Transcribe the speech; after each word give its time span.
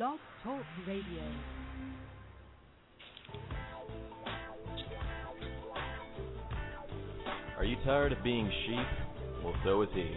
Blog 0.00 0.18
Talk 0.42 0.62
Radio. 0.88 1.04
Are 7.58 7.64
you 7.66 7.76
tired 7.84 8.12
of 8.12 8.24
being 8.24 8.50
sheep? 8.64 9.44
Well, 9.44 9.52
so 9.62 9.82
is 9.82 9.90
he. 9.92 10.16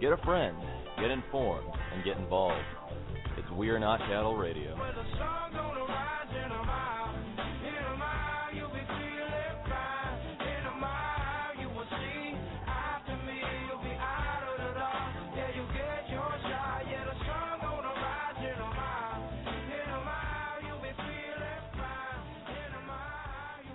Get 0.00 0.12
a 0.12 0.18
friend, 0.18 0.56
get 1.00 1.10
informed, 1.10 1.66
and 1.92 2.04
get 2.04 2.16
involved. 2.16 2.62
It's 3.36 3.48
We're 3.50 3.80
Not 3.80 3.98
Cattle 3.98 4.36
Radio. 4.36 4.76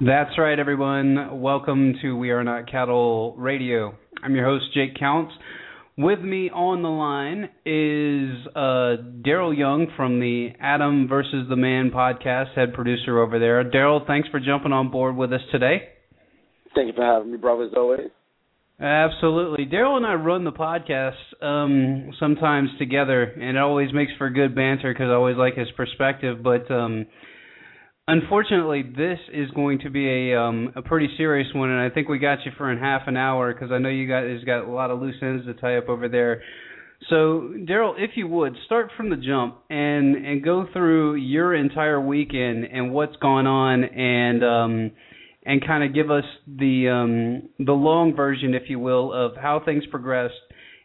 That's 0.01 0.39
right, 0.39 0.57
everyone. 0.57 1.39
Welcome 1.39 1.93
to 2.01 2.17
We 2.17 2.31
Are 2.31 2.43
Not 2.43 2.69
Cattle 2.69 3.35
Radio. 3.37 3.95
I'm 4.23 4.35
your 4.35 4.43
host, 4.43 4.65
Jake 4.73 4.97
Counts. 4.99 5.31
With 5.95 6.19
me 6.19 6.49
on 6.49 6.81
the 6.81 6.89
line 6.89 7.49
is 7.63 8.47
uh, 8.55 9.21
Darrell 9.23 9.53
Young 9.53 9.87
from 9.95 10.19
the 10.19 10.49
Adam 10.59 11.07
versus 11.07 11.45
the 11.47 11.55
Man 11.55 11.91
podcast, 11.91 12.55
head 12.55 12.73
producer 12.73 13.21
over 13.21 13.37
there. 13.37 13.63
Darrell, 13.63 14.03
thanks 14.07 14.27
for 14.29 14.39
jumping 14.39 14.71
on 14.71 14.89
board 14.89 15.15
with 15.15 15.31
us 15.31 15.41
today. 15.51 15.89
Thank 16.73 16.87
you 16.87 16.93
for 16.93 17.05
having 17.05 17.31
me, 17.31 17.37
brother, 17.37 17.65
as 17.65 17.73
always. 17.77 18.09
Absolutely. 18.79 19.65
Darrell 19.65 19.97
and 19.97 20.07
I 20.07 20.15
run 20.15 20.43
the 20.43 20.51
podcast 20.51 21.13
um, 21.39 22.11
sometimes 22.19 22.69
together, 22.79 23.21
and 23.21 23.57
it 23.57 23.57
always 23.57 23.93
makes 23.93 24.11
for 24.17 24.31
good 24.31 24.55
banter 24.55 24.91
because 24.91 25.09
I 25.09 25.13
always 25.13 25.37
like 25.37 25.53
his 25.53 25.69
perspective. 25.77 26.41
But 26.41 26.69
um, 26.71 27.05
Unfortunately, 28.05 28.83
this 28.83 29.19
is 29.31 29.49
going 29.51 29.79
to 29.79 29.89
be 29.89 30.05
a 30.33 30.37
um, 30.37 30.73
a 30.75 30.81
pretty 30.81 31.07
serious 31.15 31.47
one, 31.55 31.69
and 31.69 31.79
I 31.79 31.89
think 31.89 32.09
we 32.09 32.19
got 32.19 32.39
you 32.45 32.51
for 32.57 32.69
in 32.69 32.77
half 32.77 33.03
an 33.07 33.15
hour 33.15 33.53
because 33.53 33.71
I 33.71 33.77
know 33.77 33.87
you 33.87 34.09
guys 34.09 34.43
got 34.45 34.65
a 34.65 34.69
lot 34.69 34.91
of 34.91 34.99
loose 34.99 35.15
ends 35.21 35.45
to 35.45 35.53
tie 35.53 35.77
up 35.77 35.87
over 35.87 36.09
there. 36.09 36.41
So, 37.09 37.53
Darrell, 37.65 37.95
if 37.97 38.11
you 38.15 38.27
would 38.27 38.57
start 38.65 38.89
from 38.97 39.09
the 39.09 39.15
jump 39.15 39.55
and 39.69 40.17
and 40.17 40.43
go 40.43 40.67
through 40.73 41.15
your 41.15 41.55
entire 41.55 42.01
weekend 42.01 42.65
and 42.65 42.91
what's 42.91 43.15
gone 43.21 43.47
on, 43.47 43.85
and 43.85 44.43
um, 44.43 44.91
and 45.45 45.65
kind 45.65 45.85
of 45.85 45.95
give 45.95 46.11
us 46.11 46.25
the 46.45 46.89
um, 46.89 47.49
the 47.65 47.71
long 47.71 48.17
version, 48.17 48.53
if 48.53 48.63
you 48.67 48.79
will, 48.79 49.13
of 49.13 49.37
how 49.37 49.61
things 49.63 49.85
progressed, 49.89 50.33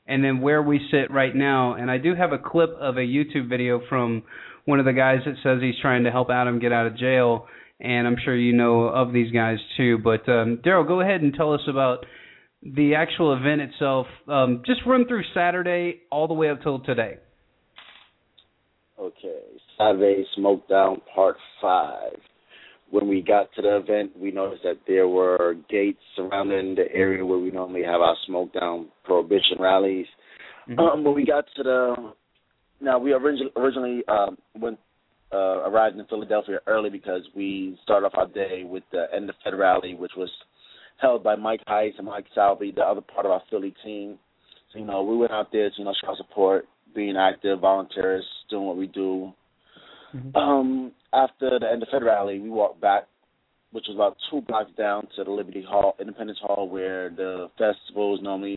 and 0.07 0.23
then 0.23 0.41
where 0.41 0.63
we 0.63 0.81
sit 0.93 1.11
right 1.11 1.35
now. 1.35 1.75
And 1.75 1.91
I 1.91 1.99
do 1.99 2.15
have 2.15 2.31
a 2.31 2.39
clip 2.39 2.71
of 2.81 2.97
a 2.97 3.01
YouTube 3.01 3.49
video 3.49 3.81
from 3.89 4.23
one 4.69 4.81
of 4.81 4.85
the 4.85 4.93
guys 4.93 5.21
that 5.25 5.37
says 5.43 5.63
he's 5.63 5.81
trying 5.81 6.05
to 6.05 6.11
help 6.11 6.29
Adam 6.29 6.59
get 6.59 6.73
out 6.73 6.87
of 6.87 6.95
jail, 6.95 7.47
and 7.81 8.07
I'm 8.07 8.17
sure 8.23 8.37
you 8.37 8.53
know 8.53 8.83
of 8.83 9.15
these 9.15 9.33
guys 9.33 9.57
too. 9.79 9.97
But 9.97 10.29
um, 10.29 10.61
Darrell, 10.63 10.85
go 10.85 11.01
ahead 11.01 11.23
and 11.23 11.33
tell 11.33 11.55
us 11.55 11.63
about 11.67 12.05
the 12.63 12.95
actual 12.95 13.35
event 13.35 13.63
itself. 13.63 14.07
Um, 14.29 14.61
just 14.67 14.83
run 14.85 15.09
through 15.09 15.23
Saturday 15.33 16.03
all 16.13 16.29
the 16.29 16.35
way 16.35 16.51
up 16.51 16.63
till 16.63 16.81
today. 16.81 17.17
Okay, 19.01 19.41
Saturday 19.79 20.27
Smokedown 20.39 21.01
Part 21.15 21.37
Five. 21.63 22.19
When 22.91 23.09
we 23.09 23.23
got 23.23 23.49
to 23.55 23.63
the 23.63 23.79
event, 23.79 24.19
we 24.19 24.33
noticed 24.33 24.65
that 24.65 24.81
there 24.87 25.09
were 25.09 25.55
gates 25.71 26.03
surrounding 26.15 26.75
the 26.75 26.93
area 26.95 27.25
where 27.25 27.39
we 27.39 27.51
normally 27.51 27.85
have 27.85 28.03
our 28.03 28.17
Smokedown 28.29 28.89
Prohibition 29.05 29.57
rallies. 29.59 30.07
Mm-hmm. 30.69 30.79
Um, 30.79 31.05
when 31.05 31.15
we 31.15 31.25
got 31.25 31.47
to 31.57 31.63
the 31.63 32.13
now 32.81 32.99
we 32.99 33.13
originally 33.13 33.53
originally 33.57 34.03
um, 34.09 34.39
went 34.55 34.79
uh, 35.33 35.69
arrived 35.69 35.99
in 35.99 36.07
Philadelphia 36.07 36.59
early 36.67 36.91
because 36.91 37.23
we 37.35 37.79
started 37.83 38.07
off 38.07 38.13
our 38.17 38.29
day 38.29 38.65
with 38.65 38.83
the 38.93 39.07
end 39.15 39.29
of 39.29 39.37
Fed 39.45 39.55
rally, 39.55 39.95
which 39.95 40.13
was 40.17 40.31
held 41.01 41.23
by 41.23 41.37
Mike 41.37 41.61
Heiss 41.69 41.93
and 41.99 42.07
Mike 42.07 42.27
Salvi, 42.35 42.73
the 42.75 42.83
other 42.83 43.01
part 43.01 43.27
of 43.27 43.33
our 43.33 43.43
Philly 43.51 43.75
team. 43.85 44.19
So 44.73 44.79
you 44.79 44.85
know 44.85 45.03
we 45.03 45.17
went 45.17 45.33
out 45.33 45.49
there 45.53 45.69
to 45.69 45.75
you 45.77 45.85
know 45.85 45.95
show 46.03 46.15
support, 46.17 46.67
being 46.95 47.17
active, 47.17 47.61
volunteers, 47.61 48.25
doing 48.51 48.65
what 48.65 48.77
we 48.77 48.87
do. 48.87 49.33
Mm-hmm. 50.15 50.37
Um, 50.37 50.93
after 51.13 51.59
the 51.59 51.71
end 51.71 51.83
of 51.83 51.89
Fed 51.91 52.03
rally, 52.03 52.39
we 52.39 52.49
walked 52.49 52.81
back, 52.81 53.05
which 53.73 53.85
was 53.89 53.97
about 53.97 54.17
two 54.31 54.41
blocks 54.43 54.71
down 54.77 55.09
to 55.17 55.25
the 55.25 55.31
Liberty 55.31 55.65
Hall, 55.69 55.95
Independence 56.01 56.39
Hall, 56.41 56.69
where 56.69 57.11
the 57.11 57.49
festival 57.59 58.15
is 58.15 58.23
normally 58.23 58.57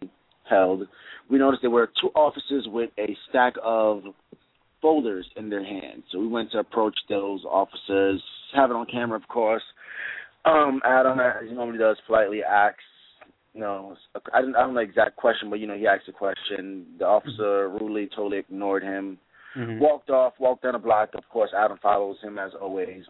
held, 0.52 0.88
we 1.30 1.40
noticed 1.40 1.62
there 1.62 1.72
were 1.72 1.90
two 2.02 2.10
officers 2.14 2.68
with 2.68 2.90
a 3.00 3.18
stack 3.30 3.54
of 3.64 4.04
folders 4.82 5.26
in 5.38 5.50
their 5.50 5.64
hands. 5.64 6.04
So 6.12 6.20
we 6.20 6.28
went 6.28 6.52
to 6.52 6.60
approach 6.60 6.96
those 7.10 7.44
officers, 7.46 8.22
have 8.54 8.70
it 8.70 8.76
on 8.76 8.86
camera, 8.92 9.18
of 9.18 9.28
course. 9.28 9.64
Um, 10.44 10.82
Adam, 10.86 11.20
as 11.20 11.48
he 11.48 11.54
normally 11.54 11.78
does, 11.78 11.98
politely 12.08 12.42
asks, 12.44 12.84
you 13.54 13.62
know, 13.62 13.96
I 14.34 14.42
don't, 14.42 14.56
I 14.56 14.62
don't 14.62 14.74
know 14.74 14.82
the 14.82 14.90
exact 14.90 15.16
question, 15.16 15.50
but 15.50 15.60
you 15.60 15.68
know, 15.68 15.78
he 15.78 15.88
asked 15.88 16.08
a 16.08 16.14
question. 16.14 16.86
The 17.00 17.06
officer 17.06 17.70
rudely, 17.70 18.10
totally 18.16 18.40
ignored 18.40 18.84
him. 18.84 19.18
Mm-hmm. 19.58 19.80
Walked 19.80 20.10
off, 20.10 20.34
walked 20.40 20.64
down 20.64 20.74
the 20.74 20.80
block. 20.80 21.10
Of 21.14 21.28
course, 21.30 21.52
Adam 21.56 21.78
follows 21.82 22.18
him 22.24 22.40
as 22.40 22.52
always 22.60 23.04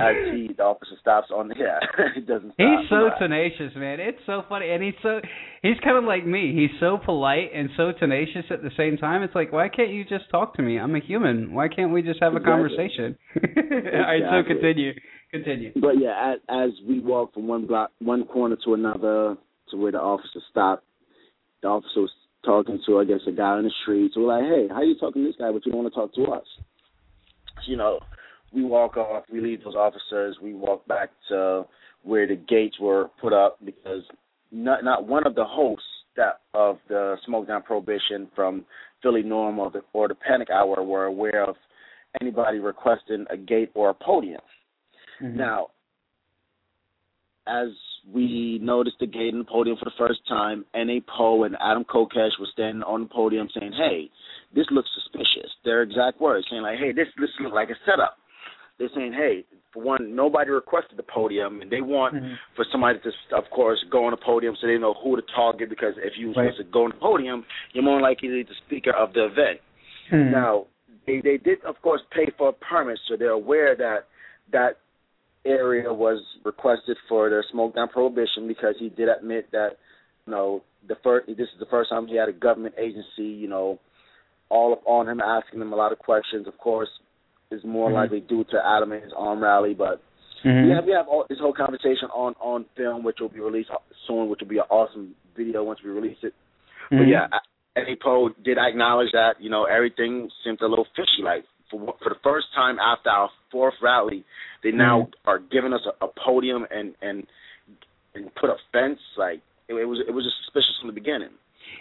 as 0.00 0.14
he 0.32 0.50
the 0.56 0.62
officer 0.62 0.94
stops 1.00 1.28
on 1.34 1.52
yeah 1.56 1.78
he 2.14 2.20
doesn't 2.32 2.54
stop. 2.54 2.56
he's 2.56 2.88
so 2.88 3.10
tenacious 3.18 3.72
man. 3.76 4.00
It's 4.00 4.18
so 4.26 4.42
funny 4.48 4.70
and 4.70 4.82
he's 4.82 4.94
so 5.02 5.20
he's 5.62 5.78
kind 5.82 5.96
of 5.96 6.04
like 6.04 6.26
me. 6.26 6.54
He's 6.54 6.78
so 6.80 6.98
polite 6.98 7.50
and 7.54 7.68
so 7.76 7.92
tenacious 7.92 8.44
at 8.50 8.62
the 8.62 8.70
same 8.76 8.96
time. 8.96 9.22
It's 9.22 9.34
like 9.34 9.52
why 9.52 9.68
can't 9.68 9.90
you 9.90 10.04
just 10.04 10.30
talk 10.30 10.54
to 10.54 10.62
me? 10.62 10.78
I'm 10.78 10.94
a 10.94 11.00
human. 11.00 11.52
Why 11.52 11.68
can't 11.68 11.92
we 11.92 12.02
just 12.02 12.22
have 12.22 12.34
a 12.34 12.40
conversation? 12.40 13.16
Exactly. 13.34 13.62
all 13.94 14.00
right 14.00 14.22
so 14.30 14.46
continue. 14.46 14.92
Continue. 15.30 15.72
But 15.74 16.00
yeah 16.00 16.34
as, 16.34 16.38
as 16.48 16.70
we 16.88 17.00
walk 17.00 17.34
from 17.34 17.46
one 17.48 17.66
block 17.66 17.90
one 18.00 18.24
corner 18.24 18.56
to 18.64 18.74
another 18.74 19.36
to 19.70 19.76
where 19.76 19.92
the 19.92 20.00
officer 20.00 20.40
stopped 20.50 20.84
the 21.62 21.68
officer 21.68 22.00
was 22.00 22.10
talking 22.44 22.80
to 22.86 23.00
i 23.00 23.04
guess 23.04 23.18
a 23.26 23.32
guy 23.32 23.58
on 23.58 23.64
the 23.64 23.72
street 23.82 24.12
so 24.14 24.20
we're 24.20 24.28
like 24.28 24.44
hey 24.44 24.68
how 24.72 24.80
you 24.80 24.96
talking 24.98 25.22
to 25.22 25.28
this 25.28 25.36
guy 25.38 25.50
but 25.50 25.66
you 25.66 25.72
don't 25.72 25.82
want 25.82 25.92
to 25.92 26.00
talk 26.00 26.14
to 26.14 26.32
us? 26.32 26.46
You 27.66 27.76
know 27.76 27.98
we 28.52 28.64
walk 28.64 28.96
off, 28.96 29.24
we 29.30 29.40
leave 29.40 29.62
those 29.64 29.74
officers, 29.74 30.36
we 30.42 30.54
walk 30.54 30.86
back 30.86 31.10
to 31.28 31.66
where 32.02 32.26
the 32.26 32.36
gates 32.36 32.76
were 32.80 33.10
put 33.20 33.32
up 33.32 33.58
because 33.64 34.02
not 34.50 34.84
not 34.84 35.06
one 35.06 35.26
of 35.26 35.34
the 35.34 35.44
hosts 35.44 35.84
that 36.16 36.40
of 36.54 36.78
the 36.88 37.16
Smokedown 37.28 37.64
Prohibition 37.64 38.28
from 38.34 38.64
Philly 39.02 39.22
NORML 39.22 39.58
or 39.58 39.70
the 39.70 39.82
or 39.92 40.08
the 40.08 40.14
Panic 40.14 40.48
Hour 40.50 40.82
were 40.82 41.04
aware 41.04 41.44
of 41.44 41.56
anybody 42.20 42.58
requesting 42.58 43.26
a 43.30 43.36
gate 43.36 43.70
or 43.74 43.90
a 43.90 43.94
podium. 43.94 44.40
Mm-hmm. 45.22 45.36
Now, 45.36 45.68
as 47.46 47.68
we 48.12 48.58
noticed 48.62 48.96
the 49.00 49.06
gate 49.06 49.34
and 49.34 49.40
the 49.40 49.50
podium 49.50 49.76
for 49.76 49.84
the 49.84 49.98
first 49.98 50.20
time, 50.28 50.64
N.A. 50.74 51.02
Poe 51.02 51.44
and 51.44 51.56
Adam 51.60 51.84
Kokesh 51.84 52.38
were 52.40 52.48
standing 52.52 52.82
on 52.82 53.02
the 53.02 53.08
podium 53.08 53.48
saying, 53.58 53.72
"Hey, 53.72 54.10
this 54.54 54.66
looks 54.70 54.88
suspicious." 54.94 55.50
Their 55.64 55.82
exact 55.82 56.20
words 56.20 56.46
saying 56.50 56.62
like, 56.62 56.78
"Hey, 56.78 56.92
this 56.92 57.08
this 57.18 57.30
looks 57.40 57.54
like 57.54 57.70
a 57.70 57.76
setup." 57.84 58.16
They're 58.78 58.88
saying, 58.94 59.12
hey, 59.12 59.44
for 59.72 59.82
one, 59.82 60.14
nobody 60.14 60.50
requested 60.50 60.96
the 60.96 61.02
podium, 61.02 61.60
and 61.60 61.70
they 61.70 61.80
want 61.80 62.14
mm-hmm. 62.14 62.34
for 62.56 62.64
somebody 62.70 62.98
to, 63.00 63.36
of 63.36 63.44
course, 63.50 63.84
go 63.90 64.06
on 64.06 64.12
the 64.12 64.16
podium 64.16 64.56
so 64.60 64.66
they 64.66 64.78
know 64.78 64.94
who 65.02 65.16
to 65.16 65.22
target. 65.34 65.68
Because 65.68 65.94
if 65.98 66.14
you 66.16 66.28
right. 66.28 66.52
supposed 66.52 66.58
to 66.58 66.64
go 66.64 66.84
on 66.84 66.90
the 66.90 67.00
podium, 67.00 67.44
you're 67.72 67.84
more 67.84 68.00
likely 68.00 68.28
to 68.28 68.34
be 68.34 68.42
the 68.44 68.54
speaker 68.66 68.92
of 68.92 69.12
the 69.12 69.24
event. 69.24 69.60
Mm-hmm. 70.12 70.32
Now, 70.32 70.66
they 71.06 71.20
they 71.22 71.36
did, 71.36 71.64
of 71.64 71.80
course, 71.82 72.00
pay 72.14 72.32
for 72.36 72.50
a 72.50 72.52
permit, 72.52 72.98
so 73.08 73.16
they're 73.16 73.30
aware 73.30 73.76
that 73.76 74.06
that 74.52 74.78
area 75.44 75.92
was 75.92 76.22
requested 76.44 76.96
for 77.08 77.28
the 77.30 77.42
smoke 77.50 77.74
down 77.74 77.88
prohibition 77.88 78.46
because 78.46 78.74
he 78.78 78.88
did 78.90 79.08
admit 79.08 79.50
that, 79.52 79.70
you 80.26 80.32
know, 80.32 80.62
the 80.86 80.96
first 81.02 81.26
this 81.26 81.36
is 81.38 81.60
the 81.60 81.66
first 81.66 81.90
time 81.90 82.06
he 82.06 82.16
had 82.16 82.28
a 82.28 82.32
government 82.32 82.74
agency, 82.78 83.24
you 83.24 83.48
know, 83.48 83.78
all 84.48 84.72
up 84.72 84.82
on 84.86 85.08
him, 85.08 85.20
asking 85.20 85.60
him 85.60 85.72
a 85.72 85.76
lot 85.76 85.92
of 85.92 85.98
questions. 85.98 86.46
Of 86.46 86.56
course, 86.58 86.88
is 87.50 87.62
more 87.64 87.88
mm-hmm. 87.88 87.96
likely 87.96 88.20
due 88.20 88.44
to 88.44 88.58
Adam 88.64 88.92
and 88.92 89.02
his 89.02 89.12
arm 89.16 89.42
rally. 89.42 89.74
But 89.74 90.02
mm-hmm. 90.44 90.68
we 90.68 90.74
have 90.74 90.84
we 90.84 90.92
have 90.92 91.08
all, 91.08 91.26
this 91.28 91.38
whole 91.38 91.52
conversation 91.52 92.08
on 92.14 92.34
on 92.40 92.66
film, 92.76 93.04
which 93.04 93.18
will 93.20 93.28
be 93.28 93.40
released 93.40 93.70
soon, 94.06 94.28
which 94.28 94.40
will 94.40 94.48
be 94.48 94.58
an 94.58 94.68
awesome 94.70 95.14
video 95.36 95.64
once 95.64 95.80
we 95.84 95.90
release 95.90 96.18
it. 96.22 96.34
Mm-hmm. 96.90 96.98
But 96.98 97.08
yeah, 97.08 97.26
N.A. 97.76 97.96
Poe 98.02 98.30
did 98.44 98.58
acknowledge 98.58 99.12
that 99.12 99.34
you 99.40 99.50
know 99.50 99.64
everything 99.64 100.28
seemed 100.44 100.60
a 100.60 100.66
little 100.66 100.86
fishy. 100.96 101.22
Like 101.22 101.44
for 101.70 101.94
for 102.02 102.10
the 102.10 102.20
first 102.22 102.46
time 102.54 102.78
after 102.78 103.10
our 103.10 103.30
fourth 103.50 103.74
rally, 103.82 104.24
they 104.62 104.70
now 104.70 105.02
mm-hmm. 105.02 105.30
are 105.30 105.38
giving 105.38 105.72
us 105.72 105.82
a, 105.86 106.04
a 106.04 106.08
podium 106.24 106.66
and 106.70 106.94
and 107.02 107.26
and 108.14 108.34
put 108.34 108.50
a 108.50 108.56
fence. 108.72 109.00
Like 109.16 109.40
it, 109.68 109.74
it 109.74 109.84
was 109.84 110.02
it 110.06 110.12
was 110.12 110.24
just 110.24 110.36
suspicious 110.44 110.76
from 110.80 110.88
the 110.88 111.00
beginning. 111.00 111.30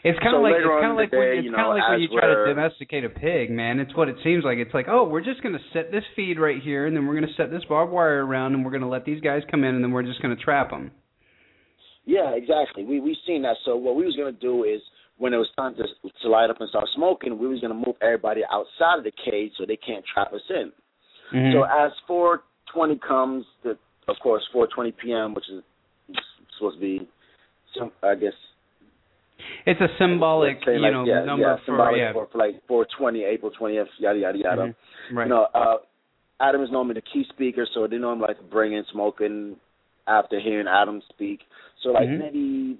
It's 0.03 0.19
kind 0.19 0.35
of 0.35 0.39
so 0.39 0.43
like 0.43 0.55
it's 0.57 0.67
kind 0.67 0.91
of 0.91 0.97
like 0.97 1.11
when, 1.11 1.27
it's 1.41 1.49
kind 1.49 1.67
of 1.67 1.75
like 1.75 1.89
when 1.89 2.01
you 2.01 2.09
try 2.09 2.27
to 2.27 2.45
domesticate 2.53 3.03
a 3.03 3.09
pig, 3.09 3.49
man. 3.49 3.79
It's 3.79 3.95
what 3.95 4.09
it 4.09 4.15
seems 4.23 4.43
like. 4.43 4.57
It's 4.57 4.73
like, 4.73 4.87
oh, 4.87 5.07
we're 5.07 5.23
just 5.23 5.41
going 5.41 5.53
to 5.53 5.63
set 5.73 5.91
this 5.91 6.03
feed 6.15 6.39
right 6.39 6.61
here, 6.61 6.85
and 6.85 6.95
then 6.95 7.05
we're 7.05 7.15
going 7.15 7.27
to 7.27 7.33
set 7.35 7.51
this 7.51 7.63
barbed 7.67 7.91
wire 7.91 8.25
around, 8.25 8.53
and 8.53 8.63
we're 8.63 8.71
going 8.71 8.85
to 8.85 8.87
let 8.87 9.05
these 9.05 9.21
guys 9.21 9.41
come 9.49 9.63
in, 9.63 9.75
and 9.75 9.83
then 9.83 9.91
we're 9.91 10.03
just 10.03 10.21
going 10.21 10.35
to 10.35 10.41
trap 10.41 10.69
them. 10.69 10.91
Yeah, 12.05 12.31
exactly. 12.35 12.85
We 12.85 13.01
we've 13.01 13.19
seen 13.25 13.41
that. 13.41 13.57
So 13.65 13.75
what 13.75 13.95
we 13.95 14.05
was 14.05 14.15
going 14.15 14.33
to 14.33 14.39
do 14.39 14.63
is 14.63 14.79
when 15.17 15.33
it 15.33 15.37
was 15.37 15.49
time 15.57 15.75
to 15.75 15.83
to 16.21 16.29
light 16.29 16.49
up 16.49 16.57
and 16.59 16.69
start 16.69 16.85
smoking, 16.95 17.37
we 17.37 17.47
was 17.47 17.59
gonna 17.59 17.73
move 17.73 17.95
everybody 18.01 18.41
outside 18.51 18.99
of 18.99 19.03
the 19.03 19.11
cage 19.11 19.51
so 19.57 19.65
they 19.65 19.77
can't 19.77 20.05
trap 20.05 20.31
us 20.33 20.41
in. 20.49 20.71
Mhm. 21.33 21.53
So 21.53 21.63
as 21.63 21.91
4:20 22.07 22.99
comes, 22.99 23.45
the 23.63 23.77
of 24.07 24.19
course 24.19 24.47
4:20 24.53 24.91
p.m., 24.91 25.33
which 25.33 25.49
is 25.49 25.63
supposed 26.57 26.77
to 26.77 26.81
be, 26.81 27.07
some 27.77 27.91
I 28.03 28.15
guess 28.15 28.33
it's 29.65 29.81
a 29.81 29.87
symbolic, 29.99 30.57
you 30.65 30.79
like, 30.79 30.91
know, 30.93 31.05
yeah, 31.05 31.23
number 31.23 31.43
yeah, 31.43 31.57
for 31.65 31.97
yeah. 31.97 32.13
for, 32.13 32.27
for 32.31 32.37
like 32.37 32.61
420, 32.67 33.23
April 33.23 33.51
20th, 33.59 33.85
yada 33.99 34.19
yada 34.19 34.37
yada. 34.37 34.61
Mhm. 34.61 34.75
Right. 35.15 35.23
You 35.25 35.29
know, 35.29 35.47
uh, 35.53 35.77
Adam 36.39 36.63
is 36.63 36.69
normally 36.71 36.95
the 36.95 37.01
key 37.01 37.25
speaker, 37.29 37.65
so 37.73 37.87
they 37.87 37.97
normally 37.97 38.27
like 38.27 38.37
to 38.37 38.43
bring 38.43 38.73
in 38.73 38.83
smoking 38.91 39.55
after 40.07 40.39
hearing 40.39 40.67
Adam 40.67 41.01
speak. 41.09 41.41
So 41.83 41.89
like 41.89 42.07
Mhm. 42.07 42.19
maybe 42.19 42.77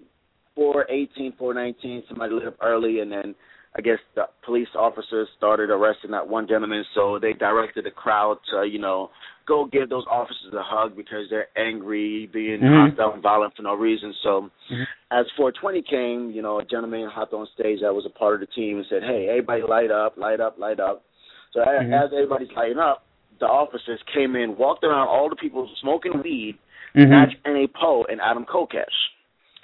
418, 0.56 1.34
419, 1.34 2.04
somebody 2.08 2.34
lit 2.34 2.48
up 2.48 2.56
early, 2.62 3.00
and 3.02 3.12
then 3.12 3.36
I 3.75 3.81
guess 3.81 4.00
the 4.16 4.24
police 4.46 4.68
officers 4.78 5.28
started 5.38 5.69
arresting 5.69 6.12
that 6.12 6.28
one 6.28 6.48
gentleman. 6.48 6.84
So 6.96 7.19
they 7.19 7.34
directed 7.34 7.86
the 7.86 7.92
crowd 7.92 8.38
to, 8.52 8.66
you 8.68 8.80
know, 8.80 9.10
go 9.48 9.66
give 9.66 9.90
those 9.90 10.06
officers 10.10 10.54
a 10.54 10.64
hug 10.64 10.96
because 10.96 11.30
they're 11.30 11.48
angry, 11.56 12.30
being 12.34 12.62
Mhm. 12.62 12.90
hostile 12.90 13.14
and 13.14 13.22
violent 13.22 13.56
for 13.56 13.62
no 13.62 13.75
reason. 13.75 14.14
So 14.24 14.50
Mhm. 14.69 14.88
as 15.12 15.30
420 15.31 15.81
came, 15.84 16.31
you 16.31 16.42
know, 16.42 16.60
a 16.60 16.66
gentleman 16.66 17.08
hopped 17.08 17.34
on 17.34 17.46
stage 17.48 17.81
that 17.81 17.94
was 17.94 18.06
a 18.06 18.10
part 18.10 18.36
of 18.36 18.40
the 18.42 18.48
team 18.48 18.78
and 18.78 18.86
said, 18.88 19.04
"Hey, 19.04 19.30
everybody, 19.30 19.62
light 19.62 19.92
up, 19.92 20.18
light 20.18 20.40
up, 20.40 20.58
light 20.58 20.80
up." 20.80 21.04
So 21.52 21.62
a 21.62 21.66
Mhm. 21.66 21.94
as 21.94 22.12
everybody's 22.12 22.52
lighting 22.52 22.80
up, 22.80 23.04
the 23.40 23.48
officers 23.48 24.02
came 24.04 24.36
in, 24.36 24.58
walked 24.58 24.84
around 24.84 25.08
all 25.08 25.30
the 25.30 25.36
people 25.36 25.69
smoking 25.75 26.22
weed, 26.22 26.58
Mhm. 26.96 27.10
Natch 27.10 27.38
N.A. 27.46 27.68
Poe 27.68 28.04
and 28.10 28.19
Adam 28.19 28.46
Kokesh. 28.46 29.10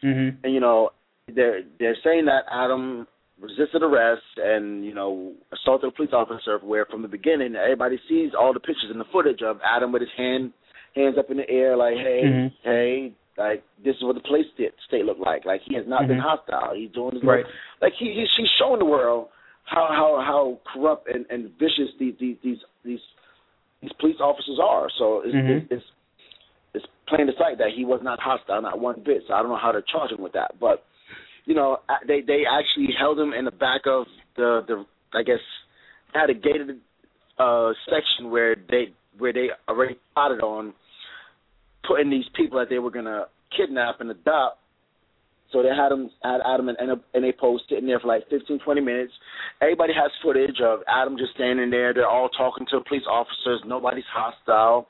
Mhm. 0.01 0.37
And 0.43 0.53
you 0.53 0.59
know, 0.59 0.91
they're 1.27 1.63
they're 1.79 1.95
saying 2.03 2.25
that 2.25 2.45
Adam 2.49 3.07
resisted 3.43 3.83
arrest 3.83 4.23
and 4.37 4.85
you 4.85 4.93
know 4.93 5.33
assaulted 5.51 5.89
a 5.89 5.91
police 5.91 6.13
officer. 6.13 6.57
Where 6.63 6.85
from 6.85 7.01
the 7.01 7.07
beginning, 7.07 7.55
everybody 7.55 7.99
sees 8.07 8.31
all 8.39 8.53
the 8.53 8.59
pictures 8.59 8.89
and 8.89 8.99
the 8.99 9.05
footage 9.11 9.41
of 9.43 9.59
Adam 9.63 9.91
with 9.91 10.01
his 10.01 10.11
hand 10.17 10.53
hands 10.95 11.17
up 11.17 11.29
in 11.29 11.37
the 11.37 11.49
air, 11.49 11.75
like, 11.75 11.95
"Hey, 11.95 12.23
Mhm. 12.23 12.51
hey." 12.63 13.11
Like 13.35 13.63
this 13.83 13.95
is 13.95 14.03
what 14.03 14.13
the 14.13 14.21
police 14.21 14.45
state, 14.53 14.73
state 14.87 15.05
looked 15.05 15.19
like. 15.19 15.43
Like 15.43 15.61
he 15.63 15.73
has 15.73 15.87
not 15.87 16.07
been 16.07 16.17
Mhm. 16.19 16.21
hostile. 16.21 16.75
He's 16.75 16.91
doing 16.91 17.15
his 17.15 17.23
Right. 17.23 17.45
Like 17.81 17.93
he 17.93 18.13
he's, 18.13 18.29
he's 18.37 18.49
showing 18.59 18.77
the 18.77 18.85
world 18.85 19.29
how 19.63 19.87
how 19.87 20.21
how 20.21 20.59
corrupt 20.71 21.07
and, 21.09 21.25
and 21.31 21.49
vicious 21.57 21.89
these 21.97 22.15
these 22.19 22.37
these 22.43 22.63
these 22.83 23.01
these 23.81 23.91
police 23.93 24.21
officers 24.21 24.59
are. 24.59 24.87
So 24.99 25.21
it's, 25.21 25.33
Mhm. 25.33 25.49
it's 25.49 25.71
it's 25.71 25.85
it's 26.75 26.85
plain 27.07 27.25
to 27.25 27.33
sight 27.37 27.57
that 27.57 27.71
he 27.71 27.85
was 27.85 28.03
not 28.03 28.19
hostile, 28.19 28.61
not 28.61 28.77
one 28.79 28.99
bit. 28.99 29.23
So 29.27 29.33
I 29.33 29.39
don't 29.41 29.49
know 29.49 29.55
how 29.55 29.71
to 29.71 29.81
charge 29.81 30.11
him 30.11 30.21
with 30.21 30.33
that. 30.33 30.59
But 30.59 30.85
you 31.45 31.55
know, 31.55 31.77
they 32.07 32.21
they 32.21 32.43
actually 32.49 32.93
held 32.97 33.19
him 33.19 33.33
in 33.33 33.45
the 33.45 33.51
back 33.51 33.81
of 33.85 34.05
the 34.35 34.61
the 34.67 34.85
I 35.13 35.23
guess 35.23 35.39
had 36.13 36.29
a 36.29 36.33
gated 36.33 36.79
uh 37.39 37.71
section 37.89 38.31
where 38.31 38.55
they 38.55 38.93
where 39.17 39.33
they 39.33 39.49
already 39.67 39.97
plotted 40.13 40.41
on 40.41 40.73
putting 41.87 42.09
these 42.09 42.25
people 42.35 42.59
that 42.59 42.69
they 42.69 42.79
were 42.79 42.91
gonna 42.91 43.25
kidnap 43.55 44.01
and 44.01 44.09
adopt. 44.11 44.59
So 45.51 45.61
they 45.61 45.69
had 45.69 45.91
him 45.91 46.09
had 46.23 46.39
Adam 46.45 46.69
and 46.69 46.77
and 46.79 46.99
and 47.13 47.37
post 47.37 47.65
sitting 47.69 47.85
there 47.85 47.99
for 47.99 48.07
like 48.07 48.27
15, 48.29 48.59
20 48.59 48.81
minutes. 48.81 49.13
Everybody 49.61 49.93
has 49.93 50.11
footage 50.23 50.59
of 50.63 50.79
Adam 50.87 51.17
just 51.17 51.33
standing 51.35 51.69
there. 51.69 51.93
They're 51.93 52.09
all 52.09 52.29
talking 52.29 52.65
to 52.71 52.81
police 52.87 53.03
officers. 53.07 53.61
Nobody's 53.65 54.07
hostile. 54.11 54.87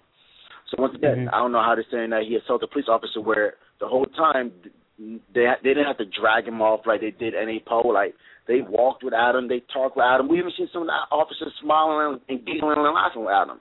So 0.69 0.81
once 0.81 0.95
again, 0.95 1.27
Mhm. 1.27 1.33
I 1.33 1.39
don't 1.39 1.51
know 1.51 1.61
how 1.61 1.75
they're 1.75 1.83
saying 1.91 2.11
that 2.11 2.23
he 2.23 2.35
assaulted 2.35 2.69
a 2.69 2.71
police 2.71 2.87
officer 2.87 3.19
where 3.19 3.55
the 3.79 3.87
whole 3.87 4.05
time 4.05 4.53
they 4.99 5.45
they 5.63 5.69
didn't 5.73 5.85
have 5.85 5.97
to 5.97 6.05
drag 6.05 6.47
him 6.47 6.61
off 6.61 6.81
like 6.85 7.01
they 7.01 7.11
did 7.11 7.33
N.A. 7.35 7.59
Poe. 7.65 7.87
Like 7.87 8.13
they 8.47 8.61
walked 8.61 9.03
with 9.03 9.13
Adam, 9.13 9.47
they 9.47 9.61
talked 9.73 9.95
with 9.97 10.05
Adam. 10.05 10.27
We 10.27 10.37
even 10.39 10.51
seen 10.57 10.69
some 10.71 10.83
of 10.83 10.87
the 10.87 11.15
officers 11.15 11.53
smiling 11.61 12.19
and 12.29 12.45
giggling 12.45 12.77
and 12.77 12.93
laughing 12.93 13.21
with 13.25 13.33
Adam. 13.33 13.59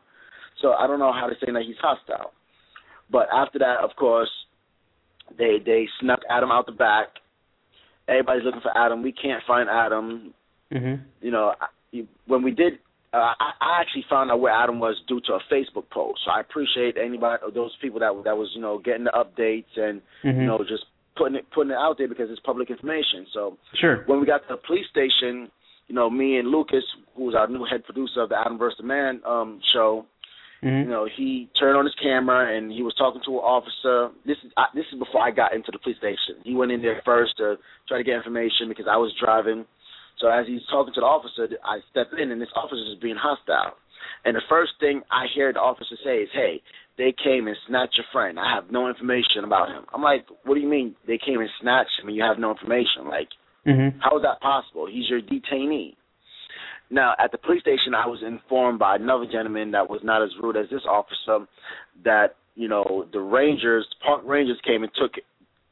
So 0.60 0.72
I 0.72 0.86
don't 0.86 0.98
know 0.98 1.12
how 1.12 1.26
they're 1.26 1.36
saying 1.44 1.54
that 1.54 1.64
he's 1.66 1.76
hostile. 1.80 2.32
But 3.10 3.28
after 3.32 3.58
that, 3.60 3.78
of 3.82 3.90
course, 3.96 4.30
they 5.38 5.58
they 5.64 5.86
snuck 6.00 6.20
Adam 6.30 6.50
out 6.50 6.66
the 6.66 6.72
back. 6.72 7.08
Everybody's 8.08 8.44
looking 8.44 8.60
for 8.60 8.76
Adam. 8.76 9.02
We 9.02 9.12
can't 9.12 9.42
find 9.46 9.68
Adam. 9.68 10.34
Mhm. 10.72 11.00
You 11.20 11.30
know, 11.30 11.54
when 12.26 12.42
we 12.42 12.50
did, 12.50 12.74
uh, 13.12 13.34
I, 13.38 13.52
I 13.60 13.80
actually 13.80 14.04
found 14.08 14.30
out 14.30 14.40
where 14.40 14.52
Adam 14.52 14.80
was 14.80 14.96
due 15.06 15.20
to 15.26 15.34
a 15.34 15.40
Facebook 15.52 15.88
post. 15.90 16.20
So 16.24 16.30
I 16.30 16.40
appreciate 16.40 16.96
anybody, 16.96 17.42
those 17.54 17.76
people 17.80 18.00
that 18.00 18.12
that 18.24 18.36
was 18.36 18.50
you 18.54 18.60
know 18.60 18.78
getting 18.78 19.04
the 19.04 19.12
updates 19.12 19.76
and 19.76 20.00
Mhm. 20.24 20.40
you 20.40 20.46
know 20.46 20.58
just 20.58 20.84
putting 21.16 21.36
it 21.36 21.44
putting 21.54 21.70
it 21.72 21.76
out 21.76 21.98
there 21.98 22.08
because 22.08 22.30
it's 22.30 22.40
public 22.40 22.70
information. 22.70 23.26
So 23.32 23.58
Sure. 23.74 24.02
when 24.06 24.20
we 24.20 24.26
got 24.26 24.42
to 24.48 24.54
the 24.54 24.60
police 24.66 24.86
station, 24.88 25.50
you 25.88 25.94
know, 25.94 26.08
me 26.08 26.38
and 26.38 26.48
Lucas, 26.48 26.84
who's 27.14 27.34
our 27.34 27.46
new 27.48 27.64
head 27.64 27.84
producer 27.84 28.22
of 28.22 28.30
the 28.30 28.38
Adam 28.38 28.58
vs. 28.58 28.78
the 28.78 28.84
Man 28.84 29.20
um, 29.26 29.60
show, 29.72 30.06
Mhm. 30.62 30.84
you 30.84 30.90
know, 30.90 31.04
he 31.06 31.48
turned 31.58 31.76
on 31.76 31.84
his 31.84 31.94
camera 31.96 32.56
and 32.56 32.70
he 32.72 32.82
was 32.82 32.94
talking 32.94 33.20
to 33.24 33.32
an 33.32 33.44
officer. 33.44 34.10
This 34.24 34.38
is 34.44 34.52
I, 34.56 34.66
this 34.74 34.86
is 34.92 34.98
before 34.98 35.20
I 35.20 35.30
got 35.30 35.52
into 35.52 35.70
the 35.72 35.78
police 35.78 35.98
station. 35.98 36.36
He 36.44 36.54
went 36.54 36.70
in 36.72 36.80
there 36.82 37.02
first 37.04 37.36
to 37.38 37.58
try 37.88 37.98
to 37.98 38.04
get 38.04 38.14
information 38.14 38.68
because 38.68 38.86
I 38.86 38.96
was 38.96 39.12
driving. 39.14 39.66
So 40.18 40.28
as 40.28 40.46
he's 40.46 40.64
talking 40.70 40.94
to 40.94 41.00
the 41.00 41.06
officer, 41.06 41.48
I 41.64 41.80
step 41.90 42.12
in 42.14 42.30
and 42.30 42.40
this 42.40 42.52
officer 42.54 42.82
is 42.84 42.98
being 43.00 43.16
hostile. 43.16 43.74
And 44.24 44.36
the 44.36 44.40
first 44.48 44.72
thing 44.78 45.02
I 45.10 45.26
hear 45.34 45.52
the 45.52 45.60
officer 45.60 45.96
say 46.04 46.22
is, 46.22 46.30
"Hey, 46.32 46.62
they 47.02 47.12
came 47.12 47.48
and 47.48 47.56
snatched 47.66 47.96
your 47.98 48.06
friend. 48.12 48.38
I 48.38 48.54
have 48.54 48.70
no 48.70 48.88
information 48.88 49.42
about 49.44 49.68
him." 49.68 49.82
I'm 49.92 50.02
like, 50.02 50.24
"What 50.44 50.54
do 50.54 50.60
you 50.60 50.68
mean 50.68 50.94
they 51.06 51.18
came 51.18 51.40
and 51.40 51.50
snatched 51.60 51.98
him 51.98 52.06
and 52.08 52.16
you 52.16 52.22
have 52.22 52.38
no 52.38 52.50
information? 52.50 53.08
Like, 53.08 53.30
Mhm. 53.66 54.00
how 54.00 54.16
is 54.16 54.22
that 54.22 54.40
possible? 54.40 54.86
He's 54.86 55.10
your 55.10 55.20
detainee." 55.20 55.96
Now, 56.90 57.14
at 57.18 57.32
the 57.32 57.38
police 57.38 57.62
station, 57.62 57.94
I 57.94 58.06
was 58.06 58.22
informed 58.22 58.78
by 58.78 58.96
another 58.96 59.26
gentleman 59.26 59.70
that 59.72 59.88
was 59.88 60.02
not 60.04 60.20
as 60.22 60.36
rude 60.36 60.56
as 60.56 60.68
this 60.68 60.84
officer 60.84 61.46
that, 62.04 62.36
you 62.54 62.68
know, 62.68 63.06
the 63.12 63.20
Rangers, 63.20 63.86
park 64.00 64.20
Rangers 64.24 64.60
came 64.60 64.82
and 64.82 64.92
took 64.94 65.18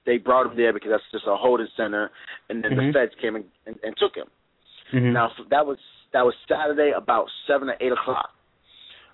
They 0.07 0.17
brought 0.17 0.47
him 0.47 0.57
there 0.57 0.73
because 0.73 0.91
that's 0.91 1.11
just 1.13 1.27
a 1.27 1.37
holding 1.37 1.69
center, 1.77 2.11
and 2.49 2.65
then 2.65 2.73
Mhm. 2.73 2.87
the 2.87 2.93
feds 2.93 3.15
came 3.17 3.37
and, 3.37 3.45
and, 3.67 3.79
and 3.85 3.95
took 3.99 4.17
him. 4.17 4.29
Mhm. 4.93 5.13
Now, 5.13 5.31
that 5.51 5.67
was 5.67 5.79
that 6.13 6.25
was 6.25 6.35
Saturday 6.49 6.91
about 6.91 7.31
7 7.47 7.69
or 7.69 7.77
8 7.79 7.93
o'clock. 7.93 8.35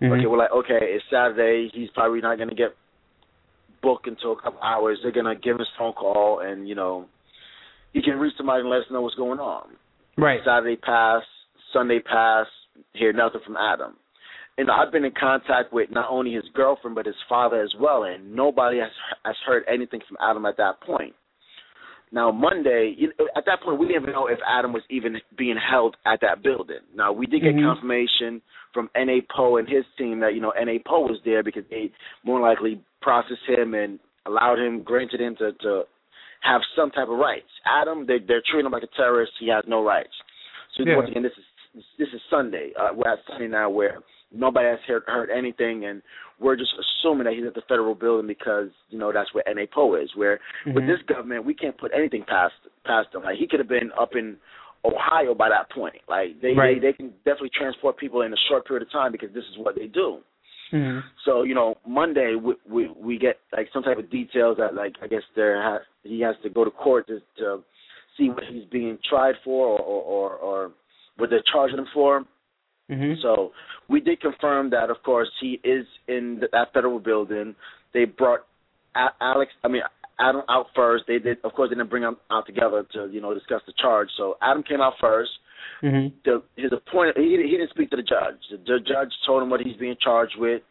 Mhm. 0.00 0.18
Okay, 0.18 0.26
we're 0.26 0.38
like, 0.38 0.52
okay, 0.52 0.78
it's 0.80 1.04
Saturday. 1.10 1.70
He's 1.72 1.90
probably 1.90 2.20
not 2.20 2.36
going 2.36 2.50
to 2.50 2.54
get 2.54 2.76
booked 3.82 4.06
until 4.06 4.32
a 4.32 4.40
couple 4.40 4.60
hours. 4.62 4.98
They're 5.02 5.12
going 5.12 5.26
to 5.26 5.40
give 5.40 5.56
us 5.60 5.66
a 5.74 5.78
phone 5.78 5.92
call, 5.92 6.40
and, 6.40 6.68
you 6.68 6.74
know, 6.74 7.06
he 7.92 8.02
can 8.02 8.18
reach 8.18 8.34
somebody 8.36 8.60
and 8.60 8.68
let 8.68 8.80
us 8.80 8.90
know 8.90 9.00
what's 9.00 9.14
going 9.14 9.40
on. 9.40 9.68
right. 10.18 10.40
Saturday 10.44 10.76
passed, 10.76 11.26
Sunday 11.72 12.00
passed, 12.00 12.50
hear 12.92 13.12
nothing 13.12 13.40
from 13.44 13.56
Adam. 13.56 13.96
And 14.58 14.70
I've 14.70 14.90
been 14.90 15.04
in 15.04 15.12
contact 15.12 15.72
with 15.72 15.90
not 15.90 16.06
only 16.10 16.32
his 16.32 16.44
girlfriend 16.54 16.94
but 16.94 17.04
his 17.04 17.16
father 17.28 17.60
as 17.60 17.74
well, 17.78 18.04
and 18.04 18.34
nobody 18.34 18.78
has 18.78 18.90
has 19.24 19.36
heard 19.46 19.64
anything 19.68 20.00
from 20.08 20.16
Adam 20.20 20.46
at 20.46 20.56
that 20.56 20.80
point. 20.80 21.14
Now 22.12 22.30
Monday, 22.30 22.94
you 22.96 23.08
know, 23.18 23.26
at 23.36 23.44
that 23.46 23.62
point, 23.62 23.78
we 23.78 23.86
didn't 23.88 24.02
even 24.02 24.14
know 24.14 24.28
if 24.28 24.38
Adam 24.46 24.72
was 24.72 24.82
even 24.90 25.16
being 25.36 25.56
held 25.56 25.96
at 26.06 26.20
that 26.22 26.42
building. 26.42 26.80
Now 26.94 27.12
we 27.12 27.26
did 27.26 27.42
get 27.42 27.54
Mhm. 27.54 27.64
confirmation 27.66 28.40
from 28.72 28.90
N.A. 28.94 29.22
Poe 29.22 29.56
and 29.56 29.68
his 29.68 29.84
team 29.98 30.20
that 30.20 30.34
you 30.34 30.40
know 30.40 30.50
N.A. 30.50 30.78
Poe 30.80 31.00
was 31.00 31.20
there 31.24 31.42
because 31.42 31.64
they 31.68 31.90
more 32.24 32.40
likely 32.40 32.80
processed 33.00 33.44
him 33.46 33.74
and 33.74 33.98
allowed 34.26 34.58
him, 34.58 34.82
granted 34.82 35.20
him 35.20 35.34
to 35.36 35.52
to 35.52 35.86
have 36.40 36.60
some 36.76 36.90
type 36.90 37.08
of 37.08 37.18
rights. 37.18 37.50
Adam, 37.64 38.06
they 38.06 38.18
they're 38.18 38.42
treating 38.42 38.66
him 38.66 38.72
like 38.72 38.84
a 38.84 38.96
terrorist. 38.96 39.32
He 39.40 39.48
has 39.48 39.64
no 39.66 39.82
rights. 39.82 40.14
So 40.74 40.84
Yeah. 40.84 40.96
once 40.96 41.08
again, 41.10 41.22
this 41.22 41.36
is 41.36 41.44
this 41.98 42.08
is 42.14 42.22
Sunday. 42.30 42.72
Uh, 42.74 42.90
we're 42.94 43.10
at 43.10 43.24
Sunday 43.26 43.48
now 43.48 43.68
where 43.68 43.98
nobody 44.34 44.68
has 44.68 44.78
heard, 44.86 45.02
heard 45.06 45.30
anything, 45.30 45.84
and 45.86 46.02
we're 46.38 46.56
just 46.56 46.72
assuming 46.78 47.24
that 47.24 47.34
he's 47.34 47.46
at 47.46 47.54
the 47.54 47.62
federal 47.68 47.94
building 47.94 48.26
because 48.26 48.68
you 48.90 48.98
know 48.98 49.12
that's 49.12 49.32
where 49.34 49.48
N.A. 49.48 49.66
Poe 49.66 49.94
is. 49.96 50.10
Where 50.14 50.40
with 50.66 50.84
Mhm. 50.84 50.86
this 50.86 51.02
government, 51.02 51.44
we 51.44 51.54
can't 51.54 51.76
put 51.78 51.92
anything 51.94 52.24
past 52.24 52.54
past 52.84 53.14
him. 53.14 53.22
Like 53.22 53.38
he 53.38 53.46
could 53.46 53.60
have 53.60 53.68
been 53.68 53.90
up 53.98 54.14
in 54.14 54.36
Ohio 54.84 55.34
by 55.34 55.48
that 55.48 55.70
point. 55.70 55.96
Like 56.08 56.40
they 56.40 56.52
Right. 56.54 56.80
they, 56.80 56.88
they 56.88 56.92
can 56.92 57.10
definitely 57.24 57.50
transport 57.50 57.96
people 57.96 58.22
in 58.22 58.32
a 58.32 58.36
short 58.48 58.66
period 58.66 58.82
of 58.82 58.90
time 58.92 59.12
because 59.12 59.32
this 59.32 59.44
is 59.50 59.58
what 59.58 59.74
they 59.74 59.86
do. 59.86 60.18
Mhm. 60.72 61.02
So 61.24 61.42
you 61.42 61.54
know, 61.54 61.76
Monday 61.86 62.34
we 62.34 62.54
we, 62.68 62.88
we 62.88 63.18
get 63.18 63.38
like 63.52 63.68
some 63.72 63.82
type 63.82 63.98
of 63.98 64.10
details 64.10 64.58
that 64.58 64.74
like 64.74 64.94
I 65.02 65.06
guess 65.06 65.22
there 65.34 65.62
has 65.62 65.80
he 66.02 66.20
has 66.20 66.36
to 66.42 66.50
go 66.50 66.64
to 66.64 66.70
court 66.70 67.06
to, 67.06 67.20
to 67.38 67.62
see 68.16 68.28
what 68.30 68.44
he's 68.44 68.64
being 68.66 68.98
tried 69.08 69.36
for 69.44 69.68
or 69.68 69.80
or, 69.80 70.02
or, 70.02 70.30
or 70.36 70.70
what 71.16 71.30
they're 71.30 71.42
charging 71.52 71.78
him 71.78 71.86
for. 71.94 72.24
Mhm. 72.90 73.20
So 73.20 73.52
we 73.88 74.00
did 74.00 74.20
confirm 74.20 74.70
that, 74.70 74.90
of 74.90 75.02
course, 75.02 75.30
he 75.40 75.60
is 75.64 75.86
in 76.06 76.38
the, 76.40 76.48
that 76.52 76.72
federal 76.72 77.00
building. 77.00 77.54
They 77.92 78.04
brought 78.04 78.46
A- 78.94 79.14
Alex, 79.20 79.52
I 79.64 79.68
mean 79.68 79.82
Adam, 80.18 80.42
out 80.48 80.66
first. 80.74 81.04
They 81.06 81.18
did, 81.18 81.38
of 81.44 81.52
course, 81.52 81.68
they 81.70 81.74
didn't 81.74 81.90
bring 81.90 82.04
him 82.04 82.16
out 82.30 82.46
together 82.46 82.84
to 82.94 83.08
you 83.10 83.20
know 83.20 83.34
discuss 83.34 83.62
the 83.66 83.72
charge. 83.80 84.08
So 84.16 84.36
Adam 84.40 84.62
came 84.62 84.80
out 84.80 84.94
first. 85.00 85.30
Mhm. 85.82 86.12
The, 86.24 86.42
his 86.56 86.72
appointed, 86.72 87.16
he, 87.16 87.36
he 87.42 87.56
didn't 87.56 87.70
speak 87.70 87.90
to 87.90 87.96
the 87.96 88.02
judge. 88.02 88.38
The, 88.50 88.56
the 88.58 88.78
judge 88.80 89.12
told 89.26 89.42
him 89.42 89.50
what 89.50 89.60
he's 89.60 89.76
being 89.76 89.96
charged 90.00 90.36
with, 90.38 90.62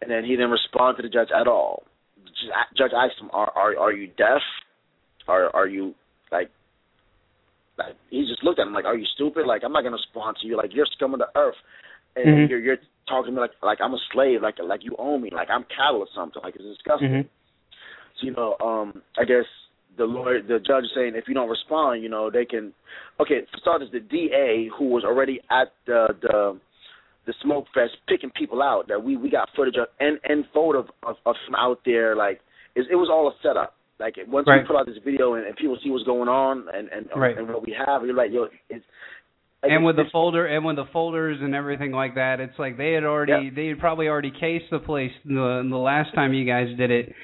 and 0.00 0.10
then 0.10 0.24
he 0.24 0.30
didn't 0.30 0.50
respond 0.50 0.96
to 0.96 1.02
the 1.02 1.08
judge 1.08 1.28
at 1.38 1.46
all. 1.46 1.84
The 2.16 2.32
Judge 2.76 2.92
asked 2.96 3.20
him, 3.20 3.30
"Are 3.32 3.50
are 3.54 3.78
are 3.78 3.92
you 3.92 4.08
deaf? 4.08 4.42
Are 5.28 5.54
are 5.54 5.66
you 5.68 5.94
like 6.32 6.50
like 7.78 7.96
he 8.10 8.26
just 8.26 8.42
looked 8.42 8.58
at 8.58 8.66
him 8.66 8.72
like, 8.72 8.84
"Are 8.84 8.96
you 8.96 9.06
stupid? 9.14 9.46
Like 9.46 9.62
I'm 9.64 9.72
not 9.72 9.82
gonna 9.82 9.96
respond 9.96 10.36
to 10.40 10.46
you. 10.46 10.56
Like 10.56 10.74
you're 10.74 10.86
scum 10.86 11.14
of 11.14 11.20
the 11.20 11.28
earth, 11.36 11.56
and 12.16 12.26
Mhm. 12.26 12.48
you're 12.50 12.60
you're 12.60 12.78
talking 13.08 13.32
to 13.32 13.32
me 13.32 13.40
like 13.40 13.52
like 13.62 13.80
I'm 13.80 13.94
a 13.94 13.98
slave, 14.12 14.42
like 14.42 14.58
like 14.58 14.84
you 14.84 14.94
own 14.98 15.22
me, 15.22 15.30
like 15.30 15.50
I'm 15.50 15.64
cattle 15.64 16.00
or 16.00 16.08
something. 16.14 16.42
Like 16.42 16.56
it's 16.56 16.64
disgusting." 16.64 17.10
Mhm. 17.10 17.28
So 18.16 18.26
you 18.26 18.32
know, 18.32 18.56
um, 18.60 19.02
I 19.18 19.24
guess 19.24 19.44
the 19.96 20.06
lawyer, 20.06 20.42
the 20.42 20.58
judge 20.58 20.84
is 20.84 20.90
saying 20.94 21.14
if 21.14 21.28
you 21.28 21.34
don't 21.34 21.48
respond, 21.48 22.02
you 22.02 22.08
know, 22.08 22.30
they 22.30 22.44
can. 22.44 22.72
Okay, 23.20 23.42
for 23.50 23.58
starters, 23.58 23.90
the 23.90 24.00
DA 24.00 24.68
who 24.76 24.88
was 24.88 25.04
already 25.04 25.40
at 25.50 25.72
the 25.86 26.14
the 26.20 26.58
the 27.26 27.34
smoke 27.42 27.66
fest 27.74 27.96
picking 28.06 28.30
people 28.30 28.62
out 28.62 28.88
that 28.88 29.02
we 29.02 29.16
we 29.16 29.28
got 29.28 29.50
footage 29.54 29.76
of 29.76 29.88
and 30.00 30.18
and 30.24 30.46
photo 30.54 30.78
of 30.80 30.90
of, 31.02 31.16
of 31.26 31.36
him 31.46 31.54
out 31.56 31.80
there 31.84 32.14
like 32.16 32.40
it, 32.74 32.86
it 32.90 32.96
was 32.96 33.08
all 33.10 33.28
a 33.28 33.34
setup. 33.42 33.74
Like 33.98 34.14
once 34.28 34.46
Right. 34.46 34.62
we 34.62 34.66
put 34.66 34.76
out 34.76 34.86
this 34.86 34.98
video 35.04 35.34
and, 35.34 35.46
and 35.46 35.56
people 35.56 35.78
see 35.82 35.90
what's 35.90 36.04
going 36.04 36.28
on 36.28 36.66
and 36.72 36.88
and 36.90 37.06
Right. 37.16 37.36
and 37.36 37.48
what 37.48 37.64
we 37.64 37.72
have, 37.86 38.04
you're 38.04 38.14
like, 38.14 38.30
yo, 38.32 38.44
it's. 38.68 38.84
like, 39.62 39.72
and 39.72 39.84
with 39.84 39.96
the 39.96 40.04
folder 40.12 40.46
and 40.46 40.64
with 40.64 40.76
the 40.76 40.84
folders 40.92 41.38
and 41.40 41.54
everything 41.54 41.92
like 41.92 42.14
that, 42.16 42.40
it's 42.40 42.58
like 42.58 42.76
they 42.76 42.92
had 42.92 43.04
already 43.04 43.32
Yeah. 43.46 43.50
they 43.54 43.66
had 43.68 43.78
probably 43.78 44.08
already 44.08 44.30
cased 44.30 44.70
the 44.70 44.78
place 44.78 45.12
the 45.24 45.66
the 45.68 45.76
last 45.78 46.14
time 46.14 46.34
you 46.34 46.44
guys 46.44 46.68
did 46.76 46.90
it, 46.90 47.14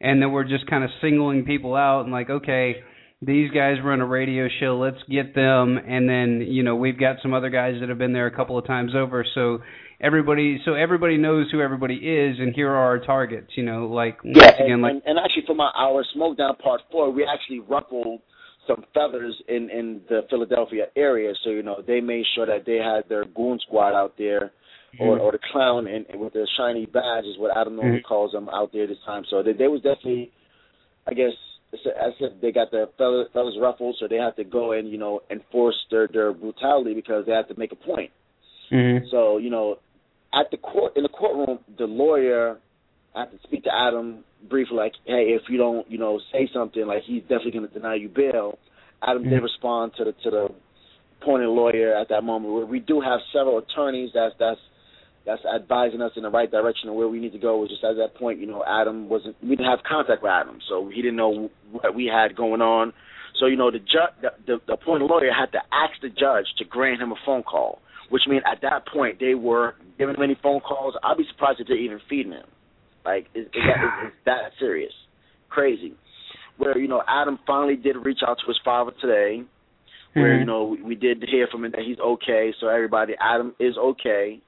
and 0.00 0.20
then 0.22 0.32
we're 0.32 0.44
just 0.44 0.66
kind 0.68 0.82
of 0.84 0.90
singling 1.00 1.44
people 1.44 1.74
out 1.74 2.02
and 2.02 2.12
like 2.12 2.30
okay. 2.30 2.82
These 3.24 3.52
guys 3.52 3.76
run 3.84 4.00
a 4.00 4.04
radio 4.04 4.48
show. 4.58 4.76
Let's 4.78 5.00
get 5.08 5.32
them, 5.32 5.78
and 5.78 6.08
then 6.08 6.40
you 6.40 6.64
know 6.64 6.74
we've 6.74 6.98
got 6.98 7.18
some 7.22 7.32
other 7.34 7.50
guys 7.50 7.78
that 7.78 7.88
have 7.88 7.96
been 7.98 8.12
there 8.12 8.26
a 8.26 8.34
couple 8.34 8.58
of 8.58 8.66
times 8.66 8.96
over. 8.96 9.24
So 9.32 9.60
everybody, 10.02 10.60
so 10.64 10.74
everybody 10.74 11.16
knows 11.16 11.50
who 11.50 11.60
everybody 11.60 11.94
is, 11.94 12.38
and 12.38 12.54
here 12.54 12.68
are 12.70 12.76
our 12.76 12.98
targets. 12.98 13.52
You 13.56 13.64
know, 13.64 13.86
like 13.86 14.22
once 14.24 14.36
Yeah, 14.36 14.54
again, 14.54 14.70
and, 14.72 14.82
like 14.82 14.92
and, 14.92 15.02
and 15.06 15.18
actually 15.18 15.44
for 15.46 15.54
my 15.54 15.70
our 15.76 16.04
smoke 16.12 16.36
down 16.36 16.56
part 16.56 16.82
four, 16.90 17.10
we 17.10 17.24
actually 17.24 17.60
ruffled 17.60 18.20
some 18.66 18.84
feathers 18.94 19.34
in 19.48 19.70
in 19.70 20.00
the 20.08 20.22
Philadelphia 20.28 20.86
area. 20.96 21.32
So 21.44 21.50
you 21.50 21.62
know 21.62 21.82
they 21.86 22.00
made 22.00 22.24
sure 22.34 22.46
that 22.46 22.64
they 22.66 22.76
had 22.76 23.08
their 23.08 23.24
goon 23.24 23.58
squad 23.66 23.94
out 23.94 24.14
there, 24.18 24.52
or 24.98 25.16
Mhm. 25.16 25.20
or 25.22 25.32
the 25.32 25.38
clown 25.52 25.86
and, 25.86 26.04
and 26.10 26.20
with 26.20 26.32
the 26.34 26.46
shiny 26.56 26.86
badge 26.86 27.24
is 27.24 27.38
what 27.38 27.56
Adam 27.56 27.76
normally 27.76 28.00
Mhm. 28.00 28.04
calls 28.04 28.32
them 28.32 28.48
out 28.50 28.72
there 28.72 28.86
this 28.86 28.98
time. 29.06 29.24
So 29.30 29.42
they, 29.42 29.52
they 29.52 29.68
was 29.68 29.80
definitely, 29.82 30.32
I 31.06 31.14
guess. 31.14 31.32
As 31.74 31.80
I 31.86 32.18
said, 32.18 32.40
they 32.42 32.52
got 32.52 32.70
their 32.70 32.86
feathers, 32.98 33.28
feathers 33.32 33.56
ruffled, 33.58 33.96
so 33.98 34.06
they 34.06 34.18
have 34.18 34.36
to 34.36 34.44
go 34.44 34.72
and 34.72 34.90
you 34.90 34.98
know 34.98 35.22
enforce 35.30 35.86
their 35.90 36.06
their 36.06 36.30
brutality 36.34 36.92
because 36.92 37.24
they 37.24 37.32
have 37.32 37.48
to 37.48 37.58
make 37.58 37.72
a 37.72 37.76
point. 37.76 38.10
Mhm. 38.70 39.08
So 39.10 39.38
you 39.38 39.48
know, 39.48 39.78
at 40.34 40.50
the 40.50 40.56
court 40.56 40.96
in 40.96 41.02
the 41.02 41.08
courtroom, 41.08 41.58
the 41.78 41.84
lawyer 41.86 42.58
had 43.14 43.26
to 43.26 43.38
speak 43.44 43.64
to 43.64 43.70
Adam 43.74 44.24
briefly, 44.48 44.76
like, 44.76 44.94
"Hey, 45.04 45.34
if 45.34 45.42
you 45.48 45.58
don't, 45.58 45.90
you 45.90 45.98
know, 45.98 46.18
say 46.32 46.48
something, 46.52 46.86
like 46.86 47.02
he's 47.02 47.22
definitely 47.22 47.52
going 47.52 47.68
to 47.68 47.74
deny 47.74 47.94
you 47.96 48.08
bail." 48.08 48.58
Adam 49.02 49.24
did 49.24 49.40
Mhm. 49.40 49.42
respond 49.42 49.94
to 49.96 50.04
the 50.04 50.12
to 50.12 50.30
the 50.30 50.54
appointed 51.20 51.48
lawyer 51.48 51.94
at 51.94 52.08
that 52.08 52.24
moment. 52.24 52.54
Where 52.54 52.66
we 52.66 52.80
do 52.80 53.00
have 53.00 53.20
several 53.32 53.58
attorneys 53.58 54.12
that's 54.12 54.34
that's 54.38 54.60
that's 55.24 55.44
advising 55.44 56.02
us 56.02 56.12
in 56.16 56.24
the 56.24 56.30
right 56.30 56.50
direction 56.50 56.88
of 56.88 56.96
where 56.96 57.06
we 57.06 57.20
need 57.20 57.32
to 57.32 57.38
go. 57.38 57.58
It 57.58 57.60
was 57.60 57.70
just 57.70 57.84
at 57.84 57.96
that 57.96 58.14
point, 58.14 58.40
you 58.40 58.46
know, 58.46 58.64
Adam 58.66 59.08
wasn't. 59.08 59.36
We 59.42 59.50
didn't 59.50 59.70
have 59.70 59.82
contact 59.84 60.22
with 60.22 60.32
Adam, 60.32 60.58
so 60.68 60.88
he 60.88 61.00
didn't 61.02 61.16
know 61.16 61.50
what 61.70 61.94
we 61.94 62.06
had 62.06 62.34
going 62.34 62.60
on. 62.60 62.92
So 63.38 63.46
you 63.46 63.56
know, 63.56 63.70
the 63.70 63.78
judge, 63.78 64.14
the, 64.20 64.30
the, 64.46 64.60
the 64.66 64.72
appointed 64.74 65.06
lawyer 65.06 65.32
had 65.32 65.52
to 65.52 65.62
ask 65.72 66.00
the 66.00 66.08
judge 66.08 66.46
to 66.58 66.64
grant 66.64 67.00
him 67.00 67.12
a 67.12 67.16
phone 67.24 67.42
call, 67.42 67.80
which 68.12 68.24
means 68.28 68.42
at 68.44 68.60
that 68.60 68.86
point 68.92 69.18
they 69.18 69.34
were 69.34 69.74
giving 69.98 70.14
him 70.14 70.22
any 70.22 70.36
phone 70.42 70.60
calls. 70.60 70.94
I'd 71.02 71.16
be 71.16 71.24
surprised 71.32 71.60
if 71.60 71.66
they're 71.66 71.78
even 71.78 71.98
feeding 72.10 72.32
him. 72.32 72.44
Like, 73.06 73.24
is, 73.34 73.46
is 73.46 73.52
that, 73.54 74.04
is, 74.04 74.08
is 74.08 74.14
that 74.26 74.40
serious? 74.60 74.92
Crazy. 75.48 75.94
Where 76.58 76.76
you 76.76 76.88
know, 76.88 77.02
Adam 77.08 77.38
finally 77.46 77.76
did 77.76 77.96
reach 78.04 78.20
out 78.26 78.36
to 78.38 78.46
his 78.46 78.60
father 78.62 78.92
today. 79.00 79.42
Where 80.12 80.34
Mhm. 80.36 80.40
you 80.40 80.44
know 80.44 80.64
we, 80.64 80.82
we 80.82 80.94
did 80.94 81.24
hear 81.26 81.46
from 81.50 81.64
him 81.64 81.70
that 81.72 81.80
he's 81.80 81.98
okay. 81.98 82.52
So 82.60 82.68
everybody, 82.68 83.14
Adam 83.18 83.54
is 83.58 83.78
okay. 83.78 84.40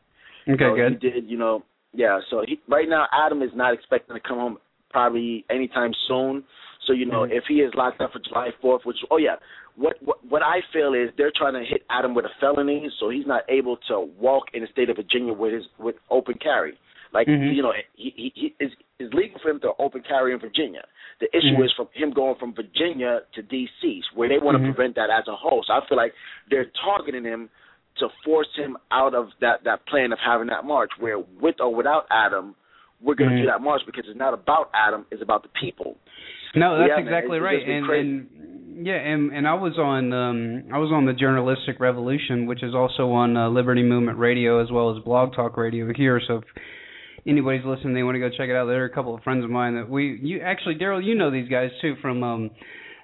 okay, 0.47 0.59
So 0.63 0.75
good. 0.77 0.93
He 1.01 1.11
did, 1.11 1.25
you 1.31 1.39
know, 1.39 1.65
yeah. 1.95 2.21
So 2.31 2.45
he, 2.47 2.61
right 2.69 2.87
now, 2.89 3.07
Adam 3.13 3.41
is 3.41 3.51
not 3.55 3.73
expecting 3.73 4.15
to 4.15 4.21
come 4.21 4.37
home 4.39 4.59
probably 4.91 5.47
anytime 5.49 5.93
soon. 6.07 6.45
So 6.87 6.93
you 6.93 7.07
know, 7.07 7.23
Mhm. 7.23 7.33
if 7.33 7.45
he 7.49 7.63
is 7.63 7.73
locked 7.75 8.03
up 8.03 8.13
for 8.13 8.19
July 8.19 8.51
Fourth, 8.61 8.85
which 8.85 8.99
oh 9.11 9.17
yeah, 9.17 9.37
what, 9.77 9.97
what 10.03 10.19
what 10.29 10.43
I 10.43 10.61
feel 10.73 10.95
is 10.95 11.11
they're 11.17 11.33
trying 11.35 11.55
to 11.55 11.65
hit 11.69 11.83
Adam 11.91 12.15
with 12.15 12.25
a 12.25 12.31
felony, 12.41 12.89
so 13.01 13.11
he's 13.11 13.27
not 13.27 13.43
able 13.49 13.77
to 13.89 14.01
walk 14.19 14.45
in 14.55 14.63
the 14.63 14.69
state 14.69 14.89
of 14.91 14.97
Virginia 14.97 15.33
with 15.33 15.53
his 15.53 15.65
with 15.79 15.97
open 16.11 16.35
carry. 16.43 16.79
Like 17.13 17.27
Mhm. 17.29 17.55
you 17.55 17.63
know, 17.63 17.73
he 17.97 18.13
he, 18.17 18.33
he 18.35 18.55
is 18.65 18.73
is 18.99 19.13
legal 19.13 19.39
for 19.43 19.51
him 19.51 19.61
to 19.61 19.73
open 19.79 20.03
carry 20.07 20.33
in 20.33 20.39
Virginia. 20.39 20.83
The 21.21 21.27
issue 21.37 21.57
Mhm. 21.59 21.65
is 21.65 21.73
from 21.77 21.89
him 21.93 22.11
going 22.13 22.37
from 22.37 22.55
Virginia 22.55 23.23
to 23.35 23.43
D.C., 23.43 24.03
where 24.15 24.29
they 24.29 24.39
want 24.39 24.57
to 24.59 24.63
Mhm. 24.63 24.75
prevent 24.75 24.95
that 24.97 25.11
as 25.11 25.27
a 25.29 25.35
whole. 25.37 25.63
So 25.65 25.73
I 25.73 25.81
feel 25.89 25.97
like 25.97 26.13
they're 26.51 26.67
targeting 26.85 27.25
him 27.25 27.51
to 27.97 28.09
force 28.25 28.53
him 28.57 28.77
out 28.91 29.15
of 29.15 29.31
that 29.41 29.63
that 29.65 29.87
plan 29.87 30.13
of 30.13 30.19
having 30.19 30.49
that 30.49 30.65
march. 30.65 30.91
Where 30.99 31.19
with 31.19 31.61
or 31.61 31.73
without 31.75 32.07
Adam, 32.11 32.55
we're 33.01 33.15
going 33.15 33.31
to 33.31 33.41
do 33.43 33.47
that 33.47 33.61
march 33.61 33.83
because 33.87 34.09
it's 34.09 34.19
not 34.19 34.35
about 34.35 34.71
Adam, 34.75 35.05
it's 35.11 35.23
about 35.23 35.43
the 35.43 35.51
people. 35.51 35.97
No, 36.57 36.79
that's 36.79 36.89
Yeah, 36.89 36.97
man, 36.97 37.07
exactly 37.07 37.37
it's- 37.39 37.45
right. 37.45 37.59
it's 37.59 37.69
And, 37.69 37.87
and 37.91 38.54
yeah, 38.77 38.95
and 38.95 39.33
and 39.33 39.47
I 39.47 39.55
was 39.55 39.79
on 39.79 40.13
um 40.13 40.65
I 40.73 40.79
was 40.79 40.91
on 40.93 41.07
the 41.07 41.13
Journalistic 41.13 41.81
Revolution, 41.81 42.47
which 42.47 42.63
is 42.63 42.75
also 42.75 43.11
on 43.13 43.37
uh, 43.37 43.49
Liberty 43.49 43.83
Movement 43.83 44.19
Radio 44.19 44.63
as 44.63 44.71
well 44.71 44.97
as 44.97 45.03
Blog 45.05 45.35
Talk 45.35 45.57
Radio 45.57 45.93
here. 45.95 46.21
So 46.27 46.39
if 46.39 46.45
anybody's 47.27 47.65
listening, 47.65 47.95
they 47.95 48.03
want 48.03 48.17
to 48.17 48.21
go 48.21 48.31
check 48.31 48.49
it 48.49 48.57
out. 48.57 48.67
There 48.67 48.83
are 48.83 48.87
a 48.87 48.95
couple 48.95 49.15
of 49.15 49.23
friends 49.23 49.45
of 49.45 49.51
mine 49.51 49.77
that 49.77 49.89
we 49.89 50.19
you 50.23 50.41
actually 50.41 50.75
Daryl, 50.77 51.05
you 51.05 51.15
know 51.15 51.31
these 51.31 51.49
guys 51.49 51.71
too 51.81 51.95
from 52.03 52.23
um 52.23 52.51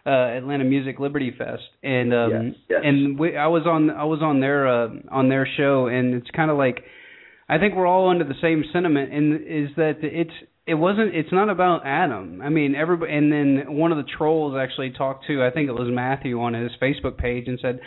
uh 0.07 0.11
Atlanta 0.11 0.65
Music 0.65 0.99
Liberty 0.99 1.33
Fest 1.37 1.63
and 1.83 2.13
um 2.15 2.31
Yes, 2.31 2.55
yes. 2.69 2.81
and 2.85 3.19
we 3.19 3.37
I 3.37 3.47
was 3.47 3.63
on 3.67 3.91
I 3.91 4.05
was 4.05 4.21
on 4.23 4.41
their 4.41 4.67
uh 4.67 4.89
on 5.11 5.29
their 5.29 5.47
show 5.57 5.87
and 5.87 6.15
it's 6.15 6.31
kind 6.31 6.51
of 6.51 6.57
like 6.57 6.85
I 7.51 7.59
think 7.59 7.75
we're 7.75 7.87
all 7.87 8.09
under 8.09 8.23
the 8.23 8.39
same 8.41 8.63
sentiment, 8.73 9.13
and 9.13 9.35
is 9.41 9.75
that 9.75 9.95
it's 10.03 10.31
it 10.67 10.75
wasn't 10.75 11.15
it's 11.15 11.33
not 11.33 11.49
about 11.49 11.83
Adam. 11.85 12.41
I 12.43 12.49
mean, 12.49 12.75
everybody, 12.75 13.13
and 13.13 13.33
then 13.33 13.77
one 13.77 13.93
of 13.93 13.99
the 13.99 14.11
trolls 14.19 14.55
actually 14.59 14.91
talked 14.91 15.27
to 15.27 15.43
I 15.43 15.51
think 15.51 15.69
it 15.69 15.73
was 15.73 15.89
Matthew 15.91 16.41
on 16.41 16.55
his 16.55 16.71
Facebook 16.81 17.17
page 17.17 17.49
and 17.49 17.59
said, 17.61 17.81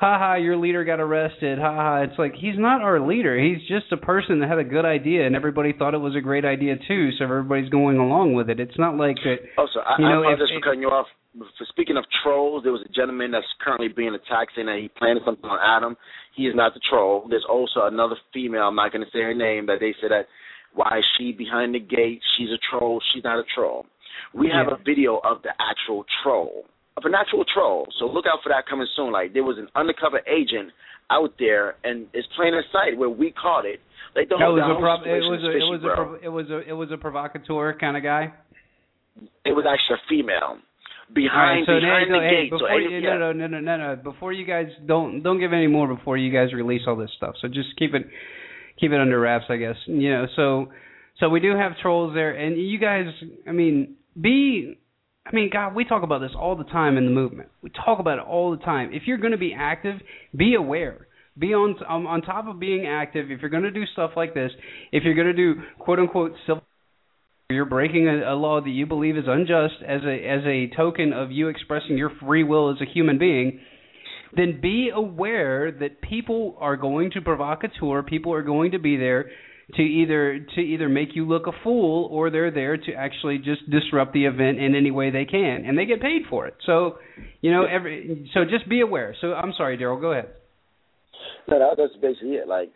"Ha 0.00 0.18
ha, 0.18 0.34
your 0.34 0.56
leader 0.56 0.84
got 0.84 1.00
arrested." 1.00 1.58
Ha 1.58 1.74
ha. 1.74 1.96
It's 2.02 2.18
like 2.18 2.34
he's 2.34 2.58
not 2.58 2.82
our 2.82 3.00
leader. 3.00 3.38
He's 3.38 3.62
just 3.68 3.92
a 3.92 3.96
person 3.96 4.40
that 4.40 4.48
had 4.48 4.58
a 4.58 4.64
good 4.64 4.84
idea, 4.84 5.26
and 5.26 5.36
everybody 5.36 5.72
thought 5.72 5.94
it 5.94 5.98
was 5.98 6.16
a 6.16 6.20
great 6.20 6.44
idea 6.44 6.74
too. 6.88 7.10
So 7.18 7.24
everybody's 7.24 7.70
going 7.70 7.98
along 7.98 8.34
with 8.34 8.50
it. 8.50 8.60
It's 8.60 8.78
not 8.78 8.96
like 8.96 9.16
that. 9.24 9.36
Oh, 9.56 9.62
also, 9.62 9.80
I, 9.80 9.94
You 9.98 10.08
know, 10.08 10.24
I 10.24 10.32
apologize 10.32 10.48
for 10.52 10.60
cutting 10.60 10.82
you 10.82 10.88
off. 10.88 11.06
For 11.36 11.66
speaking 11.68 11.98
of 11.98 12.04
trolls, 12.24 12.62
there 12.64 12.72
was 12.72 12.80
a 12.80 12.92
gentleman 12.92 13.30
that's 13.30 13.46
currently 13.60 13.88
being 13.88 14.14
attacked 14.14 14.52
saying 14.56 14.68
that 14.68 14.78
he 14.80 14.88
planted 14.88 15.22
something 15.24 15.44
on 15.44 15.60
Adam. 15.60 15.94
He 16.34 16.44
is 16.48 16.54
not 16.56 16.72
the 16.72 16.80
troll. 16.88 17.26
There's 17.28 17.44
also 17.48 17.84
another 17.84 18.16
female, 18.32 18.62
I'm 18.62 18.74
not 18.74 18.90
going 18.90 19.04
to 19.04 19.10
say 19.12 19.20
her 19.20 19.34
name, 19.34 19.66
that 19.66 19.76
they 19.78 19.94
said 20.00 20.12
that 20.12 20.32
why 20.76 20.98
is 20.98 21.04
she 21.18 21.32
behind 21.32 21.74
the 21.74 21.80
gate? 21.80 22.20
She's 22.36 22.48
a 22.50 22.60
troll. 22.70 23.00
She's 23.12 23.24
not 23.24 23.38
a 23.40 23.44
troll. 23.54 23.86
We 24.32 24.48
have 24.54 24.68
a 24.68 24.76
video 24.84 25.16
of 25.24 25.42
the 25.42 25.50
actual 25.58 26.04
troll, 26.22 26.64
of 26.96 27.04
an 27.04 27.14
actual 27.14 27.44
troll. 27.52 27.86
So 27.98 28.04
look 28.06 28.26
out 28.30 28.40
for 28.42 28.50
that 28.50 28.64
coming 28.68 28.86
soon. 28.96 29.10
Like 29.12 29.32
there 29.32 29.44
was 29.44 29.58
an 29.58 29.68
undercover 29.74 30.20
agent 30.28 30.70
out 31.10 31.32
there, 31.38 31.76
and 31.84 32.06
it's 32.12 32.28
plain 32.36 32.52
in 32.54 32.62
sight 32.72 32.96
where 32.98 33.08
we 33.10 33.32
caught 33.32 33.64
it. 33.64 33.80
Like 34.14 34.28
the 34.28 34.36
That 34.36 34.44
whole, 34.44 34.54
was 34.56 35.02
the 35.04 35.10
a 35.10 35.16
it 35.16 35.24
was 35.24 35.42
a 35.44 35.50
it 35.56 35.66
was 35.72 35.80
a 35.80 35.86
bro. 35.86 35.94
prov- 35.96 36.20
it 36.22 36.28
was 36.28 36.46
a 36.50 36.58
it 36.68 36.72
was 36.72 36.90
a 36.92 36.96
provocateur 36.96 37.74
kind 37.78 37.96
of 37.96 38.02
guy. 38.02 38.32
It 39.44 39.52
was 39.52 39.64
actually 39.64 39.96
a 39.96 40.08
female 40.08 40.56
All 40.56 40.56
right, 40.56 41.14
behind 41.14 41.66
so 41.66 41.80
behind 41.80 42.10
no, 42.10 42.20
the 42.20 42.26
hey, 42.26 42.42
gate. 42.44 42.50
before 42.50 42.68
so 42.68 42.76
yeah. 42.76 43.16
no, 43.16 43.32
no, 43.32 43.46
no, 43.46 43.46
no, 43.46 43.60
no, 43.60 43.76
no. 43.76 43.96
Before 44.02 44.32
you 44.32 44.44
guys 44.44 44.66
don't 44.86 45.22
don't 45.22 45.38
give 45.40 45.52
any 45.52 45.66
more 45.68 45.86
before 45.88 46.16
you 46.16 46.32
guys 46.32 46.52
release 46.52 46.82
all 46.86 46.96
this 46.96 47.10
stuff. 47.16 47.34
So 47.40 47.48
just 47.48 47.76
keep 47.78 47.94
it 47.94 48.04
keep 48.78 48.92
it 48.92 49.00
under 49.00 49.18
wraps, 49.18 49.46
I 49.48 49.56
guess. 49.56 49.76
You 49.86 50.10
know, 50.10 50.26
so 50.36 50.66
so 51.20 51.28
we 51.28 51.40
do 51.40 51.56
have 51.56 51.72
trolls 51.80 52.14
there, 52.14 52.32
and 52.32 52.56
you 52.56 52.78
guys, 52.78 53.06
I 53.46 53.52
mean, 53.52 53.96
be. 54.20 54.78
I 55.24 55.34
mean, 55.34 55.50
God, 55.52 55.74
we 55.74 55.84
talk 55.84 56.04
about 56.04 56.20
this 56.20 56.30
all 56.38 56.54
the 56.54 56.64
time 56.64 56.96
in 56.96 57.04
the 57.04 57.10
movement. 57.10 57.48
We 57.60 57.70
talk 57.70 57.98
about 57.98 58.18
it 58.18 58.24
all 58.24 58.52
the 58.52 58.62
time. 58.62 58.90
If 58.92 59.04
you're 59.06 59.18
going 59.18 59.32
to 59.32 59.38
be 59.38 59.52
active, 59.58 59.96
be 60.36 60.54
aware. 60.54 61.08
Be 61.36 61.52
on 61.52 61.74
um, 61.88 62.06
on 62.06 62.22
top 62.22 62.46
of 62.46 62.60
being 62.60 62.86
active. 62.86 63.30
If 63.30 63.40
you're 63.40 63.50
going 63.50 63.64
to 63.64 63.72
do 63.72 63.84
stuff 63.92 64.12
like 64.16 64.34
this, 64.34 64.52
if 64.92 65.02
you're 65.02 65.14
going 65.14 65.26
to 65.26 65.32
do 65.32 65.54
quote 65.80 65.98
unquote 65.98 66.32
civil 66.46 66.62
you're 67.48 67.64
breaking 67.64 68.08
a, 68.08 68.32
a 68.32 68.34
law 68.34 68.60
that 68.60 68.70
you 68.70 68.86
believe 68.86 69.16
is 69.16 69.24
unjust 69.28 69.74
as 69.86 70.00
a 70.02 70.28
as 70.28 70.44
a 70.44 70.68
token 70.76 71.12
of 71.12 71.30
you 71.30 71.46
expressing 71.46 71.96
your 71.96 72.10
free 72.20 72.42
will 72.42 72.72
as 72.72 72.80
a 72.80 72.92
human 72.92 73.18
being, 73.18 73.60
then 74.36 74.60
be 74.60 74.90
aware 74.94 75.72
that 75.72 76.00
people 76.00 76.56
are 76.58 76.76
going 76.76 77.10
to 77.12 77.20
provocateur, 77.20 78.02
people 78.02 78.32
are 78.32 78.42
going 78.42 78.72
to 78.72 78.78
be 78.78 78.96
there 78.96 79.30
to 79.74 79.82
either 79.82 80.46
to 80.54 80.60
either 80.60 80.88
make 80.88 81.10
you 81.14 81.26
look 81.26 81.46
a 81.48 81.52
fool 81.64 82.08
or 82.12 82.30
they're 82.30 82.52
there 82.52 82.76
to 82.76 82.92
actually 82.92 83.38
just 83.38 83.68
disrupt 83.68 84.12
the 84.12 84.24
event 84.26 84.60
in 84.60 84.76
any 84.76 84.92
way 84.92 85.10
they 85.10 85.24
can 85.24 85.64
and 85.66 85.76
they 85.76 85.86
get 85.86 86.00
paid 86.00 86.22
for 86.30 86.46
it. 86.46 86.54
So, 86.64 86.98
you 87.40 87.50
know, 87.50 87.64
every 87.64 88.30
so 88.32 88.44
just 88.44 88.68
be 88.68 88.80
aware. 88.80 89.16
So 89.20 89.32
I'm 89.34 89.52
sorry, 89.56 89.76
Darrell, 89.76 90.00
go 90.00 90.12
ahead. 90.12 90.28
No, 91.48 91.58
that, 91.58 91.76
that's 91.76 92.00
basically 92.00 92.34
it. 92.34 92.46
Like 92.46 92.70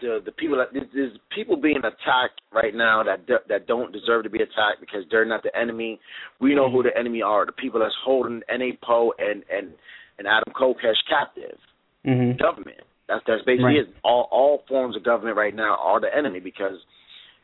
the 0.00 0.20
the 0.24 0.32
people 0.32 0.56
that 0.56 0.68
there's, 0.72 1.12
people 1.34 1.56
being 1.56 1.78
attacked 1.78 2.40
right 2.52 2.74
now 2.74 3.02
that 3.02 3.26
that 3.48 3.66
don't 3.66 3.92
deserve 3.92 4.24
to 4.24 4.30
be 4.30 4.38
attacked 4.38 4.80
because 4.80 5.04
they're 5.10 5.26
not 5.26 5.42
the 5.42 5.54
enemy. 5.56 6.00
We 6.40 6.54
know 6.54 6.70
who 6.70 6.82
the 6.82 6.96
enemy 6.98 7.20
are. 7.20 7.44
The 7.44 7.52
people 7.52 7.80
that's 7.80 7.94
holding 8.02 8.40
N.A. 8.48 8.78
Poe 8.82 9.12
and 9.18 9.44
and 9.52 9.74
and 10.20 10.28
Adam 10.28 10.52
Kokesh 10.54 11.00
captive. 11.08 11.58
Mm-hmm. 12.06 12.38
Government. 12.40 12.84
That's 13.08 13.24
that's 13.26 13.42
basically 13.44 13.80
Right. 13.80 13.88
it. 13.88 13.94
All 14.04 14.28
all 14.30 14.62
forms 14.68 14.94
of 14.96 15.02
government 15.02 15.36
right 15.36 15.54
now 15.54 15.76
are 15.82 16.00
the 16.00 16.14
enemy 16.16 16.38
because 16.38 16.78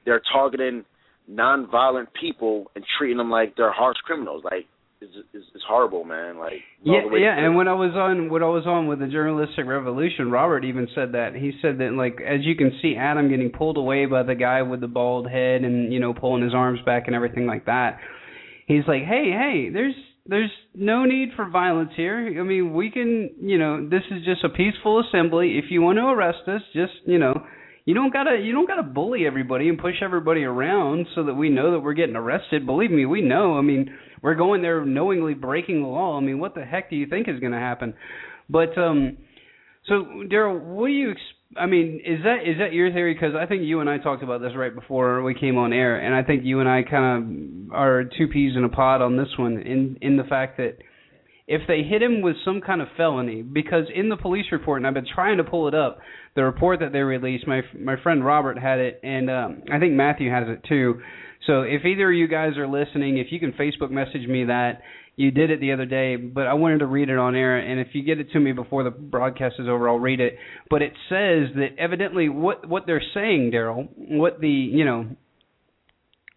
they're 0.04 0.22
targeting 0.32 0.84
nonviolent 1.30 2.06
people 2.18 2.70
and 2.76 2.84
treating 2.98 3.16
them 3.16 3.30
like 3.30 3.56
they're 3.56 3.72
harsh 3.72 3.96
criminals. 4.04 4.44
Like 4.44 4.66
it's 5.00 5.12
it's, 5.34 5.44
it's 5.54 5.64
horrible, 5.68 6.04
man. 6.04 6.38
Like 6.38 6.54
Yeah, 6.82 6.94
all 6.94 7.02
the 7.02 7.08
way 7.14 7.20
yeah, 7.20 7.36
and 7.36 7.56
when 7.56 7.68
I 7.68 7.74
was 7.74 7.92
on 7.94 8.30
when 8.30 8.42
I 8.42 8.46
was 8.48 8.66
on 8.66 8.86
with 8.86 9.00
the 9.00 9.08
journalistic 9.08 9.66
revolution, 9.66 10.30
Robert 10.30 10.64
even 10.64 10.88
said 10.94 11.12
that. 11.12 11.34
He 11.34 11.52
said 11.60 11.78
that 11.78 11.92
like 11.92 12.20
as 12.26 12.40
you 12.44 12.54
can 12.56 12.78
see 12.80 12.94
Adam 12.96 13.28
getting 13.28 13.50
pulled 13.50 13.76
away 13.76 14.06
by 14.06 14.22
the 14.22 14.34
guy 14.34 14.62
with 14.62 14.80
the 14.80 14.88
bald 14.88 15.28
head 15.28 15.64
and 15.64 15.92
you 15.92 16.00
know 16.00 16.14
pulling 16.14 16.42
his 16.42 16.54
arms 16.54 16.80
back 16.86 17.04
and 17.08 17.14
everything 17.16 17.46
like 17.46 17.66
that. 17.66 17.98
He's 18.66 18.82
like, 18.88 19.02
"Hey, 19.04 19.30
hey, 19.30 19.68
there's 19.72 19.94
there's 20.28 20.50
no 20.74 21.04
need 21.04 21.30
for 21.36 21.48
violence 21.48 21.90
here. 21.96 22.36
I 22.38 22.42
mean, 22.42 22.74
we 22.74 22.90
can, 22.90 23.30
you 23.40 23.58
know, 23.58 23.88
this 23.88 24.02
is 24.10 24.24
just 24.24 24.44
a 24.44 24.48
peaceful 24.48 25.00
assembly. 25.00 25.58
If 25.58 25.66
you 25.70 25.82
want 25.82 25.98
to 25.98 26.06
arrest 26.06 26.48
us, 26.48 26.62
just, 26.74 26.92
you 27.04 27.18
know, 27.18 27.42
you 27.84 27.94
don't 27.94 28.12
gotta 28.12 28.36
you 28.42 28.52
don't 28.52 28.66
gotta 28.66 28.82
bully 28.82 29.26
everybody 29.26 29.68
and 29.68 29.78
push 29.78 29.94
everybody 30.02 30.42
around 30.42 31.06
so 31.14 31.24
that 31.24 31.34
we 31.34 31.48
know 31.48 31.70
that 31.70 31.78
we're 31.78 31.94
getting 31.94 32.16
arrested. 32.16 32.66
Believe 32.66 32.90
me, 32.90 33.06
we 33.06 33.22
know. 33.22 33.56
I 33.56 33.60
mean, 33.62 33.96
we're 34.22 34.34
going 34.34 34.60
there 34.60 34.84
knowingly 34.84 35.34
breaking 35.34 35.82
the 35.82 35.88
law. 35.88 36.16
I 36.16 36.20
mean, 36.20 36.40
what 36.40 36.56
the 36.56 36.64
heck 36.64 36.90
do 36.90 36.96
you 36.96 37.06
think 37.06 37.28
is 37.28 37.38
going 37.38 37.52
to 37.52 37.58
happen? 37.58 37.94
But 38.50 38.76
um, 38.76 39.18
so 39.86 40.04
Daryl, 40.30 40.60
what 40.60 40.88
do 40.88 40.92
you? 40.92 41.12
I 41.58 41.66
mean, 41.66 42.00
is 42.04 42.22
that 42.24 42.38
is 42.46 42.58
that 42.58 42.72
your 42.72 42.92
theory? 42.92 43.14
Because 43.14 43.34
I 43.34 43.46
think 43.46 43.62
you 43.62 43.80
and 43.80 43.88
I 43.88 43.98
talked 43.98 44.22
about 44.22 44.40
this 44.40 44.52
right 44.56 44.74
before 44.74 45.22
we 45.22 45.34
came 45.34 45.58
on 45.58 45.72
air, 45.72 45.98
and 45.98 46.14
I 46.14 46.22
think 46.22 46.44
you 46.44 46.60
and 46.60 46.68
I 46.68 46.82
kind 46.82 47.68
of 47.68 47.72
are 47.74 48.04
two 48.04 48.28
peas 48.28 48.54
in 48.56 48.64
a 48.64 48.68
pod 48.68 49.02
on 49.02 49.16
this 49.16 49.28
one. 49.38 49.58
In 49.58 49.98
in 50.00 50.16
the 50.16 50.24
fact 50.24 50.56
that 50.58 50.78
if 51.46 51.62
they 51.68 51.82
hit 51.82 52.02
him 52.02 52.22
with 52.22 52.36
some 52.44 52.60
kind 52.60 52.82
of 52.82 52.88
felony, 52.96 53.42
because 53.42 53.84
in 53.94 54.08
the 54.08 54.16
police 54.16 54.46
report, 54.50 54.80
and 54.80 54.86
I've 54.86 54.94
been 54.94 55.06
trying 55.14 55.36
to 55.36 55.44
pull 55.44 55.68
it 55.68 55.74
up, 55.74 55.98
the 56.34 56.42
report 56.44 56.80
that 56.80 56.92
they 56.92 57.00
released, 57.00 57.46
my 57.46 57.62
my 57.78 57.96
friend 58.02 58.24
Robert 58.24 58.58
had 58.58 58.78
it, 58.78 59.00
and 59.02 59.30
um, 59.30 59.62
I 59.72 59.78
think 59.78 59.94
Matthew 59.94 60.30
has 60.30 60.48
it 60.48 60.64
too. 60.68 61.00
So 61.46 61.62
if 61.62 61.84
either 61.84 62.10
of 62.10 62.16
you 62.16 62.26
guys 62.26 62.56
are 62.56 62.66
listening, 62.66 63.18
if 63.18 63.28
you 63.30 63.38
can 63.38 63.52
Facebook 63.52 63.90
message 63.90 64.26
me 64.28 64.44
that 64.46 64.82
you 65.16 65.30
did 65.30 65.50
it 65.50 65.60
the 65.60 65.72
other 65.72 65.86
day, 65.86 66.16
but 66.16 66.46
I 66.46 66.54
wanted 66.54 66.78
to 66.80 66.86
read 66.86 67.08
it 67.08 67.18
on 67.18 67.34
air, 67.34 67.56
and 67.56 67.80
if 67.80 67.88
you 67.94 68.02
get 68.02 68.20
it 68.20 68.30
to 68.32 68.40
me 68.40 68.52
before 68.52 68.84
the 68.84 68.90
broadcast 68.90 69.56
is 69.58 69.66
over, 69.66 69.88
I'll 69.88 69.98
read 69.98 70.20
it. 70.20 70.36
But 70.68 70.82
it 70.82 70.92
says 71.08 71.48
that 71.56 71.70
evidently 71.78 72.28
what 72.28 72.68
what 72.68 72.84
they're 72.86 73.02
saying, 73.14 73.50
Darrell, 73.50 73.88
what 73.96 74.40
the 74.40 74.48
you 74.48 74.84
know 74.84 75.06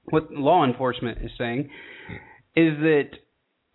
what 0.05 0.31
law 0.31 0.65
enforcement 0.65 1.19
is 1.21 1.31
saying 1.37 1.69
is 2.55 2.73
that 2.79 3.09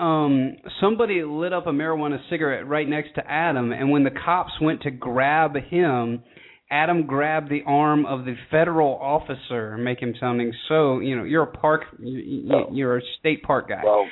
um 0.03 0.57
somebody 0.81 1.23
lit 1.23 1.53
up 1.53 1.67
a 1.67 1.71
marijuana 1.71 2.19
cigarette 2.29 2.67
right 2.67 2.89
next 2.89 3.15
to 3.15 3.31
Adam 3.31 3.73
and 3.73 3.91
when 3.91 4.03
the 4.05 4.11
cops 4.11 4.53
went 4.61 4.83
to 4.83 4.91
grab 4.91 5.55
him 5.57 6.23
Adam 6.71 7.07
grabbed 7.07 7.51
the 7.51 7.63
arm 7.67 8.05
of 8.05 8.25
the 8.25 8.35
federal 8.51 8.97
officer 9.01 9.77
make 9.79 10.01
him 10.01 10.15
sounding 10.19 10.53
so 10.69 10.99
you 10.99 11.15
know 11.17 11.23
you're 11.23 11.45
a 11.45 11.47
park 11.47 11.83
you- 12.01 12.19
you- 12.19 12.67
you're 12.73 12.97
a 12.97 13.03
state 13.21 13.45
park 13.45 13.69
guy 13.69 13.83
well, 13.85 14.09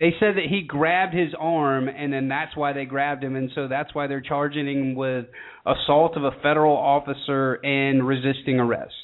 they 0.00 0.14
said 0.20 0.36
that 0.36 0.46
he 0.48 0.62
grabbed 0.62 1.14
his 1.14 1.32
arm 1.38 1.88
and 1.88 2.12
then 2.12 2.28
that's 2.28 2.56
why 2.56 2.72
they 2.72 2.84
grabbed 2.84 3.22
him 3.22 3.36
and 3.36 3.50
so 3.54 3.68
that's 3.68 3.94
why 3.94 4.06
they're 4.06 4.20
charging 4.20 4.66
him 4.68 4.94
with 4.94 5.26
assault 5.66 6.16
of 6.16 6.24
a 6.24 6.32
federal 6.42 6.76
officer 6.76 7.54
and 7.64 8.06
resisting 8.06 8.60
arrest 8.60 8.94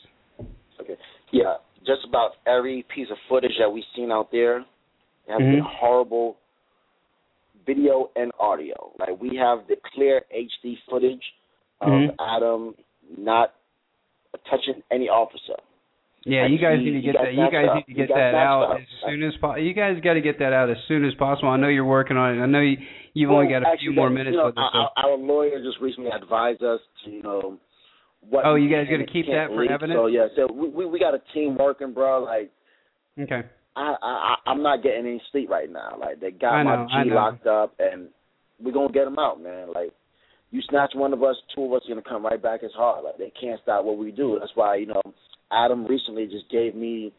okay, 0.81 0.97
yeah, 1.33 1.55
just 1.87 2.05
about 2.07 2.33
every 2.47 2.85
piece 2.95 3.09
of 3.11 3.17
footage 3.29 3.53
that 3.59 3.71
we've 3.71 3.85
seen 3.97 4.11
out 4.11 4.31
there 4.31 4.65
has 5.29 5.41
Mhm. 5.41 5.51
been 5.53 5.61
horrible 5.61 6.37
video 7.67 8.11
and 8.17 8.31
audio. 8.39 8.93
Like 8.99 9.21
we 9.21 9.37
have 9.37 9.67
the 9.67 9.77
clear 9.95 10.25
HD 10.31 10.77
footage 10.89 11.35
of 11.81 11.89
Mhm. 11.89 12.15
Adam 12.21 12.75
not 13.17 13.55
touching 14.45 14.83
any 14.91 15.09
officer. 15.09 15.57
Yeah, 16.27 16.47
you 16.47 16.59
guys 16.59 16.79
need 16.81 16.93
to 16.93 17.01
get 17.01 17.17
that. 17.21 17.35
You 17.35 17.51
guys 17.53 17.69
need 17.77 17.87
to 17.87 17.93
get 17.95 18.09
got 18.09 18.17
that 18.17 18.33
snatched 18.33 18.49
out 18.49 18.77
as 18.81 18.87
soon 19.07 19.23
as 19.23 19.33
possible. 19.41 19.63
You 19.63 19.75
guys 19.75 20.01
got 20.03 20.15
to 20.15 20.23
get 20.23 20.39
that 20.39 20.53
out 20.53 20.71
as 20.71 20.79
soon 20.89 21.05
as 21.05 21.13
possible. 21.15 21.51
I 21.51 21.59
know 21.59 21.69
you're 21.69 21.85
working 21.85 22.17
on 22.17 22.39
it. 22.39 22.43
I 22.43 22.47
know 22.47 22.61
you, 22.61 22.79
you've 23.13 23.31
only 23.31 23.53
got 23.53 23.63
a 23.63 23.69
actually, 23.69 23.89
few 23.89 23.93
more 23.93 24.09
minutes 24.09 24.33
you 24.33 24.39
know, 24.39 24.47
with. 24.47 24.55
So. 24.55 24.61
Our, 24.61 24.91
our 24.97 25.17
lawyer 25.19 25.63
just 25.63 25.81
recently 25.83 26.11
advised 26.11 26.63
us 26.63 26.81
to, 27.05 27.11
you 27.11 27.23
know, 27.23 27.59
what. 28.29 28.47
Oh, 28.47 28.55
you 28.55 28.71
guys 28.71 28.87
can 28.89 29.01
gonna 29.01 29.13
keep 29.13 29.27
that 29.27 29.49
for 29.49 29.61
leak. 29.61 29.71
evidence? 29.71 29.99
So 29.99 30.07
yeah, 30.07 30.29
so 30.35 30.49
we, 30.51 30.69
we 30.69 30.87
we 30.87 30.99
got 30.99 31.15
a 31.15 31.21
team 31.35 31.57
working, 31.59 31.93
bro. 31.93 32.23
Like 32.25 32.51
Okay. 33.21 33.43
I 33.77 33.95
I 34.03 34.35
I'm 34.47 34.63
not 34.63 34.83
getting 34.83 35.07
any 35.07 35.23
sleep 35.31 35.51
right 35.51 35.71
now. 35.71 35.97
Like 35.99 36.21
they 36.21 36.31
got 36.31 36.65
my 36.65 36.77
know, 36.77 36.87
I 36.91 37.05
G 37.05 37.11
locked 37.11 37.47
up, 37.47 37.75
and 37.79 38.09
we're 38.63 38.73
gonna 38.73 38.93
get 38.93 39.05
them 39.05 39.19
out, 39.19 39.43
man. 39.43 39.69
Like 39.75 39.91
you 40.51 40.63
snatch 40.71 40.93
one 40.95 41.13
of 41.13 41.23
us, 41.23 41.37
two 41.55 41.65
of 41.65 41.73
us 41.73 41.83
are 41.87 41.91
gonna 41.91 42.09
come 42.09 42.25
right 42.25 42.43
back 42.43 42.63
as 42.63 42.71
hard. 42.75 43.05
Like 43.05 43.19
they 43.19 43.33
can't 43.39 43.61
stop 43.63 43.85
what 43.85 43.99
we 43.99 44.11
do. 44.11 44.39
That's 44.41 44.53
why 44.55 44.77
you 44.77 44.87
know 44.87 45.03
Adam 45.55 45.87
recently 45.87 46.27
just 46.27 46.51
gave 46.51 46.75
me 46.75 47.13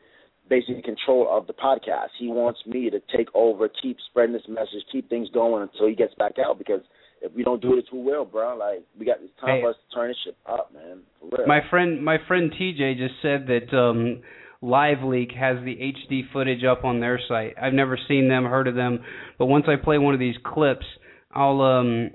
basically 0.50 0.82
control 0.82 1.28
of 1.32 1.48
the 1.48 1.54
podcast. 1.54 2.10
He 2.20 2.28
wants 2.28 2.60
me 2.68 2.90
to 2.90 3.00
take 3.16 3.28
over, 3.34 3.70
keep 3.82 3.98
spreading 4.10 4.34
this 4.34 4.48
message, 4.48 4.84
keep 4.92 5.10
things 5.10 5.30
going 5.34 5.64
until 5.64 5.88
he 5.88 5.96
gets 5.96 6.14
back 6.16 6.34
out. 6.46 6.58
Because 6.58 6.82
if 7.22 7.34
we 7.34 7.44
don't 7.44 7.62
do 7.62 7.78
it, 7.78 7.86
who 7.90 8.02
will, 8.02 8.26
bro? 8.26 8.58
Like 8.58 8.84
we 9.00 9.06
got 9.06 9.18
it's 9.22 9.32
time 9.40 9.58
Hey. 9.58 9.62
for 9.62 9.70
us 9.70 9.76
to 9.90 9.96
turn 9.96 10.10
this 10.10 10.18
shit 10.24 10.36
up, 10.48 10.72
man. 10.74 11.00
For 11.20 11.38
real. 11.38 11.48
My 11.48 11.62
friend, 11.70 12.04
my 12.04 12.18
friend 12.28 12.52
TJ 12.52 12.98
just 12.98 13.16
said 13.22 13.48
that 13.48 13.76
um 13.76 14.22
Live 14.62 15.04
Leak 15.04 15.32
has 15.32 15.58
the 15.64 15.76
HD 15.76 16.22
footage 16.32 16.64
up 16.64 16.84
on 16.84 17.00
their 17.00 17.20
site. 17.28 17.56
I've 17.62 17.74
never 17.74 17.98
seen 18.08 18.28
them, 18.30 18.46
heard 18.46 18.68
of 18.68 18.76
them, 18.76 19.00
but 19.38 19.46
once 19.46 19.66
I 19.68 19.76
play 19.82 19.98
one 19.98 20.14
of 20.14 20.20
these 20.20 20.36
clips, 20.44 20.86
I'll 21.34 21.62
um 21.62 22.12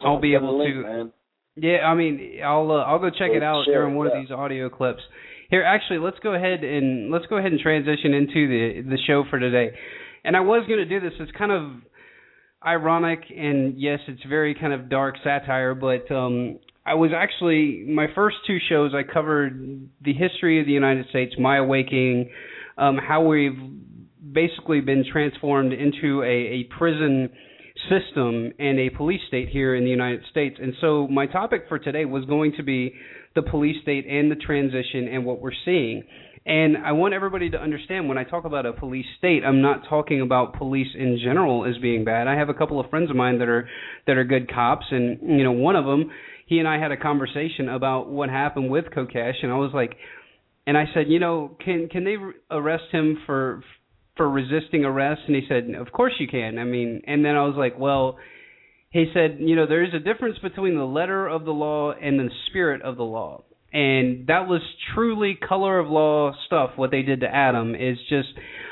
I'll 0.00 0.20
be 0.20 0.34
able 0.34 0.58
link, 0.58 0.74
to 0.74 0.82
Man. 0.82 1.12
Yeah, 1.56 1.78
I 1.78 1.94
mean, 1.94 2.40
I'll 2.44 2.70
uh, 2.70 2.84
I'll 2.84 2.98
go 2.98 3.10
check 3.10 3.30
it 3.32 3.42
out 3.42 3.64
during 3.66 3.96
one 3.96 4.06
of 4.06 4.12
these 4.14 4.30
audio 4.30 4.68
clips. 4.70 5.00
Here, 5.50 5.62
actually, 5.62 5.98
let's 6.00 6.18
go 6.22 6.34
ahead 6.34 6.62
and 6.62 7.10
let's 7.10 7.24
go 7.26 7.38
ahead 7.38 7.52
and 7.52 7.60
transition 7.60 8.12
into 8.12 8.48
the 8.48 8.82
the 8.90 8.98
show 9.06 9.24
for 9.30 9.38
today. 9.38 9.74
And 10.22 10.36
I 10.36 10.40
was 10.40 10.66
going 10.68 10.78
to 10.78 10.84
do 10.84 11.00
this. 11.00 11.14
It's 11.18 11.32
kind 11.38 11.52
of 11.52 11.70
ironic, 12.64 13.20
and 13.34 13.80
yes, 13.80 14.00
it's 14.08 14.22
very 14.28 14.54
kind 14.54 14.74
of 14.74 14.90
dark 14.90 15.14
satire. 15.24 15.74
But 15.74 16.10
um, 16.14 16.58
I 16.84 16.94
was 16.94 17.12
actually 17.16 17.86
my 17.88 18.08
first 18.14 18.36
two 18.46 18.58
shows. 18.68 18.92
I 18.94 19.10
covered 19.10 19.88
the 20.02 20.12
history 20.12 20.60
of 20.60 20.66
the 20.66 20.72
United 20.72 21.08
States, 21.08 21.34
my 21.38 21.56
awakening, 21.56 22.28
um, 22.76 22.98
how 22.98 23.22
we've 23.22 23.58
basically 24.30 24.82
been 24.82 25.02
transformed 25.10 25.72
into 25.72 26.22
a, 26.24 26.26
a 26.26 26.64
prison 26.76 27.30
system 27.88 28.52
and 28.58 28.78
a 28.78 28.90
police 28.90 29.20
state 29.28 29.48
here 29.48 29.74
in 29.74 29.84
the 29.84 29.90
United 29.90 30.20
States. 30.30 30.58
And 30.60 30.74
so 30.82 31.08
my 31.08 31.26
topic 31.26 31.64
for 31.68 31.78
today 31.78 32.04
was 32.04 32.26
going 32.26 32.52
to 32.58 32.62
be 32.62 32.92
the 33.34 33.42
police 33.42 33.76
state 33.82 34.06
and 34.06 34.30
the 34.30 34.36
transition 34.36 35.08
and 35.08 35.24
what 35.24 35.40
we're 35.40 35.52
seeing. 35.64 36.02
And 36.46 36.78
I 36.78 36.92
want 36.92 37.12
everybody 37.12 37.50
to 37.50 37.58
understand 37.58 38.08
when 38.08 38.16
I 38.16 38.24
talk 38.24 38.46
about 38.46 38.64
a 38.64 38.72
police 38.72 39.04
state, 39.18 39.42
I'm 39.44 39.60
not 39.60 39.82
talking 39.88 40.22
about 40.22 40.54
police 40.54 40.88
in 40.98 41.18
general 41.22 41.66
as 41.66 41.76
being 41.82 42.04
bad. 42.04 42.26
I 42.26 42.36
have 42.36 42.48
a 42.48 42.54
couple 42.54 42.80
of 42.80 42.88
friends 42.88 43.10
of 43.10 43.16
mine 43.16 43.38
that 43.40 43.48
are 43.48 43.68
that 44.06 44.16
are 44.16 44.24
good 44.24 44.50
cops 44.52 44.86
and 44.90 45.18
you 45.22 45.44
know, 45.44 45.52
one 45.52 45.76
of 45.76 45.84
them, 45.84 46.10
he 46.46 46.58
and 46.58 46.66
I 46.66 46.78
had 46.78 46.90
a 46.90 46.96
conversation 46.96 47.68
about 47.68 48.08
what 48.08 48.30
happened 48.30 48.70
with 48.70 48.86
Kokesh 48.86 49.42
and 49.42 49.52
I 49.52 49.56
was 49.56 49.72
like 49.74 49.96
and 50.66 50.76
I 50.76 50.84
said, 50.94 51.04
you 51.08 51.18
know, 51.18 51.56
can 51.62 51.88
can 51.90 52.04
they 52.04 52.16
arrest 52.50 52.84
him 52.92 53.18
for 53.26 53.62
for 54.16 54.28
resisting 54.28 54.84
arrest? 54.84 55.22
And 55.26 55.36
he 55.36 55.42
said, 55.48 55.68
of 55.78 55.92
course 55.92 56.12
you 56.18 56.28
can. 56.28 56.58
I 56.58 56.64
mean, 56.64 57.02
and 57.06 57.24
then 57.24 57.36
I 57.36 57.44
was 57.44 57.56
like, 57.56 57.78
well, 57.78 58.18
he 58.90 59.10
said, 59.12 59.38
you 59.40 59.54
know, 59.54 59.66
there 59.66 59.84
is 59.84 59.92
a 59.94 59.98
difference 59.98 60.38
between 60.38 60.76
the 60.76 60.84
letter 60.84 61.26
of 61.26 61.44
the 61.44 61.52
law 61.52 61.92
and 61.92 62.18
the 62.18 62.30
spirit 62.46 62.82
of 62.82 62.96
the 62.96 63.04
law. 63.04 63.42
And 63.70 64.26
that 64.28 64.48
was 64.48 64.62
truly 64.94 65.34
color 65.34 65.78
of 65.78 65.88
law 65.88 66.32
stuff. 66.46 66.70
What 66.76 66.90
they 66.90 67.02
did 67.02 67.20
to 67.20 67.26
Adam 67.26 67.74
is 67.74 67.98
just, 68.08 68.28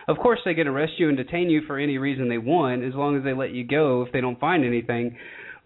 of 0.09 0.17
course, 0.17 0.41
they 0.45 0.55
can 0.55 0.69
arrest 0.69 0.95
you 0.97 1.09
and 1.09 1.19
detain 1.19 1.51
you 1.51 1.61
for 1.67 1.79
any 1.79 1.99
reason 1.99 2.31
they 2.31 2.39
want, 2.39 2.83
as 2.83 2.95
long 2.95 3.17
as 3.17 3.23
they 3.23 3.35
let 3.35 3.51
you 3.51 3.67
go 3.67 4.03
if 4.03 4.13
they 4.13 4.23
don't 4.23 4.41
find 4.41 4.65
anything. 4.65 5.19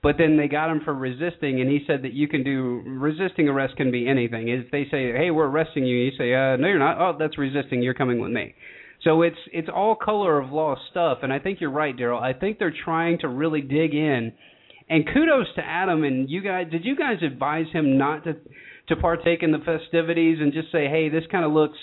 But 0.03 0.17
then 0.19 0.37
they 0.37 0.49
got 0.49 0.71
him 0.71 0.81
for 0.85 0.95
resisting, 0.95 1.61
and 1.61 1.71
he 1.71 1.85
said 1.87 2.03
that 2.03 2.15
you 2.15 2.27
can 2.27 2.43
do 2.43 2.83
resisting 2.87 3.49
arrest 3.49 3.77
can 3.77 3.93
be 3.93 4.09
anything. 4.09 4.49
If 4.49 4.71
they 4.73 4.85
say, 4.91 5.13
"Hey, 5.13 5.31
we're 5.31 5.47
arresting 5.47 5.85
you," 5.85 5.97
you 5.97 6.11
say, 6.13 6.35
uh, 6.35 6.57
"No, 6.57 6.69
you're 6.69 6.79
not." 6.79 6.99
Oh, 6.99 7.17
that's 7.19 7.37
resisting. 7.37 7.83
You're 7.83 7.95
coming 7.95 8.19
with 8.19 8.33
me. 8.33 8.55
So 9.03 9.23
it's 9.23 9.37
it's 9.53 9.69
all 9.75 9.97
color 9.97 10.39
of 10.39 10.51
law 10.51 10.77
stuff, 10.91 11.19
and 11.23 11.33
I 11.33 11.39
think 11.39 11.61
you're 11.61 11.71
right, 11.71 11.97
Darrell. 11.97 12.21
I 12.21 12.35
think 12.35 12.59
they're 12.59 12.75
trying 12.85 13.19
to 13.21 13.29
really 13.29 13.63
dig 13.63 13.95
in. 13.95 14.33
And 14.91 15.07
kudos 15.07 15.47
to 15.55 15.63
Adam 15.65 16.05
and 16.05 16.29
you 16.29 16.43
guys. 16.43 16.67
Did 16.71 16.85
you 16.85 16.97
guys 16.97 17.17
advise 17.23 17.67
him 17.73 17.97
not 17.97 18.25
to 18.25 18.35
to 18.89 18.97
partake 18.97 19.43
in 19.43 19.53
the 19.53 19.59
festivities 19.59 20.39
and 20.41 20.53
just 20.53 20.71
say, 20.73 20.89
"Hey, 20.89 21.09
this 21.09 21.23
kind 21.31 21.45
of 21.45 21.53
looks, 21.53 21.79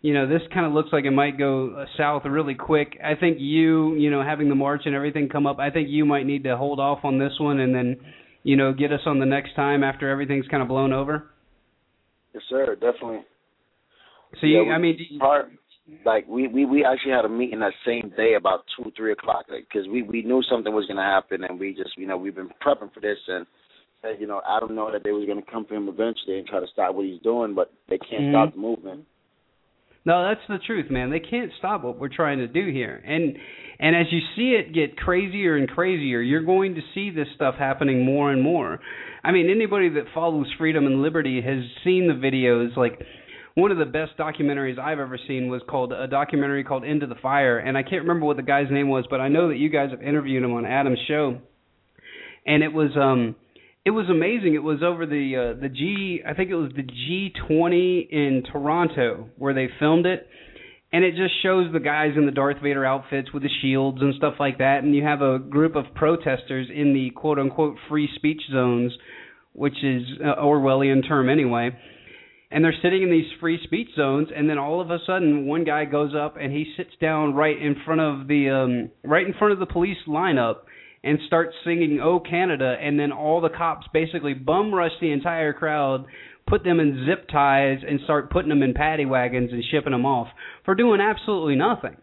you 0.00 0.14
know, 0.14 0.26
this 0.26 0.40
kind 0.52 0.66
of 0.66 0.72
looks 0.72 0.88
like 0.92 1.04
it 1.04 1.10
might 1.12 1.38
go 1.38 1.70
uh, 1.76 1.84
south 1.96 2.22
really 2.24 2.54
quick." 2.54 2.98
I 3.04 3.14
think 3.14 3.36
you, 3.38 3.94
you 3.94 4.10
know, 4.10 4.22
having 4.24 4.48
the 4.48 4.54
march 4.54 4.82
and 4.86 4.94
everything 4.94 5.28
come 5.28 5.46
up, 5.46 5.58
I 5.58 5.70
think 5.70 5.88
you 5.90 6.04
might 6.04 6.26
need 6.26 6.44
to 6.44 6.56
hold 6.56 6.80
off 6.80 7.04
on 7.04 7.18
this 7.18 7.32
one 7.38 7.60
and 7.60 7.74
then, 7.74 7.98
you 8.42 8.56
know, 8.56 8.72
get 8.72 8.90
us 8.90 9.00
on 9.06 9.20
the 9.20 9.26
next 9.26 9.54
time 9.54 9.84
after 9.84 10.08
everything's 10.08 10.48
kind 10.48 10.62
of 10.62 10.68
blown 10.68 10.92
over. 10.94 11.30
Yes, 12.32 12.42
sir. 12.48 12.74
Definitely. 12.74 13.20
So 14.40 14.46
you, 14.46 14.70
I 14.70 14.78
mean, 14.78 14.96
do 14.96 15.04
you- 15.08 15.20
part 15.20 15.50
like 16.04 16.26
we 16.28 16.48
we 16.48 16.64
we 16.64 16.84
actually 16.84 17.12
had 17.12 17.24
a 17.24 17.28
meeting 17.28 17.60
that 17.60 17.72
same 17.86 18.12
day 18.16 18.34
about 18.34 18.64
two 18.76 18.90
three 18.96 19.12
o'clock 19.12 19.46
because 19.48 19.86
like, 19.86 19.92
we 19.92 20.02
we 20.02 20.22
knew 20.22 20.42
something 20.50 20.72
was 20.72 20.86
going 20.86 20.96
to 20.96 21.02
happen 21.02 21.44
and 21.44 21.58
we 21.58 21.74
just 21.74 21.96
you 21.96 22.06
know 22.06 22.16
we've 22.16 22.34
been 22.34 22.50
prepping 22.64 22.92
for 22.92 23.00
this 23.00 23.18
and 23.28 23.46
you 24.18 24.26
know 24.26 24.40
Adam 24.48 24.74
know 24.74 24.90
that 24.92 25.04
they 25.04 25.12
was 25.12 25.26
going 25.26 25.42
to 25.42 25.50
come 25.50 25.64
for 25.64 25.74
him 25.74 25.88
eventually 25.88 26.38
and 26.38 26.46
try 26.46 26.60
to 26.60 26.66
stop 26.72 26.94
what 26.94 27.04
he's 27.04 27.20
doing 27.22 27.54
but 27.54 27.72
they 27.88 27.98
can't 27.98 28.22
mm-hmm. 28.22 28.32
stop 28.32 28.54
the 28.54 28.60
movement. 28.60 29.04
No, 30.06 30.26
that's 30.26 30.40
the 30.48 30.58
truth, 30.66 30.90
man. 30.90 31.10
They 31.10 31.20
can't 31.20 31.50
stop 31.58 31.84
what 31.84 31.98
we're 31.98 32.08
trying 32.08 32.38
to 32.38 32.46
do 32.46 32.70
here. 32.72 33.02
And 33.04 33.36
and 33.78 33.96
as 33.96 34.06
you 34.10 34.20
see 34.36 34.58
it 34.58 34.74
get 34.74 34.96
crazier 34.96 35.56
and 35.56 35.68
crazier, 35.68 36.20
you're 36.20 36.44
going 36.44 36.74
to 36.74 36.80
see 36.94 37.10
this 37.10 37.28
stuff 37.34 37.54
happening 37.58 38.04
more 38.04 38.30
and 38.32 38.42
more. 38.42 38.80
I 39.22 39.32
mean, 39.32 39.50
anybody 39.50 39.90
that 39.90 40.04
follows 40.14 40.46
freedom 40.58 40.86
and 40.86 41.02
liberty 41.02 41.42
has 41.42 41.62
seen 41.84 42.08
the 42.08 42.14
videos 42.14 42.76
like 42.76 43.00
one 43.60 43.70
of 43.70 43.78
the 43.78 43.84
best 43.84 44.16
documentaries 44.18 44.78
I've 44.78 44.98
ever 44.98 45.18
seen 45.28 45.48
was 45.48 45.60
called 45.68 45.92
a 45.92 46.06
documentary 46.06 46.64
called 46.64 46.82
Into 46.82 47.06
the 47.06 47.14
Fire, 47.16 47.58
and 47.58 47.76
I 47.76 47.82
can't 47.82 48.02
remember 48.02 48.24
what 48.24 48.36
the 48.36 48.42
guy's 48.42 48.70
name 48.70 48.88
was, 48.88 49.04
but 49.10 49.20
I 49.20 49.28
know 49.28 49.48
that 49.48 49.56
you 49.56 49.68
guys 49.68 49.90
have 49.90 50.02
interviewed 50.02 50.42
him 50.42 50.52
on 50.52 50.64
Adam's 50.64 50.98
show, 51.06 51.38
and 52.46 52.62
it 52.62 52.72
was 52.72 52.90
um 52.96 53.36
it 53.84 53.90
was 53.90 54.08
amazing. 54.08 54.54
It 54.54 54.62
was 54.62 54.82
over 54.82 55.04
the 55.04 55.54
uh, 55.56 55.60
the 55.60 55.68
G 55.68 56.22
I 56.26 56.32
think 56.32 56.50
it 56.50 56.54
was 56.54 56.72
the 56.74 56.82
G20 56.82 58.08
in 58.10 58.44
Toronto 58.50 59.28
where 59.36 59.52
they 59.52 59.68
filmed 59.78 60.06
it, 60.06 60.26
and 60.90 61.04
it 61.04 61.10
just 61.16 61.34
shows 61.42 61.70
the 61.70 61.80
guys 61.80 62.12
in 62.16 62.24
the 62.24 62.32
Darth 62.32 62.62
Vader 62.62 62.86
outfits 62.86 63.32
with 63.32 63.42
the 63.42 63.50
shields 63.60 63.98
and 64.00 64.14
stuff 64.14 64.34
like 64.40 64.58
that, 64.58 64.84
and 64.84 64.94
you 64.94 65.04
have 65.04 65.20
a 65.20 65.38
group 65.38 65.76
of 65.76 65.84
protesters 65.94 66.68
in 66.74 66.94
the 66.94 67.10
quote 67.10 67.38
unquote 67.38 67.76
free 67.90 68.08
speech 68.16 68.40
zones, 68.50 68.92
which 69.52 69.84
is 69.84 70.02
uh, 70.24 70.40
Orwellian 70.42 71.06
term 71.06 71.28
anyway 71.28 71.76
and 72.50 72.64
they're 72.64 72.74
sitting 72.82 73.02
in 73.02 73.10
these 73.10 73.30
free 73.40 73.60
speech 73.64 73.88
zones 73.96 74.28
and 74.34 74.48
then 74.48 74.58
all 74.58 74.80
of 74.80 74.90
a 74.90 74.98
sudden 75.06 75.46
one 75.46 75.64
guy 75.64 75.84
goes 75.84 76.12
up 76.14 76.36
and 76.40 76.52
he 76.52 76.72
sits 76.76 76.90
down 77.00 77.34
right 77.34 77.60
in 77.60 77.76
front 77.84 78.00
of 78.00 78.28
the 78.28 78.48
um 78.48 78.90
right 79.08 79.26
in 79.26 79.34
front 79.34 79.52
of 79.52 79.58
the 79.58 79.66
police 79.66 79.98
lineup 80.08 80.56
and 81.02 81.18
starts 81.26 81.54
singing 81.64 82.00
oh 82.02 82.20
canada 82.20 82.76
and 82.80 82.98
then 82.98 83.12
all 83.12 83.40
the 83.40 83.48
cops 83.48 83.86
basically 83.92 84.34
bum 84.34 84.74
rush 84.74 84.92
the 85.00 85.12
entire 85.12 85.52
crowd 85.52 86.04
put 86.50 86.64
them 86.64 86.80
in 86.80 87.06
zip 87.06 87.28
ties 87.28 87.78
and 87.88 88.00
start 88.04 88.30
putting 88.30 88.48
them 88.48 88.62
in 88.62 88.74
paddy 88.74 89.06
wagons 89.06 89.50
and 89.52 89.62
shipping 89.70 89.92
them 89.92 90.04
off 90.04 90.28
for 90.64 90.74
doing 90.74 91.00
absolutely 91.00 91.54
nothing. 91.54 91.96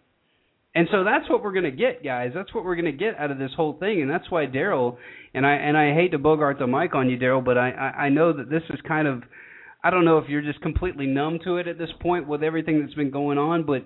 And 0.73 0.87
so 0.91 1.03
that's 1.03 1.27
what 1.29 1.43
we're 1.43 1.53
going 1.53 1.63
to 1.63 1.71
get 1.71 2.03
guys. 2.03 2.31
That's 2.35 2.53
what 2.53 2.63
we're 2.63 2.75
going 2.75 2.85
to 2.85 2.91
get 2.91 3.17
out 3.17 3.31
of 3.31 3.39
this 3.39 3.51
whole 3.57 3.73
thing 3.79 4.01
and 4.01 4.09
that's 4.09 4.29
why 4.29 4.45
darrell 4.45 4.97
and 5.33 5.45
i 5.45 5.53
and 5.53 5.77
i 5.77 5.93
hate 5.93 6.11
to 6.11 6.17
bogart 6.17 6.59
the 6.59 6.67
mic 6.67 6.95
on 6.95 7.09
you 7.09 7.17
darrell 7.17 7.41
but 7.41 7.57
i 7.57 7.71
i, 7.71 8.03
I 8.05 8.09
know 8.09 8.31
that 8.31 8.49
this 8.49 8.63
is 8.69 8.79
kind 8.87 9.07
of 9.07 9.23
I 9.87 9.89
don't 9.89 10.03
know 10.03 10.17
if 10.17 10.27
you're 10.27 10.41
just 10.41 10.59
completely 10.59 11.05
numb 11.07 11.39
to 11.45 11.55
it 11.55 11.67
at 11.69 11.77
this 11.77 11.91
point 12.01 12.27
with 12.27 12.43
everything 12.43 12.81
that's 12.81 12.93
been 12.93 13.09
going 13.09 13.37
on, 13.37 13.65
but 13.65 13.85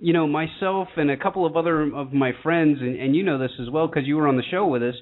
you 0.00 0.12
know, 0.12 0.26
myself 0.26 0.88
and 0.96 1.08
a 1.08 1.16
couple 1.16 1.46
of 1.46 1.56
other 1.56 1.82
of 1.94 2.12
my 2.12 2.32
friends, 2.42 2.78
and, 2.80 2.98
and 2.98 3.14
you 3.14 3.22
know 3.22 3.38
this 3.38 3.52
as 3.62 3.70
well 3.70 3.86
because 3.86 4.08
you 4.08 4.16
were 4.16 4.26
on 4.26 4.36
the 4.36 4.42
show 4.50 4.66
with 4.66 4.82
us, 4.82 4.96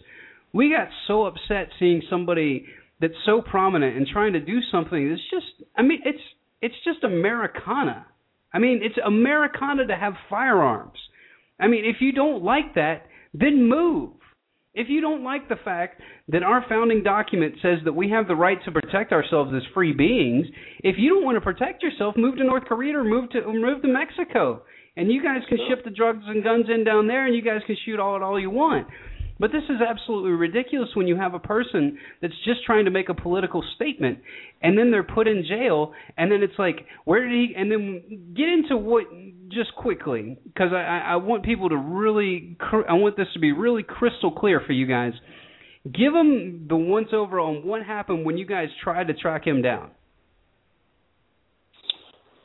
we 0.52 0.68
got 0.68 0.88
so 1.07 1.24
upset 1.24 1.68
seeing 1.78 2.02
somebody 2.11 2.66
that's 3.00 3.14
so 3.24 3.40
prominent 3.40 3.96
and 3.96 4.07
trying 4.07 4.35
to 4.35 4.40
do 4.40 4.59
something 4.70 5.09
that's 5.09 5.22
just, 5.30 5.66
I 5.78 5.80
mean, 5.80 6.00
it's 6.04 6.20
it's 6.61 6.74
just 6.85 7.02
Americana. 7.04 8.04
I 8.52 8.59
mean, 8.59 8.80
it's 8.83 8.98
Americana 9.02 9.87
to 9.87 9.96
have 9.96 10.12
firearms. 10.28 10.98
I 11.59 11.68
mean, 11.68 11.87
if 11.87 11.96
you 12.00 12.12
don't 12.12 12.44
like 12.44 12.74
that, 12.74 13.07
then 13.33 13.66
move. 13.66 14.11
If 14.74 14.88
you 14.88 15.00
don't 15.00 15.22
like 15.22 15.48
the 15.48 15.56
fact 15.64 16.00
that 16.28 16.42
our 16.42 16.64
founding 16.68 17.04
document 17.04 17.54
says 17.62 17.78
that 17.84 17.92
we 17.92 18.10
have 18.10 18.26
the 18.26 18.34
right 18.34 18.58
to 18.64 18.72
protect 18.72 19.12
ourselves 19.12 19.52
as 19.54 19.62
free 19.72 19.92
beings, 19.92 20.46
if 20.80 20.96
you 20.98 21.14
don't 21.14 21.24
want 21.24 21.37
to 21.37 21.40
protect 21.40 21.80
yourself, 21.82 22.16
move 22.16 22.37
to 22.38 22.44
North 22.44 22.64
Korea 22.64 22.98
or 22.98 23.04
move 23.04 23.30
to 23.30 23.38
or 23.38 23.54
move 23.54 23.82
to 23.82 23.88
Mexico, 23.88 24.62
and 24.96 25.12
you 25.12 25.22
guys 25.22 25.42
can 25.48 25.58
ship 25.68 25.84
the 25.84 25.90
drugs 25.90 26.24
and 26.26 26.42
guns 26.42 26.66
in 26.68 26.82
down 26.82 27.06
there, 27.06 27.24
and 27.24 27.37
you 27.37 27.42
guys 27.42 27.60
can 27.68 27.76
shoot 27.84 28.00
all 28.00 28.16
at 28.16 28.22
all 28.22 28.38
you 28.38 28.50
want. 28.50 28.88
But 29.38 29.51
this 29.51 29.64
is 29.64 29.81
absolutely 29.87 30.31
ridiculous 30.31 30.90
when 30.94 31.09
you 31.09 31.16
have 31.16 31.35
a 31.35 31.40
person 31.40 31.99
that's 32.23 32.35
just 32.44 32.64
trying 32.64 32.85
to 32.85 32.90
make 32.90 33.09
a 33.09 33.14
political 33.14 33.64
statement 33.75 34.20
and 34.62 34.79
then 34.79 34.90
they're 34.90 35.03
put 35.03 35.27
in 35.27 35.44
jail 35.49 35.92
and 36.16 36.31
then 36.31 36.42
it's 36.42 36.59
like 36.59 36.87
where 37.05 37.27
did 37.29 37.33
he 37.33 37.55
and 37.57 37.70
then 37.70 38.33
get 38.37 38.49
into 38.49 38.77
what 38.77 39.05
just 39.49 39.75
quickly 39.75 40.38
because 40.44 40.73
I, 40.73 41.03
I 41.05 41.16
want 41.16 41.44
people 41.44 41.68
to 41.70 41.77
really 41.77 42.57
I 42.88 42.92
want 42.94 43.16
this 43.16 43.27
to 43.35 43.40
be 43.40 43.51
really 43.51 43.83
crystal 43.83 44.31
clear 44.31 44.62
for 44.64 44.73
you 44.73 44.87
guys. 44.87 45.12
Give 45.85 46.12
them 46.12 46.66
the 46.68 46.77
once 46.77 47.09
over 47.12 47.40
on 47.40 47.66
what 47.66 47.83
happened 47.83 48.25
when 48.25 48.38
you 48.38 48.47
guys 48.47 48.68
tried 48.83 49.09
to 49.09 49.14
track 49.14 49.47
him 49.47 49.62
down. 49.62 49.90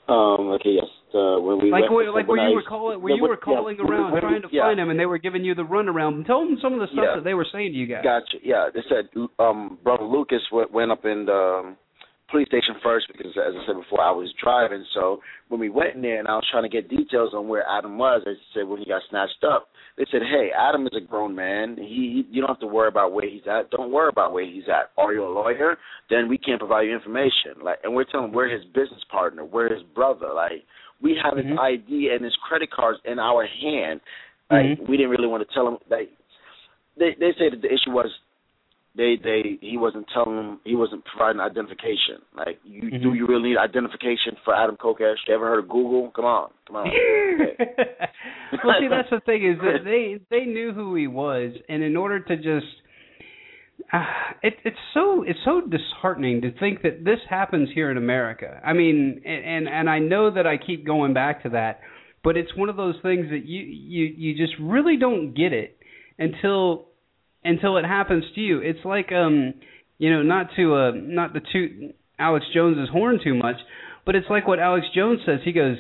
Um. 0.08 0.50
Okay. 0.50 0.72
Yes 0.72 0.99
uh, 1.14 1.42
when 1.42 1.62
we 1.62 1.72
like 1.72 1.90
went, 1.90 2.14
like 2.14 2.28
where 2.28 2.48
you 2.48 2.56
were 2.56 2.64
calling 2.64 3.02
where 3.02 3.16
you 3.16 3.22
were 3.22 3.38
calling 3.38 3.78
yeah, 3.78 3.86
around 3.86 4.12
when, 4.12 4.22
trying 4.22 4.42
to 4.42 4.48
yeah. 4.52 4.64
find 4.64 4.80
them, 4.80 4.90
and 4.90 5.00
they 5.00 5.06
were 5.06 5.18
giving 5.18 5.44
you 5.44 5.56
the 5.56 5.64
runaround. 5.64 6.16
And 6.16 6.26
tell 6.26 6.40
them 6.40 6.58
some 6.62 6.74
of 6.74 6.80
the 6.80 6.88
stuff 6.88 7.06
yeah. 7.08 7.16
that 7.16 7.24
they 7.24 7.34
were 7.34 7.48
saying 7.52 7.74
to 7.74 7.78
you 7.78 7.88
guys. 7.88 8.04
Gotcha. 8.04 8.38
Yeah, 8.44 8.70
they 8.74 8.82
said 8.88 9.10
um, 9.40 9.78
brother 9.84 10.04
Lucas 10.04 10.42
went, 10.52 10.72
went 10.72 10.92
up 10.92 11.06
in 11.06 11.26
the 11.26 11.34
um, 11.34 11.78
police 12.32 12.48
station 12.48 12.76
first 12.84 13.08
because, 13.12 13.32
as 13.38 13.54
I 13.58 13.66
said 13.66 13.76
before, 13.76 14.02
I 14.02 14.12
was 14.12 14.32
driving. 14.42 14.86
So 14.94 15.20
when 15.48 15.60
we 15.60 15.70
went 15.70 15.96
in 15.96 16.02
there 16.02 16.20
and 16.20 16.28
I 16.28 16.36
was 16.36 16.46
trying 16.52 16.64
to 16.64 16.70
get 16.70 16.90
details 16.90 17.34
on 17.34 17.48
where 17.48 17.66
Adam 17.68 17.98
was, 17.98 18.22
I 18.26 18.34
said 18.54 18.68
when 18.68 18.80
he 18.80 18.86
got 18.86 19.02
snatched 19.10 19.44
up, 19.44 19.70
they 19.98 20.06
said, 20.12 20.22
"Hey, 20.22 20.50
Adam 20.56 20.86
is 20.88 20.94
a 20.96 21.06
grown 21.06 21.36
man. 21.36 21.76
He, 21.78 22.26
you 22.30 22.42
don't 22.42 22.50
have 22.50 22.60
to 22.62 22.68
worry 22.68 22.88
about 22.88 23.14
where 23.14 23.30
he's 23.30 23.48
at. 23.50 23.72
Don't 23.72 23.92
worry 23.92 24.10
about 24.10 24.34
where 24.34 24.46
he's 24.46 24.70
at. 24.70 24.92
Are 24.98 25.14
you 25.14 25.26
a 25.26 25.32
lawyer? 25.32 25.78
Then 26.10 26.30
we 26.30 26.38
can't 26.38 26.60
provide 26.60 26.84
you 26.84 26.96
information. 26.96 27.64
Like, 27.64 27.80
and 27.84 27.94
we're 27.94 28.06
telling 28.06 28.28
him 28.28 28.34
we're 28.34 28.50
his 28.50 28.66
business 28.66 29.04
partner, 29.12 29.44
we're 29.44 29.74
his 29.74 29.84
brother. 29.96 30.30
Like." 30.34 30.64
We 31.02 31.18
have 31.24 31.38
his 31.38 31.46
mm-hmm. 31.46 31.60
ID 31.60 32.10
and 32.14 32.24
his 32.24 32.36
credit 32.48 32.72
cards 32.72 33.00
in 33.06 33.20
our 33.20 33.46
hand. 33.46 34.02
Like 34.50 34.66
mm-hmm. 34.66 34.92
we 34.92 34.98
didn't 34.98 35.12
really 35.12 35.28
want 35.28 35.48
to 35.48 35.54
tell 35.54 35.68
him. 35.68 35.78
Like 35.90 36.10
they 36.98 37.16
they 37.20 37.32
say 37.38 37.50
that 37.50 37.62
the 37.62 37.68
issue 37.68 37.92
was 37.92 38.10
they 38.96 39.16
they 39.22 39.58
he 39.62 39.78
wasn't 39.78 40.08
telling 40.14 40.36
them 40.36 40.60
he 40.66 40.76
wasn't 40.76 41.04
providing 41.06 41.40
identification. 41.40 42.20
Like 42.36 42.60
you 42.64 42.84
mm-hmm. 42.84 43.04
do 43.04 43.14
you 43.14 43.28
really 43.28 43.50
need 43.50 43.58
identification 43.58 44.36
for 44.44 44.56
Adam 44.56 44.78
Kokesh? 44.78 45.16
You 45.28 45.36
ever 45.36 45.48
heard 45.48 45.60
of 45.60 45.70
Google? 45.70 46.12
Come 46.16 46.26
on, 46.26 46.50
come 46.68 46.78
on. 46.78 46.88
well, 48.64 48.76
see, 48.80 48.88
that's 48.90 49.10
the 49.10 49.22
thing 49.26 49.46
is 49.46 49.60
that 49.60 49.84
they 49.84 50.20
they 50.30 50.46
knew 50.46 50.74
who 50.74 50.96
he 50.96 51.08
was, 51.08 51.54
and 51.70 51.84
in 51.84 51.96
order 51.96 52.20
to 52.20 52.36
just 52.36 52.68
it, 54.44 54.56
it's 54.64 54.78
so 54.94 55.24
it's 55.24 55.40
so 55.46 55.62
disheartening 55.62 56.42
to 56.42 56.52
think 56.60 56.82
that 56.84 57.04
this 57.04 57.20
happens 57.30 57.70
here 57.74 57.90
in 57.90 57.98
America. 57.98 58.60
I 58.64 58.74
mean, 58.74 59.22
and, 59.26 59.46
and 59.46 59.68
and 59.68 59.90
I 59.90 60.00
know 60.00 60.32
that 60.32 60.46
I 60.46 60.58
keep 60.58 60.86
going 60.86 61.14
back 61.14 61.44
to 61.44 61.50
that, 61.50 61.82
but 62.24 62.38
it's 62.38 62.56
one 62.56 62.70
of 62.70 62.78
those 62.78 62.96
things 63.02 63.28
that 63.32 63.46
you 63.46 63.62
you 63.62 64.06
you 64.18 64.38
just 64.38 64.54
really 64.62 64.98
don't 64.98 65.34
get 65.34 65.54
it 65.54 65.78
until 66.18 66.90
until 67.44 67.78
it 67.78 67.86
happens 67.86 68.26
to 68.36 68.42
you. 68.42 68.60
It's 68.60 68.84
like 68.86 69.12
um 69.12 69.56
you 69.98 70.12
know 70.12 70.22
not 70.22 70.48
to 70.56 70.76
uh 70.76 70.92
not 70.94 71.34
to 71.34 71.42
toot 71.52 71.96
Alex 72.20 72.46
Jones's 72.54 72.90
horn 72.92 73.20
too 73.24 73.34
much, 73.34 73.56
but 74.06 74.16
it's 74.16 74.28
like 74.30 74.48
what 74.48 74.60
Alex 74.60 74.86
Jones 74.94 75.20
says. 75.26 75.40
He 75.44 75.52
goes, 75.52 75.78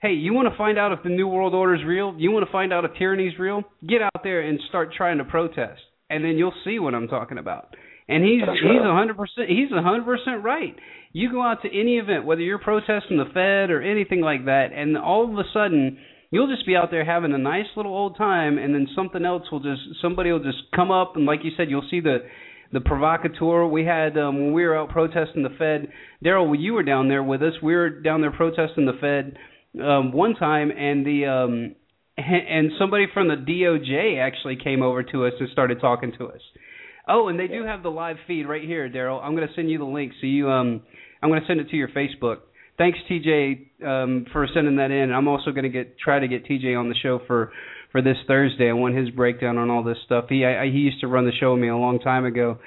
"Hey, 0.00 0.12
you 0.12 0.32
want 0.32 0.48
to 0.48 0.56
find 0.56 0.78
out 0.78 0.92
if 0.92 1.02
the 1.02 1.10
new 1.10 1.28
world 1.28 1.54
order 1.54 1.74
is 1.74 1.84
real? 1.84 2.14
You 2.16 2.30
want 2.30 2.46
to 2.46 2.52
find 2.52 2.72
out 2.72 2.86
if 2.86 2.92
tyranny 2.94 3.26
is 3.26 3.38
real? 3.38 3.62
Get 3.86 4.00
out 4.00 4.22
there 4.22 4.40
and 4.40 4.58
start 4.68 4.94
trying 4.94 5.18
to 5.18 5.24
protest." 5.24 5.82
And 6.12 6.24
then 6.24 6.36
you'll 6.36 6.54
see 6.64 6.78
what 6.78 6.94
I'm 6.94 7.08
talking 7.08 7.38
about. 7.38 7.74
And 8.08 8.24
he's 8.24 8.42
That's 8.44 8.58
he's 8.60 8.82
a 8.84 8.92
hundred 8.92 9.16
percent 9.16 9.48
he's 9.48 9.70
a 9.72 9.82
hundred 9.82 10.04
percent 10.04 10.44
right. 10.44 10.74
You 11.12 11.30
go 11.30 11.42
out 11.42 11.62
to 11.62 11.68
any 11.68 11.96
event, 11.96 12.24
whether 12.24 12.40
you're 12.40 12.58
protesting 12.58 13.16
the 13.16 13.26
Fed 13.32 13.70
or 13.70 13.80
anything 13.80 14.20
like 14.20 14.44
that, 14.46 14.68
and 14.74 14.96
all 14.98 15.24
of 15.24 15.38
a 15.38 15.48
sudden 15.52 15.98
you'll 16.30 16.48
just 16.48 16.66
be 16.66 16.74
out 16.74 16.90
there 16.90 17.04
having 17.04 17.32
a 17.32 17.38
nice 17.38 17.66
little 17.76 17.94
old 17.94 18.16
time, 18.16 18.58
and 18.58 18.74
then 18.74 18.88
something 18.96 19.24
else 19.24 19.44
will 19.52 19.60
just 19.60 19.82
somebody 20.00 20.32
will 20.32 20.42
just 20.42 20.62
come 20.74 20.90
up, 20.90 21.16
and 21.16 21.26
like 21.26 21.40
you 21.44 21.52
said, 21.56 21.70
you'll 21.70 21.88
see 21.90 22.00
the 22.00 22.18
the 22.72 22.80
provocateur 22.80 23.66
we 23.66 23.84
had 23.84 24.16
um, 24.18 24.38
when 24.38 24.52
we 24.52 24.64
were 24.64 24.76
out 24.76 24.88
protesting 24.88 25.42
the 25.42 25.54
Fed. 25.58 25.88
Darrell, 26.22 26.54
you 26.54 26.72
were 26.72 26.82
down 26.82 27.08
there 27.08 27.22
with 27.22 27.42
us, 27.42 27.52
we 27.62 27.74
were 27.74 27.90
down 27.90 28.20
there 28.22 28.32
protesting 28.32 28.86
the 28.86 28.98
Fed 29.00 29.36
um, 29.82 30.12
one 30.12 30.34
time, 30.34 30.70
and 30.70 31.06
the 31.06 31.26
um, 31.26 31.74
and 32.18 32.72
somebody 32.78 33.06
from 33.12 33.28
the 33.28 33.36
DOJ 33.36 34.20
actually 34.20 34.56
came 34.56 34.82
over 34.82 35.02
to 35.02 35.26
us 35.26 35.32
and 35.40 35.48
started 35.50 35.80
talking 35.80 36.12
to 36.18 36.26
us. 36.26 36.40
Oh, 37.08 37.28
and 37.28 37.38
they 37.38 37.48
do 37.48 37.64
have 37.64 37.82
the 37.82 37.90
live 37.90 38.16
feed 38.26 38.44
right 38.44 38.62
here, 38.62 38.88
Darrell. 38.88 39.20
I'm 39.20 39.34
going 39.34 39.48
to 39.48 39.54
send 39.54 39.70
you 39.70 39.78
the 39.78 39.84
link 39.84 40.12
so 40.20 40.26
you 40.26 40.50
um 40.50 40.82
I'm 41.22 41.30
going 41.30 41.40
to 41.40 41.46
send 41.46 41.60
it 41.60 41.68
to 41.70 41.76
your 41.76 41.88
Facebook. 41.88 42.38
Thanks 42.78 42.98
TJ 43.10 43.84
um 43.84 44.26
for 44.32 44.46
sending 44.54 44.76
that 44.76 44.90
in. 44.90 45.12
I'm 45.12 45.26
also 45.26 45.50
going 45.50 45.64
to 45.64 45.70
get 45.70 45.98
try 45.98 46.18
to 46.18 46.28
get 46.28 46.44
TJ 46.44 46.78
on 46.78 46.88
the 46.88 46.94
show 47.02 47.20
for 47.26 47.52
for 47.90 48.02
this 48.02 48.16
Thursday. 48.28 48.68
I 48.68 48.72
want 48.72 48.96
his 48.96 49.10
breakdown 49.10 49.58
on 49.58 49.70
all 49.70 49.82
this 49.82 49.98
stuff. 50.04 50.26
He 50.28 50.44
I, 50.44 50.66
he 50.66 50.78
used 50.78 51.00
to 51.00 51.08
run 51.08 51.24
the 51.24 51.32
show 51.32 51.54
with 51.54 51.62
me 51.62 51.68
a 51.68 51.76
long 51.76 51.98
time 51.98 52.24
ago. 52.24 52.58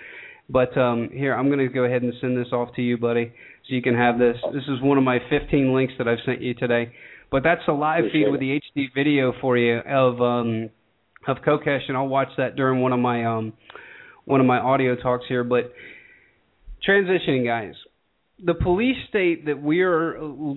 But 0.49 0.77
um 0.77 1.10
here, 1.13 1.34
I'm 1.34 1.47
going 1.47 1.60
to 1.60 1.69
go 1.69 1.84
ahead 1.84 2.01
and 2.01 2.13
send 2.19 2.38
this 2.38 2.51
off 2.51 2.75
to 2.75 2.81
you, 2.81 2.97
buddy, 2.97 3.31
so 3.67 3.75
you 3.75 3.81
can 3.81 3.95
have 3.95 4.19
this. 4.19 4.38
This 4.53 4.63
is 4.63 4.81
one 4.81 4.97
of 4.97 5.03
my 5.03 5.19
15 5.29 5.73
links 5.73 5.93
that 5.97 6.08
I've 6.08 6.19
sent 6.25 6.41
you 6.41 6.55
today. 6.55 6.91
But 7.36 7.43
that's 7.43 7.67
a 7.67 7.74
live 7.74 8.06
Appreciate 8.06 8.28
feed 8.28 8.32
with 8.32 8.39
the 8.39 8.62
HD 8.78 8.86
video 8.95 9.34
for 9.41 9.58
you 9.58 9.80
of 9.80 10.21
um 10.21 10.69
of 11.28 11.39
Kokesh, 11.45 11.82
and 11.89 11.98
I'll 11.98 12.08
watch 12.08 12.30
that 12.38 12.56
during 12.56 12.80
one 12.80 12.93
of 12.93 13.00
my 13.02 13.26
um 13.26 13.52
one 14.24 14.39
of 14.39 14.45
my 14.45 14.58
audio 14.58 14.95
talks 14.95 15.26
here. 15.28 15.43
But 15.43 15.74
transitioning, 16.88 17.45
guys, 17.45 17.74
the 18.41 18.54
police 18.54 18.95
state 19.10 19.48
that 19.48 19.62
we're 19.62 20.13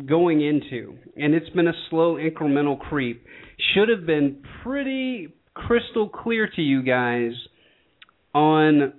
going 0.06 0.40
into, 0.40 0.96
and 1.16 1.34
it's 1.34 1.50
been 1.50 1.66
a 1.66 1.72
slow 1.90 2.14
incremental 2.14 2.78
creep, 2.78 3.24
should 3.74 3.88
have 3.88 4.06
been 4.06 4.44
pretty 4.62 5.34
crystal 5.54 6.08
clear 6.08 6.48
to 6.54 6.62
you 6.62 6.84
guys 6.84 7.32
on 8.36 8.92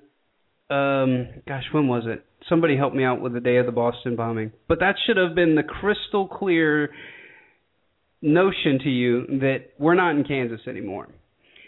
um 0.69 1.27
gosh 1.47 1.63
when 1.71 1.87
was 1.87 2.03
it? 2.07 2.25
Somebody 2.49 2.75
help 2.75 2.93
me 2.93 3.05
out 3.05 3.21
with 3.21 3.31
the 3.31 3.39
day 3.39 3.55
of 3.55 3.65
the 3.65 3.71
boston 3.71 4.17
bombing. 4.17 4.51
But 4.67 4.81
that 4.81 4.95
should 5.07 5.15
have 5.15 5.33
been 5.33 5.55
the 5.55 5.63
crystal 5.63 6.27
clear 6.27 6.89
notion 8.21 8.79
to 8.83 8.89
you 8.89 9.25
that 9.39 9.71
we're 9.77 9.95
not 9.95 10.15
in 10.15 10.23
kansas 10.23 10.61
anymore. 10.67 11.09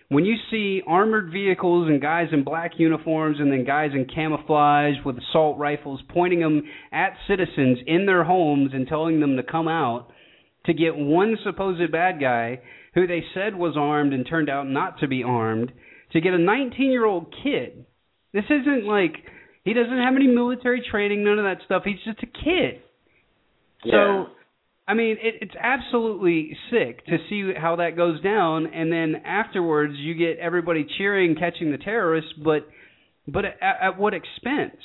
When 0.09 0.25
you 0.25 0.35
see 0.49 0.81
armored 0.85 1.31
vehicles 1.31 1.87
and 1.87 2.01
guys 2.01 2.27
in 2.33 2.43
black 2.43 2.71
uniforms 2.77 3.37
and 3.39 3.49
then 3.49 3.63
guys 3.63 3.91
in 3.93 4.05
camouflage 4.13 4.95
with 5.05 5.17
assault 5.17 5.57
rifles 5.57 6.01
pointing 6.09 6.41
them 6.41 6.63
at 6.91 7.13
citizens 7.29 7.77
in 7.87 8.05
their 8.05 8.25
homes 8.25 8.71
and 8.73 8.87
telling 8.87 9.21
them 9.21 9.37
to 9.37 9.43
come 9.43 9.69
out 9.69 10.09
to 10.65 10.73
get 10.73 10.97
one 10.97 11.37
supposed 11.45 11.91
bad 11.93 12.19
guy 12.19 12.59
who 12.93 13.07
they 13.07 13.23
said 13.33 13.55
was 13.55 13.77
armed 13.77 14.13
and 14.13 14.27
turned 14.27 14.49
out 14.49 14.67
not 14.67 14.99
to 14.99 15.07
be 15.07 15.23
armed 15.23 15.71
to 16.11 16.19
get 16.19 16.33
a 16.33 16.37
19 16.37 16.91
year 16.91 17.05
old 17.05 17.33
kid. 17.43 17.85
This 18.33 18.43
isn't 18.49 18.85
like 18.85 19.15
he 19.63 19.73
doesn't 19.73 19.97
have 19.97 20.15
any 20.15 20.27
military 20.27 20.83
training 20.91 21.23
none 21.23 21.39
of 21.39 21.45
that 21.45 21.63
stuff. 21.65 21.83
He's 21.85 22.03
just 22.03 22.19
a 22.21 22.25
kid. 22.25 22.81
Yeah. 23.85 24.25
so 24.25 24.25
I 24.87 24.93
mean, 24.93 25.17
it, 25.21 25.35
it's 25.41 25.55
absolutely 25.59 26.57
sick 26.71 27.05
to 27.05 27.17
see 27.29 27.53
how 27.55 27.77
that 27.77 27.95
goes 27.95 28.21
down, 28.21 28.67
and 28.67 28.91
then 28.91 29.21
afterwards 29.25 29.93
you 29.97 30.15
get 30.15 30.39
everybody 30.39 30.85
cheering, 30.97 31.35
catching 31.35 31.71
the 31.71 31.77
terrorists, 31.77 32.31
but 32.43 32.67
but 33.27 33.45
at, 33.45 33.57
at 33.61 33.99
what 33.99 34.13
expense? 34.13 34.81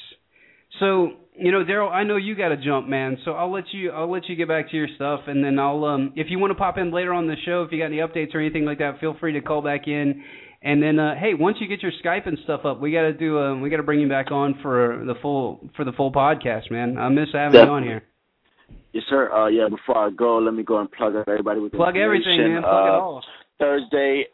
So 0.79 1.13
you 1.39 1.53
know, 1.53 1.65
Darrell, 1.65 1.91
I 1.91 2.05
know 2.05 2.17
you 2.17 2.35
got 2.35 2.49
to 2.49 2.57
jump, 2.57 2.89
man. 2.89 3.19
So 3.25 3.33
I'll 3.33 3.53
let 3.53 3.65
you 3.73 3.91
I'll 3.91 4.11
let 4.11 4.29
you 4.29 4.37
get 4.37 4.49
back 4.49 4.71
to 4.71 4.77
your 4.77 4.89
stuff, 4.97 5.21
and 5.27 5.45
then 5.45 5.59
I'll 5.59 5.85
um 5.85 6.13
if 6.17 6.29
you 6.31 6.39
want 6.39 6.51
to 6.51 6.55
pop 6.55 6.79
in 6.79 6.93
later 6.93 7.13
on 7.13 7.27
the 7.27 7.37
show, 7.45 7.63
if 7.63 7.73
you 7.73 7.79
got 7.79 7.87
any 7.87 7.99
updates 7.99 8.35
or 8.35 8.41
anything 8.41 8.65
like 8.65 8.79
that, 8.79 9.01
feel 9.01 9.17
free 9.19 9.33
to 9.33 9.41
call 9.41 9.63
back 9.63 9.87
in. 9.87 10.23
And 10.63 10.83
then, 10.83 10.99
uh, 10.99 11.15
hey, 11.15 11.35
once 11.35 11.59
you 11.61 11.69
get 11.69 11.83
your 11.83 11.93
Skype 12.03 12.27
and 12.27 12.39
stuff 12.45 12.63
up, 12.65 12.81
we 12.81 12.91
got 12.91 13.03
to 13.03 13.13
do. 13.13 13.39
Um, 13.39 13.61
we 13.61 13.71
got 13.71 13.77
to 13.77 13.83
bring 13.83 14.01
you 14.01 14.09
back 14.09 14.31
on 14.31 14.59
for 14.63 15.03
the 15.07 15.15
full 15.21 15.71
for 15.77 15.85
the 15.85 15.93
full 15.93 16.11
podcast, 16.11 16.71
man. 16.71 16.99
I 16.99 17.09
miss 17.09 17.29
having 17.33 17.61
you 17.61 17.69
on 17.69 17.83
here. 17.83 18.03
Yes, 18.93 19.05
sir. 19.11 19.31
Uh, 19.31 19.49
yeah, 19.49 19.69
before 19.69 20.07
I 20.07 20.11
go, 20.11 20.39
let 20.39 20.55
me 20.55 20.63
go 20.63 20.79
and 20.79 20.91
plug 20.91 21.17
up 21.17 21.29
everybody 21.29 21.61
with 21.61 21.73
Plug 21.73 21.97
everything, 21.97 22.39
man. 22.39 22.63
Plug 22.63 22.87
it 22.87 22.91
uh, 22.91 23.01
all. 23.01 23.23
Thursday, 23.59 24.25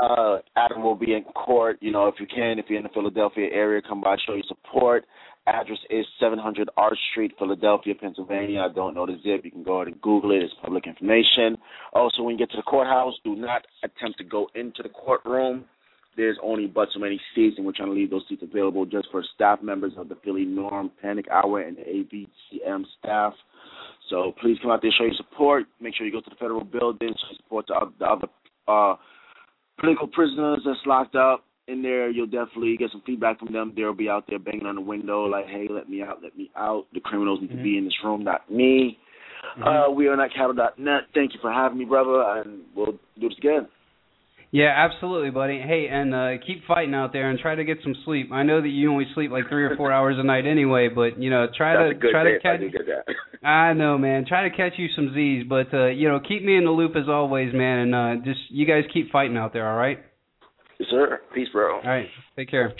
uh, 0.00 0.38
Adam 0.56 0.82
will 0.82 0.94
be 0.94 1.14
in 1.14 1.24
court. 1.24 1.78
You 1.80 1.92
know, 1.92 2.08
if 2.08 2.14
you 2.18 2.26
can, 2.26 2.58
if 2.58 2.66
you're 2.68 2.78
in 2.78 2.84
the 2.84 2.90
Philadelphia 2.90 3.48
area, 3.52 3.80
come 3.86 4.00
by, 4.00 4.16
show 4.26 4.34
your 4.34 4.44
support. 4.48 5.04
Address 5.46 5.78
is 5.88 6.06
700 6.20 6.68
Arch 6.76 6.98
Street, 7.10 7.32
Philadelphia, 7.38 7.94
Pennsylvania. 7.94 8.60
I 8.60 8.72
don't 8.72 8.94
know 8.94 9.06
the 9.06 9.16
zip. 9.22 9.44
You 9.44 9.50
can 9.50 9.62
go 9.62 9.76
ahead 9.76 9.88
and 9.88 10.00
Google 10.00 10.32
it. 10.32 10.42
It's 10.42 10.54
public 10.62 10.86
information. 10.86 11.56
Also, 11.92 12.22
when 12.22 12.34
you 12.34 12.38
get 12.38 12.50
to 12.52 12.56
the 12.56 12.62
courthouse, 12.62 13.14
do 13.24 13.34
not 13.34 13.66
attempt 13.82 14.18
to 14.18 14.24
go 14.24 14.48
into 14.54 14.82
the 14.82 14.90
courtroom. 14.90 15.64
There's 16.16 16.36
only 16.42 16.66
but 16.66 16.88
so 16.92 17.00
many 17.00 17.20
seats, 17.34 17.56
and 17.56 17.64
we're 17.64 17.72
trying 17.72 17.88
to 17.88 17.94
leave 17.94 18.10
those 18.10 18.24
seats 18.28 18.42
available 18.42 18.84
just 18.84 19.08
for 19.10 19.24
staff 19.34 19.62
members 19.62 19.92
of 19.96 20.08
the 20.08 20.16
Philly 20.22 20.44
NORML 20.44 20.90
Panic 21.00 21.26
Hour 21.30 21.62
and 21.62 21.76
the 21.76 21.82
AVTM 21.82 22.84
staff. 22.98 23.32
So 24.10 24.34
please 24.40 24.58
come 24.60 24.70
out 24.72 24.82
there, 24.82 24.90
show 24.98 25.04
your 25.04 25.14
support. 25.14 25.64
Make 25.80 25.94
sure 25.94 26.04
you 26.04 26.12
go 26.12 26.20
to 26.20 26.30
the 26.30 26.36
federal 26.36 26.64
building, 26.64 27.08
show 27.10 27.36
support 27.36 27.68
to 27.68 27.74
the 27.98 28.06
other 28.06 28.26
uh, 28.68 28.96
political 29.78 30.08
prisoners 30.08 30.60
that's 30.66 30.78
locked 30.84 31.14
up 31.14 31.44
in 31.68 31.80
there. 31.80 32.10
You'll 32.10 32.26
definitely 32.26 32.76
get 32.76 32.90
some 32.90 33.02
feedback 33.06 33.38
from 33.38 33.52
them. 33.52 33.72
They'll 33.76 33.94
be 33.94 34.08
out 34.08 34.24
there 34.28 34.38
banging 34.40 34.66
on 34.66 34.74
the 34.74 34.80
window 34.80 35.24
like, 35.26 35.46
"Hey, 35.46 35.68
let 35.70 35.88
me 35.88 36.02
out, 36.02 36.18
let 36.22 36.36
me 36.36 36.50
out." 36.56 36.86
The 36.92 37.00
criminals 37.00 37.40
need 37.40 37.50
Mm-hmm. 37.50 37.58
to 37.58 37.62
be 37.64 37.78
in 37.78 37.84
this 37.84 37.94
room, 38.04 38.24
not 38.24 38.50
me. 38.50 38.98
Uh, 39.64 39.86
we 39.90 40.06
are 40.06 40.16
not 40.16 40.30
cattle.net. 40.34 41.02
Thank 41.14 41.32
you 41.32 41.40
for 41.40 41.50
having 41.50 41.78
me, 41.78 41.84
brother, 41.86 42.22
and 42.22 42.60
we'll 42.74 42.92
do 43.18 43.28
this 43.28 43.38
again. 43.38 43.66
Yeah, 44.52 44.72
absolutely, 44.76 45.30
buddy. 45.30 45.60
Hey, 45.60 45.86
and 45.90 46.12
uh 46.14 46.30
keep 46.44 46.66
fighting 46.66 46.94
out 46.94 47.12
there 47.12 47.30
and 47.30 47.38
try 47.38 47.54
to 47.54 47.64
get 47.64 47.78
some 47.84 47.94
sleep. 48.04 48.30
I 48.32 48.42
know 48.42 48.60
that 48.60 48.68
you 48.68 48.90
only 48.90 49.06
sleep 49.14 49.30
like 49.30 49.48
three 49.48 49.64
or 49.64 49.76
four 49.76 49.92
hours 49.96 50.16
a 50.18 50.24
night 50.24 50.44
anyway, 50.46 50.88
but 50.92 51.20
you 51.22 51.30
know, 51.30 51.46
try 51.56 51.76
That's 51.88 52.00
to 52.00 52.10
try 52.10 52.24
to 52.24 52.36
I 52.36 52.42
catch. 52.42 52.60
that. 52.60 53.14
I 53.46 53.72
know, 53.74 53.96
man. 53.96 54.26
Try 54.26 54.48
to 54.48 54.56
catch 54.56 54.72
you 54.76 54.88
some 54.96 55.14
Z's, 55.14 55.44
but 55.48 55.72
uh, 55.72 55.86
you 55.86 56.08
know, 56.08 56.18
keep 56.20 56.42
me 56.44 56.56
in 56.56 56.64
the 56.64 56.70
loop 56.72 56.96
as 56.96 57.08
always, 57.08 57.54
man. 57.54 57.78
And 57.78 57.94
uh 57.94 58.24
just 58.24 58.40
you 58.48 58.66
guys 58.66 58.82
keep 58.92 59.12
fighting 59.12 59.36
out 59.36 59.52
there, 59.52 59.70
all 59.70 59.78
right? 59.78 59.98
yes, 60.80 60.88
sir. 60.90 61.20
Peace, 61.32 61.48
bro. 61.52 61.76
All 61.76 61.82
right, 61.88 62.08
take 62.36 62.50
care. 62.50 62.74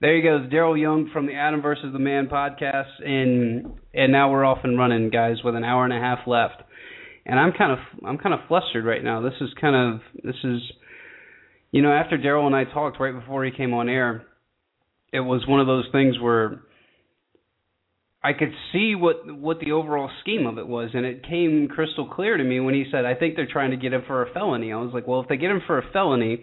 There 0.00 0.16
you 0.16 0.22
go, 0.22 0.46
Darrell 0.50 0.76
Young 0.76 1.08
from 1.12 1.26
the 1.26 1.34
Adam 1.34 1.62
versus 1.62 1.92
the 1.92 1.98
Man 1.98 2.26
podcast, 2.26 2.90
and 3.06 3.72
and 3.94 4.10
now 4.12 4.30
we're 4.32 4.44
off 4.44 4.58
and 4.64 4.76
running, 4.76 5.10
guys, 5.10 5.36
with 5.44 5.54
an 5.54 5.64
hour 5.64 5.84
and 5.84 5.92
a 5.94 5.98
half 6.00 6.26
left. 6.26 6.60
And 7.26 7.40
I'm 7.40 7.52
kind 7.52 7.72
of 7.72 7.78
I'm 8.06 8.18
kind 8.18 8.34
of 8.34 8.40
flustered 8.48 8.84
right 8.84 9.02
now. 9.02 9.20
This 9.20 9.34
is 9.40 9.48
kind 9.60 9.94
of 9.94 10.00
this 10.22 10.36
is, 10.44 10.60
you 11.72 11.82
know, 11.82 11.92
after 11.92 12.18
Darrell 12.18 12.46
and 12.46 12.54
I 12.54 12.64
talked 12.64 13.00
right 13.00 13.14
before 13.14 13.44
he 13.44 13.50
came 13.50 13.72
on 13.72 13.88
air, 13.88 14.24
it 15.12 15.20
was 15.20 15.46
one 15.46 15.60
of 15.60 15.66
those 15.66 15.86
things 15.92 16.20
where 16.20 16.60
I 18.22 18.32
could 18.32 18.52
see 18.72 18.94
what 18.94 19.30
what 19.38 19.60
the 19.60 19.72
overall 19.72 20.10
scheme 20.22 20.46
of 20.46 20.58
it 20.58 20.66
was, 20.66 20.90
and 20.94 21.04
it 21.04 21.26
came 21.28 21.68
crystal 21.68 22.08
clear 22.08 22.38
to 22.38 22.42
me 22.44 22.58
when 22.58 22.74
he 22.74 22.86
said, 22.90 23.04
"I 23.04 23.14
think 23.14 23.36
they're 23.36 23.46
trying 23.46 23.70
to 23.70 23.76
get 23.76 23.92
him 23.92 24.02
for 24.06 24.22
a 24.22 24.32
felony." 24.32 24.72
I 24.72 24.76
was 24.76 24.94
like, 24.94 25.06
"Well, 25.06 25.20
if 25.20 25.28
they 25.28 25.36
get 25.36 25.50
him 25.50 25.60
for 25.66 25.78
a 25.78 25.92
felony, 25.92 26.42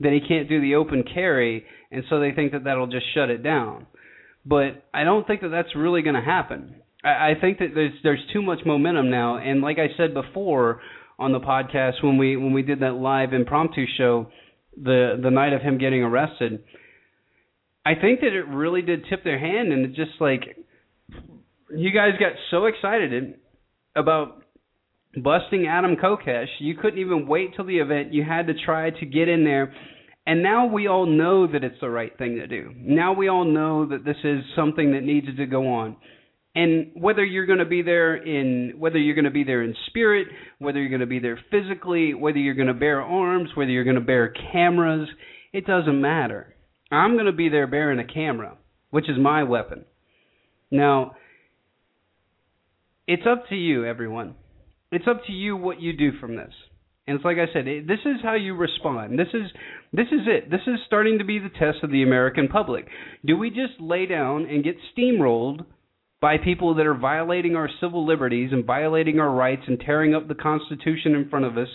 then 0.00 0.12
he 0.12 0.20
can't 0.20 0.48
do 0.48 0.60
the 0.60 0.74
open 0.74 1.04
carry, 1.04 1.64
and 1.92 2.04
so 2.10 2.18
they 2.18 2.32
think 2.32 2.50
that 2.52 2.64
that'll 2.64 2.88
just 2.88 3.06
shut 3.14 3.30
it 3.30 3.44
down." 3.44 3.86
But 4.44 4.84
I 4.92 5.04
don't 5.04 5.24
think 5.24 5.42
that 5.42 5.50
that's 5.50 5.76
really 5.76 6.02
going 6.02 6.16
to 6.16 6.20
happen. 6.20 6.74
I, 7.02 7.32
think 7.40 7.58
that 7.58 7.68
there's 7.74 7.92
there's 8.02 8.24
too 8.32 8.42
much 8.42 8.60
momentum 8.66 9.10
now, 9.10 9.38
and 9.38 9.62
like 9.62 9.78
I 9.78 9.96
said 9.96 10.12
before 10.12 10.80
on 11.18 11.32
the 11.32 11.40
podcast 11.40 12.02
when 12.02 12.18
we 12.18 12.36
when 12.36 12.52
we 12.52 12.62
did 12.62 12.80
that 12.80 12.92
live 12.92 13.32
impromptu 13.32 13.86
show, 13.96 14.26
the 14.76 15.18
the 15.22 15.30
night 15.30 15.52
of 15.52 15.62
him 15.62 15.78
getting 15.78 16.02
arrested, 16.02 16.62
I 17.86 17.94
think 17.94 18.20
that 18.20 18.34
it 18.34 18.46
really 18.48 18.82
did 18.82 19.04
tip 19.08 19.24
their 19.24 19.38
hand, 19.38 19.72
and 19.72 19.86
it 19.86 19.94
just 19.94 20.20
like 20.20 20.42
you 21.74 21.90
guys 21.90 22.12
got 22.18 22.32
so 22.50 22.66
excited 22.66 23.34
about 23.96 24.42
busting 25.16 25.66
Adam 25.66 25.96
Kokesh, 25.96 26.48
you 26.58 26.74
couldn't 26.76 26.98
even 26.98 27.26
wait 27.26 27.54
till 27.56 27.64
the 27.64 27.78
event. 27.78 28.12
You 28.12 28.24
had 28.24 28.46
to 28.46 28.54
try 28.54 28.90
to 28.90 29.06
get 29.06 29.28
in 29.28 29.44
there. 29.44 29.74
And 30.26 30.42
now 30.42 30.66
we 30.66 30.86
all 30.86 31.06
know 31.06 31.46
that 31.50 31.64
it's 31.64 31.80
the 31.80 31.90
right 31.90 32.16
thing 32.18 32.36
to 32.36 32.46
do. 32.46 32.72
Now 32.76 33.14
we 33.14 33.28
all 33.28 33.44
know 33.44 33.86
that 33.86 34.04
this 34.04 34.18
is 34.22 34.42
something 34.54 34.92
that 34.92 35.02
needs 35.02 35.26
to 35.34 35.46
go 35.46 35.66
on. 35.72 35.96
And 36.54 36.90
whether 36.94 37.24
you're 37.24 37.46
going 37.46 37.60
to 37.60 37.64
be 37.64 37.82
there 37.82 38.16
in 38.16 38.74
whether 38.78 38.98
you're 38.98 39.14
going 39.14 39.24
to 39.24 39.30
be 39.30 39.44
there 39.44 39.62
in 39.62 39.74
spirit, 39.86 40.26
whether 40.58 40.80
you're 40.80 40.88
going 40.88 41.00
to 41.00 41.06
be 41.06 41.20
there 41.20 41.38
physically, 41.50 42.12
whether 42.12 42.38
you're 42.38 42.54
going 42.54 42.66
to 42.66 42.74
bear 42.74 43.00
arms, 43.00 43.50
whether 43.54 43.70
you're 43.70 43.84
going 43.84 43.94
to 43.94 44.00
bear 44.00 44.34
cameras, 44.52 45.08
it 45.52 45.64
doesn't 45.64 46.00
matter. 46.00 46.54
I'm 46.90 47.14
going 47.14 47.26
to 47.26 47.32
be 47.32 47.48
there 47.48 47.68
bearing 47.68 48.00
a 48.00 48.12
camera, 48.12 48.56
which 48.90 49.08
is 49.08 49.16
my 49.16 49.44
weapon. 49.44 49.84
Now, 50.72 51.12
it's 53.06 53.22
up 53.30 53.48
to 53.48 53.54
you, 53.54 53.84
everyone. 53.84 54.34
It's 54.90 55.06
up 55.08 55.24
to 55.26 55.32
you 55.32 55.56
what 55.56 55.80
you 55.80 55.92
do 55.92 56.18
from 56.18 56.34
this. 56.34 56.52
And 57.06 57.16
it's 57.16 57.24
like 57.24 57.38
I 57.38 57.52
said, 57.52 57.66
it, 57.66 57.86
this 57.86 58.00
is 58.04 58.22
how 58.22 58.34
you 58.34 58.54
respond. 58.54 59.18
This 59.18 59.28
is 59.34 59.50
this 59.92 60.06
is 60.12 60.26
it. 60.26 60.50
This 60.50 60.60
is 60.66 60.78
starting 60.86 61.18
to 61.18 61.24
be 61.24 61.38
the 61.38 61.48
test 61.48 61.82
of 61.82 61.90
the 61.90 62.02
American 62.02 62.48
public. 62.48 62.86
Do 63.24 63.36
we 63.36 63.50
just 63.50 63.80
lay 63.80 64.06
down 64.06 64.46
and 64.46 64.62
get 64.62 64.76
steamrolled 64.96 65.64
by 66.20 66.36
people 66.36 66.74
that 66.74 66.86
are 66.86 66.94
violating 66.94 67.56
our 67.56 67.68
civil 67.80 68.06
liberties 68.06 68.50
and 68.52 68.64
violating 68.64 69.18
our 69.18 69.30
rights 69.30 69.62
and 69.66 69.80
tearing 69.80 70.14
up 70.14 70.28
the 70.28 70.34
Constitution 70.34 71.14
in 71.14 71.28
front 71.30 71.46
of 71.46 71.56
us? 71.56 71.68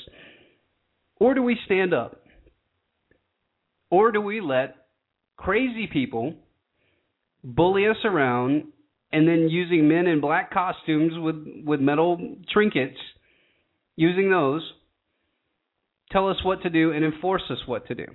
Or 1.18 1.34
do 1.34 1.42
we 1.42 1.58
stand 1.66 1.94
up? 1.94 2.22
Or 3.90 4.12
do 4.12 4.22
we 4.22 4.42
let 4.42 4.76
crazy 5.38 5.88
people 5.92 6.34
bully 7.44 7.88
us 7.88 7.98
around 8.04 8.66
and 9.12 9.28
then 9.28 9.50
using 9.50 9.88
men 9.88 10.08
in 10.08 10.20
black 10.20 10.52
costumes 10.52 11.14
with 11.16 11.36
with 11.64 11.80
metal 11.80 12.36
trinkets 12.52 12.98
using 13.96 14.30
those 14.30 14.62
tell 16.12 16.30
us 16.30 16.38
what 16.44 16.64
to 16.64 16.70
do 16.70 16.92
and 16.92 17.06
enforce 17.06 17.44
us 17.50 17.60
what 17.68 17.86
to 17.88 17.94
do 17.94 18.06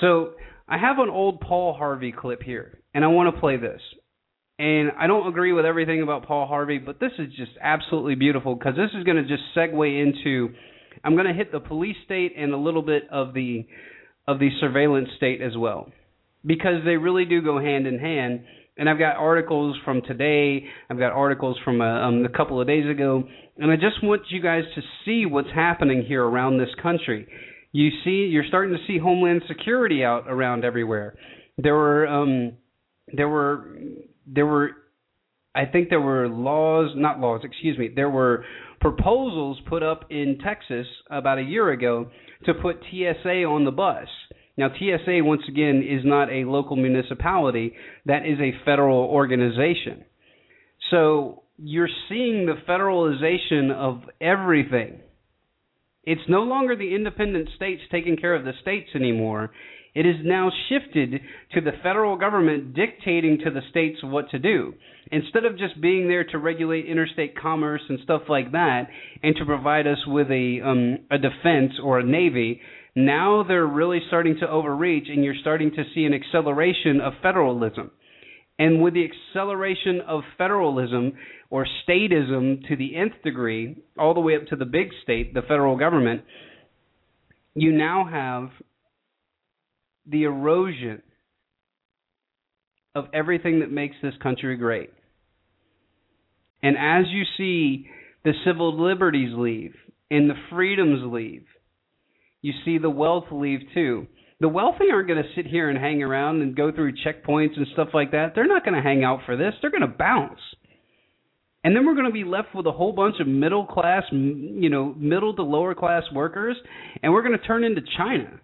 so 0.00 0.32
i 0.68 0.78
have 0.78 0.98
an 0.98 1.10
old 1.10 1.40
paul 1.40 1.74
harvey 1.74 2.12
clip 2.12 2.42
here 2.42 2.80
and 2.94 3.04
i 3.04 3.08
want 3.08 3.32
to 3.32 3.40
play 3.40 3.56
this 3.56 3.80
and 4.60 4.92
i 4.98 5.06
don't 5.06 5.26
agree 5.26 5.52
with 5.52 5.64
everything 5.64 6.02
about 6.02 6.26
paul 6.26 6.46
harvey 6.46 6.78
but 6.78 7.00
this 7.00 7.12
is 7.18 7.28
just 7.36 7.52
absolutely 7.62 8.14
beautiful 8.14 8.54
because 8.54 8.74
this 8.76 8.90
is 8.96 9.04
going 9.04 9.16
to 9.16 9.26
just 9.26 9.42
segue 9.56 10.02
into 10.02 10.54
i'm 11.04 11.14
going 11.14 11.26
to 11.26 11.32
hit 11.32 11.50
the 11.50 11.60
police 11.60 11.96
state 12.04 12.34
and 12.36 12.52
a 12.52 12.56
little 12.56 12.82
bit 12.82 13.04
of 13.10 13.32
the 13.34 13.66
of 14.28 14.38
the 14.38 14.50
surveillance 14.60 15.08
state 15.16 15.40
as 15.40 15.56
well 15.56 15.90
because 16.44 16.84
they 16.84 16.96
really 16.96 17.24
do 17.24 17.42
go 17.42 17.58
hand 17.58 17.86
in 17.86 17.98
hand 17.98 18.40
and 18.80 18.88
I've 18.88 18.98
got 18.98 19.16
articles 19.16 19.76
from 19.84 20.00
today. 20.00 20.64
I've 20.88 20.98
got 20.98 21.12
articles 21.12 21.58
from 21.64 21.82
a, 21.82 21.84
um, 21.84 22.24
a 22.24 22.34
couple 22.34 22.58
of 22.60 22.66
days 22.66 22.88
ago, 22.88 23.24
and 23.58 23.70
I 23.70 23.76
just 23.76 24.02
want 24.02 24.22
you 24.30 24.40
guys 24.40 24.62
to 24.74 24.80
see 25.04 25.26
what's 25.26 25.50
happening 25.54 26.02
here 26.02 26.24
around 26.24 26.56
this 26.56 26.70
country. 26.82 27.28
You 27.72 27.90
see, 28.04 28.28
you're 28.30 28.44
starting 28.48 28.74
to 28.74 28.82
see 28.86 28.98
Homeland 28.98 29.42
Security 29.48 30.02
out 30.02 30.24
around 30.26 30.64
everywhere. 30.64 31.14
There 31.58 31.74
were, 31.74 32.06
um, 32.06 32.52
there 33.14 33.28
were, 33.28 33.66
there 34.32 34.46
were 34.46 34.70
I 35.54 35.66
think 35.66 35.88
there 35.88 36.00
were 36.00 36.28
laws, 36.28 36.92
not 36.94 37.18
laws, 37.18 37.40
excuse 37.42 37.76
me, 37.76 37.90
there 37.94 38.10
were 38.10 38.44
proposals 38.80 39.58
put 39.68 39.82
up 39.82 40.04
in 40.10 40.38
Texas 40.44 40.86
about 41.10 41.38
a 41.38 41.42
year 41.42 41.70
ago 41.70 42.08
to 42.44 42.54
put 42.54 42.76
TSA 42.90 43.44
on 43.44 43.64
the 43.64 43.72
bus. 43.72 44.06
Now, 44.56 44.68
TSA, 44.68 45.24
once 45.24 45.42
again, 45.48 45.82
is 45.82 46.04
not 46.04 46.30
a 46.30 46.44
local 46.44 46.76
municipality, 46.76 47.72
that 48.06 48.26
is 48.26 48.38
a 48.38 48.52
federal 48.64 49.04
organization. 49.04 50.04
So 50.90 51.42
you're 51.56 51.88
seeing 52.08 52.46
the 52.46 52.56
federalization 52.68 53.72
of 53.72 54.02
everything. 54.20 55.00
It's 56.04 56.20
no 56.28 56.42
longer 56.42 56.76
the 56.76 56.94
independent 56.94 57.48
states 57.56 57.82
taking 57.90 58.16
care 58.16 58.34
of 58.34 58.44
the 58.44 58.52
states 58.62 58.90
anymore. 58.94 59.50
It 59.94 60.06
is 60.06 60.16
now 60.22 60.50
shifted 60.68 61.20
to 61.54 61.60
the 61.60 61.72
federal 61.82 62.16
government 62.16 62.74
dictating 62.74 63.38
to 63.44 63.50
the 63.50 63.62
states 63.70 63.98
what 64.02 64.30
to 64.30 64.38
do. 64.38 64.74
Instead 65.10 65.44
of 65.44 65.58
just 65.58 65.80
being 65.80 66.06
there 66.06 66.24
to 66.24 66.38
regulate 66.38 66.86
interstate 66.86 67.36
commerce 67.36 67.82
and 67.88 67.98
stuff 68.04 68.22
like 68.28 68.52
that, 68.52 68.88
and 69.22 69.34
to 69.36 69.44
provide 69.44 69.86
us 69.86 69.98
with 70.06 70.30
a 70.30 70.60
um, 70.64 70.98
a 71.10 71.18
defense 71.18 71.72
or 71.82 71.98
a 71.98 72.04
navy, 72.04 72.60
now 72.94 73.44
they're 73.46 73.66
really 73.66 74.00
starting 74.06 74.36
to 74.40 74.48
overreach, 74.48 75.08
and 75.08 75.24
you're 75.24 75.34
starting 75.40 75.70
to 75.72 75.84
see 75.94 76.04
an 76.04 76.14
acceleration 76.14 77.00
of 77.00 77.14
federalism. 77.22 77.90
And 78.58 78.82
with 78.82 78.94
the 78.94 79.06
acceleration 79.06 80.02
of 80.06 80.22
federalism 80.36 81.14
or 81.48 81.66
statism 81.88 82.66
to 82.68 82.76
the 82.76 82.94
nth 82.94 83.22
degree, 83.24 83.82
all 83.98 84.14
the 84.14 84.20
way 84.20 84.36
up 84.36 84.46
to 84.48 84.56
the 84.56 84.66
big 84.66 84.88
state, 85.02 85.34
the 85.34 85.42
federal 85.42 85.76
government, 85.76 86.22
you 87.54 87.72
now 87.72 88.06
have 88.08 88.50
the 90.10 90.24
erosion 90.24 91.02
of 92.94 93.06
everything 93.14 93.60
that 93.60 93.70
makes 93.70 93.96
this 94.02 94.14
country 94.22 94.56
great. 94.56 94.90
And 96.62 96.76
as 96.76 97.06
you 97.10 97.24
see 97.36 97.86
the 98.24 98.32
civil 98.44 98.82
liberties 98.82 99.32
leave 99.36 99.74
and 100.10 100.28
the 100.28 100.34
freedoms 100.50 101.00
leave, 101.12 101.44
you 102.42 102.52
see 102.64 102.78
the 102.78 102.90
wealth 102.90 103.26
leave 103.30 103.60
too. 103.74 104.06
The 104.40 104.48
wealthy 104.48 104.86
aren't 104.90 105.08
going 105.08 105.22
to 105.22 105.34
sit 105.36 105.46
here 105.46 105.68
and 105.68 105.78
hang 105.78 106.02
around 106.02 106.40
and 106.40 106.56
go 106.56 106.72
through 106.72 106.94
checkpoints 107.04 107.56
and 107.56 107.66
stuff 107.74 107.88
like 107.92 108.12
that. 108.12 108.32
They're 108.34 108.46
not 108.46 108.64
going 108.64 108.74
to 108.74 108.82
hang 108.82 109.04
out 109.04 109.20
for 109.26 109.36
this. 109.36 109.52
They're 109.60 109.70
going 109.70 109.82
to 109.82 109.86
bounce. 109.86 110.40
And 111.62 111.76
then 111.76 111.84
we're 111.84 111.94
going 111.94 112.06
to 112.06 112.12
be 112.12 112.24
left 112.24 112.54
with 112.54 112.66
a 112.66 112.72
whole 112.72 112.92
bunch 112.92 113.16
of 113.20 113.26
middle 113.26 113.66
class, 113.66 114.04
you 114.10 114.70
know, 114.70 114.94
middle 114.96 115.36
to 115.36 115.42
lower 115.42 115.74
class 115.74 116.04
workers, 116.14 116.56
and 117.02 117.12
we're 117.12 117.22
going 117.22 117.38
to 117.38 117.46
turn 117.46 117.64
into 117.64 117.82
China 117.98 118.40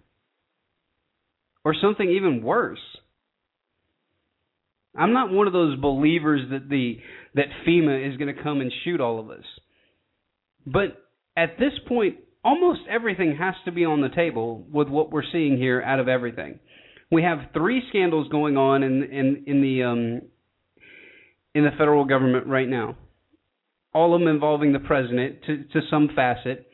or 1.67 1.75
something 1.81 2.09
even 2.09 2.41
worse. 2.41 2.79
I'm 4.95 5.11
not 5.11 5.33
one 5.33 5.47
of 5.47 5.53
those 5.53 5.77
believers 5.77 6.39
that 6.49 6.69
the 6.69 6.97
that 7.35 7.47
FEMA 7.67 8.09
is 8.09 8.15
going 8.15 8.33
to 8.33 8.41
come 8.41 8.61
and 8.61 8.71
shoot 8.85 9.01
all 9.01 9.19
of 9.19 9.29
us. 9.29 9.43
But 10.65 11.03
at 11.35 11.59
this 11.59 11.73
point, 11.85 12.19
almost 12.41 12.79
everything 12.89 13.35
has 13.35 13.53
to 13.65 13.73
be 13.73 13.83
on 13.83 13.99
the 13.99 14.07
table 14.07 14.65
with 14.71 14.87
what 14.87 15.11
we're 15.11 15.29
seeing 15.29 15.57
here 15.57 15.81
out 15.81 15.99
of 15.99 16.07
everything. 16.07 16.59
We 17.11 17.23
have 17.23 17.39
three 17.53 17.83
scandals 17.89 18.29
going 18.29 18.55
on 18.55 18.83
in 18.83 19.03
in 19.03 19.43
in 19.45 19.61
the 19.61 19.83
um 19.83 20.21
in 21.53 21.65
the 21.65 21.71
federal 21.77 22.05
government 22.05 22.47
right 22.47 22.69
now. 22.69 22.95
All 23.93 24.15
of 24.15 24.21
them 24.21 24.29
involving 24.29 24.71
the 24.71 24.79
president 24.79 25.41
to 25.47 25.63
to 25.73 25.81
some 25.89 26.11
facet 26.15 26.65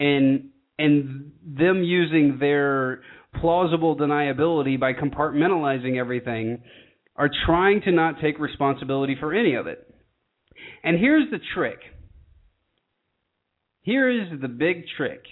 and 0.00 0.50
and 0.76 1.30
them 1.46 1.84
using 1.84 2.38
their 2.40 3.02
plausible 3.40 3.96
deniability 3.96 4.78
by 4.78 4.92
compartmentalizing 4.92 5.96
everything 5.96 6.62
are 7.16 7.30
trying 7.46 7.80
to 7.82 7.92
not 7.92 8.20
take 8.20 8.38
responsibility 8.38 9.16
for 9.18 9.32
any 9.32 9.54
of 9.54 9.66
it. 9.66 9.94
And 10.82 10.98
here's 10.98 11.30
the 11.30 11.38
trick 11.54 11.78
here 13.84 14.08
is 14.08 14.40
the 14.40 14.48
big 14.48 14.84
trick. 14.96 15.22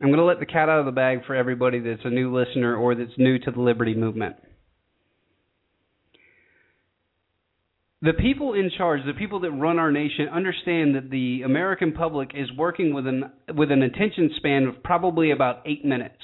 I'm 0.00 0.08
going 0.08 0.18
to 0.18 0.24
let 0.24 0.40
the 0.40 0.46
cat 0.46 0.70
out 0.70 0.80
of 0.80 0.86
the 0.86 0.92
bag 0.92 1.24
for 1.26 1.34
everybody 1.34 1.78
that's 1.78 2.00
a 2.04 2.10
new 2.10 2.34
listener 2.34 2.76
or 2.76 2.94
that's 2.94 3.16
new 3.18 3.38
to 3.38 3.50
the 3.50 3.60
liberty 3.60 3.94
movement. 3.94 4.36
The 8.00 8.14
people 8.14 8.54
in 8.54 8.70
charge, 8.76 9.00
the 9.06 9.14
people 9.14 9.40
that 9.40 9.50
run 9.50 9.78
our 9.78 9.92
nation, 9.92 10.28
understand 10.28 10.94
that 10.94 11.10
the 11.10 11.42
American 11.42 11.92
public 11.92 12.30
is 12.34 12.48
working 12.56 12.92
with 12.92 13.06
an 13.06 13.30
with 13.54 13.70
an 13.70 13.82
attention 13.82 14.30
span 14.36 14.64
of 14.64 14.82
probably 14.82 15.30
about 15.30 15.62
eight 15.66 15.84
minutes. 15.84 16.20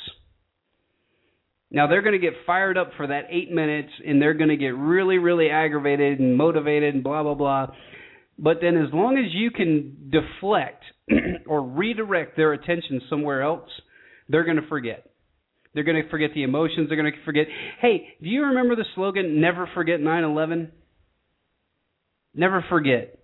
Now 1.71 1.87
they're 1.87 2.03
going 2.03 2.21
to 2.21 2.25
get 2.25 2.35
fired 2.47 2.77
up 2.77 2.91
for 2.97 3.07
that 3.07 3.27
eight 3.31 3.51
minutes, 3.51 3.91
and 4.05 4.21
they're 4.21 4.35
going 4.35 4.51
to 4.51 4.57
get 4.57 4.77
really, 4.77 5.19
really 5.19 5.51
aggravated 5.51 6.19
and 6.19 6.37
motivated 6.37 6.95
and 6.95 7.05
blah 7.05 7.23
blah 7.23 7.35
blah. 7.35 7.69
But 8.39 8.59
then, 8.61 8.77
as 8.77 8.93
long 8.93 9.19
as 9.19 9.33
you 9.35 9.51
can 9.51 10.11
deflect 10.11 10.83
or 11.47 11.63
redirect 11.63 12.37
their 12.37 12.53
attention 12.53 13.01
somewhere 13.09 13.43
else, 13.43 13.69
they're 14.29 14.45
going 14.45 14.57
to 14.57 14.67
forget. 14.69 15.11
They're 15.75 15.85
going 15.85 16.03
to 16.03 16.09
forget 16.09 16.31
the 16.35 16.43
emotions. 16.43 16.89
They're 16.89 17.01
going 17.01 17.13
to 17.13 17.25
forget. 17.25 17.47
Hey, 17.81 18.09
do 18.21 18.29
you 18.29 18.43
remember 18.47 18.75
the 18.75 18.85
slogan, 18.95 19.41
never 19.41 19.69
forget 19.73 20.01
9 20.01 20.25
11? 20.25 20.73
Never 22.35 22.65
forget. 22.69 23.20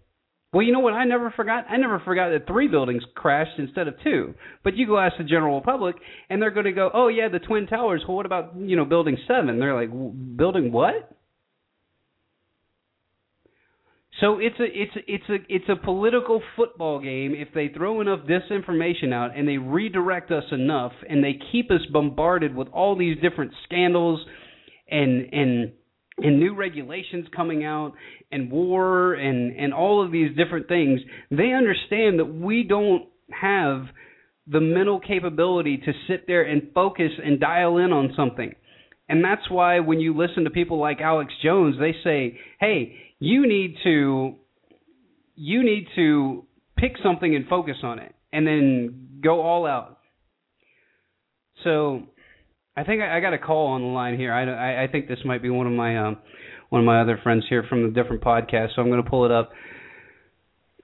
Well, 0.52 0.62
you 0.62 0.72
know 0.72 0.80
what 0.80 0.94
I 0.94 1.04
never 1.04 1.30
forgot? 1.30 1.66
I 1.68 1.76
never 1.76 2.00
forgot 2.00 2.30
that 2.30 2.46
three 2.46 2.68
buildings 2.68 3.02
crashed 3.14 3.58
instead 3.58 3.88
of 3.88 3.94
two. 4.02 4.34
But 4.64 4.76
you 4.76 4.86
go 4.86 4.98
ask 4.98 5.16
the 5.18 5.24
general 5.24 5.60
public, 5.60 5.96
and 6.30 6.40
they're 6.40 6.50
going 6.50 6.66
to 6.66 6.72
go, 6.72 6.90
"Oh 6.94 7.08
yeah, 7.08 7.28
the 7.28 7.40
twin 7.40 7.66
towers. 7.66 8.02
Well, 8.06 8.16
what 8.16 8.26
about 8.26 8.56
you 8.56 8.76
know 8.76 8.84
building 8.84 9.18
seven? 9.26 9.58
They're 9.58 9.74
like, 9.74 9.90
"Building 10.36 10.72
what?" 10.72 11.10
So 14.20 14.38
it's 14.38 14.58
a 14.58 14.64
it's 14.64 14.96
a, 14.96 15.00
it's 15.12 15.28
a 15.28 15.54
it's 15.54 15.68
a 15.68 15.76
political 15.76 16.40
football 16.56 17.00
game 17.00 17.34
if 17.34 17.48
they 17.54 17.68
throw 17.68 18.00
enough 18.00 18.20
disinformation 18.20 19.12
out 19.12 19.36
and 19.36 19.46
they 19.46 19.58
redirect 19.58 20.30
us 20.30 20.44
enough 20.52 20.92
and 21.08 21.22
they 21.22 21.38
keep 21.52 21.70
us 21.70 21.82
bombarded 21.92 22.54
with 22.56 22.68
all 22.68 22.96
these 22.96 23.18
different 23.20 23.52
scandals 23.64 24.24
and 24.90 25.26
and 25.32 25.72
and 26.18 26.40
new 26.40 26.54
regulations 26.54 27.26
coming 27.36 27.64
out 27.64 27.92
and 28.30 28.50
war 28.50 29.14
and 29.14 29.56
and 29.56 29.72
all 29.72 30.04
of 30.04 30.10
these 30.12 30.36
different 30.36 30.68
things 30.68 31.00
they 31.30 31.52
understand 31.52 32.18
that 32.18 32.24
we 32.26 32.62
don't 32.62 33.06
have 33.30 33.86
the 34.46 34.60
mental 34.60 35.00
capability 35.00 35.76
to 35.78 35.92
sit 36.08 36.26
there 36.26 36.42
and 36.42 36.70
focus 36.72 37.10
and 37.24 37.40
dial 37.40 37.78
in 37.78 37.92
on 37.92 38.12
something. 38.16 38.54
And 39.08 39.24
that's 39.24 39.50
why 39.50 39.80
when 39.80 39.98
you 39.98 40.16
listen 40.16 40.44
to 40.44 40.50
people 40.50 40.78
like 40.78 41.00
Alex 41.00 41.32
Jones 41.42 41.76
they 41.78 41.94
say 42.04 42.38
hey 42.60 42.96
you 43.18 43.46
need 43.46 43.76
to 43.84 44.36
you 45.34 45.64
need 45.64 45.86
to 45.96 46.44
pick 46.76 46.92
something 47.02 47.34
and 47.34 47.46
focus 47.48 47.76
on 47.82 47.98
it 47.98 48.14
and 48.32 48.46
then 48.46 49.20
go 49.22 49.40
all 49.40 49.66
out. 49.66 49.98
So 51.64 52.02
i 52.76 52.84
think 52.84 53.00
i, 53.00 53.16
I 53.16 53.20
got 53.20 53.32
a 53.32 53.38
call 53.38 53.68
on 53.68 53.80
the 53.82 53.88
line 53.88 54.16
here. 54.18 54.32
I, 54.32 54.84
I, 54.84 54.88
think 54.88 55.08
this 55.08 55.18
might 55.24 55.42
be 55.42 55.50
one 55.50 55.66
of 55.66 55.72
my 55.72 55.96
um 55.98 56.18
one 56.68 56.80
of 56.80 56.86
my 56.86 57.00
other 57.00 57.18
friends 57.22 57.44
here 57.48 57.64
from 57.68 57.82
the 57.82 57.88
different 57.90 58.22
podcast 58.22 58.68
so 58.74 58.82
i'm 58.82 58.88
going 58.88 59.02
to 59.02 59.08
pull 59.08 59.24
it 59.24 59.30
up 59.30 59.50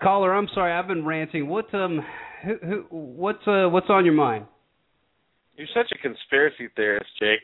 caller 0.03 0.35
i'm 0.35 0.49
sorry 0.55 0.73
i've 0.73 0.89
been 0.89 1.05
ranting 1.05 1.49
what 1.49 1.73
um 1.75 2.01
who, 2.45 2.57
who 2.63 2.85
what's 2.91 3.47
uh 3.47 3.69
what's 3.69 3.89
on 3.89 4.05
your 4.05 4.15
mind 4.15 4.45
you're 5.57 5.67
such 5.75 5.91
a 5.93 5.99
conspiracy 5.99 6.69
theorist 6.77 7.11
jake 7.19 7.41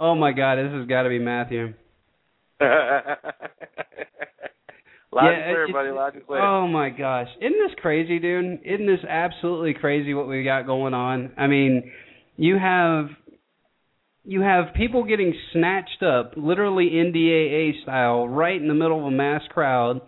oh 0.00 0.14
my 0.14 0.32
god 0.32 0.56
this 0.56 0.72
has 0.72 0.86
got 0.86 1.02
to 1.02 1.08
be 1.08 1.18
matthew 1.18 1.72
Loud 5.10 5.30
yeah, 5.30 5.52
clear, 5.52 5.68
buddy. 5.72 5.90
Loud 5.90 6.14
and 6.14 6.26
clear. 6.26 6.42
Oh 6.42 6.68
my 6.68 6.90
gosh, 6.90 7.28
isn't 7.40 7.58
this 7.66 7.74
crazy, 7.78 8.18
dude? 8.18 8.60
Isn't 8.64 8.86
this 8.86 9.04
absolutely 9.08 9.72
crazy 9.72 10.12
what 10.12 10.28
we 10.28 10.44
got 10.44 10.66
going 10.66 10.92
on? 10.92 11.32
I 11.38 11.46
mean, 11.46 11.90
you 12.36 12.58
have 12.58 13.06
you 14.28 14.42
have 14.42 14.74
people 14.74 15.04
getting 15.04 15.34
snatched 15.54 16.02
up, 16.02 16.34
literally 16.36 16.90
NDAA 16.90 17.82
style, 17.82 18.28
right 18.28 18.60
in 18.60 18.68
the 18.68 18.74
middle 18.74 18.98
of 19.00 19.06
a 19.06 19.10
mass 19.10 19.40
crowd, 19.48 20.02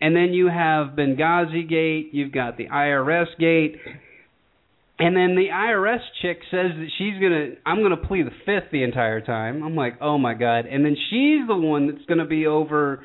and 0.00 0.14
then 0.14 0.32
you 0.32 0.46
have 0.46 0.94
Benghazi 0.96 1.68
Gate. 1.68 2.10
You've 2.12 2.30
got 2.32 2.56
the 2.56 2.68
IRS 2.68 3.26
Gate. 3.40 3.74
And 5.00 5.16
then 5.16 5.34
the 5.34 5.46
IRS 5.52 5.98
chick 6.22 6.38
says 6.50 6.70
that 6.76 6.88
she's 6.96 7.14
gonna, 7.14 7.56
I'm 7.66 7.82
gonna 7.82 7.96
plead 7.96 8.26
the 8.26 8.30
fifth 8.46 8.70
the 8.70 8.84
entire 8.84 9.20
time. 9.20 9.64
I'm 9.64 9.74
like, 9.74 9.94
oh 10.00 10.16
my 10.16 10.34
god. 10.34 10.66
And 10.66 10.84
then 10.84 10.94
she's 11.10 11.48
the 11.48 11.56
one 11.56 11.88
that's 11.88 12.04
gonna 12.06 12.26
be 12.26 12.46
over 12.46 13.04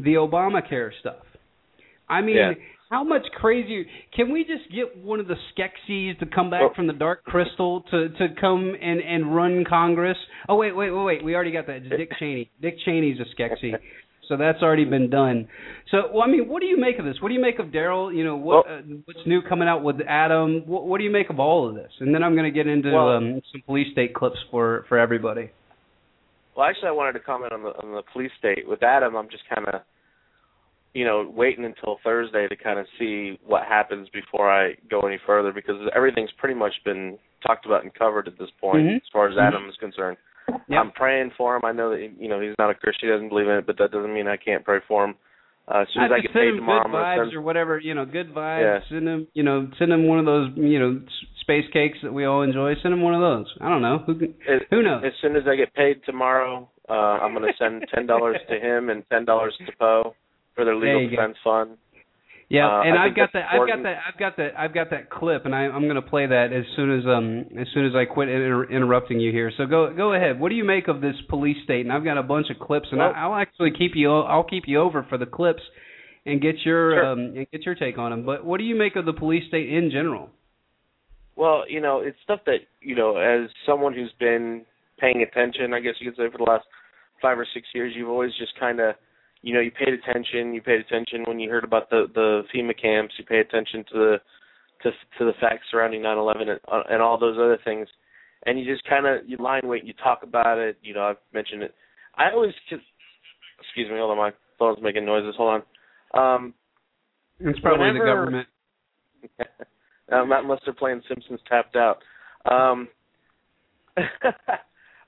the 0.00 0.14
Obamacare 0.14 0.90
stuff. 1.00 1.26
I 2.08 2.22
mean, 2.22 2.36
yeah. 2.36 2.52
How 2.92 3.02
much 3.02 3.22
crazier? 3.40 3.84
Can 4.14 4.30
we 4.30 4.44
just 4.44 4.70
get 4.70 5.02
one 5.02 5.18
of 5.18 5.26
the 5.26 5.36
Skeksis 5.56 6.18
to 6.18 6.26
come 6.26 6.50
back 6.50 6.76
from 6.76 6.86
the 6.86 6.92
Dark 6.92 7.24
Crystal 7.24 7.80
to 7.90 8.10
to 8.10 8.28
come 8.38 8.74
and 8.78 9.00
and 9.00 9.34
run 9.34 9.64
Congress? 9.66 10.18
Oh 10.46 10.56
wait, 10.56 10.76
wait, 10.76 10.90
wait, 10.90 11.02
wait. 11.02 11.24
We 11.24 11.34
already 11.34 11.52
got 11.52 11.66
that. 11.68 11.76
It's 11.76 11.88
Dick 11.88 12.10
Cheney. 12.18 12.50
Dick 12.60 12.74
Cheney's 12.84 13.16
a 13.18 13.24
Skeksy. 13.34 13.72
So 14.28 14.36
that's 14.36 14.62
already 14.62 14.84
been 14.84 15.08
done. 15.08 15.48
So, 15.90 16.02
well, 16.12 16.22
I 16.22 16.26
mean, 16.26 16.48
what 16.48 16.60
do 16.60 16.66
you 16.66 16.78
make 16.78 16.98
of 16.98 17.06
this? 17.06 17.16
What 17.22 17.28
do 17.28 17.34
you 17.34 17.40
make 17.40 17.58
of 17.58 17.72
Darrell? 17.72 18.12
You 18.12 18.24
know, 18.24 18.36
what 18.36 18.66
well, 18.66 18.78
uh, 18.78 18.82
what's 19.06 19.26
new 19.26 19.40
coming 19.40 19.68
out 19.68 19.82
with 19.82 19.96
Adam? 20.06 20.62
What, 20.66 20.86
what 20.86 20.98
do 20.98 21.04
you 21.04 21.10
make 21.10 21.30
of 21.30 21.40
all 21.40 21.66
of 21.66 21.74
this? 21.74 21.90
And 22.00 22.14
then 22.14 22.22
I'm 22.22 22.34
going 22.34 22.44
to 22.44 22.56
get 22.56 22.66
into 22.66 22.92
well, 22.92 23.16
um, 23.16 23.40
some 23.52 23.62
police 23.64 23.90
state 23.92 24.14
clips 24.14 24.38
for 24.50 24.84
for 24.90 24.98
everybody. 24.98 25.50
Well, 26.54 26.66
actually, 26.66 26.88
I 26.88 26.92
wanted 26.92 27.14
to 27.14 27.20
comment 27.20 27.54
on 27.54 27.62
the 27.62 27.70
on 27.70 27.94
the 27.94 28.02
police 28.12 28.32
state 28.38 28.68
with 28.68 28.82
Adam. 28.82 29.16
I'm 29.16 29.30
just 29.30 29.44
kind 29.48 29.66
of 29.66 29.80
you 30.94 31.04
know, 31.04 31.30
waiting 31.34 31.64
until 31.64 31.98
Thursday 32.04 32.48
to 32.48 32.56
kind 32.56 32.78
of 32.78 32.86
see 32.98 33.38
what 33.44 33.64
happens 33.64 34.08
before 34.12 34.50
I 34.50 34.74
go 34.90 35.00
any 35.00 35.18
further 35.26 35.52
because 35.52 35.76
everything's 35.96 36.32
pretty 36.36 36.54
much 36.54 36.74
been 36.84 37.18
talked 37.46 37.66
about 37.66 37.82
and 37.82 37.92
covered 37.94 38.28
at 38.28 38.38
this 38.38 38.50
point 38.60 38.84
mm-hmm. 38.84 38.96
as 38.96 39.02
far 39.12 39.28
as 39.28 39.34
mm-hmm. 39.34 39.56
Adam 39.56 39.68
is 39.68 39.76
concerned. 39.80 40.16
Yep. 40.48 40.78
I'm 40.78 40.92
praying 40.92 41.30
for 41.36 41.56
him. 41.56 41.64
I 41.64 41.72
know 41.72 41.90
that 41.90 42.10
you 42.18 42.28
know 42.28 42.40
he's 42.40 42.54
not 42.58 42.70
a 42.70 42.74
Christian, 42.74 43.08
he 43.08 43.12
doesn't 43.12 43.28
believe 43.28 43.48
in 43.48 43.56
it, 43.56 43.66
but 43.66 43.78
that 43.78 43.90
doesn't 43.90 44.12
mean 44.12 44.28
I 44.28 44.36
can't 44.36 44.64
pray 44.64 44.78
for 44.86 45.04
him. 45.04 45.14
Uh, 45.68 45.82
as 45.82 45.88
soon 45.94 46.04
as 46.04 46.10
I, 46.12 46.16
I 46.16 46.20
get 46.20 46.32
paid 46.32 46.56
tomorrow, 46.56 46.82
good 46.82 46.92
vibes 46.92 47.26
send, 47.26 47.34
or 47.34 47.40
whatever, 47.40 47.78
you 47.78 47.94
know, 47.94 48.04
good 48.04 48.34
vibes. 48.34 48.62
Yeah. 48.62 48.78
Send 48.90 49.08
him, 49.08 49.28
you 49.32 49.44
know, 49.44 49.70
send 49.78 49.92
him 49.92 50.08
one 50.08 50.18
of 50.18 50.26
those, 50.26 50.50
you 50.56 50.78
know, 50.78 51.00
space 51.40 51.64
cakes 51.72 51.98
that 52.02 52.12
we 52.12 52.24
all 52.24 52.42
enjoy. 52.42 52.74
Send 52.82 52.92
him 52.92 53.00
one 53.00 53.14
of 53.14 53.20
those. 53.20 53.46
I 53.60 53.68
don't 53.68 53.82
know. 53.82 54.02
Who 54.04 54.14
as, 54.52 54.62
who 54.70 54.82
knows? 54.82 55.04
As 55.06 55.12
soon 55.22 55.36
as 55.36 55.44
I 55.46 55.54
get 55.54 55.72
paid 55.74 56.00
tomorrow, 56.04 56.68
uh, 56.88 56.92
I'm 56.92 57.32
going 57.32 57.46
to 57.46 57.56
send 57.56 57.86
ten 57.94 58.06
dollars 58.06 58.38
to 58.50 58.58
him 58.58 58.90
and 58.90 59.04
ten 59.08 59.24
dollars 59.24 59.54
to 59.64 59.72
Poe 59.78 60.14
for 60.54 60.64
their 60.64 60.76
legal 60.76 61.08
defense 61.08 61.36
go. 61.44 61.50
fund. 61.50 61.78
Yeah, 62.48 62.68
uh, 62.68 62.82
and 62.82 62.98
I've 62.98 63.16
got 63.16 63.32
that. 63.32 63.44
I've 63.50 63.66
got 63.66 63.82
that. 63.82 63.96
I've 64.06 64.18
got 64.18 64.36
that. 64.36 64.50
I've 64.58 64.74
got 64.74 64.90
that 64.90 65.08
clip, 65.08 65.46
and 65.46 65.54
I, 65.54 65.60
I'm 65.60 65.84
going 65.84 65.94
to 65.94 66.02
play 66.02 66.26
that 66.26 66.52
as 66.52 66.64
soon 66.76 66.98
as 66.98 67.06
um 67.06 67.58
as 67.58 67.66
soon 67.72 67.86
as 67.86 67.92
I 67.94 68.04
quit 68.04 68.28
inter- 68.28 68.68
interrupting 68.70 69.20
you 69.20 69.32
here. 69.32 69.50
So 69.56 69.64
go 69.64 69.92
go 69.96 70.12
ahead. 70.12 70.38
What 70.38 70.50
do 70.50 70.54
you 70.54 70.64
make 70.64 70.86
of 70.86 71.00
this 71.00 71.14
police 71.30 71.56
state? 71.64 71.80
And 71.86 71.92
I've 71.92 72.04
got 72.04 72.18
a 72.18 72.22
bunch 72.22 72.48
of 72.50 72.58
clips, 72.58 72.88
and 72.90 72.98
Well- 72.98 73.12
I, 73.16 73.22
I'll 73.22 73.34
actually 73.40 73.70
keep 73.70 73.92
you. 73.94 74.12
I'll 74.12 74.44
keep 74.44 74.64
you 74.66 74.80
over 74.80 75.06
for 75.08 75.16
the 75.16 75.24
clips, 75.24 75.62
and 76.26 76.42
get 76.42 76.56
your 76.64 76.92
Sure. 76.92 77.06
um 77.06 77.18
and 77.36 77.46
get 77.50 77.64
your 77.64 77.74
take 77.74 77.96
on 77.96 78.10
them. 78.10 78.26
But 78.26 78.44
what 78.44 78.58
do 78.58 78.64
you 78.64 78.74
make 78.74 78.96
of 78.96 79.06
the 79.06 79.14
police 79.14 79.44
state 79.48 79.72
in 79.72 79.90
general? 79.90 80.28
Well, 81.36 81.64
you 81.66 81.80
know, 81.80 82.00
it's 82.00 82.18
stuff 82.22 82.40
that 82.44 82.58
you 82.82 82.94
know, 82.94 83.16
as 83.16 83.48
someone 83.64 83.94
who's 83.94 84.12
been 84.20 84.66
paying 84.98 85.22
attention, 85.22 85.72
I 85.72 85.80
guess 85.80 85.94
you 86.00 86.10
could 86.10 86.18
say 86.18 86.30
for 86.30 86.36
the 86.36 86.44
last 86.44 86.66
five 87.22 87.38
or 87.38 87.46
six 87.54 87.66
years, 87.74 87.94
you've 87.96 88.10
always 88.10 88.32
just 88.38 88.52
kind 88.60 88.78
of, 88.80 88.94
you 89.42 89.52
know, 89.52 89.60
you 89.60 89.70
paid 89.70 89.88
attention. 89.92 90.54
You 90.54 90.62
paid 90.62 90.80
attention 90.80 91.24
when 91.26 91.38
you 91.40 91.50
heard 91.50 91.64
about 91.64 91.90
the 91.90 92.06
the 92.14 92.42
FEMA 92.54 92.80
camps. 92.80 93.14
You 93.18 93.24
paid 93.24 93.40
attention 93.40 93.84
to 93.92 93.98
the 93.98 94.16
to 94.82 94.90
to 95.18 95.24
the 95.24 95.32
facts 95.40 95.64
surrounding 95.70 96.02
9/11 96.02 96.48
and, 96.48 96.60
uh, 96.70 96.82
and 96.88 97.02
all 97.02 97.18
those 97.18 97.36
other 97.36 97.58
things, 97.64 97.88
and 98.46 98.58
you 98.58 98.64
just 98.64 98.88
kind 98.88 99.06
of 99.06 99.28
you 99.28 99.36
line 99.38 99.66
weight. 99.66 99.84
You 99.84 99.94
talk 99.94 100.22
about 100.22 100.58
it. 100.58 100.78
You 100.82 100.94
know, 100.94 101.02
I've 101.02 101.16
mentioned 101.32 101.62
it. 101.62 101.74
I 102.16 102.30
always, 102.30 102.52
just, 102.68 102.82
excuse 103.58 103.88
me, 103.90 103.96
hold 103.96 104.10
on, 104.10 104.18
my 104.18 104.32
phone's 104.58 104.82
making 104.82 105.06
noises. 105.06 105.34
Hold 105.36 105.62
on. 106.14 106.34
Um, 106.36 106.54
It's 107.40 107.58
probably 107.60 107.86
Whenever- 107.86 107.98
the 107.98 108.10
government. 108.10 108.48
um, 110.12 110.28
not 110.28 110.42
unless 110.44 110.60
they're 110.64 110.74
playing 110.74 111.00
Simpsons 111.08 111.40
tapped 111.48 111.74
out. 111.74 112.02
Um, 112.44 112.88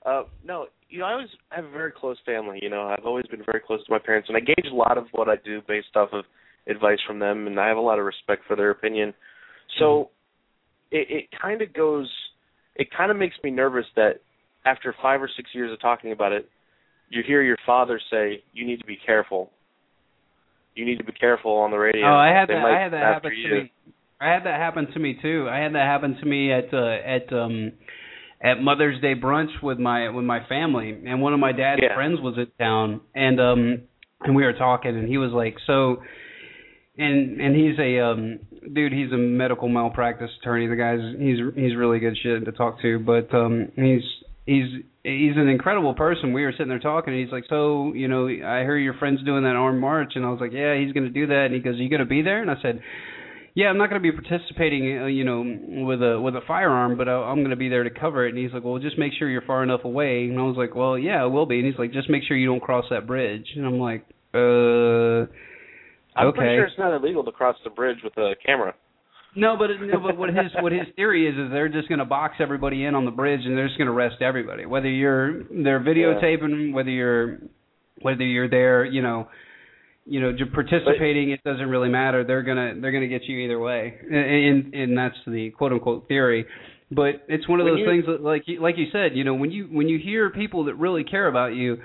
uh, 0.05 0.23
no, 0.43 0.67
you 0.95 1.01
know, 1.01 1.07
I 1.07 1.11
always 1.11 1.27
have 1.49 1.65
a 1.65 1.71
very 1.71 1.91
close 1.91 2.17
family. 2.25 2.59
You 2.61 2.69
know, 2.69 2.83
I've 2.83 3.05
always 3.05 3.25
been 3.27 3.43
very 3.45 3.59
close 3.59 3.85
to 3.85 3.91
my 3.91 3.99
parents, 3.99 4.29
and 4.29 4.37
I 4.37 4.39
gauge 4.39 4.71
a 4.71 4.73
lot 4.73 4.97
of 4.97 5.07
what 5.11 5.27
I 5.27 5.35
do 5.43 5.61
based 5.67 5.93
off 5.95 6.09
of 6.13 6.23
advice 6.67 6.99
from 7.05 7.19
them, 7.19 7.47
and 7.47 7.59
I 7.59 7.67
have 7.67 7.75
a 7.75 7.81
lot 7.81 7.99
of 7.99 8.05
respect 8.05 8.43
for 8.47 8.55
their 8.55 8.71
opinion. 8.71 9.13
So 9.77 10.09
it, 10.91 11.07
it 11.09 11.25
kind 11.39 11.61
of 11.61 11.73
goes, 11.73 12.09
it 12.77 12.87
kind 12.95 13.11
of 13.11 13.17
makes 13.17 13.35
me 13.43 13.51
nervous 13.51 13.85
that 13.97 14.21
after 14.65 14.95
five 15.01 15.21
or 15.21 15.29
six 15.35 15.49
years 15.53 15.71
of 15.71 15.81
talking 15.81 16.13
about 16.13 16.31
it, 16.31 16.49
you 17.09 17.23
hear 17.27 17.43
your 17.43 17.57
father 17.65 17.99
say, 18.09 18.41
"You 18.53 18.65
need 18.65 18.79
to 18.79 18.85
be 18.85 18.97
careful." 19.05 19.51
You 20.75 20.85
need 20.85 20.97
to 20.97 21.05
be 21.05 21.13
careful 21.13 21.53
on 21.53 21.71
the 21.71 21.77
radio. 21.77 22.05
Oh, 22.05 22.17
I 22.17 22.29
had 22.37 22.49
They 22.49 22.53
that. 22.55 22.65
I 22.65 22.81
had 22.81 22.91
that 22.91 23.13
happen 23.13 23.31
you. 23.33 23.47
to 23.47 23.55
me. 23.63 23.71
I 24.19 24.33
had 24.33 24.43
that 24.45 24.59
happen 24.59 24.87
to 24.91 24.99
me 24.99 25.17
too. 25.21 25.47
I 25.49 25.59
had 25.59 25.73
that 25.73 25.85
happen 25.85 26.17
to 26.19 26.25
me 26.25 26.51
at 26.51 26.73
uh, 26.73 26.97
at 27.05 27.31
um 27.31 27.71
at 28.41 28.61
Mother's 28.61 28.99
Day 29.01 29.15
brunch 29.15 29.61
with 29.63 29.79
my 29.79 30.09
with 30.09 30.25
my 30.25 30.45
family, 30.47 30.89
and 31.05 31.21
one 31.21 31.33
of 31.33 31.39
my 31.39 31.51
dad's 31.51 31.81
Yeah. 31.81 31.95
friends 31.95 32.19
was 32.21 32.37
in 32.37 32.47
town, 32.59 33.01
and 33.13 33.39
um 33.39 33.81
and 34.21 34.35
we 34.35 34.43
were 34.43 34.53
talking, 34.53 34.95
and 34.97 35.07
he 35.07 35.17
was 35.17 35.31
like, 35.31 35.55
so. 35.67 36.01
And 36.97 37.41
and 37.41 37.53
he's 37.55 37.77
a 37.77 37.99
um 37.99 38.39
dude. 38.71 38.93
He's 38.93 39.11
a 39.11 39.17
medical 39.17 39.67
malpractice 39.67 40.31
attorney. 40.39 40.67
The 40.67 40.77
guy's 40.77 41.01
he's 41.19 41.39
he's 41.53 41.75
really 41.75 41.99
good 41.99 42.17
shit 42.23 42.45
to 42.45 42.51
talk 42.53 42.81
to. 42.83 42.99
But 42.99 43.33
um 43.35 43.69
he's 43.75 44.01
he's 44.45 44.81
he's 45.03 45.35
an 45.35 45.49
incredible 45.49 45.93
person. 45.93 46.31
We 46.31 46.43
were 46.43 46.53
sitting 46.53 46.69
there 46.69 46.79
talking, 46.79 47.13
and 47.13 47.21
he's 47.21 47.33
like, 47.33 47.43
"So, 47.49 47.91
you 47.93 48.07
know, 48.07 48.27
I 48.27 48.61
hear 48.61 48.77
your 48.77 48.93
friend's 48.93 49.21
doing 49.23 49.43
that 49.43 49.57
armed 49.57 49.81
march," 49.81 50.13
and 50.15 50.25
I 50.25 50.29
was 50.29 50.39
like, 50.39 50.53
"Yeah, 50.53 50.77
he's 50.77 50.93
going 50.93 51.03
to 51.05 51.09
do 51.11 51.27
that." 51.27 51.47
And 51.47 51.53
he 51.53 51.59
goes, 51.59 51.75
"Are 51.77 51.83
you 51.83 51.89
going 51.89 51.99
to 51.99 52.05
be 52.05 52.21
there?" 52.21 52.41
And 52.41 52.49
I 52.49 52.55
said, 52.61 52.79
"Yeah, 53.55 53.67
I'm 53.67 53.77
not 53.77 53.89
going 53.89 54.01
to 54.01 54.11
be 54.11 54.15
participating, 54.15 54.99
uh, 55.01 55.05
you 55.07 55.23
know, 55.23 55.41
with 55.85 56.03
a 56.03 56.21
with 56.21 56.35
a 56.35 56.41
firearm, 56.45 56.97
but 56.97 57.09
I, 57.09 57.13
I'm 57.13 57.37
going 57.37 57.49
to 57.49 57.55
be 57.55 57.69
there 57.69 57.83
to 57.83 57.89
cover 57.89 58.27
it." 58.27 58.35
And 58.35 58.37
he's 58.37 58.53
like, 58.53 58.63
"Well, 58.63 58.77
just 58.77 58.99
make 58.99 59.13
sure 59.17 59.27
you're 59.27 59.41
far 59.41 59.63
enough 59.63 59.83
away." 59.83 60.25
And 60.25 60.39
I 60.39 60.43
was 60.43 60.57
like, 60.57 60.75
"Well, 60.75 60.99
yeah, 60.99 61.23
I 61.23 61.25
will 61.25 61.47
be." 61.47 61.57
And 61.57 61.65
he's 61.65 61.79
like, 61.79 61.91
"Just 61.91 62.09
make 62.09 62.23
sure 62.27 62.37
you 62.37 62.47
don't 62.47 62.61
cross 62.61 62.85
that 62.91 63.07
bridge." 63.07 63.47
And 63.55 63.65
I'm 63.65 63.79
like, 63.79 64.05
"Uh." 64.33 65.31
I'm 66.15 66.27
okay. 66.27 66.37
pretty 66.37 66.55
sure 66.55 66.65
it's 66.65 66.79
not 66.79 66.95
illegal 66.95 67.23
to 67.25 67.31
cross 67.31 67.57
the 67.63 67.69
bridge 67.69 67.97
with 68.03 68.15
a 68.17 68.35
camera. 68.45 68.73
No, 69.35 69.57
but 69.57 69.67
no, 69.81 69.99
but 69.99 70.17
what 70.17 70.29
his 70.29 70.51
what 70.61 70.71
his 70.71 70.87
theory 70.95 71.27
is 71.27 71.35
is 71.35 71.51
they're 71.51 71.67
just 71.67 71.89
going 71.89 71.99
to 71.99 72.05
box 72.05 72.35
everybody 72.39 72.85
in 72.85 72.95
on 72.95 73.03
the 73.03 73.11
bridge 73.11 73.41
and 73.43 73.57
they're 73.57 73.67
just 73.67 73.77
going 73.77 73.87
to 73.87 73.93
arrest 73.93 74.21
everybody. 74.21 74.65
Whether 74.65 74.89
you're 74.89 75.43
they're 75.43 75.81
videotaping, 75.81 76.71
whether 76.73 76.89
you're 76.89 77.39
whether 78.01 78.23
you're 78.23 78.49
there, 78.49 78.85
you 78.85 79.01
know, 79.01 79.27
you 80.05 80.21
know, 80.21 80.31
just 80.31 80.53
participating, 80.53 81.31
it 81.31 81.43
doesn't 81.43 81.67
really 81.67 81.89
matter. 81.89 82.23
They're 82.23 82.43
gonna 82.43 82.75
they're 82.79 82.91
gonna 82.91 83.07
get 83.07 83.23
you 83.23 83.39
either 83.39 83.59
way, 83.59 83.95
and 84.09 84.73
and 84.73 84.97
that's 84.97 85.15
the 85.25 85.51
quote 85.51 85.73
unquote 85.73 86.07
theory. 86.07 86.45
But 86.91 87.25
it's 87.27 87.47
one 87.49 87.59
of 87.59 87.65
those 87.65 87.79
you- 87.79 87.85
things 87.85 88.05
that, 88.05 88.21
like 88.21 88.43
you, 88.45 88.61
like 88.61 88.77
you 88.77 88.85
said, 88.91 89.15
you 89.15 89.23
know, 89.23 89.33
when 89.33 89.51
you 89.51 89.65
when 89.71 89.87
you 89.89 89.97
hear 89.97 90.29
people 90.29 90.65
that 90.65 90.75
really 90.75 91.03
care 91.03 91.27
about 91.27 91.55
you 91.55 91.77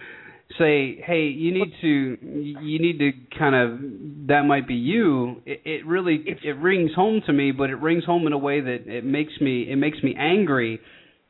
say, 0.59 1.01
"Hey, 1.07 1.29
you 1.29 1.53
need 1.53 1.73
to 1.81 2.19
you 2.23 2.79
need 2.79 2.99
to 2.99 3.13
kind 3.39 3.55
of 3.55 4.27
that 4.29 4.43
might 4.47 4.69
be 4.69 4.75
you." 4.75 5.43
It, 5.47 5.63
it 5.65 5.87
really 5.87 6.23
it 6.27 6.57
rings 6.59 6.91
home 6.95 7.23
to 7.27 7.33
me, 7.33 7.53
but 7.53 7.71
it 7.71 7.77
rings 7.77 8.05
home 8.05 8.27
in 8.27 8.33
a 8.33 8.39
way 8.39 8.61
that 8.61 8.87
it 8.87 9.05
makes 9.05 9.33
me 9.41 9.71
it 9.71 9.77
makes 9.77 10.03
me 10.03 10.15
angry 10.19 10.81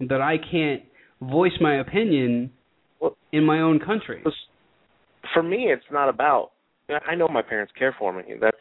that 0.00 0.20
I 0.20 0.38
can't 0.38 0.82
voice 1.20 1.52
my 1.60 1.78
opinion 1.80 2.50
in 3.32 3.44
my 3.44 3.60
own 3.60 3.78
country. 3.78 4.24
For 5.34 5.42
me, 5.42 5.70
it's 5.70 5.84
not 5.92 6.08
about. 6.08 6.50
I 7.06 7.14
know 7.14 7.28
my 7.28 7.42
parents 7.42 7.72
care 7.78 7.94
for 7.98 8.12
me. 8.12 8.22
That's 8.40 8.56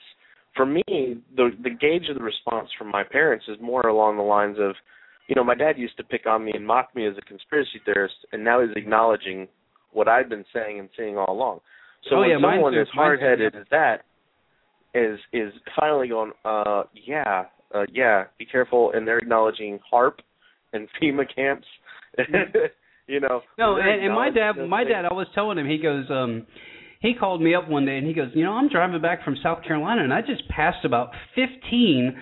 for 0.56 0.66
me. 0.66 0.84
The 0.88 1.52
the 1.64 1.70
gauge 1.70 2.10
of 2.10 2.18
the 2.18 2.24
response 2.24 2.70
from 2.78 2.90
my 2.90 3.04
parents 3.04 3.46
is 3.48 3.58
more 3.62 3.82
along 3.82 4.18
the 4.18 4.24
lines 4.24 4.58
of, 4.60 4.76
you 5.28 5.36
know, 5.36 5.44
my 5.44 5.56
dad 5.56 5.78
used 5.78 5.98
to 5.98 6.04
pick 6.04 6.26
on 6.26 6.46
me 6.46 6.52
and 6.54 6.66
mock 6.66 6.96
me 6.96 7.08
as 7.08 7.16
a 7.18 7.22
conspiracy 7.22 7.82
theorist, 7.86 8.16
and 8.32 8.44
now 8.44 8.62
he's 8.62 8.76
acknowledging 8.76 9.48
what 9.92 10.08
I've 10.08 10.30
been 10.30 10.46
saying 10.54 10.80
and 10.80 10.90
seeing 10.98 11.18
all 11.18 11.32
along. 11.32 11.60
So 12.10 12.18
Oh, 12.18 12.20
when 12.20 12.30
yeah, 12.30 12.38
someone 12.42 12.78
as 12.78 12.88
hard 12.94 13.22
headed 13.22 13.56
as 13.56 13.66
that 13.72 14.04
is 14.94 15.20
is 15.34 15.54
finally 15.80 16.08
going, 16.08 16.32
uh, 16.46 16.84
yeah, 16.94 17.46
uh, 17.74 17.86
yeah, 17.92 18.26
be 18.38 18.46
careful, 18.46 18.92
and 18.94 19.08
they're 19.08 19.20
acknowledging 19.20 19.80
HAARP 19.92 20.20
and 20.74 20.88
FEMA 21.02 21.24
camps. 21.34 21.68
you 23.08 23.20
know. 23.20 23.42
No, 23.58 23.78
and, 23.78 24.06
and 24.06 24.14
my 24.14 24.30
dad, 24.30 24.54
my 24.68 24.84
those 24.84 24.94
dad, 24.94 25.06
I 25.06 25.14
was 25.14 25.28
telling 25.36 25.58
him, 25.58 25.68
he 25.68 25.78
goes, 25.78 26.06
um, 26.10 26.46
he 27.00 27.14
called 27.14 27.42
me 27.42 27.56
up 27.56 27.70
one 27.70 27.86
day 27.86 27.98
and 27.98 28.06
he 28.08 28.14
goes, 28.14 28.30
you 28.34 28.44
know, 28.44 28.54
I'm 28.54 28.70
driving 28.70 29.02
back 29.02 29.24
from 29.24 29.38
South 29.42 29.64
Carolina 29.64 30.04
and 30.04 30.14
I 30.14 30.22
just 30.22 30.48
passed 30.50 30.84
about 30.86 31.12
15 31.36 32.18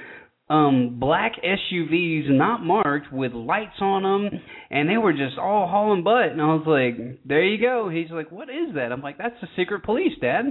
um 0.50 0.98
black 0.98 1.34
SUVs 1.44 2.30
not 2.30 2.64
marked 2.64 3.12
with 3.12 3.34
lights 3.34 3.82
on 3.82 4.04
them 4.04 4.40
and 4.72 4.90
they 4.90 4.96
were 4.98 5.12
just 5.12 5.38
all 5.38 5.68
hauling 5.68 6.04
butt. 6.06 6.32
And 6.32 6.42
I 6.42 6.46
was 6.54 6.64
like 6.66 7.20
there 7.26 7.44
you 7.44 7.60
go. 7.60 7.90
He's 7.90 8.10
like 8.12 8.32
what 8.32 8.50
is 8.50 8.76
that? 8.76 8.92
I'm 8.94 9.02
like 9.02 9.18
that's 9.18 9.36
the 9.42 9.48
secret 9.58 9.84
police 9.84 10.14
dad. 10.22 10.46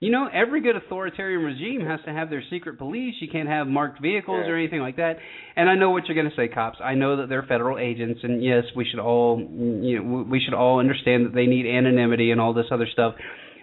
You 0.00 0.10
know 0.10 0.26
every 0.32 0.62
good 0.62 0.76
authoritarian 0.76 1.42
regime 1.42 1.82
has 1.86 2.00
to 2.06 2.12
have 2.12 2.30
their 2.30 2.42
secret 2.48 2.78
police. 2.78 3.14
You 3.20 3.28
can't 3.30 3.48
have 3.48 3.66
marked 3.66 4.00
vehicles 4.00 4.44
Yeah. 4.46 4.52
or 4.52 4.56
anything 4.56 4.80
like 4.80 4.96
that. 4.96 5.16
And 5.56 5.68
I 5.68 5.74
know 5.74 5.90
what 5.90 6.06
you're 6.06 6.14
going 6.14 6.30
to 6.30 6.36
say 6.36 6.48
cops. 6.48 6.78
I 6.82 6.94
know 6.94 7.16
that 7.18 7.28
they're 7.28 7.42
federal 7.46 7.78
agents 7.78 8.20
and 8.22 8.42
yes 8.42 8.64
we 8.74 8.86
should 8.90 9.00
all 9.00 9.38
you 9.82 10.02
know 10.02 10.24
we 10.30 10.40
should 10.40 10.54
all 10.54 10.78
understand 10.80 11.26
that 11.26 11.34
they 11.34 11.44
need 11.46 11.66
anonymity 11.66 12.30
and 12.30 12.40
all 12.40 12.54
this 12.54 12.66
other 12.70 12.86
stuff 12.90 13.16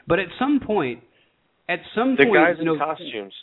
but 0.07 0.19
at 0.19 0.27
some 0.39 0.59
point 0.65 1.03
at 1.69 1.79
some 1.95 2.15
The 2.17 2.25
point 2.25 2.35
guys 2.35 2.55
you 2.59 2.65
know 2.65 2.73
in 2.73 2.79
costumes. 2.79 3.33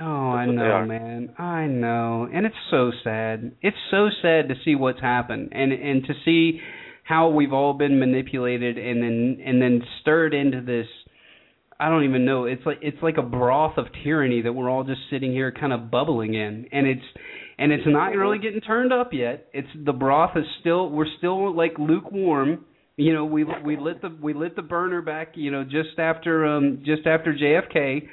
Oh, 0.00 0.30
I 0.30 0.46
That's 0.46 0.56
they 0.56 0.62
know, 0.62 0.84
man. 0.86 1.34
I 1.38 1.66
know, 1.66 2.28
and 2.32 2.46
it's 2.46 2.56
so 2.70 2.92
sad. 3.04 3.52
It's 3.60 3.76
so 3.90 4.08
sad 4.22 4.48
to 4.48 4.54
see 4.64 4.74
what's 4.74 5.00
happened, 5.00 5.50
and 5.52 5.72
and 5.72 6.04
to 6.04 6.14
see 6.24 6.60
how 7.04 7.28
we've 7.28 7.52
all 7.52 7.74
been 7.74 7.98
manipulated 7.98 8.78
and 8.78 9.02
then 9.02 9.38
and 9.44 9.60
then 9.60 9.82
stirred 10.00 10.34
into 10.34 10.60
this. 10.60 10.86
I 11.78 11.88
don't 11.88 12.04
even 12.04 12.24
know. 12.24 12.44
It's 12.44 12.64
like 12.64 12.78
it's 12.80 13.02
like 13.02 13.16
a 13.18 13.22
broth 13.22 13.76
of 13.76 13.86
tyranny 14.02 14.42
that 14.42 14.52
we're 14.52 14.70
all 14.70 14.84
just 14.84 15.00
sitting 15.10 15.32
here 15.32 15.52
kind 15.52 15.72
of 15.72 15.90
bubbling 15.90 16.34
in, 16.34 16.66
and 16.72 16.86
it's 16.86 17.04
and 17.58 17.70
it's 17.70 17.86
not 17.86 18.10
mm-hmm. 18.10 18.20
really 18.20 18.38
getting 18.38 18.60
turned 18.60 18.92
up 18.92 19.10
yet. 19.12 19.48
It's 19.52 19.68
the 19.84 19.92
broth 19.92 20.36
is 20.36 20.44
still 20.60 20.88
we're 20.90 21.06
still 21.18 21.54
like 21.54 21.72
lukewarm. 21.78 22.64
You 22.96 23.12
know, 23.12 23.24
we 23.24 23.44
we 23.64 23.76
lit 23.76 24.02
the 24.02 24.14
we 24.20 24.34
lit 24.34 24.54
the 24.56 24.62
burner 24.62 25.02
back. 25.02 25.32
You 25.34 25.50
know, 25.50 25.64
just 25.64 25.98
after 25.98 26.46
um 26.46 26.82
just 26.84 27.06
after 27.06 27.34
JFK 27.34 28.06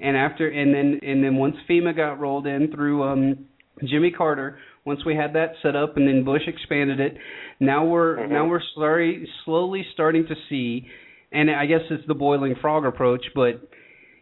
and 0.00 0.16
after 0.16 0.48
and 0.48 0.74
then 0.74 1.00
and 1.02 1.22
then 1.22 1.36
once 1.36 1.56
FEMA 1.68 1.94
got 1.96 2.18
rolled 2.20 2.46
in 2.46 2.72
through 2.72 3.02
um 3.04 3.46
Jimmy 3.84 4.10
Carter, 4.10 4.58
once 4.84 5.04
we 5.04 5.14
had 5.14 5.34
that 5.34 5.52
set 5.62 5.76
up 5.76 5.96
and 5.96 6.06
then 6.08 6.24
Bush 6.24 6.42
expanded 6.46 7.00
it, 7.00 7.16
now 7.60 7.84
we're 7.84 8.16
Mhm. 8.18 8.30
now 8.30 8.46
we're 8.48 8.62
slowly 8.74 9.26
slowly 9.44 9.86
starting 9.92 10.26
to 10.26 10.34
see 10.48 10.86
and 11.30 11.50
I 11.50 11.66
guess 11.66 11.80
it's 11.90 12.06
the 12.06 12.14
boiling 12.14 12.54
frog 12.60 12.86
approach, 12.86 13.24
but 13.34 13.60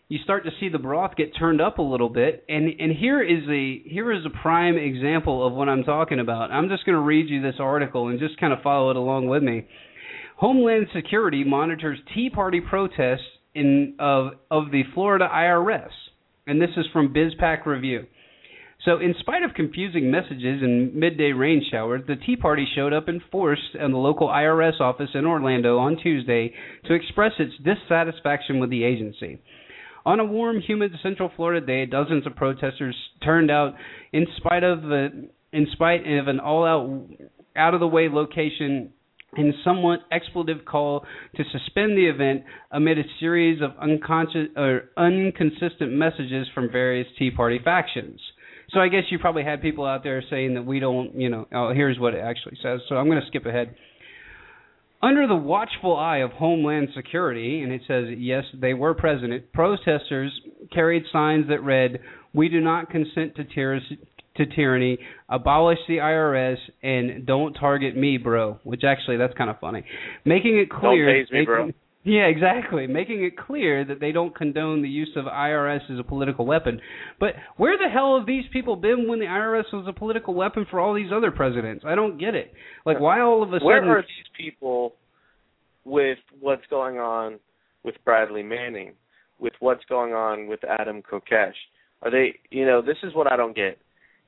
you 0.09 0.19
start 0.25 0.45
to 0.45 0.51
see 0.61 0.69
the 0.69 0.79
broth 0.79 1.17
get 1.17 1.35
turned 1.39 1.61
up 1.61 1.79
a 1.79 1.83
little 1.83 2.09
bit. 2.11 2.45
And 2.51 2.69
and 2.79 2.93
here 2.93 3.23
is 3.23 3.45
a 3.49 3.79
here 3.89 4.13
is 4.13 4.27
a 4.27 4.31
prime 4.43 4.77
example 4.77 5.47
of 5.47 5.55
what 5.55 5.71
I'm 5.71 5.85
talking 5.85 6.21
about. 6.21 6.51
I'm 6.51 6.69
just 6.69 6.85
going 6.85 6.97
to 6.97 7.03
read 7.03 7.31
you 7.31 7.41
this 7.41 7.57
article 7.59 8.09
and 8.09 8.19
just 8.19 8.39
kind 8.39 8.53
of 8.53 8.61
follow 8.63 8.91
it 8.91 8.97
along 8.97 9.29
with 9.29 9.43
me. 9.43 9.67
Homeland 10.43 10.89
Security 10.93 11.45
monitors 11.45 12.01
Tea 12.13 12.29
Party 12.29 12.61
protests 12.61 13.21
in 13.55 13.95
of 14.01 14.33
of 14.51 14.73
the 14.73 14.83
Florida 14.93 15.29
IRS, 15.33 15.93
and 16.49 16.61
this 16.61 16.71
is 16.77 16.85
from 16.93 17.15
BizPac 17.15 17.65
Review. 17.65 18.07
So, 18.85 18.99
in 18.99 19.15
spite 19.21 19.45
of 19.45 19.55
confusing 19.55 20.11
messages 20.11 20.61
and 20.61 20.97
midday 20.97 21.31
rain 21.31 21.65
showers, 21.71 22.03
the 22.09 22.17
Tea 22.17 22.35
Party 22.35 22.67
showed 22.75 22.93
up 22.93 23.09
in 23.09 23.21
force 23.31 23.61
at 23.75 23.89
the 23.89 23.97
local 23.97 24.27
IRS 24.27 24.81
office 24.81 25.11
in 25.15 25.27
Orlando 25.27 25.79
on 25.79 25.97
Tuesday 26.03 26.53
to 26.87 26.95
express 26.95 27.35
its 27.39 27.55
dissatisfaction 27.63 28.59
with 28.59 28.71
the 28.71 28.83
agency. 28.83 29.39
On 30.05 30.19
a 30.19 30.25
warm, 30.25 30.61
humid 30.61 30.91
Central 31.05 31.31
Florida 31.37 31.65
day, 31.65 31.87
dozens 31.87 32.27
of 32.27 32.35
protesters 32.35 32.97
turned 33.23 33.53
out 33.53 33.75
in 34.13 34.27
spite 34.39 34.65
of 34.65 34.83
the 34.83 35.29
in 35.53 35.69
spite 35.71 36.01
of 36.01 36.27
an 36.27 36.41
all-out 36.41 37.07
out 37.55 37.75
of 37.75 37.81
the 37.81 37.87
way 37.87 38.09
location 38.09 38.93
and 39.35 39.55
somewhat 39.65 40.01
expletive 40.11 40.65
call 40.65 41.05
to 41.37 41.43
suspend 41.51 41.97
the 41.97 42.07
event 42.07 42.43
amid 42.71 42.99
a 42.99 43.03
series 43.19 43.63
of 43.63 43.71
unconscious 43.81 44.49
or 44.57 44.91
inconsistent 44.99 45.93
messages 45.93 46.47
from 46.55 46.71
various 46.71 47.07
Tea 47.19 47.31
Party 47.31 47.59
factions. 47.63 48.21
So 48.71 48.81
I 48.81 48.89
guess 48.89 49.05
you 49.11 49.19
probably 49.19 49.45
had 49.45 49.61
people 49.61 49.85
out 49.85 50.03
there 50.03 50.23
saying 50.31 50.55
that 50.55 50.65
we 50.65 50.81
don't, 50.81 51.15
you 51.15 51.29
know, 51.29 51.47
oh, 51.55 51.73
here's 51.75 51.99
what 51.99 52.15
it 52.15 52.21
actually 52.21 52.57
says. 52.63 52.81
So 52.89 52.97
I'm 52.97 53.07
going 53.07 53.21
to 53.21 53.27
skip 53.27 53.47
ahead. 53.47 53.75
Under 55.03 55.27
the 55.27 55.35
watchful 55.35 55.97
eye 55.97 56.19
of 56.19 56.31
Homeland 56.31 56.89
Security, 56.95 57.63
and 57.63 57.73
it 57.73 57.83
says, 57.89 58.05
yes, 58.17 58.45
they 58.55 58.73
were 58.73 58.95
present, 58.95 59.53
protesters 59.53 60.31
carried 60.73 61.03
signs 61.13 61.49
that 61.49 61.63
read, 61.63 61.99
We 62.33 62.49
do 62.49 62.61
not 62.61 62.89
consent 62.89 63.35
to, 63.37 63.45
tyr- 63.45 63.81
to 64.37 64.47
tyranny, 64.47 64.99
abolish 65.29 65.79
the 65.89 65.97
IRS, 65.97 66.57
and 66.83 67.27
don't 67.27 67.53
target 67.55 67.97
me, 67.97 68.17
bro. 68.17 68.59
Which 68.65 68.83
actually, 68.85 69.19
that's 69.19 69.35
kind 69.35 69.51
of 69.51 69.59
funny. 69.61 69.85
Making 70.25 70.59
it 70.59 70.71
clear. 70.71 71.07
Don't 71.07 71.25
phase 71.25 71.33
me, 71.33 71.39
making, 71.41 71.47
bro. 71.47 71.71
Yeah, 72.05 72.23
exactly. 72.23 72.89
Making 72.89 73.23
it 73.25 73.39
clear 73.39 73.85
that 73.85 74.01
they 74.01 74.11
don't 74.11 74.35
condone 74.35 74.83
the 74.83 74.89
use 74.89 75.11
of 75.15 75.27
IRS 75.27 75.89
as 75.89 76.01
a 76.01 76.03
political 76.03 76.45
weapon. 76.45 76.81
But 77.21 77.35
where 77.57 77.79
the 77.79 77.89
hell 77.89 78.19
have 78.19 78.27
these 78.27 78.45
people 78.53 78.75
been 78.75 79.09
when 79.09 79.21
the 79.21 79.27
IRS 79.27 79.73
was 79.73 79.87
a 79.89 79.93
political 79.93 80.35
weapon 80.35 80.67
for 80.69 80.81
all 80.81 80.95
these 80.95 81.13
other 81.15 81.31
presidents? 81.31 81.85
I 81.87 81.95
don't 81.95 82.19
get 82.19 82.35
it. 82.35 82.53
Like, 82.85 82.99
why 82.99 83.21
all 83.21 83.45
of 83.45 83.51
a 83.51 83.59
sudden? 83.59 83.67
Where 83.67 83.99
are 83.99 84.03
these 84.03 84.31
people 84.37 84.95
with 85.85 86.19
what's 86.41 86.67
going 86.71 86.99
on 86.99 87.39
with 87.85 87.95
Bradley 88.05 88.43
Manning, 88.43 88.95
with 89.39 89.53
what's 89.61 89.85
going 89.89 90.13
on 90.13 90.49
with 90.49 90.61
Adam 90.65 91.03
Kokesh? 91.03 91.53
Are 92.03 92.11
they? 92.11 92.35
You 92.51 92.67
know, 92.67 92.83
this 92.83 92.99
is 93.05 93.15
what 93.15 93.31
I 93.31 93.37
don't 93.37 93.55
get. 93.55 93.79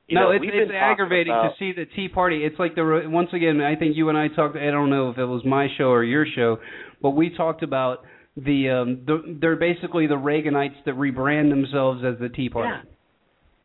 You 0.07 0.19
no, 0.19 0.25
know, 0.25 0.31
it's, 0.33 0.45
it's 0.47 0.71
aggravating 0.75 1.33
about, 1.33 1.49
to 1.49 1.55
see 1.59 1.73
the 1.73 1.87
Tea 1.97 2.09
Party. 2.09 2.45
It's 2.45 2.59
like 2.59 2.75
the 2.75 3.03
once 3.07 3.31
again. 3.33 3.63
I 3.63 3.75
think 3.75 3.97
you 3.97 4.11
and 4.11 4.19
I 4.19 4.29
talked. 4.29 4.57
I 4.57 4.71
don't 4.71 4.91
know 4.91 5.09
if 5.09 5.17
it 5.17 5.25
was 5.25 5.43
my 5.47 5.69
show 5.79 5.85
or 5.85 6.05
your 6.05 6.27
show, 6.37 6.59
but 7.01 7.11
we 7.11 7.35
talked 7.35 7.63
about 7.63 8.01
the 8.37 8.69
um 8.69 9.03
the, 9.07 9.39
they're 9.41 9.57
basically 9.57 10.07
the 10.07 10.17
Reaganites 10.17 10.85
that 10.85 10.97
rebrand 10.97 11.49
themselves 11.49 12.03
as 12.05 12.19
the 12.21 12.29
Tea 12.29 12.51
Party. 12.51 12.69
Yeah. 12.71 12.91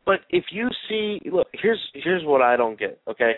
But 0.06 0.20
if 0.30 0.44
you 0.50 0.68
see, 0.88 1.20
look, 1.30 1.48
here's 1.52 1.80
here's 1.92 2.24
what 2.24 2.40
I 2.40 2.56
don't 2.56 2.78
get. 2.78 2.98
Okay, 3.06 3.32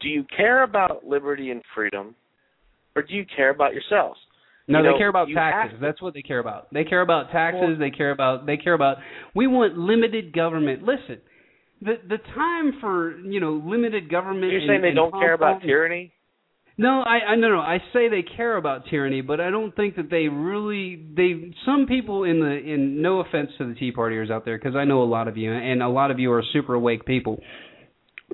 do 0.00 0.08
you 0.08 0.24
care 0.36 0.62
about 0.62 1.06
liberty 1.06 1.50
and 1.50 1.62
freedom, 1.74 2.14
or 2.94 3.02
do 3.02 3.14
you 3.14 3.24
care 3.34 3.50
about 3.50 3.72
yourselves? 3.72 4.18
No, 4.68 4.82
You 4.82 4.92
they 4.92 4.98
care 4.98 5.08
about 5.08 5.28
taxes. 5.34 5.78
That's 5.80 6.00
what 6.00 6.14
they 6.14 6.22
care 6.22 6.38
about. 6.38 6.72
They 6.72 6.84
care 6.84 7.00
about 7.00 7.30
taxes. 7.32 7.60
Well- 7.62 7.78
they 7.78 7.90
care 7.90 8.10
about. 8.10 8.46
They 8.46 8.56
care 8.56 8.74
about. 8.74 8.98
We 9.34 9.46
want 9.46 9.76
limited 9.76 10.32
government. 10.32 10.82
Listen, 10.82 11.20
the 11.82 11.94
the 12.08 12.18
time 12.34 12.78
for 12.80 13.18
you 13.18 13.40
know 13.40 13.62
limited 13.64 14.10
government. 14.10 14.52
You're 14.52 14.60
and- 14.60 14.68
saying 14.68 14.82
they 14.82 14.94
don't 14.94 15.12
care 15.12 15.34
about 15.34 15.62
tyranny? 15.62 16.12
No, 16.78 17.02
I, 17.02 17.32
I 17.32 17.36
no 17.36 17.50
no. 17.50 17.60
I 17.60 17.78
say 17.92 18.08
they 18.08 18.22
care 18.22 18.56
about 18.56 18.86
tyranny, 18.88 19.20
but 19.20 19.40
I 19.40 19.50
don't 19.50 19.76
think 19.76 19.96
that 19.96 20.08
they 20.10 20.28
really. 20.28 21.04
They 21.14 21.54
some 21.66 21.86
people 21.86 22.24
in 22.24 22.40
the 22.40 22.50
in 22.50 23.02
no 23.02 23.20
offense 23.20 23.50
to 23.58 23.68
the 23.68 23.74
Tea 23.74 23.92
Partiers 23.92 24.30
out 24.30 24.46
there 24.46 24.56
because 24.56 24.74
I 24.74 24.84
know 24.84 25.02
a 25.02 25.04
lot 25.04 25.28
of 25.28 25.36
you 25.36 25.52
and 25.52 25.82
a 25.82 25.88
lot 25.88 26.10
of 26.10 26.18
you 26.18 26.32
are 26.32 26.42
super 26.52 26.74
awake 26.74 27.04
people. 27.04 27.38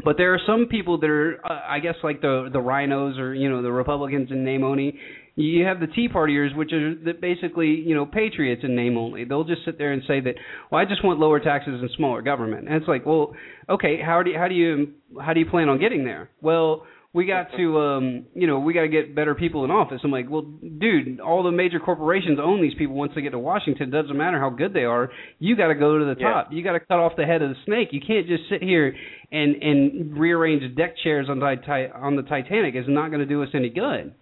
But 0.05 0.17
there 0.17 0.33
are 0.35 0.41
some 0.47 0.67
people 0.71 1.01
that 1.01 1.11
are, 1.11 1.41
uh, 1.45 1.61
I 1.69 1.81
guess, 1.81 1.97
like 2.05 2.21
the 2.21 2.49
the 2.53 2.61
RINOs 2.61 3.19
or 3.19 3.35
you 3.35 3.51
know 3.51 3.61
the 3.63 3.73
Republicans 3.73 4.31
in 4.31 4.45
name 4.45 4.63
only. 4.63 4.97
You 5.39 5.65
have 5.67 5.79
the 5.79 5.87
Tea 5.87 6.09
Partiers, 6.09 6.55
which 6.57 6.73
are 6.73 6.95
basically 7.21 7.69
you 7.69 7.95
know 7.95 8.05
patriots 8.05 8.63
in 8.65 8.75
name 8.75 8.97
only. 8.99 9.25
They'll 9.25 9.45
just 9.45 9.65
sit 9.65 9.79
there 9.79 9.93
and 9.93 10.03
say 10.07 10.21
that, 10.21 10.35
well, 10.71 10.81
I 10.81 10.85
just 10.85 11.05
want 11.05 11.21
lower 11.21 11.39
taxes 11.39 11.81
and 11.81 11.89
smaller 11.97 12.23
government. 12.23 12.67
And 12.69 12.77
it's 12.77 12.89
like, 12.89 13.07
well, 13.07 13.35
okay, 13.69 14.01
how 14.05 14.23
do 14.23 14.31
you, 14.31 14.39
how 14.39 14.49
do 14.49 14.55
you 14.55 14.93
how 15.23 15.33
do 15.35 15.41
you 15.41 15.47
plan 15.47 15.69
on 15.69 15.79
getting 15.79 16.05
there? 16.05 16.31
Well, 16.41 16.87
we 17.13 17.25
got 17.25 17.49
to 17.57 17.79
um 17.81 18.27
you 18.35 18.47
know 18.47 18.59
we 18.59 18.75
got 18.75 18.83
to 18.83 18.89
get 18.89 19.15
better 19.15 19.35
people 19.35 19.65
in 19.65 19.71
office 19.71 20.01
i'm 20.05 20.11
like 20.11 20.29
well 20.29 20.43
dude 20.79 21.21
all 21.21 21.43
the 21.43 21.51
major 21.51 21.81
corporations 21.81 22.39
own 22.41 22.61
these 22.61 22.75
people 22.77 22.95
once 22.95 23.13
they 23.15 23.23
get 23.23 23.31
to 23.31 23.39
washington 23.39 23.89
it 23.89 23.91
doesn't 24.03 24.17
matter 24.17 24.39
how 24.39 24.51
good 24.51 24.75
they 24.75 24.85
are 24.85 25.11
you 25.39 25.57
got 25.57 25.69
to 25.69 25.75
go 25.75 25.99
to 25.99 26.05
the 26.05 26.15
Yeah. 26.21 26.33
top 26.33 26.53
you 26.53 26.63
got 26.63 26.73
to 26.75 26.81
cut 26.81 26.99
off 26.99 27.13
the 27.17 27.25
head 27.25 27.41
of 27.41 27.49
the 27.49 27.57
snake 27.65 27.89
you 27.93 28.01
can't 28.07 28.27
just 28.27 28.43
sit 28.51 28.63
here 28.63 28.95
and 29.33 29.57
and 29.63 30.19
rearrange 30.19 30.63
deck 30.77 30.95
chairs 31.03 31.29
on 31.31 31.39
the 31.41 31.47
on 31.95 32.17
the 32.17 32.23
titanic 32.23 32.75
it's 32.75 32.89
not 32.91 33.09
going 33.09 33.21
to 33.21 33.27
do 33.27 33.43
us 33.43 33.49
any 33.55 33.71
good 33.71 34.15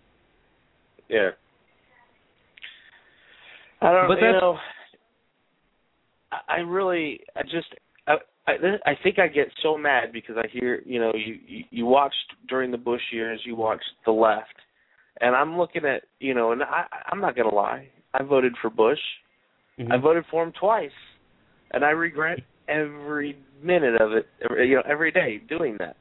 Yeah. 1.09 1.31
I 3.81 3.93
don't. 3.93 4.09
But 4.09 4.21
you 4.21 4.33
know, 4.33 4.57
I, 6.33 6.57
I 6.57 6.57
really, 6.61 7.21
I 7.37 7.43
just, 7.43 7.75
I, 8.07 8.15
I, 8.47 8.53
I 8.87 8.93
think 9.03 9.19
I 9.19 9.29
get 9.29 9.49
so 9.63 9.77
mad 9.77 10.13
because 10.13 10.37
I 10.39 10.47
hear, 10.49 10.83
you 10.87 10.99
know, 10.99 11.13
you, 11.15 11.37
you 11.47 11.65
you 11.71 11.87
watched 11.87 12.15
during 12.49 12.71
the 12.71 12.79
Bush 12.79 13.03
years, 13.13 13.41
you 13.45 13.55
watched 13.55 13.85
the 14.05 14.13
left, 14.13 14.55
and 15.21 15.35
I'm 15.37 15.59
looking 15.59 15.85
at, 15.85 16.03
you 16.21 16.35
know, 16.35 16.53
and 16.53 16.63
I, 16.63 16.85
I'm 17.11 17.21
not 17.21 17.37
gonna 17.37 17.55
lie, 17.55 17.89
I 18.15 18.23
voted 18.23 18.55
for 18.61 18.71
Bush. 18.71 18.99
Mm-hmm. 19.79 19.93
I 19.93 19.99
voted 19.99 20.25
for 20.31 20.43
him 20.43 20.53
twice, 20.59 20.91
and 21.73 21.85
I 21.85 21.91
regret 21.91 22.39
every 22.67 23.37
minute 23.63 24.01
of 24.01 24.13
it. 24.13 24.27
every- 24.43 24.69
You 24.71 24.77
know, 24.77 24.83
every 24.89 25.13
day 25.13 25.39
doing 25.49 25.77
that. 25.81 25.97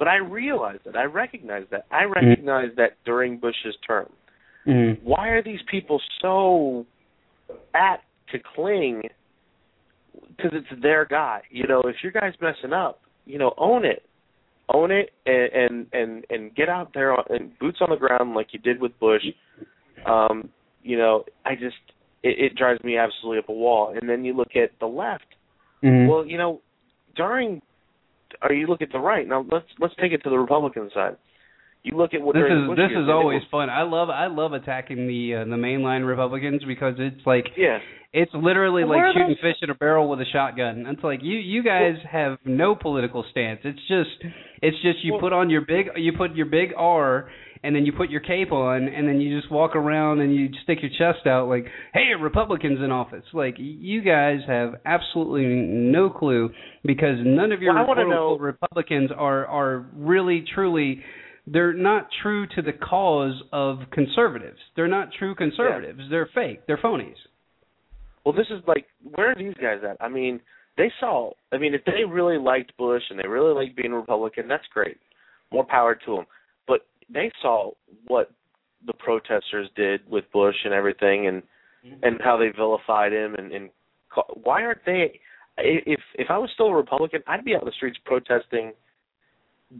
But 0.00 0.08
I 0.08 0.16
realize 0.16 0.80
that. 0.84 0.96
I 0.96 1.04
recognize 1.04 1.62
that. 1.70 1.86
I 1.92 2.02
recognize 2.04 2.70
that 2.76 2.96
during 3.04 3.38
Bush's 3.38 3.76
term. 3.86 4.08
Mm-hmm. 4.66 5.06
Why 5.06 5.28
are 5.28 5.42
these 5.42 5.60
people 5.70 6.00
so 6.20 6.86
apt 7.74 8.04
to 8.32 8.38
cling? 8.54 9.02
Because 10.28 10.52
it's 10.54 10.82
their 10.82 11.04
guy. 11.04 11.42
You 11.50 11.66
know, 11.66 11.82
if 11.82 11.96
your 12.02 12.12
guy's 12.12 12.34
messing 12.40 12.72
up, 12.72 13.00
you 13.26 13.38
know, 13.38 13.54
own 13.56 13.84
it, 13.84 14.02
own 14.72 14.90
it, 14.90 15.10
and 15.26 15.86
and 15.92 16.24
and, 16.30 16.54
get 16.54 16.68
out 16.68 16.92
there 16.94 17.12
on, 17.12 17.24
and 17.28 17.58
boots 17.58 17.78
on 17.80 17.90
the 17.90 17.96
ground 17.96 18.34
like 18.34 18.48
you 18.52 18.58
did 18.58 18.80
with 18.80 18.98
Bush. 18.98 19.24
Um, 20.06 20.50
you 20.82 20.98
know, 20.98 21.24
I 21.44 21.54
just 21.54 21.76
it, 22.22 22.52
it 22.52 22.56
drives 22.56 22.82
me 22.82 22.96
absolutely 22.96 23.38
up 23.38 23.48
a 23.48 23.52
wall. 23.52 23.94
And 23.98 24.08
then 24.08 24.24
you 24.24 24.34
look 24.34 24.56
at 24.56 24.70
the 24.80 24.86
left. 24.86 25.26
Mm-hmm. 25.82 26.08
Well, 26.08 26.26
you 26.26 26.38
know, 26.38 26.60
during 27.16 27.62
or 28.42 28.52
you 28.52 28.66
look 28.66 28.82
at 28.82 28.90
the 28.92 28.98
right. 28.98 29.26
Now 29.28 29.46
let's 29.50 29.66
let's 29.78 29.94
take 30.00 30.12
it 30.12 30.22
to 30.24 30.30
the 30.30 30.38
Republican 30.38 30.90
side. 30.94 31.16
You 31.84 31.96
look 31.98 32.14
at 32.14 32.22
what 32.22 32.34
this 32.34 32.44
is 32.44 32.76
this 32.76 32.90
is 32.90 33.08
always 33.10 33.42
was- 33.42 33.48
fun. 33.50 33.68
I 33.70 33.82
love 33.82 34.08
I 34.10 34.26
love 34.26 34.52
attacking 34.54 35.06
the 35.06 35.42
uh, 35.42 35.44
the 35.44 35.56
mainline 35.56 36.06
Republicans 36.06 36.62
because 36.66 36.94
it's 36.98 37.24
like 37.26 37.44
yeah. 37.56 37.78
It's 38.16 38.30
literally 38.32 38.84
Well, 38.84 38.98
like 39.00 39.12
shooting 39.12 39.34
fish 39.42 39.56
in 39.60 39.70
a 39.70 39.74
barrel 39.74 40.08
with 40.08 40.20
a 40.20 40.24
shotgun. 40.32 40.86
It's 40.88 41.02
like 41.02 41.20
you 41.22 41.36
you 41.36 41.62
guys 41.62 41.96
have 42.10 42.38
no 42.44 42.74
political 42.74 43.24
stance. 43.30 43.60
It's 43.64 43.80
just 43.88 44.32
it's 44.62 44.76
just 44.82 45.04
you 45.04 45.12
Well- 45.12 45.20
put 45.20 45.32
on 45.34 45.50
your 45.50 45.60
big 45.62 45.88
you 45.96 46.12
put 46.16 46.34
your 46.34 46.46
big 46.46 46.70
R 46.76 47.28
and 47.62 47.74
then 47.74 47.84
you 47.86 47.92
put 47.92 48.08
your 48.10 48.20
cape 48.20 48.52
on 48.52 48.88
and 48.88 49.08
then 49.08 49.20
you 49.20 49.38
just 49.38 49.50
walk 49.50 49.74
around 49.74 50.20
and 50.20 50.34
you 50.34 50.48
stick 50.62 50.78
your 50.82 50.90
chest 50.90 51.26
out 51.26 51.48
like, 51.48 51.66
"Hey, 51.92 52.10
Republicans 52.18 52.78
in 52.82 52.90
office." 52.92 53.24
Like 53.34 53.56
you 53.58 54.00
guys 54.00 54.40
have 54.46 54.76
absolutely 54.86 55.44
no 55.46 56.08
clue 56.08 56.50
because 56.84 57.16
none 57.24 57.52
of 57.52 57.60
your 57.62 57.74
Well, 57.74 57.90
I 57.98 58.02
know- 58.04 58.38
Republicans 58.38 59.10
are 59.14 59.44
are 59.46 59.84
really 59.96 60.44
truly 60.54 61.02
they're 61.46 61.74
not 61.74 62.08
true 62.22 62.46
to 62.54 62.62
the 62.62 62.72
cause 62.72 63.42
of 63.52 63.78
conservatives. 63.92 64.58
They're 64.76 64.88
not 64.88 65.08
true 65.18 65.34
conservatives. 65.34 66.00
They're 66.10 66.28
fake. 66.34 66.60
They're 66.66 66.78
phonies. 66.78 67.16
Well, 68.24 68.34
this 68.34 68.46
is 68.50 68.62
like 68.66 68.86
where 69.14 69.32
are 69.32 69.34
these 69.34 69.54
guys 69.54 69.80
at? 69.88 69.98
I 70.00 70.08
mean, 70.08 70.40
they 70.76 70.90
saw. 70.98 71.32
I 71.52 71.58
mean, 71.58 71.74
if 71.74 71.84
they 71.84 72.04
really 72.08 72.38
liked 72.38 72.76
Bush 72.76 73.02
and 73.10 73.18
they 73.18 73.28
really 73.28 73.54
liked 73.54 73.76
being 73.76 73.92
a 73.92 73.96
Republican, 73.96 74.48
that's 74.48 74.64
great. 74.72 74.96
More 75.52 75.66
power 75.66 75.94
to 75.94 76.16
them. 76.16 76.24
But 76.66 76.86
they 77.12 77.30
saw 77.42 77.72
what 78.06 78.30
the 78.86 78.94
protesters 78.94 79.68
did 79.76 80.00
with 80.08 80.24
Bush 80.32 80.56
and 80.64 80.72
everything, 80.72 81.26
and 81.26 81.42
mm-hmm. 81.84 82.02
and 82.02 82.20
how 82.22 82.38
they 82.38 82.48
vilified 82.56 83.12
him. 83.12 83.34
And, 83.34 83.52
and 83.52 83.70
why 84.42 84.62
aren't 84.62 84.84
they? 84.86 85.20
If 85.58 86.00
if 86.14 86.30
I 86.30 86.38
was 86.38 86.50
still 86.54 86.68
a 86.68 86.74
Republican, 86.74 87.22
I'd 87.26 87.44
be 87.44 87.54
out 87.54 87.62
in 87.62 87.66
the 87.66 87.72
streets 87.72 87.98
protesting 88.04 88.72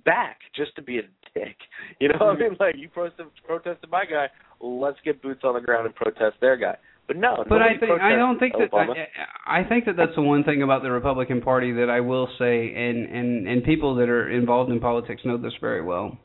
back 0.04 0.38
just 0.56 0.74
to 0.76 0.82
be 0.82 0.98
a 0.98 1.02
dick. 1.34 1.56
You 2.00 2.08
know 2.08 2.16
what 2.18 2.36
I 2.36 2.38
mean? 2.38 2.56
Like 2.58 2.74
you 2.76 2.88
protested 2.88 3.26
protested 3.46 3.90
my 3.90 4.04
guy, 4.04 4.26
let's 4.60 4.98
get 5.04 5.22
boots 5.22 5.42
on 5.44 5.54
the 5.54 5.60
ground 5.60 5.86
and 5.86 5.94
protest 5.94 6.36
their 6.40 6.56
guy. 6.56 6.76
But 7.06 7.18
no, 7.18 7.44
but 7.48 7.60
I 7.60 7.78
think 7.78 8.00
I 8.00 8.16
don't 8.16 8.38
think 8.38 8.54
that 8.54 8.74
I, 8.74 9.60
I 9.60 9.68
think 9.68 9.84
that 9.84 9.96
that's 9.96 10.14
the 10.16 10.22
one 10.22 10.42
thing 10.42 10.62
about 10.62 10.82
the 10.82 10.90
Republican 10.90 11.42
Party 11.42 11.72
that 11.72 11.90
I 11.90 12.00
will 12.00 12.28
say, 12.38 12.72
and 12.74 13.06
and 13.06 13.46
and 13.46 13.62
people 13.62 13.94
that 13.96 14.08
are 14.08 14.30
involved 14.30 14.72
in 14.72 14.80
politics 14.80 15.20
know 15.24 15.36
this 15.36 15.52
very 15.60 15.82
well. 15.82 16.18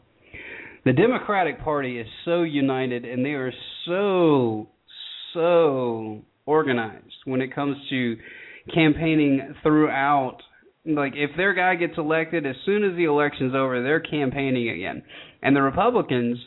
The 0.85 0.93
Democratic 0.93 1.61
Party 1.61 1.99
is 1.99 2.07
so 2.23 2.43
united, 2.43 3.03
and 3.03 3.25
they 3.25 3.31
are 3.33 3.51
so 3.85 4.69
so 5.33 6.21
organized 6.45 7.15
when 7.25 7.41
it 7.41 7.53
comes 7.53 7.75
to 7.89 8.15
campaigning 8.73 9.55
throughout 9.61 10.37
like 10.95 11.13
if 11.15 11.31
their 11.37 11.53
guy 11.53 11.75
gets 11.75 11.93
elected 11.97 12.45
as 12.45 12.55
soon 12.65 12.83
as 12.83 12.95
the 12.95 13.05
election's 13.05 13.53
over 13.55 13.81
they're 13.81 13.99
campaigning 13.99 14.69
again 14.69 15.03
and 15.41 15.55
the 15.55 15.61
republicans 15.61 16.37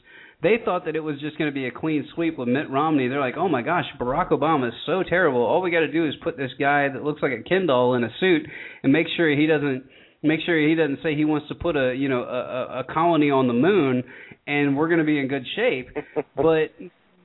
they 0.43 0.57
thought 0.65 0.87
that 0.87 0.97
it 0.97 1.01
was 1.01 1.21
just 1.21 1.39
going 1.39 1.49
to 1.49 1.55
be 1.55 1.67
a 1.67 1.71
clean 1.71 2.07
sweep 2.15 2.37
with 2.37 2.49
Mitt 2.49 2.69
Romney. 2.69 3.07
They're 3.07 3.21
like, 3.21 3.37
"Oh 3.37 3.49
my 3.49 3.63
gosh, 3.63 3.85
Barack 3.99 4.31
Obama 4.31 4.69
is 4.69 4.75
so 4.87 5.05
terrible. 5.09 5.41
All 5.41 5.63
we 5.63 5.71
got 5.71 5.81
to 5.81 5.93
do 5.93 6.07
is 6.07 6.15
put 6.23 6.37
this 6.37 6.51
guy 6.59 6.89
that 6.89 7.05
looks 7.05 7.23
like 7.23 7.31
a 7.31 7.49
Ken 7.49 7.67
doll 7.67 7.95
in 7.95 8.03
a 8.03 8.11
suit 8.19 8.43
and 8.83 8.93
make 8.93 9.07
sure 9.17 9.31
he 9.31 9.47
doesn't 9.47 9.85
make 10.23 10.41
sure 10.45 10.59
he 10.59 10.75
doesn't 10.75 10.99
say 11.03 11.15
he 11.15 11.25
wants 11.25 11.47
to 11.49 11.55
put 11.55 11.77
a 11.77 11.95
you 11.95 12.09
know 12.09 12.25
a, 12.25 12.81
a 12.81 12.85
colony 12.93 13.31
on 13.31 13.47
the 13.47 13.55
moon, 13.55 14.03
and 14.49 14.77
we're 14.77 14.89
going 14.89 14.99
to 14.99 15.05
be 15.05 15.21
in 15.21 15.29
good 15.29 15.47
shape." 15.55 15.91
but 16.37 16.75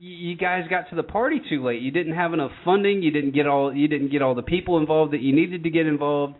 you 0.00 0.36
guys 0.36 0.64
got 0.70 0.88
to 0.90 0.96
the 0.96 1.02
party 1.02 1.40
too 1.50 1.64
late. 1.64 1.82
You 1.82 1.90
didn't 1.90 2.14
have 2.14 2.32
enough 2.32 2.52
funding. 2.64 3.02
You 3.02 3.10
didn't 3.10 3.34
get 3.34 3.48
all 3.48 3.74
you 3.74 3.88
didn't 3.88 4.12
get 4.12 4.22
all 4.22 4.36
the 4.36 4.42
people 4.42 4.78
involved 4.78 5.12
that 5.12 5.20
you 5.20 5.34
needed 5.34 5.64
to 5.64 5.70
get 5.70 5.86
involved. 5.86 6.34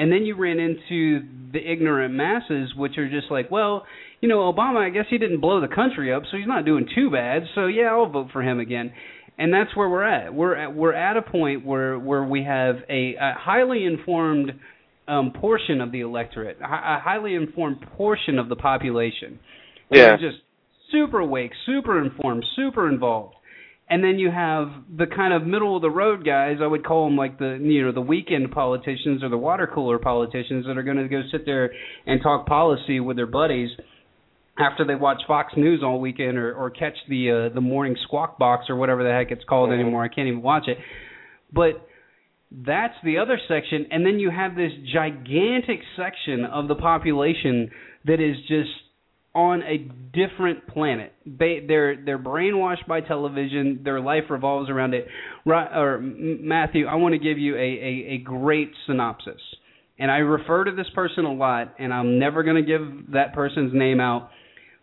And 0.00 0.10
then 0.10 0.24
you 0.24 0.34
ran 0.34 0.58
into 0.58 1.26
the 1.52 1.58
ignorant 1.58 2.14
masses, 2.14 2.74
which 2.74 2.96
are 2.96 3.10
just 3.10 3.30
like, 3.30 3.50
well, 3.50 3.84
you 4.22 4.30
know, 4.30 4.50
Obama, 4.50 4.78
I 4.78 4.88
guess 4.88 5.04
he 5.10 5.18
didn't 5.18 5.42
blow 5.42 5.60
the 5.60 5.68
country 5.68 6.10
up, 6.10 6.22
so 6.30 6.38
he's 6.38 6.46
not 6.46 6.64
doing 6.64 6.88
too 6.94 7.10
bad. 7.10 7.42
So 7.54 7.66
yeah, 7.66 7.90
I'll 7.90 8.08
vote 8.08 8.28
for 8.32 8.42
him 8.42 8.60
again. 8.60 8.94
And 9.36 9.52
that's 9.52 9.76
where 9.76 9.90
we're 9.90 10.04
at. 10.04 10.32
We're 10.32 10.56
at, 10.56 10.74
we're 10.74 10.94
at 10.94 11.18
a 11.18 11.22
point 11.22 11.66
where 11.66 11.98
where 11.98 12.24
we 12.24 12.44
have 12.44 12.76
a, 12.88 13.14
a 13.20 13.34
highly 13.36 13.84
informed 13.84 14.52
um, 15.06 15.34
portion 15.38 15.82
of 15.82 15.92
the 15.92 16.00
electorate, 16.00 16.56
a 16.62 16.66
highly 16.98 17.34
informed 17.34 17.82
portion 17.98 18.38
of 18.38 18.48
the 18.48 18.56
population. 18.56 19.38
Yeah. 19.90 20.16
Just 20.16 20.38
super 20.90 21.18
awake, 21.18 21.50
super 21.66 22.02
informed, 22.02 22.46
super 22.56 22.88
involved 22.88 23.34
and 23.90 24.04
then 24.04 24.20
you 24.20 24.30
have 24.30 24.68
the 24.96 25.06
kind 25.06 25.34
of 25.34 25.44
middle 25.44 25.74
of 25.74 25.82
the 25.82 25.90
road 25.90 26.24
guys. 26.24 26.58
I 26.62 26.66
would 26.66 26.86
call 26.86 27.06
them 27.06 27.16
like 27.16 27.38
the 27.38 27.58
you 27.60 27.84
know 27.84 27.92
the 27.92 28.00
weekend 28.00 28.52
politicians 28.52 29.24
or 29.24 29.28
the 29.28 29.36
water 29.36 29.68
cooler 29.72 29.98
politicians 29.98 30.64
that 30.66 30.78
are 30.78 30.84
going 30.84 30.96
to 30.96 31.08
go 31.08 31.22
sit 31.32 31.44
there 31.44 31.72
and 32.06 32.22
talk 32.22 32.46
policy 32.46 33.00
with 33.00 33.16
their 33.16 33.26
buddies 33.26 33.70
after 34.58 34.86
they 34.86 34.94
watch 34.94 35.22
Fox 35.26 35.52
News 35.56 35.82
all 35.84 36.00
weekend 36.00 36.38
or 36.38 36.54
or 36.54 36.70
catch 36.70 36.94
the 37.08 37.48
uh, 37.50 37.54
the 37.54 37.60
morning 37.60 37.96
squawk 38.04 38.38
box 38.38 38.66
or 38.68 38.76
whatever 38.76 39.02
the 39.02 39.10
heck 39.10 39.32
it's 39.32 39.44
called 39.44 39.70
mm-hmm. 39.70 39.80
anymore. 39.80 40.04
I 40.04 40.08
can't 40.08 40.28
even 40.28 40.42
watch 40.42 40.68
it. 40.68 40.78
But 41.52 41.84
that's 42.52 42.94
the 43.04 43.18
other 43.18 43.38
section 43.48 43.86
and 43.90 44.04
then 44.04 44.18
you 44.18 44.30
have 44.30 44.56
this 44.56 44.72
gigantic 44.92 45.80
section 45.96 46.44
of 46.44 46.66
the 46.66 46.74
population 46.74 47.70
that 48.04 48.20
is 48.20 48.36
just 48.48 48.70
on 49.34 49.62
a 49.62 49.78
different 50.12 50.66
planet. 50.66 51.12
They 51.24 51.64
they're 51.66 52.04
they're 52.04 52.18
brainwashed 52.18 52.86
by 52.88 53.00
television. 53.00 53.80
Their 53.84 54.00
life 54.00 54.24
revolves 54.28 54.68
around 54.68 54.94
it. 54.94 55.06
Right, 55.46 55.68
or 55.72 56.00
Matthew, 56.00 56.86
I 56.86 56.96
want 56.96 57.12
to 57.12 57.18
give 57.18 57.38
you 57.38 57.54
a, 57.54 57.58
a, 57.58 58.14
a 58.14 58.18
great 58.18 58.72
synopsis. 58.86 59.40
And 59.98 60.10
I 60.10 60.18
refer 60.18 60.64
to 60.64 60.72
this 60.72 60.88
person 60.94 61.26
a 61.26 61.32
lot, 61.32 61.74
and 61.78 61.92
I'm 61.92 62.18
never 62.18 62.42
going 62.42 62.56
to 62.56 62.62
give 62.62 63.12
that 63.12 63.34
person's 63.34 63.72
name 63.74 64.00
out. 64.00 64.30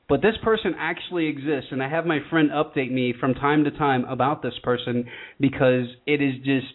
But 0.07 0.21
this 0.21 0.35
person 0.43 0.73
actually 0.77 1.25
exists, 1.25 1.69
and 1.71 1.83
I 1.83 1.89
have 1.89 2.05
my 2.05 2.19
friend 2.29 2.49
update 2.51 2.91
me 2.91 3.13
from 3.19 3.33
time 3.33 3.65
to 3.65 3.71
time 3.71 4.05
about 4.05 4.41
this 4.41 4.53
person 4.63 5.05
because 5.39 5.87
it 6.05 6.21
is 6.21 6.35
just, 6.45 6.67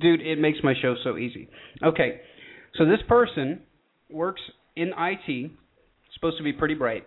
dude, 0.00 0.20
it 0.20 0.40
makes 0.40 0.58
my 0.64 0.74
show 0.80 0.96
so 1.04 1.16
easy. 1.16 1.48
Okay, 1.82 2.22
so 2.76 2.86
this 2.86 2.98
person 3.06 3.60
works 4.10 4.40
in 4.74 4.92
IT 4.98 5.52
supposed 6.20 6.36
to 6.36 6.44
be 6.44 6.52
pretty 6.52 6.74
bright. 6.74 7.06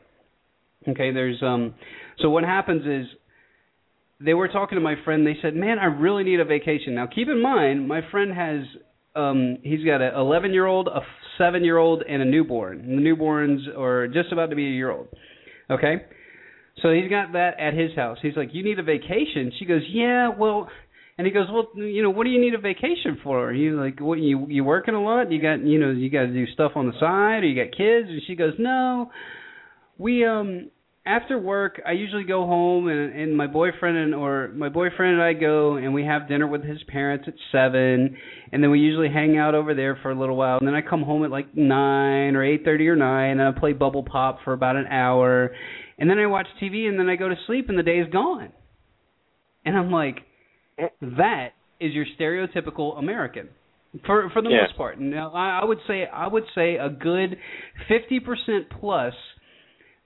Okay, 0.88 1.12
there's 1.14 1.42
um 1.42 1.76
so 2.20 2.30
what 2.30 2.44
happens 2.44 2.86
is 2.86 3.16
they 4.20 4.34
were 4.34 4.48
talking 4.48 4.76
to 4.76 4.82
my 4.82 4.96
friend, 5.06 5.26
they 5.26 5.38
said, 5.42 5.56
"Man, 5.56 5.80
I 5.80 5.86
really 5.86 6.24
need 6.24 6.40
a 6.40 6.46
vacation." 6.46 6.96
Now, 6.96 7.08
keep 7.08 7.28
in 7.30 7.42
mind, 7.42 7.88
my 7.88 8.02
friend 8.12 8.34
has 8.34 8.64
um 9.16 9.58
he's 9.64 9.86
got 9.86 10.02
a 10.02 10.12
11-year-old, 10.18 10.88
a 10.88 11.02
7-year-old 11.40 12.04
and 12.08 12.22
a 12.22 12.26
newborn. 12.26 12.80
And 12.80 12.98
the 12.98 13.02
newborns 13.02 13.68
are 13.78 14.08
just 14.08 14.32
about 14.32 14.50
to 14.50 14.56
be 14.56 14.66
a 14.66 14.72
year 14.72 14.92
old. 14.92 15.08
Okay? 15.70 16.06
So 16.82 16.92
he's 16.92 17.10
got 17.10 17.34
that 17.34 17.60
at 17.60 17.74
his 17.74 17.96
house. 17.96 18.18
He's 18.22 18.36
like, 18.36 18.50
"You 18.54 18.64
need 18.64 18.80
a 18.80 18.84
vacation?" 18.84 19.52
She 19.60 19.66
goes, 19.66 19.84
"Yeah, 19.88 20.30
well, 20.30 20.70
and 21.18 21.28
he 21.28 21.34
goes, 21.34 21.48
"Well, 21.52 21.70
you 21.76 22.02
know, 22.02 22.10
what 22.10 22.24
do 22.24 22.32
you 22.32 22.42
need 22.42 22.54
a 22.54 22.60
vacation 22.60 23.20
for?" 23.24 23.52
He's 23.54 23.74
like, 23.74 24.00
"What 24.00 24.20
you 24.20 24.48
you 24.50 24.64
working 24.64 24.96
a 24.96 25.04
lot? 25.04 25.32
You 25.32 25.42
got 25.42 25.62
you 25.66 25.80
know 25.80 25.92
you 25.92 26.10
got 26.10 26.22
to 26.22 26.34
do 26.34 26.46
stuff 26.48 26.74
on 26.76 26.88
the 26.88 26.94
side, 27.00 27.44
or 27.44 27.48
you 27.48 27.64
got 27.64 27.76
kids?" 27.76 28.10
And 28.10 28.22
she 28.26 28.36
goes, 28.36 28.54
"No, 28.58 29.12
we 29.98 30.26
um 30.26 30.70
after 31.06 31.38
work 31.38 31.82
I 31.86 31.92
usually 31.92 32.24
go 32.24 32.46
home 32.46 32.88
and 32.88 33.14
and 33.14 33.38
my 33.38 33.46
boyfriend 33.46 33.98
and 33.98 34.16
or 34.16 34.50
my 34.56 34.70
boyfriend 34.70 35.14
and 35.14 35.22
I 35.22 35.34
go 35.34 35.76
and 35.76 35.94
we 35.94 36.06
have 36.06 36.30
dinner 36.30 36.48
with 36.48 36.64
his 36.64 36.82
parents 36.88 37.26
at 37.28 37.36
seven, 37.52 38.18
and 38.52 38.64
then 38.64 38.72
we 38.72 38.80
usually 38.80 39.10
hang 39.10 39.38
out 39.38 39.54
over 39.54 39.76
there 39.76 40.00
for 40.02 40.10
a 40.10 40.20
little 40.20 40.36
while, 40.36 40.58
and 40.58 40.68
then 40.68 40.76
I 40.76 40.82
come 40.82 41.04
home 41.04 41.24
at 41.24 41.30
like 41.30 41.56
nine 41.56 42.36
or 42.36 42.44
eight 42.44 42.66
thirty 42.66 42.88
or 42.88 42.96
nine, 42.96 43.40
and 43.40 43.56
I 43.56 43.60
play 43.60 43.74
bubble 43.74 44.04
pop 44.04 44.40
for 44.44 44.54
about 44.54 44.78
an 44.78 44.88
hour, 44.88 45.52
and 46.00 46.10
then 46.10 46.18
I 46.18 46.26
watch 46.26 46.48
TV, 46.60 46.88
and 46.88 46.98
then 46.98 47.08
I 47.08 47.18
go 47.18 47.30
to 47.30 47.36
sleep, 47.46 47.70
and 47.70 47.78
the 47.78 47.84
day 47.84 48.00
is 48.00 48.12
gone." 48.12 48.52
And 49.66 49.78
I'm 49.78 49.92
like 49.92 50.18
that 51.02 51.50
is 51.80 51.94
your 51.94 52.06
stereotypical 52.20 52.98
American 52.98 53.50
for 54.06 54.30
for 54.32 54.42
the 54.42 54.50
yeah. 54.50 54.64
most 54.64 54.78
part. 54.78 55.00
Now, 55.00 55.32
I, 55.32 55.62
I 55.62 55.66
would 55.66 55.80
say 55.88 56.06
I 56.06 56.28
would 56.28 56.46
say 56.56 56.76
a 56.76 56.90
good 56.90 57.38
fifty 57.88 58.20
percent 58.20 58.70
plus. 58.80 59.14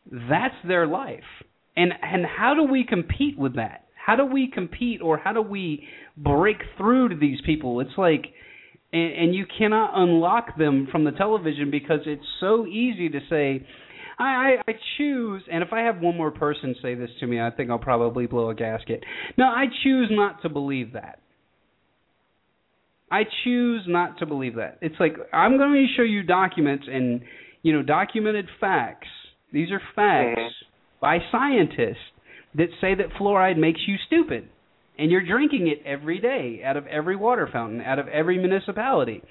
That's 0.09 0.55
their 0.65 0.87
life, 0.87 1.19
and 1.75 1.91
and 2.01 2.25
how 2.25 2.53
do 2.53 2.63
we 2.63 2.85
compete 2.85 3.37
with 3.37 3.55
that? 3.55 3.85
How 4.05 4.15
do 4.15 4.25
we 4.25 4.49
compete, 4.49 5.01
or 5.01 5.17
how 5.17 5.33
do 5.33 5.41
we 5.41 5.85
break 6.15 6.57
through 6.77 7.09
to 7.09 7.15
these 7.17 7.39
people? 7.45 7.81
It's 7.81 7.97
like, 7.97 8.25
and, 8.93 9.13
and 9.13 9.35
you 9.35 9.45
cannot 9.57 9.91
unlock 10.01 10.57
them 10.57 10.87
from 10.89 11.03
the 11.03 11.11
television 11.11 11.69
because 11.69 11.99
it's 12.05 12.23
so 12.39 12.65
easy 12.65 13.09
to 13.09 13.19
say 13.29 13.67
I, 14.19 14.23
I 14.23 14.55
I 14.67 14.73
choose, 14.97 15.43
and 15.51 15.63
if 15.63 15.71
I 15.71 15.81
have 15.81 15.99
one 15.99 16.17
more 16.17 16.31
person 16.31 16.75
say 16.81 16.95
this 16.95 17.09
to 17.19 17.27
me, 17.27 17.39
I 17.39 17.51
think 17.51 17.69
I'll 17.69 17.77
probably 17.77 18.25
blow 18.25 18.49
a 18.49 18.55
gasket. 18.55 19.03
No, 19.37 19.45
I 19.45 19.65
choose 19.83 20.07
not 20.11 20.41
to 20.41 20.49
believe 20.49 20.93
that. 20.93 21.19
I 23.11 23.23
choose 23.43 23.83
not 23.87 24.19
to 24.19 24.25
believe 24.25 24.55
that. 24.55 24.79
It's 24.81 24.95
like 24.99 25.15
I'm 25.31 25.57
going 25.57 25.73
to 25.73 25.93
show 25.95 26.03
you 26.03 26.23
documents 26.23 26.85
and 26.91 27.21
you 27.61 27.73
know 27.73 27.83
documented 27.83 28.47
facts. 28.59 29.07
These 29.53 29.71
are 29.71 29.81
facts 29.95 30.39
mm-hmm. 30.39 30.99
by 30.99 31.19
scientists 31.31 32.03
that 32.55 32.67
say 32.81 32.95
that 32.95 33.13
fluoride 33.19 33.57
makes 33.57 33.81
you 33.87 33.95
stupid, 34.07 34.49
and 34.97 35.11
you're 35.11 35.25
drinking 35.25 35.67
it 35.67 35.85
every 35.85 36.19
day 36.19 36.61
out 36.65 36.75
of 36.75 36.87
every 36.87 37.15
water 37.15 37.47
fountain, 37.51 37.81
out 37.81 37.99
of 37.99 38.07
every 38.07 38.37
municipality. 38.37 39.21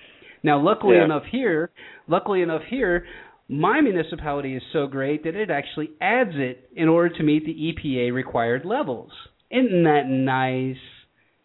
Now, 0.43 0.63
luckily 0.63 0.97
yeah. 0.97 1.05
enough 1.05 1.25
here, 1.31 1.71
luckily 2.07 2.41
enough 2.41 2.63
here, 2.71 3.05
my 3.49 3.81
municipality 3.81 4.57
is 4.57 4.63
so 4.73 4.87
great 4.87 5.25
that 5.25 5.37
it 5.37 5.51
actually 5.51 5.91
adds 6.01 6.33
it 6.35 6.69
in 6.75 6.89
order 6.89 7.15
to 7.17 7.23
meet 7.23 7.45
the 7.45 7.53
EPA 7.53 8.13
required 8.13 8.65
levels. 8.65 9.11
Isn't 9.51 9.85
that 9.85 10.09
nice? 10.09 10.83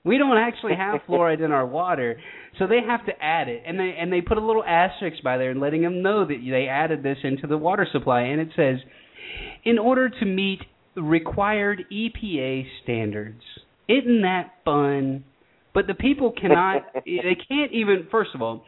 We 0.03 0.17
don't 0.17 0.37
actually 0.37 0.75
have 0.75 1.01
fluoride 1.07 1.45
in 1.45 1.51
our 1.51 1.65
water, 1.65 2.19
so 2.57 2.65
they 2.65 2.79
have 2.85 3.05
to 3.05 3.11
add 3.23 3.47
it, 3.49 3.63
and 3.65 3.79
they 3.79 3.95
and 3.99 4.11
they 4.11 4.21
put 4.21 4.37
a 4.37 4.45
little 4.45 4.63
asterisk 4.63 5.23
by 5.23 5.37
there, 5.37 5.51
and 5.51 5.59
letting 5.59 5.83
them 5.83 6.01
know 6.01 6.25
that 6.25 6.37
they 6.43 6.67
added 6.67 7.03
this 7.03 7.17
into 7.23 7.45
the 7.45 7.57
water 7.57 7.87
supply, 7.91 8.21
and 8.21 8.41
it 8.41 8.49
says, 8.55 8.77
in 9.63 9.77
order 9.77 10.09
to 10.09 10.25
meet 10.25 10.61
required 10.95 11.85
EPA 11.91 12.65
standards. 12.83 13.41
Isn't 13.87 14.21
that 14.23 14.53
fun? 14.65 15.23
But 15.73 15.87
the 15.87 15.93
people 15.93 16.33
cannot. 16.39 16.83
they 17.05 17.37
can't 17.47 17.71
even. 17.71 18.07
First 18.09 18.31
of 18.33 18.41
all, 18.41 18.63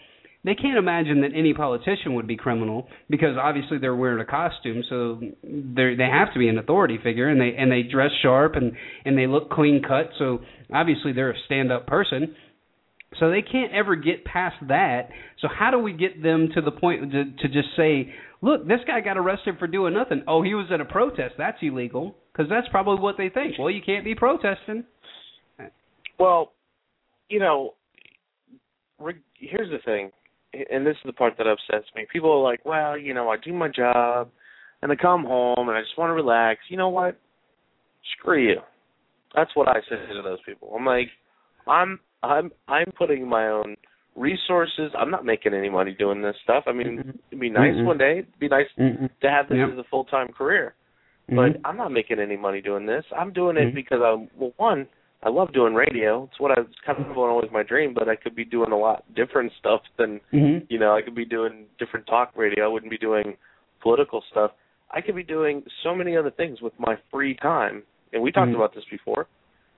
they 0.45 0.55
can't 0.55 0.77
imagine 0.77 1.21
that 1.21 1.31
any 1.35 1.53
politician 1.53 2.15
would 2.15 2.27
be 2.27 2.35
criminal 2.35 2.87
because 3.09 3.37
obviously 3.41 3.77
they're 3.77 3.95
wearing 3.95 4.21
a 4.21 4.29
costume, 4.29 4.83
so 4.89 5.19
they 5.41 5.95
they 5.95 6.09
have 6.11 6.33
to 6.33 6.39
be 6.39 6.49
an 6.49 6.57
authority 6.57 6.99
figure, 7.01 7.29
and 7.29 7.39
they 7.39 7.55
and 7.57 7.71
they 7.71 7.83
dress 7.83 8.11
sharp 8.21 8.55
and 8.55 8.73
and 9.05 9.17
they 9.17 9.25
look 9.27 9.49
clean 9.49 9.81
cut, 9.81 10.09
so 10.19 10.39
obviously 10.73 11.13
they're 11.13 11.31
a 11.31 11.39
stand 11.45 11.71
up 11.71 11.87
person. 11.87 12.35
So 13.19 13.29
they 13.29 13.43
can't 13.43 13.71
ever 13.73 13.95
get 13.95 14.25
past 14.25 14.55
that. 14.69 15.09
So 15.39 15.47
how 15.47 15.69
do 15.69 15.77
we 15.77 15.93
get 15.93 16.23
them 16.23 16.49
to 16.55 16.61
the 16.61 16.71
point 16.71 17.11
to, 17.11 17.25
to 17.25 17.47
just 17.47 17.69
say, 17.77 18.11
"Look, 18.41 18.67
this 18.67 18.79
guy 18.85 19.01
got 19.01 19.17
arrested 19.17 19.59
for 19.59 19.67
doing 19.67 19.93
nothing. 19.93 20.23
Oh, 20.27 20.41
he 20.41 20.55
was 20.55 20.65
at 20.73 20.81
a 20.81 20.85
protest. 20.85 21.35
That's 21.37 21.57
illegal." 21.61 22.15
Because 22.33 22.49
that's 22.49 22.67
probably 22.69 22.99
what 22.99 23.15
they 23.15 23.29
think. 23.29 23.59
Well, 23.59 23.69
you 23.69 23.81
can't 23.85 24.03
be 24.03 24.15
protesting. 24.15 24.85
Well, 26.19 26.51
you 27.29 27.39
know, 27.39 27.75
here's 29.37 29.69
the 29.69 29.77
thing 29.85 30.11
and 30.71 30.85
this 30.85 30.95
is 30.95 31.01
the 31.05 31.13
part 31.13 31.33
that 31.37 31.47
upsets 31.47 31.87
me. 31.95 32.05
People 32.11 32.31
are 32.31 32.43
like, 32.43 32.63
well, 32.65 32.97
you 32.97 33.13
know, 33.13 33.29
I 33.29 33.37
do 33.37 33.53
my 33.53 33.67
job 33.69 34.29
and 34.81 34.91
I 34.91 34.95
come 34.95 35.23
home 35.23 35.69
and 35.69 35.77
I 35.77 35.81
just 35.81 35.97
want 35.97 36.09
to 36.09 36.13
relax. 36.13 36.59
You 36.69 36.77
know 36.77 36.89
what? 36.89 37.17
Screw 38.17 38.41
you. 38.43 38.57
That's 39.35 39.51
what 39.55 39.67
I 39.67 39.79
say 39.89 39.95
to 40.13 40.21
those 40.21 40.39
people. 40.45 40.73
I'm 40.77 40.85
like, 40.85 41.07
I'm 41.67 41.99
I'm 42.21 42.51
I'm 42.67 42.91
putting 42.97 43.27
my 43.27 43.47
own 43.47 43.75
resources. 44.15 44.91
I'm 44.97 45.09
not 45.09 45.25
making 45.25 45.53
any 45.53 45.69
money 45.69 45.95
doing 45.97 46.21
this 46.21 46.35
stuff. 46.43 46.65
I 46.67 46.73
mean, 46.73 46.99
Mm-hmm. 46.99 47.09
it'd 47.31 47.39
be 47.39 47.49
nice 47.49 47.73
Mm-mm. 47.73 47.85
one 47.85 47.97
day. 47.97 48.19
It'd 48.19 48.39
be 48.39 48.47
nice 48.49 48.67
Mm-mm. 48.77 49.09
to 49.21 49.29
have 49.29 49.49
this 49.49 49.57
Yep. 49.57 49.69
as 49.73 49.79
a 49.79 49.83
full 49.89 50.03
time 50.05 50.27
career. 50.31 50.75
But 51.29 51.57
I'm 51.65 51.77
not 51.77 51.91
making 51.91 52.19
any 52.19 52.35
money 52.37 52.61
doing 52.61 52.85
this. 52.85 53.05
I'm 53.17 53.31
doing 53.31 53.55
it 53.57 53.69
Mhm. 53.71 53.75
because 53.75 54.01
I 54.03 54.27
well 54.37 54.53
one, 54.57 54.87
I 55.23 55.29
love 55.29 55.53
doing 55.53 55.73
radio. 55.73 56.25
It's 56.25 56.39
what 56.39 56.51
I 56.51 56.61
it's 56.61 56.75
kind 56.85 56.99
of 56.99 57.17
always 57.17 57.49
my 57.51 57.63
dream, 57.63 57.93
but 57.93 58.09
I 58.09 58.15
could 58.15 58.35
be 58.35 58.43
doing 58.43 58.71
a 58.71 58.77
lot 58.77 59.03
different 59.15 59.51
stuff 59.57 59.81
than 59.97 60.19
Mhm. 60.33 60.65
you 60.69 60.77
know, 60.77 60.93
I 60.95 61.01
could 61.01 61.15
be 61.15 61.25
doing 61.25 61.65
different 61.79 62.05
talk 62.07 62.33
radio. 62.35 62.65
I 62.65 62.67
wouldn't 62.67 62.91
be 62.91 62.97
doing 62.97 63.37
political 63.79 64.21
stuff. 64.31 64.51
I 64.91 65.01
could 65.01 65.15
be 65.15 65.23
doing 65.23 65.63
so 65.81 65.95
many 65.95 66.17
other 66.17 66.29
things 66.29 66.61
with 66.61 66.77
my 66.77 66.97
free 67.09 67.35
time. 67.35 67.83
And 68.11 68.21
we 68.21 68.31
talked 68.31 68.51
Mhm. 68.51 68.55
about 68.55 68.73
this 68.73 68.85
before. 68.85 69.27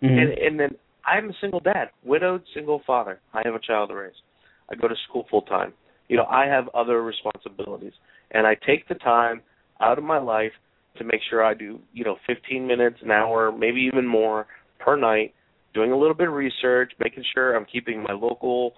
Mhm. 0.01 0.17
And 0.17 0.37
and 0.39 0.59
then 0.59 0.75
I'm 1.05 1.29
a 1.29 1.33
single 1.33 1.59
dad, 1.59 1.91
widowed, 2.03 2.47
single 2.47 2.79
father. 2.79 3.19
I 3.33 3.43
have 3.45 3.53
a 3.53 3.59
child 3.59 3.89
to 3.89 3.95
raise. 3.95 4.21
I 4.69 4.75
go 4.75 4.87
to 4.87 4.95
school 4.95 5.25
full 5.25 5.43
time. 5.43 5.73
You 6.09 6.17
know, 6.17 6.25
I 6.27 6.47
have 6.47 6.69
other 6.69 7.03
responsibilities, 7.03 7.93
and 8.31 8.47
I 8.47 8.55
take 8.55 8.87
the 8.87 8.95
time 8.95 9.43
out 9.79 9.99
of 9.99 10.03
my 10.03 10.17
life 10.17 10.53
to 10.95 11.03
make 11.03 11.21
sure 11.21 11.43
I 11.43 11.53
do, 11.53 11.79
you 11.93 12.03
know, 12.03 12.15
15 12.25 12.65
minutes, 12.65 13.01
an 13.01 13.11
hour, 13.11 13.51
maybe 13.51 13.81
even 13.81 14.07
more 14.07 14.47
per 14.79 14.95
night, 14.95 15.33
doing 15.73 15.91
a 15.91 15.97
little 15.97 16.13
bit 16.15 16.27
of 16.27 16.33
research, 16.33 16.93
making 16.99 17.23
sure 17.33 17.55
I'm 17.55 17.65
keeping 17.65 18.01
my 18.01 18.13
local, 18.13 18.73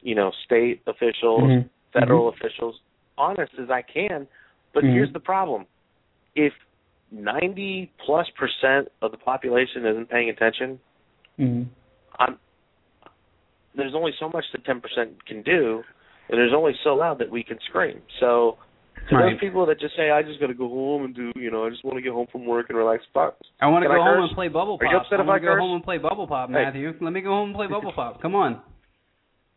you 0.00 0.14
know, 0.14 0.30
state 0.44 0.82
officials, 0.86 1.50
Mhm. 1.50 1.68
federal 1.92 2.28
officials 2.28 2.80
honest 3.18 3.52
as 3.58 3.70
I 3.70 3.82
can. 3.82 4.26
But 4.72 4.84
Mhm. 4.84 4.92
here's 4.92 5.12
the 5.12 5.20
problem: 5.20 5.66
if 6.34 6.52
90 7.10 7.90
plus 7.98 8.28
percent 8.30 8.90
of 9.02 9.10
the 9.10 9.18
population 9.18 9.84
isn't 9.86 10.08
paying 10.08 10.30
attention, 10.30 10.80
Mhm. 11.38 11.66
I'm 12.18 12.38
there's 13.74 13.94
only 13.94 14.12
so 14.18 14.28
much 14.28 14.44
that 14.52 14.64
ten 14.64 14.80
percent 14.80 15.24
can 15.24 15.42
do, 15.42 15.82
and 16.28 16.38
there's 16.38 16.52
only 16.52 16.74
so 16.84 16.94
loud 16.94 17.18
that 17.18 17.30
we 17.30 17.42
can 17.42 17.58
scream. 17.60 18.02
So 18.20 18.58
to 19.08 19.16
Right. 19.16 19.30
those 19.32 19.40
people 19.40 19.66
that 19.66 19.78
just 19.80 19.94
say, 19.96 20.10
"I 20.10 20.22
just 20.22 20.38
got 20.40 20.46
to 20.48 20.54
go 20.54 20.68
home 20.68 21.04
and 21.04 21.14
do," 21.14 21.32
you 21.36 21.50
know, 21.50 21.66
I 21.66 21.70
just 21.70 21.84
want 21.84 21.96
to 21.96 22.02
get 22.02 22.12
home 22.12 22.26
from 22.30 22.46
work 22.46 22.66
and 22.68 22.78
relax. 22.78 23.04
Fuck. 23.12 23.36
I 23.60 23.66
want 23.66 23.82
to 23.84 23.88
go 23.88 23.94
I 23.94 23.98
home 23.98 24.20
curse? 24.22 24.28
and 24.30 24.36
play 24.36 24.48
bubble 24.48 24.78
pop. 24.78 24.88
Are 24.88 24.90
you 24.92 24.96
upset 24.98 25.20
I 25.20 25.22
if 25.24 25.28
I 25.28 25.38
go 25.38 25.46
curse? 25.48 25.60
home 25.60 25.74
and 25.74 25.84
play 25.84 25.98
bubble 25.98 26.26
pop, 26.26 26.48
Hey. 26.48 26.54
Matthew. 26.64 26.94
Let 27.00 27.12
me 27.12 27.20
go 27.20 27.30
home 27.30 27.48
and 27.50 27.56
play 27.56 27.66
bubble 27.66 27.92
pop. 27.92 28.20
Come 28.22 28.34
on. 28.34 28.60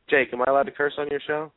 Jake, 0.09 0.31
am 0.33 0.41
I 0.41 0.45
allowed 0.47 0.63
to 0.67 0.71
curse 0.71 0.93
on 0.97 1.07
your 1.09 1.19
show? 1.19 1.51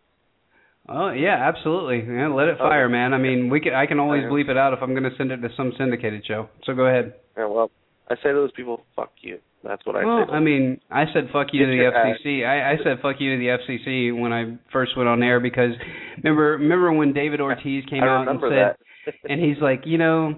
Oh 0.88 1.10
yeah, 1.10 1.36
absolutely. 1.36 2.00
Yeah, 2.10 2.28
let 2.28 2.48
it 2.48 2.56
fire, 2.56 2.84
Okay. 2.84 2.92
man. 2.92 3.12
I 3.12 3.18
mean, 3.18 3.50
we 3.50 3.60
can. 3.60 3.74
I 3.74 3.84
can 3.86 3.98
always 4.00 4.24
bleep 4.24 4.48
it 4.48 4.56
out 4.56 4.72
if 4.72 4.82
I'm 4.82 4.94
going 4.94 5.08
to 5.10 5.14
send 5.16 5.30
it 5.32 5.42
to 5.42 5.50
some 5.54 5.72
syndicated 5.76 6.24
show. 6.24 6.48
So 6.64 6.74
go 6.74 6.86
ahead. 6.86 7.12
Yeah, 7.36 7.44
well, 7.46 7.70
I 8.10 8.14
say 8.16 8.30
to 8.30 8.34
those 8.34 8.52
people, 8.52 8.84
"Fuck 8.96 9.12
you." 9.20 9.38
That's 9.64 9.84
what 9.84 9.96
I 9.96 10.04
well, 10.04 10.26
say. 10.28 10.32
I 10.32 10.40
mean, 10.40 10.80
I 10.90 11.04
said 11.12 11.30
fuck 11.32 11.48
you 11.52 11.64
Get 11.64 11.70
to 11.70 11.76
the. 11.76 12.28
FCC. 12.28 12.46
I, 12.46 12.72
I 12.72 12.76
said 12.84 13.02
fuck 13.02 13.16
you 13.18 13.36
to 13.36 13.38
the 13.38 13.58
FCC 13.58 14.18
when 14.18 14.32
I 14.32 14.56
first 14.72 14.96
went 14.96 15.08
on 15.08 15.22
air 15.22 15.40
because 15.40 15.72
remember 16.22 16.52
remember 16.52 16.92
when 16.92 17.12
David 17.12 17.40
Ortiz 17.40 17.84
came 17.90 18.02
out 18.02 18.28
and 18.28 18.40
said 18.40 18.76
and 19.24 19.42
he's 19.42 19.60
like, 19.60 19.82
you 19.84 19.98
know, 19.98 20.34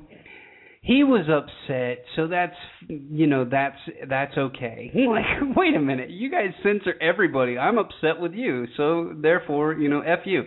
he 0.82 1.04
was 1.04 1.26
upset, 1.28 2.04
so 2.16 2.26
that's 2.26 2.56
you 2.88 3.26
know 3.26 3.44
that's 3.44 3.76
that's 4.08 4.36
okay. 4.36 4.90
Like, 4.94 5.56
wait 5.56 5.74
a 5.74 5.80
minute, 5.80 6.10
you 6.10 6.30
guys 6.30 6.50
censor 6.62 6.94
everybody. 7.00 7.58
I'm 7.58 7.78
upset 7.78 8.18
with 8.18 8.32
you, 8.32 8.66
so 8.76 9.12
therefore, 9.20 9.74
you 9.74 9.88
know, 9.88 10.00
f 10.00 10.20
you. 10.24 10.44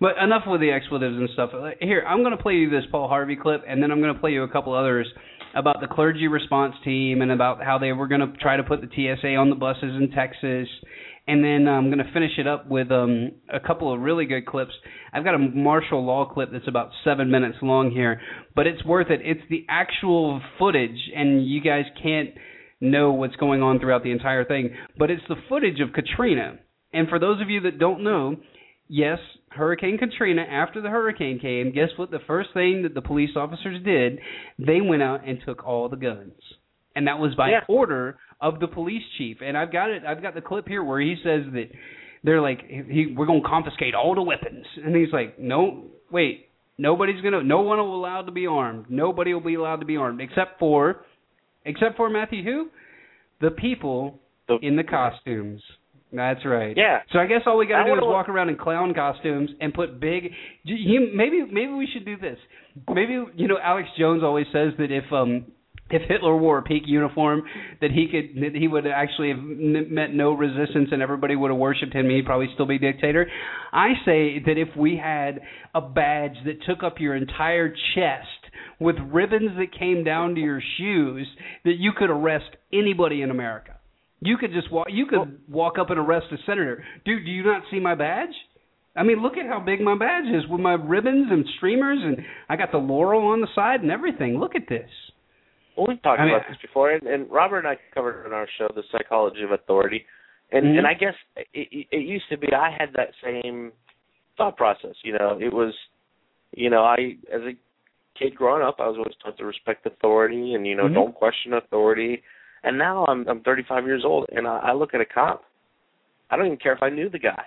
But 0.00 0.16
enough 0.16 0.44
with 0.46 0.62
the 0.62 0.70
expletives 0.70 1.14
and 1.14 1.28
stuff. 1.34 1.50
Here, 1.80 2.02
I'm 2.08 2.22
going 2.22 2.34
to 2.34 2.42
play 2.42 2.54
you 2.54 2.70
this 2.70 2.84
Paul 2.90 3.08
Harvey 3.08 3.36
clip, 3.36 3.62
and 3.68 3.82
then 3.82 3.90
I'm 3.90 4.00
going 4.00 4.14
to 4.14 4.18
play 4.18 4.30
you 4.30 4.44
a 4.44 4.48
couple 4.48 4.74
others 4.74 5.06
about 5.54 5.80
the 5.80 5.86
clergy 5.86 6.28
response 6.28 6.74
team 6.84 7.22
and 7.22 7.30
about 7.30 7.62
how 7.62 7.78
they 7.78 7.92
were 7.92 8.06
going 8.06 8.20
to 8.20 8.32
try 8.38 8.56
to 8.56 8.62
put 8.62 8.80
the 8.80 8.86
TSA 8.86 9.34
on 9.34 9.50
the 9.50 9.56
buses 9.56 9.82
in 9.82 10.10
Texas. 10.14 10.68
And 11.26 11.44
then 11.44 11.68
I'm 11.68 11.86
going 11.90 12.04
to 12.04 12.12
finish 12.12 12.32
it 12.38 12.46
up 12.46 12.68
with 12.68 12.90
um, 12.90 13.32
a 13.52 13.60
couple 13.60 13.92
of 13.92 14.00
really 14.00 14.26
good 14.26 14.46
clips. 14.46 14.72
I've 15.12 15.24
got 15.24 15.34
a 15.34 15.38
martial 15.38 16.04
law 16.04 16.24
clip 16.32 16.50
that's 16.52 16.68
about 16.68 16.90
seven 17.04 17.30
minutes 17.30 17.58
long 17.62 17.90
here, 17.90 18.20
but 18.56 18.66
it's 18.66 18.84
worth 18.84 19.10
it. 19.10 19.20
It's 19.22 19.42
the 19.50 19.64
actual 19.68 20.40
footage, 20.58 21.10
and 21.14 21.46
you 21.46 21.60
guys 21.60 21.84
can't 22.02 22.30
know 22.80 23.12
what's 23.12 23.36
going 23.36 23.62
on 23.62 23.78
throughout 23.78 24.02
the 24.02 24.10
entire 24.10 24.44
thing, 24.44 24.70
but 24.98 25.10
it's 25.10 25.22
the 25.28 25.36
footage 25.48 25.80
of 25.80 25.92
Katrina. 25.92 26.58
And 26.92 27.08
for 27.08 27.18
those 27.18 27.40
of 27.40 27.50
you 27.50 27.60
that 27.62 27.78
don't 27.78 28.02
know, 28.02 28.36
yes, 28.88 29.18
Hurricane 29.50 29.98
Katrina, 29.98 30.42
after 30.42 30.80
the 30.80 30.88
hurricane 30.88 31.38
came, 31.40 31.72
guess 31.72 31.88
what? 31.96 32.10
The 32.10 32.20
first 32.26 32.50
thing 32.54 32.82
that 32.82 32.94
the 32.94 33.02
police 33.02 33.30
officers 33.36 33.82
did, 33.84 34.20
they 34.58 34.80
went 34.80 35.02
out 35.02 35.26
and 35.26 35.38
took 35.44 35.66
all 35.66 35.88
the 35.88 35.96
guns. 35.96 36.32
And 36.94 37.06
that 37.06 37.18
was 37.18 37.34
by 37.34 37.50
Yeah. 37.50 37.64
order 37.68 38.18
of 38.40 38.60
the 38.60 38.68
police 38.68 39.02
chief. 39.18 39.38
And 39.42 39.56
I've 39.58 39.72
got 39.72 39.90
it. 39.90 40.04
I've 40.04 40.22
got 40.22 40.34
the 40.34 40.40
clip 40.40 40.68
here 40.68 40.82
where 40.84 41.00
he 41.00 41.16
says 41.16 41.44
that 41.52 41.68
they're 42.22 42.40
like, 42.40 42.66
he, 42.68 43.06
"We're 43.16 43.26
going 43.26 43.42
to 43.42 43.48
confiscate 43.48 43.94
all 43.94 44.14
the 44.14 44.22
weapons," 44.22 44.66
and 44.84 44.94
he's 44.94 45.12
like, 45.12 45.38
"No, 45.38 45.84
wait, 46.10 46.48
nobody's 46.78 47.20
gonna, 47.20 47.42
no 47.42 47.60
one 47.60 47.78
will 47.78 47.94
allowed 47.94 48.26
to 48.26 48.32
be 48.32 48.46
armed. 48.46 48.86
Nobody 48.88 49.34
will 49.34 49.40
be 49.40 49.54
allowed 49.54 49.80
to 49.80 49.86
be 49.86 49.96
armed 49.96 50.20
except 50.20 50.58
for, 50.58 51.04
except 51.64 51.96
for 51.96 52.08
Matthew 52.08 52.42
who, 52.42 52.68
the 53.40 53.50
people 53.50 54.20
The- 54.46 54.58
in 54.58 54.76
the 54.76 54.84
costumes." 54.84 55.62
That's 56.12 56.44
right. 56.44 56.76
Yeah. 56.76 57.00
So 57.12 57.18
I 57.18 57.26
guess 57.26 57.42
all 57.46 57.56
we 57.56 57.66
got 57.66 57.84
to 57.84 57.90
do 57.90 57.94
is 57.94 58.00
walk 58.02 58.28
around 58.28 58.48
in 58.48 58.56
clown 58.56 58.94
costumes 58.94 59.50
and 59.60 59.72
put 59.72 60.00
big. 60.00 60.32
You, 60.64 61.10
maybe 61.14 61.44
maybe 61.50 61.72
we 61.72 61.88
should 61.92 62.04
do 62.04 62.16
this. 62.16 62.38
Maybe 62.88 63.12
you 63.34 63.48
know 63.48 63.58
Alex 63.62 63.88
Jones 63.98 64.22
always 64.22 64.46
says 64.52 64.72
that 64.78 64.90
if 64.90 65.04
um 65.12 65.46
if 65.90 66.02
Hitler 66.08 66.36
wore 66.36 66.58
a 66.58 66.62
pink 66.62 66.84
uniform, 66.86 67.42
that 67.80 67.90
he 67.90 68.06
could 68.10 68.42
that 68.42 68.54
he 68.54 68.68
would 68.68 68.86
actually 68.86 69.30
have 69.30 69.38
met 69.40 70.12
no 70.14 70.32
resistance 70.32 70.88
and 70.92 71.02
everybody 71.02 71.36
would 71.36 71.50
have 71.50 71.58
worshipped 71.58 71.94
him. 71.94 72.08
He'd 72.08 72.26
probably 72.26 72.48
still 72.54 72.66
be 72.66 72.78
dictator. 72.78 73.26
I 73.72 73.90
say 74.04 74.40
that 74.46 74.56
if 74.56 74.76
we 74.76 74.96
had 74.96 75.40
a 75.74 75.80
badge 75.80 76.36
that 76.44 76.62
took 76.66 76.82
up 76.82 77.00
your 77.00 77.14
entire 77.14 77.70
chest 77.94 78.26
with 78.78 78.96
ribbons 79.12 79.50
that 79.58 79.78
came 79.78 80.04
down 80.04 80.34
to 80.36 80.40
your 80.40 80.62
shoes, 80.78 81.26
that 81.64 81.74
you 81.78 81.92
could 81.96 82.10
arrest 82.10 82.56
anybody 82.72 83.22
in 83.22 83.30
America. 83.30 83.76
You 84.20 84.36
could 84.36 84.52
just 84.52 84.70
walk. 84.70 84.88
You 84.90 85.06
could 85.06 85.38
walk 85.48 85.78
up 85.78 85.90
and 85.90 85.98
arrest 85.98 86.26
a 86.32 86.36
senator. 86.46 86.84
Dude, 87.04 87.24
do 87.24 87.30
you 87.30 87.42
not 87.42 87.62
see 87.70 87.80
my 87.80 87.94
badge? 87.94 88.34
I 88.96 89.02
mean, 89.02 89.22
look 89.22 89.36
at 89.36 89.46
how 89.46 89.60
big 89.60 89.80
my 89.80 89.96
badge 89.96 90.26
is 90.26 90.46
with 90.50 90.60
my 90.60 90.72
ribbons 90.74 91.28
and 91.30 91.44
streamers, 91.56 91.98
and 92.02 92.18
I 92.48 92.56
got 92.56 92.72
the 92.72 92.78
laurel 92.78 93.28
on 93.28 93.40
the 93.40 93.46
side 93.54 93.80
and 93.82 93.90
everything. 93.90 94.38
Look 94.38 94.54
at 94.56 94.68
this. 94.68 94.90
Well, 95.76 95.86
we've 95.88 96.02
talked 96.02 96.20
I 96.20 96.26
mean- 96.26 96.34
about 96.34 96.48
this 96.48 96.58
before, 96.60 96.90
and, 96.90 97.06
and 97.06 97.30
Robert 97.30 97.60
and 97.60 97.68
I 97.68 97.78
covered 97.94 98.26
in 98.26 98.32
our 98.32 98.46
show 98.58 98.68
the 98.74 98.82
psychology 98.92 99.42
of 99.42 99.52
authority, 99.52 100.04
and 100.52 100.66
Mhm. 100.66 100.78
and 100.78 100.86
I 100.86 100.94
guess 100.94 101.14
it, 101.54 101.86
it, 101.92 102.02
used 102.02 102.28
to 102.28 102.36
be 102.36 102.52
I 102.52 102.70
had 102.70 102.92
that 102.94 103.14
same 103.22 103.72
thought 104.36 104.56
process. 104.56 104.96
You 105.02 105.12
know, 105.16 105.38
it 105.40 105.52
was, 105.52 105.72
you 106.54 106.68
know, 106.68 106.82
I 106.84 107.16
as 107.32 107.42
a 107.42 107.54
kid 108.18 108.34
growing 108.34 108.62
up, 108.62 108.80
I 108.80 108.88
was 108.88 108.98
always 108.98 109.14
taught 109.22 109.38
to 109.38 109.46
respect 109.46 109.86
authority, 109.86 110.54
and 110.54 110.66
you 110.66 110.74
know, 110.74 110.88
Mhm. 110.88 110.94
don't 110.94 111.14
question 111.14 111.54
authority. 111.54 112.22
And 112.62 112.78
now 112.78 113.04
I'm 113.06 113.26
I'm 113.28 113.40
35 113.40 113.84
years 113.84 114.02
old, 114.04 114.26
and 114.32 114.46
I, 114.46 114.58
I 114.58 114.72
look 114.72 114.94
at 114.94 115.00
a 115.00 115.06
cop. 115.06 115.42
I 116.30 116.36
don't 116.36 116.46
even 116.46 116.58
care 116.58 116.72
if 116.72 116.82
I 116.82 116.90
knew 116.90 117.08
the 117.08 117.18
guy. 117.18 117.44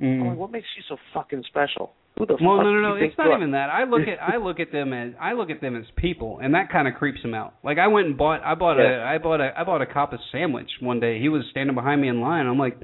I'm 0.00 0.28
like, 0.28 0.38
what 0.38 0.50
makes 0.50 0.66
you 0.76 0.82
so 0.88 0.96
fucking 1.12 1.44
special? 1.48 1.92
Who 2.18 2.26
the 2.26 2.34
Mm. 2.34 2.46
Well, 2.46 2.56
fuck 2.58 2.64
no, 2.64 2.72
no, 2.72 2.80
no. 2.80 2.94
It's 2.96 3.16
not 3.18 3.36
even 3.36 3.50
that. 3.52 3.68
I 3.70 3.84
look 3.84 4.02
at 4.02 4.22
I 4.22 4.36
look 4.36 4.60
at 4.60 4.72
them 4.72 4.92
as 4.92 5.12
I 5.20 5.32
look 5.32 5.50
at 5.50 5.60
them 5.60 5.76
as 5.76 5.84
people, 5.96 6.38
and 6.42 6.54
that 6.54 6.70
kind 6.70 6.88
of 6.88 6.94
creeps 6.94 7.20
them 7.22 7.34
out. 7.34 7.54
Like 7.62 7.78
I 7.78 7.88
went 7.88 8.06
and 8.06 8.16
bought 8.16 8.42
I 8.42 8.54
bought 8.54 8.78
a 8.78 8.82
Yeah. 8.82 9.04
I 9.04 9.18
bought 9.18 9.40
a 9.40 9.52
I 9.56 9.64
bought 9.64 9.82
a 9.82 9.86
cop 9.86 10.12
a 10.12 10.18
sandwich 10.32 10.70
one 10.80 11.00
day. 11.00 11.20
He 11.20 11.28
was 11.28 11.42
standing 11.50 11.74
behind 11.74 12.00
me 12.00 12.08
in 12.08 12.20
line. 12.20 12.46
I'm 12.46 12.58
like. 12.58 12.76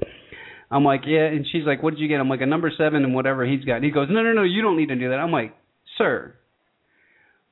I'm 0.69 0.83
like, 0.83 1.03
yeah, 1.07 1.23
and 1.27 1.45
she's 1.49 1.63
like, 1.65 1.81
what 1.81 1.91
did 1.91 2.01
you 2.01 2.09
get? 2.09 2.19
I'm 2.19 2.27
like, 2.27 2.41
a 2.41 2.45
number 2.45 2.69
seven 2.77 3.05
and 3.05 3.15
whatever 3.15 3.45
he's 3.45 3.63
got. 3.63 3.77
And 3.77 3.85
he 3.85 3.89
goes, 3.91 4.09
no, 4.11 4.21
no, 4.21 4.33
no, 4.33 4.43
you 4.43 4.61
don't 4.61 4.75
need 4.75 4.89
to 4.89 4.95
do 4.97 5.07
that. 5.11 5.15
I'm 5.15 5.31
like, 5.31 5.55
sir, 5.97 6.35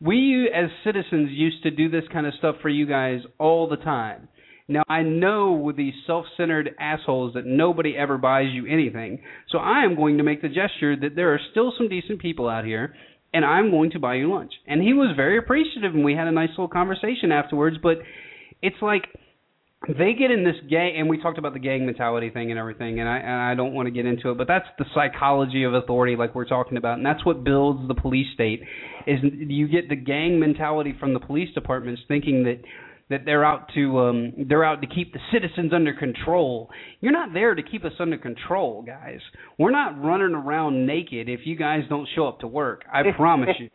we 0.02 0.50
as 0.54 0.70
citizens 0.84 1.30
used 1.32 1.64
to 1.64 1.72
do 1.72 1.89
this 1.89 2.04
kind 2.12 2.26
of 2.26 2.34
stuff 2.38 2.56
for 2.62 2.70
you 2.70 2.86
guys 2.86 3.22
all 3.39 3.68
the 3.68 3.78
time. 3.78 4.28
Now 4.68 4.84
I 4.89 5.04
know 5.04 5.54
with 5.54 5.78
these 5.78 5.93
self-centered 6.08 6.72
assholes 6.80 7.36
that 7.36 7.46
nobody 7.46 7.96
ever 7.96 8.18
buys 8.18 8.48
you 8.52 8.66
anything. 8.66 9.22
So 9.50 9.60
I 9.60 9.84
am 9.84 9.96
going 9.96 10.18
to 10.18 10.24
make 10.24 10.41
the 10.41 10.48
gesture 10.48 10.96
that 10.96 11.16
there 11.16 11.34
are 11.34 11.39
still 11.52 11.72
some 11.78 11.88
decent 11.88 12.20
people 12.20 12.50
out 12.50 12.66
here 12.66 12.96
and 13.34 13.46
I'm 13.46 13.70
going 13.70 13.91
to 13.91 14.00
buy 14.00 14.16
you 14.16 14.34
lunch. 14.34 14.54
And 14.66 14.82
he 14.82 14.93
was 14.93 15.16
very 15.16 15.38
appreciative 15.38 15.93
and 15.93 16.04
we 16.04 16.16
had 16.16 16.28
a 16.28 16.32
nice 16.32 16.50
little 16.50 16.68
conversation 16.68 17.32
afterwards, 17.32 17.78
but 17.82 17.98
it's 18.62 18.82
like 18.82 19.04
they 19.88 20.14
get 20.14 20.32
in 20.32 20.44
this 20.44 20.56
gang 20.70 20.96
and 20.98 21.10
we 21.10 21.18
talked 21.22 21.38
about 21.38 21.54
the 21.54 21.60
gang 21.60 21.86
mentality 21.86 22.30
thing 22.30 22.50
and 22.50 22.60
everything 22.60 23.00
and 23.00 23.08
I 23.08 23.18
and 23.18 23.30
I 23.42 23.56
don't 23.56 23.74
want 23.74 23.86
to 23.88 23.92
get 23.92 24.06
into 24.06 24.32
it 24.32 24.38
but 24.38 24.48
that's 24.48 24.66
the 24.80 24.86
psychology 24.94 25.64
of 25.64 25.74
authority 25.74 26.16
like 26.16 26.34
we're 26.34 26.46
talking 26.46 26.78
about 26.78 26.98
and 26.98 27.06
that's 27.06 27.24
what 27.26 27.44
builds 27.44 27.88
the 27.88 27.94
police 27.94 28.28
state 28.34 28.62
is 29.06 29.20
you 29.22 29.68
get 29.68 29.90
the 29.90 29.96
gang 29.96 30.40
mentality 30.40 30.96
from 31.00 31.14
the 31.14 31.20
police 31.20 31.54
departments 31.54 32.02
thinking 32.08 32.44
that 32.44 32.62
that 33.10 33.22
they're 33.24 33.45
out 33.45 33.70
to 33.76 33.99
um 33.99 34.34
they're 34.49 34.64
out 34.64 34.82
to 34.82 34.88
keep 34.88 35.14
the 35.14 35.20
citizens 35.32 35.72
under 35.74 35.93
control. 35.93 36.70
You're 37.01 37.12
not 37.12 37.34
there 37.34 37.53
to 37.53 37.62
keep 37.62 37.86
us 37.86 37.91
under 37.99 38.18
control, 38.18 38.82
guys. 38.82 39.20
We're 39.60 39.72
not 39.72 40.01
running 40.03 40.34
around 40.36 40.86
naked 40.86 41.30
if 41.30 41.41
you 41.45 41.56
guys 41.56 41.82
don't 41.88 42.08
show 42.16 42.28
up 42.28 42.39
to 42.39 42.47
work. 42.47 42.84
I 42.91 43.03
promise 43.16 43.49
you. 43.60 43.70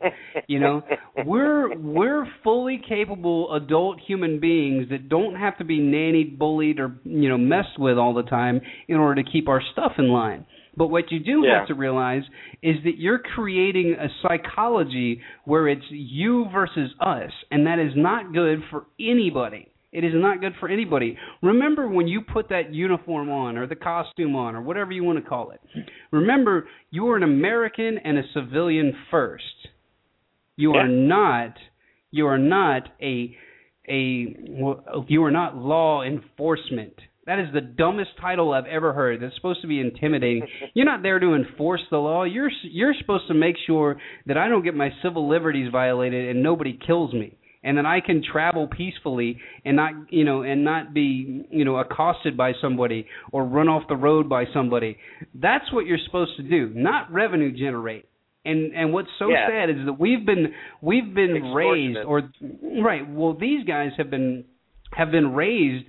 you 0.49 0.59
know, 0.59 0.83
we're 1.25 1.77
we're 1.79 2.27
fully 2.43 2.81
capable 2.87 3.55
adult 3.55 4.01
human 4.01 4.41
beings 4.41 4.89
that 4.91 5.09
don't 5.09 5.37
have 5.37 5.57
to 5.59 5.65
be 5.65 5.79
nannied, 5.79 6.39
bullied 6.39 6.81
or, 6.81 6.97
you 7.05 7.29
know, 7.29 7.39
messed 7.39 7.79
with 7.79 7.99
all 7.99 8.15
the 8.15 8.25
time 8.25 8.61
in 8.89 8.97
order 8.97 9.23
to 9.23 9.31
keep 9.31 9.49
our 9.49 9.63
stuff 9.73 9.93
in 9.99 10.09
line. 10.09 10.45
But 10.81 10.89
what 10.89 11.13
you 11.13 11.19
do 11.19 11.45
Yeah. 11.45 11.59
have 11.59 11.67
to 11.69 11.75
realize 11.75 12.23
is 12.63 12.83
that 12.85 12.97
you're 12.97 13.19
creating 13.19 13.97
a 13.97 14.09
psychology 14.23 15.21
where 15.45 15.69
it's 15.69 15.85
you 15.91 16.47
versus 16.47 16.95
us, 17.01 17.31
and 17.51 17.67
that 17.67 17.79
is 17.79 17.95
not 17.95 18.33
good 18.33 18.65
for 18.71 18.87
anybody. 18.99 19.69
It 19.93 20.05
is 20.05 20.15
not 20.15 20.41
good 20.41 20.55
for 20.57 20.71
anybody. 20.71 21.19
Remember 21.43 21.87
when 21.87 22.09
you 22.09 22.23
put 22.23 22.49
that 22.49 22.73
uniform 22.73 23.29
on 23.29 23.59
or 23.59 23.67
the 23.67 23.77
costume 23.77 24.35
on 24.35 24.55
or 24.55 24.63
whatever 24.63 24.91
you 24.93 25.05
want 25.05 25.23
to 25.23 25.29
call 25.29 25.51
it. 25.51 25.61
Remember, 26.13 26.67
you 26.91 27.07
are 27.11 27.17
an 27.19 27.25
American 27.25 27.99
and 27.99 28.17
a 28.17 28.23
civilian 28.33 28.97
first. 29.11 29.69
You 30.57 30.73
are 30.77 30.89
not 30.89 31.59
you 32.11 32.27
are 32.27 32.39
not 32.39 32.89
a 33.03 33.37
a 33.87 34.35
you 35.09 35.23
are 35.25 35.31
not 35.31 35.59
law 35.59 36.03
enforcement. 36.03 36.95
That 37.31 37.39
is 37.39 37.47
the 37.55 37.61
dumbest 37.61 38.11
title 38.21 38.53
I've 38.53 38.67
ever 38.67 38.93
heard. 38.93 39.23
That's 39.23 39.37
supposed 39.37 39.61
to 39.63 39.69
be 39.69 39.79
intimidating. 39.79 40.43
You're 40.75 40.85
not 40.85 41.05
there 41.05 41.21
to 41.21 41.35
enforce 41.35 41.81
the 41.89 41.99
law. 41.99 42.25
You're 42.25 42.51
you're 42.65 42.93
supposed 43.01 43.29
to 43.29 43.35
make 43.35 43.55
sure 43.69 44.01
that 44.27 44.37
I 44.37 44.49
don't 44.49 44.65
get 44.65 44.75
my 44.75 44.91
civil 45.01 45.29
liberties 45.29 45.71
violated 45.71 46.29
and 46.29 46.43
nobody 46.43 46.77
kills 46.85 47.13
me, 47.15 47.39
and 47.63 47.79
that 47.79 47.87
I 47.87 48.01
can 48.01 48.21
travel 48.33 48.67
peacefully 48.67 49.39
and 49.65 49.77
not 49.77 49.93
you 50.13 50.25
know 50.25 50.43
and 50.43 50.65
not 50.65 50.93
be 50.93 51.47
you 51.53 51.65
know 51.65 51.77
accosted 51.77 52.37
by 52.37 52.51
somebody 52.61 53.07
or 53.31 53.45
run 53.45 53.69
off 53.69 53.85
the 53.89 53.95
road 53.95 54.29
by 54.29 54.47
somebody. 54.53 54.97
That's 55.33 55.73
what 55.73 55.87
you're 55.87 56.05
supposed 56.05 56.37
to 56.39 56.43
do, 56.43 56.73
not 56.75 57.13
revenue 57.13 57.53
generate. 57.57 58.07
And 58.45 58.75
and 58.75 58.93
what's 58.93 59.09
so 59.21 59.29
Yeah. 59.31 59.47
sad 59.49 59.71
is 59.71 59.87
that 59.87 60.01
we've 60.01 60.27
been 60.27 60.53
we've 60.83 61.15
been 61.15 61.53
raised 61.55 61.99
or 62.05 62.29
right. 62.83 63.09
Well, 63.09 63.35
these 63.35 63.63
guys 63.65 63.93
have 63.99 64.11
been 64.11 64.47
have 64.97 65.13
been 65.13 65.33
raised 65.33 65.87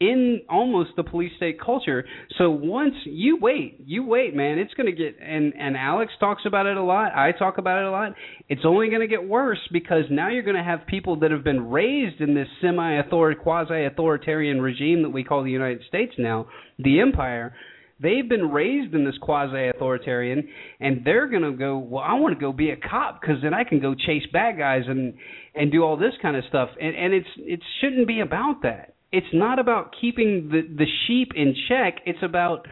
in 0.00 0.42
almost 0.48 0.90
the 0.96 1.02
police 1.02 1.32
state 1.36 1.60
culture. 1.60 2.04
So 2.38 2.50
once 2.50 2.94
you 3.04 3.36
wait, 3.40 3.80
you 3.84 4.06
wait, 4.06 4.34
man, 4.34 4.58
it's 4.58 4.72
going 4.74 4.86
to 4.86 4.92
get 4.92 5.16
and 5.20 5.52
and 5.58 5.76
Alex 5.76 6.12
talks 6.20 6.42
about 6.46 6.66
it 6.66 6.76
a 6.76 6.82
lot. 6.82 7.12
I 7.14 7.32
talk 7.32 7.58
about 7.58 7.78
it 7.82 7.86
a 7.86 7.90
lot. 7.90 8.12
It's 8.48 8.62
only 8.64 8.88
going 8.88 9.00
to 9.00 9.08
get 9.08 9.26
worse 9.26 9.58
because 9.72 10.04
now 10.10 10.28
you're 10.28 10.44
going 10.44 10.56
to 10.56 10.62
have 10.62 10.86
people 10.86 11.18
that 11.20 11.30
have 11.32 11.42
been 11.42 11.68
raised 11.68 12.20
in 12.20 12.34
this 12.34 12.48
semi-author 12.60 13.34
quasi-authoritarian 13.34 14.60
regime 14.60 15.02
that 15.02 15.10
we 15.10 15.24
call 15.24 15.42
the 15.42 15.50
United 15.50 15.82
States 15.88 16.12
now, 16.16 16.46
the 16.78 17.00
empire. 17.00 17.54
They've 18.00 18.28
been 18.28 18.52
raised 18.52 18.94
in 18.94 19.04
this 19.04 19.18
quasi-authoritarian, 19.20 20.48
and 20.78 21.04
they're 21.04 21.26
gonna 21.26 21.50
go. 21.50 21.78
Well, 21.78 22.04
I 22.06 22.14
want 22.14 22.32
to 22.34 22.40
go 22.40 22.52
be 22.52 22.70
a 22.70 22.76
cop 22.76 23.20
because 23.20 23.42
then 23.42 23.52
I 23.52 23.64
can 23.64 23.80
go 23.80 23.96
chase 23.96 24.22
bad 24.32 24.56
guys 24.56 24.84
and 24.86 25.14
and 25.56 25.72
do 25.72 25.82
all 25.82 25.96
this 25.96 26.12
kind 26.22 26.36
of 26.36 26.44
stuff. 26.48 26.68
And 26.80 26.94
and 26.94 27.12
it's 27.12 27.28
it 27.38 27.60
shouldn't 27.80 28.06
be 28.06 28.20
about 28.20 28.62
that. 28.62 28.94
It's 29.12 29.26
not 29.32 29.58
about 29.58 29.94
keeping 30.00 30.48
the 30.50 30.62
the 30.62 30.86
sheep 31.06 31.32
in 31.34 31.54
check. 31.68 32.00
It's 32.06 32.22
about 32.22 32.66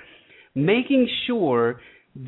making 0.54 1.08
sure 1.26 1.80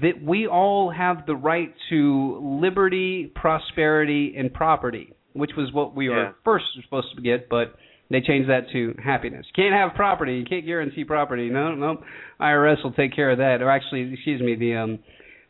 that 0.02 0.22
we 0.22 0.46
all 0.46 0.90
have 0.90 1.24
the 1.26 1.34
right 1.34 1.74
to 1.90 2.59
liberty, 2.61 3.32
prosperity, 3.34 4.34
and 4.36 4.52
property, 4.52 5.12
which 5.32 5.52
was 5.56 5.72
what 5.72 5.94
we 5.96 6.09
Yeah. 6.09 6.14
were 6.16 6.34
first 6.44 6.66
supposed 6.82 7.14
to 7.16 7.22
get, 7.22 7.48
but 7.48 7.74
they 8.11 8.20
changed 8.20 8.48
that 8.50 8.70
to 8.70 8.94
happiness. 9.02 9.46
Can't 9.54 9.74
have 9.74 9.94
property. 9.94 10.36
You 10.36 10.44
can't 10.44 10.64
guarantee 10.66 11.04
property. 11.04 11.48
No, 11.50 11.74
no. 11.74 12.02
IRS 12.40 12.82
will 12.82 12.92
take 12.92 13.14
care 13.14 13.30
of 13.30 13.38
that. 13.38 13.61
Or 13.62 13.70
actually, 13.70 14.12
excuse 14.12 14.40
me, 14.40 14.54
the 14.56 14.74
um, 14.76 14.98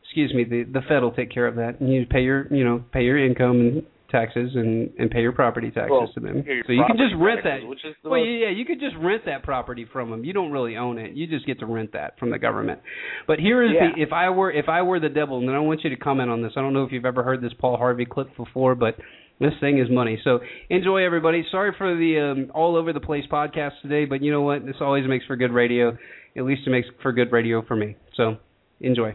excuse 0.04 0.32
me, 0.34 0.44
the 0.44 0.64
the 0.64 0.82
Fed 0.82 1.02
will 1.02 1.12
take 1.12 1.30
care 1.30 1.46
of 1.46 1.56
that. 1.56 1.80
And 1.80 1.92
you 1.92 2.06
pay 2.06 2.22
your, 2.22 2.46
you 2.52 2.64
know, 2.64 2.82
pay 2.92 3.02
your 3.04 3.18
income 3.18 3.60
and 3.60 3.82
taxes 4.10 4.52
and 4.54 4.90
and 4.98 5.10
pay 5.10 5.20
your 5.20 5.32
property 5.32 5.70
taxes 5.70 5.90
Well, 5.90 6.10
to 6.14 6.20
them. 6.20 6.42
So 6.66 6.72
you 6.72 6.84
can 6.86 6.96
just 6.96 7.14
rent 7.16 7.42
taxes, 7.42 7.62
that. 7.62 7.68
which 7.68 7.84
is 7.84 7.94
the 8.02 8.08
Well, 8.10 8.20
most- 8.20 8.28
yeah, 8.40 8.48
you 8.50 8.64
could 8.64 8.80
just 8.80 8.96
rent 8.96 9.24
that 9.26 9.42
property 9.42 9.84
from 9.92 10.10
them. 10.10 10.24
You 10.24 10.32
don't 10.32 10.50
really 10.50 10.76
own 10.76 10.98
it. 10.98 11.12
You 11.12 11.26
just 11.26 11.44
get 11.46 11.58
to 11.60 11.66
rent 11.66 11.92
that 11.92 12.18
from 12.18 12.30
the 12.30 12.38
government. 12.38 12.80
But 13.26 13.38
here 13.38 13.62
is 13.62 13.72
Yeah. 13.74 13.92
the 13.94 14.02
if 14.02 14.12
I 14.12 14.30
were 14.30 14.50
if 14.50 14.68
I 14.68 14.82
were 14.82 14.98
the 15.00 15.08
devil, 15.10 15.38
and 15.38 15.50
I 15.50 15.58
want 15.58 15.84
you 15.84 15.90
to 15.90 15.96
comment 15.96 16.30
on 16.30 16.42
this. 16.42 16.52
I 16.56 16.60
don't 16.62 16.72
know 16.72 16.84
if 16.84 16.92
you've 16.92 17.04
ever 17.04 17.22
heard 17.22 17.40
this 17.40 17.52
Paul 17.54 17.76
Harvey 17.76 18.04
clip 18.06 18.34
before, 18.36 18.74
but 18.74 18.96
this 19.40 19.52
thing 19.60 19.78
is 19.78 19.88
money. 19.90 20.18
So 20.24 20.40
enjoy, 20.70 21.04
everybody. 21.04 21.44
Sorry 21.50 21.72
for 21.76 21.94
the 21.94 22.18
um, 22.18 22.50
all 22.54 22.76
over 22.76 22.92
the 22.92 23.00
place 23.00 23.24
podcast 23.30 23.72
today, 23.82 24.04
but 24.04 24.22
you 24.22 24.32
know 24.32 24.42
what? 24.42 24.64
This 24.66 24.76
always 24.80 25.06
makes 25.06 25.24
for 25.26 25.36
good 25.36 25.52
radio. 25.52 25.96
At 26.36 26.44
least 26.44 26.62
it 26.66 26.70
makes 26.70 26.88
for 27.02 27.12
good 27.12 27.30
radio 27.30 27.62
for 27.62 27.76
me. 27.76 27.96
So 28.14 28.36
enjoy. 28.80 29.14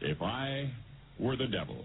If 0.00 0.20
I 0.20 0.70
were 1.18 1.36
the 1.36 1.46
devil, 1.46 1.84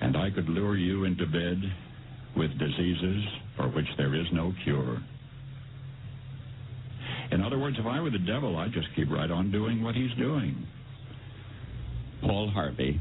and 0.00 0.16
I 0.16 0.30
could 0.30 0.48
lure 0.48 0.76
you 0.76 1.04
into 1.04 1.26
bed 1.26 1.62
with 2.36 2.50
diseases 2.58 3.24
for 3.56 3.68
which 3.68 3.86
there 3.96 4.14
is 4.14 4.26
no 4.32 4.52
cure. 4.64 4.98
In 7.30 7.42
other 7.42 7.58
words, 7.58 7.76
if 7.78 7.86
I 7.86 8.00
were 8.00 8.10
the 8.10 8.18
devil, 8.18 8.56
I'd 8.56 8.72
just 8.72 8.88
keep 8.94 9.10
right 9.10 9.30
on 9.30 9.50
doing 9.50 9.82
what 9.82 9.94
he's 9.94 10.12
doing. 10.18 10.66
Paul 12.20 12.50
Harvey. 12.50 13.00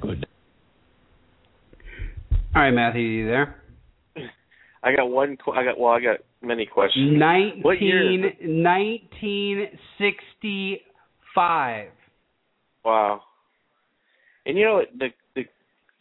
Good. 0.00 0.26
All 2.54 2.62
right, 2.62 2.70
Matthew, 2.70 3.02
you 3.02 3.26
there? 3.26 3.62
I 4.82 4.94
got 4.94 5.06
one. 5.06 5.36
Qu- 5.36 5.52
I 5.52 5.64
got 5.64 5.78
well. 5.78 5.92
I 5.92 6.00
got 6.00 6.18
many 6.42 6.66
questions. 6.66 7.20
What 7.62 7.80
year? 7.80 8.04
Nineteen 8.04 8.62
nineteen 8.62 9.68
sixty 9.96 10.80
five. 11.34 11.88
Wow. 12.84 13.22
And 14.44 14.58
you 14.58 14.64
know 14.64 14.82
the 14.98 15.06
the 15.06 15.08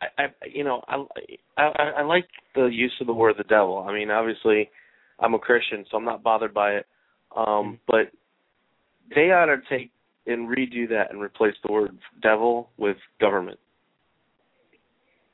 I, 0.01 0.23
I 0.23 0.25
you 0.51 0.63
know 0.63 0.81
I, 0.87 1.05
I 1.57 1.71
I 1.99 2.01
like 2.03 2.25
the 2.55 2.65
use 2.65 2.93
of 3.01 3.07
the 3.07 3.13
word 3.13 3.35
the 3.37 3.43
devil. 3.43 3.85
I 3.87 3.93
mean, 3.93 4.09
obviously, 4.09 4.69
I'm 5.19 5.33
a 5.33 5.39
Christian, 5.39 5.85
so 5.89 5.97
I'm 5.97 6.05
not 6.05 6.23
bothered 6.23 6.53
by 6.53 6.71
it. 6.73 6.85
Um, 7.35 7.79
but 7.87 8.11
they 9.15 9.31
ought 9.31 9.45
to 9.45 9.57
take 9.69 9.91
and 10.27 10.47
redo 10.47 10.87
that 10.89 11.11
and 11.11 11.21
replace 11.21 11.55
the 11.65 11.71
word 11.71 11.97
devil 12.21 12.69
with 12.77 12.97
government. 13.19 13.59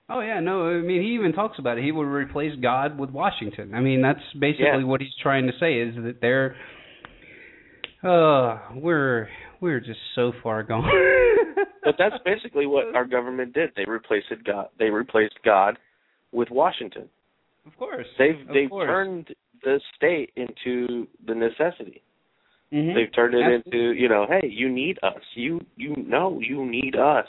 Oh 0.10 0.22
yeah, 0.22 0.40
no, 0.40 0.68
I 0.68 0.80
mean 0.80 1.02
he 1.02 1.10
even 1.16 1.34
talks 1.34 1.60
about 1.60 1.78
it. 1.78 1.84
He 1.84 1.92
would 1.92 2.08
replace 2.08 2.54
God 2.62 2.98
with 2.98 3.10
Washington. 3.10 3.74
I 3.74 3.82
mean 3.82 4.02
that's 4.02 4.22
basically 4.40 4.66
Yeah. 4.66 4.84
what 4.86 5.02
he's 5.02 5.16
trying 5.22 5.48
to 5.48 5.54
say 5.60 5.80
is 5.80 5.96
that 5.96 6.22
they're 6.22 6.56
uh 8.04 8.60
we're 8.76 9.28
we're 9.62 9.80
just 9.80 10.00
so 10.16 10.32
far 10.44 10.64
gone. 10.64 10.90
But 11.84 11.96
that's 11.98 12.22
basically 12.26 12.66
what 12.66 12.94
our 12.96 13.06
government 13.06 13.54
did. 13.54 13.70
They 13.78 13.86
replaced 13.86 14.26
God. 14.46 14.68
They 14.78 14.90
replaced 14.90 15.36
God 15.46 15.78
with 16.34 16.50
Washington. 16.52 17.08
Of 17.66 17.78
course. 17.78 18.06
They've 18.20 18.42
Of 18.42 18.54
they've 18.54 18.70
course. 18.70 18.88
turned 18.88 19.28
the 19.64 19.80
state 19.96 20.32
into 20.36 21.08
the 21.26 21.34
necessity. 21.34 22.02
Mhm. 22.74 22.94
They've 22.94 23.14
turned 23.16 23.34
it 23.36 23.42
Absolutely. 23.42 23.80
into 23.80 24.02
you 24.02 24.10
know, 24.10 24.26
hey, 24.30 24.48
you 24.50 24.68
need 24.70 25.00
us. 25.02 25.22
You 25.36 25.62
you 25.78 25.96
know 25.96 26.40
you 26.42 26.66
need 26.66 26.98
us. 26.98 27.28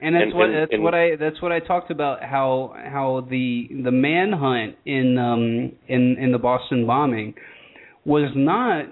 And 0.00 0.14
that's 0.14 0.24
And- 0.24 0.34
what 0.34 0.46
and- 0.48 0.54
that's 0.56 0.72
and- 0.72 0.82
what 0.82 0.94
I 0.94 1.16
that's 1.16 1.42
what 1.42 1.52
I 1.52 1.60
talked 1.60 1.90
about 1.90 2.22
how 2.22 2.74
how 2.82 3.26
the 3.28 3.68
the 3.84 3.92
manhunt 3.92 4.76
in 4.86 5.18
um 5.18 5.72
in 5.88 6.16
in 6.18 6.32
the 6.32 6.38
Boston 6.38 6.86
bombing 6.86 7.34
was 8.06 8.30
not 8.34 8.86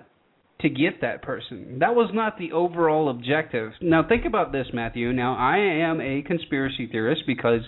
to 0.67 0.75
get 0.83 1.01
that 1.03 1.23
person. 1.23 1.79
That 1.81 1.95
was 1.95 2.11
not 2.13 2.39
the 2.39 2.53
overall 2.53 3.09
objective. 3.11 3.73
Now 3.81 4.03
think 4.07 4.25
about 4.25 4.53
this, 4.53 4.67
Matthew. 4.73 5.13
Now 5.13 5.37
I 5.37 5.59
am 5.59 6.01
a 6.01 6.23
conspiracy 6.23 6.87
theorist 6.91 7.23
because 7.27 7.61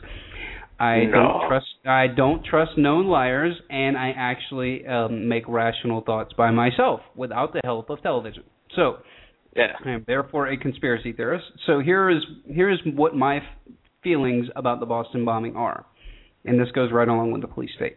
I 0.81 1.05
No. 1.05 1.11
don't 1.13 1.49
trust 1.49 1.67
I 1.87 2.07
don't 2.07 2.45
trust 2.45 2.77
known 2.77 3.07
liars 3.07 3.55
and 3.71 3.97
I 3.97 4.11
actually 4.17 4.87
um 4.87 5.29
make 5.29 5.45
rational 5.49 6.01
thoughts 6.03 6.33
by 6.35 6.51
myself 6.51 7.01
without 7.17 7.53
the 7.53 7.61
help 7.65 7.91
of 7.91 8.01
television. 8.03 8.45
So, 8.77 8.99
Yeah. 9.57 9.73
I 9.85 9.91
am 9.91 10.05
therefore 10.07 10.47
a 10.49 10.57
conspiracy 10.57 11.13
theorist. 11.13 11.47
So 11.67 11.81
here 11.81 12.11
is 12.11 12.23
here 12.47 12.71
is 12.71 12.79
what 12.95 13.15
my 13.17 13.37
f- 13.39 13.45
feelings 14.03 14.47
about 14.57 14.79
the 14.81 14.87
Boston 14.87 15.25
bombing 15.25 15.57
are, 15.57 15.85
and 16.45 16.61
this 16.61 16.71
goes 16.73 16.93
right 16.93 17.09
along 17.09 17.33
with 17.33 17.41
the 17.43 17.49
police 17.49 17.73
state. 17.75 17.97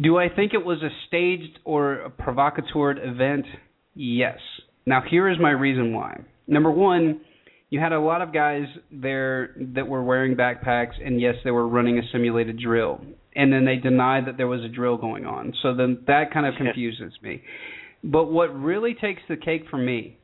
Do 0.00 0.18
I 0.18 0.28
think 0.28 0.54
it 0.54 0.64
was 0.64 0.82
a 0.82 0.88
staged 1.06 1.58
or 1.64 1.94
a 1.94 2.10
provocateur 2.10 2.92
event? 2.92 3.44
Yes. 3.94 4.38
Now 4.86 5.02
here 5.08 5.28
is 5.28 5.38
my 5.38 5.50
reason 5.50 5.92
why. 5.92 6.20
Number 6.46 6.70
one, 6.70 7.20
you 7.68 7.80
had 7.80 7.92
a 7.92 8.00
lot 8.00 8.22
of 8.22 8.32
guys 8.32 8.64
there 8.90 9.54
that 9.74 9.86
were 9.86 10.02
wearing 10.02 10.34
backpacks, 10.34 10.94
and 11.04 11.20
yes, 11.20 11.36
they 11.44 11.50
were 11.50 11.68
running 11.68 11.98
a 11.98 12.02
simulated 12.10 12.58
drill. 12.58 13.00
And 13.34 13.52
then 13.52 13.64
they 13.64 13.76
denied 13.76 14.26
that 14.26 14.36
there 14.36 14.46
was 14.46 14.62
a 14.62 14.68
drill 14.68 14.98
going 14.98 15.24
on. 15.24 15.54
So 15.62 15.74
then 15.74 16.00
that 16.06 16.32
kind 16.32 16.46
of 16.46 16.54
confuses 16.56 17.12
me. 17.22 17.42
But 18.04 18.26
what 18.26 18.54
really 18.54 18.94
takes 18.94 19.22
the 19.28 19.36
cake 19.36 19.64
for 19.70 19.78
me 19.78 20.18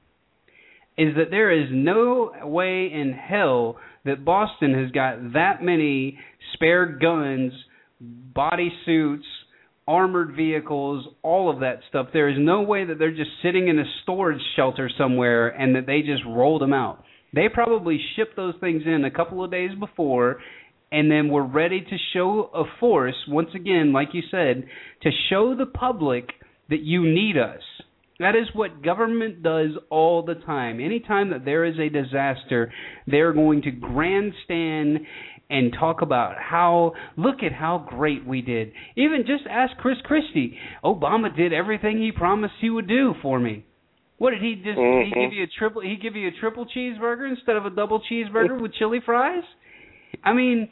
is 0.98 1.14
that 1.16 1.30
there 1.30 1.50
is 1.50 1.68
no 1.70 2.32
way 2.42 2.90
in 2.92 3.12
hell 3.12 3.76
that 4.04 4.24
Boston 4.24 4.74
has 4.74 4.90
got 4.90 5.32
that 5.32 5.62
many 5.62 6.18
spare 6.54 6.86
guns, 6.86 7.52
body 8.00 8.72
suits, 8.84 9.24
armored 9.88 10.36
vehicles, 10.36 11.08
all 11.22 11.50
of 11.50 11.60
that 11.60 11.80
stuff. 11.88 12.08
There 12.12 12.28
is 12.28 12.36
no 12.38 12.60
way 12.60 12.84
that 12.84 12.98
they're 12.98 13.10
just 13.10 13.30
sitting 13.42 13.68
in 13.68 13.78
a 13.78 13.84
storage 14.02 14.42
shelter 14.54 14.90
somewhere 14.96 15.48
and 15.48 15.74
that 15.74 15.86
they 15.86 16.02
just 16.02 16.22
rolled 16.26 16.60
them 16.60 16.74
out. 16.74 17.02
They 17.34 17.48
probably 17.52 17.98
shipped 18.14 18.36
those 18.36 18.54
things 18.60 18.82
in 18.84 19.04
a 19.04 19.10
couple 19.10 19.42
of 19.42 19.50
days 19.50 19.70
before 19.80 20.40
and 20.92 21.10
then 21.10 21.30
were 21.30 21.44
ready 21.44 21.80
to 21.80 21.96
show 22.12 22.50
a 22.54 22.64
force, 22.78 23.16
once 23.28 23.50
again, 23.54 23.92
like 23.92 24.08
you 24.12 24.22
said, 24.30 24.64
to 25.02 25.10
show 25.30 25.56
the 25.56 25.66
public 25.66 26.30
that 26.68 26.80
you 26.80 27.02
need 27.02 27.38
us. 27.38 27.62
That 28.20 28.34
is 28.34 28.48
what 28.52 28.82
government 28.82 29.42
does 29.42 29.70
all 29.90 30.22
the 30.22 30.34
time. 30.34 30.80
Anytime 30.80 31.30
that 31.30 31.44
there 31.44 31.64
is 31.64 31.78
a 31.78 31.88
disaster, 31.88 32.72
they're 33.06 33.32
going 33.32 33.62
to 33.62 33.70
grandstand 33.70 35.00
and 35.50 35.72
talk 35.78 36.02
about 36.02 36.36
how 36.38 36.92
look 37.16 37.42
at 37.42 37.52
how 37.52 37.86
great 37.88 38.26
we 38.26 38.42
did. 38.42 38.72
Even 38.96 39.24
just 39.26 39.44
ask 39.48 39.76
Chris 39.78 39.96
Christie. 40.04 40.58
Obama 40.84 41.34
did 41.34 41.52
everything 41.52 41.98
he 41.98 42.12
promised 42.12 42.54
he 42.60 42.70
would 42.70 42.88
do 42.88 43.14
for 43.22 43.38
me. 43.38 43.64
What 44.18 44.30
did 44.30 44.42
he 44.42 44.56
just 44.56 44.66
did 44.66 44.76
he 44.76 44.80
mm-hmm. 44.82 45.20
give 45.20 45.32
you 45.32 45.44
a 45.44 45.58
triple 45.58 45.82
he 45.82 45.96
give 45.96 46.16
you 46.16 46.28
a 46.28 46.40
triple 46.40 46.66
cheeseburger 46.66 47.30
instead 47.30 47.56
of 47.56 47.64
a 47.64 47.70
double 47.70 48.02
cheeseburger 48.10 48.60
with 48.60 48.74
chili 48.74 49.00
fries? 49.04 49.44
I 50.24 50.32
mean, 50.32 50.68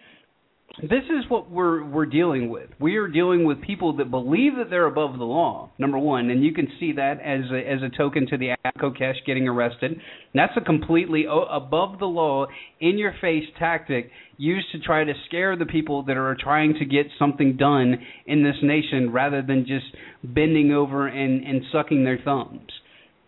this 0.83 1.05
is 1.05 1.31
what 1.31 1.51
we're 1.51 1.85
we're 1.85 2.07
dealing 2.07 2.51
with. 2.51 2.69
We 2.79 2.97
are 2.97 3.09
dealing 3.09 3.45
with 3.45 3.63
people 3.63 3.97
that 3.97 4.11
believe 4.11 4.57
that 4.57 4.69
they're 4.69 4.87
above 4.87 5.19
the 5.19 5.25
law. 5.25 5.71
Number 5.79 5.99
one, 5.99 6.29
and 6.29 6.45
you 6.45 6.53
can 6.53 6.69
see 6.79 6.93
that 6.93 7.15
as 7.21 7.51
a, 7.51 7.59
as 7.59 7.81
a 7.83 7.97
token 7.97 8.27
to 8.27 8.37
the 8.37 8.51
cash 8.99 9.17
getting 9.27 9.49
arrested. 9.49 9.99
That's 10.35 10.53
a 10.57 10.61
completely 10.61 11.27
o- 11.27 11.47
above 11.51 11.99
the 11.99 12.07
law, 12.07 12.47
in 12.81 12.99
your 12.99 13.15
face 13.21 13.45
tactic 13.59 14.11
used 14.39 14.71
to 14.73 14.79
try 14.79 15.05
to 15.05 15.13
scare 15.27 15.57
the 15.57 15.67
people 15.67 16.03
that 16.05 16.17
are 16.17 16.37
trying 16.39 16.75
to 16.75 16.85
get 16.85 17.07
something 17.19 17.57
done 17.57 17.99
in 18.27 18.43
this 18.43 18.57
nation, 18.63 19.11
rather 19.13 19.43
than 19.43 19.67
just 19.67 19.87
bending 20.23 20.73
over 20.73 21.07
and 21.07 21.45
and 21.45 21.63
sucking 21.73 22.05
their 22.05 22.19
thumbs. 22.19 22.71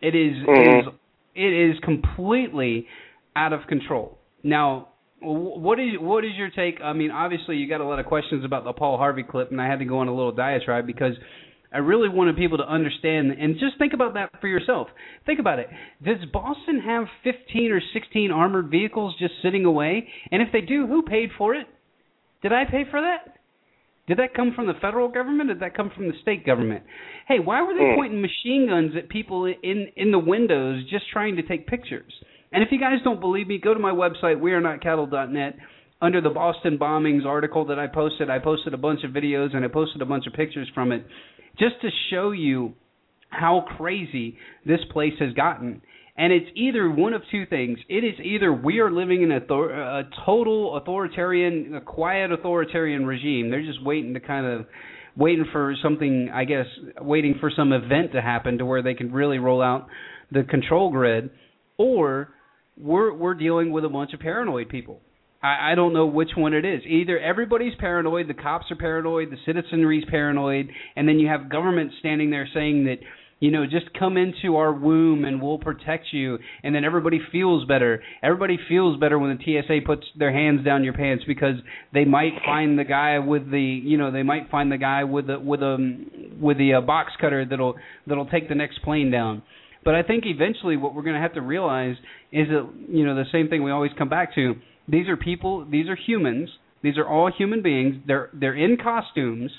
It 0.01 0.15
is 0.15 0.37
it 0.43 0.47
Mhm. 0.47 0.89
is 0.89 0.95
it 1.35 1.53
is 1.71 1.79
completely 1.81 2.87
out 3.37 3.53
of 3.53 3.67
control. 3.67 4.19
Now, 4.43 4.89
what 5.21 5.81
is 5.81 5.99
what 5.99 6.25
is 6.25 6.33
your 6.37 6.51
take? 6.51 6.81
I 6.83 6.93
mean, 6.93 7.11
obviously 7.11 7.57
you 7.57 7.69
got 7.69 7.81
a 7.81 7.85
lot 7.85 7.99
of 7.99 8.07
questions 8.07 8.45
about 8.45 8.65
the 8.65 8.73
Paul 8.73 8.99
Harvey 8.99 9.23
clip, 9.23 9.51
and 9.51 9.61
I 9.61 9.67
had 9.67 9.79
to 9.81 9.85
go 9.85 9.99
on 9.99 10.09
a 10.09 10.15
little 10.15 10.33
diatribe 10.33 10.87
because 10.87 11.15
I 11.73 11.79
really 11.79 12.09
wanted 12.09 12.37
people 12.37 12.59
to 12.59 12.64
understand 12.69 13.33
and 13.33 13.55
just 13.59 13.77
think 13.79 13.93
about 13.93 14.14
that 14.14 14.31
for 14.41 14.49
yourself. 14.49 14.89
Think 15.27 15.39
about 15.39 15.59
it. 15.59 15.69
Does 16.03 16.16
Boston 16.33 16.81
have 16.81 17.05
15 17.25 17.73
or 17.73 17.81
16 17.93 18.31
armored 18.31 18.71
vehicles 18.71 19.14
just 19.19 19.35
sitting 19.43 19.66
away? 19.66 20.09
And 20.31 20.41
if 20.41 20.49
they 20.53 20.62
do, 20.62 20.87
who 20.87 21.03
paid 21.03 21.31
for 21.37 21.55
it? 21.55 21.66
Did 22.43 22.53
I 22.53 22.64
pay 22.64 22.85
for 22.91 23.01
that? 23.01 23.35
Did 24.07 24.19
that 24.19 24.33
come 24.33 24.55
from 24.55 24.66
the 24.66 24.75
federal 24.81 25.09
government? 25.09 25.51
Did 25.51 25.61
that 25.61 25.77
come 25.77 25.91
from 25.95 26.09
the 26.09 26.14
state 26.23 26.47
government? 26.47 26.83
Hey, 27.27 27.41
why 27.41 27.61
were 27.61 27.75
they 27.75 27.91
Hmm. 27.91 27.95
pointing 27.97 28.23
machine 28.23 28.66
guns 28.69 28.97
at 28.97 29.11
people 29.11 29.45
in 29.45 29.91
in 29.97 30.11
the 30.11 30.19
windows 30.19 30.85
just 30.89 31.09
trying 31.11 31.37
to 31.37 31.43
take 31.43 31.66
pictures? 31.66 32.12
And 32.51 32.62
if 32.62 32.73
you 32.73 32.79
guys 32.79 33.03
don't 33.03 33.21
believe 33.21 33.47
me, 33.47 33.59
go 33.59 33.75
to 33.75 33.81
my 33.81 33.91
website 33.93 34.41
wearenotcattle.net. 34.41 35.59
Under 36.01 36.21
the 36.23 36.31
Boston 36.31 36.79
bombings 36.79 37.27
article 37.27 37.66
that 37.66 37.79
I 37.79 37.89
posted, 37.89 38.31
I 38.31 38.39
posted 38.39 38.73
a 38.73 38.79
bunch 38.79 39.05
of 39.05 39.11
videos 39.11 39.55
and 39.55 39.64
I 39.64 39.69
posted 39.69 40.01
a 40.01 40.07
bunch 40.07 40.27
of 40.27 40.33
pictures 40.33 40.69
from 40.73 40.93
it 40.93 41.05
just 41.59 41.81
to 41.83 41.89
show 42.11 42.31
you 42.31 42.75
how 43.31 43.65
crazy 43.77 44.37
this 44.67 44.81
place 44.93 45.15
has 45.21 45.33
gotten. 45.35 45.83
And 46.17 46.33
it's 46.33 46.51
either 46.57 46.91
one 46.91 47.13
of 47.13 47.23
two 47.31 47.47
things. 47.47 47.79
It 47.89 48.03
is 48.05 48.19
either 48.25 48.53
we 48.53 48.81
are 48.81 48.91
living 48.91 49.23
in 49.23 49.31
a, 49.31 49.41
thor- 49.41 49.71
a 49.71 50.09
total 50.27 50.77
authoritarian, 50.77 51.77
a 51.77 51.81
quiet 51.81 52.33
authoritarian 52.33 53.07
regime. 53.07 53.51
They're 53.51 53.65
just 53.65 53.85
waiting 53.85 54.15
to 54.15 54.21
kind 54.21 54.45
of 54.45 54.67
waiting 55.17 55.47
for 55.53 55.75
something, 55.83 56.31
I 56.33 56.45
guess, 56.45 56.67
waiting 57.01 57.37
for 57.39 57.53
some 57.55 57.73
event 57.73 58.13
to 58.13 58.23
happen 58.23 58.59
to 58.59 58.67
where 58.67 58.83
they 58.83 58.95
can 58.95 59.13
really 59.13 59.39
roll 59.39 59.63
out 59.63 59.87
the 60.33 60.43
control 60.43 60.91
grid, 60.91 61.31
or 61.77 62.31
we're 62.77 63.13
we're 63.15 63.35
dealing 63.35 63.73
with 63.73 63.85
a 63.85 63.89
bunch 63.89 64.13
of 64.13 64.21
paranoid 64.21 64.69
people. 64.69 65.01
I, 65.43 65.72
I 65.72 65.74
don't 65.74 65.93
know 65.93 66.07
which 66.07 66.30
one 66.36 66.55
it 66.55 66.64
is. 66.64 66.82
Either 66.86 67.18
everybody's 67.18 67.74
paranoid, 67.78 68.28
the 68.28 68.34
cops 68.34 68.66
are 68.70 68.76
paranoid, 68.76 69.30
the 69.30 69.36
citizenry's 69.47 70.05
paranoid, 70.11 70.70
and 70.97 71.09
then 71.09 71.18
you 71.18 71.28
have 71.28 71.51
government 71.51 71.93
standing 72.01 72.30
there 72.30 72.49
saying 72.53 72.84
that 72.84 72.99
you 73.41 73.53
know, 73.53 73.64
just 73.64 73.86
come 73.97 74.16
into 74.16 74.57
our 74.57 74.72
womb 74.72 75.24
and 75.24 75.41
we'll 75.41 75.59
protect 75.59 76.07
you. 76.12 76.39
And 76.62 76.74
then 76.74 76.84
everybody 76.84 77.20
feels 77.30 77.64
better. 77.66 78.03
Everybody 78.22 78.59
feels 78.68 78.99
better 78.99 79.18
when 79.18 79.36
the 79.36 79.62
TSA 79.62 79.86
puts 79.86 80.05
their 80.18 80.32
hands 80.32 80.64
down 80.64 80.82
your 80.82 80.93
pants 80.93 81.24
because 81.26 81.55
they 81.95 82.05
might 82.05 82.32
find 82.45 82.78
the 82.78 82.84
guy 82.84 83.18
with 83.20 83.51
the, 83.51 83.61
you 83.61 83.97
know, 83.97 84.11
they 84.11 84.24
might 84.24 84.51
find 84.51 84.72
the 84.72 84.76
guy 84.76 85.05
with 85.05 85.28
the 85.28 85.39
with 85.39 85.61
a 85.62 85.76
with 86.41 86.59
the 86.59 86.74
uh, 86.74 86.80
box 86.80 87.12
cutter 87.20 87.47
that'll 87.49 87.76
that'll 88.07 88.26
take 88.26 88.49
the 88.49 88.55
next 88.57 88.82
plane 88.82 89.11
down. 89.11 89.43
But 89.84 89.95
I 89.95 90.03
think 90.03 90.24
eventually 90.26 90.76
what 90.76 90.95
we're 90.95 91.03
going 91.03 91.14
to 91.14 91.22
have 91.22 91.34
to 91.34 91.41
realize 91.41 91.95
is 92.32 92.49
that, 92.49 92.68
you 92.89 93.07
know, 93.07 93.14
the 93.14 93.24
same 93.30 93.49
thing 93.49 93.62
we 93.62 93.70
always 93.70 93.93
come 93.97 94.09
back 94.09 94.34
to. 94.34 94.55
These 94.89 95.09
are 95.09 95.16
people. 95.16 95.66
These 95.70 95.89
are 95.89 95.97
humans. 95.97 96.51
These 96.82 96.97
are 96.97 97.07
all 97.07 97.30
human 97.36 97.62
beings. 97.62 97.97
They're 98.07 98.30
they're 98.32 98.57
in 98.57 98.76
costumes 98.76 99.51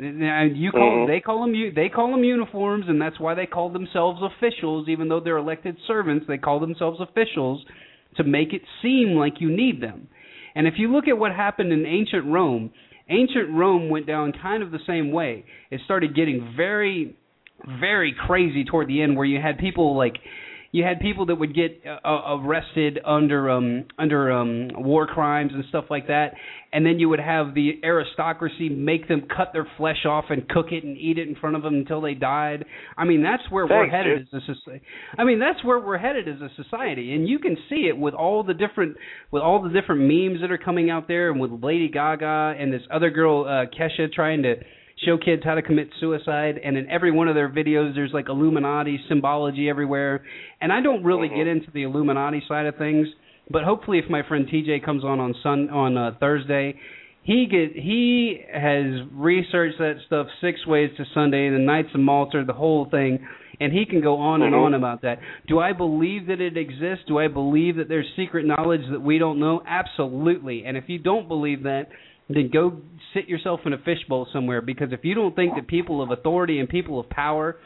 and 0.00 0.56
you 0.56 0.70
call 0.70 0.80
mm-hmm. 0.80 1.10
they 1.10 1.20
call 1.20 1.40
them 1.42 1.54
they 1.74 1.88
call 1.88 2.10
them 2.10 2.24
uniforms, 2.24 2.86
and 2.88 3.00
that's 3.00 3.20
why 3.20 3.34
they 3.34 3.46
call 3.46 3.70
themselves 3.70 4.20
officials, 4.22 4.88
even 4.88 5.08
though 5.08 5.20
they're 5.20 5.36
elected 5.36 5.76
servants. 5.86 6.24
They 6.26 6.38
call 6.38 6.58
themselves 6.58 7.00
officials 7.00 7.64
to 8.16 8.24
make 8.24 8.52
it 8.52 8.62
seem 8.82 9.10
like 9.10 9.34
you 9.40 9.54
need 9.54 9.82
them. 9.82 10.08
And 10.54 10.66
if 10.66 10.74
you 10.78 10.90
look 10.92 11.06
at 11.06 11.18
what 11.18 11.32
happened 11.32 11.72
in 11.72 11.84
ancient 11.84 12.24
Rome, 12.24 12.70
ancient 13.08 13.50
Rome 13.50 13.90
went 13.90 14.06
down 14.06 14.32
kind 14.40 14.62
of 14.62 14.70
the 14.70 14.78
same 14.86 15.12
way. 15.12 15.44
It 15.70 15.80
started 15.84 16.16
getting 16.16 16.54
very, 16.56 17.16
very 17.78 18.14
crazy 18.26 18.64
toward 18.64 18.88
the 18.88 19.02
end, 19.02 19.16
where 19.16 19.26
you 19.26 19.40
had 19.40 19.58
people 19.58 19.96
like 19.96 20.14
you 20.72 20.84
had 20.84 21.00
people 21.00 21.26
that 21.26 21.34
would 21.34 21.54
get 21.54 21.82
uh, 21.84 22.36
arrested 22.36 23.00
under 23.04 23.50
um 23.50 23.86
under 23.98 24.30
um 24.30 24.68
war 24.74 25.06
crimes 25.06 25.50
and 25.54 25.64
stuff 25.68 25.86
like 25.90 26.06
that. 26.06 26.34
And 26.72 26.86
then 26.86 27.00
you 27.00 27.08
would 27.08 27.18
have 27.18 27.54
the 27.54 27.80
aristocracy 27.82 28.68
make 28.68 29.08
them 29.08 29.22
cut 29.22 29.48
their 29.52 29.66
flesh 29.76 30.06
off 30.06 30.26
and 30.30 30.48
cook 30.48 30.66
it 30.70 30.84
and 30.84 30.96
eat 30.96 31.18
it 31.18 31.26
in 31.26 31.34
front 31.34 31.56
of 31.56 31.62
them 31.62 31.74
until 31.74 32.00
they 32.00 32.14
died. 32.14 32.64
I 32.96 33.04
mean 33.04 33.22
that's 33.22 33.42
where 33.50 33.66
Thanks, 33.66 33.90
we're 33.92 33.96
headed 33.98 34.30
dude. 34.30 34.42
as 34.42 34.48
a 34.48 34.54
society 34.54 34.84
i 35.18 35.24
mean 35.24 35.40
that's 35.40 35.64
where 35.64 35.80
we're 35.80 35.98
headed 35.98 36.28
as 36.28 36.40
a 36.40 36.50
society. 36.62 37.14
And 37.14 37.28
you 37.28 37.40
can 37.40 37.56
see 37.68 37.88
it 37.88 37.96
with 37.98 38.14
all 38.14 38.44
the 38.44 38.54
different 38.54 38.96
with 39.32 39.42
all 39.42 39.62
the 39.62 39.70
different 39.70 40.02
memes 40.02 40.40
that 40.42 40.52
are 40.52 40.58
coming 40.58 40.88
out 40.90 41.08
there 41.08 41.30
and 41.30 41.40
with 41.40 41.50
lady 41.62 41.88
gaga 41.88 42.54
and 42.58 42.72
this 42.72 42.82
other 42.92 43.10
girl 43.10 43.44
uh 43.44 43.66
kesha 43.76 44.12
trying 44.12 44.42
to 44.42 44.54
show 45.04 45.16
kids 45.16 45.42
how 45.44 45.54
to 45.54 45.62
commit 45.62 45.88
suicide 45.98 46.60
and 46.62 46.76
in 46.76 46.88
every 46.90 47.10
one 47.10 47.26
of 47.28 47.34
their 47.34 47.48
videos 47.48 47.94
there's 47.94 48.12
like 48.12 48.28
illuminati 48.28 49.00
symbology 49.08 49.68
everywhere. 49.70 50.22
And 50.60 50.72
i 50.72 50.80
don't 50.82 51.02
really 51.04 51.28
Mhm. 51.28 51.36
get 51.36 51.46
into 51.46 51.70
the 51.70 51.82
illuminati 51.84 52.42
side 52.46 52.66
of 52.66 52.76
things 52.76 53.08
but 53.50 53.64
hopefully 53.64 53.98
if 53.98 54.08
my 54.10 54.22
friend 54.22 54.46
tj 54.48 54.82
comes 54.82 55.02
on 55.04 55.18
on 55.20 55.34
sun 55.42 55.70
on 55.70 55.96
uh, 55.96 56.12
thursday 56.20 56.74
he 57.22 57.46
get 57.46 57.72
he 57.74 58.40
has 58.52 59.02
researched 59.12 59.78
that 59.78 59.96
stuff 60.06 60.26
six 60.40 60.66
ways 60.66 60.90
to 60.96 61.04
sunday 61.14 61.48
the 61.48 61.58
knights 61.58 61.88
of 61.94 62.00
malta 62.00 62.44
the 62.44 62.52
whole 62.52 62.84
thing 62.86 63.26
and 63.62 63.72
he 63.74 63.84
can 63.84 64.00
go 64.00 64.16
on 64.16 64.40
and 64.40 64.54
Mhm. 64.54 64.64
on 64.64 64.72
about 64.74 65.02
that. 65.02 65.18
Do 65.46 65.60
i 65.60 65.72
believe 65.74 66.26
that 66.28 66.40
it 66.40 66.56
exists? 66.56 67.04
Do 67.06 67.18
i 67.18 67.28
believe 67.28 67.76
that 67.76 67.88
there's 67.88 68.08
secret 68.16 68.46
knowledge 68.46 68.86
that 68.90 69.02
we 69.02 69.18
don't 69.18 69.38
know? 69.38 69.62
Absolutely. 69.66 70.64
And 70.64 70.78
if 70.78 70.88
you 70.88 70.98
don't 70.98 71.28
believe 71.28 71.64
that 71.64 71.88
then 72.36 72.50
go 72.52 72.80
sit 73.14 73.28
yourself 73.28 73.60
in 73.66 73.72
a 73.72 73.78
fishbowl 73.78 74.26
somewhere 74.32 74.60
because 74.60 74.92
if 74.92 75.00
you 75.04 75.14
don't 75.14 75.34
think 75.34 75.54
that 75.56 75.66
people 75.66 76.02
of 76.02 76.10
authority 76.10 76.60
and 76.60 76.68
people 76.68 77.00
of 77.00 77.08
power 77.10 77.56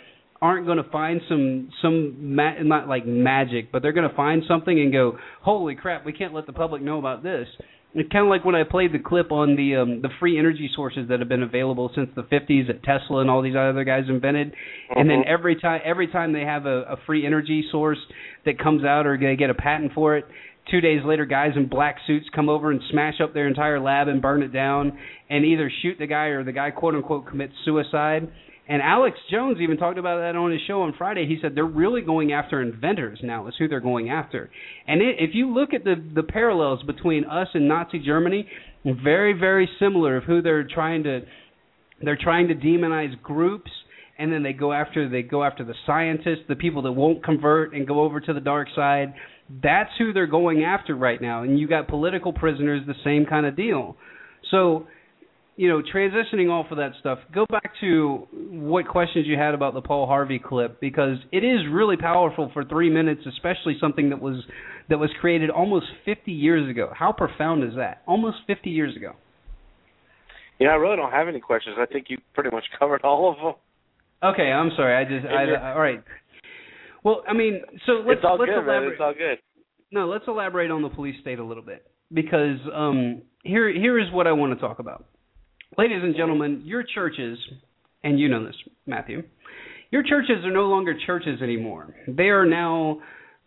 aren't 0.42 0.66
going 0.66 0.82
to 0.82 0.90
find 0.90 1.20
some 1.28 1.70
some 1.80 2.34
ma- 2.34 2.62
not 2.62 2.88
like 2.88 3.06
magic, 3.06 3.70
but 3.72 3.82
they're 3.82 3.92
going 3.92 4.08
to 4.08 4.14
find 4.16 4.42
something 4.46 4.78
and 4.78 4.92
go, 4.92 5.18
"Holy 5.42 5.74
crap, 5.74 6.04
we 6.04 6.12
can't 6.12 6.34
let 6.34 6.46
the 6.46 6.52
public 6.52 6.82
know 6.82 6.98
about 6.98 7.22
this." 7.22 7.48
It's 7.96 8.10
kind 8.10 8.24
of 8.24 8.28
like 8.28 8.44
when 8.44 8.56
I 8.56 8.64
played 8.64 8.92
the 8.92 8.98
clip 8.98 9.30
on 9.30 9.54
the 9.54 9.76
um 9.76 10.02
the 10.02 10.08
free 10.18 10.36
energy 10.38 10.68
sources 10.74 11.08
that 11.08 11.20
have 11.20 11.28
been 11.28 11.44
available 11.44 11.90
since 11.94 12.10
the 12.16 12.24
50s 12.24 12.66
that 12.66 12.82
Tesla 12.82 13.20
and 13.20 13.30
all 13.30 13.40
these 13.40 13.54
other 13.56 13.84
guys 13.84 14.04
invented. 14.08 14.52
And 14.96 15.08
then 15.08 15.20
Mhm. 15.22 15.26
every 15.26 15.56
time 15.56 15.80
every 15.84 16.08
time 16.08 16.32
they 16.32 16.44
have 16.44 16.66
a, 16.66 16.82
a 16.82 16.96
free 17.06 17.24
energy 17.24 17.64
source 17.70 17.98
that 18.44 18.58
comes 18.58 18.84
out 18.84 19.06
or 19.06 19.16
they 19.16 19.36
get 19.36 19.48
a 19.48 19.54
patent 19.54 19.92
for 19.92 20.16
it, 20.16 20.26
two 20.70 20.80
days 20.80 21.00
later 21.04 21.24
guys 21.24 21.52
in 21.56 21.68
black 21.68 21.96
suits 22.06 22.26
come 22.34 22.48
over 22.48 22.70
and 22.70 22.80
smash 22.90 23.20
up 23.22 23.34
their 23.34 23.48
entire 23.48 23.80
lab 23.80 24.08
and 24.08 24.22
burn 24.22 24.42
it 24.42 24.52
down 24.52 24.98
and 25.28 25.44
either 25.44 25.70
shoot 25.82 25.96
the 25.98 26.06
guy 26.06 26.26
or 26.26 26.44
the 26.44 26.52
guy 26.52 26.70
quote 26.70 26.94
unquote 26.94 27.26
commits 27.26 27.52
suicide. 27.64 28.30
And 28.66 28.80
alex 28.80 29.18
jones 29.30 29.58
even 29.60 29.76
talked 29.76 29.98
about 29.98 30.20
that 30.20 30.36
on 30.36 30.50
his 30.50 30.60
show 30.66 30.82
on 30.82 30.94
friday. 30.96 31.26
He 31.26 31.38
said 31.40 31.54
they're 31.54 31.64
really 31.64 32.00
going 32.02 32.32
after 32.32 32.62
inventors 32.62 33.18
now 33.22 33.46
is 33.46 33.54
who 33.58 33.68
they're 33.68 33.80
going 33.80 34.10
after. 34.10 34.50
And 34.86 35.02
it, 35.02 35.16
if 35.18 35.30
you 35.34 35.52
look 35.52 35.74
at 35.74 35.84
the 35.84 35.96
the 36.14 36.22
parallels 36.22 36.82
between 36.84 37.24
us 37.24 37.48
and 37.54 37.68
nazi 37.68 37.98
germany 37.98 38.48
very 38.84 39.32
very 39.32 39.68
similar 39.78 40.16
of 40.16 40.24
who 40.24 40.40
they're 40.40 40.66
trying 40.66 41.02
to 41.04 41.20
they're 42.02 42.18
trying 42.20 42.48
to 42.48 42.54
demonize 42.54 43.20
groups 43.22 43.70
and 44.18 44.32
then 44.32 44.42
they 44.42 44.52
go 44.52 44.72
after 44.72 45.08
they 45.08 45.22
go 45.22 45.42
after 45.42 45.64
the 45.64 45.74
scientists, 45.86 46.44
the 46.48 46.54
people 46.54 46.82
that 46.82 46.92
won't 46.92 47.24
convert 47.24 47.74
and 47.74 47.86
go 47.86 48.00
over 48.02 48.20
to 48.20 48.32
the 48.32 48.40
dark 48.40 48.68
side. 48.74 49.14
That's 49.62 49.90
who 49.98 50.12
they're 50.12 50.26
going 50.26 50.64
after 50.64 50.94
right 50.94 51.20
now. 51.20 51.42
And 51.42 51.58
you 51.58 51.68
got 51.68 51.88
political 51.88 52.32
prisoners, 52.32 52.82
the 52.86 52.94
same 53.04 53.26
kind 53.26 53.46
of 53.46 53.56
deal. 53.56 53.96
So, 54.50 54.86
you 55.56 55.68
know, 55.68 55.82
transitioning 55.82 56.50
off 56.50 56.70
of 56.70 56.78
that 56.78 56.92
stuff, 57.00 57.18
go 57.32 57.46
back 57.48 57.72
to 57.80 58.26
what 58.32 58.88
questions 58.88 59.26
you 59.26 59.36
had 59.36 59.54
about 59.54 59.74
the 59.74 59.82
Paul 59.82 60.06
Harvey 60.06 60.38
clip 60.38 60.80
because 60.80 61.18
it 61.30 61.44
is 61.44 61.60
really 61.70 61.96
powerful 61.96 62.50
for 62.52 62.64
3 62.64 62.90
minutes, 62.90 63.22
especially 63.26 63.76
something 63.80 64.10
that 64.10 64.20
was 64.20 64.42
that 64.88 64.98
was 64.98 65.10
created 65.20 65.50
almost 65.50 65.86
50 66.04 66.30
years 66.30 66.68
ago. 66.68 66.92
How 66.94 67.12
profound 67.12 67.64
is 67.64 67.76
that? 67.76 68.02
Almost 68.06 68.38
50 68.46 68.70
years 68.70 68.96
ago. 68.96 69.12
Yeah, 70.58 70.68
I 70.68 70.74
really 70.74 70.96
don't 70.96 71.10
have 71.10 71.28
any 71.28 71.40
questions. 71.40 71.76
I 71.78 71.86
think 71.86 72.06
you 72.08 72.18
pretty 72.34 72.50
much 72.50 72.64
covered 72.78 73.02
all 73.02 73.30
of 73.30 73.36
them. 73.36 73.54
Okay, 74.22 74.50
I'm 74.50 74.70
sorry. 74.76 74.94
I 74.94 75.04
just 75.08 75.26
I, 75.26 75.42
And 75.42 75.56
all 75.56 75.80
right. 75.80 76.02
Well, 77.04 77.22
I 77.28 77.34
mean, 77.34 77.60
so 77.86 77.92
let's 78.06 78.18
it's 78.18 78.24
all 78.24 78.38
let's 78.38 78.50
good, 78.50 78.56
man. 78.56 78.68
elaborate. 78.68 78.92
It's 78.92 79.00
all 79.00 79.14
good. 79.14 79.38
No, 79.92 80.06
let's 80.06 80.24
elaborate 80.26 80.70
on 80.70 80.82
the 80.82 80.88
police 80.88 81.14
state 81.20 81.38
a 81.38 81.44
little 81.44 81.62
bit 81.62 81.86
because 82.12 82.58
um, 82.74 83.22
here 83.44 83.72
here 83.72 83.98
is 83.98 84.10
what 84.12 84.26
I 84.26 84.32
want 84.32 84.54
to 84.54 84.60
talk 84.60 84.78
about. 84.78 85.04
Ladies 85.76 86.00
and 86.02 86.16
gentlemen, 86.16 86.62
your 86.64 86.82
churches, 86.82 87.38
and 88.02 88.18
you 88.18 88.28
know 88.28 88.44
this, 88.44 88.56
Matthew, 88.86 89.22
your 89.90 90.02
churches 90.02 90.44
are 90.44 90.52
no 90.52 90.64
longer 90.66 90.94
churches 91.06 91.42
anymore. 91.42 91.94
They 92.08 92.28
are 92.28 92.46
now 92.46 93.00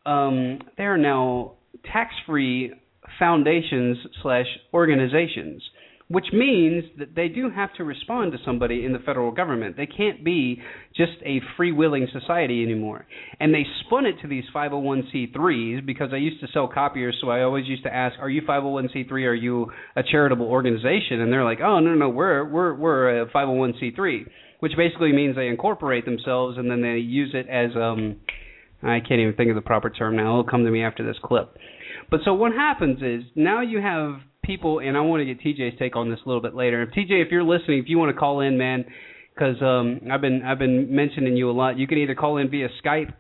um, 0.05 0.60
they 0.78 0.84
are 0.84 0.97
now 0.97 1.55
tax 1.91 2.14
free 2.26 2.72
foundations 3.20 3.97
slash 4.22 4.45
organizations, 4.74 5.64
which 6.10 6.28
means 6.32 6.86
that 6.97 7.16
they 7.16 7.28
do 7.28 7.49
have 7.49 7.74
to 7.74 7.84
respond 7.84 8.32
to 8.32 8.38
somebody 8.45 8.86
in 8.86 8.93
the 8.93 8.99
federal 8.99 9.30
government. 9.32 9.76
They 9.76 9.86
can't 9.86 10.24
be 10.24 10.62
just 10.95 11.14
a 11.26 11.41
free 11.58 11.74
willing 11.74 12.08
society 12.14 12.64
anymore. 12.64 13.05
And 13.41 13.53
they 13.53 13.66
spun 13.86 14.05
it 14.05 14.16
to 14.22 14.28
these 14.28 14.45
501c3s 14.55 15.86
because 15.86 16.10
I 16.14 16.18
used 16.18 16.39
to 16.39 16.47
sell 16.53 16.70
copiers, 16.70 17.18
so 17.20 17.30
I 17.30 17.43
always 17.43 17.66
used 17.68 17.84
to 17.84 17.93
ask, 17.93 18.18
"Are 18.20 18.30
you 18.30 18.41
501c3? 18.43 19.26
Are 19.26 19.34
you 19.34 19.70
a 19.97 20.03
charitable 20.03 20.45
organization?" 20.45 21.20
And 21.22 21.32
they're 21.32 21.43
like, 21.43 21.60
"Oh 21.60 21.80
no, 21.80 21.93
no, 21.93 22.10
we're 22.10 22.45
we're 22.45 22.74
we're 22.74 23.21
a 23.24 23.25
501c3." 23.28 24.28
Which 24.59 24.74
basically 24.75 25.12
means 25.12 25.36
they 25.36 25.50
incorporate 25.50 26.05
themselves 26.05 26.58
and 26.58 26.71
then 26.71 26.82
they 26.82 26.97
use 26.97 27.32
it 27.36 27.47
as 27.47 27.75
um 27.75 28.16
I 28.82 29.00
can't 29.00 29.20
even 29.20 29.34
think 29.34 29.50
of 29.50 29.55
the 29.55 29.62
proper 29.62 29.89
term 29.89 30.16
now. 30.16 30.39
It'll 30.39 30.43
come 30.43 30.63
to 30.63 30.71
me 30.71 30.84
after 30.84 31.04
this 31.04 31.17
clip. 31.24 31.58
But 32.09 32.21
so 32.24 32.34
what 32.34 32.54
happens 32.54 33.01
is 33.01 33.24
now 33.36 33.62
you 33.62 33.82
have 33.82 34.20
people, 34.47 34.79
and 34.79 34.97
I 34.97 35.01
want 35.01 35.21
to 35.21 35.25
get 35.25 35.39
TJ's 35.41 35.78
take 35.78 35.95
on 35.95 36.09
this 36.09 36.19
a 36.25 36.28
little 36.28 36.41
bit 36.41 36.55
later. 36.55 36.82
If 36.82 36.89
TJ, 36.89 37.25
if 37.25 37.32
you're 37.32 37.43
listening, 37.43 37.79
if 37.79 37.86
you 37.87 37.99
want 37.99 38.13
to 38.15 38.19
call 38.19 38.39
in, 38.39 38.57
man, 38.57 38.86
because 39.36 39.61
um, 39.61 39.99
I've 40.11 40.21
been 40.21 40.41
I've 40.43 40.57
been 40.57 40.95
mentioning 40.95 41.37
you 41.37 41.51
a 41.51 41.53
lot. 41.53 41.78
You 41.78 41.86
can 41.86 41.99
either 41.99 42.15
call 42.15 42.37
in 42.37 42.49
via 42.49 42.69
Skype 42.83 43.13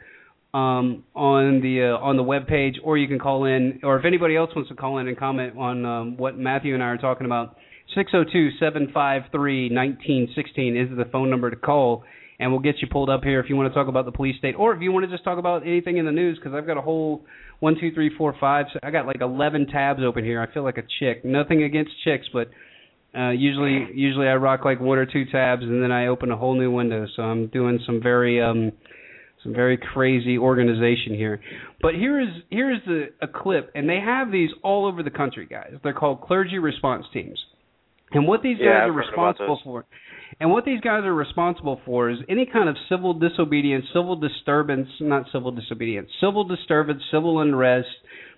um, 0.57 1.03
on 1.13 1.61
the 1.61 1.93
uh, 1.93 2.03
on 2.03 2.17
the 2.17 2.23
web 2.23 2.47
page, 2.47 2.75
or 2.83 2.97
you 2.97 3.07
can 3.07 3.19
call 3.19 3.45
in, 3.45 3.79
or 3.83 3.99
if 3.99 4.05
anybody 4.05 4.35
else 4.35 4.49
wants 4.55 4.69
to 4.69 4.75
call 4.75 4.97
in 4.97 5.07
and 5.07 5.17
comment 5.17 5.55
on 5.57 5.85
um, 5.85 6.17
what 6.17 6.37
Matthew 6.37 6.73
and 6.73 6.81
I 6.81 6.87
are 6.87 6.97
talking 6.97 7.25
about, 7.25 7.57
six 7.93 8.09
zero 8.09 8.23
two 8.31 8.49
seven 8.59 8.89
five 8.93 9.23
three 9.31 9.69
nineteen 9.69 10.29
sixteen 10.33 10.75
is 10.75 10.89
the 10.97 11.05
phone 11.11 11.29
number 11.29 11.51
to 11.51 11.57
call 11.57 12.03
and 12.39 12.51
we'll 12.51 12.61
get 12.61 12.75
you 12.81 12.87
pulled 12.87 13.09
up 13.09 13.23
here 13.23 13.39
if 13.39 13.49
you 13.49 13.55
want 13.55 13.71
to 13.71 13.73
talk 13.73 13.87
about 13.87 14.05
the 14.05 14.11
police 14.11 14.37
state, 14.37 14.55
or 14.55 14.73
if 14.73 14.81
you 14.81 14.91
want 14.91 15.03
to 15.05 15.11
just 15.11 15.23
talk 15.23 15.39
about 15.39 15.65
anything 15.65 15.97
in 15.97 16.05
the 16.05 16.11
news, 16.11 16.37
because 16.37 16.53
I've 16.53 16.67
got 16.67 16.77
a 16.77 16.81
whole 16.81 17.25
one, 17.59 17.75
two, 17.79 17.91
three, 17.93 18.11
four, 18.17 18.35
five. 18.39 18.67
So 18.73 18.79
I 18.83 18.91
got 18.91 19.05
like 19.05 19.21
eleven 19.21 19.67
tabs 19.67 20.01
open 20.05 20.23
here. 20.23 20.41
I 20.41 20.51
feel 20.53 20.63
like 20.63 20.77
a 20.77 20.83
chick. 20.99 21.25
Nothing 21.25 21.63
against 21.63 21.91
chicks, 22.03 22.27
but 22.31 22.49
uh, 23.17 23.31
usually, 23.31 23.87
usually 23.93 24.27
I 24.27 24.35
rock 24.35 24.63
like 24.63 24.79
one 24.79 24.97
or 24.97 25.05
two 25.05 25.25
tabs, 25.25 25.63
and 25.63 25.81
then 25.81 25.91
I 25.91 26.07
open 26.07 26.31
a 26.31 26.37
whole 26.37 26.55
new 26.55 26.71
window. 26.71 27.07
So 27.15 27.23
I'm 27.23 27.47
doing 27.47 27.79
some 27.85 28.01
very, 28.01 28.41
um, 28.41 28.71
some 29.43 29.53
very 29.53 29.77
crazy 29.77 30.37
organization 30.37 31.15
here. 31.15 31.39
But 31.81 31.95
here 31.95 32.19
is 32.19 32.29
here 32.49 32.71
is 32.71 32.79
the 32.85 33.07
a 33.21 33.27
clip, 33.27 33.71
and 33.73 33.89
they 33.89 33.99
have 33.99 34.31
these 34.31 34.49
all 34.63 34.85
over 34.85 35.01
the 35.01 35.09
country, 35.09 35.47
guys. 35.47 35.73
They're 35.83 35.93
called 35.93 36.21
clergy 36.21 36.59
response 36.59 37.05
teams. 37.13 37.39
And 38.11 38.27
what 38.27 38.41
these 38.41 38.57
guys 38.57 38.65
Yeah, 38.65 38.69
are 38.69 38.83
I've 38.83 38.89
about 38.91 39.07
responsible 39.07 39.59
for, 39.63 39.85
and 40.39 40.51
what 40.51 40.65
these 40.65 40.81
guys 40.81 41.03
are 41.03 41.13
responsible 41.13 41.81
for 41.85 42.09
is 42.09 42.17
any 42.29 42.45
kind 42.45 42.69
of 42.69 42.75
civil 42.89 43.13
disobedience, 43.13 43.85
civil 43.93 44.15
disturbance, 44.15 44.87
not 44.99 45.25
civil 45.31 45.51
disobedience, 45.51 46.09
civil 46.21 46.43
disturbance, 46.43 47.01
civil 47.11 47.39
unrest, 47.41 47.87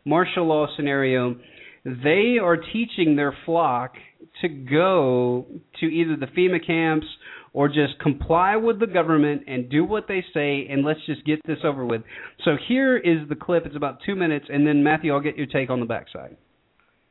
martial 0.05 0.47
law 0.47 0.67
scenario. 0.75 1.35
They 1.83 2.37
are 2.41 2.57
teaching 2.57 3.15
their 3.15 3.35
flock 3.45 3.93
to 4.41 4.47
go 4.47 5.45
to 5.79 5.85
either 5.85 6.15
the 6.15 6.27
FEMA 6.27 6.65
camps 6.65 7.07
or 7.53 7.67
just 7.67 7.99
comply 8.01 8.55
with 8.55 8.79
the 8.79 8.87
government 8.87 9.43
and 9.47 9.69
do 9.69 9.83
what 9.83 10.07
they 10.07 10.23
say 10.33 10.67
and 10.69 10.85
let's 10.85 10.99
just 11.05 11.25
get 11.25 11.39
this 11.45 11.57
over 11.63 11.85
with. 11.85 12.01
So 12.45 12.51
here 12.67 12.97
is 12.97 13.27
the 13.27 13.35
clip. 13.35 13.65
It's 13.65 13.75
about 13.75 13.99
two 14.05 14.15
minutes, 14.15 14.45
and 14.49 14.67
then 14.67 14.83
Matthew, 14.83 15.13
I'll 15.13 15.19
get 15.19 15.37
your 15.37 15.47
take 15.47 15.69
on 15.69 15.79
the 15.79 15.85
backside. 15.85 16.37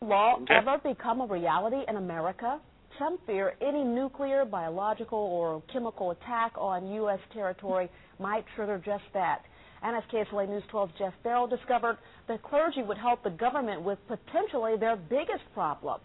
law 0.01 0.39
ever 0.49 0.79
become 0.79 1.21
a 1.21 1.27
reality 1.27 1.83
in 1.89 1.97
America? 1.97 2.61
Some 2.99 3.19
fear 3.27 3.55
any 3.61 3.85
nuclear, 3.85 4.45
biological, 4.45 5.19
or 5.19 5.63
chemical 5.73 6.11
attack 6.11 6.53
on 6.57 6.91
U.S. 6.93 7.21
territory 7.33 7.89
might 8.19 8.45
trigger 8.57 8.83
just 8.85 9.05
that. 9.15 9.43
And 9.83 9.97
as 9.97 10.03
KSLA 10.13 10.49
News 10.49 10.65
12's 10.73 10.93
Jeff 10.99 11.13
Farrell 11.23 11.47
discovered, 11.47 11.99
the 12.27 12.39
clergy 12.39 12.83
would 12.83 12.99
help 12.99 13.23
the 13.23 13.31
government 13.31 13.83
with 13.83 13.99
potentially 14.09 14.77
their 14.79 14.97
biggest 14.97 15.45
problem 15.55 16.01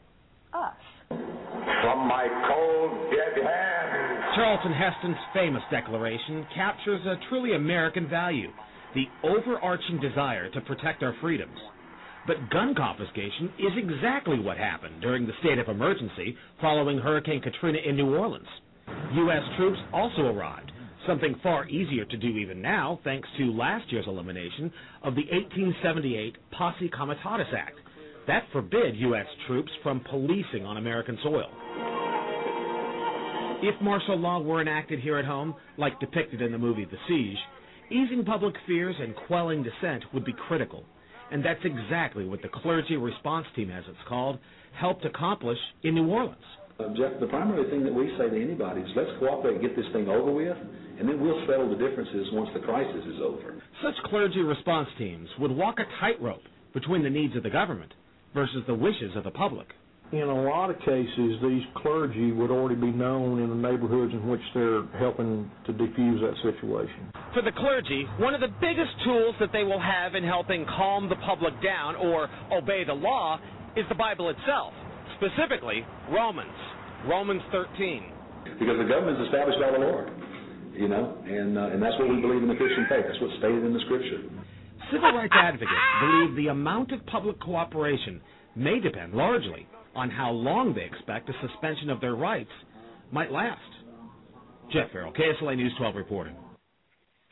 us. 0.54 0.78
From 1.10 2.08
my 2.08 2.28
cold, 2.48 2.92
dead 3.10 3.44
hand. 3.44 4.24
Charlton 4.36 4.74
Heston's 4.74 5.18
famous 5.34 5.64
declaration 5.72 6.46
captures 6.56 7.02
a 7.06 7.16
truly 7.30 7.56
American 7.56 8.08
value 8.10 8.50
the 8.94 9.06
overarching 9.24 10.00
desire 10.00 10.50
to 10.52 10.62
protect 10.62 11.02
our 11.02 11.16
freedoms. 11.20 11.58
But 12.26 12.50
gun 12.52 12.74
confiscation 12.76 13.52
is 13.60 13.74
exactly 13.78 14.40
what 14.40 14.58
happened 14.58 15.02
during 15.02 15.28
the 15.28 15.34
state 15.42 15.60
of 15.60 15.68
emergency 15.68 16.38
following 16.62 16.98
Hurricane 16.98 17.42
Katrina 17.42 17.80
in 17.86 17.98
New 17.98 18.16
Orleans. 18.16 18.48
U.S. 19.14 19.44
troops 19.58 19.80
also 19.92 20.28
arrived, 20.28 20.72
something 21.06 21.36
far 21.44 21.68
easier 21.68 22.06
to 22.06 22.18
do 22.18 22.28
even 22.28 22.62
now 22.62 23.00
thanks 23.04 23.28
to 23.38 23.52
last 23.52 23.92
year's 23.92 24.08
elimination 24.08 24.72
of 25.04 25.16
the 25.16 25.24
1878 25.32 26.38
Posse 26.52 26.90
Comitatus 26.90 27.54
Act. 27.58 27.76
That 28.28 28.46
forbid 28.54 28.96
U.S. 28.98 29.28
troops 29.48 29.72
from 29.84 30.00
policing 30.10 30.66
on 30.66 30.78
American 30.78 31.18
soil. 31.24 31.50
If 33.62 33.82
martial 33.82 34.18
law 34.18 34.40
were 34.40 34.62
enacted 34.62 35.00
here 35.00 35.18
at 35.18 35.26
home, 35.26 35.56
like 35.78 36.00
depicted 36.00 36.42
in 36.42 36.54
the 36.54 36.58
movie 36.58 36.86
The 36.86 36.98
Siege, 37.08 37.38
easing 37.92 38.24
public 38.26 38.56
fears 38.66 38.96
and 39.00 39.14
quelling 39.28 39.64
dissent 39.64 40.06
would 40.14 40.24
be 40.24 40.34
critical. 40.48 40.86
And 41.32 41.44
that's 41.44 41.64
exactly 41.64 42.26
what 42.26 42.42
the 42.42 42.50
clergy 42.50 42.96
response 42.96 43.48
team, 43.56 43.72
as 43.72 43.84
it's 43.88 44.08
called, 44.08 44.40
helped 44.80 45.06
accomplish 45.06 45.58
in 45.84 45.96
New 45.96 46.08
Orleans. 46.08 46.38
Uh, 46.80 46.90
Jeff, 46.98 47.20
the 47.20 47.28
primary 47.28 47.70
thing 47.70 47.84
that 47.84 47.94
we 47.94 48.10
say 48.18 48.30
to 48.30 48.42
anybody 48.42 48.82
is 48.82 48.88
let's 48.96 49.10
cooperate 49.20 49.54
and 49.54 49.62
get 49.62 49.76
this 49.76 49.86
thing 49.94 50.10
over 50.10 50.32
with, 50.32 50.58
and 51.00 51.08
then 51.08 51.22
we'll 51.22 51.46
settle 51.48 51.70
the 51.70 51.76
differences 51.76 52.28
once 52.34 52.50
the 52.54 52.60
crisis 52.60 53.04
is 53.06 53.22
over. 53.22 53.62
Such 53.84 53.96
clergy 54.06 54.42
response 54.42 54.90
teams 54.98 55.30
would 55.40 55.52
walk 55.52 55.78
a 55.80 55.86
tightrope 56.00 56.42
between 56.74 57.04
the 57.04 57.10
needs 57.10 57.36
of 57.36 57.44
the 57.44 57.50
government 57.50 57.94
versus 58.34 58.64
the 58.66 58.74
wishes 58.74 59.16
of 59.16 59.24
the 59.24 59.32
public. 59.32 59.68
In 60.14 60.30
a 60.30 60.44
lot 60.46 60.70
of 60.70 60.78
cases, 60.86 61.42
these 61.42 61.66
clergy 61.82 62.32
would 62.32 62.52
already 62.52 62.80
be 62.80 62.94
known 62.94 63.42
in 63.42 63.50
the 63.50 63.58
neighborhoods 63.58 64.14
in 64.14 64.22
which 64.30 64.46
they're 64.54 64.86
helping 65.02 65.50
to 65.66 65.74
defuse 65.74 66.22
that 66.22 66.38
situation. 66.46 67.10
For 67.34 67.42
the 67.42 67.52
clergy, 67.58 68.06
one 68.20 68.36
of 68.36 68.40
the 68.40 68.54
biggest 68.62 68.94
tools 69.04 69.34
that 69.40 69.50
they 69.52 69.64
will 69.64 69.82
have 69.82 70.14
in 70.14 70.24
helping 70.24 70.68
calm 70.70 71.10
the 71.10 71.16
public 71.26 71.58
down 71.64 71.96
or 71.96 72.30
obey 72.54 72.84
the 72.86 72.94
law 72.94 73.40
is 73.76 73.86
the 73.90 73.96
Bible 73.96 74.30
itself, 74.30 74.78
specifically 75.18 75.82
Romans, 76.12 76.54
Romans 77.10 77.42
13. 77.52 78.06
Because 78.62 78.78
the 78.78 78.86
government 78.86 79.18
is 79.18 79.26
established 79.34 79.58
by 79.58 79.72
the 79.74 79.82
Lord, 79.82 80.14
you 80.78 80.90
know, 80.90 81.18
and 81.26 81.58
uh, 81.58 81.74
and 81.74 81.82
that's 81.82 81.98
what 81.98 82.14
we 82.14 82.22
believe 82.22 82.44
in 82.44 82.50
the 82.50 82.60
Christian 82.62 82.86
faith. 82.86 83.06
That's 83.10 83.18
what's 83.18 83.34
stated 83.42 83.66
in 83.66 83.74
the 83.74 83.82
Scripture. 83.90 84.30
Civil 84.94 85.10
rights 85.10 85.34
advocates 85.34 85.90
believe 86.06 86.36
the 86.38 86.54
amount 86.54 86.92
of 86.92 87.04
public 87.08 87.42
cooperation 87.42 88.22
may 88.56 88.80
depend 88.80 89.16
largely 89.16 89.66
on 89.96 90.10
how 90.10 90.32
long 90.32 90.74
they 90.74 90.84
expect 90.84 91.28
the 91.28 91.34
suspension 91.48 91.90
of 91.90 92.02
their 92.02 92.16
rights 92.16 92.52
might 93.12 93.32
last. 93.32 93.62
Jeff 94.72 94.92
Farrell, 94.92 95.14
KSLA 95.14 95.56
News 95.58 95.74
12 95.78 95.96
reporting. 95.96 96.36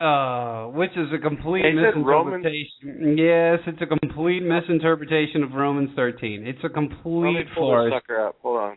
Uh, 0.00 0.66
which 0.74 0.90
is 0.96 1.06
a 1.14 1.18
complete 1.18 1.62
They 1.62 1.74
said 1.80 2.04
Romans- 2.04 2.44
misinterpretation. 2.44 3.18
Yes, 3.18 3.60
it's 3.68 3.80
a 3.82 3.86
complete 3.86 4.42
misinterpretation 4.42 5.44
of 5.44 5.52
Romans 5.52 5.90
13. 5.94 6.44
It's 6.46 6.58
a 6.64 6.66
Let 6.66 6.76
me 6.76 6.88
complete 6.88 7.02
pull 7.02 7.32
this 7.34 7.48
farce. 7.54 7.92
sucker 7.92 8.26
up. 8.26 8.36
Hold 8.42 8.58
on. 8.60 8.76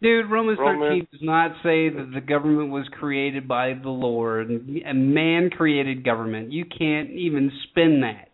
Dude, 0.00 0.26
Romans 0.30 0.58
Romans- 0.58 0.88
13 0.90 1.06
does 1.12 1.22
not 1.22 1.52
say 1.62 1.88
that 1.88 2.10
the 2.12 2.20
government 2.20 2.70
was 2.70 2.88
created 2.88 3.46
by 3.46 3.72
the 3.74 3.88
Lord. 3.90 4.50
A 4.84 4.94
man 4.94 5.50
created 5.50 6.04
government. 6.04 6.50
You 6.52 6.64
can't 6.64 7.10
even 7.10 7.50
spin 7.68 8.00
that. 8.00 8.28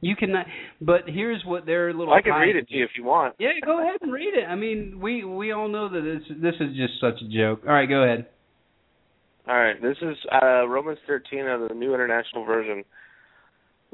You 0.00 0.14
cannot. 0.14 0.46
But 0.80 1.02
here's 1.06 1.42
what 1.44 1.66
their 1.66 1.92
little. 1.92 2.12
I 2.14 2.22
can 2.22 2.32
read 2.34 2.56
it 2.56 2.68
to 2.68 2.74
you 2.74 2.84
if 2.84 2.90
you 2.96 3.04
want. 3.04 3.34
Yeah, 3.38 3.50
go 3.64 3.80
ahead 3.82 4.00
and 4.00 4.12
read 4.12 4.34
it. 4.34 4.44
I 4.48 4.54
mean, 4.54 4.98
we 5.00 5.24
we 5.24 5.52
all 5.52 5.68
know 5.68 5.88
that 5.88 6.00
this 6.00 6.36
this 6.40 6.54
is 6.60 6.76
just 6.76 7.00
such 7.00 7.20
a 7.20 7.28
joke. 7.28 7.62
All 7.66 7.74
right, 7.74 7.88
go 7.88 8.04
ahead. 8.04 8.26
All 9.48 9.56
right, 9.56 9.80
this 9.80 9.96
is 10.02 10.16
uh, 10.30 10.68
Romans 10.68 10.98
13 11.06 11.46
of 11.46 11.68
the 11.68 11.74
New 11.74 11.94
International 11.94 12.44
Version. 12.44 12.84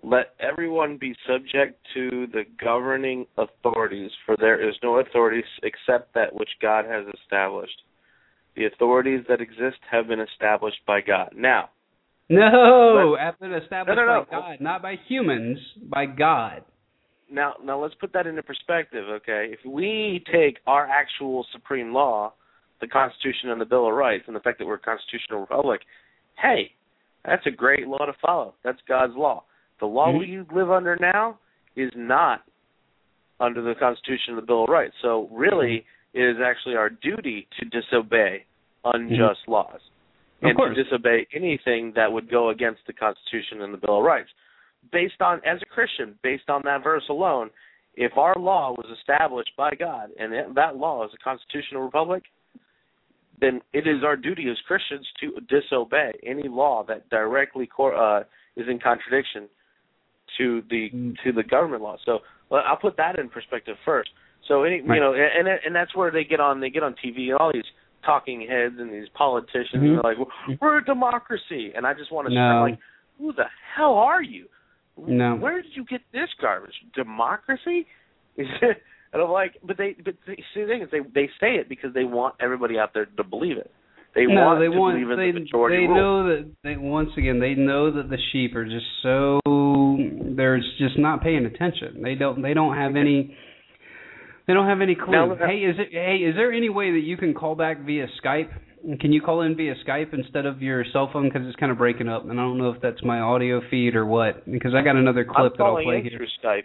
Let 0.02 0.34
everyone 0.40 0.98
be 0.98 1.14
subject 1.28 1.78
to 1.94 2.26
the 2.32 2.42
governing 2.60 3.26
authorities, 3.38 4.10
for 4.26 4.36
there 4.36 4.68
is 4.68 4.74
no 4.82 4.98
authority 4.98 5.44
except 5.62 6.12
that 6.14 6.34
which 6.34 6.48
God 6.60 6.84
has 6.86 7.06
established. 7.22 7.82
The 8.56 8.66
authorities 8.66 9.24
that 9.28 9.40
exist 9.40 9.78
have 9.90 10.08
been 10.08 10.20
established 10.20 10.80
by 10.86 11.00
God. 11.00 11.30
Now, 11.36 11.70
No, 12.28 13.16
have 13.20 13.38
been 13.38 13.52
established 13.52 13.96
No, 13.96 14.06
no, 14.06 14.20
no. 14.20 14.24
by 14.30 14.30
God, 14.30 14.60
not 14.60 14.82
by 14.82 14.94
humans, 15.08 15.58
by 15.90 16.06
God. 16.06 16.64
now, 17.30 17.54
now 17.62 17.80
let's 17.82 17.94
put 17.96 18.12
that 18.14 18.26
into 18.26 18.42
perspective, 18.42 19.04
okay? 19.08 19.50
If 19.52 19.60
we 19.66 20.24
take 20.32 20.58
our 20.66 20.86
actual 20.86 21.46
supreme 21.52 21.92
law, 21.92 22.32
the 22.80 22.86
Constitution 22.86 23.50
and 23.50 23.60
the 23.60 23.66
Bill 23.66 23.88
of 23.88 23.94
Rights, 23.94 24.24
and 24.26 24.34
the 24.34 24.40
fact 24.40 24.58
that 24.58 24.66
we're 24.66 24.74
a 24.74 24.78
constitutional 24.78 25.40
republic, 25.40 25.82
hey, 26.40 26.72
that's 27.24 27.46
a 27.46 27.50
great 27.50 27.86
law 27.86 28.06
to 28.06 28.12
follow. 28.24 28.54
That's 28.64 28.78
God's 28.88 29.14
law. 29.16 29.44
The 29.80 29.86
law 29.86 30.08
mm-hmm. 30.08 30.18
we 30.52 30.60
live 30.60 30.70
under 30.70 30.96
now 31.00 31.38
is 31.76 31.90
not 31.94 32.40
under 33.40 33.60
the 33.62 33.74
Constitution 33.78 34.28
and 34.28 34.38
the 34.38 34.46
Bill 34.46 34.64
of 34.64 34.70
Rights. 34.70 34.94
So 35.02 35.28
really, 35.30 35.84
mm-hmm. 36.14 36.20
it 36.20 36.30
is 36.30 36.36
actually 36.44 36.76
our 36.76 36.88
duty 36.88 37.48
to 37.60 37.66
disobey 37.66 38.44
unjust 38.84 39.40
mm-hmm. 39.42 39.52
laws 39.52 39.80
Of 40.42 40.48
and 40.50 40.56
course. 40.56 40.76
to 40.76 40.84
disobey 40.84 41.26
anything 41.34 41.92
that 41.96 42.10
would 42.12 42.30
go 42.30 42.50
against 42.50 42.80
the 42.86 42.92
Constitution 42.92 43.62
and 43.62 43.72
the 43.72 43.78
Bill 43.78 43.98
of 43.98 44.04
Rights. 44.04 44.28
Based 44.92 45.20
on, 45.20 45.40
as 45.46 45.60
a 45.62 45.66
Christian, 45.66 46.14
based 46.22 46.50
on 46.50 46.60
that 46.64 46.82
verse 46.84 47.04
alone, 47.08 47.50
if 47.94 48.16
our 48.18 48.34
law 48.38 48.72
was 48.72 48.86
established 48.98 49.52
by 49.56 49.70
God 49.78 50.10
and 50.18 50.56
that 50.56 50.76
law 50.76 51.04
is 51.04 51.10
a 51.14 51.24
constitutional 51.24 51.82
republic, 51.82 52.24
then 53.40 53.60
it 53.72 53.86
is 53.86 54.04
our 54.04 54.16
duty 54.16 54.48
as 54.50 54.56
Christians 54.66 55.06
to 55.20 55.40
disobey 55.48 56.12
any 56.24 56.48
law 56.48 56.84
that 56.86 57.08
directly 57.10 57.66
cor- 57.66 57.94
uh, 57.96 58.24
is 58.56 58.66
in 58.68 58.78
contradiction 58.78 59.48
to 60.38 60.62
the 60.70 61.14
to 61.24 61.32
the 61.32 61.42
government 61.42 61.82
law. 61.82 61.96
So 62.04 62.18
well, 62.50 62.62
I'll 62.66 62.76
put 62.76 62.96
that 62.96 63.18
in 63.18 63.28
perspective 63.28 63.76
first. 63.84 64.10
So 64.48 64.64
any 64.64 64.80
Right. 64.80 64.96
you 64.96 65.00
know, 65.00 65.14
and 65.14 65.48
and 65.48 65.74
that's 65.74 65.94
where 65.94 66.10
they 66.10 66.24
get 66.24 66.40
on 66.40 66.60
they 66.60 66.70
get 66.70 66.82
on 66.82 66.94
TV 66.94 67.28
and 67.30 67.34
all 67.38 67.52
these 67.52 67.64
talking 68.04 68.40
heads 68.48 68.76
and 68.78 68.92
these 68.92 69.08
politicians 69.14 69.82
Mhm. 69.82 69.98
are 69.98 70.02
like, 70.02 70.18
we're 70.60 70.78
a 70.78 70.84
democracy, 70.84 71.72
and 71.74 71.86
I 71.86 71.94
just 71.94 72.10
want 72.12 72.28
to 72.28 72.34
No. 72.34 72.40
scream 72.48 72.60
like, 72.60 72.78
who 73.18 73.32
the 73.32 73.46
hell 73.74 73.94
are 73.94 74.22
you? 74.22 74.46
No. 74.96 75.34
Where 75.36 75.60
did 75.62 75.74
you 75.76 75.84
get 75.84 76.00
this 76.12 76.28
garbage? 76.40 76.74
Democracy? 76.94 77.86
Is 78.36 78.46
it? 78.62 78.82
And 79.12 79.22
I'm 79.22 79.30
like, 79.30 79.56
but 79.62 79.76
they, 79.76 79.94
but 80.04 80.14
they, 80.26 80.36
see, 80.52 80.62
the 80.62 80.66
thing 80.66 80.82
is, 80.82 80.90
they 80.90 81.00
they 81.14 81.28
say 81.40 81.54
it 81.56 81.68
because 81.68 81.92
they 81.94 82.04
want 82.04 82.34
everybody 82.40 82.78
out 82.78 82.94
there 82.94 83.06
to 83.06 83.24
believe 83.24 83.56
it. 83.58 83.70
They 84.14 84.26
no, 84.26 84.44
want 84.44 84.60
they 84.60 84.66
to 84.66 84.78
want 84.78 84.94
believe 84.94 85.10
in 85.10 85.18
they 85.18 85.30
the 85.32 85.40
majority 85.40 85.76
they 85.76 85.86
rule. 85.86 85.96
know 85.96 86.28
that 86.28 86.50
they 86.62 86.76
once 86.76 87.10
again 87.16 87.38
they 87.40 87.54
know 87.54 87.90
that 87.92 88.10
the 88.10 88.18
sheep 88.32 88.54
are 88.56 88.64
just 88.64 88.86
so 89.02 89.40
they're 90.36 90.58
just 90.78 90.98
not 90.98 91.22
paying 91.22 91.46
attention. 91.46 92.02
They 92.02 92.14
don't 92.14 92.42
they 92.42 92.54
don't 92.54 92.76
have 92.76 92.96
any 92.96 93.36
they 94.46 94.54
don't 94.54 94.66
have 94.68 94.80
any 94.80 94.94
clue. 94.94 95.12
Now, 95.12 95.34
hey, 95.36 95.58
is 95.58 95.76
it 95.78 95.88
hey 95.92 96.16
is 96.16 96.34
there 96.36 96.52
any 96.52 96.68
way 96.68 96.92
that 96.92 97.02
you 97.04 97.16
can 97.16 97.34
call 97.34 97.54
back 97.54 97.84
via 97.84 98.06
Skype? 98.22 98.50
Can 99.00 99.12
you 99.12 99.22
call 99.22 99.40
in 99.42 99.56
via 99.56 99.74
Skype 99.86 100.12
instead 100.12 100.44
of 100.44 100.60
your 100.60 100.84
cell 100.92 101.08
phone 101.12 101.24
because 101.30 101.46
it's 101.46 101.56
kind 101.56 101.72
of 101.72 101.78
breaking 101.78 102.08
up 102.08 102.22
and 102.28 102.32
I 102.38 102.42
don't 102.42 102.58
know 102.58 102.70
if 102.70 102.82
that's 102.82 103.02
my 103.02 103.20
audio 103.20 103.60
feed 103.70 103.96
or 103.96 104.04
what 104.04 104.44
because 104.50 104.74
I 104.74 104.82
got 104.82 104.96
another 104.96 105.24
clip 105.24 105.36
I'm 105.38 105.44
that 105.56 105.62
I'll 105.64 105.70
calling 105.70 105.86
play 105.86 105.96
in 105.98 106.04
here. 106.04 106.18
through 106.18 106.26
Skype, 106.42 106.64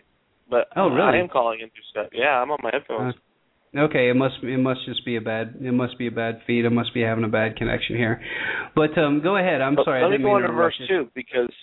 but 0.50 0.68
Oh, 0.76 0.90
really? 0.90 1.18
I 1.18 1.22
am 1.22 1.30
calling 1.30 1.60
in 1.62 1.70
through 1.70 1.88
Skype. 2.04 2.10
Yeah, 2.12 2.42
I'm 2.42 2.52
on 2.52 2.60
my 2.62 2.72
headphones. 2.74 3.16
Okay, 3.78 4.10
it 4.10 4.16
must 4.16 4.36
it 4.44 4.58
must 4.58 4.84
just 4.86 5.06
be 5.06 5.16
a 5.16 5.22
bad 5.22 5.56
it 5.62 5.72
must 5.72 5.98
be 5.98 6.08
a 6.08 6.12
bad 6.12 6.42
feed. 6.48 6.66
I 6.66 6.70
must 6.70 6.92
be 6.94 7.02
having 7.02 7.24
a 7.24 7.28
bad 7.30 7.56
connection 7.56 7.96
here. 7.96 8.20
But 8.76 8.98
um 8.98 9.22
go 9.22 9.38
ahead. 9.38 9.62
I'm 9.62 9.76
But 9.76 9.86
sorry. 9.86 10.02
Let 10.02 10.08
I 10.16 10.18
me 10.18 10.24
go 10.24 10.30
mean 10.34 10.38
into 10.38 10.48
to 10.48 10.54
verse 10.54 10.74
interrupt 10.80 10.92
you. 10.92 11.06
two 11.06 11.12
because 11.16 11.54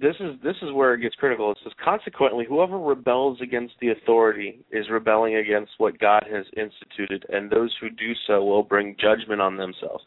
this 0.00 0.14
is 0.20 0.36
this 0.42 0.56
is 0.62 0.72
where 0.72 0.94
it 0.94 1.00
gets 1.00 1.14
critical. 1.16 1.50
It 1.50 1.58
says 1.62 1.72
consequently, 1.82 2.44
whoever 2.48 2.78
rebels 2.78 3.38
against 3.42 3.74
the 3.80 3.88
authority 3.88 4.64
is 4.70 4.86
rebelling 4.90 5.36
against 5.36 5.72
what 5.78 5.98
God 5.98 6.24
has 6.32 6.44
instituted, 6.56 7.24
and 7.28 7.50
those 7.50 7.74
who 7.80 7.90
do 7.90 8.12
so 8.26 8.44
will 8.44 8.62
bring 8.62 8.96
judgment 9.00 9.40
on 9.40 9.56
themselves. 9.56 10.04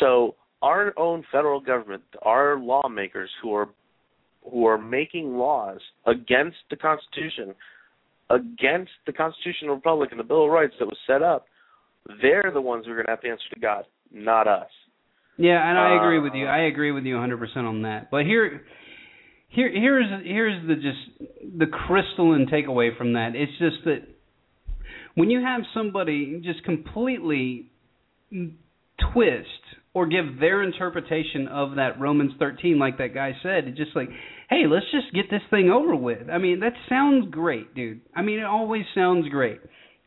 So 0.00 0.34
our 0.62 0.92
own 0.98 1.24
federal 1.30 1.60
government, 1.60 2.02
our 2.22 2.58
lawmakers 2.58 3.30
who 3.42 3.54
are 3.54 3.68
who 4.50 4.66
are 4.66 4.78
making 4.78 5.36
laws 5.36 5.78
against 6.06 6.56
the 6.70 6.76
Constitution, 6.76 7.54
against 8.30 8.92
the 9.06 9.12
constitutional 9.12 9.74
republic 9.74 10.10
and 10.10 10.18
the 10.18 10.24
Bill 10.24 10.44
of 10.44 10.50
Rights 10.50 10.74
that 10.78 10.86
was 10.86 10.96
set 11.06 11.22
up, 11.22 11.46
they're 12.22 12.50
the 12.52 12.60
ones 12.60 12.86
who 12.86 12.92
are 12.92 12.96
going 12.96 13.06
to 13.06 13.12
have 13.12 13.20
to 13.20 13.28
answer 13.28 13.44
to 13.54 13.60
God, 13.60 13.84
not 14.10 14.48
us. 14.48 14.70
Yeah, 15.36 15.68
and 15.68 15.78
I 15.78 15.96
agree 15.96 16.18
with 16.18 16.34
you. 16.34 16.46
Uh, 16.46 16.50
I 16.50 16.62
agree 16.62 16.92
with 16.92 17.04
you 17.04 17.16
100% 17.16 17.56
on 17.56 17.82
that. 17.82 18.10
But 18.10 18.24
here 18.26 18.62
here 19.50 19.70
here's 19.72 20.06
here's 20.24 20.66
the 20.66 20.74
just 20.76 21.30
the 21.58 21.66
crystalline 21.66 22.46
takeaway 22.46 22.96
from 22.96 23.14
that. 23.14 23.32
It's 23.34 23.52
just 23.58 23.84
that 23.84 24.06
when 25.14 25.30
you 25.30 25.42
have 25.42 25.62
somebody 25.74 26.40
just 26.42 26.64
completely 26.64 27.70
twist 29.12 29.48
or 29.92 30.06
give 30.06 30.38
their 30.38 30.62
interpretation 30.62 31.48
of 31.48 31.74
that 31.74 32.00
Romans 32.00 32.32
13 32.38 32.78
like 32.78 32.98
that 32.98 33.12
guy 33.12 33.32
said, 33.42 33.66
it's 33.66 33.76
just 33.76 33.96
like, 33.96 34.08
"Hey, 34.48 34.66
let's 34.68 34.86
just 34.92 35.12
get 35.12 35.28
this 35.30 35.42
thing 35.50 35.68
over 35.68 35.96
with." 35.96 36.30
I 36.30 36.38
mean, 36.38 36.60
that 36.60 36.74
sounds 36.88 37.28
great, 37.30 37.74
dude. 37.74 38.00
I 38.14 38.22
mean, 38.22 38.38
it 38.38 38.44
always 38.44 38.84
sounds 38.94 39.28
great. 39.28 39.60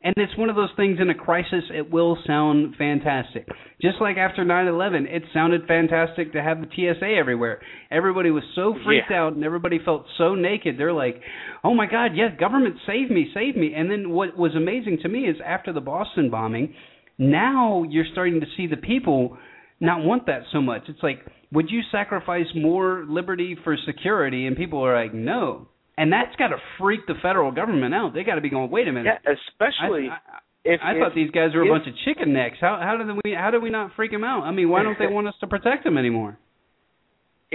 And 0.05 0.13
it's 0.17 0.37
one 0.37 0.49
of 0.49 0.57
those 0.57 0.69
things 0.75 0.99
in 0.99 1.09
a 1.09 1.15
crisis, 1.15 1.63
it 1.73 1.89
will 1.89 2.17
sound 2.27 2.75
fantastic. 2.77 3.47
Just 3.81 4.01
like 4.01 4.17
after 4.17 4.43
9 4.43 4.67
11, 4.67 5.07
it 5.07 5.23
sounded 5.33 5.61
fantastic 5.65 6.33
to 6.33 6.43
have 6.43 6.59
the 6.59 6.67
TSA 6.67 7.05
everywhere. 7.17 7.61
Everybody 7.89 8.29
was 8.29 8.43
so 8.53 8.75
freaked 8.85 9.09
Yeah. 9.11 9.21
out 9.23 9.33
and 9.33 9.45
everybody 9.45 9.79
felt 9.79 10.05
so 10.17 10.35
naked. 10.35 10.77
They're 10.77 10.91
like, 10.91 11.21
oh 11.63 11.73
my 11.73 11.85
God, 11.85 12.11
yes, 12.15 12.31
government, 12.37 12.75
save 12.85 13.09
me, 13.11 13.31
save 13.33 13.55
me. 13.55 13.73
And 13.73 13.89
then 13.89 14.09
what 14.09 14.37
was 14.37 14.53
amazing 14.55 14.99
to 15.03 15.09
me 15.09 15.21
is 15.21 15.37
after 15.45 15.71
the 15.71 15.81
Boston 15.81 16.29
bombing, 16.29 16.73
now 17.17 17.83
you're 17.89 18.05
starting 18.11 18.41
to 18.41 18.47
see 18.57 18.67
the 18.67 18.77
people 18.77 19.37
not 19.79 20.03
want 20.03 20.25
that 20.25 20.41
so 20.51 20.61
much. 20.61 20.83
It's 20.89 21.01
like, 21.03 21.19
would 21.51 21.69
you 21.69 21.81
sacrifice 21.91 22.47
more 22.55 23.05
liberty 23.07 23.55
for 23.63 23.77
security? 23.85 24.47
And 24.47 24.57
people 24.57 24.85
are 24.85 25.01
like, 25.01 25.13
no. 25.13 25.67
And 25.97 26.11
that's 26.11 26.35
got 26.37 26.47
to 26.47 26.57
freak 26.79 27.05
the 27.07 27.13
federal 27.21 27.51
government 27.51 27.93
out. 27.93 28.13
They 28.13 28.23
got 28.23 28.35
to 28.35 28.41
be 28.41 28.49
going, 28.49 28.71
wait 28.71 28.87
a 28.87 28.91
minute. 28.91 29.19
Yeah, 29.23 29.33
especially 29.33 30.09
I, 30.09 30.15
I, 30.15 30.39
if 30.65 30.79
I 30.83 30.91
if, 30.93 30.99
thought 30.99 31.15
these 31.15 31.29
guys 31.31 31.53
were 31.53 31.61
a 31.61 31.65
if- 31.65 31.71
bunch 31.71 31.87
of 31.87 31.93
chicken 32.05 32.33
necks. 32.33 32.57
How 32.59 32.79
how 32.81 32.97
did 32.97 33.07
we 33.23 33.33
how 33.35 33.51
did 33.51 33.61
we 33.61 33.69
not 33.69 33.91
freak 33.95 34.11
them 34.11 34.23
out? 34.23 34.43
I 34.43 34.51
mean, 34.51 34.69
why 34.69 34.83
don't 34.83 34.97
they 34.97 35.07
want 35.09 35.27
us 35.27 35.35
to 35.41 35.47
protect 35.47 35.83
them 35.83 35.97
anymore? 35.97 36.37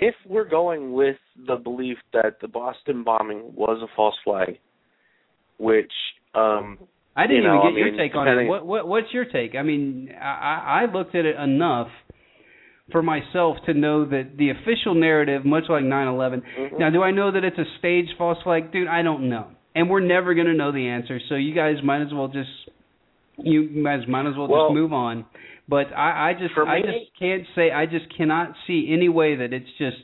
if 0.00 0.14
we're 0.28 0.48
going 0.48 0.92
with 0.92 1.16
the 1.46 1.56
belief 1.56 1.98
that 2.12 2.40
the 2.40 2.46
Boston 2.46 3.02
bombing 3.02 3.52
was 3.54 3.82
a 3.82 3.88
false 3.96 4.14
flag, 4.24 4.58
which 5.58 5.90
um 6.34 6.78
I 7.16 7.26
didn't 7.26 7.42
you 7.42 7.48
know, 7.48 7.62
even 7.68 7.74
get 7.74 7.82
I 7.82 7.86
your 7.88 7.96
take 7.98 8.14
on 8.14 8.28
it. 8.28 8.46
What 8.46 8.64
what 8.64 8.86
what's 8.86 9.12
your 9.12 9.24
take? 9.24 9.56
I 9.56 9.62
mean, 9.62 10.10
I 10.20 10.26
I 10.26 10.82
I 10.82 10.92
looked 10.92 11.16
at 11.16 11.24
it 11.24 11.36
enough 11.36 11.88
for 12.90 13.02
myself 13.02 13.56
to 13.66 13.74
know 13.74 14.04
that 14.06 14.36
the 14.36 14.50
official 14.50 14.94
narrative, 14.94 15.44
much 15.44 15.64
like 15.68 15.84
9/11. 15.84 16.42
Mhm. 16.58 16.78
Now, 16.78 16.90
do 16.90 17.02
I 17.02 17.10
know 17.10 17.30
that 17.30 17.44
it's 17.44 17.58
a 17.58 17.66
staged 17.78 18.14
false 18.16 18.40
flag, 18.42 18.72
dude? 18.72 18.88
I 18.88 19.02
don't 19.02 19.28
know, 19.28 19.46
and 19.74 19.90
we're 19.90 20.00
never 20.00 20.34
going 20.34 20.46
to 20.46 20.54
know 20.54 20.72
the 20.72 20.88
answer. 20.88 21.20
So 21.28 21.34
you 21.34 21.52
guys 21.54 21.82
might 21.82 22.00
as 22.00 22.12
well 22.12 22.28
just 22.28 22.50
you 23.40 23.82
guys 23.84 24.06
might 24.08 24.26
as 24.26 24.36
well, 24.36 24.48
Well, 24.48 24.68
just 24.68 24.74
move 24.74 24.92
on. 24.92 25.24
But 25.68 25.92
I, 25.96 26.30
I 26.30 26.32
just 26.34 26.54
for 26.54 26.66
I 26.66 26.80
just 26.80 27.12
can't 27.18 27.44
say 27.54 27.70
I 27.70 27.86
just 27.86 28.06
cannot 28.16 28.54
see 28.66 28.88
any 28.90 29.08
way 29.08 29.36
that 29.36 29.52
it's 29.52 29.70
just 29.78 29.98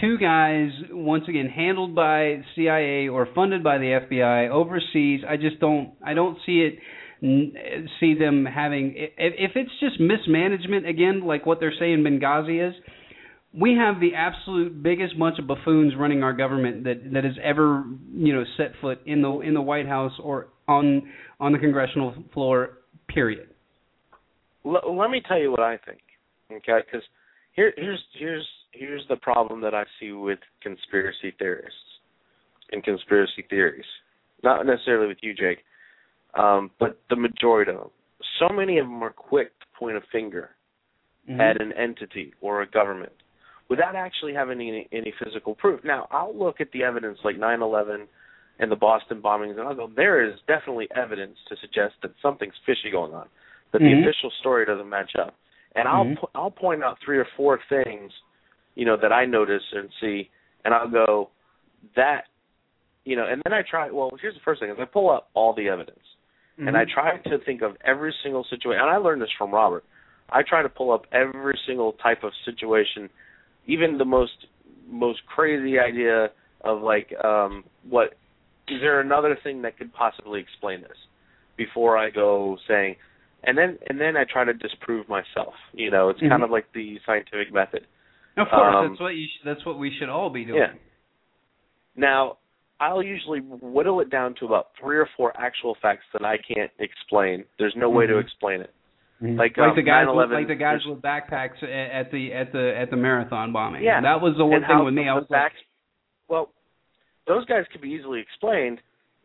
two 0.00 0.18
guys 0.18 0.70
once 0.90 1.24
again 1.28 1.46
handled 1.46 1.94
by 1.94 2.42
CIA 2.54 3.08
or 3.08 3.26
funded 3.34 3.62
by 3.62 3.78
the 3.78 4.00
FBI 4.08 4.48
overseas. 4.50 5.20
I 5.26 5.36
just 5.36 5.60
don't 5.60 5.92
I 6.04 6.14
don't 6.14 6.36
see 6.44 6.60
it 6.60 6.78
see 7.20 8.14
them 8.14 8.44
having 8.44 8.94
if, 8.96 9.52
it's 9.56 9.70
just 9.80 9.98
mismanagement 9.98 10.86
again 10.86 11.26
like 11.26 11.46
what 11.46 11.58
they're 11.58 11.72
saying 11.78 12.04
Benghazi 12.04 12.68
is 12.68 12.74
we 13.58 13.74
have 13.74 14.00
the 14.00 14.14
absolute 14.14 14.82
biggest 14.82 15.18
bunch 15.18 15.38
of 15.38 15.46
buffoons 15.48 15.94
running 15.98 16.22
our 16.22 16.32
government 16.32 16.84
that 16.84 17.12
that 17.12 17.24
has 17.24 17.34
ever 17.42 17.84
you 18.12 18.34
know 18.34 18.44
set 18.56 18.72
foot 18.80 19.00
in 19.06 19.22
the 19.22 19.40
in 19.40 19.54
the 19.54 19.62
White 19.62 19.86
House 19.86 20.12
or 20.22 20.48
on 20.68 21.02
on 21.40 21.52
the 21.52 21.58
congressional 21.58 22.14
floor 22.32 22.78
period 23.08 23.48
let 24.64 25.10
me 25.10 25.22
tell 25.26 25.38
you 25.38 25.50
what 25.50 25.60
I 25.60 25.78
think, 25.78 26.00
okay? 26.52 26.84
Because 26.84 27.06
here, 27.52 27.72
here's 27.76 28.02
here's 28.18 28.46
here's 28.72 29.04
the 29.08 29.16
problem 29.16 29.60
that 29.62 29.74
I 29.74 29.84
see 29.98 30.12
with 30.12 30.38
conspiracy 30.62 31.32
theorists 31.38 31.78
and 32.72 32.82
conspiracy 32.82 33.44
theories. 33.48 33.84
Not 34.42 34.66
necessarily 34.66 35.08
with 35.08 35.18
you, 35.22 35.34
Jake, 35.34 35.58
um, 36.34 36.70
but 36.78 37.00
the 37.10 37.16
majority 37.16 37.72
of 37.72 37.78
them. 37.78 37.90
So 38.38 38.48
many 38.48 38.78
of 38.78 38.86
them 38.86 39.02
are 39.02 39.10
quick 39.10 39.58
to 39.60 39.66
point 39.78 39.96
a 39.96 40.00
finger 40.12 40.50
Mhm. 41.28 41.40
at 41.40 41.60
an 41.60 41.72
entity 41.74 42.34
or 42.40 42.62
a 42.62 42.66
government 42.66 43.12
without 43.68 43.94
actually 43.94 44.32
having 44.32 44.60
any, 44.60 44.88
any 44.92 45.12
physical 45.22 45.54
proof. 45.54 45.84
Now, 45.84 46.08
I'll 46.10 46.34
look 46.34 46.60
at 46.60 46.70
the 46.72 46.82
evidence 46.82 47.18
like 47.22 47.36
9/11 47.36 48.08
and 48.60 48.72
the 48.72 48.76
Boston 48.76 49.20
bombings, 49.22 49.58
and 49.58 49.60
I'll 49.60 49.74
go, 49.74 49.88
there 49.88 50.22
is 50.22 50.40
definitely 50.46 50.88
evidence 50.96 51.38
to 51.48 51.56
suggest 51.56 51.94
that 52.02 52.12
something's 52.20 52.56
fishy 52.64 52.90
going 52.90 53.14
on, 53.14 53.28
that 53.72 53.82
Mhm. 53.82 53.84
the 53.84 54.00
official 54.00 54.30
story 54.40 54.64
doesn't 54.64 54.88
match 54.88 55.14
up. 55.16 55.34
And 55.76 55.86
I'll 55.86 56.06
Mhm. 56.06 56.16
po- 56.16 56.30
I'll 56.34 56.50
point 56.50 56.82
out 56.82 56.98
three 57.00 57.18
or 57.18 57.26
four 57.36 57.58
things, 57.68 58.12
you 58.74 58.84
know, 58.84 58.96
that 58.96 59.12
I 59.12 59.26
notice 59.26 59.72
and 59.72 59.92
see, 60.00 60.30
and 60.64 60.74
I'll 60.74 60.88
go, 60.88 61.30
that, 61.94 62.26
you 63.04 63.16
know, 63.16 63.26
and 63.26 63.42
then 63.44 63.52
I 63.52 63.62
try. 63.62 63.90
Well, 63.90 64.10
here's 64.20 64.34
the 64.34 64.40
first 64.40 64.60
thing: 64.60 64.70
is 64.70 64.80
I 64.80 64.86
pull 64.86 65.10
up 65.10 65.28
all 65.34 65.52
the 65.52 65.68
evidence 65.68 66.16
and 66.58 66.76
I 66.76 66.84
Mhm. 66.84 66.90
try 66.90 67.16
to 67.18 67.38
think 67.38 67.62
of 67.62 67.76
every 67.84 68.12
single 68.22 68.44
situation. 68.44 68.80
And 68.80 68.90
I 68.90 68.96
learned 68.96 69.22
this 69.22 69.30
from 69.38 69.52
Robert. 69.52 69.84
I 70.30 70.42
try 70.42 70.62
to 70.62 70.68
pull 70.68 70.90
up 70.92 71.06
every 71.12 71.58
single 71.66 71.92
type 71.94 72.22
of 72.24 72.32
situation, 72.44 73.08
even 73.66 73.98
the 73.98 74.04
most 74.04 74.46
most 74.90 75.24
crazy 75.26 75.78
idea 75.78 76.30
of 76.62 76.82
like 76.82 77.12
um 77.24 77.62
what 77.88 78.14
is 78.68 78.80
there 78.80 79.00
another 79.00 79.36
thing 79.36 79.62
that 79.62 79.76
could 79.78 79.92
possibly 79.92 80.40
explain 80.40 80.80
this 80.80 80.96
before 81.56 81.96
I 81.98 82.08
go 82.10 82.56
saying 82.66 82.96
and 83.44 83.56
then 83.56 83.78
and 83.88 84.00
then 84.00 84.16
I 84.16 84.24
try 84.24 84.44
to 84.44 84.54
disprove 84.54 85.08
myself. 85.08 85.54
You 85.72 85.90
know, 85.90 86.08
it's 86.08 86.20
Mhm. 86.20 86.30
kind 86.30 86.42
of 86.42 86.50
like 86.50 86.72
the 86.72 86.98
scientific 87.06 87.52
method. 87.52 87.86
of 88.36 88.48
course 88.48 88.74
um, 88.76 88.88
that's 88.90 89.00
what 89.00 89.14
you 89.14 89.26
sh- 89.26 89.42
that's 89.44 89.64
what 89.66 89.78
we 89.78 89.90
should 89.98 90.08
all 90.08 90.30
be 90.30 90.44
doing 90.44 90.58
Yeah. 90.60 90.72
Now, 91.96 92.38
I'll 92.80 93.02
usually 93.02 93.40
whittle 93.40 94.00
it 94.00 94.10
down 94.10 94.34
to 94.38 94.46
about 94.46 94.68
three 94.80 94.96
or 94.98 95.08
four 95.16 95.32
actual 95.38 95.76
facts 95.82 96.04
that 96.12 96.24
I 96.24 96.36
can't 96.38 96.70
explain. 96.78 97.44
There's 97.58 97.74
no 97.76 97.90
way 97.90 98.06
to 98.06 98.14
Mhm. 98.14 98.20
explain 98.20 98.60
it. 98.60 98.72
Mhm. 99.20 99.36
Like, 99.36 99.56
like 99.56 99.70
um, 99.70 99.74
the 99.76 99.82
guys 99.82 100.06
with, 100.06 100.30
like 100.30 100.46
the 100.46 100.54
guys 100.54 100.84
with 100.86 101.02
backpacks 101.02 101.60
at 101.64 102.10
the 102.12 102.32
at 102.32 102.52
the 102.52 102.76
at 102.76 102.90
the 102.90 102.96
marathon 102.96 103.52
bombing. 103.52 103.82
Yeah. 103.82 104.00
that 104.00 104.20
was 104.20 104.36
the 104.36 104.44
one 104.44 104.58
and 104.62 104.66
thing 104.66 104.84
with 104.84 104.94
me. 104.94 105.08
I 105.08 105.14
was 105.14 105.28
like, 105.28 105.52
well, 106.28 106.52
those 107.26 107.44
guys 107.46 107.66
could 107.72 107.80
be 107.80 107.90
easily 107.90 108.20
explained, 108.20 108.80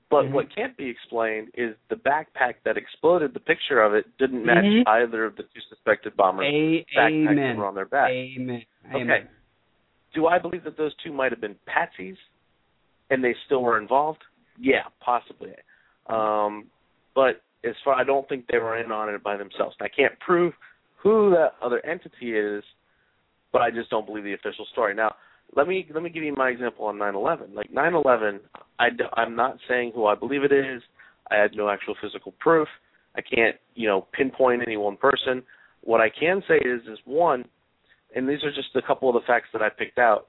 but 0.09 0.25
Mhm. 0.25 0.31
what 0.31 0.49
can't 0.49 0.75
be 0.75 0.89
explained 0.89 1.51
is 1.53 1.75
the 1.89 1.95
backpack 1.95 2.55
that 2.63 2.75
exploded. 2.75 3.35
The 3.35 3.39
picture 3.39 3.81
of 3.83 3.93
it 3.93 4.07
didn't 4.17 4.43
match 4.43 4.65
Mhm. 4.65 4.83
either 4.87 5.25
of 5.25 5.35
the 5.35 5.43
two 5.43 5.61
suspected 5.69 6.15
bombers' 6.17 6.47
A- 6.47 6.85
backpacks 6.95 7.35
that 7.35 7.57
were 7.57 7.65
on 7.67 7.75
their 7.75 7.85
back. 7.85 8.09
Amen. 8.09 8.39
Amen. 8.41 8.65
Okay. 8.89 9.01
Amen. 9.01 9.29
Do 10.13 10.25
I 10.25 10.39
believe 10.39 10.63
that 10.63 10.75
those 10.75 10.95
two 10.95 11.13
might 11.13 11.31
have 11.31 11.41
been 11.41 11.55
patsies, 11.67 12.17
and 13.13 13.23
they 13.23 13.35
still 13.45 13.61
were 13.61 13.79
involved? 13.79 14.23
Yeah, 14.59 14.83
possibly. 14.99 15.51
Um, 16.07 16.65
but 17.15 17.41
as 17.63 17.75
far, 17.85 17.95
I 17.95 18.03
don't 18.03 18.27
think 18.27 18.45
they 18.51 18.57
were 18.57 18.77
in 18.77 18.91
on 18.91 19.13
it 19.13 19.23
by 19.23 19.37
themselves. 19.37 19.75
I 19.79 19.87
can't 19.87 20.19
prove 20.19 20.53
who 21.01 21.29
that 21.31 21.53
other 21.61 21.85
entity 21.85 22.35
is, 22.35 22.63
but 23.51 23.61
I 23.61 23.69
just 23.69 23.89
don't 23.89 24.05
believe 24.05 24.23
the 24.23 24.33
official 24.33 24.65
story. 24.71 24.95
Now, 24.95 25.15
let 25.55 25.67
me 25.67 25.85
let 25.93 26.01
me 26.01 26.09
give 26.09 26.23
you 26.23 26.33
my 26.35 26.49
example 26.49 26.85
on 26.85 26.97
9/11. 26.97 27.53
Like 27.53 27.71
9/11, 27.71 28.39
I 28.79 28.87
I'm 29.15 29.35
not 29.35 29.57
saying 29.67 29.91
who 29.93 30.07
I 30.07 30.15
believe 30.15 30.43
it 30.43 30.51
is. 30.51 30.81
I 31.29 31.35
had 31.35 31.55
no 31.55 31.69
actual 31.69 31.95
physical 32.01 32.33
proof. 32.39 32.67
I 33.15 33.21
can't, 33.21 33.55
you 33.75 33.87
know, 33.87 34.07
pinpoint 34.11 34.63
any 34.65 34.77
one 34.77 34.97
person. 34.97 35.43
What 35.81 36.01
I 36.01 36.09
can 36.09 36.41
say 36.47 36.55
is, 36.55 36.81
is 36.87 36.97
one, 37.05 37.45
and 38.15 38.27
these 38.27 38.43
are 38.43 38.51
just 38.51 38.75
a 38.75 38.81
couple 38.81 39.09
of 39.09 39.13
the 39.13 39.27
facts 39.27 39.49
that 39.53 39.61
I 39.61 39.69
picked 39.69 39.99
out. 39.99 40.27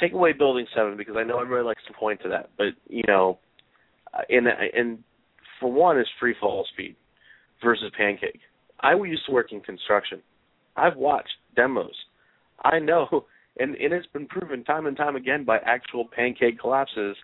Take 0.00 0.12
away 0.12 0.32
Building 0.32 0.66
Seven 0.74 0.96
because 0.96 1.16
I 1.18 1.24
know 1.24 1.40
everybody 1.40 1.64
likes 1.64 1.82
to 1.86 1.92
point 1.92 2.20
to 2.22 2.28
that, 2.30 2.50
but 2.56 2.68
you 2.88 3.02
know, 3.06 3.38
uh, 4.14 4.22
and 4.28 4.46
and 4.48 4.98
for 5.60 5.70
one 5.70 5.98
is 5.98 6.06
free 6.18 6.34
fall 6.40 6.66
speed 6.72 6.96
versus 7.62 7.92
pancake. 7.96 8.40
I 8.80 8.94
used 8.94 9.26
to 9.26 9.32
work 9.32 9.52
in 9.52 9.60
construction. 9.60 10.22
I've 10.76 10.96
watched 10.96 11.28
demos. 11.54 11.94
I 12.64 12.78
know, 12.78 13.06
and, 13.58 13.74
and 13.76 13.92
it's 13.92 14.06
been 14.08 14.26
proven 14.26 14.64
time 14.64 14.86
and 14.86 14.96
time 14.96 15.16
again 15.16 15.44
by 15.44 15.58
actual 15.58 16.08
pancake 16.14 16.58
collapses 16.58 17.16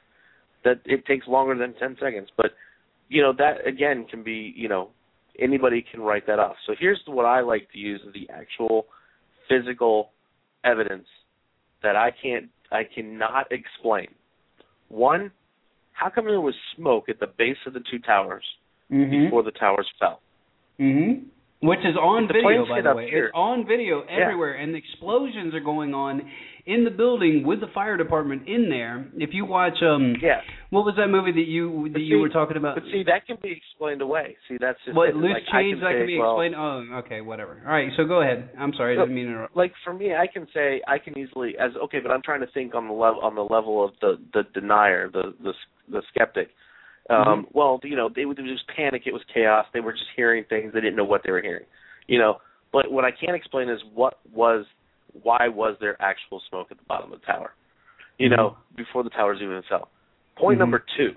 that 0.65 0.81
it 0.85 1.07
takes 1.07 1.27
longer 1.27 1.57
than 1.57 1.75
10 1.75 1.97
seconds. 2.01 2.29
But, 2.37 2.53
you 3.09 3.23
know, 3.23 3.33
that 3.39 3.67
again 3.67 4.07
can 4.11 4.23
be, 4.23 4.53
you 4.57 4.69
know, 4.69 4.91
anybody 5.39 5.85
can 5.91 6.01
write 6.01 6.27
that 6.27 6.39
off. 6.39 6.57
So 6.67 6.75
here's 6.79 7.01
what 7.07 7.25
I 7.25 7.41
like 7.41 7.71
to 7.73 7.79
use 7.79 8.01
the 8.13 8.29
actual 8.33 8.87
physical 9.49 10.11
evidence 10.65 11.07
that 11.83 11.95
I 11.95 12.11
can't 12.11 12.47
I 12.73 12.83
cannot 12.85 13.51
explain. 13.53 14.09
One, 14.89 15.31
how 15.93 16.11
come 16.11 16.27
there 16.27 16.41
was 16.41 16.55
smoke 16.77 17.09
at 17.09 17.21
the 17.21 17.27
base 17.27 17.57
of 17.67 17.73
the 17.73 17.81
two 17.91 17.99
towers 17.99 18.45
Mm-hmm. 18.93 19.25
before 19.25 19.43
the 19.43 19.51
towers 19.51 19.87
fell? 19.99 20.21
Mm-hmm. 20.79 21.27
Which 21.67 21.81
is 21.81 21.97
on 21.97 22.29
The 22.29 22.35
video, 22.35 22.67
by 22.69 22.81
the 22.83 22.95
way. 22.95 23.09
here. 23.11 23.27
It's 23.27 23.33
on 23.35 23.67
video 23.67 24.05
Yeah. 24.05 24.23
everywhere, 24.25 24.55
and 24.55 24.73
the 24.75 24.79
explosions 24.79 25.55
are 25.55 25.61
going 25.61 25.93
on 25.95 26.23
in 26.67 26.83
the 26.83 26.91
building 26.91 27.45
with 27.47 27.61
the 27.61 27.69
fire 27.73 27.97
department 27.97 28.49
in 28.49 28.69
there. 28.69 29.07
If 29.17 29.31
you 29.33 29.45
watch, 29.45 29.81
um, 29.83 30.17
Yeah. 30.21 30.43
what 30.71 30.85
was 30.85 30.97
that 30.97 31.07
movie 31.09 31.31
that 31.31 31.47
you 31.47 31.85
that 31.85 31.93
But 31.95 32.03
you 32.03 32.17
see- 32.17 32.21
were 32.21 32.29
talking 32.29 32.57
about? 32.57 32.75
But 32.75 32.85
see, 32.87 33.05
that 33.05 33.25
can 33.27 33.37
be 33.41 33.53
explained 33.53 34.03
away. 34.03 34.37
See, 34.49 34.57
that's 34.59 34.79
just 34.85 34.97
what 34.97 35.11
it. 35.11 35.17
loose 35.17 35.33
like, 35.33 35.47
change 35.47 35.81
that 35.81 35.93
say, 35.93 35.99
can 35.99 36.07
be 36.07 36.19
well, 36.19 36.33
explained? 36.33 36.55
Oh, 36.57 36.85
okay, 37.07 37.21
whatever. 37.21 37.63
All 37.65 37.73
right, 37.73 37.93
so 37.97 38.05
go 38.05 38.21
ahead. 38.21 38.51
I'm 38.59 38.73
sorry, 38.75 38.97
I 38.97 39.01
didn't 39.01 39.15
mean 39.15 39.27
to 39.27 39.31
interrupt. 39.33 39.57
like 39.57 39.73
for 39.85 39.95
me, 39.95 40.15
I 40.17 40.27
can 40.27 40.49
say 40.53 40.83
I 40.89 40.99
can 40.99 41.17
easily 41.17 41.57
as 41.57 41.77
okay, 41.77 42.01
but 42.01 42.11
I'm 42.11 42.23
trying 42.23 42.41
to 42.41 42.49
think 42.49 42.75
on 42.75 42.89
the 42.89 42.95
level 42.95 43.21
on 43.21 43.37
the 43.37 43.45
level 43.45 43.85
of 43.85 43.93
the 44.01 44.19
the 44.35 44.43
denier, 44.53 45.09
the 45.09 45.35
the 45.41 45.55
the 45.89 46.03
skeptic. 46.09 46.51
Um, 47.09 47.17
Mm-hmm. 47.47 47.51
Well, 47.53 47.79
you 47.85 47.95
know, 47.95 48.09
they 48.09 48.25
would 48.25 48.37
just 48.39 48.67
panic. 48.67 49.03
It 49.07 49.13
was 49.13 49.23
chaos. 49.33 49.67
They 49.73 49.79
were 49.79 49.93
just 49.93 50.11
hearing 50.17 50.43
things. 50.49 50.73
They 50.73 50.81
didn't 50.81 50.97
know 50.97 51.05
what 51.05 51.23
they 51.23 51.31
were 51.31 51.41
hearing. 51.41 51.67
You 52.09 52.19
know, 52.19 52.41
but 52.73 52.91
what 52.91 53.05
I 53.05 53.13
can't 53.13 53.37
explain 53.37 53.69
is 53.69 53.81
what 53.95 54.19
was 54.35 54.67
why 55.23 55.49
was 55.49 55.77
there 55.81 56.01
actual 56.01 56.41
smoke 56.49 56.69
at 56.71 56.79
the 56.79 56.85
bottom 56.85 57.13
of 57.13 57.21
the 57.21 57.27
tower? 57.27 57.55
You 58.19 58.29
know, 58.31 58.57
Mm-hmm. 58.57 58.77
before 58.77 59.03
the 59.03 59.11
towers 59.11 59.39
even 59.43 59.63
fell. 59.69 59.91
Point 60.37 60.57
Mhm. 60.57 60.61
number 60.61 60.85
two, 60.97 61.15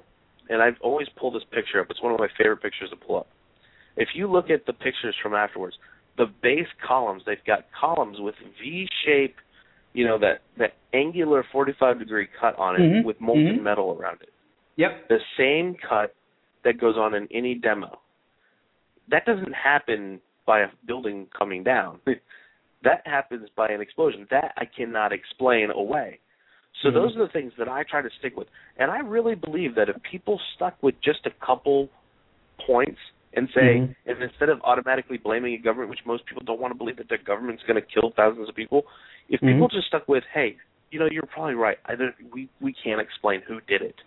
and 0.49 0.61
I've 0.61 0.79
always 0.81 1.07
pulled 1.09 1.35
this 1.35 1.43
picture 1.45 1.79
up. 1.79 1.87
It's 1.89 2.01
one 2.01 2.13
of 2.13 2.19
my 2.19 2.27
favorite 2.37 2.61
pictures 2.61 2.89
to 2.89 2.95
pull 2.95 3.17
up. 3.17 3.27
If 3.95 4.15
you 4.15 4.27
look 4.27 4.49
at 4.49 4.65
the 4.65 4.73
pictures 4.73 5.15
from 5.21 5.33
afterwards, 5.33 5.77
the 6.17 6.27
base 6.41 6.67
columns, 6.81 7.23
they've 7.25 7.43
got 7.45 7.71
columns 7.71 8.19
with 8.19 8.35
V 8.61 8.87
shape, 9.03 9.35
you 9.93 10.05
know, 10.05 10.17
that 10.19 10.41
that 10.57 10.73
angular 10.93 11.43
45 11.51 11.99
degree 11.99 12.27
cut 12.27 12.57
on 12.57 12.75
it 12.75 12.79
Mhm. 12.81 13.03
with 13.03 13.19
molten 13.19 13.59
Mhm. 13.59 13.61
metal 13.61 13.97
around 13.99 14.21
it. 14.21 14.31
Yep. 14.75 15.07
The 15.09 15.21
same 15.37 15.75
cut 15.75 16.13
that 16.63 16.77
goes 16.77 16.97
on 16.97 17.13
in 17.13 17.27
any 17.31 17.55
demo. 17.55 17.99
That 19.07 19.25
doesn't 19.25 19.53
happen 19.53 20.21
by 20.45 20.59
a 20.61 20.69
building 20.85 21.27
coming 21.27 21.63
down. 21.63 22.01
that 22.83 23.01
happens 23.05 23.49
by 23.55 23.69
an 23.69 23.81
explosion. 23.81 24.27
That 24.31 24.53
I 24.57 24.65
cannot 24.65 25.11
explain 25.11 25.71
away. 25.71 26.19
So 26.81 26.89
Mhm. 26.89 26.93
those 26.93 27.15
are 27.17 27.25
the 27.25 27.33
things 27.33 27.53
that 27.57 27.67
I 27.67 27.83
try 27.83 28.01
to 28.01 28.09
stick 28.19 28.37
with. 28.37 28.47
And 28.77 28.89
I 28.89 28.99
really 28.99 29.35
believe 29.35 29.75
that 29.75 29.89
if 29.89 30.01
people 30.03 30.39
stuck 30.55 30.81
with 30.81 30.99
just 31.01 31.25
a 31.25 31.31
couple 31.45 31.89
points 32.65 32.99
and 33.33 33.49
say, 33.53 33.79
Mhm. 33.79 33.95
and 34.05 34.23
instead 34.23 34.49
of 34.49 34.61
automatically 34.63 35.17
blaming 35.17 35.53
a 35.53 35.57
government, 35.57 35.89
which 35.89 36.05
most 36.05 36.25
people 36.25 36.43
don't 36.43 36.59
want 36.59 36.71
to 36.71 36.77
believe 36.77 36.97
that 36.97 37.09
their 37.09 37.17
government's 37.19 37.63
going 37.63 37.75
to 37.75 37.87
kill 37.87 38.11
thousands 38.11 38.49
of 38.49 38.55
people, 38.55 38.87
if 39.27 39.41
people 39.41 39.67
Mhm. 39.67 39.71
just 39.71 39.87
stuck 39.87 40.07
with, 40.07 40.23
hey, 40.25 40.57
you 40.91 40.99
know, 40.99 41.05
you're 41.05 41.23
probably 41.23 41.55
right. 41.55 41.79
I 41.85 41.95
don't, 41.95 42.15
we 42.31 42.49
we 42.61 42.73
can't 42.73 42.99
explain 42.99 43.41
who 43.41 43.61
did 43.61 43.81
it 43.81 44.01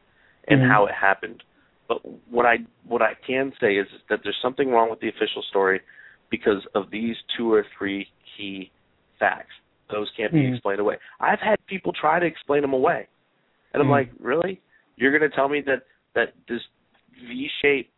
and 0.48 0.60
Mhm. 0.60 0.68
how 0.68 0.86
it 0.86 0.94
happened. 0.94 1.44
But 1.86 2.04
what 2.28 2.46
I 2.46 2.58
what 2.84 3.02
I 3.02 3.14
can 3.14 3.52
say 3.60 3.76
is 3.76 3.88
that 4.08 4.22
there's 4.22 4.38
something 4.38 4.70
wrong 4.70 4.90
with 4.90 5.00
the 5.00 5.08
official 5.08 5.42
story 5.42 5.80
because 6.32 6.66
of 6.74 6.90
these 6.90 7.14
two 7.36 7.52
or 7.52 7.64
three 7.76 8.08
key 8.34 8.72
facts. 9.20 9.52
Those 9.90 10.10
can't 10.16 10.32
be 10.32 10.40
Mhm. 10.40 10.54
explained 10.54 10.80
away. 10.80 10.96
I've 11.20 11.38
had 11.38 11.64
people 11.66 11.92
try 11.92 12.18
to 12.18 12.24
explain 12.26 12.62
them 12.62 12.72
away, 12.72 13.06
and 13.72 13.82
I'm 13.82 13.88
Mhm. 13.88 13.92
like, 13.92 14.10
really? 14.18 14.60
You're 14.96 15.16
going 15.16 15.30
to 15.30 15.36
tell 15.36 15.48
me 15.48 15.60
that 15.60 15.82
that 16.14 16.32
this 16.48 16.62
V-shaped 17.28 17.92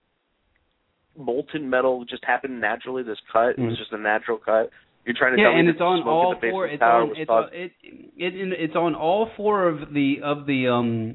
molten 1.17 1.71
metal 1.71 2.05
just 2.05 2.25
happened 2.25 2.61
naturally? 2.61 3.05
This 3.05 3.21
cut 3.31 3.51
it 3.51 3.59
was 3.59 3.75
Mhm. 3.75 3.79
just 3.79 3.93
a 3.93 3.99
natural 3.99 4.39
cut. 4.39 4.71
You're 5.05 5.15
trying 5.15 5.37
to 5.37 5.39
yeah, 5.39 5.49
tell 5.49 5.53
me 5.55 5.61
and 5.61 5.69
that 5.69 5.73
it's 5.73 5.79
the 5.79 5.85
on 5.85 6.03
smoke 6.03 6.07
all 6.07 6.33
at 6.33 6.37
the 6.37 6.41
base 6.41 6.51
four. 6.51 6.67
It's 6.67 6.83
on 6.83 7.09
was 7.09 7.19
it's 7.19 7.31
on, 7.31 7.49
it, 7.53 7.73
it 8.17 8.53
it's 8.53 8.77
on 8.77 8.95
all 8.95 9.27
four 9.37 9.69
of 9.69 9.93
the 9.93 10.21
of 10.23 10.47
the 10.47 10.69
um 10.69 11.15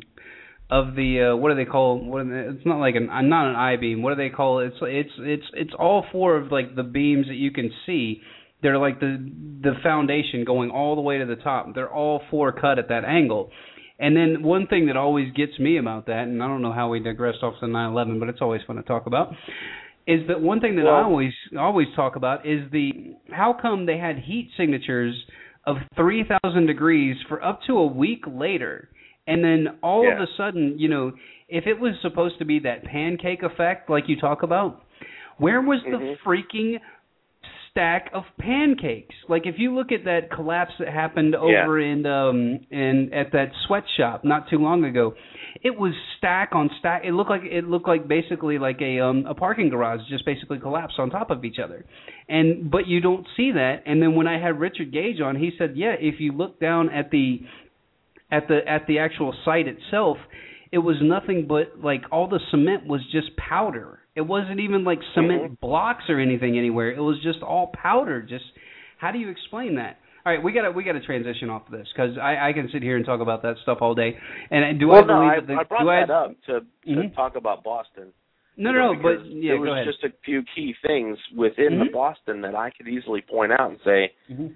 of 0.70 0.96
the 0.96 1.32
uh 1.32 1.36
what 1.36 1.50
do 1.50 1.56
they 1.56 1.70
call 1.70 2.00
what 2.00 2.22
are 2.22 2.26
they, 2.26 2.58
it's 2.58 2.66
not 2.66 2.80
like 2.80 2.96
an 2.96 3.10
uh, 3.10 3.22
not 3.22 3.50
an 3.50 3.56
I 3.56 3.76
beam. 3.78 4.02
What 4.02 4.16
do 4.16 4.16
they 4.16 4.30
call 4.30 4.60
it? 4.60 4.68
It's 4.68 4.78
it's 4.82 5.14
it's 5.20 5.46
it's 5.54 5.74
all 5.78 6.06
four 6.12 6.38
of 6.38 6.52
like 6.52 6.76
the 6.76 6.84
beams 6.84 7.28
that 7.28 7.36
you 7.36 7.52
can 7.52 7.72
see. 7.86 8.22
They're 8.62 8.78
like 8.78 9.00
the 9.00 9.32
the 9.62 9.74
foundation 9.82 10.46
going 10.46 10.70
all 10.70 10.96
the 10.96 11.02
way 11.02 11.18
to 11.18 11.26
the 11.26 11.38
top. 11.38 11.74
They're 11.74 11.91
all 11.91 12.22
four 12.30 12.52
cut 12.52 12.78
at 12.78 12.90
that 12.90 13.04
angle. 13.06 13.52
And 14.00 14.16
then 14.16 14.44
one 14.44 14.68
thing 14.68 14.86
that 14.88 14.96
always 14.96 15.32
gets 15.34 15.60
me 15.60 15.78
about 15.78 16.06
that, 16.06 16.24
and 16.24 16.41
I 16.41 16.48
don't 16.48 16.62
know 16.62 16.72
how 16.72 16.88
we 16.88 17.02
digressed 17.02 17.44
off 17.44 17.56
to 17.60 17.66
9/11, 17.66 18.20
but 18.20 18.30
it's 18.30 18.41
always 18.41 18.62
fun 18.66 18.78
to 18.78 18.84
talk 18.84 19.08
about, 19.08 19.34
is 20.08 20.26
that 20.28 20.40
one 20.40 20.62
thing 20.62 20.78
that 20.78 20.88
I 20.88 21.04
always 21.04 21.34
always 21.58 21.88
talk 21.96 22.16
about 22.16 22.46
is 22.46 22.62
the 22.72 23.16
how 23.32 23.54
come 23.62 23.86
they 23.86 23.98
had 23.98 24.18
heat 24.18 24.50
signatures 24.56 25.16
of 25.68 25.76
3,000 25.96 26.66
degrees 26.66 27.18
for 27.28 27.44
up 27.44 27.60
to 27.68 27.78
a 27.78 27.86
week 27.86 28.24
later, 28.26 28.90
and 29.30 29.43
then 29.43 29.77
all 29.81 30.03
of 30.11 30.18
a 30.19 30.27
sudden, 30.35 30.76
you 30.77 30.89
know, 30.89 31.11
if 31.47 31.65
it 31.68 31.80
was 31.80 31.93
supposed 32.01 32.38
to 32.39 32.45
be 32.45 32.60
that 32.60 32.84
pancake 32.84 33.43
effect 33.43 33.89
like 33.89 34.06
you 34.07 34.19
talk 34.19 34.43
about, 34.43 34.81
where 35.38 35.61
was 35.61 35.81
the 35.84 35.97
Mhm. 35.97 36.18
freaking 36.26 36.80
stack 37.69 38.10
of 38.14 38.23
pancakes. 38.39 39.15
Like 39.27 39.45
if 39.45 39.56
you 39.60 39.73
look 39.76 39.91
at 39.91 40.03
that 40.06 40.31
collapse 40.31 40.73
that 40.80 40.89
happened 40.89 41.34
Yeah. 41.34 41.64
over 41.64 41.80
in 41.80 42.06
um 42.06 42.60
in 42.72 43.14
at 43.14 43.31
that 43.34 43.51
sweatshop 43.68 44.23
not 44.23 44.49
too 44.49 44.57
long 44.57 44.84
ago, 44.85 45.14
it 45.61 45.77
was 45.77 45.93
stack 46.18 46.49
on 46.56 46.69
stack. 46.80 47.03
It 47.06 47.14
looked 47.14 47.30
like 47.30 47.43
it 47.43 47.65
looked 47.65 47.88
like 47.88 48.07
basically 48.07 48.57
like 48.57 48.81
a 48.81 48.99
um 48.99 49.26
a 49.27 49.35
parking 49.35 49.69
garage 49.69 50.01
just 50.10 50.26
basically 50.26 50.60
collapsed 50.60 50.97
on 50.99 51.10
top 51.11 51.30
of 51.30 51.45
each 51.45 51.60
other. 51.60 51.85
And 52.27 52.69
but 52.72 52.88
you 52.88 52.99
don't 53.01 53.26
see 53.38 53.51
that. 53.51 53.84
And 53.85 54.01
then 54.01 54.15
when 54.15 54.27
I 54.27 54.39
had 54.39 54.60
Richard 54.60 54.91
Gage 54.91 55.22
on, 55.22 55.35
he 55.35 55.51
said, 55.57 55.77
"Yeah, 55.77 55.93
if 55.99 56.19
you 56.19 56.31
look 56.31 56.60
down 56.60 56.89
at 56.89 57.11
the 57.11 57.41
at 58.31 58.47
the 58.47 58.60
at 58.68 58.85
the 58.88 58.99
actual 58.99 59.34
site 59.45 59.68
itself, 59.68 60.18
it 60.72 60.77
was 60.80 60.97
nothing 61.01 61.45
but 61.47 61.80
like 61.84 62.03
all 62.11 62.27
the 62.27 62.39
cement 62.51 62.85
was 62.85 63.01
just 63.11 63.35
powder. 63.38 63.99
It 64.15 64.22
wasn't 64.22 64.60
even 64.60 64.84
like 64.84 64.99
cement 65.15 65.60
blocks 65.61 66.03
or 66.10 66.19
anything 66.19 66.57
anywhere. 66.57 66.91
It 66.91 66.99
was 66.99 67.18
just 67.23 67.41
all 67.41 67.72
powder. 67.73 68.22
Just 68.22 68.45
how 68.97 69.11
do 69.11 69.19
you 69.19 69.30
explain 69.30 69.76
that? 69.76 69.97
All 70.26 70.34
right, 70.34 70.43
we 70.43 70.51
got 70.51 70.64
to 70.64 70.72
we 70.72 70.84
got 70.84 70.91
to 70.93 71.01
transition 71.01 71.49
off 71.49 71.64
of 71.68 71.72
this 71.72 71.88
because 71.95 72.18
I 72.22 72.49
I 72.49 72.53
can 72.53 72.69
sit 72.72 72.84
here 72.84 72.97
and 72.97 73.06
talk 73.06 73.22
about 73.22 73.41
that 73.43 73.56
stuff 73.64 73.77
all 73.81 73.95
day. 73.95 74.18
And 74.51 74.80
do 74.80 74.89
well, 74.89 75.03
I 75.03 75.07
no, 75.07 75.14
believe 75.19 75.31
I, 75.31 75.35
that 75.39 75.47
the, 75.47 75.53
I 75.53 75.64
brought 75.64 75.84
do 75.84 75.89
I, 75.89 75.99
that 76.01 76.11
up 76.11 76.31
to, 76.47 76.60
to 76.60 77.01
Mhm. 77.01 77.15
talk 77.15 77.35
about 77.35 77.64
Boston. 77.64 78.11
No, 78.57 78.73
no, 78.73 78.91
no, 78.91 79.01
but 79.01 79.26
yeah, 79.26 79.53
there 79.53 79.61
was 79.61 79.88
just 79.88 80.03
a 80.03 80.10
few 80.26 80.43
key 80.53 80.76
things 80.85 81.18
within 81.34 81.80
the 81.80 81.85
Mhm. 81.85 81.93
Boston 81.93 82.41
that 82.41 82.56
I 82.56 82.72
could 82.72 82.89
easily 82.89 83.22
point 83.22 83.53
out 83.53 83.69
and 83.69 83.80
say 83.85 84.11
Mhm. 84.30 84.53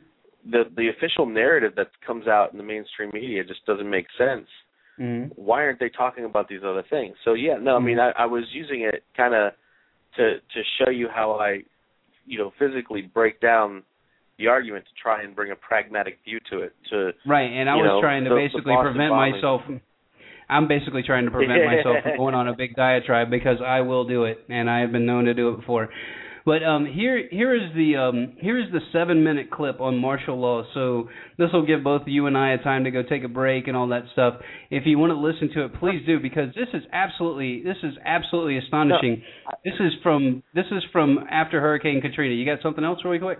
The 0.49 0.63
the 0.75 0.89
official 0.89 1.25
narrative 1.25 1.73
that 1.75 1.87
comes 2.05 2.27
out 2.27 2.51
in 2.51 2.57
the 2.57 2.63
mainstream 2.63 3.09
media 3.13 3.43
just 3.43 3.65
doesn't 3.65 3.89
make 3.89 4.07
sense. 4.17 4.47
Mhm. 4.99 5.31
Why 5.35 5.63
aren't 5.63 5.79
they 5.79 5.89
talking 5.89 6.25
about 6.25 6.47
these 6.47 6.63
other 6.63 6.83
things? 6.89 7.15
So 7.23 7.33
yeah, 7.33 7.57
no, 7.57 7.75
I 7.75 7.79
mean 7.79 7.97
Mhm. 7.97 8.13
I, 8.17 8.23
I 8.23 8.25
was 8.25 8.43
using 8.53 8.81
it 8.81 9.03
kind 9.15 9.33
of 9.33 9.53
to 10.17 10.39
to 10.39 10.63
show 10.77 10.89
you 10.91 11.07
how 11.09 11.31
I, 11.33 11.63
you 12.25 12.37
know, 12.37 12.51
physically 12.59 13.01
break 13.01 13.39
down 13.39 13.83
the 14.37 14.47
argument 14.47 14.85
to 14.85 14.91
try 15.01 15.21
and 15.23 15.35
bring 15.35 15.51
a 15.51 15.55
pragmatic 15.55 16.19
view 16.25 16.39
to 16.51 16.59
it. 16.61 16.73
To 16.89 17.13
Right, 17.25 17.51
and 17.51 17.69
I 17.69 17.75
was 17.75 17.85
know, 17.85 18.01
trying 18.01 18.23
to 18.25 18.29
the- 18.29 18.35
the 18.35 18.41
basically 18.41 18.73
Boston 18.73 18.93
prevent 18.93 19.09
bombing. 19.11 19.31
myself. 19.31 19.61
I'm 20.49 20.67
basically 20.67 21.03
trying 21.03 21.25
to 21.25 21.31
prevent 21.31 21.63
myself 21.71 22.03
from 22.03 22.17
going 22.17 22.35
on 22.35 22.47
a 22.47 22.53
big 22.53 22.75
diatribe 22.75 23.29
because 23.29 23.61
I 23.61 23.81
will 23.81 24.03
do 24.05 24.25
it, 24.25 24.43
and 24.49 24.69
I 24.69 24.79
have 24.81 24.91
been 24.91 25.05
known 25.05 25.25
to 25.25 25.33
do 25.33 25.49
it 25.49 25.57
before. 25.57 25.89
But 26.45 26.61
um, 26.63 26.85
here, 26.85 27.27
here 27.31 27.55
is 27.55 27.73
the 27.73 27.95
um, 27.95 28.33
here 28.39 28.59
is 28.59 28.65
the 28.71 28.81
seven 28.91 29.23
minute 29.23 29.49
clip 29.49 29.79
on 29.79 29.97
martial 29.97 30.39
law. 30.39 30.63
So 30.73 31.09
this 31.37 31.49
will 31.53 31.65
give 31.65 31.83
both 31.83 32.01
you 32.05 32.27
and 32.27 32.37
I 32.37 32.51
a 32.51 32.57
time 32.57 32.83
to 32.83 32.91
go 32.91 33.01
take 33.01 33.23
a 33.23 33.29
break 33.29 33.67
and 33.67 33.77
all 33.77 33.87
that 33.89 34.03
stuff. 34.11 34.35
If 34.69 34.83
you 34.85 34.97
want 34.97 35.11
to 35.11 35.17
listen 35.17 35.49
to 35.55 35.65
it, 35.65 35.79
please 35.79 36.05
do 36.05 36.19
because 36.19 36.49
this 36.53 36.67
is 36.73 36.83
absolutely 36.91 37.63
this 37.63 37.77
is 37.81 37.93
absolutely 38.03 38.57
astonishing. 38.57 39.23
This 39.63 39.75
is 39.79 39.93
from 40.03 40.43
this 40.53 40.65
is 40.71 40.83
from 40.91 41.19
after 41.31 41.61
Hurricane 41.61 42.01
Katrina. 42.01 42.35
You 42.35 42.45
got 42.45 42.61
something 42.61 42.83
else 42.83 42.99
really 43.05 43.19
quick? 43.19 43.39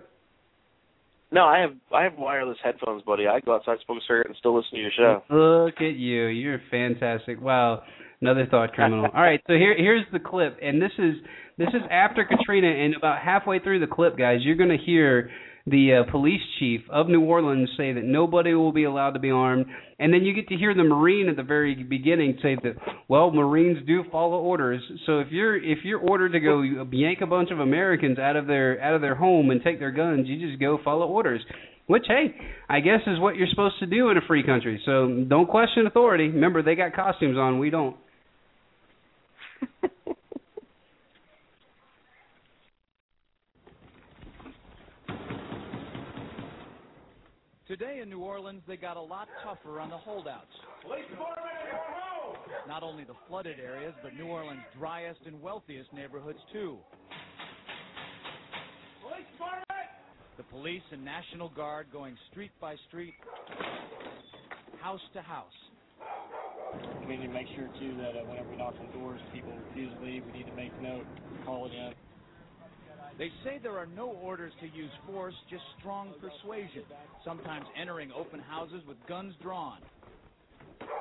no, 1.34 1.46
I 1.46 1.60
have 1.60 1.74
I 1.92 2.04
have 2.04 2.14
wireless 2.16 2.60
headphones, 2.64 3.02
buddy. 3.02 3.28
I 3.28 3.40
go 3.40 3.56
outside, 3.56 3.78
smoke 3.86 3.98
a 3.98 4.02
cigarette, 4.04 4.28
and 4.28 4.36
still 4.38 4.56
listen 4.56 4.76
to 4.76 4.78
your 4.78 4.92
show. 4.96 5.24
Look 5.32 5.78
at 5.78 5.98
you. 5.98 6.28
You're 6.28 6.62
fantastic. 6.70 7.42
Wow. 7.42 7.82
Another 8.24 8.48
thought 8.50 8.72
criminal. 8.72 9.04
All 9.14 9.22
right, 9.22 9.41
so 9.48 9.54
here 9.54 9.76
here's 9.78 10.06
the 10.14 10.20
clip 10.20 10.58
and 10.62 10.82
this 10.82 10.94
is 10.98 11.16
this 11.58 11.68
is 11.68 11.82
after 11.91 12.24
Katrina 12.24 12.70
and 12.70 12.95
about 12.95 13.22
halfway 13.22 13.60
through 13.60 13.82
the 13.82 13.88
clip, 13.88 14.18
guys, 14.18 14.38
you're 14.44 14.56
going 14.56 14.70
to 14.70 14.78
hear 14.78 15.30
the 15.68 16.06
uh, 16.08 16.10
police 16.10 16.40
chief 16.58 16.80
of 16.90 17.10
New 17.10 17.20
Orleans 17.20 17.70
say 17.76 17.91
that 17.91 18.06
nobody 18.06 18.54
will 18.54 18.72
be 18.72 18.86
allowed 18.86 19.12
to 19.12 19.20
be 19.20 19.30
armed 19.30 19.66
and 20.00 20.14
then 20.14 20.24
you 20.24 20.34
get 20.34 20.48
to 20.48 20.56
hear 20.56 20.74
the 20.74 20.86
marine 20.86 21.28
at 21.28 21.36
the 21.36 21.44
very 21.44 21.76
beginning 21.84 22.38
say 22.41 22.56
that 22.64 22.76
well 23.10 23.30
marines 23.30 23.86
do 23.86 24.06
follow 24.10 24.40
orders. 24.40 24.82
So 25.06 25.20
if 25.20 25.28
you're 25.30 25.58
if 25.58 25.80
you're 25.84 26.00
ordered 26.00 26.32
to 26.32 26.40
go 26.40 26.62
yank 26.94 27.20
a 27.20 27.28
bunch 27.28 27.52
of 27.52 27.60
americans 27.60 28.20
out 28.20 28.38
of 28.38 28.48
their 28.48 28.82
out 28.82 28.95
of 28.95 29.02
their 29.02 29.16
home 29.16 29.50
and 29.50 29.62
take 29.62 29.80
their 29.80 29.91
guns 29.91 30.30
you 30.30 30.48
just 30.48 30.62
go 30.62 30.80
follow 30.82 31.08
orders 31.08 31.41
which 31.88 32.06
hey 32.08 32.34
i 32.70 32.80
guess 32.80 33.02
is 33.06 33.20
what 33.20 33.36
you're 33.36 33.48
supposed 33.50 33.80
to 33.80 33.86
do 33.86 34.12
in 34.12 34.18
a 34.18 34.22
free 34.28 34.44
country. 34.44 34.82
So 34.86 35.26
don't 35.28 35.50
question 35.50 35.88
authority. 35.88 36.30
Remember 36.30 36.64
they 36.64 36.76
got 36.76 36.94
costumes 36.94 37.38
on. 37.38 37.60
We 37.60 37.70
don't 37.70 37.98
Today 47.68 47.99
in 48.02 48.10
New 48.10 48.19
Orleans, 48.19 48.61
they 48.68 48.77
got 48.77 48.98
a 48.98 49.02
lot 49.02 49.27
tougher 49.44 49.80
on 49.80 49.90
the 49.90 49.98
holdouts. 49.98 50.45
Police 50.84 51.06
department, 51.10 51.48
home! 51.72 52.35
Not 52.68 52.84
only 52.84 53.03
the 53.03 53.15
flooded 53.27 53.60
areas, 53.60 53.94
but 54.03 54.14
New 54.15 54.27
Orleans' 54.27 54.61
driest 54.77 55.22
and 55.26 55.41
wealthiest 55.41 55.91
neighborhoods, 55.94 56.40
too. 56.52 56.77
Police 59.02 59.26
department! 59.31 59.65
The 60.38 60.44
police 60.44 60.84
and 60.91 61.06
National 61.06 61.49
Guard 61.49 61.88
going 61.91 62.18
street 62.31 62.52
by 62.60 62.76
street, 62.90 63.14
house 64.81 65.02
to 65.14 65.22
house. 65.22 65.52
We 67.07 67.18
need 67.18 67.27
to 67.27 67.34
make 67.34 67.47
sure, 67.55 67.69
too, 67.80 67.97
that 67.97 68.15
uh, 68.15 68.23
whenever 68.26 68.49
we 68.49 68.57
knock 68.57 68.76
on 68.80 68.91
doors, 68.91 69.19
people 69.34 69.51
refuse 69.69 69.91
to 69.99 70.05
leave. 70.05 70.23
We 70.26 70.39
need 70.39 70.47
to 70.47 70.55
make 70.55 70.72
note, 70.81 71.05
call 71.45 71.65
it 71.68 71.73
in. 71.73 71.93
They 73.18 73.30
say 73.43 73.60
there 73.61 73.77
are 73.77 73.85
no 73.85 74.07
orders 74.10 74.53
to 74.61 74.68
use 74.68 74.89
force, 75.05 75.35
just 75.49 75.64
strong 75.80 76.14
persuasion, 76.19 76.84
sometimes 77.23 77.65
entering 77.80 78.11
open 78.11 78.39
houses 78.39 78.81
with 78.88 78.97
guns 79.07 79.35
drawn, 79.41 79.80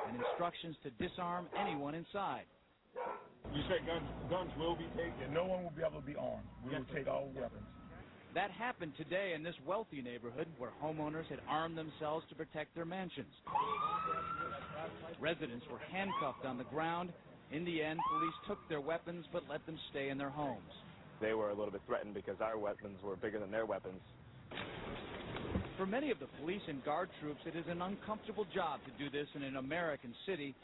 and 0.07 0.17
instructions 0.17 0.75
to 0.83 0.91
disarm 1.01 1.47
anyone 1.57 1.95
inside. 1.95 2.45
You 3.53 3.61
say 3.69 3.85
guns 3.85 4.07
guns 4.29 4.51
will 4.57 4.75
be 4.75 4.87
taken. 4.95 5.33
No 5.33 5.45
one 5.45 5.63
will 5.63 5.71
be 5.71 5.81
able 5.81 6.01
to 6.01 6.05
be 6.05 6.15
armed. 6.15 6.47
We 6.65 6.75
will 6.75 6.85
take 6.93 7.07
all 7.07 7.29
weapons. 7.35 7.65
That 8.33 8.49
happened 8.49 8.93
today 8.97 9.33
in 9.35 9.43
this 9.43 9.55
wealthy 9.65 10.01
neighborhood 10.01 10.47
where 10.57 10.71
homeowners 10.81 11.27
had 11.27 11.39
armed 11.47 11.77
themselves 11.77 12.25
to 12.29 12.35
protect 12.35 12.73
their 12.73 12.85
mansions. 12.85 13.33
Residents 15.19 15.65
were 15.71 15.79
handcuffed 15.91 16.45
on 16.45 16.57
the 16.57 16.63
ground. 16.65 17.11
In 17.51 17.65
the 17.65 17.81
end, 17.81 17.99
police 18.09 18.33
took 18.47 18.57
their 18.69 18.81
weapons 18.81 19.25
but 19.31 19.43
let 19.49 19.65
them 19.65 19.77
stay 19.91 20.09
in 20.09 20.17
their 20.17 20.29
homes. 20.29 20.71
They 21.21 21.33
were 21.33 21.49
a 21.49 21.53
little 21.53 21.71
bit 21.71 21.81
threatened 21.87 22.13
because 22.13 22.41
our 22.41 22.57
weapons 22.57 22.97
were 23.03 23.15
bigger 23.15 23.39
than 23.39 23.51
their 23.51 23.65
weapons. 23.65 24.01
For 25.77 25.85
many 25.85 26.11
of 26.11 26.19
the 26.19 26.27
police 26.39 26.61
and 26.67 26.83
guard 26.83 27.09
troops, 27.21 27.41
it 27.45 27.55
is 27.55 27.65
an 27.69 27.81
uncomfortable 27.81 28.45
job 28.53 28.79
to 28.85 29.03
do 29.03 29.09
this 29.09 29.27
in 29.35 29.43
an 29.43 29.57
American 29.57 30.13
city. 30.25 30.55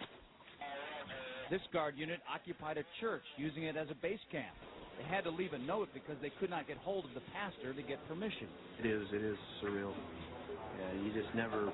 This 1.50 1.62
guard 1.74 1.98
unit 1.98 2.20
occupied 2.30 2.78
a 2.78 2.84
church, 3.02 3.24
using 3.38 3.64
it 3.64 3.76
as 3.76 3.88
a 3.90 3.96
base 3.96 4.20
camp. 4.32 4.54
They 5.00 5.04
had 5.16 5.24
to 5.24 5.32
leave 5.32 5.54
a 5.54 5.58
note 5.58 5.90
because 5.94 6.16
they 6.22 6.32
could 6.40 6.50
not 6.50 6.68
get 6.68 6.78
hold 6.78 7.06
of 7.06 7.14
the 7.16 7.24
pastor 7.34 7.74
to 7.74 7.82
get 7.82 8.06
permission. 8.08 8.48
It 8.80 8.86
is. 8.86 9.08
It 9.14 9.24
is 9.24 9.38
surreal. 9.64 9.94
Yeah, 10.78 11.02
you 11.02 11.12
just 11.14 11.34
never, 11.34 11.72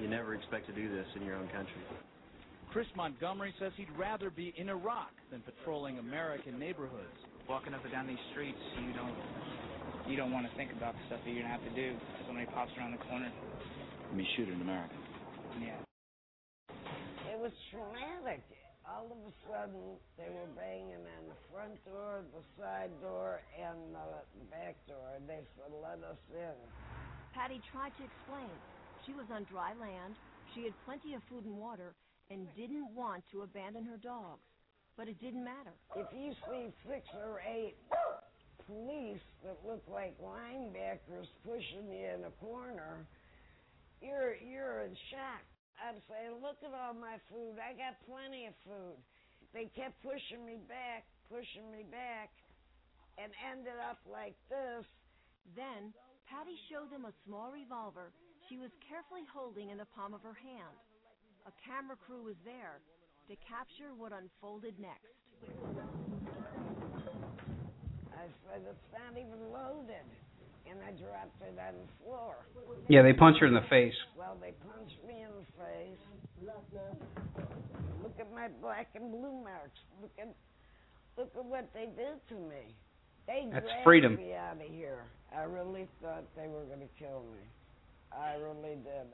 you 0.00 0.08
never 0.08 0.34
expect 0.34 0.66
to 0.66 0.72
do 0.72 0.88
this 0.88 1.06
in 1.16 1.24
your 1.24 1.36
own 1.36 1.48
country. 1.48 1.82
Chris 2.72 2.86
Montgomery 2.96 3.52
says 3.60 3.72
he'd 3.76 3.92
rather 3.98 4.30
be 4.30 4.54
in 4.56 4.70
Iraq 4.70 5.12
than 5.30 5.42
patrolling 5.44 5.98
American 5.98 6.58
neighborhoods. 6.58 7.20
Walking 7.48 7.74
up 7.74 7.84
and 7.84 7.92
down 7.92 8.06
these 8.06 8.22
streets, 8.32 8.56
you 8.80 8.96
don't, 8.96 9.12
you 10.08 10.16
don't 10.16 10.32
want 10.32 10.48
to 10.48 10.52
think 10.56 10.72
about 10.72 10.94
the 10.94 11.04
stuff 11.06 11.20
that 11.20 11.30
you're 11.30 11.42
gonna 11.42 11.52
have 11.52 11.64
to 11.68 11.74
do. 11.76 11.92
Somebody 12.24 12.46
pops 12.48 12.72
around 12.78 12.92
the 12.92 13.02
corner. 13.04 13.28
Be 14.16 14.24
shoot 14.36 14.48
an 14.48 14.60
American. 14.60 14.96
Yeah. 15.60 15.76
It 17.28 17.36
was 17.36 17.52
traumatic. 17.68 18.40
All 18.88 19.04
of 19.04 19.20
a 19.20 19.32
sudden, 19.46 20.00
they 20.16 20.32
were 20.32 20.48
banging 20.56 21.04
on 21.04 21.22
the 21.28 21.38
front 21.52 21.76
door, 21.84 22.24
the 22.32 22.44
side 22.56 22.90
door, 23.00 23.40
and 23.56 23.78
the, 23.92 24.04
the 24.36 24.46
back 24.48 24.80
door. 24.88 25.12
And 25.16 25.28
they 25.28 25.44
said, 25.56 25.70
let 25.76 26.00
us 26.02 26.18
in. 26.32 26.56
Patty 27.36 27.60
tried 27.72 27.92
to 28.00 28.02
explain. 28.04 28.52
She 29.06 29.12
was 29.14 29.26
on 29.34 29.44
dry 29.50 29.74
land, 29.74 30.14
she 30.54 30.64
had 30.64 30.74
plenty 30.84 31.14
of 31.14 31.22
food 31.28 31.44
and 31.44 31.58
water, 31.58 31.94
and 32.30 32.46
didn't 32.54 32.94
want 32.94 33.24
to 33.32 33.42
abandon 33.42 33.84
her 33.84 33.98
dogs. 33.98 34.46
But 34.96 35.08
it 35.08 35.18
didn't 35.18 35.42
matter. 35.42 35.72
If 35.96 36.06
you 36.12 36.30
see 36.46 36.70
six 36.86 37.02
or 37.16 37.40
eight 37.42 37.74
police 38.66 39.24
that 39.42 39.58
look 39.66 39.82
like 39.90 40.14
linebackers 40.20 41.26
pushing 41.42 41.90
you 41.90 42.06
in 42.14 42.24
a 42.24 42.34
corner, 42.38 43.08
you're 44.00 44.36
you're 44.38 44.84
in 44.84 44.94
shock. 45.10 45.42
I'd 45.82 45.98
say, 46.06 46.30
look 46.38 46.60
at 46.62 46.70
all 46.70 46.94
my 46.94 47.18
food. 47.32 47.58
I 47.58 47.74
got 47.74 47.98
plenty 48.06 48.46
of 48.46 48.54
food. 48.62 49.00
They 49.50 49.66
kept 49.74 49.98
pushing 50.04 50.44
me 50.46 50.60
back, 50.68 51.02
pushing 51.26 51.66
me 51.72 51.82
back, 51.90 52.30
and 53.18 53.32
ended 53.50 53.80
up 53.90 53.98
like 54.06 54.36
this. 54.46 54.84
Then 55.56 55.90
Patty 56.30 56.54
showed 56.70 56.92
them 56.92 57.04
a 57.04 57.14
small 57.26 57.50
revolver 57.50 58.12
she 58.48 58.56
was 58.58 58.70
carefully 58.88 59.22
holding 59.28 59.70
in 59.70 59.78
the 59.78 59.88
palm 59.96 60.14
of 60.14 60.22
her 60.22 60.36
hand. 60.36 60.76
A 61.46 61.52
camera 61.62 61.96
crew 61.96 62.22
was 62.22 62.38
there 62.44 62.78
to 63.28 63.34
capture 63.46 63.94
what 63.96 64.12
unfolded 64.12 64.78
next. 64.78 65.10
I 68.14 68.26
said, 68.46 68.62
it's 68.62 68.90
not 68.94 69.18
even 69.18 69.50
loaded. 69.50 70.06
And 70.62 70.78
I 70.86 70.94
dropped 70.94 71.42
it 71.42 71.58
on 71.58 71.74
the 71.74 71.90
floor. 71.98 72.36
Yeah, 72.88 73.02
they 73.02 73.12
punch 73.12 73.38
her 73.40 73.46
in 73.46 73.54
the 73.54 73.66
face. 73.68 73.94
Well, 74.16 74.36
they 74.40 74.54
punched 74.62 75.02
me 75.06 75.26
in 75.26 75.30
the 75.34 75.46
face. 75.58 75.98
Look 78.02 78.14
at 78.20 78.32
my 78.32 78.48
black 78.60 78.88
and 78.94 79.10
blue 79.10 79.42
marks. 79.42 79.78
Look 80.00 80.12
at 80.18 80.28
look 81.18 81.30
at 81.36 81.44
what 81.44 81.68
they 81.74 81.86
did 81.86 82.22
to 82.28 82.34
me. 82.34 82.74
They 83.26 83.48
That's 83.52 83.64
dragged 83.64 83.84
freedom. 83.84 84.16
me 84.16 84.34
out 84.34 84.56
of 84.56 84.70
here. 84.70 85.04
I 85.36 85.42
really 85.42 85.88
thought 86.00 86.24
they 86.36 86.46
were 86.46 86.64
going 86.64 86.80
to 86.80 86.90
kill 86.98 87.24
me. 87.32 87.42
I 88.18 88.34
really 88.36 88.76
did. 88.76 89.08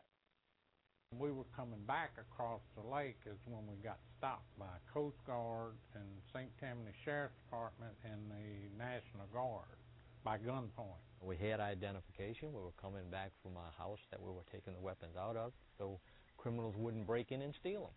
We 1.16 1.32
were 1.32 1.46
coming 1.56 1.80
back 1.86 2.10
across 2.20 2.60
the 2.76 2.82
lake 2.82 3.16
is 3.24 3.38
when 3.46 3.66
we 3.66 3.76
got 3.82 3.98
stopped 4.18 4.50
by 4.58 4.76
Coast 4.92 5.16
Guard 5.26 5.72
and 5.94 6.04
St. 6.34 6.50
Tammany 6.60 6.92
Sheriff's 7.04 7.34
Department 7.46 7.94
and 8.04 8.20
the 8.28 8.68
National 8.76 9.24
Guard 9.32 9.78
by 10.24 10.36
gunpoint. 10.36 11.00
We 11.22 11.36
had 11.36 11.60
identification. 11.60 12.52
We 12.52 12.60
were 12.60 12.76
coming 12.80 13.08
back 13.10 13.32
from 13.42 13.52
a 13.56 13.72
house 13.80 14.00
that 14.10 14.20
we 14.20 14.30
were 14.30 14.44
taking 14.52 14.74
the 14.74 14.80
weapons 14.80 15.16
out 15.16 15.36
of, 15.36 15.52
so 15.78 15.98
criminals 16.36 16.74
wouldn't 16.76 17.06
break 17.06 17.32
in 17.32 17.40
and 17.42 17.54
steal 17.54 17.88
them. 17.88 17.96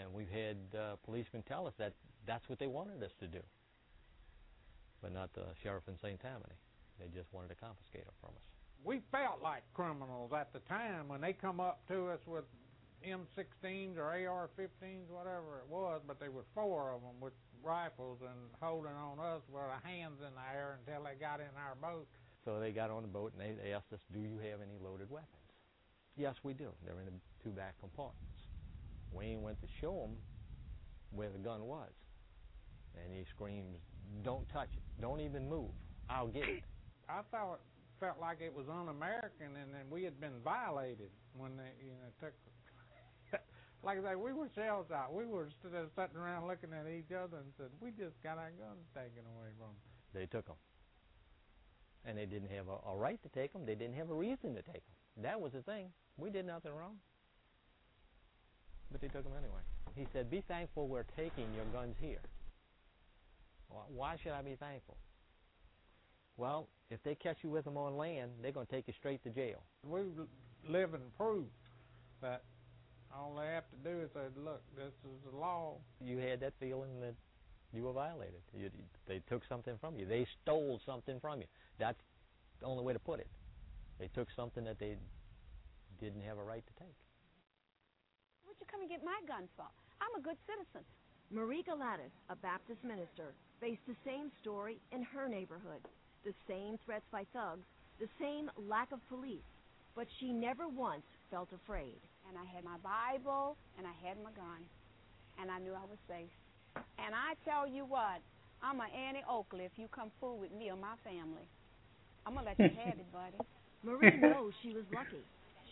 And 0.00 0.14
we've 0.14 0.30
had 0.30 0.56
uh, 0.72 0.96
policemen 1.04 1.42
tell 1.46 1.66
us 1.66 1.74
that 1.78 1.92
that's 2.26 2.48
what 2.48 2.58
they 2.58 2.66
wanted 2.66 3.02
us 3.02 3.12
to 3.20 3.26
do, 3.26 3.42
but 5.02 5.12
not 5.12 5.34
the 5.34 5.44
sheriff 5.62 5.84
in 5.88 5.98
St. 5.98 6.18
Tammany. 6.20 6.56
They 6.98 7.06
just 7.14 7.32
wanted 7.32 7.48
to 7.48 7.56
confiscate 7.56 8.04
them 8.04 8.14
from 8.20 8.30
us. 8.36 8.61
We 8.84 9.00
felt 9.12 9.42
like 9.42 9.62
criminals 9.74 10.32
at 10.32 10.52
the 10.52 10.58
time 10.60 11.08
when 11.08 11.20
they 11.20 11.32
come 11.32 11.60
up 11.60 11.86
to 11.88 12.08
us 12.08 12.20
with 12.26 12.44
M16s 13.06 13.96
or 13.96 14.10
AR-15s, 14.10 15.08
whatever 15.08 15.62
it 15.62 15.68
was, 15.70 16.00
but 16.06 16.18
there 16.18 16.30
were 16.30 16.44
four 16.54 16.92
of 16.92 17.00
them 17.02 17.20
with 17.20 17.32
rifles 17.62 18.18
and 18.22 18.50
holding 18.60 18.92
on 18.92 19.18
us 19.20 19.42
with 19.48 19.62
our 19.62 19.80
hands 19.84 20.18
in 20.18 20.34
the 20.34 20.46
air 20.56 20.78
until 20.80 21.04
they 21.04 21.14
got 21.18 21.40
in 21.40 21.50
our 21.56 21.76
boat. 21.80 22.06
So 22.44 22.58
they 22.58 22.72
got 22.72 22.90
on 22.90 23.02
the 23.02 23.08
boat 23.08 23.32
and 23.32 23.40
they, 23.40 23.62
they 23.62 23.72
asked 23.72 23.92
us, 23.92 24.00
"Do 24.12 24.18
you 24.18 24.38
have 24.50 24.60
any 24.60 24.78
loaded 24.82 25.10
weapons?" 25.10 25.30
Yes, 26.16 26.34
we 26.42 26.52
do. 26.52 26.70
They're 26.84 26.98
in 27.00 27.06
the 27.06 27.12
two 27.42 27.50
back 27.50 27.78
compartments. 27.80 28.18
Wayne 29.12 29.42
went 29.42 29.60
to 29.60 29.68
show 29.80 29.92
them 29.92 30.16
where 31.10 31.30
the 31.30 31.38
gun 31.38 31.64
was, 31.66 31.90
and 32.94 33.12
he 33.12 33.24
screams, 33.30 33.78
"Don't 34.24 34.48
touch 34.48 34.70
it! 34.74 34.82
Don't 35.00 35.20
even 35.20 35.48
move! 35.48 35.70
I'll 36.10 36.28
get 36.28 36.48
it!" 36.48 36.64
I 37.08 37.22
thought 37.30 37.60
felt 38.02 38.18
like 38.18 38.42
it 38.42 38.50
was 38.50 38.66
un-American 38.66 39.54
and 39.54 39.70
then 39.70 39.86
we 39.88 40.02
had 40.02 40.18
been 40.18 40.34
violated 40.42 41.14
when 41.38 41.56
they 41.56 41.70
you 41.78 41.94
know 41.94 42.10
took 42.18 42.34
like 43.86 43.98
I 44.02 44.02
say 44.02 44.14
we 44.16 44.32
were 44.32 44.50
shell 44.56 44.84
shocked. 44.88 45.12
We 45.12 45.24
were 45.24 45.48
sitting 45.62 46.18
around 46.18 46.48
looking 46.48 46.70
at 46.74 46.90
each 46.90 47.14
other 47.14 47.38
and 47.38 47.54
said 47.56 47.70
we 47.80 47.90
just 47.90 48.20
got 48.26 48.38
our 48.38 48.50
guns 48.58 48.82
taken 48.90 49.22
away 49.38 49.54
from 49.56 49.70
us. 49.70 49.86
They 50.12 50.26
took 50.26 50.46
them, 50.46 50.58
and 52.04 52.18
they 52.18 52.26
didn't 52.26 52.50
have 52.50 52.66
a, 52.66 52.90
a 52.90 52.96
right 52.96 53.22
to 53.22 53.28
take 53.30 53.52
them. 53.52 53.64
They 53.64 53.76
didn't 53.76 53.94
have 53.94 54.10
a 54.10 54.14
reason 54.14 54.54
to 54.56 54.62
take 54.62 54.82
them. 54.82 55.22
That 55.22 55.40
was 55.40 55.52
the 55.52 55.62
thing. 55.62 55.86
We 56.18 56.28
did 56.28 56.44
nothing 56.44 56.74
wrong, 56.74 56.96
but 58.90 59.00
they 59.00 59.08
took 59.08 59.22
them 59.22 59.32
anyway. 59.38 59.62
He 59.94 60.06
said, 60.12 60.28
"Be 60.28 60.42
thankful 60.48 60.88
we're 60.88 61.06
taking 61.16 61.46
your 61.54 61.66
guns 61.72 61.96
here." 62.00 62.20
Why 63.88 64.16
should 64.22 64.32
I 64.32 64.42
be 64.42 64.56
thankful? 64.56 64.98
Well, 66.42 66.66
if 66.90 67.00
they 67.04 67.14
catch 67.14 67.36
you 67.44 67.50
with 67.50 67.64
them 67.64 67.76
on 67.76 67.96
land, 67.96 68.32
they're 68.42 68.50
going 68.50 68.66
to 68.66 68.72
take 68.72 68.88
you 68.88 68.94
straight 68.98 69.22
to 69.22 69.30
jail. 69.30 69.62
We 69.86 70.00
live 70.68 70.92
in 70.92 71.00
proof 71.16 71.46
that 72.20 72.42
all 73.14 73.36
they 73.38 73.46
have 73.46 73.62
to 73.70 73.76
do 73.88 74.00
is 74.00 74.10
say, 74.12 74.26
"Look, 74.36 74.60
this 74.74 74.90
is 75.04 75.22
the 75.30 75.38
law." 75.38 75.76
You 76.00 76.18
had 76.18 76.40
that 76.40 76.54
feeling 76.58 76.98
that 76.98 77.14
you 77.72 77.84
were 77.84 77.92
violated. 77.92 78.42
You, 78.52 78.70
they 79.06 79.20
took 79.30 79.42
something 79.48 79.78
from 79.78 79.96
you. 79.96 80.04
They 80.04 80.26
stole 80.42 80.80
something 80.84 81.20
from 81.20 81.42
you. 81.42 81.46
That's 81.78 82.02
the 82.58 82.66
only 82.66 82.82
way 82.82 82.92
to 82.92 82.98
put 82.98 83.20
it. 83.20 83.28
They 84.00 84.08
took 84.08 84.26
something 84.34 84.64
that 84.64 84.80
they 84.80 84.96
didn't 86.00 86.22
have 86.22 86.38
a 86.38 86.42
right 86.42 86.64
to 86.66 86.84
take. 86.84 86.96
What'd 88.42 88.58
you 88.60 88.66
come 88.68 88.80
and 88.80 88.90
get 88.90 89.04
my 89.04 89.20
gun 89.28 89.46
for? 89.56 89.70
I'm 90.00 90.18
a 90.18 90.20
good 90.20 90.38
citizen. 90.50 90.82
Marie 91.30 91.62
Galatis, 91.62 92.10
a 92.30 92.34
Baptist 92.34 92.82
minister, 92.82 93.32
faced 93.60 93.86
the 93.86 93.94
same 94.04 94.32
story 94.40 94.80
in 94.90 95.04
her 95.04 95.28
neighborhood. 95.28 95.86
The 96.24 96.34
same 96.48 96.78
threats 96.84 97.04
by 97.10 97.24
thugs, 97.32 97.66
the 98.00 98.08
same 98.20 98.50
lack 98.68 98.92
of 98.92 99.00
police, 99.08 99.46
but 99.96 100.06
she 100.20 100.32
never 100.32 100.68
once 100.68 101.04
felt 101.30 101.48
afraid. 101.52 101.98
And 102.28 102.38
I 102.38 102.44
had 102.54 102.64
my 102.64 102.78
Bible 102.82 103.56
and 103.78 103.86
I 103.86 103.94
had 104.06 104.16
my 104.22 104.30
gun. 104.32 104.62
And 105.40 105.50
I 105.50 105.58
knew 105.58 105.72
I 105.74 105.84
was 105.88 105.98
safe. 106.08 106.30
And 106.98 107.14
I 107.14 107.34
tell 107.44 107.66
you 107.66 107.84
what, 107.84 108.22
I'm 108.62 108.78
an 108.80 108.90
Annie 108.94 109.24
Oakley 109.28 109.64
if 109.64 109.72
you 109.76 109.88
come 109.90 110.10
fool 110.20 110.38
with 110.38 110.52
me 110.52 110.70
or 110.70 110.76
my 110.76 110.94
family. 111.04 111.44
I'm 112.26 112.34
gonna 112.34 112.46
let 112.46 112.58
you 112.58 112.70
have 112.86 112.98
it, 112.98 113.10
buddy. 113.12 113.38
Marie 113.82 114.16
knows 114.20 114.52
she 114.62 114.72
was 114.72 114.84
lucky. 114.94 115.22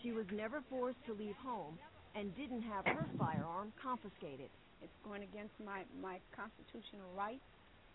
She 0.03 0.11
was 0.11 0.25
never 0.33 0.61
forced 0.69 0.99
to 1.07 1.13
leave 1.13 1.35
home 1.43 1.79
and 2.15 2.35
didn't 2.35 2.63
have 2.63 2.85
her 2.85 3.07
firearm 3.17 3.71
confiscated. 3.81 4.49
It's 4.83 4.97
going 5.05 5.23
against 5.23 5.53
my, 5.63 5.83
my 6.01 6.19
constitutional 6.35 7.07
rights 7.15 7.45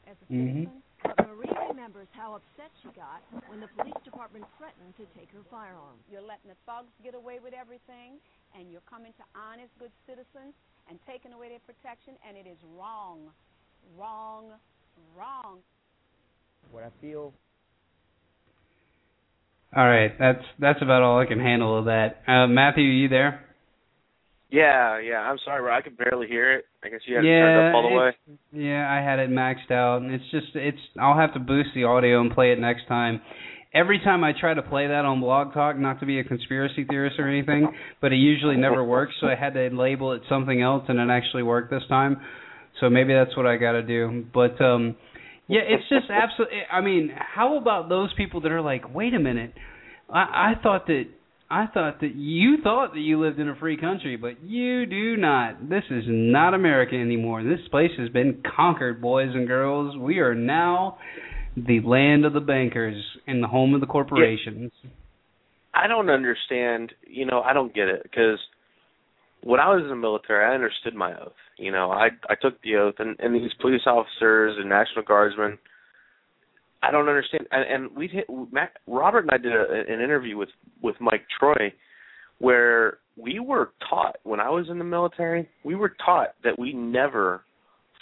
as 0.06 0.16
a 0.22 0.32
Mhm. 0.32 0.64
citizen. 0.64 0.82
But 1.02 1.28
Marie 1.28 1.68
remembers 1.68 2.08
how 2.12 2.34
upset 2.34 2.70
she 2.82 2.88
got 2.90 3.22
when 3.48 3.60
the 3.60 3.68
police 3.68 3.94
department 4.04 4.44
threatened 4.58 4.96
to 4.96 5.06
take 5.18 5.30
her 5.32 5.42
firearm. 5.44 5.98
You're 6.10 6.22
letting 6.22 6.48
the 6.48 6.56
thugs 6.66 6.92
get 7.02 7.14
away 7.14 7.38
with 7.38 7.54
everything, 7.54 8.20
and 8.54 8.70
you're 8.70 8.80
coming 8.82 9.12
to 9.14 9.24
honest, 9.34 9.76
good 9.78 9.92
citizens 10.06 10.54
and 10.88 10.98
taking 11.06 11.32
away 11.32 11.48
their 11.48 11.60
protection, 11.60 12.16
and 12.26 12.36
it 12.36 12.46
is 12.46 12.58
wrong. 12.76 13.32
Wrong. 13.96 14.58
Wrong. 15.14 15.62
What 16.70 16.84
I 16.84 16.90
feel 17.00 17.32
All 19.74 19.86
right, 19.86 20.16
that's 20.18 20.44
that's 20.58 20.80
about 20.80 21.02
all 21.02 21.20
I 21.20 21.26
can 21.26 21.38
handle 21.38 21.78
of 21.78 21.84
that. 21.86 22.22
Uh, 22.26 22.46
Matthew, 22.46 22.84
you 22.84 23.08
there? 23.08 23.45
Yeah, 24.51 25.01
yeah. 25.01 25.16
I'm 25.18 25.39
sorry, 25.44 25.60
bro. 25.60 25.77
I 25.77 25.82
could 25.82 25.97
barely 25.97 26.28
hear 26.28 26.55
it. 26.55 26.66
I 26.85 26.89
guess 26.89 27.01
you 27.06 27.16
had 27.16 27.24
it 27.24 27.28
turned 27.28 27.68
up 27.70 27.74
all 27.74 27.89
the 27.89 27.97
way. 27.97 28.10
Yeah, 28.52 28.86
I 28.89 29.02
had 29.02 29.18
it 29.18 29.31
maxed 29.31 29.70
out, 29.73 30.02
and 30.02 30.12
it's 30.12 30.24
just 30.31 30.47
it's. 30.55 30.78
I'll 31.01 31.18
have 31.18 31.35
to 31.35 31.40
boost 31.40 31.70
the 31.74 31.85
audio 31.85 32.20
and 32.20 32.32
play 32.32 32.52
it 32.52 32.60
next 32.60 32.86
time. 32.86 33.20
Every 33.74 33.98
time 33.98 34.24
I 34.24 34.32
try 34.39 34.55
to 34.55 34.62
play 34.62 34.86
that 34.86 35.05
on 35.05 35.20
Blog 35.20 35.52
Talk, 35.52 35.77
not 35.78 36.01
to 36.01 36.06
be 36.06 36.20
a 36.20 36.24
conspiracy 36.24 36.85
theorist 36.89 37.18
or 37.18 37.28
anything, 37.28 37.68
but 38.01 38.12
it 38.12 38.16
usually 38.16 38.56
never 38.56 38.82
works. 38.85 39.14
So 39.20 39.27
I 39.27 39.35
had 39.35 39.55
to 39.55 39.68
label 39.70 40.12
it 40.12 40.23
something 40.28 40.62
else, 40.62 40.85
and 40.89 40.98
it 40.98 41.10
actually 41.10 41.43
worked 41.43 41.70
this 41.70 41.82
time. 41.89 42.16
So 42.81 42.89
maybe 42.89 43.12
that's 43.12 43.36
what 43.36 43.47
I 43.47 43.56
got 43.56 43.73
to 43.73 43.82
do. 43.82 44.27
But 44.32 44.60
um 44.62 44.97
yeah, 45.48 45.60
it's 45.62 45.89
just 45.89 46.10
absolutely. 46.10 46.59
I 46.70 46.81
mean, 46.81 47.10
how 47.16 47.56
about 47.56 47.89
those 47.89 48.12
people 48.14 48.40
that 48.43 48.52
are 48.52 48.62
like, 48.62 48.93
wait 48.93 49.14
a 49.14 49.18
minute, 49.20 49.52
I, 50.12 50.55
I 50.56 50.62
thought 50.62 50.86
that 50.89 51.05
I 51.48 51.66
thought 51.66 52.01
that 52.01 52.14
you 52.16 52.56
thought 52.62 52.93
that 52.94 53.01
you 53.01 53.20
lived 53.20 53.39
in 53.39 53.48
a 53.48 53.55
free 53.55 53.77
country, 53.77 54.16
but 54.16 54.43
you 54.43 54.85
do 54.86 55.16
not. 55.16 55.68
This 55.68 55.85
is 55.90 56.05
not 56.09 56.55
America 56.55 56.97
anymore. 56.97 57.44
This 57.44 57.60
place 57.70 57.93
has 57.98 58.09
been 58.09 58.43
conquered, 58.56 59.01
boys 59.01 59.31
and 59.32 59.47
girls. 59.47 59.97
We 59.97 60.18
are 60.18 60.35
now 60.35 60.98
the 61.56 61.81
land 61.81 62.24
of 62.24 62.32
the 62.32 62.40
bankers 62.40 63.01
and 63.28 63.43
the 63.43 63.47
home 63.47 63.74
of 63.74 63.81
the 63.81 63.86
corporations. 63.86 64.73
I 65.73 65.86
don't 65.86 66.10
understand. 66.10 66.93
You 67.06 67.27
know, 67.27 67.43
I 67.43 67.52
don't 67.52 67.73
get 67.73 67.89
it 67.89 68.02
because 68.02 68.39
when 69.43 69.60
I 69.60 69.73
was 69.73 69.82
in 69.82 69.89
the 69.89 69.97
military, 69.97 70.44
I 70.44 70.55
understood 70.55 70.94
my 70.94 71.12
oath. 71.12 71.32
You 71.59 71.70
know, 71.70 71.93
I 71.93 72.09
I 72.28 72.35
took 72.40 72.60
the 72.62 72.77
oath, 72.77 72.97
and 72.98 73.16
and 73.20 73.35
these 73.35 73.52
police 73.60 73.82
officers 73.86 74.56
and 74.59 74.68
National 74.68 75.05
Guardsmen. 75.05 75.59
I 76.86 76.90
don't 76.90 77.08
understand. 77.08 77.46
And, 77.50 77.84
and 77.84 77.96
we 77.96 78.08
hit 78.08 78.26
Matt, 78.52 78.72
Robert 78.86 79.20
and 79.20 79.30
I 79.30 79.38
did 79.38 79.52
a, 79.52 79.84
an 79.88 80.00
interview 80.00 80.36
with 80.36 80.50
with 80.82 80.96
Mike 81.00 81.24
Troy, 81.38 81.72
where 82.38 82.98
we 83.16 83.38
were 83.40 83.72
taught 83.88 84.16
when 84.24 84.40
I 84.40 84.50
was 84.50 84.66
in 84.70 84.78
the 84.78 84.84
military, 84.84 85.48
we 85.64 85.74
were 85.74 85.94
taught 86.04 86.34
that 86.44 86.58
we 86.58 86.72
never 86.72 87.42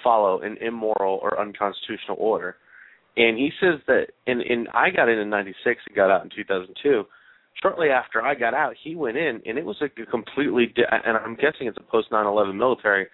follow 0.03 0.41
an 0.41 0.57
immoral 0.61 1.19
or 1.23 1.41
unconstitutional 1.41 2.17
order. 2.19 2.57
And 3.17 3.39
he 3.39 3.51
says 3.61 3.81
that, 3.87 4.07
and, 4.27 4.41
and 4.41 4.69
I 4.75 4.91
got 4.91 5.09
in 5.09 5.19
in 5.19 5.31
'96 5.31 5.81
and 5.87 5.97
got 5.97 6.11
out 6.11 6.25
in 6.25 6.31
2002. 6.35 7.05
Shortly 7.63 7.89
after 7.89 8.21
I 8.21 8.35
got 8.35 8.53
out, 8.53 8.75
he 8.83 8.97
went 8.97 9.17
in, 9.17 9.41
and 9.47 9.57
it 9.57 9.65
was 9.65 9.77
a 9.81 9.89
completely, 10.07 10.75
and 10.91 11.17
I'm 11.17 11.37
guessing 11.37 11.69
it's 11.69 11.79
a 11.79 11.91
post 11.91 12.11
9/11 12.11 12.57
military, 12.57 13.07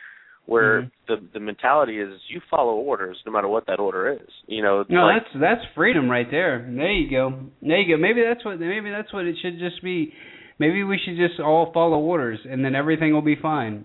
where 0.50 0.82
Mhm. 0.82 0.90
the 1.06 1.16
the 1.34 1.40
mentality 1.40 1.98
is 2.00 2.10
you 2.28 2.40
follow 2.50 2.74
orders 2.74 3.16
no 3.24 3.30
matter 3.30 3.46
what 3.46 3.66
that 3.66 3.78
order 3.78 4.08
is. 4.08 4.28
You 4.48 4.62
know, 4.62 4.84
No, 4.88 5.06
like, 5.06 5.22
that's 5.22 5.34
that's 5.40 5.64
freedom 5.76 6.10
right 6.10 6.28
there. 6.30 6.66
There 6.68 6.90
you 6.90 7.08
go. 7.08 7.32
There 7.62 7.78
you 7.78 7.96
go. 7.96 8.00
Maybe 8.00 8.20
that's 8.22 8.44
what 8.44 8.58
maybe 8.58 8.90
that's 8.90 9.12
what 9.12 9.26
it 9.26 9.36
should 9.38 9.58
just 9.60 9.80
be. 9.82 10.12
Maybe 10.58 10.82
we 10.82 10.98
should 10.98 11.16
just 11.16 11.38
all 11.40 11.66
follow 11.72 11.98
orders 11.98 12.40
and 12.44 12.64
then 12.64 12.74
everything 12.74 13.14
will 13.14 13.22
be 13.22 13.36
fine. 13.36 13.84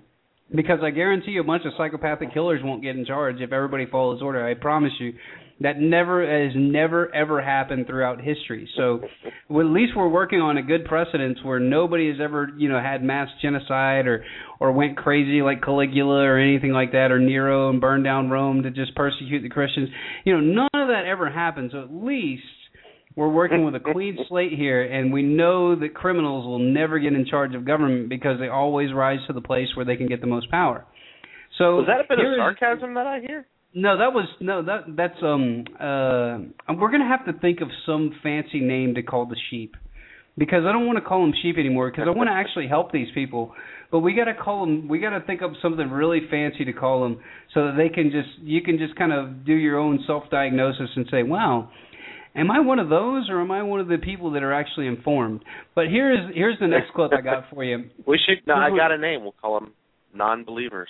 Because 0.53 0.79
I 0.83 0.89
guarantee 0.89 1.31
you 1.31 1.41
a 1.41 1.43
bunch 1.43 1.65
of 1.65 1.73
psychopathic 1.77 2.33
killers 2.33 2.61
won't 2.63 2.81
get 2.81 2.95
in 2.95 3.05
charge 3.05 3.41
if 3.41 3.51
everybody 3.53 3.85
follows 3.85 4.21
order. 4.21 4.43
I 4.45 4.55
promise 4.55 4.93
you. 4.99 5.13
That 5.61 5.79
never 5.79 6.21
has 6.21 6.51
never 6.55 7.13
ever 7.15 7.41
happened 7.41 7.87
throughout 7.87 8.19
history. 8.19 8.69
So 8.75 8.99
well, 9.47 9.65
at 9.65 9.71
least 9.71 9.93
we're 9.95 10.09
working 10.09 10.41
on 10.41 10.57
a 10.57 10.61
good 10.61 10.83
precedence 10.83 11.39
where 11.43 11.59
nobody 11.59 12.09
has 12.09 12.17
ever, 12.21 12.49
you 12.57 12.67
know, 12.67 12.79
had 12.79 13.01
mass 13.01 13.29
genocide 13.41 14.05
or 14.05 14.25
or 14.59 14.73
went 14.73 14.97
crazy 14.97 15.41
like 15.41 15.63
Caligula 15.63 16.23
or 16.23 16.37
anything 16.37 16.71
like 16.71 16.91
that 16.91 17.11
or 17.11 17.19
Nero 17.19 17.69
and 17.69 17.79
burned 17.79 18.03
down 18.03 18.29
Rome 18.29 18.63
to 18.63 18.71
just 18.71 18.95
persecute 18.95 19.43
the 19.43 19.49
Christians. 19.49 19.89
You 20.25 20.33
know, 20.33 20.41
none 20.41 20.81
of 20.81 20.89
that 20.89 21.05
ever 21.05 21.29
happened. 21.29 21.69
So 21.71 21.83
at 21.83 21.93
least 21.93 22.43
we're 23.15 23.31
working 23.31 23.63
with 23.63 23.75
a 23.75 23.79
clean 23.79 24.17
slate 24.27 24.51
here 24.51 24.81
and 24.81 25.13
we 25.13 25.23
know 25.23 25.79
that 25.79 25.93
criminals 25.93 26.45
will 26.45 26.59
never 26.59 26.99
get 26.99 27.13
in 27.13 27.25
charge 27.25 27.55
of 27.55 27.65
government 27.65 28.09
because 28.09 28.39
they 28.39 28.49
always 28.49 28.93
rise 28.93 29.19
to 29.27 29.33
the 29.33 29.41
place 29.41 29.67
where 29.75 29.85
they 29.85 29.95
can 29.95 30.07
get 30.07 30.19
the 30.19 30.27
most 30.27 30.51
power. 30.51 30.85
So 31.57 31.77
was 31.77 31.87
that 31.87 32.01
a 32.01 32.07
bit 32.09 32.19
of 32.19 32.25
sarcasm 32.37 32.93
that 32.95 33.07
I 33.07 33.21
hear? 33.21 33.45
No, 33.75 33.97
that 33.97 34.13
was 34.13 34.27
no 34.39 34.63
that 34.63 34.85
that's 34.95 35.21
um 35.21 35.65
uh 35.79 36.73
we're 36.73 36.91
gonna 36.91 37.07
have 37.07 37.25
to 37.25 37.39
think 37.39 37.61
of 37.61 37.67
some 37.85 38.11
fancy 38.23 38.61
name 38.61 38.95
to 38.95 39.03
call 39.03 39.25
the 39.25 39.37
sheep 39.49 39.75
because 40.37 40.63
I 40.67 40.71
don't 40.71 40.85
want 40.85 40.97
to 40.97 41.03
call 41.03 41.21
them 41.21 41.33
sheep 41.41 41.57
anymore 41.57 41.91
because 41.91 42.05
I 42.07 42.11
want 42.11 42.27
to 42.27 42.33
actually 42.33 42.67
help 42.67 42.91
these 42.91 43.07
people, 43.13 43.53
but 43.91 43.99
we 43.99 44.13
got 44.13 44.25
to 44.25 44.33
call 44.33 44.65
them 44.65 44.87
we 44.87 44.99
got 44.99 45.11
to 45.11 45.21
think 45.25 45.41
up 45.41 45.51
something 45.61 45.89
really 45.89 46.21
fancy 46.29 46.65
to 46.65 46.73
call 46.73 47.03
them 47.03 47.19
so 47.53 47.67
that 47.67 47.75
they 47.77 47.89
can 47.89 48.11
just 48.11 48.29
you 48.41 48.61
can 48.61 48.77
just 48.77 48.95
kind 48.95 49.13
of 49.13 49.45
do 49.45 49.53
your 49.53 49.77
own 49.77 50.03
self-diagnosis 50.07 50.89
and 50.95 51.05
say, 51.09 51.23
wow, 51.23 51.69
am 52.35 52.51
I 52.51 52.59
one 52.59 52.79
of 52.79 52.89
those 52.89 53.29
or 53.29 53.41
am 53.41 53.51
I 53.51 53.63
one 53.63 53.79
of 53.79 53.87
the 53.87 53.97
people 53.97 54.31
that 54.31 54.43
are 54.43 54.53
actually 54.53 54.87
informed? 54.87 55.43
But 55.73 55.85
here's 55.87 56.33
here's 56.33 56.59
the 56.59 56.67
next 56.67 56.93
clip 56.93 57.11
I 57.13 57.21
got 57.21 57.45
for 57.53 57.63
you. 57.63 57.89
We 58.07 58.19
should. 58.25 58.45
No, 58.47 58.55
I 58.55 58.69
got 58.69 58.91
a 58.91 58.97
name. 58.97 59.23
We'll 59.23 59.35
call 59.41 59.59
them 59.59 59.73
non-believers. 60.13 60.89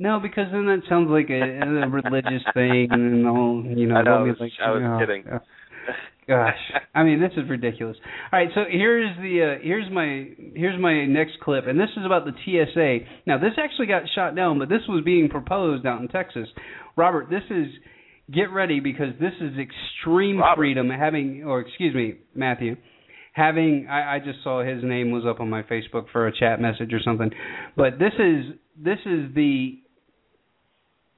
No, 0.00 0.18
because 0.18 0.46
then 0.50 0.64
that 0.64 0.80
sounds 0.88 1.10
like 1.10 1.28
a, 1.28 1.84
a 1.84 1.88
religious 1.88 2.42
thing, 2.54 2.88
and 2.90 3.28
all 3.28 3.62
you 3.62 3.86
know. 3.86 3.96
I 3.96 4.02
know, 4.02 4.14
I 4.14 4.22
was- 4.22 4.36
like, 4.40 4.52
I 4.64 4.70
was 4.70 4.82
oh, 4.82 4.98
kidding. 4.98 5.24
oh, 5.30 5.38
Gosh, 6.26 6.56
I 6.94 7.02
mean, 7.02 7.20
this 7.20 7.32
is 7.36 7.50
ridiculous. 7.50 7.96
All 8.32 8.38
right, 8.38 8.48
so 8.54 8.62
here's 8.70 9.14
the 9.18 9.56
uh, 9.58 9.62
here's 9.62 9.90
my 9.92 10.28
here's 10.54 10.80
my 10.80 11.04
next 11.04 11.32
clip, 11.42 11.66
and 11.66 11.78
this 11.78 11.90
is 11.98 12.06
about 12.06 12.24
the 12.24 12.32
TSA. 12.32 13.06
Now, 13.26 13.36
this 13.38 13.52
actually 13.58 13.86
got 13.88 14.04
shot 14.14 14.34
down, 14.34 14.58
but 14.58 14.68
this 14.70 14.82
was 14.88 15.02
being 15.04 15.28
proposed 15.28 15.84
out 15.84 16.00
in 16.00 16.08
Texas. 16.08 16.48
Robert, 16.96 17.28
this 17.28 17.42
is 17.50 17.66
get 18.32 18.52
ready 18.52 18.80
because 18.80 19.12
this 19.20 19.32
is 19.40 19.52
extreme 19.58 20.38
Robert. 20.38 20.60
freedom. 20.60 20.88
Having, 20.88 21.44
or 21.44 21.60
excuse 21.60 21.94
me, 21.94 22.14
Matthew, 22.34 22.76
having 23.34 23.86
I, 23.90 24.16
I 24.16 24.18
just 24.20 24.38
saw 24.44 24.64
his 24.64 24.82
name 24.84 25.10
was 25.10 25.24
up 25.28 25.40
on 25.40 25.50
my 25.50 25.62
Facebook 25.64 26.06
for 26.12 26.26
a 26.26 26.32
chat 26.38 26.60
message 26.60 26.92
or 26.94 27.00
something, 27.04 27.30
but 27.76 27.98
this 27.98 28.12
is 28.18 28.54
this 28.78 28.98
is 29.04 29.34
the 29.34 29.80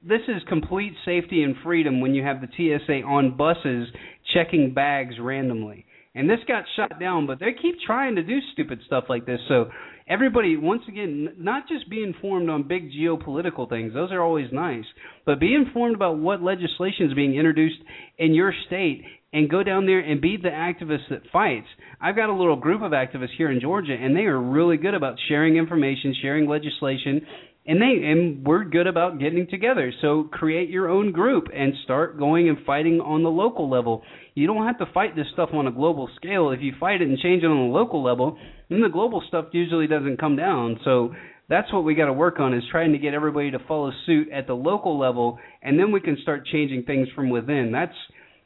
this 0.07 0.21
is 0.27 0.41
complete 0.47 0.93
safety 1.05 1.43
and 1.43 1.55
freedom 1.63 2.01
when 2.01 2.13
you 2.13 2.23
have 2.23 2.41
the 2.41 2.47
TSA 2.47 3.05
on 3.05 3.37
buses 3.37 3.87
checking 4.33 4.73
bags 4.73 5.15
randomly. 5.19 5.85
And 6.15 6.29
this 6.29 6.39
got 6.47 6.65
shut 6.75 6.99
down, 6.99 7.25
but 7.25 7.39
they 7.39 7.53
keep 7.59 7.75
trying 7.85 8.15
to 8.15 8.23
do 8.23 8.37
stupid 8.51 8.79
stuff 8.85 9.05
like 9.09 9.25
this. 9.25 9.39
So 9.47 9.69
everybody, 10.07 10.57
once 10.57 10.83
again, 10.87 11.29
not 11.37 11.67
just 11.67 11.89
be 11.89 12.03
informed 12.03 12.49
on 12.49 12.67
big 12.67 12.91
geopolitical 12.91 13.67
things; 13.67 13.93
those 13.93 14.11
are 14.11 14.21
always 14.21 14.51
nice, 14.51 14.85
but 15.25 15.39
be 15.39 15.55
informed 15.55 15.95
about 15.95 16.19
what 16.19 16.43
legislation 16.43 17.07
is 17.07 17.13
being 17.15 17.35
introduced 17.35 17.79
in 18.19 18.35
your 18.35 18.53
state, 18.67 19.03
and 19.33 19.49
go 19.49 19.63
down 19.63 19.87
there 19.87 20.01
and 20.01 20.21
be 20.21 20.37
the 20.37 20.49
activist 20.49 21.09
that 21.09 21.23
fights. 21.31 21.65
I've 21.99 22.15
got 22.15 22.29
a 22.29 22.35
little 22.35 22.57
group 22.57 22.83
of 22.83 22.91
activists 22.91 23.35
here 23.35 23.51
in 23.51 23.59
Georgia, 23.59 23.95
and 23.99 24.15
they 24.15 24.25
are 24.25 24.39
really 24.39 24.77
good 24.77 24.93
about 24.93 25.17
sharing 25.27 25.57
information, 25.57 26.15
sharing 26.21 26.47
legislation, 26.47 27.25
and 27.65 27.81
they 27.81 28.05
and 28.05 28.45
we're 28.45 28.65
good 28.65 28.87
about 28.87 29.19
getting 29.19 29.47
together. 29.47 29.93
So 30.01 30.23
create 30.31 30.69
your 30.69 30.89
own 30.89 31.11
group 31.11 31.47
and 31.53 31.73
start 31.83 32.17
going 32.17 32.49
and 32.49 32.57
fighting 32.65 32.99
on 32.99 33.23
the 33.23 33.29
local 33.29 33.69
level. 33.69 34.03
You 34.35 34.47
don't 34.47 34.65
have 34.65 34.79
to 34.79 34.85
fight 34.93 35.15
this 35.15 35.27
stuff 35.33 35.49
on 35.53 35.67
a 35.67 35.71
global 35.71 36.09
scale. 36.15 36.51
If 36.51 36.61
you 36.61 36.73
fight 36.79 37.01
it 37.01 37.07
and 37.07 37.17
change 37.19 37.43
it 37.43 37.47
on 37.47 37.69
the 37.69 37.73
local 37.73 38.03
level, 38.03 38.37
then 38.69 38.81
the 38.81 38.89
global 38.89 39.23
stuff 39.27 39.45
usually 39.53 39.87
doesn't 39.87 40.19
come 40.19 40.35
down. 40.35 40.79
So 40.83 41.13
that's 41.49 41.71
what 41.71 41.83
we 41.83 41.95
got 41.95 42.05
to 42.05 42.13
work 42.13 42.39
on 42.39 42.53
is 42.53 42.63
trying 42.71 42.91
to 42.93 42.97
get 42.97 43.13
everybody 43.13 43.51
to 43.51 43.59
follow 43.67 43.91
suit 44.05 44.29
at 44.31 44.47
the 44.47 44.53
local 44.53 44.99
level 44.99 45.39
and 45.61 45.79
then 45.79 45.91
we 45.91 46.01
can 46.01 46.17
start 46.21 46.45
changing 46.45 46.83
things 46.83 47.07
from 47.15 47.29
within. 47.29 47.71
That's 47.71 47.95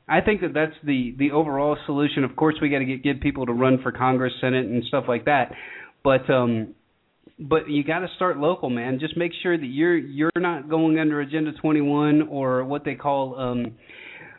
I 0.09 0.21
think 0.21 0.41
that 0.41 0.53
that's 0.53 0.75
the 0.83 1.15
the 1.17 1.31
overall 1.31 1.75
solution. 1.85 2.23
Of 2.23 2.35
course, 2.35 2.55
we 2.61 2.69
got 2.69 2.79
to 2.79 2.85
get 2.85 3.03
get 3.03 3.21
people 3.21 3.45
to 3.45 3.53
run 3.53 3.79
for 3.81 3.91
Congress, 3.91 4.31
Senate, 4.39 4.65
and 4.65 4.83
stuff 4.85 5.05
like 5.07 5.25
that. 5.25 5.51
But 6.03 6.29
um, 6.29 6.75
but 7.39 7.69
you 7.69 7.83
got 7.83 7.99
to 7.99 8.07
start 8.15 8.37
local, 8.37 8.69
man. 8.69 8.99
Just 8.99 9.15
make 9.15 9.31
sure 9.43 9.57
that 9.57 9.65
you're 9.65 9.97
you're 9.97 10.31
not 10.37 10.69
going 10.69 10.99
under 10.99 11.21
Agenda 11.21 11.51
21 11.61 12.23
or 12.29 12.63
what 12.63 12.83
they 12.83 12.95
call 12.95 13.39
um, 13.39 13.75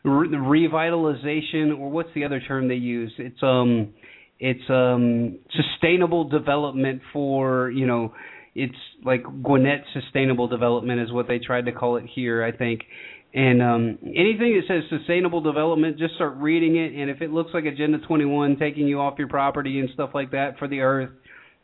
re- 0.04 0.28
revitalization 0.28 1.78
or 1.78 1.90
what's 1.90 2.10
the 2.14 2.24
other 2.24 2.40
term 2.40 2.68
they 2.68 2.74
use? 2.74 3.12
It's 3.18 3.42
um, 3.42 3.94
it's 4.40 4.68
um, 4.68 5.38
sustainable 5.54 6.28
development 6.28 7.02
for 7.12 7.70
you 7.70 7.86
know. 7.86 8.14
It's 8.54 8.74
like 9.04 9.22
Gwinnett 9.22 9.84
Sustainable 9.92 10.48
Development 10.48 11.00
is 11.00 11.12
what 11.12 11.28
they 11.28 11.38
tried 11.38 11.66
to 11.66 11.72
call 11.72 11.96
it 11.96 12.04
here, 12.12 12.42
I 12.42 12.50
think. 12.50 12.80
And 13.32 13.62
um, 13.62 13.98
anything 14.02 14.60
that 14.60 14.62
says 14.66 14.98
sustainable 14.98 15.42
development, 15.42 15.96
just 15.96 16.14
start 16.14 16.38
reading 16.38 16.76
it. 16.76 16.92
And 17.00 17.08
if 17.08 17.22
it 17.22 17.30
looks 17.30 17.50
like 17.54 17.66
Agenda 17.66 17.98
21 17.98 18.56
taking 18.58 18.88
you 18.88 19.00
off 19.00 19.16
your 19.16 19.28
property 19.28 19.78
and 19.78 19.88
stuff 19.94 20.10
like 20.12 20.32
that 20.32 20.58
for 20.58 20.66
the 20.66 20.80
earth, 20.80 21.10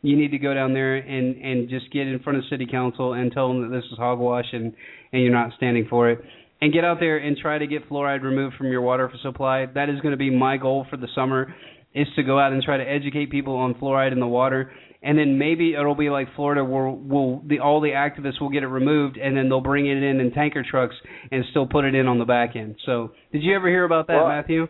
you 0.05 0.17
need 0.17 0.31
to 0.31 0.37
go 0.37 0.53
down 0.53 0.73
there 0.73 0.95
and 0.95 1.35
and 1.37 1.69
just 1.69 1.91
get 1.91 2.07
in 2.07 2.19
front 2.19 2.37
of 2.37 2.45
city 2.49 2.67
council 2.69 3.13
and 3.13 3.31
tell 3.31 3.47
them 3.47 3.61
that 3.63 3.75
this 3.75 3.85
is 3.91 3.97
hogwash 3.97 4.45
and 4.53 4.73
and 5.11 5.21
you're 5.21 5.31
not 5.31 5.51
standing 5.57 5.87
for 5.89 6.09
it. 6.09 6.19
And 6.61 6.71
get 6.71 6.85
out 6.85 6.99
there 6.99 7.17
and 7.17 7.37
try 7.37 7.57
to 7.57 7.67
get 7.67 7.87
fluoride 7.89 8.23
removed 8.23 8.55
from 8.55 8.67
your 8.67 8.81
water 8.81 9.11
supply. 9.21 9.65
That 9.65 9.89
is 9.89 9.99
going 9.99 10.13
to 10.13 10.17
be 10.17 10.29
my 10.29 10.57
goal 10.57 10.85
for 10.89 10.97
the 10.97 11.07
summer, 11.13 11.53
is 11.93 12.07
to 12.15 12.23
go 12.23 12.39
out 12.39 12.53
and 12.53 12.63
try 12.63 12.77
to 12.77 12.83
educate 12.83 13.29
people 13.29 13.55
on 13.55 13.75
fluoride 13.75 14.13
in 14.13 14.19
the 14.19 14.27
water 14.27 14.71
and 15.05 15.19
then 15.19 15.37
maybe 15.37 15.75
it'll 15.75 15.95
be 15.95 16.09
like 16.09 16.27
Florida, 16.35 16.65
where 16.65 16.89
will 16.89 17.43
the 17.45 17.59
all 17.59 17.79
the 17.79 17.89
activists 17.89 18.41
will 18.41 18.49
get 18.49 18.63
it 18.63 18.67
removed, 18.67 19.17
and 19.17 19.37
then 19.37 19.49
they'll 19.49 19.61
bring 19.61 19.85
it 19.85 20.01
in 20.01 20.19
in 20.19 20.31
tanker 20.31 20.65
trucks 20.67 20.95
and 21.31 21.45
still 21.51 21.67
put 21.67 21.85
it 21.85 21.93
in 21.93 22.07
on 22.07 22.17
the 22.17 22.25
back 22.25 22.55
end. 22.55 22.75
So, 22.87 23.11
did 23.31 23.43
you 23.43 23.55
ever 23.55 23.69
hear 23.69 23.83
about 23.83 24.07
that, 24.07 24.15
Well, 24.15 24.27
Matthew? 24.27 24.67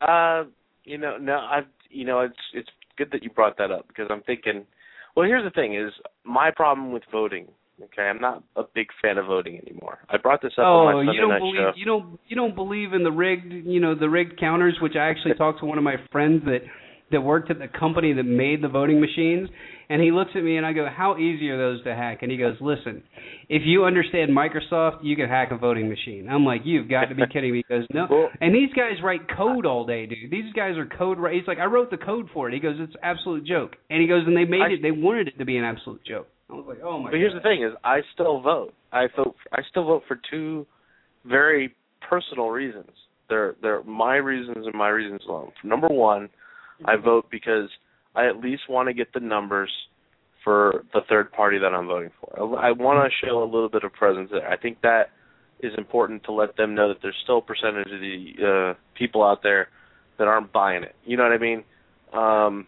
Uh, 0.00 0.44
you 0.82 0.98
know, 0.98 1.16
no, 1.16 1.38
I've, 1.38 1.68
you 1.90 2.04
know, 2.04 2.20
it's 2.20 2.34
it's 2.52 2.68
good 3.00 3.12
that 3.12 3.24
you 3.24 3.30
brought 3.30 3.56
that 3.58 3.70
up 3.70 3.88
because 3.88 4.06
I'm 4.10 4.22
thinking. 4.22 4.66
Well, 5.16 5.26
here's 5.26 5.44
the 5.44 5.50
thing: 5.50 5.74
is 5.74 5.92
my 6.24 6.50
problem 6.54 6.92
with 6.92 7.02
voting. 7.10 7.48
Okay, 7.82 8.02
I'm 8.02 8.20
not 8.20 8.42
a 8.56 8.62
big 8.74 8.88
fan 9.00 9.16
of 9.16 9.26
voting 9.26 9.58
anymore. 9.58 10.00
I 10.10 10.18
brought 10.18 10.42
this 10.42 10.52
up 10.58 10.64
oh, 10.66 10.84
on 10.84 10.84
my 10.84 10.92
oh, 10.92 11.00
Sunday 11.00 11.12
you 11.14 11.20
don't 11.20 11.30
night 11.30 11.38
believe 11.38 11.56
show. 11.56 11.72
you 11.76 11.84
don't 11.86 12.20
you 12.28 12.36
don't 12.36 12.54
believe 12.54 12.92
in 12.92 13.02
the 13.02 13.10
rigged 13.10 13.52
you 13.52 13.80
know 13.80 13.94
the 13.94 14.08
rigged 14.08 14.38
counters, 14.38 14.76
which 14.82 14.96
I 14.96 15.08
actually 15.08 15.34
talked 15.38 15.60
to 15.60 15.66
one 15.66 15.78
of 15.78 15.84
my 15.84 15.96
friends 16.12 16.42
that 16.44 16.60
that 17.12 17.20
worked 17.20 17.50
at 17.50 17.58
the 17.58 17.68
company 17.68 18.12
that 18.12 18.24
made 18.24 18.62
the 18.62 18.68
voting 18.68 19.00
machines, 19.00 19.48
and 19.88 20.00
he 20.00 20.10
looks 20.12 20.30
at 20.34 20.42
me 20.42 20.56
and 20.56 20.64
I 20.64 20.72
go, 20.72 20.86
"How 20.86 21.16
easy 21.18 21.50
are 21.50 21.58
those 21.58 21.82
to 21.84 21.94
hack?" 21.94 22.18
And 22.22 22.30
he 22.30 22.38
goes, 22.38 22.56
"Listen, 22.60 23.02
if 23.48 23.62
you 23.64 23.84
understand 23.84 24.30
Microsoft, 24.30 24.98
you 25.02 25.16
can 25.16 25.28
hack 25.28 25.50
a 25.50 25.56
voting 25.56 25.88
machine." 25.88 26.28
I'm 26.28 26.44
like, 26.44 26.62
"You've 26.64 26.88
got 26.88 27.06
to 27.06 27.14
be 27.14 27.22
kidding 27.32 27.52
me!" 27.52 27.64
He 27.68 27.74
goes, 27.74 27.86
"No." 27.92 28.28
And 28.40 28.54
these 28.54 28.72
guys 28.74 29.02
write 29.02 29.22
code 29.36 29.66
all 29.66 29.84
day, 29.84 30.06
dude. 30.06 30.30
These 30.30 30.52
guys 30.54 30.76
are 30.76 30.86
code. 30.86 31.18
Right? 31.18 31.34
He's 31.34 31.46
like, 31.48 31.58
"I 31.58 31.64
wrote 31.66 31.90
the 31.90 31.96
code 31.96 32.28
for 32.32 32.48
it." 32.48 32.54
He 32.54 32.60
goes, 32.60 32.76
"It's 32.78 32.94
an 32.94 33.00
absolute 33.02 33.44
joke." 33.44 33.76
And 33.90 34.00
he 34.00 34.06
goes, 34.06 34.22
"And 34.26 34.36
they 34.36 34.44
made 34.44 34.62
I- 34.62 34.70
it. 34.74 34.82
They 34.82 34.92
wanted 34.92 35.28
it 35.28 35.38
to 35.38 35.44
be 35.44 35.56
an 35.56 35.64
absolute 35.64 36.04
joke." 36.04 36.28
I 36.48 36.54
was 36.54 36.64
like, 36.68 36.78
"Oh 36.84 36.98
my." 36.98 37.10
But 37.10 37.18
here's 37.18 37.32
God. 37.32 37.40
the 37.40 37.42
thing: 37.42 37.62
is 37.62 37.72
I 37.84 38.00
still 38.14 38.40
vote. 38.40 38.72
I 38.92 39.08
vote. 39.16 39.36
I 39.52 39.62
still 39.70 39.84
vote 39.84 40.02
for 40.06 40.20
two 40.30 40.66
very 41.24 41.74
personal 42.08 42.50
reasons. 42.50 42.90
They're 43.28 43.54
they're 43.62 43.82
my 43.84 44.16
reasons 44.16 44.66
and 44.66 44.74
my 44.74 44.88
reasons 44.88 45.20
alone. 45.28 45.52
Number 45.62 45.88
one, 45.88 46.28
I 46.84 46.96
vote 46.96 47.26
because 47.30 47.68
I 48.14 48.26
at 48.26 48.38
least 48.38 48.62
want 48.68 48.88
to 48.88 48.94
get 48.94 49.12
the 49.12 49.20
numbers 49.20 49.70
for 50.44 50.84
the 50.92 51.00
third 51.08 51.32
party 51.32 51.58
that 51.58 51.74
I'm 51.74 51.86
voting 51.86 52.10
for. 52.20 52.58
I, 52.58 52.68
I 52.68 52.72
want 52.72 53.10
to 53.10 53.26
show 53.26 53.42
a 53.42 53.44
little 53.44 53.68
bit 53.68 53.84
of 53.84 53.92
presence 53.92 54.30
there. 54.32 54.48
I 54.48 54.56
think 54.56 54.80
that 54.82 55.10
is 55.62 55.72
important 55.76 56.24
to 56.24 56.32
let 56.32 56.56
them 56.56 56.74
know 56.74 56.88
that 56.88 56.98
there's 57.02 57.16
still 57.22 57.38
a 57.38 57.42
percentage 57.42 57.92
of 57.92 58.00
the 58.00 58.72
uh, 58.72 58.78
people 58.96 59.22
out 59.22 59.42
there 59.42 59.68
that 60.18 60.26
aren't 60.26 60.52
buying 60.52 60.82
it. 60.82 60.94
You 61.04 61.16
know 61.16 61.24
what 61.24 61.32
I 61.32 61.38
mean? 61.38 61.64
Um, 62.12 62.66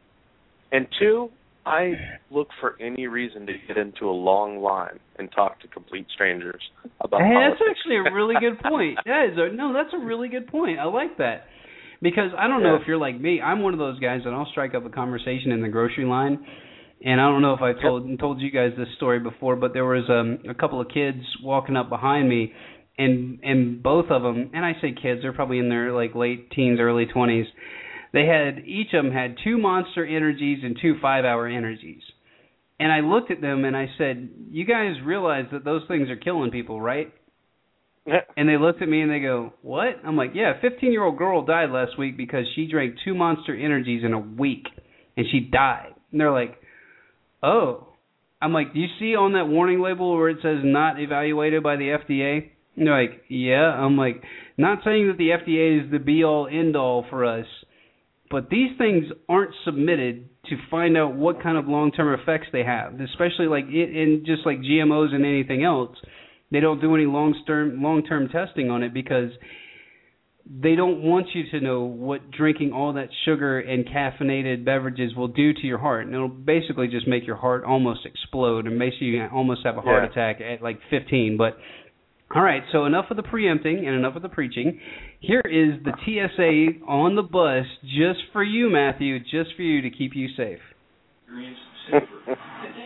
and 0.71 0.87
two, 0.99 1.31
I 1.65 1.93
look 2.31 2.49
for 2.61 2.77
any 2.81 3.07
reason 3.07 3.47
to 3.47 3.53
get 3.67 3.77
into 3.77 4.07
a 4.07 4.13
long 4.13 4.59
line 4.59 4.99
and 5.19 5.31
talk 5.33 5.61
to 5.61 5.69
complete 5.69 6.07
strangers 6.13 6.61
about 7.01 7.21
Hey, 7.23 7.35
that's 7.35 7.61
actually 7.71 7.97
a 7.97 8.15
really 8.15 8.35
good 8.41 8.59
point. 8.61 8.99
That 9.07 9.29
is 9.33 9.39
a, 9.39 9.55
no, 9.55 9.73
that's 9.73 9.95
a 9.95 10.05
really 10.05 10.29
good 10.29 10.49
point. 10.49 10.79
I 10.79 10.85
like 10.85 11.17
that 11.19 11.47
because 12.03 12.33
I 12.37 12.49
don't 12.49 12.63
know 12.65 12.75
if 12.75 12.83
you're 12.87 12.99
like 12.99 13.19
me. 13.19 13.41
I'm 13.41 13.63
one 13.63 13.73
of 13.73 13.79
those 13.79 13.99
guys 14.01 14.23
that 14.25 14.33
I'll 14.33 14.49
strike 14.51 14.75
up 14.75 14.85
a 14.85 14.91
conversation 14.91 15.53
in 15.53 15.63
the 15.63 15.69
grocery 15.69 16.05
line, 16.05 16.45
and 17.05 17.21
I 17.21 17.29
don't 17.29 17.43
know 17.43 17.55
if 17.55 17.63
I 17.63 17.81
told 17.81 18.19
told 18.19 18.41
you 18.41 18.51
guys 18.51 18.73
this 18.77 18.89
story 18.97 19.21
before, 19.21 19.57
but 19.57 19.73
there 19.73 19.85
was 19.85 20.05
um, 20.11 20.51
a 20.51 20.55
couple 20.55 20.81
of 20.81 20.89
kids 20.89 21.19
walking 21.43 21.77
up 21.77 21.89
behind 21.89 22.29
me, 22.29 22.53
and 22.99 23.39
and 23.45 23.83
both 23.83 24.07
of 24.11 24.23
them, 24.23 24.51
and 24.53 24.65
I 24.65 24.73
say 24.83 24.95
kids, 25.01 25.23
they're 25.23 25.33
probably 25.33 25.59
in 25.59 25.69
their 25.69 25.93
like 25.93 26.15
late 26.15 26.51
teens, 26.51 26.81
early 26.81 27.07
twenties. 27.07 27.47
They 28.13 28.27
had 28.27 28.67
each 28.67 28.89
of 28.93 29.05
them 29.05 29.13
had 29.13 29.37
two 29.43 29.57
Monster 29.57 30.05
Energies 30.05 30.59
and 30.63 30.77
two 30.83 30.97
Five 31.01 31.25
Hour 31.25 31.47
Energies. 31.47 32.03
And 32.81 32.91
I 32.91 32.99
looked 33.01 33.31
at 33.31 33.41
them 33.41 33.65
and 33.65 33.77
I 33.77 33.87
said, 33.97 34.29
"You 34.51 34.65
guys 34.65 34.97
realize 35.05 35.47
that 35.53 35.65
those 35.65 35.83
things 35.87 36.11
are 36.11 36.17
killing 36.17 36.51
people, 36.51 36.81
right?" 36.81 37.13
And 38.37 38.49
they 38.49 38.57
looked 38.57 38.83
at 38.83 38.89
me 38.89 39.01
and 39.01 39.11
they 39.11 39.21
go, 39.21 39.53
"What?" 39.63 39.97
I'm 40.05 40.17
like, 40.17 40.33
"Yeah, 40.35 40.55
a 40.59 40.65
15-year-old 40.65 41.19
girl 41.19 41.45
died 41.45 41.71
last 41.71 41.99
week 41.99 42.17
because 42.17 42.45
she 42.55 42.67
drank 42.67 42.97
two 43.05 43.15
Monster 43.15 43.55
Energies 43.55 44.03
in 44.05 44.13
a 44.13 44.19
week, 44.19 44.67
and 45.17 45.27
she 45.31 45.41
died." 45.41 45.95
And 46.11 46.21
they're 46.21 46.33
like, 46.33 46.57
"Oh." 47.43 47.89
I'm 48.41 48.53
like, 48.53 48.75
"Do 48.75 48.81
you 48.81 48.89
see 48.99 49.15
on 49.15 49.35
that 49.35 49.47
warning 49.47 49.81
label 49.81 50.17
where 50.17 50.29
it 50.29 50.39
says 50.43 50.59
not 50.65 51.01
evaluated 51.01 51.63
by 51.63 51.77
the 51.77 51.91
FDA?" 51.91 52.51
And 52.77 52.87
they're 52.87 53.03
like, 53.03 53.23
"Yeah." 53.29 53.73
I'm 53.73 53.97
like, 53.97 54.23
"Not 54.57 54.83
saying 54.85 55.07
that 55.07 55.19
the 55.19 55.31
FDA 55.31 55.85
is 55.85 55.91
the 55.91 56.01
be-all 56.01 56.49
end-all 56.49 57.05
for 57.09 57.25
us, 57.25 57.47
but 58.31 58.51
these 58.51 58.77
things 58.79 59.05
aren't 59.29 59.55
submitted 59.65 60.29
to 60.47 60.57
find 60.71 60.97
out 60.97 61.15
what 61.15 61.41
kind 61.41 61.57
of 61.57 61.69
long-term 61.69 62.19
effects 62.19 62.49
they 62.53 62.65
have, 62.65 63.01
especially 63.01 63.47
like 63.47 63.67
in 63.67 64.25
just 64.27 64.45
like 64.45 64.61
GMOs 64.61 65.15
and 65.15 65.25
anything 65.25 65.63
else." 65.63 65.97
They 66.53 66.61
don't 66.61 66.81
do 66.81 66.95
any 66.95 67.07
long 67.07 67.35
term 67.47 67.83
long 67.83 68.05
term 68.05 68.29
testing 68.29 68.71
on 68.71 68.83
it 68.83 68.93
because 68.95 69.31
they 70.45 70.75
don't 70.75 71.03
want 71.03 71.29
you 71.35 71.45
to 71.53 71.61
know 71.65 71.83
what 71.83 72.31
drinking 72.33 72.73
all 72.73 72.93
that 72.95 73.09
sugar 73.25 73.61
and 73.61 73.87
caffeinated 73.87 74.65
beverages 74.65 75.15
will 75.15 75.29
do 75.29 75.53
to 75.55 75.61
your 75.63 75.79
heart. 75.79 76.05
And 76.05 76.15
it'll 76.15 76.29
basically 76.29 76.89
just 76.89 77.07
make 77.07 77.25
your 77.27 77.37
heart 77.37 77.65
almost 77.65 78.01
explode 78.05 78.67
and 78.67 78.77
make 78.77 78.95
you 79.01 79.25
almost 79.33 79.61
have 79.65 79.77
a 79.79 79.81
heart 79.81 80.03
Yeah. 80.03 80.11
attack 80.11 80.41
at 80.41 80.61
like 80.63 80.81
15 80.91 81.37
but 81.37 81.57
all 82.35 82.43
right 82.43 82.63
so 82.73 82.87
enough 82.87 83.07
of 83.11 83.17
the 83.17 83.23
preempting 83.23 83.87
and 83.87 83.95
enough 83.95 84.17
of 84.17 84.23
the 84.23 84.29
preaching. 84.29 84.81
Here 85.21 85.43
is 85.45 85.81
the 85.85 85.93
TSA 86.05 86.85
on 86.89 87.15
the 87.15 87.23
bus 87.23 87.67
just 87.85 88.21
for 88.33 88.43
you 88.43 88.69
Matthew 88.69 89.21
just 89.21 89.55
for 89.57 89.63
you 89.63 89.83
to 89.83 89.91
keep 89.91 90.15
you 90.17 90.29
safe 90.37 90.59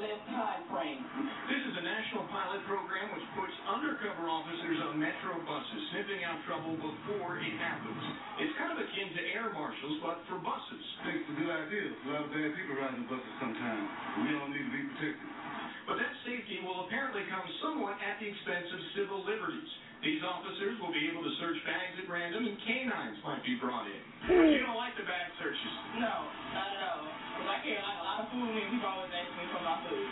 short-lived 0.00 0.28
time 0.32 0.64
frame. 0.72 1.04
This 1.52 1.60
is 1.60 1.74
a 1.76 1.84
national 1.84 2.24
pilot 2.32 2.64
program 2.64 3.12
which 3.12 3.26
puts 3.36 3.52
undercover 3.68 4.32
officers 4.32 4.80
on 4.88 4.96
metro 4.96 5.36
buses, 5.44 5.80
sniffing 5.92 6.24
out 6.24 6.40
trouble 6.48 6.72
before 6.80 7.36
it 7.36 7.52
happens. 7.60 8.00
It's 8.40 8.56
kind 8.56 8.72
of 8.72 8.80
akin 8.80 9.12
to 9.12 9.22
air 9.36 9.52
marshals, 9.52 10.00
but 10.00 10.24
for 10.24 10.40
buses. 10.40 10.84
think 11.04 11.20
it's 11.20 11.28
a 11.28 11.36
good 11.36 11.52
idea. 11.52 11.92
A 11.92 12.06
lot 12.16 12.24
of 12.24 12.32
bad 12.32 12.48
people 12.56 12.80
riding 12.80 13.04
the 13.04 13.08
buses 13.12 13.34
sometimes. 13.44 13.84
We 14.24 14.40
all 14.40 14.48
need 14.48 14.64
to 14.64 14.72
be 14.72 14.82
protected. 14.96 15.28
But 15.84 15.96
that 16.00 16.14
safety 16.24 16.64
will 16.64 16.88
apparently 16.88 17.28
come 17.28 17.44
somewhat 17.60 18.00
at 18.00 18.16
the 18.24 18.28
expense 18.32 18.72
of 18.72 18.80
civil 18.96 19.20
liberties. 19.28 19.68
These 20.00 20.24
officers 20.24 20.80
will 20.80 20.96
be 20.96 21.04
able 21.12 21.20
to 21.20 21.32
search 21.36 21.60
bags 21.68 21.92
at 22.00 22.08
random, 22.08 22.48
and 22.48 22.56
canines 22.64 23.20
might 23.20 23.44
be 23.44 23.60
brought 23.60 23.84
in. 23.84 24.00
But 24.24 24.48
you 24.48 24.64
don't 24.64 24.80
like 24.80 24.96
the 24.96 25.04
bag 25.04 25.28
searches. 25.36 25.72
No, 26.00 26.24
not 26.56 26.68
at 26.72 26.80
all. 26.88 27.04
Because 27.04 27.48
I 27.52 27.56
carry 27.60 27.84
like 27.84 28.00
a 28.00 28.04
lot 28.08 28.16
of 28.24 28.26
food, 28.32 28.48
and 28.48 28.64
people 28.72 28.88
always 28.88 29.12
ask 29.12 29.28
me 29.36 29.44
for 29.52 29.60
my 29.60 29.76
food. 29.84 30.08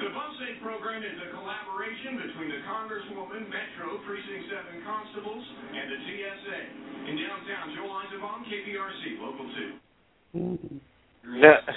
The 0.00 0.10
Bus 0.16 0.32
Safe 0.40 0.58
program 0.64 1.04
is 1.04 1.16
a 1.20 1.28
collaboration 1.36 2.24
between 2.24 2.48
the 2.56 2.60
Congresswoman, 2.64 3.52
Metro, 3.52 4.00
Precinct 4.08 4.48
7 4.48 4.88
Constables, 4.88 5.44
and 5.76 5.86
the 5.92 5.98
TSA. 6.08 6.60
In 7.12 7.14
downtown, 7.20 7.76
Joel 7.76 8.00
Eisenbaum, 8.00 8.48
KPRC, 8.48 9.02
Local 9.20 9.44
2. 9.44 9.76
Hmm. 10.40 10.56
Yeah. 11.36 11.68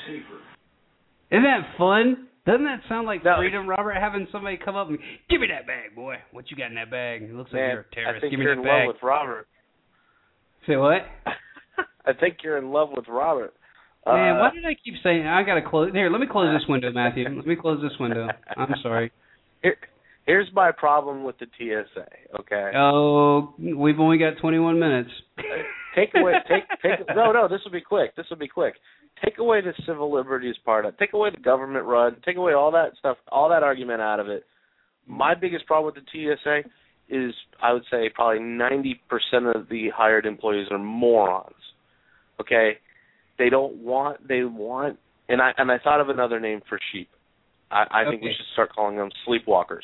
Isn't 1.36 1.44
that 1.44 1.76
fun? 1.76 2.31
Doesn't 2.46 2.64
that 2.66 2.82
sound 2.90 3.06
like 3.06 3.22
freedom, 3.24 3.68
Robert? 3.68 3.94
Having 3.94 4.28
somebody 4.32 4.58
come 4.58 4.76
up 4.76 4.90
and 4.90 4.98
give 5.30 5.42
me 5.42 5.48
that 5.48 5.68
bag, 5.68 5.96
boy. 5.96 6.16
What 6.32 6.50
you 6.50 6.58
got 6.58 6.70
in 6.70 6.76
that 6.76 6.90
bag? 6.90 7.22
It 7.24 7.34
looks 7.34 7.52
like 7.54 7.60
you're 7.60 7.82
a 7.82 7.86
I 7.92 7.96
terrorist. 7.96 8.22
think 8.22 8.32
give 8.32 8.40
me 8.40 8.46
you're 8.46 8.56
that 8.56 8.62
in 8.62 8.68
bag. 8.68 8.88
love 8.88 8.96
with 8.96 9.04
Robert. 9.04 9.48
Say 10.68 10.76
what? 10.76 11.02
I 12.06 12.14
think 12.20 12.38
you're 12.44 12.58
in 12.58 12.72
love 12.72 12.90
with 12.96 13.06
Robert. 13.08 13.54
Man, 14.08 14.38
Uh, 14.38 14.40
why 14.40 14.50
did 14.54 14.66
I 14.66 14.74
keep 14.84 14.96
saying 15.04 15.28
I 15.28 15.44
gotta 15.44 15.62
close? 15.62 15.92
Here, 15.94 16.10
let 16.10 16.20
me 16.20 16.26
close 16.32 16.52
this 16.60 16.68
window, 16.68 16.92
Matthew. 16.92 17.26
Let 17.30 17.46
me 17.46 17.56
close 17.56 17.80
this 17.82 17.98
window. 18.00 18.28
I'm 18.58 18.74
sorry. 18.82 19.12
Here, 19.62 19.78
here's 20.26 20.48
my 20.54 20.72
problem 20.72 21.24
with 21.24 21.36
the 21.38 21.46
TSA. 21.58 22.08
Okay. 22.40 22.72
Oh, 22.76 23.54
we've 23.60 24.00
only 24.00 24.18
got 24.18 24.38
21 24.42 24.80
minutes. 24.80 25.12
take 25.96 26.10
away 26.16 26.34
take 26.48 26.64
take 26.82 27.06
no 27.16 27.34
no 27.34 27.48
this 27.50 27.60
will 27.66 27.72
be 27.72 27.82
quick 27.82 28.16
this 28.16 28.26
will 28.30 28.38
be 28.38 28.48
quick 28.48 28.76
take 29.24 29.38
away 29.38 29.62
the 29.62 29.74
civil 29.86 30.14
liberties 30.14 30.56
part 30.66 30.86
of 30.86 30.98
take 30.98 31.14
away 31.14 31.30
the 31.30 31.42
government 31.42 31.86
run 31.86 32.16
take 32.26 32.38
away 32.38 32.54
all 32.54 32.72
that 32.72 32.92
stuff 33.00 33.18
all 33.32 33.50
that 33.50 33.64
argument 33.64 34.02
out 34.02 34.20
of 34.20 34.28
it. 34.28 34.44
My 35.08 35.34
biggest 35.36 35.66
problem 35.66 35.94
with 35.94 36.04
the 36.04 36.36
TSA 36.36 36.70
is 37.10 37.34
I 37.62 37.74
would 37.74 37.84
say 37.92 38.10
probably 38.14 38.40
90% 38.40 38.96
of 39.56 39.68
the 39.70 39.90
hired 39.96 40.26
employees 40.26 40.68
are 40.72 40.78
morons 40.78 41.56
okay? 42.40 42.78
They 43.38 43.50
don't 43.50 43.76
want 43.78 44.28
they 44.28 44.44
want 44.44 44.98
and 45.30 45.42
I 45.42 45.52
and 45.58 45.72
I 45.72 45.78
thought 45.80 46.02
of 46.02 46.10
another 46.10 46.40
name 46.40 46.62
for 46.68 46.80
sheep. 46.92 47.10
I 47.72 47.86
I 47.92 48.10
think 48.10 48.22
we 48.22 48.30
should 48.36 48.46
start 48.54 48.74
calling 48.76 48.98
them 48.98 49.10
sleepwalkers. 49.28 49.84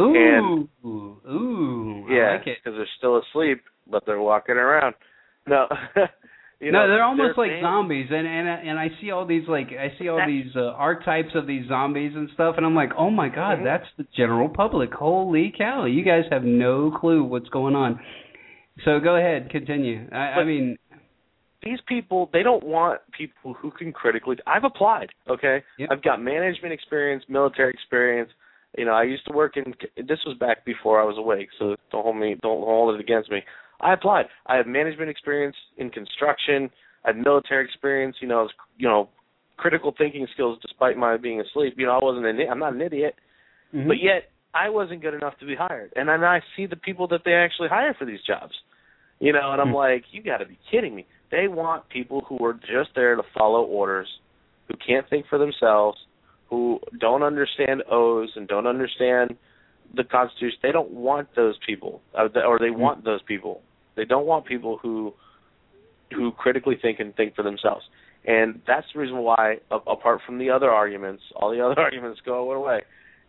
Ooh, 0.00 0.14
And- 0.14 0.68
ooh, 0.84 2.06
yeah, 2.08 2.32
like 2.38 2.46
it. 2.46 2.58
because 2.64 2.76
they're 2.78 2.88
still 2.98 3.18
asleep, 3.20 3.62
but 3.90 4.04
they're 4.06 4.20
walking 4.20 4.56
around. 4.56 4.94
No, 5.46 5.66
You 6.60 6.72
no, 6.72 6.80
know, 6.82 6.88
they're 6.88 7.02
almost 7.02 7.36
they're 7.36 7.44
like 7.46 7.52
fans- 7.54 7.62
zombies, 7.64 8.08
and 8.10 8.26
and 8.26 8.46
and 8.68 8.78
I 8.78 8.88
see 9.00 9.10
all 9.10 9.24
these 9.26 9.48
like 9.48 9.68
I 9.72 9.94
see 9.98 10.08
all 10.08 10.18
That- 10.18 10.26
these 10.28 10.54
uh, 10.54 10.72
archetypes 10.76 11.34
of 11.34 11.46
these 11.46 11.66
zombies 11.68 12.12
and 12.14 12.28
stuff, 12.34 12.54
and 12.58 12.66
I'm 12.66 12.74
like, 12.74 12.90
oh 12.98 13.10
my 13.10 13.28
god, 13.30 13.58
Mhm. 13.60 13.64
that's 13.64 13.86
the 13.96 14.06
general 14.14 14.48
public. 14.48 14.92
Holy 14.92 15.50
cow, 15.56 15.86
you 15.86 16.02
guys 16.04 16.24
have 16.30 16.44
no 16.44 16.90
clue 16.90 17.24
what's 17.24 17.48
going 17.48 17.74
on. 17.74 17.98
So 18.84 19.00
go 19.00 19.16
ahead, 19.16 19.48
continue. 19.50 20.06
I, 20.12 20.40
I 20.40 20.44
mean, 20.44 20.76
these 21.62 21.78
people 21.86 22.28
they 22.32 22.42
don't 22.42 22.62
want 22.64 23.00
people 23.16 23.52
who 23.54 23.70
can 23.70 23.92
critically 23.92 24.36
i've 24.46 24.64
applied 24.64 25.10
okay 25.28 25.62
Yep. 25.78 25.88
i've 25.92 26.02
got 26.02 26.22
management 26.22 26.72
experience 26.72 27.22
military 27.28 27.70
experience 27.74 28.30
you 28.78 28.86
know 28.86 28.92
i 28.92 29.02
used 29.02 29.26
to 29.26 29.34
work 29.34 29.58
in 29.58 29.74
this 30.08 30.18
was 30.24 30.38
back 30.38 30.64
before 30.64 30.98
i 30.98 31.04
was 31.04 31.18
awake 31.18 31.48
so 31.58 31.76
don't 31.92 32.02
hold 32.02 32.16
me 32.16 32.34
don't 32.40 32.62
hold 32.64 32.94
it 32.94 33.00
against 33.00 33.30
me 33.30 33.42
i 33.80 33.92
applied 33.92 34.26
i 34.46 34.56
have 34.56 34.66
management 34.66 35.10
experience 35.10 35.56
in 35.78 35.90
construction 35.90 36.70
i 37.04 37.08
have 37.08 37.16
military 37.16 37.64
experience 37.64 38.16
you 38.20 38.28
know 38.28 38.42
was, 38.42 38.50
you 38.78 38.88
know 38.88 39.08
critical 39.56 39.94
thinking 39.96 40.26
skills 40.32 40.58
despite 40.62 40.96
my 40.96 41.16
being 41.16 41.40
asleep 41.40 41.74
you 41.76 41.86
know 41.86 41.92
i 41.92 42.02
wasn't 42.02 42.24
an 42.24 42.38
i'm 42.50 42.58
not 42.58 42.72
an 42.72 42.80
idiot 42.80 43.14
mhm. 43.74 43.86
but 43.86 43.96
yet 44.02 44.30
I 44.54 44.68
wasn't 44.68 45.02
good 45.02 45.14
enough 45.14 45.38
to 45.40 45.46
be 45.46 45.54
hired. 45.54 45.92
And 45.96 46.08
then 46.08 46.24
I 46.24 46.40
see 46.56 46.66
the 46.66 46.76
people 46.76 47.06
that 47.08 47.20
they 47.24 47.34
actually 47.34 47.68
hire 47.68 47.94
for 47.98 48.04
these 48.04 48.20
jobs. 48.26 48.52
You 49.20 49.32
know, 49.32 49.52
and 49.52 49.60
I'm 49.60 49.68
Hmm. 49.68 49.74
like, 49.74 50.04
you 50.12 50.22
got 50.22 50.38
to 50.38 50.46
be 50.46 50.58
kidding 50.70 50.94
me. 50.94 51.06
They 51.30 51.46
want 51.46 51.88
people 51.88 52.22
who 52.22 52.44
are 52.44 52.54
just 52.54 52.94
there 52.94 53.14
to 53.16 53.22
follow 53.34 53.62
orders, 53.62 54.08
who 54.66 54.74
can't 54.76 55.08
think 55.08 55.26
for 55.26 55.38
themselves, 55.38 55.98
who 56.48 56.80
don't 56.98 57.22
understand 57.22 57.82
O's 57.88 58.34
and 58.34 58.48
don't 58.48 58.66
understand 58.66 59.36
the 59.94 60.04
Constitution. 60.04 60.58
They 60.62 60.72
don't 60.72 60.90
want 60.90 61.34
those 61.36 61.56
people, 61.66 62.00
uh, 62.14 62.28
or 62.46 62.58
they 62.58 62.70
want 62.70 63.04
those 63.04 63.22
people. 63.22 63.60
They 64.00 64.06
don't 64.06 64.24
want 64.24 64.46
people 64.46 64.78
who 64.82 65.12
who 66.16 66.32
critically 66.32 66.76
think 66.80 67.00
and 67.00 67.14
think 67.14 67.34
for 67.36 67.42
themselves. 67.42 67.84
And 68.26 68.62
that's 68.66 68.86
the 68.94 69.00
reason 69.00 69.18
why, 69.18 69.56
apart 69.70 70.20
from 70.24 70.38
the 70.38 70.48
other 70.48 70.70
arguments, 70.70 71.22
all 71.36 71.50
the 71.50 71.60
other 71.66 71.78
arguments 71.78 72.18
go 72.24 72.50
away. 72.50 72.80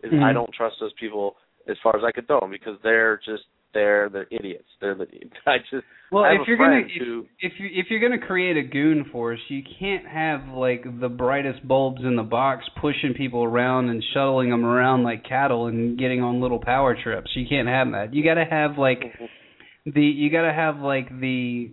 Is 0.02 0.12
Mhm. 0.12 0.22
I 0.22 0.32
don't 0.32 0.50
trust 0.52 0.76
those 0.80 0.94
people 0.98 1.36
as 1.68 1.76
far 1.82 1.94
as 1.94 2.02
I 2.04 2.10
could 2.10 2.26
throw 2.26 2.40
them 2.40 2.50
because 2.50 2.78
they're 2.82 3.18
just 3.18 3.44
they're 3.74 4.08
they're 4.08 4.26
idiots. 4.30 4.68
They're 4.80 4.94
the 4.94 5.06
I 5.46 5.58
just 5.58 5.84
well, 6.10 6.24
I 6.24 6.36
if 6.40 6.48
you're 6.48 6.56
gonna 6.56 6.88
who 6.98 7.26
if 7.38 7.52
you 7.60 7.68
if 7.70 7.86
you're 7.90 8.00
gonna 8.00 8.26
create 8.26 8.56
a 8.56 8.62
goon 8.62 9.04
force, 9.12 9.40
you 9.48 9.62
can't 9.78 10.06
have 10.06 10.48
like 10.48 10.84
the 11.00 11.10
brightest 11.10 11.68
bulbs 11.68 12.00
in 12.02 12.16
the 12.16 12.22
box 12.22 12.64
pushing 12.80 13.12
people 13.14 13.44
around 13.44 13.90
and 13.90 14.02
shuttling 14.14 14.48
them 14.48 14.64
around 14.64 15.04
like 15.04 15.22
cattle 15.24 15.66
and 15.66 15.98
getting 15.98 16.22
on 16.22 16.40
little 16.40 16.58
power 16.58 16.96
trips. 17.00 17.30
You 17.34 17.46
can't 17.46 17.68
have 17.68 17.92
that. 17.92 18.14
You 18.14 18.24
got 18.24 18.34
to 18.34 18.44
have 18.44 18.78
like 18.78 19.00
the 19.84 20.00
you 20.00 20.30
got 20.30 20.42
to 20.42 20.52
have 20.52 20.78
like 20.78 21.08
the 21.08 21.70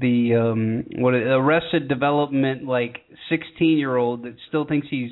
the 0.00 0.34
um 0.34 0.84
what 1.02 1.14
arrested 1.14 1.88
development 1.88 2.64
like 2.64 2.98
16 3.28 3.78
year 3.78 3.96
old 3.96 4.24
that 4.24 4.36
still 4.48 4.64
thinks 4.64 4.86
he's 4.90 5.10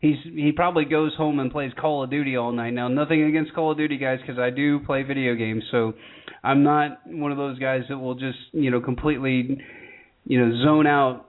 he's 0.00 0.16
he 0.24 0.52
probably 0.52 0.84
goes 0.84 1.14
home 1.16 1.38
and 1.38 1.52
plays 1.52 1.72
Call 1.80 2.02
of 2.02 2.10
Duty 2.10 2.36
all 2.36 2.52
night. 2.52 2.72
Now, 2.72 2.88
nothing 2.88 3.22
against 3.22 3.54
Call 3.54 3.72
of 3.72 3.78
Duty 3.78 3.98
guys 3.98 4.18
because 4.20 4.38
I 4.38 4.50
do 4.50 4.80
play 4.80 5.02
video 5.02 5.34
games, 5.34 5.62
so 5.70 5.92
I'm 6.42 6.62
not 6.64 7.00
one 7.06 7.30
of 7.30 7.38
those 7.38 7.58
guys 7.58 7.82
that 7.88 7.98
will 7.98 8.14
just 8.14 8.38
you 8.52 8.70
know 8.70 8.80
completely 8.80 9.58
you 10.24 10.40
know 10.40 10.64
zone 10.64 10.86
out 10.86 11.26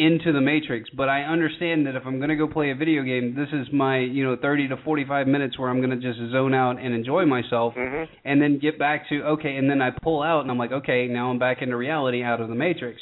into 0.00 0.32
the 0.32 0.40
matrix 0.40 0.88
but 0.96 1.08
i 1.10 1.20
understand 1.22 1.86
that 1.86 1.94
if 1.94 2.02
i'm 2.06 2.16
going 2.16 2.30
to 2.30 2.36
go 2.36 2.48
play 2.48 2.70
a 2.70 2.74
video 2.74 3.02
game 3.02 3.34
this 3.36 3.48
is 3.52 3.66
my 3.72 3.98
you 3.98 4.24
know 4.24 4.34
30 4.40 4.68
to 4.68 4.76
45 4.78 5.26
minutes 5.26 5.58
where 5.58 5.68
i'm 5.68 5.78
going 5.84 5.90
to 5.90 5.96
just 6.00 6.18
zone 6.32 6.54
out 6.54 6.78
and 6.80 6.94
enjoy 6.94 7.26
myself 7.26 7.74
Mhm. 7.74 8.08
and 8.24 8.40
then 8.40 8.58
get 8.58 8.78
back 8.78 9.08
to 9.10 9.22
okay 9.34 9.56
and 9.56 9.68
then 9.68 9.82
i 9.82 9.90
pull 9.90 10.22
out 10.22 10.40
and 10.40 10.50
i'm 10.50 10.56
like 10.56 10.72
okay 10.72 11.06
now 11.06 11.30
i'm 11.30 11.38
back 11.38 11.60
into 11.60 11.76
reality 11.76 12.22
out 12.22 12.40
of 12.40 12.48
the 12.48 12.54
matrix 12.54 12.98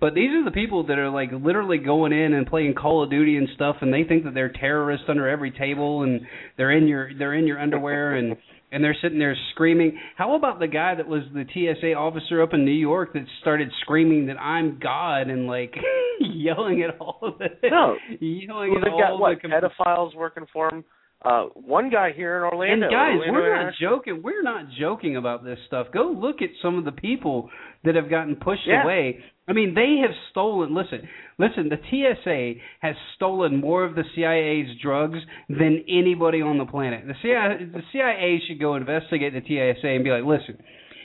but 0.00 0.14
these 0.14 0.30
are 0.30 0.42
the 0.42 0.50
people 0.50 0.86
that 0.86 0.98
are 0.98 1.10
like 1.10 1.28
literally 1.30 1.76
going 1.76 2.12
in 2.14 2.32
and 2.32 2.46
playing 2.46 2.72
Call 2.72 3.02
of 3.02 3.10
Duty 3.10 3.36
and 3.36 3.46
stuff, 3.54 3.76
and 3.82 3.92
they 3.92 4.02
think 4.02 4.24
that 4.24 4.32
they're 4.32 4.48
terrorists 4.48 5.04
under 5.10 5.28
every 5.28 5.50
table, 5.50 6.04
and 6.04 6.22
they're 6.56 6.70
in 6.70 6.88
your 6.88 7.10
they're 7.18 7.34
in 7.34 7.46
your 7.46 7.58
underwear, 7.60 8.14
and 8.14 8.34
and 8.72 8.82
they're 8.82 8.96
sitting 9.02 9.18
there 9.18 9.36
screaming. 9.52 9.98
How 10.16 10.34
about 10.36 10.58
the 10.58 10.66
guy 10.66 10.94
that 10.94 11.06
was 11.06 11.22
the 11.32 11.44
TSA 11.52 11.94
officer 11.94 12.42
up 12.42 12.54
in 12.54 12.64
New 12.64 12.70
York 12.70 13.12
that 13.14 13.24
started 13.40 13.70
screaming 13.82 14.26
that 14.26 14.38
I'm 14.38 14.78
God 14.80 15.28
and 15.28 15.46
like 15.46 15.74
yelling 16.20 16.82
at 16.82 17.00
all 17.00 17.18
of 17.22 17.38
the 17.38 17.46
No. 17.68 17.96
yelling 18.20 18.74
well, 18.74 18.82
at 18.82 18.88
all 18.88 19.00
got 19.00 19.10
the 19.10 19.16
what 19.16 19.42
com- 19.42 19.50
pedophiles 19.50 20.14
working 20.14 20.46
for 20.52 20.68
him. 20.68 20.84
Uh, 21.22 21.44
one 21.54 21.90
guy 21.90 22.12
here 22.16 22.38
in 22.38 22.44
Orlando. 22.44 22.86
And 22.86 22.92
guys, 22.92 23.28
Orlando 23.28 23.32
we're 23.32 23.64
not 23.64 23.74
joking. 23.78 24.22
We're 24.22 24.42
not 24.42 24.66
joking 24.78 25.16
about 25.16 25.44
this 25.44 25.58
stuff. 25.66 25.88
Go 25.92 26.16
look 26.16 26.40
at 26.40 26.48
some 26.62 26.78
of 26.78 26.86
the 26.86 26.92
people 26.92 27.50
that 27.84 27.94
have 27.94 28.10
gotten 28.10 28.36
pushed 28.36 28.66
Yeah. 28.66 28.82
away. 28.82 29.20
I 29.48 29.52
mean, 29.52 29.74
they 29.74 29.96
have 30.02 30.14
stolen. 30.30 30.74
Listen, 30.74 31.08
listen. 31.38 31.68
The 31.68 31.78
TSA 31.90 32.60
has 32.80 32.94
stolen 33.16 33.60
more 33.60 33.84
of 33.84 33.94
the 33.96 34.04
CIA's 34.14 34.76
drugs 34.80 35.18
than 35.48 35.84
anybody 35.88 36.40
on 36.40 36.58
the 36.58 36.66
planet. 36.66 37.06
The 37.06 37.16
CIA, 37.20 37.64
the 37.64 37.82
CIA 37.90 38.40
should 38.46 38.60
go 38.60 38.74
investigate 38.76 39.32
the 39.32 39.40
TSA 39.40 39.88
and 39.88 40.04
be 40.04 40.10
like, 40.10 40.24
listen. 40.24 40.58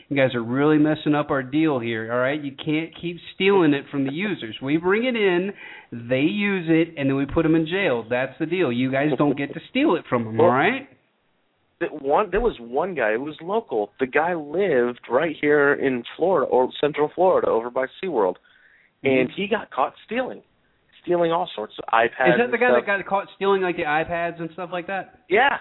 You 0.07 0.15
guys 0.15 0.35
are 0.35 0.43
really 0.43 0.77
messing 0.77 1.15
up 1.15 1.31
our 1.31 1.41
deal 1.41 1.79
here, 1.79 2.13
all 2.13 2.19
right? 2.19 2.39
You 2.39 2.51
can't 2.51 2.91
keep 3.01 3.17
stealing 3.33 3.73
it 3.73 3.85
from 3.89 4.05
the 4.05 4.13
users. 4.13 4.55
We 4.61 4.77
bring 4.77 5.05
it 5.05 5.15
in, 5.15 5.51
they 5.91 6.19
use 6.21 6.67
it, 6.69 6.93
and 6.95 7.09
then 7.09 7.15
we 7.17 7.25
put 7.25 7.41
them 7.41 7.55
in 7.55 7.65
jail. 7.65 8.05
That's 8.07 8.37
the 8.37 8.45
deal. 8.45 8.71
You 8.71 8.91
guys 8.91 9.09
don't 9.17 9.35
get 9.35 9.55
to 9.55 9.59
steal 9.71 9.95
it 9.95 10.03
from 10.07 10.25
them, 10.25 10.39
all 10.39 10.49
right? 10.49 10.87
That 11.79 12.01
one 12.01 12.29
there 12.31 12.41
was 12.41 12.55
one 12.59 12.95
guy 12.95 13.13
who 13.13 13.23
was 13.23 13.35
local 13.41 13.91
the 13.99 14.07
guy 14.07 14.33
lived 14.33 15.01
right 15.09 15.35
here 15.39 15.73
in 15.73 16.03
florida 16.15 16.49
or 16.49 16.69
central 16.79 17.11
florida 17.13 17.47
over 17.47 17.69
by 17.69 17.85
seaworld 18.03 18.35
and 19.03 19.29
he 19.35 19.47
got 19.47 19.69
caught 19.71 19.93
stealing 20.05 20.41
stealing 21.03 21.31
all 21.31 21.49
sorts 21.55 21.73
of 21.77 21.83
ipads 21.93 22.09
Mm-hmm. 22.19 22.31
Is 22.31 22.37
that 22.47 22.51
the 22.51 22.57
guy 22.57 22.69
stuff. 22.69 22.85
that 22.85 22.97
got 22.97 23.05
caught 23.05 23.27
stealing 23.35 23.61
like 23.61 23.75
the 23.75 23.83
iPads 23.83 24.39
and 24.39 24.49
stuff 24.53 24.69
like 24.71 24.87
that? 24.87 25.19
yeah 25.29 25.57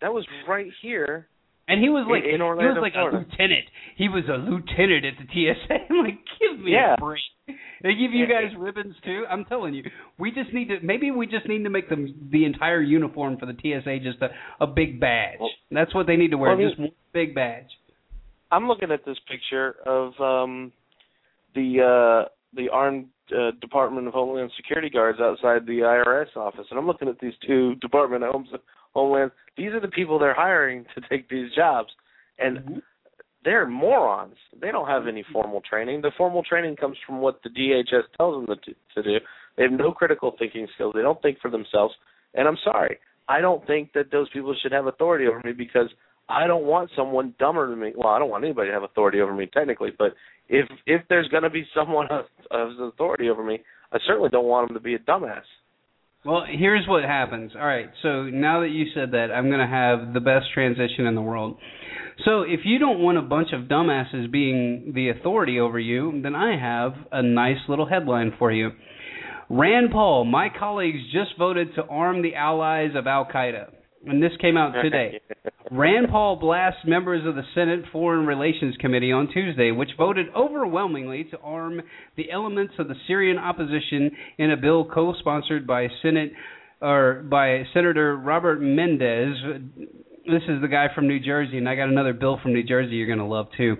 that 0.00 0.12
was 0.12 0.26
right 0.48 0.70
here 0.82 1.28
And 1.68 1.82
he 1.82 1.90
was 1.90 2.06
like 2.10 2.24
in, 2.24 2.36
in 2.36 2.40
he 2.40 2.66
was 2.66 2.78
like 2.80 2.94
Florida. 2.94 3.18
a 3.18 3.20
lieutenant. 3.20 3.66
He 3.96 4.08
was 4.08 4.24
a 4.28 4.38
lieutenant 4.38 5.04
at 5.04 5.14
the 5.20 5.26
TSA. 5.28 5.74
I'm 5.90 5.98
like, 6.04 6.18
give 6.40 6.58
me 6.58 6.72
Yeah. 6.72 6.94
a 6.94 7.00
break. 7.00 7.20
They 7.82 7.94
give 7.94 8.12
you 8.12 8.26
guys 8.26 8.50
ribbons 8.58 8.96
too. 9.04 9.24
I'm 9.30 9.44
telling 9.44 9.74
you, 9.74 9.84
we 10.18 10.30
just 10.32 10.52
need 10.52 10.68
to. 10.68 10.78
Maybe 10.82 11.10
we 11.10 11.26
just 11.26 11.46
need 11.46 11.62
to 11.64 11.70
make 11.70 11.88
them 11.88 12.28
the 12.32 12.44
entire 12.44 12.80
uniform 12.80 13.36
for 13.38 13.46
the 13.46 13.52
TSA 13.52 13.98
just 14.02 14.20
a 14.22 14.28
a 14.60 14.66
big 14.66 14.98
badge. 14.98 15.38
That's 15.70 15.94
what 15.94 16.06
they 16.06 16.16
need 16.16 16.30
to 16.32 16.38
wear. 16.38 16.56
well, 16.56 16.68
just 16.68 16.80
one 16.80 16.90
big 17.12 17.34
badge. 17.34 17.68
I'm 18.50 18.66
looking 18.66 18.90
at 18.90 19.04
this 19.04 19.18
picture 19.30 19.76
of 19.86 20.12
um 20.20 20.72
the 21.54 22.24
uh 22.24 22.28
the 22.56 22.68
armed 22.70 23.06
uh, 23.30 23.50
Department 23.60 24.06
of 24.08 24.14
Homeland 24.14 24.50
Security 24.56 24.88
guards 24.88 25.20
outside 25.20 25.66
the 25.66 25.80
IRS 25.80 26.34
office, 26.34 26.64
and 26.70 26.78
I'm 26.78 26.86
looking 26.86 27.08
at 27.08 27.20
these 27.20 27.34
two 27.46 27.74
Department 27.76 28.24
of 28.24 28.32
Homes, 28.32 28.48
Homeland. 28.94 29.30
These 29.56 29.72
are 29.72 29.80
the 29.80 29.88
people 29.88 30.18
they're 30.18 30.34
hiring 30.34 30.84
to 30.94 31.02
take 31.08 31.28
these 31.28 31.52
jobs, 31.54 31.88
and 32.38 32.58
mm-hmm. 32.58 32.78
they're 33.44 33.66
morons. 33.66 34.36
They 34.60 34.70
don't 34.70 34.88
have 34.88 35.06
any 35.06 35.24
formal 35.32 35.60
training. 35.68 36.02
The 36.02 36.12
formal 36.16 36.42
training 36.42 36.76
comes 36.76 36.96
from 37.06 37.20
what 37.20 37.40
the 37.42 37.50
DHS 37.50 38.02
tells 38.16 38.46
them 38.46 38.56
to, 38.64 38.74
to 38.94 39.02
do. 39.02 39.24
They 39.56 39.64
have 39.64 39.72
no 39.72 39.92
critical 39.92 40.34
thinking 40.38 40.68
skills. 40.74 40.94
They 40.94 41.02
don't 41.02 41.20
think 41.20 41.38
for 41.40 41.50
themselves. 41.50 41.94
And 42.34 42.46
I'm 42.46 42.58
sorry, 42.62 42.98
I 43.28 43.40
don't 43.40 43.66
think 43.66 43.92
that 43.94 44.10
those 44.10 44.28
people 44.30 44.54
should 44.62 44.72
have 44.72 44.86
authority 44.86 45.26
over 45.26 45.40
me 45.44 45.52
because 45.52 45.88
I 46.28 46.46
don't 46.46 46.64
want 46.64 46.90
someone 46.94 47.34
dumber 47.38 47.68
than 47.68 47.80
me. 47.80 47.92
Well, 47.96 48.08
I 48.08 48.18
don't 48.18 48.30
want 48.30 48.44
anybody 48.44 48.68
to 48.68 48.74
have 48.74 48.82
authority 48.82 49.20
over 49.20 49.34
me 49.34 49.46
technically, 49.46 49.90
but 49.98 50.14
if 50.48 50.68
if 50.86 51.02
there's 51.08 51.28
going 51.28 51.42
to 51.42 51.50
be 51.50 51.66
someone 51.74 52.06
who 52.10 52.16
has 52.16 52.78
authority 52.80 53.28
over 53.30 53.42
me, 53.42 53.60
I 53.92 53.98
certainly 54.06 54.28
don't 54.30 54.46
want 54.46 54.68
them 54.68 54.76
to 54.76 54.82
be 54.82 54.94
a 54.94 54.98
dumbass. 54.98 55.42
Well, 56.24 56.44
here's 56.48 56.86
what 56.88 57.04
happens. 57.04 57.52
All 57.54 57.64
right, 57.64 57.90
so 58.02 58.24
now 58.24 58.60
that 58.60 58.70
you 58.70 58.86
said 58.92 59.12
that, 59.12 59.28
I'm 59.32 59.46
going 59.48 59.60
to 59.60 59.66
have 59.66 60.12
the 60.12 60.20
best 60.20 60.46
transition 60.52 61.06
in 61.06 61.14
the 61.14 61.22
world. 61.22 61.58
So, 62.24 62.42
if 62.42 62.60
you 62.64 62.80
don't 62.80 62.98
want 62.98 63.16
a 63.18 63.22
bunch 63.22 63.50
of 63.52 63.68
dumbasses 63.68 64.30
being 64.30 64.90
the 64.92 65.10
authority 65.10 65.60
over 65.60 65.78
you, 65.78 66.20
then 66.20 66.34
I 66.34 66.58
have 66.58 66.94
a 67.12 67.22
nice 67.22 67.58
little 67.68 67.86
headline 67.86 68.32
for 68.36 68.50
you. 68.50 68.70
Rand 69.48 69.90
Paul, 69.92 70.24
my 70.24 70.48
colleagues 70.58 70.98
just 71.12 71.38
voted 71.38 71.76
to 71.76 71.84
arm 71.84 72.22
the 72.22 72.34
allies 72.34 72.90
of 72.96 73.06
Al 73.06 73.24
Qaeda. 73.24 73.70
And 74.06 74.22
this 74.22 74.32
came 74.40 74.56
out 74.56 74.72
today. 74.82 75.20
Rand 75.70 76.08
Paul 76.10 76.36
blasts 76.36 76.80
members 76.86 77.26
of 77.26 77.34
the 77.34 77.42
Senate 77.54 77.84
Foreign 77.92 78.26
Relations 78.26 78.76
Committee 78.80 79.12
on 79.12 79.28
Tuesday, 79.32 79.70
which 79.70 79.90
voted 79.98 80.26
overwhelmingly 80.34 81.24
to 81.24 81.38
arm 81.38 81.82
the 82.16 82.30
elements 82.30 82.74
of 82.78 82.88
the 82.88 82.94
Syrian 83.06 83.38
opposition 83.38 84.10
in 84.38 84.50
a 84.50 84.56
bill 84.56 84.84
co-sponsored 84.84 85.66
by 85.66 85.88
Senate 86.00 86.32
or 86.80 87.24
by 87.28 87.64
Senator 87.74 88.16
Robert 88.16 88.60
Mendez. 88.60 89.34
This 90.26 90.42
is 90.48 90.60
the 90.62 90.68
guy 90.68 90.86
from 90.94 91.08
New 91.08 91.20
Jersey, 91.20 91.58
and 91.58 91.68
I 91.68 91.74
got 91.74 91.88
another 91.88 92.12
bill 92.12 92.38
from 92.42 92.52
New 92.52 92.62
Jersey 92.62 92.96
you're 92.96 93.06
going 93.06 93.18
to 93.18 93.24
love 93.24 93.48
too. 93.56 93.76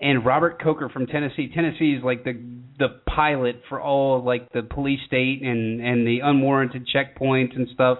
And 0.00 0.26
Robert 0.26 0.60
Corker 0.62 0.88
from 0.88 1.06
Tennessee. 1.06 1.50
Tennessee 1.54 1.94
is 1.96 2.04
like 2.04 2.24
the 2.24 2.40
the 2.78 3.00
pilot 3.06 3.62
for 3.68 3.80
all 3.80 4.24
like 4.24 4.50
the 4.52 4.62
police 4.62 4.98
state 5.06 5.42
and 5.42 5.80
and 5.80 6.06
the 6.06 6.20
unwarranted 6.22 6.88
checkpoints 6.92 7.54
and 7.54 7.68
stuff. 7.72 7.98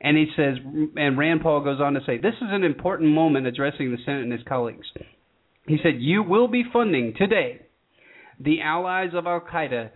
And 0.00 0.16
he 0.16 0.26
says, 0.36 0.56
and 0.96 1.16
Rand 1.16 1.40
Paul 1.42 1.64
goes 1.64 1.80
on 1.80 1.94
to 1.94 2.00
say, 2.04 2.18
this 2.18 2.34
is 2.34 2.48
an 2.50 2.64
important 2.64 3.10
moment 3.10 3.46
addressing 3.46 3.90
the 3.90 3.98
Senate 4.04 4.22
and 4.22 4.32
his 4.32 4.42
colleagues. 4.46 4.86
He 5.66 5.78
said, 5.82 5.94
you 5.98 6.22
will 6.22 6.48
be 6.48 6.64
funding 6.72 7.14
today 7.16 7.62
the 8.38 8.60
allies 8.60 9.10
of 9.14 9.26
Al 9.26 9.40
Qaeda 9.40 9.90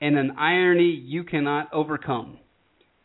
in 0.00 0.16
an 0.16 0.32
irony 0.38 1.02
you 1.06 1.24
cannot 1.24 1.72
overcome. 1.72 2.38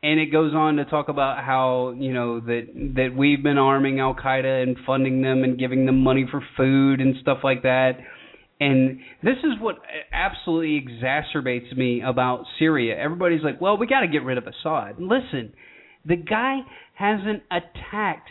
And 0.04 0.20
it 0.20 0.28
goes 0.28 0.54
on 0.54 0.76
to 0.76 0.86
talk 0.86 1.10
about 1.10 1.44
how 1.44 1.94
you 1.98 2.14
know 2.14 2.40
that 2.40 2.68
that 2.96 3.16
we've 3.18 3.42
been 3.42 3.58
arming 3.58 4.00
Al 4.00 4.14
Qaeda 4.14 4.64
and 4.64 4.78
funding 4.86 5.22
them 5.22 5.44
and 5.44 5.58
giving 5.58 5.86
them 5.86 6.04
money 6.04 6.26
for 6.30 6.42
food 6.56 7.02
and 7.02 7.16
stuff 7.22 7.40
like 7.44 7.64
that. 7.64 7.94
And 8.60 9.00
this 9.24 9.38
is 9.40 9.60
what 9.60 9.78
absolutely 10.14 10.82
exacerbates 10.82 11.76
me 11.76 12.02
about 12.06 12.46
Syria. 12.60 12.96
Everybody's 12.96 13.42
like, 13.44 13.60
"Well, 13.60 13.78
we 13.78 13.88
got 13.88 14.02
to 14.02 14.08
get 14.08 14.24
rid 14.24 14.38
of 14.38 14.46
Assad." 14.46 14.98
Listen, 15.00 15.54
the 16.08 16.16
guy 16.16 16.60
hasn't 16.94 17.44
attacked 17.52 18.30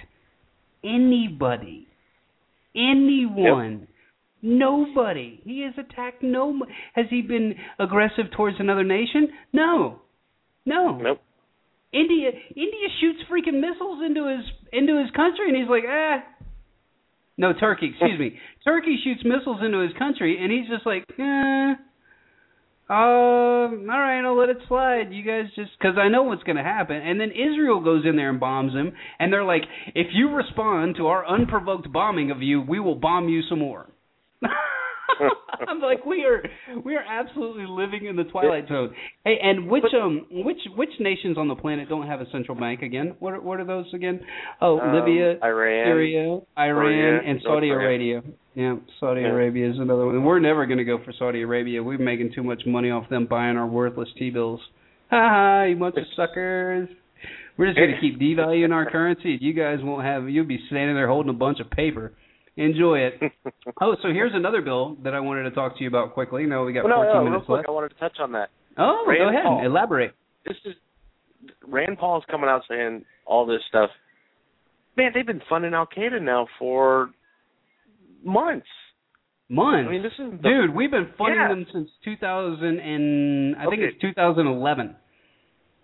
anybody, 0.84 1.86
anyone. 2.74 3.88
Nobody. 4.42 5.40
He 5.44 5.62
has 5.62 5.74
attacked 5.78 6.22
no. 6.22 6.60
Has 6.94 7.06
he 7.10 7.22
been 7.22 7.54
aggressive 7.78 8.26
towards 8.36 8.56
another 8.60 8.84
nation? 8.84 9.28
No, 9.52 10.00
no. 10.64 10.98
Nope. 10.98 11.20
India. 11.92 12.30
India 12.54 12.88
shoots 13.00 13.20
freaking 13.30 13.60
missiles 13.60 14.00
into 14.06 14.28
his 14.28 14.44
into 14.72 15.00
his 15.00 15.10
country, 15.12 15.48
and 15.48 15.56
he's 15.56 15.68
like, 15.68 15.84
ah. 15.88 16.18
No, 17.38 17.52
Turkey. 17.58 17.90
Excuse 17.90 18.20
me. 18.20 18.38
Turkey 18.64 18.98
shoots 19.02 19.22
missiles 19.24 19.60
into 19.64 19.78
his 19.80 19.92
country, 19.98 20.38
and 20.40 20.52
he's 20.52 20.68
just 20.68 20.86
like, 20.86 21.04
eh. 21.18 21.74
Um, 22.88 23.88
all 23.90 23.98
right, 23.98 24.22
I'll 24.24 24.38
let 24.38 24.48
it 24.48 24.58
slide. 24.68 25.08
You 25.10 25.24
guys 25.24 25.46
just 25.56 25.70
because 25.76 25.96
I 25.98 26.08
know 26.08 26.22
what's 26.22 26.44
going 26.44 26.56
to 26.56 26.62
happen. 26.62 26.96
And 26.96 27.20
then 27.20 27.30
Israel 27.32 27.82
goes 27.82 28.04
in 28.08 28.14
there 28.14 28.30
and 28.30 28.38
bombs 28.38 28.74
him, 28.74 28.92
and 29.18 29.32
they're 29.32 29.44
like, 29.44 29.64
if 29.94 30.08
you 30.12 30.30
respond 30.30 30.94
to 30.96 31.08
our 31.08 31.26
unprovoked 31.26 31.92
bombing 31.92 32.30
of 32.30 32.42
you, 32.42 32.62
we 32.62 32.78
will 32.78 32.94
bomb 32.94 33.28
you 33.28 33.42
some 33.48 33.58
more. 33.58 33.86
I'm 35.68 35.80
like, 35.80 36.04
we 36.04 36.24
are 36.24 36.42
we 36.84 36.96
are 36.96 37.02
absolutely 37.02 37.64
living 37.68 38.06
in 38.06 38.16
the 38.16 38.24
twilight 38.24 38.68
zone. 38.68 38.94
Hey, 39.24 39.38
and 39.42 39.68
which 39.68 39.84
um 39.94 40.26
which 40.30 40.58
which 40.76 40.90
nations 41.00 41.38
on 41.38 41.48
the 41.48 41.54
planet 41.54 41.88
don't 41.88 42.06
have 42.06 42.20
a 42.20 42.30
central 42.30 42.58
bank 42.58 42.82
again? 42.82 43.14
What 43.18 43.34
are, 43.34 43.40
what 43.40 43.60
are 43.60 43.64
those 43.64 43.86
again? 43.94 44.20
Oh, 44.60 44.78
Um, 44.80 44.94
Libya, 44.94 45.38
Iran, 45.42 45.86
Syria, 45.86 46.40
Iran, 46.58 46.74
Korea, 46.82 47.20
and 47.30 47.40
Saudi. 47.42 47.70
Arabia. 47.70 48.22
Yeah, 48.54 48.76
Saudi 49.00 49.20
Yeah. 49.22 49.28
Arabia 49.28 49.70
is 49.70 49.78
another 49.78 50.06
one. 50.06 50.14
And 50.14 50.24
we're 50.24 50.40
never 50.40 50.66
going 50.66 50.78
to 50.78 50.84
go 50.84 50.98
for 51.04 51.12
Saudi 51.18 51.42
Arabia. 51.42 51.82
We're 51.82 51.98
making 51.98 52.32
too 52.34 52.42
much 52.42 52.62
money 52.66 52.90
off 52.90 53.08
them 53.10 53.26
buying 53.26 53.56
our 53.56 53.66
worthless 53.66 54.08
T-bills. 54.18 54.60
Ha 55.10 55.16
ha, 55.28 55.64
you 55.64 55.76
bunch 55.76 55.96
of 55.96 56.04
suckers. 56.16 56.88
We're 57.58 57.66
just 57.66 57.78
going 57.78 57.92
to 57.92 58.00
keep 58.00 58.18
devaluing 58.20 58.72
our 58.72 58.90
currency. 58.90 59.38
You 59.40 59.52
guys 59.52 59.78
won't 59.82 60.04
have. 60.04 60.28
You'll 60.28 60.46
be 60.46 60.58
standing 60.68 60.94
there 60.96 61.08
holding 61.08 61.30
a 61.30 61.34
bunch 61.36 61.60
of 61.60 61.70
paper. 61.70 62.12
Enjoy 62.56 62.98
it. 62.98 63.20
oh, 63.80 63.96
so 64.02 64.08
here's 64.08 64.32
another 64.34 64.62
bill 64.62 64.96
that 65.04 65.14
I 65.14 65.20
wanted 65.20 65.42
to 65.44 65.50
talk 65.50 65.76
to 65.76 65.82
you 65.82 65.88
about 65.88 66.14
quickly. 66.14 66.44
No, 66.46 66.64
we 66.64 66.72
got 66.72 66.84
Well, 66.84 67.02
no, 67.02 67.04
14 67.04 67.12
no, 67.12 67.20
real 67.20 67.24
minutes 67.30 67.46
quick, 67.46 67.56
left. 67.58 67.68
I 67.68 67.72
wanted 67.72 67.88
to 67.90 67.94
touch 67.96 68.16
on 68.20 68.32
that. 68.32 68.48
Oh, 68.78 69.04
Rand 69.06 69.20
go 69.20 69.28
ahead. 69.28 69.44
Paul. 69.44 69.66
Elaborate. 69.66 70.12
This 70.46 70.56
is 70.64 70.74
Rand 71.66 71.98
Paul 71.98 72.18
is 72.18 72.24
coming 72.30 72.48
out 72.48 72.62
saying 72.68 73.04
all 73.26 73.44
this 73.46 73.60
stuff. 73.68 73.90
Man, 74.96 75.10
they've 75.14 75.26
been 75.26 75.42
funding 75.48 75.74
Al 75.74 75.86
Qaeda 75.86 76.22
now 76.22 76.46
for 76.58 77.10
months. 78.24 78.66
Months. 79.48 79.86
I 79.88 79.92
mean, 79.92 80.02
this 80.02 80.12
is 80.18 80.32
the, 80.42 80.48
Dude, 80.48 80.74
we've 80.74 80.90
been 80.90 81.08
funding 81.18 81.38
Yeah. 81.40 81.48
them 81.48 81.66
since 81.72 81.90
2000 82.04 82.80
and 82.80 83.56
I 83.56 83.66
think 83.66 83.82
it's 83.82 84.00
2011. 84.00 84.96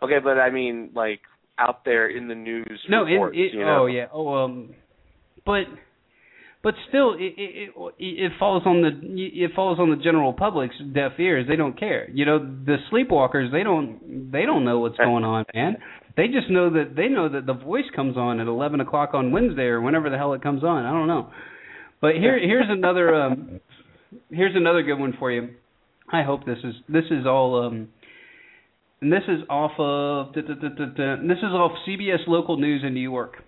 Okay, 0.03 0.19
but 0.25 0.39
I 0.39 0.51
mean, 0.51 0.91
like 0.95 1.21
out 1.59 1.85
there 1.85 2.09
in 2.09 2.29
the 2.29 2.35
news. 2.35 2.81
No, 2.89 3.05
it, 3.07 3.11
reports, 3.13 3.37
it 3.39 3.55
you 3.55 3.61
know? 3.61 3.83
oh 3.83 3.87
yeah, 3.87 4.07
oh 4.13 4.35
um, 4.35 4.71
but 5.47 5.65
but 6.63 6.75
still, 6.89 7.15
it, 7.15 7.35
it 7.37 7.71
it 7.99 8.33
falls 8.39 8.63
on 8.67 8.83
the 8.83 8.91
it 9.17 9.51
falls 9.55 9.81
on 9.81 9.91
the 9.91 9.97
general 9.97 10.33
public's 10.33 10.77
deaf 10.95 11.13
ears. 11.19 11.47
They 11.49 11.57
don't 11.57 11.79
care. 11.79 12.09
You 12.11 12.25
know, 12.25 12.39
the 12.39 12.77
sleepwalkers 12.93 13.51
they 13.51 13.65
don't 13.65 14.31
they 14.31 14.47
don't 14.47 14.65
know 14.65 14.79
what's 14.79 14.97
going 14.97 15.25
on, 15.25 15.45
man. 15.55 15.79
They 16.17 16.29
just 16.29 16.51
know 16.51 16.71
that 16.71 16.95
they 16.95 17.09
know 17.09 17.29
that 17.29 17.47
the 17.47 17.55
voice 17.55 17.87
comes 17.97 18.17
on 18.17 18.39
at 18.39 18.47
11 18.47 18.81
o'clock 18.81 19.11
on 19.13 19.33
Wednesday 19.33 19.65
or 19.65 19.81
whenever 19.81 20.09
the 20.09 20.17
hell 20.17 20.35
it 20.35 20.43
comes 20.43 20.63
on. 20.63 20.85
I 20.85 20.93
don't 20.93 21.09
know. 21.09 21.31
But 22.01 22.15
here 22.15 22.39
here's 22.39 22.69
another 22.69 23.13
um 23.13 23.61
here's 24.31 24.55
another 24.55 24.83
good 24.83 25.01
one 25.01 25.15
for 25.19 25.33
you. 25.33 25.49
I 26.13 26.23
hope 26.23 26.47
this 26.47 26.59
is 26.63 26.75
this 26.89 27.05
is 27.11 27.27
all 27.27 27.67
um 27.67 27.89
and 29.01 29.13
this 29.13 29.25
is 29.27 29.41
off 29.51 29.73
of 29.79 30.33
this 30.33 30.45
is 30.45 31.45
off 31.45 31.73
CBS 31.89 32.29
local 32.29 32.57
news 32.57 32.83
in 32.87 32.95
New 32.95 33.01
York. 33.01 33.43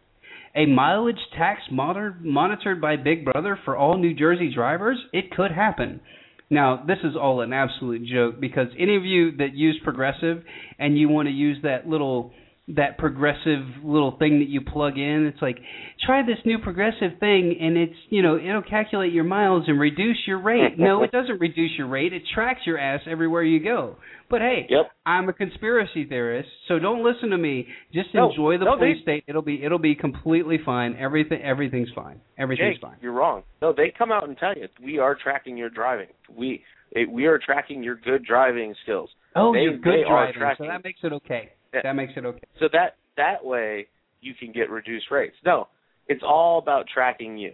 A 0.56 0.66
mileage 0.66 1.18
tax 1.36 1.62
monitor, 1.70 2.16
monitored 2.20 2.80
by 2.80 2.94
Big 2.96 3.24
Brother 3.24 3.58
for 3.64 3.76
all 3.76 3.98
New 3.98 4.14
Jersey 4.14 4.52
drivers? 4.54 4.98
It 5.12 5.32
could 5.32 5.50
happen. 5.50 6.00
Now, 6.48 6.84
this 6.86 6.98
is 7.02 7.16
all 7.16 7.40
an 7.40 7.52
absolute 7.52 8.04
joke 8.06 8.40
because 8.40 8.68
any 8.78 8.96
of 8.96 9.04
you 9.04 9.36
that 9.38 9.54
use 9.54 9.80
progressive 9.82 10.44
and 10.78 10.96
you 10.96 11.08
want 11.08 11.26
to 11.26 11.32
use 11.32 11.58
that 11.64 11.88
little 11.88 12.32
that 12.66 12.96
progressive 12.96 13.60
little 13.84 14.16
thing 14.18 14.38
that 14.38 14.48
you 14.48 14.62
plug 14.62 14.96
in, 14.96 15.26
it's 15.32 15.42
like 15.42 15.58
try 16.06 16.22
this 16.22 16.38
new 16.46 16.58
progressive 16.58 17.18
thing 17.20 17.56
and 17.60 17.76
it's, 17.76 17.94
you 18.08 18.22
know, 18.22 18.38
it'll 18.38 18.62
calculate 18.62 19.12
your 19.12 19.24
miles 19.24 19.64
and 19.66 19.78
reduce 19.78 20.16
your 20.26 20.40
rate. 20.40 20.78
No, 20.78 21.02
it 21.02 21.12
doesn't 21.12 21.40
reduce 21.40 21.72
your 21.76 21.88
rate. 21.88 22.14
It 22.14 22.22
tracks 22.34 22.60
your 22.64 22.78
ass 22.78 23.02
everywhere 23.06 23.42
you 23.42 23.62
go. 23.62 23.96
But 24.30 24.40
hey, 24.40 24.66
Yep. 24.70 24.90
I'm 25.04 25.28
a 25.28 25.34
conspiracy 25.34 26.06
theorist, 26.06 26.48
so 26.66 26.78
don't 26.78 27.04
listen 27.04 27.28
to 27.30 27.36
me. 27.38 27.66
Just 27.92 28.08
No, 28.14 28.30
enjoy 28.30 28.56
the 28.56 28.64
no, 28.64 28.78
police 28.78 28.96
they- 29.04 29.18
state. 29.18 29.24
It'll 29.28 29.42
be 29.42 29.62
it'll 29.62 29.78
be 29.78 29.94
completely 29.94 30.58
fine. 30.64 30.96
Everything 30.98 31.42
everything's 31.42 31.90
fine. 31.94 32.20
Everything's 32.38 32.76
Jake, 32.76 32.80
fine. 32.82 32.96
you're 33.02 33.12
wrong. 33.12 33.42
No, 33.60 33.74
they 33.76 33.92
come 33.96 34.10
out 34.10 34.26
and 34.26 34.38
tell 34.38 34.56
you 34.56 34.66
we 34.82 34.98
are 34.98 35.14
tracking 35.14 35.58
your 35.58 35.68
driving. 35.68 36.08
We 36.34 36.62
it, 36.92 37.10
we 37.10 37.26
are 37.26 37.38
tracking 37.38 37.82
your 37.82 37.96
good 37.96 38.24
driving 38.24 38.74
skills. 38.82 39.10
Oh, 39.36 39.52
they, 39.52 39.60
you're 39.60 39.76
good 39.76 40.04
driving, 40.08 40.34
tracking. 40.34 40.64
so 40.66 40.72
that 40.72 40.82
makes 40.82 41.00
it 41.02 41.12
okay. 41.12 41.50
Yeah. 41.74 41.80
That 41.82 41.94
makes 41.94 42.12
it 42.16 42.24
okay. 42.24 42.40
So 42.60 42.68
that 42.72 42.96
that 43.16 43.44
way 43.44 43.88
you 44.20 44.34
can 44.38 44.52
get 44.52 44.70
reduced 44.70 45.10
rates. 45.10 45.36
No, 45.44 45.68
it's 46.08 46.22
all 46.26 46.58
about 46.58 46.86
tracking 46.92 47.36
you, 47.36 47.52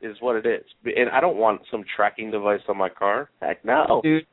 is 0.00 0.16
what 0.20 0.36
it 0.36 0.46
is. 0.46 0.64
And 0.84 1.10
I 1.10 1.20
don't 1.20 1.36
want 1.36 1.62
some 1.70 1.84
tracking 1.96 2.30
device 2.30 2.60
on 2.68 2.76
my 2.76 2.88
car. 2.88 3.30
Heck 3.40 3.64
no. 3.64 4.00
Dude, 4.02 4.26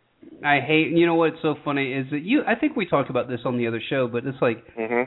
I 0.44 0.60
hate. 0.60 0.92
You 0.92 1.06
know 1.06 1.16
what's 1.16 1.42
so 1.42 1.56
funny 1.64 1.94
is 1.94 2.08
that 2.12 2.22
you. 2.24 2.42
I 2.48 2.56
think 2.56 2.76
we 2.76 2.86
talked 2.86 3.10
about 3.10 3.28
this 3.28 3.42
on 3.46 3.58
the 3.58 3.68
other 3.68 3.82
show, 3.90 4.08
but 4.08 4.26
it's 4.26 4.42
like 4.42 4.64
hmm 4.76 5.04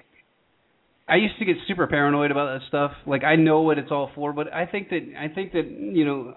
I 1.08 1.16
used 1.16 1.38
to 1.40 1.44
get 1.44 1.56
super 1.66 1.86
paranoid 1.88 2.30
about 2.30 2.54
that 2.54 2.66
stuff. 2.68 2.92
Like 3.06 3.24
I 3.24 3.36
know 3.36 3.62
what 3.62 3.78
it's 3.78 3.90
all 3.90 4.10
for, 4.14 4.32
but 4.32 4.52
I 4.52 4.66
think 4.66 4.88
that 4.90 5.00
I 5.18 5.28
think 5.34 5.52
that 5.52 5.68
you 5.68 6.04
know 6.04 6.34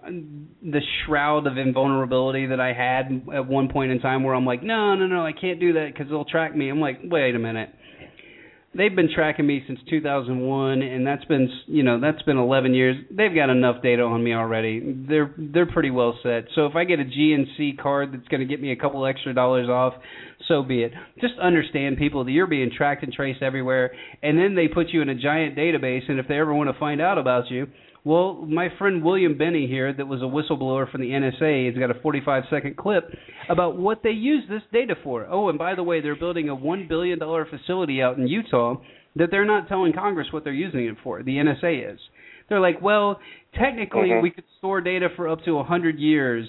the 0.64 0.82
shroud 1.06 1.46
of 1.46 1.58
invulnerability 1.58 2.48
that 2.48 2.60
I 2.60 2.74
had 2.74 3.22
at 3.34 3.48
one 3.48 3.70
point 3.70 3.92
in 3.92 4.00
time, 4.00 4.24
where 4.24 4.34
I'm 4.34 4.46
like, 4.46 4.64
no, 4.64 4.96
no, 4.96 5.06
no, 5.06 5.26
I 5.26 5.34
can't 5.34 5.60
do 5.60 5.74
that 5.74 5.90
because 5.94 6.10
they'll 6.10 6.26
track 6.26 6.56
me. 6.56 6.70
I'm 6.70 6.82
like, 6.82 7.00
wait 7.04 7.36
a 7.36 7.40
minute. 7.40 7.70
They've 8.78 8.96
been 8.96 9.10
tracking 9.14 9.48
me 9.48 9.64
since 9.68 9.80
2001, 9.90 10.82
and 10.82 11.08
that's 11.08 11.24
been 11.26 11.50
you 11.68 11.84
know 11.84 12.00
that's 12.00 12.22
been 12.24 12.38
11 12.38 12.74
years. 12.74 12.98
They've 13.10 13.34
got 13.34 13.50
enough 13.50 13.82
data 13.82 14.04
on 14.04 14.24
me 14.24 14.34
already. 14.34 15.06
They're 15.08 15.34
they're 15.38 15.66
pretty 15.66 15.92
well 15.92 16.18
set. 16.24 16.46
So 16.56 16.66
if 16.66 16.76
I 16.76 16.84
get 16.84 17.00
a 17.00 17.06
GNC 17.06 17.78
card 17.82 18.14
that's 18.14 18.28
going 18.28 18.42
to 18.42 18.48
get 18.48 18.62
me 18.62 18.72
a 18.72 18.76
couple 18.76 19.06
extra 19.06 19.34
dollars 19.34 19.70
off, 19.70 19.94
so 20.48 20.62
be 20.62 20.84
it. 20.84 20.92
Just 21.22 21.36
understand, 21.42 21.98
people, 21.98 22.26
that 22.26 22.32
you're 22.32 22.48
being 22.48 22.72
tracked 22.76 23.04
and 23.04 23.14
traced 23.14 23.42
everywhere, 23.42 23.92
and 24.22 24.38
then 24.38 24.56
they 24.56 24.68
put 24.68 24.90
you 24.90 25.02
in 25.02 25.10
a 25.10 25.16
giant 25.16 25.56
database. 25.56 26.10
And 26.10 26.20
if 26.20 26.28
they 26.28 26.38
ever 26.38 26.54
want 26.54 26.70
to 26.70 26.80
find 26.80 27.02
out 27.02 27.18
about 27.18 27.50
you, 27.50 27.68
well, 28.06 28.36
my 28.48 28.70
friend 28.78 29.04
William 29.04 29.36
Binney 29.38 29.68
here, 29.68 29.92
that 29.92 30.06
was 30.08 30.22
a 30.22 30.26
whistleblower 30.26 30.90
from 30.90 31.02
the 31.02 31.10
NSA, 31.10 31.66
has 31.72 31.78
got 31.78 31.90
a 31.90 32.00
45 32.02 32.44
second 32.52 32.78
clip 32.78 33.10
about 33.50 33.78
what 33.78 34.04
they 34.04 34.12
use 34.12 34.44
this 34.48 34.62
data 34.72 34.94
for. 35.04 35.26
Oh, 35.30 35.50
and 35.50 35.58
by 35.58 35.74
the 35.74 35.84
way, 35.84 36.02
they're 36.02 36.16
building 36.16 36.48
a 36.48 36.56
one 36.56 36.88
billion 36.88 37.18
dollar 37.18 37.46
facility 37.46 38.02
out 38.04 38.18
in 38.18 38.28
Utah 38.28 38.76
that 39.16 39.32
they're 39.32 39.46
not 39.46 39.68
telling 39.68 39.92
Congress 39.92 40.28
what 40.32 40.44
they're 40.44 40.54
using 40.54 40.86
it 40.86 40.98
for. 41.04 41.24
The 41.24 41.38
NSA 41.38 41.94
is. 41.94 42.00
They're 42.48 42.60
like, 42.60 42.80
well, 42.80 43.20
technically, 43.58 44.10
Mhm. 44.10 44.22
we 44.22 44.30
could 44.30 44.44
store 44.60 44.82
data 44.82 45.10
for 45.16 45.28
up 45.28 45.44
to 45.46 45.58
a 45.58 45.64
hundred 45.64 45.98
years, 45.98 46.48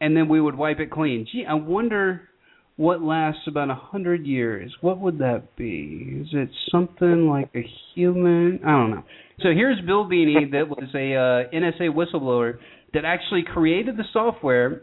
and 0.00 0.16
then 0.16 0.26
we 0.28 0.40
would 0.40 0.56
wipe 0.56 0.80
it 0.80 0.90
clean. 0.90 1.26
Gee, 1.30 1.46
I 1.46 1.54
wonder 1.54 2.28
what 2.76 3.02
lasts 3.02 3.46
about 3.46 3.70
a 3.70 3.74
hundred 3.74 4.26
years. 4.26 4.74
What 4.80 4.98
would 4.98 5.18
that 5.18 5.54
be? 5.54 6.22
Is 6.22 6.34
it 6.34 6.48
something 6.70 7.28
like 7.28 7.50
a 7.54 7.62
human? 7.94 8.58
I 8.64 8.70
don't 8.70 8.90
know. 8.90 9.04
So 9.42 9.48
here's 9.50 9.80
Bill 9.84 10.04
Binney, 10.04 10.50
that 10.52 10.68
was 10.68 10.88
a 10.94 11.14
uh, 11.14 11.50
NSA 11.52 11.90
whistleblower 11.90 12.58
that 12.94 13.04
actually 13.04 13.42
created 13.42 13.96
the 13.96 14.04
software 14.12 14.82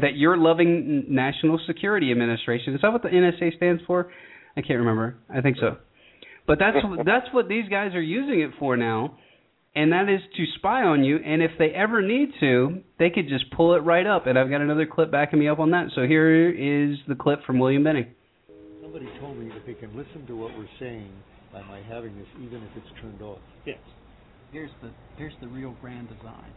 that 0.00 0.16
your 0.16 0.36
loving 0.36 1.06
National 1.08 1.58
Security 1.66 2.12
Administration. 2.12 2.74
Is 2.74 2.80
that 2.82 2.92
what 2.92 3.02
the 3.02 3.08
NSA 3.08 3.56
stands 3.56 3.82
for? 3.86 4.12
I 4.56 4.60
can't 4.60 4.78
remember. 4.78 5.16
I 5.28 5.40
think 5.40 5.56
so. 5.58 5.76
But 6.46 6.58
that's 6.60 6.76
that's 7.04 7.26
what 7.32 7.48
these 7.48 7.68
guys 7.68 7.94
are 7.94 8.02
using 8.02 8.40
it 8.40 8.50
for 8.58 8.76
now, 8.76 9.18
and 9.74 9.92
that 9.92 10.08
is 10.08 10.20
to 10.36 10.44
spy 10.58 10.82
on 10.82 11.02
you. 11.02 11.16
And 11.16 11.42
if 11.42 11.50
they 11.58 11.70
ever 11.70 12.00
need 12.00 12.28
to, 12.40 12.82
they 13.00 13.10
could 13.10 13.28
just 13.28 13.50
pull 13.50 13.74
it 13.74 13.80
right 13.80 14.06
up. 14.06 14.26
And 14.28 14.38
I've 14.38 14.48
got 14.48 14.60
another 14.60 14.86
clip 14.86 15.10
backing 15.10 15.40
me 15.40 15.48
up 15.48 15.58
on 15.58 15.72
that. 15.72 15.88
So 15.96 16.02
here 16.02 16.48
is 16.48 16.98
the 17.08 17.16
clip 17.16 17.44
from 17.44 17.58
William 17.58 17.82
Benning. 17.82 18.06
Somebody 18.80 19.08
told 19.18 19.38
me 19.38 19.48
that 19.48 19.66
they 19.66 19.74
can 19.74 19.96
listen 19.96 20.24
to 20.28 20.36
what 20.36 20.56
we're 20.56 20.68
saying 20.78 21.10
by 21.52 21.62
my 21.62 21.80
having 21.88 22.16
this, 22.16 22.28
even 22.40 22.62
if 22.62 22.70
it's 22.76 23.00
turned 23.00 23.20
off. 23.22 23.38
Yes. 23.66 23.78
Here's 24.56 24.72
the 24.80 24.90
here's 25.18 25.34
the 25.42 25.48
real 25.48 25.76
grand 25.82 26.08
design. 26.08 26.50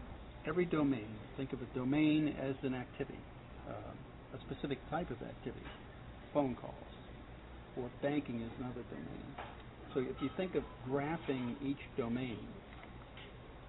Every 0.47 0.65
domain, 0.65 1.09
think 1.35 1.51
of 1.51 1.61
a 1.61 1.65
domain 1.76 2.30
as 2.41 2.55
an 2.63 2.73
activity. 2.73 3.19
uh, 3.67 3.91
a 4.34 4.39
specific 4.41 4.80
type 4.89 5.11
of 5.11 5.21
activity, 5.21 5.65
phone 6.34 6.55
calls, 6.55 6.76
or 7.77 7.91
banking 8.01 8.41
is 8.41 8.51
another 8.59 8.84
domain. 8.89 9.35
So 9.93 10.01
if 10.01 10.21
you 10.21 10.30
think 10.38 10.55
of 10.55 10.63
graphing 10.89 11.55
each 11.61 11.81
domain, 11.97 12.39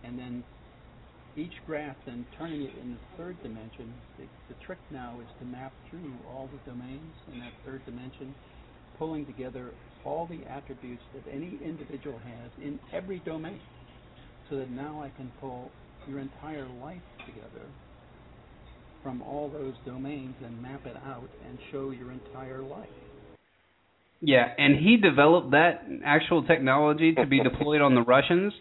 and 0.05 0.19
then 0.19 0.44
each 1.36 1.55
graph 1.66 1.97
then 2.07 2.27
turning 2.39 2.62
it 2.62 2.74
in 2.81 2.93
the 2.93 3.01
third 3.16 3.43
dimension, 3.43 3.94
the, 4.19 4.27
the 4.48 4.55
trick 4.66 4.78
now 4.90 5.20
is 5.20 5.28
to 5.40 5.47
map 5.47 5.73
through 5.90 6.15
all 6.28 6.48
the 6.52 6.70
domains 6.70 7.15
in 7.32 7.40
that 7.40 7.52
third 7.66 7.85
dimension, 7.86 8.35
pulling 8.98 9.27
together 9.27 9.73
all 10.05 10.27
the 10.27 10.44
attributes 10.47 11.02
that 11.15 11.24
any 11.31 11.59
individual 11.65 12.19
has 12.19 12.52
in 12.62 12.81
every 12.93 13.20
domain, 13.20 13.61
so 14.51 14.57
that 14.57 14.71
now 14.71 15.01
I 15.01 15.11
can 15.17 15.31
pull 15.41 15.71
your 16.09 16.19
entire 16.19 16.67
life 16.83 17.01
together 17.25 17.67
from 19.03 19.23
all 19.23 19.49
those 19.49 19.75
domains 19.87 20.35
and 20.45 20.61
map 20.61 20.85
it 20.85 20.97
out 20.97 21.29
and 21.49 21.59
show 21.71 21.91
your 21.91 22.11
entire 22.11 22.63
life. 22.63 22.89
Yeah, 24.21 24.47
and 24.59 24.77
he 24.77 24.99
developed 24.99 25.53
that 25.53 25.83
actual 26.05 26.45
technology 26.45 27.15
to 27.15 27.25
be 27.27 27.43
deployed 27.43 27.81
on 27.81 27.95
the 27.95 28.03
Russians, 28.03 28.53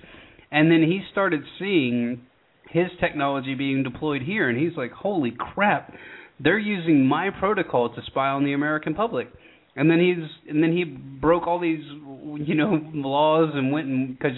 and 0.52 0.72
then 0.72 0.84
he 0.84 1.02
started 1.12 1.42
seeing 1.58 2.22
his 2.70 2.88
technology 3.02 3.56
being 3.56 3.84
deployed 3.84 4.22
here, 4.22 4.48
and 4.48 4.58
he's 4.58 4.78
like, 4.78 4.92
"Holy 4.92 5.32
crap! 5.32 5.94
They're 6.40 6.60
using 6.60 7.06
my 7.06 7.30
protocol 7.32 7.90
to 7.94 8.02
spy 8.06 8.30
on 8.30 8.46
the 8.46 8.54
American 8.54 8.94
public." 8.94 9.28
And 9.76 9.90
then 9.92 10.00
he's 10.00 10.30
and 10.50 10.64
then 10.64 10.72
he 10.72 10.86
broke 10.86 11.46
all 11.46 11.60
these 11.60 11.84
you 11.84 12.56
know 12.56 12.80
laws 12.94 13.52
and 13.54 13.74
went 13.74 13.88
and 13.88 14.18
because 14.18 14.38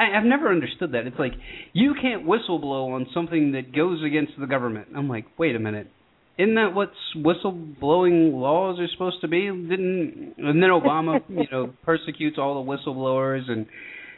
I, 0.00 0.16
I've 0.16 0.24
never 0.24 0.48
understood 0.50 0.92
that. 0.92 1.06
It's 1.06 1.18
like 1.18 1.32
you 1.72 1.94
can't 2.00 2.26
whistleblow 2.26 2.94
on 2.94 3.06
something 3.12 3.52
that 3.52 3.74
goes 3.74 4.02
against 4.04 4.32
the 4.38 4.46
government. 4.46 4.88
I'm 4.96 5.08
like, 5.08 5.26
wait 5.38 5.54
a 5.54 5.58
minute. 5.58 5.88
Isn't 6.38 6.54
that 6.54 6.74
what 6.74 6.90
whistleblowing 7.16 8.32
laws 8.32 8.78
are 8.80 8.88
supposed 8.92 9.20
to 9.20 9.28
be? 9.28 9.42
Didn't 9.42 10.34
and 10.38 10.62
then 10.62 10.70
Obama, 10.70 11.20
you 11.28 11.46
know, 11.52 11.74
persecutes 11.84 12.38
all 12.38 12.64
the 12.64 12.70
whistleblowers 12.70 13.50
and 13.50 13.66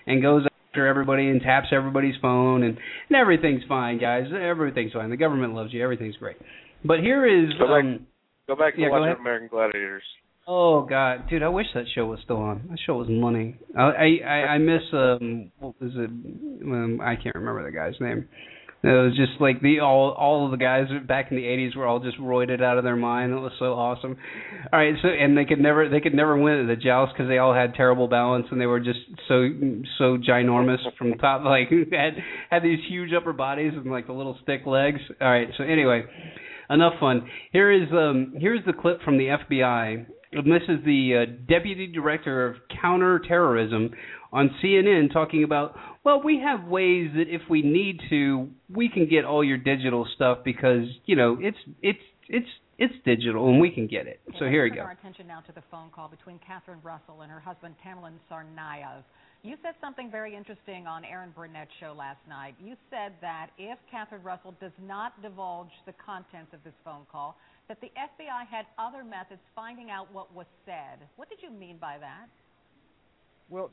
and 0.07 0.23
goes 0.23 0.45
after 0.69 0.87
everybody 0.87 1.29
and 1.29 1.41
taps 1.41 1.69
everybody's 1.73 2.15
phone 2.23 2.63
and 2.63 2.79
and 3.09 3.17
everything's 3.17 3.63
fine, 3.69 3.99
guys. 3.99 4.27
Everything's 4.33 4.93
fine. 4.93 5.11
The 5.11 5.17
government 5.17 5.55
loves 5.55 5.73
you. 5.73 5.83
Everything's 5.83 6.17
great. 6.17 6.37
But 6.85 7.01
here 7.01 7.27
is 7.27 7.53
Go 7.59 7.67
back, 7.67 7.85
um, 7.85 8.07
go 8.47 8.57
back 8.57 8.75
to 8.77 8.81
yeah, 8.81 8.89
go 8.89 9.01
watching. 9.01 9.21
American 9.21 9.49
Gladiators. 9.49 10.03
Oh 10.47 10.83
God, 10.83 11.29
dude, 11.31 11.45
I 11.45 11.49
wish 11.49 11.67
that 11.75 11.85
show 11.95 12.07
was 12.07 12.19
still 12.25 12.39
on. 12.39 12.67
That 12.71 12.79
show 12.85 12.97
was 12.97 13.07
money. 13.09 13.59
I 13.79 14.19
I 14.25 14.35
I, 14.55 14.59
miss 14.59 14.83
um 14.93 15.53
what 15.61 15.81
was 15.81 15.93
it? 15.95 16.11
Um, 16.11 17.01
I 17.01 17.15
can't 17.15 17.37
remember 17.37 17.65
the 17.65 17.71
guy's 17.77 17.95
name. 18.01 18.29
It 18.83 18.89
was 18.89 19.15
just 19.17 19.41
like 19.41 19.63
the 19.63 19.79
all 19.79 20.11
all 20.11 20.45
of 20.45 20.51
the 20.51 20.57
guys 20.57 20.87
back 21.07 21.31
in 21.31 21.37
the 21.37 21.45
'80s 21.45 21.77
were 21.77 21.87
all 21.87 22.01
just 22.01 22.19
roided 22.19 22.61
out 22.61 22.77
of 22.77 22.83
their 22.83 22.97
mind. 22.97 23.33
It 23.33 23.37
was 23.37 23.53
so 23.61 23.75
awesome. 23.75 24.17
All 24.73 24.81
right, 24.81 24.95
so 25.01 25.09
and 25.09 25.39
they 25.39 25.45
could 25.45 25.61
never 25.61 25.89
they 25.89 26.01
could 26.01 26.15
never 26.15 26.37
win 26.37 26.59
at 26.59 26.67
the 26.67 26.75
joust 26.75 27.13
because 27.13 27.29
they 27.29 27.39
all 27.39 27.55
had 27.55 27.75
terrible 27.75 28.09
balance 28.09 28.47
and 28.51 28.61
they 28.61 28.67
were 28.67 28.81
just 28.81 28.99
so 29.29 29.49
so 29.99 30.19
ginormous 30.19 30.79
from 30.99 31.15
top. 31.19 31.43
Like 31.45 31.71
had 31.93 32.15
had 32.51 32.65
these 32.65 32.81
huge 32.89 33.13
upper 33.17 33.33
bodies 33.33 33.75
and 33.77 33.93
like 33.93 34.09
the 34.09 34.13
little 34.13 34.37
stick 34.43 34.67
legs. 34.67 35.01
All 35.21 35.31
right, 35.31 35.47
so 35.57 35.63
anyway, 35.63 36.03
enough 36.69 36.95
fun. 36.99 37.29
Here 37.53 37.71
is 37.71 37.89
um 37.93 38.35
here's 38.41 38.65
the 38.67 38.73
clip 38.73 39.03
from 39.03 39.19
the 39.19 39.27
FBI. 39.27 40.07
And 40.33 40.51
this 40.51 40.63
is 40.69 40.85
the 40.85 41.27
uh, 41.27 41.33
deputy 41.49 41.87
director 41.87 42.47
of 42.49 42.57
counterterrorism 42.81 43.91
on 44.33 44.51
CNN 44.63 45.13
talking 45.13 45.45
about, 45.45 45.77
well, 46.05 46.23
we 46.23 46.41
have 46.41 46.67
ways 46.67 47.11
that 47.17 47.29
if 47.29 47.43
we 47.51 47.63
need 47.63 48.01
to, 48.09 48.49
we 48.75 48.89
can 48.89 49.09
get 49.09 49.25
all 49.25 49.45
your 49.45 49.59
digital 49.59 50.07
stuff 50.15 50.39
because 50.45 50.85
you 51.05 51.17
know 51.17 51.37
it's 51.41 51.59
it's 51.83 51.99
it's 52.29 52.49
it's 52.79 52.95
digital 53.05 53.49
and 53.51 53.61
we 53.61 53.71
can 53.71 53.87
get 53.87 54.07
it. 54.07 54.21
So 54.39 54.47
here 54.47 54.65
we 54.65 54.71
go. 54.71 54.81
Our 54.81 54.93
attention 54.93 55.27
now 55.27 55.41
to 55.41 55.53
the 55.53 55.63
phone 55.71 55.91
call 55.95 56.09
between 56.09 56.41
Katherine 56.47 56.81
Russell 56.83 57.21
and 57.21 57.31
her 57.31 57.41
husband 57.41 57.75
Tamerlan 57.85 58.15
Tsarnaev. 58.31 59.05
You 59.43 59.57
said 59.63 59.75
something 59.81 60.09
very 60.11 60.37
interesting 60.37 60.87
on 60.87 61.05
Erin 61.05 61.35
Burnett's 61.37 61.71
show 61.81 61.93
last 61.99 62.21
night. 62.29 62.55
You 62.63 62.77
said 62.91 63.13
that 63.21 63.51
if 63.59 63.77
Katherine 63.91 64.23
Russell 64.23 64.55
does 64.61 64.73
not 64.81 65.21
divulge 65.21 65.73
the 65.85 65.93
contents 66.05 66.55
of 66.55 66.63
this 66.65 66.75
phone 66.85 67.03
call, 67.11 67.37
that 67.69 67.81
the 67.81 67.89
FBI 67.97 68.47
had 68.51 68.67
other 68.79 69.05
methods 69.05 69.41
finding 69.55 69.91
out 69.91 70.13
what 70.13 70.35
was 70.35 70.47
said. 70.67 70.99
What 71.17 71.29
did 71.29 71.39
you 71.43 71.51
mean 71.51 71.77
by 71.81 71.99
that? 71.99 72.27
Well, 73.51 73.71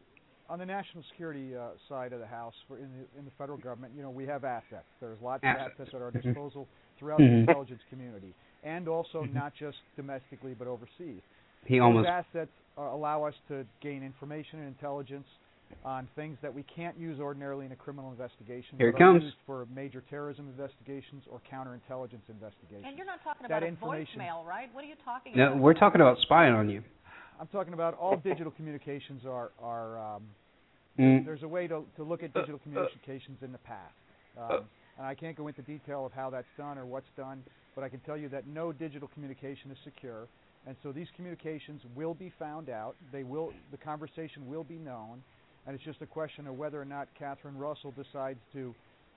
on 0.49 0.59
the 0.59 0.65
national 0.65 1.03
security 1.11 1.55
uh, 1.55 1.69
side 1.87 2.11
of 2.13 2.19
the 2.19 2.25
house, 2.27 2.53
for 2.67 2.77
in 2.77 2.89
the 2.91 3.19
in 3.19 3.25
the 3.25 3.31
federal 3.37 3.57
government, 3.57 3.93
you 3.95 4.01
know, 4.01 4.09
we 4.09 4.25
have 4.25 4.43
assets. 4.43 4.85
There's 4.99 5.19
lots 5.21 5.43
Assets. 5.43 5.75
of 5.75 5.81
assets 5.81 5.95
at 5.95 6.01
our 6.01 6.11
Mhm. 6.11 6.23
disposal 6.23 6.67
throughout 6.97 7.19
the 7.19 7.25
intelligence 7.25 7.81
community, 7.89 8.33
and 8.63 8.87
also 8.87 9.25
Mhm. 9.25 9.33
not 9.33 9.53
just 9.53 9.77
domestically 9.95 10.53
but 10.53 10.67
overseas. 10.67 11.21
He 11.65 11.77
Those 11.77 11.85
almost 11.85 12.07
assets 12.07 12.51
uh, 12.77 12.81
allow 12.81 13.23
us 13.23 13.35
to 13.47 13.65
gain 13.81 14.01
information 14.03 14.59
and 14.59 14.67
intelligence 14.69 15.27
on 15.85 16.07
things 16.15 16.37
that 16.41 16.53
we 16.53 16.63
can't 16.63 16.97
use 16.97 17.19
ordinarily 17.19 17.65
in 17.65 17.71
a 17.71 17.75
criminal 17.75 18.11
investigation. 18.11 18.77
Here 18.77 18.89
it 18.89 18.93
but 18.93 19.01
are 19.01 19.13
comes. 19.13 19.23
used 19.23 19.35
for 19.45 19.67
major 19.73 20.03
terrorism 20.09 20.47
investigations 20.49 21.23
or 21.31 21.39
counterintelligence 21.51 22.27
investigations. 22.29 22.83
And 22.85 22.97
you're 22.97 23.05
not 23.05 23.23
talking 23.23 23.43
That 23.43 23.51
about 23.57 23.63
a 23.63 23.67
information- 23.67 24.19
voicemail, 24.19 24.45
right? 24.45 24.73
What 24.73 24.83
are 24.83 24.87
you 24.87 24.95
talking 25.05 25.33
no, 25.35 25.47
about? 25.47 25.59
we're 25.59 25.73
talking 25.73 26.01
about 26.01 26.17
spying 26.19 26.53
on 26.53 26.69
you. 26.69 26.83
I'm 27.39 27.47
talking 27.47 27.73
about 27.73 27.93
all 27.97 28.17
digital 28.17 28.51
communications 28.51 29.25
are 29.25 29.51
are 29.61 29.97
um, 30.15 30.23
Mm. 30.97 31.23
there's 31.23 31.43
a 31.43 31.47
way 31.47 31.65
to 31.67 31.85
to 31.95 32.03
look 32.03 32.23
at 32.23 32.33
digital 32.33 32.59
communications 32.59 33.37
in 33.41 33.53
the 33.53 33.57
past. 33.59 33.93
Um, 34.37 34.65
and 34.97 35.07
I 35.07 35.15
can't 35.15 35.37
go 35.37 35.47
into 35.47 35.61
detail 35.61 36.05
of 36.05 36.11
how 36.11 36.29
that's 36.29 36.47
done 36.57 36.77
or 36.77 36.85
what's 36.85 37.07
done, 37.15 37.41
but 37.75 37.85
I 37.85 37.89
can 37.89 38.01
tell 38.01 38.17
you 38.17 38.27
that 38.29 38.47
no 38.47 38.73
digital 38.73 39.07
communication 39.13 39.71
is 39.71 39.77
secure, 39.85 40.27
and 40.67 40.75
so 40.83 40.91
these 40.91 41.07
communications 41.15 41.81
will 41.95 42.13
be 42.13 42.31
found 42.37 42.69
out. 42.69 42.95
They 43.13 43.23
will 43.23 43.53
the 43.71 43.77
conversation 43.77 44.45
will 44.49 44.65
be 44.65 44.75
known, 44.77 45.23
and 45.69 45.75
it's 45.75 45.85
just 45.85 46.01
a 46.01 46.07
question 46.07 46.47
of 46.47 46.57
whether 46.57 46.81
or 46.81 46.85
not 46.85 47.07
Katherine 47.19 47.55
Russell 47.55 47.93
decides 47.95 48.39
to 48.53 48.73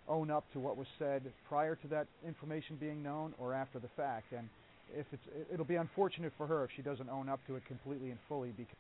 own 0.07 0.31
up 0.31 0.45
to 0.53 0.61
what 0.61 0.77
was 0.77 0.87
said 0.99 1.23
prior 1.49 1.77
to 1.77 1.89
that 1.89 2.07
information 2.29 2.77
being 2.79 3.03
known 3.03 3.33
or 3.39 3.55
after 3.55 3.79
the 3.79 3.89
fact. 3.97 4.35
And 4.37 4.51
if 4.95 5.07
it's 5.13 5.23
it'll 5.51 5.65
be 5.65 5.77
unfortunate 5.77 6.31
for 6.37 6.47
her 6.47 6.63
if 6.65 6.71
she 6.77 6.83
doesn't 6.83 7.09
own 7.09 7.31
up 7.31 7.41
to 7.47 7.57
it 7.57 7.63
completely 7.67 8.11
and 8.11 8.19
fully 8.29 8.51
because 8.51 8.77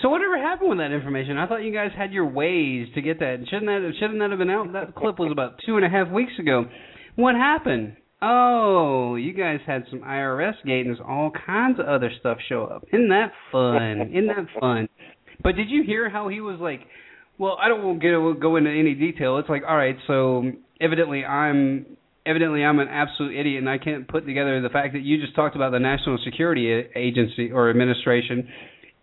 So 0.00 0.08
whatever 0.08 0.38
happened 0.38 0.68
with 0.68 0.78
that 0.78 0.92
information? 0.92 1.38
I 1.38 1.48
thought 1.48 1.64
you 1.64 1.72
guys 1.74 1.90
had 1.98 2.12
your 2.12 2.30
ways 2.30 2.86
to 2.94 3.02
get 3.02 3.18
that. 3.18 3.44
Shouldn't 3.50 3.66
that 3.66 3.92
shouldn't 3.98 4.20
that 4.20 4.30
have 4.30 4.38
been 4.38 4.48
out? 4.48 4.72
That 4.74 4.94
clip 4.94 5.18
was 5.18 5.32
about 5.32 5.58
two 5.66 5.74
and 5.74 5.84
a 5.84 5.88
half 5.88 6.08
weeks 6.12 6.38
ago. 6.38 6.66
What 7.16 7.34
happened? 7.34 7.96
Oh, 8.22 9.16
you 9.16 9.32
guys 9.32 9.58
had 9.66 9.86
some 9.90 10.02
IRS 10.02 10.54
gatings, 10.64 10.98
all 11.04 11.32
kinds 11.44 11.80
of 11.80 11.86
other 11.86 12.12
stuff 12.20 12.38
show 12.48 12.62
up. 12.62 12.84
Isn't 12.92 13.08
that 13.08 13.32
fun? 13.50 14.12
Isn't 14.12 14.28
that 14.28 14.46
fun? 14.60 14.88
But 15.46 15.54
did 15.54 15.70
you 15.70 15.84
hear 15.84 16.10
how 16.10 16.26
he 16.26 16.40
was 16.40 16.58
like? 16.58 16.80
Well, 17.38 17.56
I 17.62 17.68
don't 17.68 17.84
want 17.84 18.02
to 18.02 18.34
go 18.34 18.56
into 18.56 18.68
any 18.68 18.94
detail. 18.94 19.38
It's 19.38 19.48
like, 19.48 19.62
all 19.62 19.76
right, 19.76 19.94
so 20.08 20.42
evidently 20.80 21.24
I'm 21.24 21.86
evidently 22.26 22.64
I'm 22.64 22.80
an 22.80 22.88
absolute 22.88 23.38
idiot 23.38 23.60
and 23.60 23.70
I 23.70 23.78
can't 23.78 24.08
put 24.08 24.26
together 24.26 24.60
the 24.60 24.70
fact 24.70 24.94
that 24.94 25.02
you 25.02 25.20
just 25.20 25.36
talked 25.36 25.54
about 25.54 25.70
the 25.70 25.78
National 25.78 26.18
Security 26.24 26.82
Agency 26.96 27.52
or 27.52 27.70
administration 27.70 28.48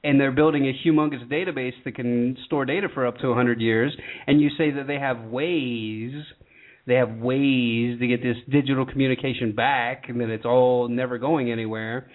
and 0.04 0.20
they're 0.20 0.34
building 0.34 0.66
a 0.66 0.74
humongous 0.86 1.26
database 1.32 1.72
that 1.86 1.96
can 1.96 2.36
store 2.46 2.66
data 2.66 2.90
for 2.94 3.08
up 3.08 3.20
to 3.20 3.28
100 3.30 3.62
years 3.62 3.96
and 4.28 4.42
you 4.42 4.50
say 4.58 4.72
that 4.72 4.86
they 4.86 5.00
have 5.00 5.22
ways 5.22 6.12
they 6.86 6.96
have 6.96 7.12
ways 7.20 7.98
to 8.00 8.08
get 8.08 8.22
this 8.22 8.36
digital 8.52 8.86
communication 8.86 9.56
back 9.56 10.10
and 10.10 10.20
that 10.20 10.30
it's 10.30 10.44
all 10.44 10.90
never 10.90 11.18
going 11.18 11.50
anywhere 11.50 12.10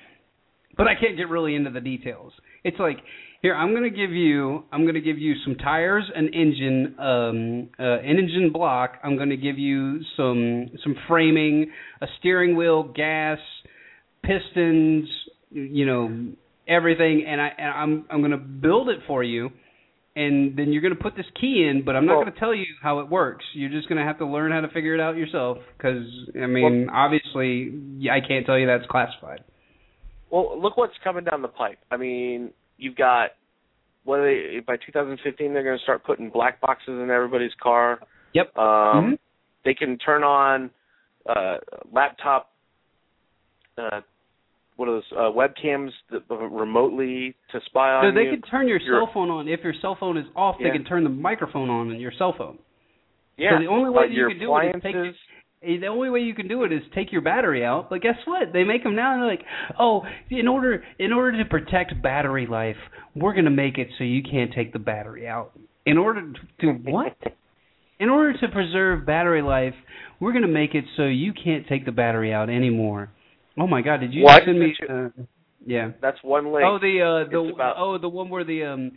but 0.78 0.86
I 0.86 0.94
can't 0.94 1.16
get 1.16 1.28
really 1.28 1.56
into 1.56 1.70
the 1.70 1.80
details. 1.80 2.32
It's 2.62 2.78
like 2.78 2.98
here 3.42 3.54
I'm 3.54 3.70
going 3.70 3.84
to 3.84 3.96
give 3.96 4.10
you 4.10 4.64
I'm 4.72 4.82
going 4.82 4.94
to 4.94 5.00
give 5.00 5.18
you 5.18 5.34
some 5.44 5.56
tires, 5.56 6.04
an 6.14 6.28
engine, 6.34 6.94
um, 6.98 7.68
uh, 7.78 7.98
an 8.00 8.18
engine 8.18 8.50
block. 8.52 8.94
I'm 9.04 9.16
going 9.16 9.30
to 9.30 9.36
give 9.36 9.58
you 9.58 10.00
some 10.16 10.68
some 10.82 10.96
framing, 11.06 11.70
a 12.00 12.06
steering 12.18 12.56
wheel, 12.56 12.82
gas, 12.82 13.38
pistons, 14.22 15.08
you 15.50 15.86
know 15.86 16.32
everything, 16.66 17.24
and 17.26 17.40
I 17.40 17.50
and 17.56 17.68
I'm 17.68 18.04
I'm 18.10 18.20
going 18.20 18.32
to 18.32 18.36
build 18.36 18.88
it 18.88 19.00
for 19.06 19.22
you. 19.22 19.50
And 20.16 20.58
then 20.58 20.72
you're 20.72 20.82
going 20.82 20.96
to 20.96 21.00
put 21.00 21.14
this 21.14 21.26
key 21.40 21.64
in, 21.70 21.84
but 21.84 21.94
I'm 21.94 22.04
not 22.04 22.16
Well- 22.16 22.22
going 22.24 22.34
to 22.34 22.40
tell 22.40 22.52
you 22.52 22.66
how 22.82 22.98
it 22.98 23.08
works. 23.08 23.44
You're 23.54 23.70
just 23.70 23.88
going 23.88 24.00
to 24.00 24.04
have 24.04 24.18
to 24.18 24.26
learn 24.26 24.50
how 24.50 24.60
to 24.62 24.68
figure 24.68 24.92
it 24.92 25.00
out 25.00 25.16
yourself. 25.16 25.58
Because 25.76 26.08
I 26.34 26.46
mean, 26.46 26.88
obviously, 26.90 27.72
yeah, 27.98 28.14
I 28.14 28.20
can't 28.26 28.44
tell 28.44 28.58
you 28.58 28.66
that's 28.66 28.86
classified. 28.90 29.44
Well, 30.30 30.60
look 30.60 30.76
what's 30.76 30.94
coming 31.04 31.22
down 31.22 31.42
the 31.42 31.48
pipe. 31.48 31.78
I 31.92 31.98
mean, 31.98 32.50
you've 32.78 32.96
got 32.96 33.30
what 34.04 34.20
are 34.20 34.24
they, 34.54 34.60
by 34.60 34.76
2015 34.76 35.52
they're 35.52 35.62
going 35.62 35.76
to 35.76 35.82
start 35.82 36.02
putting 36.04 36.30
black 36.30 36.60
boxes 36.62 36.88
in 37.02 37.10
everybody's 37.10 37.52
car. 37.62 37.98
Yep. 38.32 38.56
Um, 38.56 38.64
Mhm. 38.64 39.18
They 39.64 39.74
can 39.74 39.98
turn 39.98 40.22
on 40.24 40.70
uh, 41.28 41.58
laptop. 41.92 42.50
Uh, 43.76 44.00
what 44.76 44.88
are 44.88 44.92
those 44.92 45.12
uh, 45.12 45.30
webcams 45.30 45.90
that, 46.10 46.22
uh, 46.30 46.36
remotely 46.36 47.34
to 47.52 47.60
spy 47.66 47.92
on 47.92 48.04
So 48.04 48.14
they 48.14 48.24
you? 48.26 48.30
can 48.30 48.42
turn 48.42 48.66
your 48.68 48.78
Your- 48.80 49.00
cell 49.04 49.10
phone 49.12 49.28
on. 49.30 49.48
If 49.48 49.60
your 49.62 49.74
cell 49.82 49.96
phone 49.98 50.16
is 50.16 50.26
off, 50.36 50.56
they 50.62 50.70
can 50.70 50.84
turn 50.84 51.02
the 51.04 51.10
microphone 51.10 51.68
on 51.68 51.90
in 51.90 52.00
your 52.00 52.12
cell 52.12 52.32
phone. 52.38 52.58
Yeah. 53.36 53.50
So 53.58 53.58
the 53.62 53.66
only 53.68 53.90
way 53.90 54.08
that 54.08 54.14
you 54.14 54.28
can 54.28 54.38
do 54.38 54.56
it 54.56 54.76
is 54.76 54.82
take 54.82 54.94
The 55.60 55.86
only 55.88 56.08
way 56.08 56.20
you 56.20 56.34
can 56.34 56.46
do 56.46 56.62
it 56.62 56.72
is 56.72 56.82
take 56.94 57.10
your 57.10 57.20
battery 57.20 57.64
out. 57.64 57.90
But 57.90 58.00
guess 58.00 58.16
what? 58.26 58.52
They 58.52 58.62
make 58.62 58.84
them 58.84 58.94
now, 58.94 59.12
and 59.12 59.22
they're 59.22 59.28
like, 59.28 59.44
"Oh, 59.78 60.04
in 60.30 60.46
order 60.46 60.84
in 60.98 61.12
order 61.12 61.42
to 61.42 61.44
protect 61.48 62.00
battery 62.00 62.46
life, 62.46 62.76
we're 63.16 63.34
gonna 63.34 63.50
make 63.50 63.76
it 63.76 63.88
so 63.98 64.04
you 64.04 64.22
can't 64.22 64.52
take 64.52 64.72
the 64.72 64.78
battery 64.78 65.26
out. 65.26 65.52
In 65.84 65.98
order 65.98 66.32
to 66.60 66.72
what? 66.72 67.16
in 68.00 68.08
order 68.08 68.38
to 68.38 68.48
preserve 68.48 69.04
battery 69.04 69.42
life, 69.42 69.74
we're 70.20 70.32
gonna 70.32 70.46
make 70.46 70.74
it 70.74 70.84
so 70.96 71.04
you 71.04 71.32
can't 71.32 71.66
take 71.66 71.84
the 71.84 71.92
battery 71.92 72.32
out 72.32 72.48
anymore." 72.48 73.10
Oh 73.58 73.66
my 73.66 73.82
God! 73.82 74.00
Did 74.00 74.14
you 74.14 74.26
I 74.28 74.44
send 74.44 74.60
me? 74.60 74.76
Uh, 74.88 75.08
yeah. 75.66 75.90
That's 76.00 76.18
one 76.22 76.52
link. 76.52 76.64
Oh, 76.64 76.78
the 76.80 77.26
uh, 77.26 77.30
the 77.30 77.52
about- 77.52 77.76
oh 77.78 77.98
the 77.98 78.08
one 78.08 78.28
where 78.28 78.44
the 78.44 78.64
um. 78.64 78.92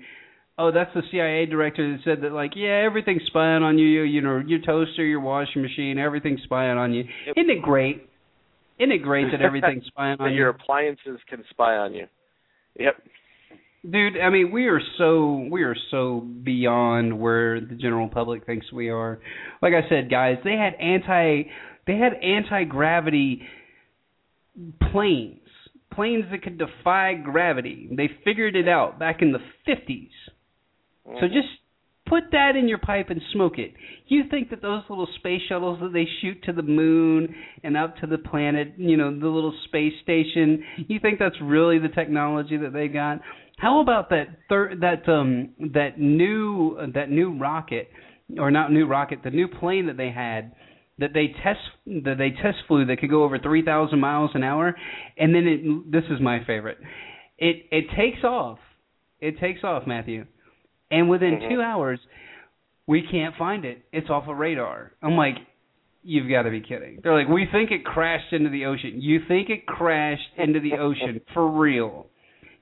Oh, 0.57 0.71
that's 0.71 0.93
the 0.93 1.01
CIA 1.11 1.45
director 1.45 1.91
that 1.91 2.03
said 2.03 2.21
that 2.23 2.33
like, 2.33 2.51
yeah, 2.55 2.83
everything's 2.85 3.23
spying 3.27 3.63
on 3.63 3.77
you. 3.77 3.87
You, 3.87 4.01
you 4.03 4.21
know, 4.21 4.41
your 4.45 4.59
toaster, 4.59 5.03
your 5.03 5.19
washing 5.19 5.61
machine, 5.61 5.97
everything's 5.97 6.41
spying 6.43 6.77
on 6.77 6.93
you. 6.93 7.05
Isn't 7.35 7.49
it 7.49 7.61
great? 7.61 8.07
Isn't 8.79 8.91
it 8.91 9.03
great 9.03 9.31
that 9.31 9.41
everything's 9.41 9.85
spying 9.87 10.17
on 10.19 10.27
your 10.27 10.31
you? 10.31 10.37
Your 10.39 10.49
appliances 10.49 11.19
can 11.29 11.43
spy 11.49 11.77
on 11.77 11.93
you. 11.93 12.07
Yep. 12.79 12.95
Dude, 13.89 14.19
I 14.21 14.29
mean, 14.29 14.51
we 14.51 14.67
are 14.67 14.81
so 14.99 15.47
we 15.49 15.63
are 15.63 15.75
so 15.89 16.19
beyond 16.43 17.19
where 17.19 17.59
the 17.59 17.75
general 17.75 18.07
public 18.07 18.45
thinks 18.45 18.71
we 18.71 18.89
are. 18.89 19.19
Like 19.61 19.73
I 19.73 19.89
said, 19.89 20.11
guys, 20.11 20.37
they 20.43 20.55
had 20.55 20.75
anti 20.75 21.49
they 21.87 21.97
had 21.97 22.13
anti 22.13 22.63
gravity 22.65 23.41
planes, 24.91 25.39
planes 25.93 26.25
that 26.31 26.43
could 26.43 26.59
defy 26.59 27.15
gravity. 27.15 27.89
They 27.91 28.09
figured 28.23 28.55
it 28.55 28.67
out 28.67 28.99
back 28.99 29.21
in 29.21 29.31
the 29.31 29.39
50s. 29.67 30.09
So 31.05 31.27
just 31.27 31.47
put 32.07 32.25
that 32.31 32.55
in 32.55 32.67
your 32.67 32.77
pipe 32.77 33.09
and 33.09 33.21
smoke 33.31 33.57
it. 33.57 33.73
You 34.07 34.23
think 34.29 34.49
that 34.49 34.61
those 34.61 34.83
little 34.89 35.07
space 35.15 35.41
shuttles 35.47 35.79
that 35.81 35.93
they 35.93 36.05
shoot 36.21 36.43
to 36.43 36.51
the 36.51 36.61
moon 36.61 37.33
and 37.63 37.77
up 37.77 37.97
to 37.97 38.07
the 38.07 38.17
planet, 38.17 38.73
you 38.77 38.97
know, 38.97 39.17
the 39.17 39.27
little 39.27 39.53
space 39.65 39.93
station, 40.03 40.63
you 40.87 40.99
think 40.99 41.19
that's 41.19 41.35
really 41.41 41.79
the 41.79 41.87
technology 41.87 42.57
that 42.57 42.73
they 42.73 42.87
got? 42.87 43.21
How 43.57 43.79
about 43.81 44.09
that 44.09 44.27
thir- 44.49 44.75
that 44.81 45.07
um 45.07 45.49
that 45.73 45.99
new 45.99 46.77
that 46.93 47.09
new 47.09 47.37
rocket 47.37 47.89
or 48.37 48.51
not 48.51 48.71
new 48.71 48.87
rocket, 48.87 49.19
the 49.23 49.29
new 49.29 49.47
plane 49.47 49.87
that 49.87 49.97
they 49.97 50.09
had 50.09 50.53
that 50.99 51.13
they 51.13 51.27
test 51.43 51.59
that 52.03 52.15
they 52.17 52.31
test 52.41 52.57
flew 52.67 52.85
that 52.85 52.99
could 52.99 53.09
go 53.09 53.23
over 53.23 53.39
3000 53.39 53.99
miles 53.99 54.31
an 54.33 54.43
hour 54.43 54.75
and 55.17 55.33
then 55.33 55.47
it 55.47 55.91
this 55.91 56.03
is 56.09 56.19
my 56.19 56.39
favorite. 56.45 56.77
It 57.37 57.67
it 57.71 57.85
takes 57.95 58.23
off. 58.23 58.59
It 59.19 59.39
takes 59.39 59.63
off, 59.63 59.83
Matthew. 59.85 60.25
And 60.91 61.09
within 61.09 61.37
Mhm. 61.39 61.49
2 61.49 61.61
hours 61.61 61.99
we 62.87 63.01
can't 63.03 63.35
find 63.35 63.63
it. 63.63 63.83
It's 63.93 64.09
off 64.09 64.27
a 64.27 64.35
radar. 64.35 64.91
I'm 65.01 65.15
like 65.15 65.37
You've 66.03 66.27
got 66.29 66.43
to 66.43 66.49
be 66.49 66.61
kidding. 66.61 66.99
They're 67.03 67.13
like, 67.13 67.27
we 67.27 67.45
think 67.51 67.69
it 67.69 67.85
crashed 67.85 68.33
into 68.33 68.49
the 68.49 68.65
ocean. 68.65 68.93
You 69.01 69.19
think 69.27 69.51
it 69.51 69.67
crashed 69.67 70.33
into 70.35 70.59
the 70.59 70.73
ocean 70.79 71.21
for 71.35 71.47
real? 71.47 72.07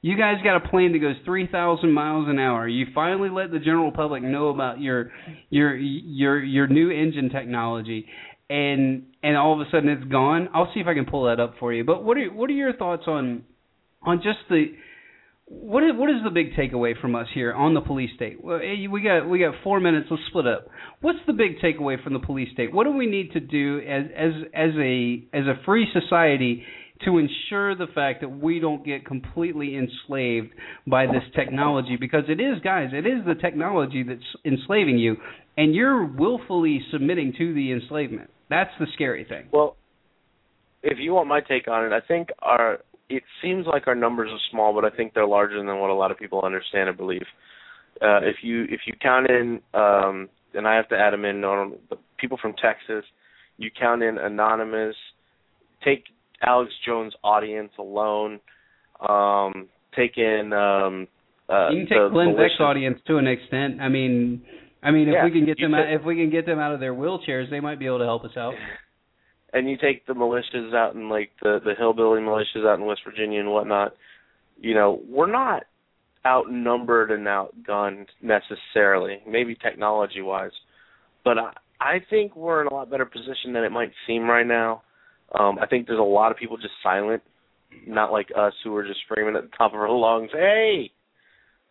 You 0.01 0.17
guys 0.17 0.41
got 0.43 0.57
a 0.57 0.67
plane 0.67 0.91
that 0.91 0.99
goes 0.99 1.15
3,000 1.23 1.89
miles 1.91 2.27
an 2.27 2.37
hour. 2.37 2.67
You 2.67 2.87
finally 2.93 3.29
let 3.29 3.51
the 3.51 3.59
general 3.59 3.91
public 3.93 4.23
know 4.23 4.49
about 4.49 4.81
your 4.81 5.11
your 5.49 5.75
your 5.75 6.43
your 6.43 6.67
new 6.67 6.89
engine 6.89 7.29
technology, 7.29 8.07
and 8.49 9.03
and 9.23 9.37
all 9.37 9.53
of 9.53 9.65
a 9.65 9.69
sudden 9.71 9.87
it's 9.89 10.03
gone. 10.05 10.49
I'll 10.53 10.71
see 10.73 10.81
if 10.81 10.87
I 10.87 10.93
can 10.93 11.05
pull 11.05 11.23
that 11.25 11.39
up 11.39 11.55
for 11.59 11.71
you. 11.73 11.83
But 11.85 12.03
what 12.03 12.17
are 12.17 12.27
what 12.27 12.49
are 12.49 12.53
your 12.53 12.73
thoughts 12.73 13.03
on 13.07 13.43
on 14.01 14.17
just 14.21 14.39
the 14.49 14.73
what 15.49 15.83
is 15.83 15.89
what 15.95 16.09
is 16.11 16.17
the 16.23 16.29
big 16.29 16.53
takeaway 16.53 16.99
from 16.99 17.15
us 17.15 17.27
here 17.33 17.51
on 17.53 17.73
the 17.73 17.81
police 17.81 18.11
state? 18.15 18.37
Eh, 18.43 18.87
we 18.89 19.01
got 19.01 19.27
we 19.27 19.39
got 19.39 19.55
four 19.63 19.79
minutes. 19.79 20.07
Let's 20.11 20.21
split 20.27 20.45
up. 20.45 20.67
What's 21.01 21.19
the 21.25 21.33
big 21.33 21.59
takeaway 21.59 22.01
from 22.03 22.13
the 22.13 22.19
police 22.19 22.49
state? 22.53 22.71
What 22.71 22.83
do 22.83 22.91
we 22.91 23.07
need 23.07 23.31
to 23.33 23.39
do 23.39 23.79
as 23.79 24.03
as 24.15 24.31
as 24.53 24.71
a 24.77 25.23
as 25.33 25.45
a 25.47 25.55
free 25.65 25.87
society 25.91 26.63
to 27.05 27.17
ensure 27.17 27.75
the 27.75 27.87
fact 27.95 28.21
that 28.21 28.29
we 28.29 28.59
don't 28.59 28.85
get 28.85 29.05
completely 29.05 29.75
enslaved 29.75 30.49
by 30.85 31.07
this 31.07 31.23
technology? 31.35 31.97
Because 31.99 32.25
it 32.27 32.39
is, 32.39 32.61
guys, 32.63 32.89
it 32.93 33.07
is 33.07 33.25
the 33.25 33.35
technology 33.35 34.03
that's 34.03 34.21
enslaving 34.45 34.99
you, 34.99 35.17
and 35.57 35.73
you're 35.73 36.05
willfully 36.05 36.79
submitting 36.91 37.33
to 37.39 37.55
the 37.55 37.71
enslavement. 37.71 38.29
That's 38.51 38.71
the 38.79 38.85
scary 38.93 39.25
thing. 39.27 39.47
Well, 39.51 39.77
if 40.83 40.99
you 40.99 41.13
want 41.13 41.27
my 41.27 41.41
take 41.41 41.67
on 41.67 41.85
it, 41.85 41.91
I 41.91 42.01
think 42.05 42.29
our 42.39 42.79
it 43.09 43.23
seems 43.41 43.65
like 43.65 43.87
our 43.87 43.95
numbers 43.95 44.29
are 44.31 44.39
small, 44.51 44.73
but 44.73 44.85
I 44.85 44.95
think 44.95 45.13
they're 45.13 45.27
larger 45.27 45.57
than 45.57 45.79
what 45.79 45.89
a 45.89 45.93
lot 45.93 46.11
of 46.11 46.17
people 46.17 46.41
understand 46.43 46.89
and 46.89 46.97
believe. 46.97 47.25
Uh, 48.01 48.19
if 48.21 48.37
you 48.43 48.63
if 48.69 48.81
you 48.85 48.93
count 49.01 49.29
in, 49.29 49.59
um, 49.73 50.29
and 50.53 50.67
I 50.67 50.75
have 50.75 50.87
to 50.89 50.97
add 50.97 51.11
them 51.11 51.25
in, 51.25 51.43
on 51.43 51.73
the 51.89 51.97
people 52.17 52.37
from 52.41 52.53
Texas, 52.53 53.03
you 53.57 53.69
count 53.77 54.03
in 54.03 54.17
anonymous, 54.17 54.95
take 55.83 56.03
Alex 56.41 56.71
Jones' 56.85 57.13
audience 57.23 57.71
alone, 57.77 58.39
um, 59.07 59.67
take 59.95 60.17
in 60.17 60.53
um, 60.53 61.07
uh, 61.49 61.69
you 61.71 61.79
can 61.79 61.87
take 61.87 61.97
the 61.97 62.09
Glenn 62.11 62.35
Beck's 62.35 62.59
audience 62.59 62.99
to 63.07 63.17
an 63.17 63.27
extent. 63.27 63.81
I 63.81 63.89
mean, 63.89 64.43
I 64.83 64.91
mean, 64.91 65.09
if 65.09 65.13
Yeah, 65.13 65.25
we 65.25 65.31
can 65.31 65.45
get 65.45 65.59
them 65.59 65.73
out, 65.73 65.91
if 65.91 66.03
we 66.05 66.15
can 66.15 66.29
get 66.29 66.45
them 66.45 66.59
out 66.59 66.73
of 66.73 66.79
their 66.79 66.93
wheelchairs, 66.93 67.49
they 67.49 67.59
might 67.59 67.79
be 67.79 67.87
able 67.87 67.99
to 67.99 68.05
help 68.05 68.23
us 68.23 68.37
out. 68.37 68.53
and 69.53 69.69
you 69.69 69.77
take 69.77 70.05
the 70.05 70.13
militias 70.13 70.73
out 70.73 70.95
in 70.95 71.09
like 71.09 71.31
the 71.41 71.59
the 71.63 71.73
hillbilly 71.77 72.21
militias 72.21 72.67
out 72.67 72.79
in 72.79 72.85
West 72.85 73.01
Virginia 73.05 73.39
and 73.39 73.51
whatnot, 73.51 73.93
you 74.59 74.73
know, 74.73 75.01
we're 75.07 75.31
not 75.31 75.63
outnumbered 76.25 77.11
and 77.11 77.25
outgunned 77.27 78.07
necessarily, 78.21 79.19
maybe 79.27 79.55
technology 79.55 80.21
wise, 80.21 80.51
but 81.23 81.37
I 81.37 81.53
I 81.79 81.99
think 82.09 82.35
we're 82.35 82.61
in 82.61 82.67
a 82.67 82.73
lot 82.73 82.89
better 82.89 83.05
position 83.05 83.53
than 83.53 83.63
it 83.63 83.71
might 83.71 83.91
seem 84.05 84.23
right 84.23 84.45
now. 84.45 84.83
Um, 85.39 85.57
I 85.59 85.67
think 85.67 85.87
there's 85.87 85.99
a 85.99 86.03
lot 86.03 86.31
of 86.31 86.37
people 86.37 86.57
just 86.57 86.73
silent, 86.83 87.23
not 87.87 88.11
like 88.11 88.29
us 88.37 88.53
who 88.63 88.75
are 88.75 88.85
just 88.85 88.99
screaming 89.05 89.35
at 89.35 89.43
the 89.43 89.57
top 89.57 89.73
of 89.73 89.79
our 89.79 89.89
lungs, 89.89 90.31
"Hey!" 90.31 90.91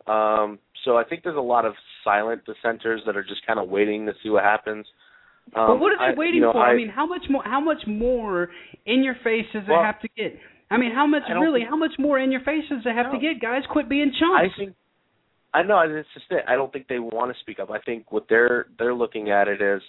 Um, 0.06 0.58
so 0.84 0.96
I 0.96 1.04
think 1.04 1.22
there's 1.22 1.36
a 1.36 1.40
lot 1.40 1.66
of 1.66 1.74
silent 2.04 2.42
dissenters 2.46 3.02
that 3.04 3.16
are 3.16 3.22
just 3.22 3.46
kind 3.46 3.58
of 3.58 3.68
waiting 3.68 4.06
to 4.06 4.14
see 4.22 4.30
what 4.30 4.44
happens. 4.44 4.86
Um, 5.54 5.66
but 5.66 5.80
what 5.80 5.92
are 5.92 5.98
they 5.98 6.14
I- 6.14 6.18
waiting 6.18 6.36
you 6.36 6.40
know, 6.42 6.52
for? 6.52 6.62
I, 6.62 6.76
mean, 6.76 6.88
how 6.88 7.06
much 7.06 7.22
more? 7.30 7.42
How 7.44 7.60
much 7.60 7.82
more 7.86 8.48
in 8.86 9.02
your 9.02 9.16
face 9.24 9.46
does 9.52 9.64
it 9.66 9.82
have 9.82 10.00
to 10.00 10.08
get? 10.16 10.38
I 10.70 10.76
mean, 10.76 10.92
how 10.92 11.06
much 11.06 11.22
really? 11.28 11.60
think- 11.60 11.70
how 11.70 11.76
much 11.76 11.92
more 11.98 12.18
in 12.18 12.30
your 12.30 12.42
face 12.42 12.64
does 12.68 12.82
it 12.84 12.94
have 12.94 13.12
to 13.12 13.18
get? 13.18 13.40
Guys, 13.40 13.62
quit 13.70 13.88
being 13.88 14.12
chumps. 14.18 14.54
I 14.54 14.58
think 14.58 14.74
I 15.54 15.62
know 15.62 15.80
it's 15.80 16.08
just 16.14 16.26
it. 16.30 16.44
I 16.46 16.54
don't 16.56 16.72
think 16.72 16.88
they 16.88 16.98
want 16.98 17.32
to 17.32 17.40
speak 17.40 17.58
up. 17.58 17.70
I 17.70 17.78
think 17.80 18.12
what 18.12 18.26
they're 18.28 18.66
they're 18.78 18.94
looking 18.94 19.30
at 19.30 19.48
it 19.48 19.62
is 19.62 19.80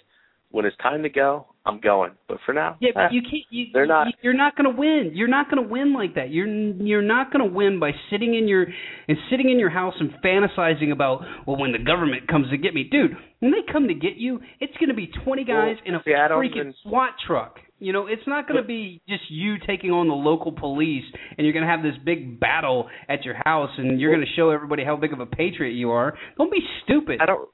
when 0.50 0.64
it's 0.64 0.76
time 0.78 1.02
to 1.02 1.08
go, 1.08 1.46
I'm 1.66 1.78
going. 1.80 2.12
But 2.28 2.38
for 2.46 2.52
now, 2.54 2.76
Yeah, 2.80 2.90
eh, 2.90 2.92
but 2.94 3.12
you 3.12 3.20
can't. 3.22 3.44
You, 3.50 3.66
they're 3.72 3.86
not. 3.86 4.06
you- 4.06 4.12
You're 4.22 4.34
not 4.36 4.56
going 4.56 4.72
to 4.72 4.76
win. 4.78 5.12
You're 5.14 5.28
not 5.28 5.50
going 5.50 5.62
to 5.62 5.68
win 5.68 5.92
like 5.92 6.14
that. 6.14 6.30
You're 6.30 6.46
you're 6.46 7.02
not 7.02 7.32
going 7.32 7.46
to 7.48 7.54
win 7.54 7.78
by 7.78 7.90
sitting 8.10 8.34
in 8.34 8.48
your 8.48 8.66
and 9.08 9.16
sitting 9.30 9.50
in 9.50 9.58
your 9.58 9.70
house 9.70 9.94
and 10.00 10.10
fantasizing 10.24 10.90
about 10.92 11.22
well, 11.46 11.56
when 11.58 11.72
the 11.72 11.78
government 11.78 12.26
comes 12.28 12.48
to 12.50 12.56
get 12.56 12.74
me, 12.74 12.84
dude. 12.90 13.12
When 13.40 13.52
they 13.52 13.72
come 13.72 13.88
to 13.88 13.94
get 13.94 14.16
you, 14.16 14.40
it's 14.60 14.76
going 14.78 14.88
to 14.88 14.94
be 14.94 15.08
20 15.24 15.44
guys 15.44 15.54
Well, 15.54 15.76
in 15.86 15.94
a 15.94 16.02
don't 16.28 16.42
freaking 16.42 16.56
even- 16.56 16.74
SWAT 16.82 17.10
truck. 17.26 17.58
You 17.82 17.94
know, 17.94 18.06
it's 18.08 18.26
not 18.26 18.46
going 18.46 18.60
to 18.60 18.66
be 18.66 19.00
just 19.08 19.22
you 19.30 19.54
taking 19.66 19.90
on 19.90 20.06
the 20.08 20.14
local 20.14 20.52
police 20.52 21.04
and 21.38 21.46
you're 21.46 21.54
going 21.54 21.64
to 21.64 21.70
have 21.70 21.82
this 21.82 21.94
big 22.04 22.38
battle 22.38 22.90
at 23.08 23.24
your 23.24 23.34
house 23.42 23.70
and 23.78 23.98
you're 23.98 24.14
going 24.14 24.26
to 24.26 24.30
show 24.36 24.50
everybody 24.50 24.84
how 24.84 24.96
big 24.96 25.14
of 25.14 25.20
a 25.20 25.24
patriot 25.24 25.72
you 25.72 25.90
are. 25.90 26.12
Don't 26.36 26.52
be 26.52 26.60
stupid. 26.84 27.20
I 27.22 27.26
don't. 27.26 27.48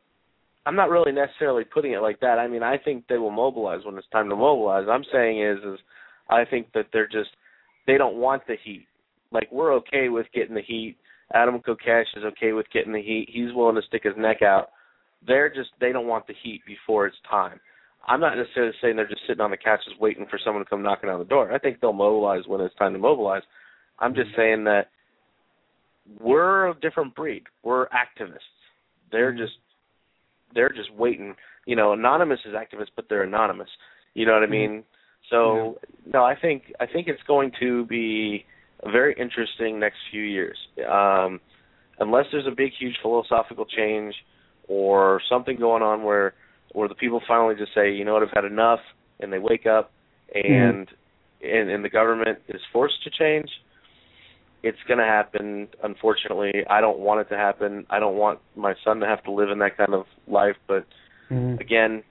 I'm 0.66 0.74
not 0.74 0.90
really 0.90 1.12
necessarily 1.12 1.64
putting 1.64 1.92
it 1.92 2.02
like 2.02 2.18
that. 2.20 2.38
I 2.40 2.48
mean, 2.48 2.64
I 2.64 2.76
think 2.76 3.04
they 3.08 3.18
will 3.18 3.30
mobilize 3.30 3.84
when 3.84 3.96
it's 3.96 4.08
time 4.10 4.28
to 4.28 4.36
mobilize. 4.36 4.86
I'm 4.90 5.04
saying 5.12 5.40
is, 5.40 5.58
is 5.58 5.78
I 6.28 6.44
think 6.44 6.72
that 6.74 6.86
they're 6.92 7.06
just 7.06 7.30
they 7.86 7.96
don't 7.96 8.16
want 8.16 8.42
the 8.48 8.56
heat. 8.62 8.86
Like 9.30 9.48
we're 9.52 9.74
okay 9.74 10.08
with 10.08 10.26
getting 10.34 10.56
the 10.56 10.62
heat. 10.62 10.96
Adam 11.32 11.60
Kokesh 11.60 12.16
is 12.16 12.24
okay 12.24 12.52
with 12.52 12.66
getting 12.72 12.92
the 12.92 13.02
heat. 13.02 13.28
He's 13.32 13.54
willing 13.54 13.76
to 13.76 13.86
stick 13.86 14.02
his 14.02 14.14
neck 14.18 14.42
out. 14.42 14.70
They're 15.24 15.48
just 15.48 15.70
they 15.80 15.92
don't 15.92 16.08
want 16.08 16.26
the 16.26 16.34
heat 16.42 16.62
before 16.66 17.06
it's 17.06 17.16
time. 17.30 17.60
I'm 18.08 18.20
not 18.20 18.36
necessarily 18.36 18.72
saying 18.80 18.96
they're 18.96 19.08
just 19.08 19.22
sitting 19.26 19.40
on 19.40 19.50
the 19.50 19.56
couch 19.56 19.80
just 19.88 20.00
waiting 20.00 20.26
for 20.28 20.38
someone 20.44 20.64
to 20.64 20.68
come 20.68 20.82
knocking 20.82 21.10
on 21.10 21.18
the 21.18 21.24
door. 21.24 21.52
I 21.52 21.58
think 21.58 21.80
they'll 21.80 21.92
mobilize 21.92 22.42
when 22.46 22.60
it's 22.60 22.74
time 22.76 22.92
to 22.92 22.98
mobilize. 22.98 23.42
I'm 23.98 24.14
just 24.14 24.28
mm-hmm. 24.30 24.40
saying 24.40 24.64
that 24.64 24.88
we're 26.20 26.70
a 26.70 26.80
different 26.80 27.14
breed. 27.14 27.44
We're 27.62 27.88
activists. 27.88 28.38
They're 29.10 29.32
mm-hmm. 29.32 29.42
just 29.42 29.54
they're 30.54 30.70
just 30.70 30.92
waiting. 30.94 31.34
You 31.66 31.76
know, 31.76 31.92
anonymous 31.92 32.40
is 32.44 32.54
activists, 32.54 32.92
but 32.94 33.06
they're 33.08 33.22
anonymous. 33.24 33.68
You 34.14 34.26
know 34.26 34.32
what 34.32 34.42
I 34.42 34.46
mean? 34.46 34.84
So 35.30 35.78
no, 36.12 36.24
I 36.24 36.34
think 36.36 36.72
I 36.80 36.86
think 36.86 37.08
it's 37.08 37.22
going 37.26 37.52
to 37.60 37.84
be 37.86 38.44
a 38.82 38.90
very 38.90 39.14
interesting 39.18 39.80
next 39.80 39.98
few 40.10 40.22
years. 40.22 40.56
Um, 40.88 41.40
unless 41.98 42.26
there's 42.30 42.46
a 42.46 42.54
big, 42.54 42.72
huge 42.78 42.96
philosophical 43.02 43.64
change 43.64 44.14
or 44.68 45.20
something 45.28 45.58
going 45.58 45.82
on 45.82 46.04
where 46.04 46.34
where 46.72 46.88
the 46.88 46.94
people 46.94 47.20
finally 47.26 47.54
just 47.56 47.74
say, 47.74 47.92
you 47.92 48.04
know 48.04 48.14
what, 48.14 48.22
I've 48.22 48.34
had 48.34 48.44
enough, 48.44 48.80
and 49.20 49.32
they 49.32 49.38
wake 49.38 49.66
up 49.66 49.92
and 50.34 50.88
and, 51.42 51.70
and 51.70 51.84
the 51.84 51.90
government 51.90 52.38
is 52.48 52.60
forced 52.72 53.02
to 53.04 53.10
change. 53.10 53.50
It's 54.66 54.78
going 54.88 54.98
to 54.98 55.04
happen. 55.04 55.68
Unfortunately, 55.82 56.52
I 56.68 56.80
don't 56.80 56.98
want 56.98 57.20
it 57.20 57.28
to 57.32 57.36
happen. 57.36 57.86
I 57.88 58.00
don't 58.00 58.16
want 58.16 58.40
my 58.56 58.74
son 58.84 58.98
to 59.00 59.06
have 59.06 59.22
to 59.24 59.30
live 59.30 59.50
in 59.50 59.60
that 59.60 59.76
kind 59.76 59.94
of 59.94 60.06
life. 60.26 60.56
But 60.66 60.86
mm-hmm. 61.30 61.60
again, 61.60 62.02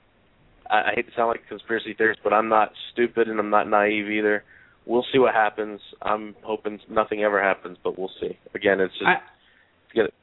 I, 0.70 0.76
I 0.76 0.92
hate 0.96 1.08
to 1.08 1.12
sound 1.16 1.30
like 1.30 1.42
a 1.46 1.50
conspiracy 1.50 1.94
theorist, 1.98 2.22
but 2.24 2.32
I'm 2.32 2.48
not 2.48 2.72
stupid 2.94 3.28
and 3.28 3.40
I'm 3.40 3.50
not 3.50 3.70
naive 3.70 4.10
either. 4.10 4.44
We'll 4.86 5.06
see 5.12 5.20
what 5.20 5.34
happens. 5.34 5.82
I'm 6.02 6.36
hoping 6.44 6.80
nothing 6.90 7.24
ever 7.24 7.44
happens, 7.44 7.78
but 7.84 8.00
we'll 8.00 8.12
see. 8.22 8.38
Again, 8.54 8.80
it's 8.80 8.94
just 8.94 9.06
I, 9.06 9.16
get 9.94 10.06
it. 10.06 10.14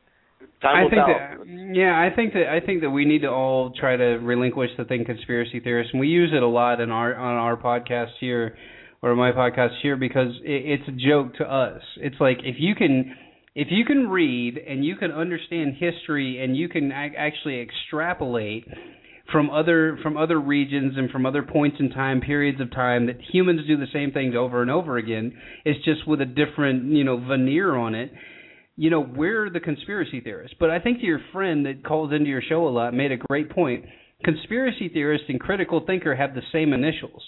Time 0.62 0.76
I 0.76 0.82
will 0.84 0.90
think 0.90 1.02
tell. 1.04 1.44
that 1.44 1.74
yeah, 1.74 2.00
I 2.00 2.14
think 2.14 2.32
that 2.34 2.46
I 2.48 2.64
think 2.64 2.82
that 2.82 2.90
we 2.90 3.04
need 3.04 3.22
to 3.22 3.28
all 3.28 3.72
try 3.78 3.96
to 3.96 4.18
relinquish 4.22 4.70
the 4.78 4.84
thing 4.84 5.04
conspiracy 5.04 5.60
theorists, 5.60 5.92
and 5.92 6.00
we 6.00 6.06
use 6.06 6.30
it 6.32 6.42
a 6.42 6.46
lot 6.46 6.80
in 6.80 6.90
our 6.90 7.14
on 7.14 7.34
our 7.34 7.56
podcast 7.56 8.12
here 8.20 8.56
or 9.02 9.16
my 9.16 9.32
podcast 9.32 9.72
here 9.82 9.96
because 9.96 10.32
it, 10.44 10.80
it's 10.80 10.88
a 10.88 10.92
joke 10.92 11.34
to 11.34 11.44
us. 11.44 11.82
It's 11.96 12.16
like 12.20 12.38
if 12.44 12.56
you 12.58 12.74
can 12.74 13.14
if 13.54 13.68
you 13.70 13.84
can 13.84 14.08
read 14.08 14.56
and 14.56 14.84
you 14.84 14.96
can 14.96 15.10
understand 15.10 15.74
history 15.78 16.42
and 16.42 16.56
you 16.56 16.68
can 16.68 16.90
ac- 16.90 17.16
actually 17.18 17.60
extrapolate 17.60 18.66
from 19.30 19.50
other 19.50 19.98
from 20.02 20.16
other 20.16 20.40
regions 20.40 20.94
and 20.96 21.10
from 21.10 21.26
other 21.26 21.42
points 21.42 21.76
in 21.80 21.90
time 21.90 22.20
periods 22.20 22.60
of 22.60 22.70
time 22.70 23.06
that 23.06 23.16
humans 23.32 23.60
do 23.66 23.76
the 23.76 23.86
same 23.92 24.12
things 24.12 24.34
over 24.36 24.62
and 24.62 24.70
over 24.70 24.96
again 24.96 25.32
it's 25.64 25.82
just 25.84 26.06
with 26.06 26.20
a 26.20 26.26
different 26.26 26.84
you 26.92 27.04
know 27.04 27.16
veneer 27.16 27.74
on 27.76 27.94
it 27.94 28.10
you 28.76 28.90
know 28.90 29.00
we're 29.00 29.48
the 29.48 29.60
conspiracy 29.60 30.20
theorists 30.20 30.56
but 30.58 30.70
i 30.70 30.78
think 30.78 30.98
your 31.00 31.20
friend 31.32 31.66
that 31.66 31.84
calls 31.84 32.12
into 32.12 32.28
your 32.28 32.42
show 32.46 32.66
a 32.66 32.70
lot 32.70 32.92
made 32.92 33.12
a 33.12 33.16
great 33.16 33.48
point 33.50 33.84
conspiracy 34.24 34.88
theorist 34.88 35.24
and 35.28 35.40
critical 35.40 35.84
thinker 35.86 36.14
have 36.14 36.34
the 36.34 36.42
same 36.52 36.72
initials. 36.72 37.22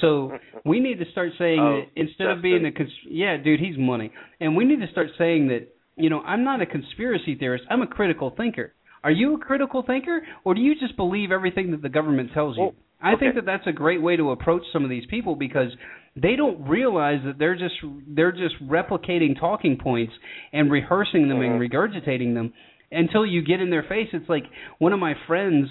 So 0.00 0.32
we 0.64 0.80
need 0.80 0.98
to 0.98 1.10
start 1.12 1.30
saying 1.38 1.60
Oh, 1.60 1.80
that 1.80 2.00
instead 2.00 2.28
of 2.28 2.42
being 2.42 2.66
a 2.66 2.72
cons- 2.72 2.90
yeah 3.08 3.36
dude 3.36 3.60
he's 3.60 3.78
money. 3.78 4.12
And 4.40 4.56
we 4.56 4.64
need 4.64 4.80
to 4.80 4.90
start 4.90 5.08
saying 5.18 5.48
that 5.48 5.68
you 5.96 6.10
know 6.10 6.20
i'm 6.20 6.44
not 6.44 6.60
a 6.60 6.66
conspiracy 6.66 7.34
theorist. 7.34 7.64
I'm 7.70 7.82
a 7.82 7.86
critical 7.86 8.32
thinker. 8.36 8.74
Are 9.04 9.10
you 9.10 9.34
a 9.34 9.38
critical 9.38 9.82
thinker 9.86 10.22
or 10.44 10.54
do 10.54 10.60
you 10.60 10.74
just 10.74 10.96
believe 10.96 11.30
everything 11.30 11.70
that 11.70 11.82
the 11.82 11.88
government 11.88 12.30
tells 12.34 12.56
you? 12.56 12.72
I 13.00 13.14
think 13.16 13.34
that 13.34 13.44
that's 13.44 13.66
a 13.66 13.72
great 13.72 14.00
way 14.00 14.16
to 14.16 14.30
approach 14.30 14.62
some 14.72 14.82
of 14.82 14.90
these 14.90 15.04
people 15.08 15.36
because 15.36 15.68
they 16.16 16.34
don't 16.34 16.66
realize 16.66 17.20
that 17.24 17.38
they're 17.38 17.56
just 17.56 17.74
they're 18.08 18.32
just 18.32 18.54
replicating 18.62 19.38
talking 19.38 19.78
points 19.78 20.12
and 20.52 20.70
rehearsing 20.70 21.28
them 21.28 21.40
and 21.40 21.60
mm-hmm. 21.60 21.76
regurgitating 21.76 22.34
them. 22.34 22.52
Until 22.90 23.26
you 23.26 23.42
get 23.42 23.60
in 23.60 23.70
their 23.70 23.82
face 23.82 24.08
it's 24.12 24.28
like 24.28 24.44
one 24.78 24.92
of 24.92 24.98
my 25.00 25.14
friends 25.26 25.68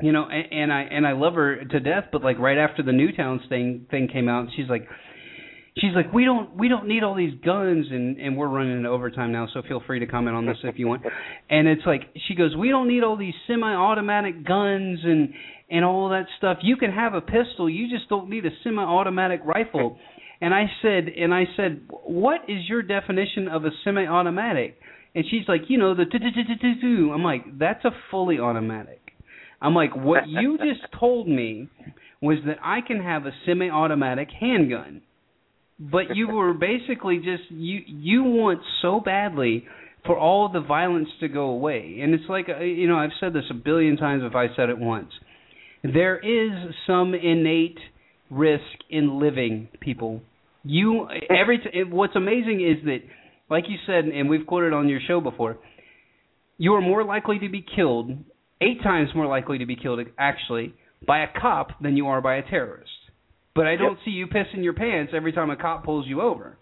you 0.00 0.12
know 0.12 0.26
and, 0.28 0.52
and 0.52 0.72
i 0.72 0.82
and 0.82 1.06
i 1.06 1.12
love 1.12 1.34
her 1.34 1.64
to 1.64 1.80
death 1.80 2.04
but 2.12 2.22
like 2.22 2.38
right 2.38 2.58
after 2.58 2.82
the 2.82 2.92
Newtown's 2.92 3.42
thing 3.48 3.86
thing 3.90 4.08
came 4.08 4.28
out 4.28 4.48
she's 4.56 4.68
like 4.68 4.88
she's 5.78 5.94
like 5.94 6.12
we 6.12 6.24
don't 6.24 6.56
we 6.56 6.68
don't 6.68 6.86
need 6.86 7.02
all 7.02 7.14
these 7.14 7.34
guns 7.44 7.86
and 7.90 8.18
and 8.18 8.36
we're 8.36 8.48
running 8.48 8.76
into 8.76 8.88
overtime 8.88 9.32
now 9.32 9.46
so 9.52 9.62
feel 9.66 9.82
free 9.86 10.00
to 10.00 10.06
comment 10.06 10.36
on 10.36 10.46
this 10.46 10.56
if 10.64 10.78
you 10.78 10.88
want. 10.88 11.02
And 11.50 11.68
it's 11.68 11.82
like 11.84 12.02
she 12.26 12.34
goes 12.34 12.56
we 12.56 12.70
don't 12.70 12.88
need 12.88 13.02
all 13.02 13.16
these 13.16 13.34
semi 13.46 13.74
automatic 13.74 14.46
guns 14.46 15.00
and 15.02 15.34
and 15.70 15.84
all 15.84 16.10
that 16.10 16.26
stuff. 16.38 16.58
You 16.62 16.76
can 16.76 16.90
have 16.90 17.14
a 17.14 17.20
pistol 17.20 17.68
you 17.68 17.88
just 17.88 18.08
don't 18.08 18.28
need 18.28 18.46
a 18.46 18.50
semi 18.64 18.82
automatic 18.82 19.40
rifle. 19.44 19.98
And 20.40 20.52
i 20.54 20.64
said 20.80 21.08
and 21.08 21.32
i 21.32 21.44
said 21.56 21.82
what 21.88 22.40
is 22.48 22.68
your 22.68 22.82
definition 22.82 23.48
of 23.48 23.64
a 23.64 23.70
semi 23.84 24.06
automatic 24.06 24.78
and 25.14 25.24
she's 25.30 25.46
like 25.46 25.62
you 25.68 25.78
know 25.78 25.94
the 25.94 26.04
i'm 27.14 27.22
like 27.22 27.58
that's 27.58 27.84
a 27.84 27.90
fully 28.10 28.40
automatic 28.40 29.01
i'm 29.62 29.74
like 29.74 29.96
what 29.96 30.28
you 30.28 30.58
just 30.58 30.82
told 30.98 31.26
me 31.28 31.68
was 32.20 32.38
that 32.46 32.56
i 32.62 32.80
can 32.86 33.02
have 33.02 33.26
a 33.26 33.32
semi 33.44 33.68
automatic 33.68 34.28
handgun. 34.38 35.02
But 35.78 36.14
you 36.14 36.28
were 36.32 36.54
basically 36.54 37.16
just 37.18 37.50
you 37.50 37.80
you 37.86 38.22
want 38.22 38.60
so 38.80 39.00
badly 39.00 39.64
for 40.06 40.18
all 40.18 40.48
the 40.48 40.60
violence 40.60 41.08
to 41.20 41.28
go 41.28 41.44
away. 41.50 42.00
And 42.02 42.14
it's 42.14 42.24
like 42.28 42.46
uh, 42.48 42.62
you 42.62 42.88
know 42.88 42.96
i've 42.96 43.10
said 43.20 43.32
this 43.32 43.44
a 43.50 43.54
billion 43.54 43.96
times 43.96 44.22
if 44.24 44.34
i 44.34 44.46
said 44.56 44.68
it 44.70 44.78
once. 44.78 45.10
There 45.82 46.16
is 46.18 46.74
some 46.86 47.12
innate 47.12 47.78
risk 48.30 48.62
in 48.88 49.18
living 49.18 49.68
people. 49.80 50.22
You 50.64 51.08
every 51.28 51.58
t- 51.58 51.82
what's 51.88 52.14
amazing 52.14 52.60
is 52.60 52.84
that 52.84 52.98
like 53.50 53.64
you 53.68 53.76
said 53.86 54.04
and 54.04 54.30
we've 54.30 54.46
quoted 54.46 54.72
on 54.72 54.88
your 54.88 55.00
show 55.06 55.20
before 55.20 55.58
you 56.58 56.74
are 56.74 56.80
more 56.80 57.02
likely 57.02 57.40
to 57.40 57.48
be 57.48 57.64
killed 57.74 58.12
eight 58.62 58.82
times 58.82 59.10
more 59.14 59.26
likely 59.26 59.58
to 59.58 59.66
be 59.66 59.76
killed 59.76 60.00
actually 60.18 60.74
by 61.06 61.20
a 61.20 61.26
cop 61.40 61.68
than 61.82 61.96
you 61.96 62.06
are 62.06 62.20
by 62.20 62.36
a 62.36 62.42
terrorist 62.42 62.90
but 63.54 63.66
I 63.66 63.76
don't 63.76 63.98
see 64.04 64.10
you 64.10 64.26
pissing 64.26 64.62
your 64.62 64.72
pants 64.72 65.12
every 65.14 65.32
time 65.32 65.50
a 65.50 65.56
cop 65.56 65.84
pulls 65.84 66.06
you 66.06 66.20
over. 66.22 66.56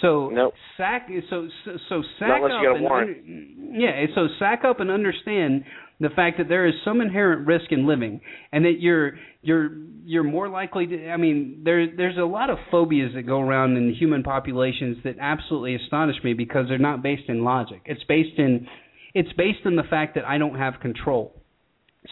So 0.00 0.30
sack 0.76 1.08
so 1.30 1.48
so, 1.64 1.72
so 1.88 2.02
sack 2.18 2.42
up 2.44 2.50
you 2.62 2.68
got 2.68 2.72
a 2.72 2.74
and 2.76 2.86
under- 2.86 3.78
yeah, 3.80 4.06
so 4.14 4.28
sack 4.38 4.62
up 4.64 4.80
and 4.80 4.90
understand 4.90 5.64
the 5.98 6.10
fact 6.10 6.38
that 6.38 6.48
there 6.48 6.66
is 6.66 6.74
some 6.84 7.00
inherent 7.00 7.46
risk 7.46 7.72
in 7.72 7.86
living 7.86 8.20
and 8.52 8.64
that 8.64 8.76
you're 8.78 9.14
you're 9.42 9.70
you're 10.04 10.22
more 10.22 10.48
likely 10.48 10.86
to 10.86 11.08
I 11.08 11.16
mean 11.16 11.62
there 11.64 11.88
there's 11.96 12.18
a 12.18 12.24
lot 12.24 12.50
of 12.50 12.58
phobias 12.70 13.14
that 13.14 13.22
go 13.22 13.40
around 13.40 13.76
in 13.76 13.92
human 13.92 14.22
populations 14.22 14.98
that 15.02 15.16
absolutely 15.20 15.74
astonish 15.74 16.22
me 16.22 16.34
because 16.34 16.66
they're 16.68 16.78
not 16.78 17.02
based 17.02 17.28
in 17.28 17.42
logic. 17.42 17.80
It's 17.86 18.04
based 18.04 18.38
in 18.38 18.68
it's 19.14 19.32
based 19.32 19.64
in 19.64 19.74
the 19.74 19.82
fact 19.82 20.14
that 20.14 20.24
I 20.24 20.38
don't 20.38 20.56
have 20.56 20.74
control. 20.80 21.37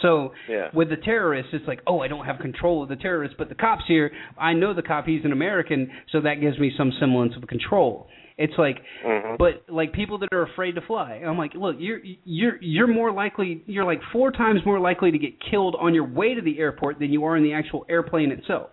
So 0.02 0.32
Yeah. 0.48 0.68
with 0.72 0.90
the 0.90 0.96
terrorists, 0.96 1.52
it's 1.54 1.66
like, 1.66 1.80
oh, 1.86 2.00
I 2.00 2.08
don't 2.08 2.24
have 2.26 2.38
control 2.38 2.82
of 2.82 2.88
the 2.88 2.96
terrorists, 2.96 3.36
but 3.38 3.48
the 3.48 3.54
cop's 3.54 3.84
here. 3.86 4.12
I 4.38 4.52
know 4.52 4.72
the 4.74 4.82
cop; 4.82 5.06
he's 5.06 5.24
an 5.24 5.32
American, 5.32 5.90
so 6.10 6.20
that 6.20 6.40
gives 6.40 6.58
me 6.58 6.70
some 6.76 6.92
semblance 7.00 7.34
of 7.36 7.46
control. 7.46 8.08
It's 8.38 8.58
like, 8.58 8.82
Mhm. 9.02 9.38
but 9.38 9.62
like 9.68 9.92
people 9.92 10.18
that 10.18 10.28
are 10.32 10.42
afraid 10.42 10.74
to 10.74 10.82
fly. 10.82 11.22
I'm 11.24 11.38
like, 11.38 11.54
look, 11.54 11.76
you're 11.78 12.00
you're 12.26 12.58
you're 12.60 12.86
more 12.86 13.10
likely, 13.10 13.62
you're 13.66 13.84
like 13.86 14.02
four 14.12 14.30
times 14.30 14.60
more 14.66 14.78
likely 14.78 15.10
to 15.10 15.18
get 15.18 15.40
killed 15.40 15.74
on 15.80 15.94
your 15.94 16.04
way 16.04 16.34
to 16.34 16.42
the 16.42 16.58
airport 16.58 16.98
than 16.98 17.10
you 17.10 17.24
are 17.24 17.36
in 17.38 17.42
the 17.42 17.54
actual 17.54 17.86
airplane 17.88 18.30
itself. 18.32 18.70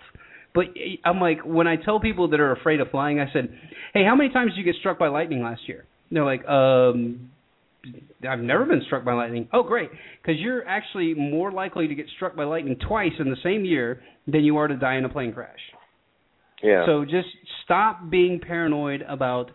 But 0.53 0.65
I'm 1.05 1.19
like, 1.21 1.39
when 1.45 1.67
I 1.67 1.77
tell 1.77 1.99
people 2.01 2.27
that 2.27 2.39
are 2.41 2.51
afraid 2.51 2.79
of 2.81 2.91
flying, 2.91 3.19
I 3.21 3.31
said, 3.31 3.57
hey, 3.93 4.03
how 4.03 4.15
many 4.15 4.29
times 4.29 4.51
did 4.51 4.57
you 4.57 4.63
get 4.65 4.75
struck 4.75 4.99
by 4.99 5.07
lightning 5.07 5.41
last 5.41 5.67
year? 5.67 5.85
And 6.09 6.17
they're 6.17 6.25
like, 6.25 6.45
um, 6.47 7.31
I've 8.27 8.39
never 8.39 8.65
been 8.65 8.81
struck 8.85 9.03
by 9.03 9.13
lightning. 9.13 9.49
Oh, 9.51 9.63
great, 9.63 9.89
because 10.21 10.39
you're 10.39 10.65
actually 10.67 11.13
more 11.13 11.51
likely 11.51 11.87
to 11.87 11.95
get 11.95 12.05
struck 12.15 12.35
by 12.35 12.45
lightning 12.45 12.77
twice 12.87 13.11
in 13.19 13.29
the 13.29 13.37
same 13.43 13.65
year 13.65 14.01
than 14.27 14.43
you 14.43 14.57
are 14.57 14.67
to 14.67 14.77
die 14.77 14.95
in 14.95 15.05
a 15.05 15.09
plane 15.09 15.33
crash. 15.33 15.59
Yeah. 16.63 16.85
So 16.85 17.03
just 17.03 17.27
stop 17.65 18.09
being 18.09 18.39
paranoid 18.39 19.01
about 19.01 19.51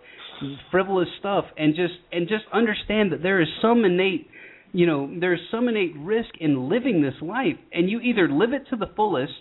frivolous 0.71 1.09
stuff 1.19 1.47
and 1.57 1.75
just 1.75 1.95
and 2.13 2.29
just 2.29 2.45
understand 2.53 3.13
that 3.13 3.23
there 3.23 3.41
is 3.41 3.49
some 3.63 3.85
innate 3.85 4.29
you 4.73 4.87
know, 4.87 5.11
there's 5.19 5.41
some 5.51 5.69
innate 5.69 5.97
risk 5.97 6.29
in 6.41 6.69
living 6.69 7.01
this 7.01 7.15
life 7.23 7.57
and 7.73 7.89
you 7.89 8.01
either 8.01 8.29
live 8.29 8.53
it 8.53 8.69
to 8.69 8.77
the 8.77 8.93
fullest 8.95 9.33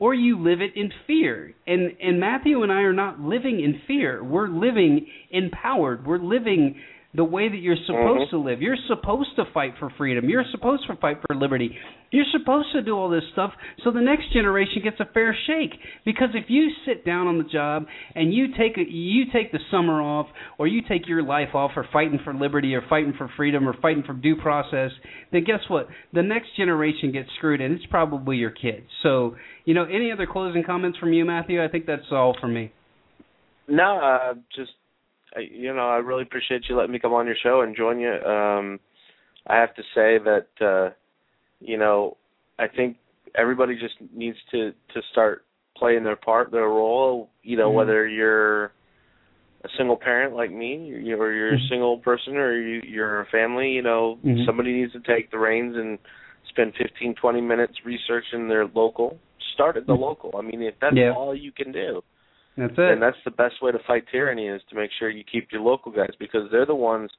or 0.00 0.12
you 0.12 0.42
live 0.42 0.60
it 0.60 0.72
in 0.74 0.90
fear. 1.06 1.54
And 1.66 1.92
and 2.02 2.18
Matthew 2.18 2.62
and 2.62 2.72
I 2.72 2.80
are 2.80 2.92
not 2.92 3.20
living 3.20 3.60
in 3.60 3.80
fear. 3.86 4.22
We're 4.24 4.48
living 4.48 5.06
empowered. 5.30 6.04
We're 6.04 6.18
living 6.18 6.80
the 7.14 7.24
way 7.24 7.48
that 7.48 7.58
you're 7.58 7.76
supposed 7.86 8.26
Mhm. 8.26 8.30
to 8.30 8.38
live. 8.38 8.60
You're 8.60 8.76
supposed 8.88 9.36
to 9.36 9.44
fight 9.46 9.76
for 9.78 9.88
freedom. 9.90 10.28
You're 10.28 10.44
supposed 10.44 10.84
to 10.86 10.96
fight 10.96 11.18
for 11.22 11.34
liberty. 11.36 11.78
You're 12.10 12.24
supposed 12.26 12.72
to 12.72 12.82
do 12.82 12.96
all 12.96 13.08
this 13.08 13.24
stuff 13.32 13.52
so 13.82 13.90
the 13.90 14.00
next 14.00 14.30
generation 14.32 14.82
gets 14.82 14.98
a 15.00 15.04
fair 15.06 15.32
shake. 15.46 15.78
Because 16.04 16.34
if 16.34 16.50
you 16.50 16.70
sit 16.84 17.04
down 17.04 17.26
on 17.26 17.38
the 17.38 17.44
job 17.44 17.86
and 18.14 18.32
you 18.34 18.48
take 18.48 18.78
a, 18.78 18.88
you 18.88 19.26
take 19.26 19.52
the 19.52 19.60
summer 19.70 20.02
off 20.02 20.28
or 20.58 20.66
you 20.66 20.82
take 20.82 21.08
your 21.08 21.22
life 21.22 21.54
off 21.54 21.72
for 21.72 21.84
fighting 21.84 22.18
for 22.18 22.34
liberty 22.34 22.74
or 22.74 22.82
fighting 22.82 23.12
for 23.12 23.28
freedom 23.36 23.68
or 23.68 23.74
fighting 23.74 24.02
for 24.02 24.12
due 24.12 24.36
process, 24.36 24.90
then 25.30 25.44
guess 25.44 25.60
what? 25.68 25.88
The 26.12 26.22
next 26.22 26.56
generation 26.56 27.12
gets 27.12 27.28
screwed 27.36 27.60
and 27.60 27.74
it's 27.74 27.86
probably 27.86 28.36
your 28.36 28.50
kids. 28.50 28.86
So, 29.02 29.36
you 29.64 29.74
know, 29.74 29.84
any 29.84 30.10
other 30.12 30.26
closing 30.26 30.62
comments 30.64 30.98
from 30.98 31.12
you, 31.12 31.24
Matthew? 31.24 31.62
I 31.62 31.68
think 31.68 31.86
that's 31.86 32.10
all 32.12 32.36
for 32.40 32.48
me. 32.48 32.72
No, 33.66 33.98
uh, 33.98 34.34
just 34.54 34.72
you 35.40 35.74
know, 35.74 35.88
I 35.88 35.96
really 35.96 36.22
appreciate 36.22 36.62
you 36.68 36.76
letting 36.76 36.92
me 36.92 36.98
come 36.98 37.12
on 37.12 37.26
your 37.26 37.36
show 37.42 37.62
and 37.62 37.76
join 37.76 37.98
you. 37.98 38.12
Um, 38.12 38.80
I 39.46 39.56
have 39.56 39.74
to 39.74 39.82
say 39.94 40.18
that 40.18 40.46
uh, 40.60 40.94
you 41.60 41.78
know, 41.78 42.16
I 42.58 42.68
think 42.68 42.96
everybody 43.36 43.74
just 43.74 43.94
needs 44.14 44.38
to 44.52 44.72
to 44.94 45.02
start 45.12 45.44
playing 45.76 46.04
their 46.04 46.16
part, 46.16 46.50
their 46.50 46.68
role. 46.68 47.30
You 47.42 47.56
know, 47.56 47.70
Mhm. 47.70 47.74
whether 47.74 48.08
you're 48.08 48.72
a 49.64 49.68
single 49.76 49.96
parent 49.96 50.34
like 50.34 50.50
me, 50.50 50.92
or 50.92 51.32
you're 51.32 51.54
a 51.54 51.58
Mhm. 51.58 51.68
single 51.68 51.98
person, 51.98 52.36
or 52.36 52.54
you, 52.54 52.82
you're 52.84 53.20
a 53.20 53.26
family. 53.26 53.70
You 53.72 53.82
know, 53.82 54.18
Mhm. 54.24 54.46
somebody 54.46 54.72
needs 54.72 54.92
to 54.92 55.00
take 55.00 55.30
the 55.30 55.38
reins 55.38 55.76
and 55.76 55.98
spend 56.48 56.74
15, 56.76 57.14
20 57.14 57.40
minutes 57.40 57.84
researching 57.84 58.46
their 58.46 58.66
local. 58.66 59.18
Start 59.54 59.76
at 59.76 59.86
the 59.86 59.94
Mhm. 59.94 60.00
local. 60.00 60.34
I 60.36 60.42
mean, 60.42 60.62
if 60.62 60.78
that's 60.80 60.96
Yeah. 60.96 61.12
all 61.12 61.34
you 61.34 61.50
can 61.52 61.72
do 61.72 62.02
That's 62.56 62.72
and 62.76 63.02
that's 63.02 63.16
the 63.24 63.30
best 63.30 63.62
way 63.62 63.72
to 63.72 63.78
fight 63.86 64.04
tyranny 64.12 64.46
is 64.48 64.62
to 64.70 64.76
make 64.76 64.90
sure 64.98 65.10
you 65.10 65.24
keep 65.30 65.48
your 65.52 65.60
local 65.62 65.90
guys 65.92 66.10
because 66.18 66.42
they're 66.52 66.66
the 66.66 66.74
ones 66.74 67.10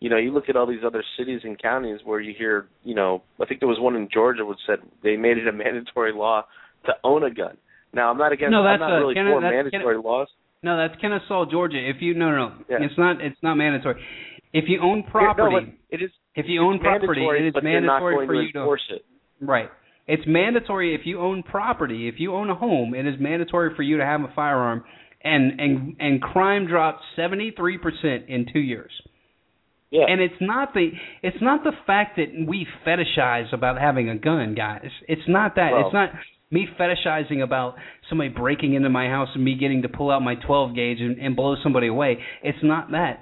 you 0.00 0.10
know 0.10 0.16
you 0.16 0.32
look 0.32 0.48
at 0.48 0.56
all 0.56 0.66
these 0.66 0.82
other 0.84 1.04
cities 1.16 1.40
and 1.44 1.60
counties 1.60 2.00
where 2.04 2.20
you 2.20 2.34
hear 2.36 2.66
you 2.82 2.94
know 2.94 3.22
i 3.40 3.44
think 3.46 3.60
there 3.60 3.68
was 3.68 3.78
one 3.78 3.94
in 3.94 4.08
georgia 4.12 4.44
which 4.44 4.58
said 4.66 4.78
they 5.04 5.16
made 5.16 5.38
it 5.38 5.46
a 5.46 5.52
mandatory 5.64 6.12
law 6.12 6.44
to 6.84 6.92
own 7.04 7.22
a 7.22 7.30
gun 7.32 7.56
now 7.94 8.10
i'm 8.10 8.18
not 8.18 8.32
against 8.32 8.50
No, 8.50 8.58
i'm 8.66 8.72
that's 8.74 8.80
not 8.80 8.96
a- 8.96 9.00
really 9.00 9.14
Ken- 9.14 9.26
for 9.30 9.40
that's- 9.40 9.64
mandatory 9.72 9.98
laws 10.02 10.26
No, 10.64 10.76
that's 10.76 11.00
Kennesaw, 11.00 11.46
Georgia. 11.50 11.78
If 11.78 11.96
you 12.02 12.14
no, 12.14 12.30
no, 12.30 12.36
no, 12.48 12.54
Yeah. 12.70 12.78
it's 12.86 12.94
not. 12.98 13.20
It's 13.20 13.38
not 13.42 13.56
mandatory. 13.56 13.98
If 14.52 14.64
you 14.68 14.78
own 14.80 14.98
Yeah, 14.98 15.04
no, 15.06 15.10
property, 15.10 15.74
it 15.90 16.02
is 16.02 16.10
if 16.36 16.46
you 16.48 16.62
own 16.62 16.78
property, 16.78 17.22
it 17.24 17.46
is 17.50 17.54
mandatory 17.62 18.14
going 18.16 18.28
for 18.28 18.34
you 18.34 18.52
to 18.52 18.58
enforce 18.58 18.86
it 18.90 19.02
right. 19.40 19.70
It's 20.06 20.24
mandatory 20.26 20.94
if 20.94 21.02
you 21.04 21.20
own 21.20 21.42
property, 21.42 22.08
if 22.08 22.16
you 22.18 22.34
own 22.34 22.50
a 22.50 22.54
home, 22.54 22.94
it 22.94 23.06
is 23.06 23.14
mandatory 23.20 23.74
for 23.74 23.82
you 23.82 23.98
to 23.98 24.04
have 24.04 24.20
a 24.22 24.32
firearm. 24.34 24.84
And 25.24 25.60
and 25.60 25.96
and 26.00 26.20
crime 26.20 26.66
dropped 26.66 27.02
73% 27.16 28.26
in 28.26 28.46
2 28.52 28.58
years. 28.58 28.90
Yeah. 29.90 30.06
And 30.08 30.20
it's 30.20 30.40
not 30.40 30.74
the 30.74 30.90
it's 31.22 31.40
not 31.40 31.62
the 31.62 31.72
fact 31.86 32.16
that 32.16 32.28
we 32.48 32.66
fetishize 32.84 33.52
about 33.52 33.78
having 33.78 34.08
a 34.08 34.18
gun, 34.18 34.54
guys. 34.54 34.90
It's 35.06 35.28
not 35.28 35.54
that. 35.56 35.72
Well- 35.72 35.86
it's 35.86 35.94
not 35.94 36.10
me 36.50 36.66
fetishizing 36.78 37.42
about 37.42 37.76
somebody 38.08 38.28
breaking 38.28 38.74
into 38.74 38.90
my 38.90 39.06
house 39.06 39.28
and 39.34 39.42
me 39.42 39.54
getting 39.54 39.82
to 39.82 39.88
pull 39.88 40.10
out 40.10 40.20
my 40.20 40.34
12 40.34 40.74
gauge 40.74 41.00
and, 41.00 41.18
and 41.18 41.34
blow 41.34 41.56
somebody 41.62 41.86
away. 41.86 42.18
It's 42.42 42.58
not 42.62 42.90
that. 42.90 43.20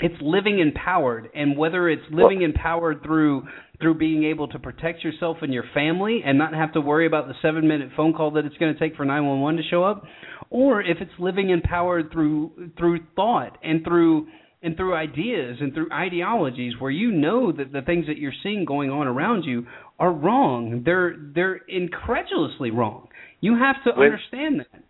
It's 0.00 0.14
living 0.20 0.60
empowered, 0.60 1.28
and 1.34 1.56
whether 1.56 1.88
it's 1.88 2.02
living 2.10 2.42
empowered 2.42 3.02
through 3.02 3.44
through 3.80 3.94
being 3.94 4.24
able 4.24 4.48
to 4.48 4.58
protect 4.58 5.02
yourself 5.04 5.36
and 5.42 5.52
your 5.54 5.64
family 5.74 6.20
and 6.24 6.36
not 6.36 6.52
have 6.52 6.72
to 6.72 6.80
worry 6.80 7.06
about 7.06 7.28
the 7.28 7.34
seven 7.42 7.66
minute 7.68 7.90
phone 7.96 8.12
call 8.12 8.32
that 8.32 8.44
it's 8.44 8.56
going 8.58 8.72
to 8.72 8.78
take 8.78 8.96
for 8.96 9.04
911 9.04 9.56
to 9.62 9.68
show 9.68 9.84
up, 9.84 10.04
or 10.50 10.80
if 10.82 10.98
it's 11.00 11.10
living 11.18 11.50
empowered 11.50 12.10
through 12.12 12.70
through 12.78 13.00
thought 13.16 13.58
and 13.62 13.84
through 13.84 14.28
and 14.62 14.76
through 14.76 14.94
ideas 14.94 15.58
and 15.60 15.72
through 15.74 15.88
ideologies 15.92 16.74
where 16.80 16.90
you 16.90 17.12
know 17.12 17.52
that 17.52 17.72
the 17.72 17.82
things 17.82 18.06
that 18.06 18.18
you're 18.18 18.32
seeing 18.42 18.64
going 18.64 18.90
on 18.90 19.06
around 19.06 19.44
you 19.44 19.66
are 19.98 20.12
wrong. 20.12 20.82
They're 20.84 21.16
they're 21.34 21.60
incredulously 21.68 22.70
wrong. 22.70 23.08
You 23.40 23.56
have 23.56 23.76
to 23.84 23.90
When- 23.98 24.12
understand 24.12 24.60
that. 24.60 24.82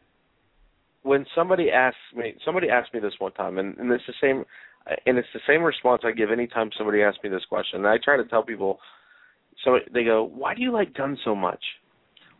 when 1.02 1.24
somebody 1.35 1.70
asks 1.70 1.98
me 2.14 2.35
somebody 2.44 2.68
asked 2.70 2.93
me 2.94 3.01
this 3.01 3.14
one 3.18 3.32
time 3.32 3.56
and, 3.59 3.76
and 3.78 3.90
it's 3.93 4.05
the 4.06 4.14
same 4.20 4.44
and 5.06 5.19
it's 5.19 5.28
the 5.35 5.40
same 5.47 5.62
response 5.62 6.02
I 6.05 6.12
give 6.12 6.31
anytime 6.31 6.70
somebody 6.77 7.02
asks 7.02 7.23
me 7.23 7.31
this 7.31 7.44
question. 7.48 7.81
And 7.81 7.86
I 7.86 7.97
try 8.02 8.16
to 8.16 8.24
tell 8.24 8.43
people 8.43 8.78
so 9.65 9.78
they 9.93 10.05
go, 10.05 10.24
"Why 10.24 10.55
do 10.55 10.62
you 10.62 10.73
like 10.73 10.94
guns 10.94 11.19
so 11.24 11.35
much?" 11.35 11.62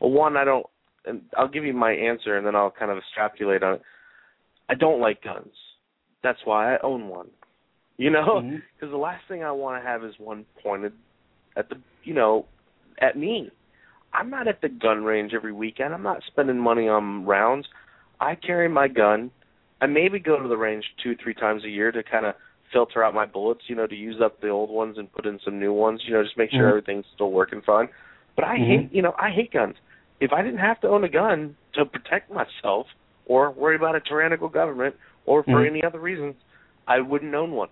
Well, 0.01 0.11
one, 0.11 0.37
I 0.37 0.45
don't 0.45 0.67
and 1.09 1.23
I'll 1.37 1.49
give 1.49 1.65
you 1.65 1.73
my 1.73 1.93
answer 1.93 2.37
and 2.37 2.47
then 2.47 2.55
I'll 2.55 2.71
kind 2.71 2.91
of 2.91 2.99
extrapolate 2.99 3.63
on 3.63 3.75
it. 3.75 3.83
I 4.69 4.75
don't 4.75 5.01
like 5.01 5.23
guns. 5.23 5.53
That's 6.23 6.39
why 6.45 6.75
I 6.75 6.79
own 6.83 7.09
one. 7.09 7.29
You 7.97 8.11
know, 8.11 8.41
mm-hmm. 8.43 8.57
because 8.75 8.93
the 8.93 8.99
last 8.99 9.23
thing 9.29 9.43
I 9.43 9.53
want 9.53 9.83
to 9.83 9.89
have 9.89 10.05
is 10.05 10.15
one 10.19 10.45
pointed 10.63 10.93
at 11.57 11.69
the, 11.69 11.77
you 12.05 12.15
know, 12.15 12.47
at 13.01 13.17
me. 13.17 13.51
I'm 14.13 14.31
not 14.31 14.49
at 14.49 14.63
the 14.63 14.69
gun 14.69 15.05
range 15.05 15.33
every 15.35 15.53
weekend. 15.53 15.93
I'm 15.93 16.03
not 16.03 16.23
spending 16.27 16.59
money 16.59 16.89
on 16.89 17.27
rounds. 17.27 17.67
I 18.21 18.37
carry 18.37 18.69
my 18.69 18.89
gun. 18.89 19.31
I 19.81 19.87
maybe 19.87 20.19
go 20.19 20.41
to 20.41 20.49
the 20.49 20.57
range 20.57 20.85
two, 21.03 21.15
three 21.23 21.35
times 21.35 21.65
a 21.65 21.69
year 21.69 21.93
to 21.93 22.03
kind 22.03 22.27
of 22.27 22.35
filter 22.73 23.03
out 23.03 23.15
my 23.15 23.27
bullets, 23.27 23.63
you 23.67 23.77
know, 23.77 23.87
to 23.87 23.95
use 23.95 24.21
up 24.23 24.41
the 24.41 24.49
old 24.49 24.71
ones 24.71 24.99
and 24.99 25.11
put 25.13 25.27
in 25.27 25.39
some 25.45 25.59
new 25.59 25.73
ones, 25.73 26.03
you 26.07 26.13
know, 26.13 26.23
just 26.23 26.37
make 26.37 26.51
sure 26.51 26.67
Mhm. 26.67 26.69
everything's 26.71 27.07
still 27.15 27.31
working 27.31 27.63
fine. 27.63 27.89
But 28.37 28.45
I 28.45 28.59
Mhm. 28.59 28.67
hate, 28.67 28.93
you 28.93 29.03
know, 29.03 29.15
I 29.19 29.31
hate 29.31 29.53
guns. 29.53 29.77
If 30.21 30.33
I 30.33 30.43
didn't 30.43 30.59
have 30.59 30.81
to 30.81 30.89
own 30.89 31.05
a 31.05 31.09
gun 31.09 31.57
to 31.75 31.85
protect 31.85 32.31
myself 32.31 32.89
or 33.27 33.51
worry 33.51 33.77
about 33.77 33.95
a 33.95 34.01
tyrannical 34.01 34.49
government 34.49 34.97
or 35.27 35.43
for 35.45 35.63
Mhm. 35.63 35.67
any 35.67 35.85
other 35.85 35.99
reasons, 35.99 36.35
I 36.87 37.01
wouldn't 37.01 37.35
own 37.35 37.53
one. 37.53 37.69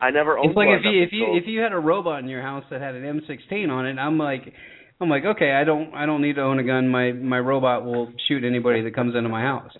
I 0.00 0.10
never 0.10 0.36
owned 0.36 0.56
one. 0.56 0.66
It's 0.66 0.84
like 0.84 0.84
if 0.86 0.92
you 0.92 1.02
if 1.02 1.12
you 1.12 1.36
if 1.36 1.46
you 1.46 1.60
had 1.60 1.72
a 1.72 1.78
robot 1.78 2.22
in 2.22 2.28
your 2.28 2.42
house 2.42 2.64
that 2.70 2.80
had 2.80 2.94
an 2.96 3.04
M16 3.04 3.70
on 3.70 3.86
it, 3.86 3.98
I'm 3.98 4.18
like 4.18 4.52
I'm 5.00 5.08
like, 5.08 5.24
okay, 5.24 5.52
I 5.52 5.64
don't 5.64 5.94
I 5.94 6.06
don't 6.06 6.22
need 6.22 6.34
to 6.36 6.42
own 6.42 6.58
a 6.58 6.64
gun. 6.64 6.88
My 6.88 7.12
my 7.12 7.38
robot 7.38 7.84
will 7.84 8.12
shoot 8.26 8.42
anybody 8.44 8.82
that 8.82 8.94
comes 8.94 9.14
into 9.14 9.28
my 9.28 9.42
house. 9.42 9.76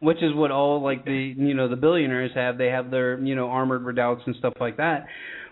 Which 0.00 0.18
is 0.22 0.34
what 0.34 0.50
all 0.50 0.82
like 0.82 1.04
the 1.04 1.34
you 1.36 1.54
know 1.54 1.68
the 1.68 1.76
billionaires 1.76 2.32
have. 2.34 2.58
They 2.58 2.66
have 2.66 2.90
their 2.90 3.18
you 3.18 3.34
know 3.34 3.48
armored 3.48 3.82
redoubts 3.84 4.22
and 4.26 4.36
stuff 4.36 4.54
like 4.60 4.76
that. 4.76 5.06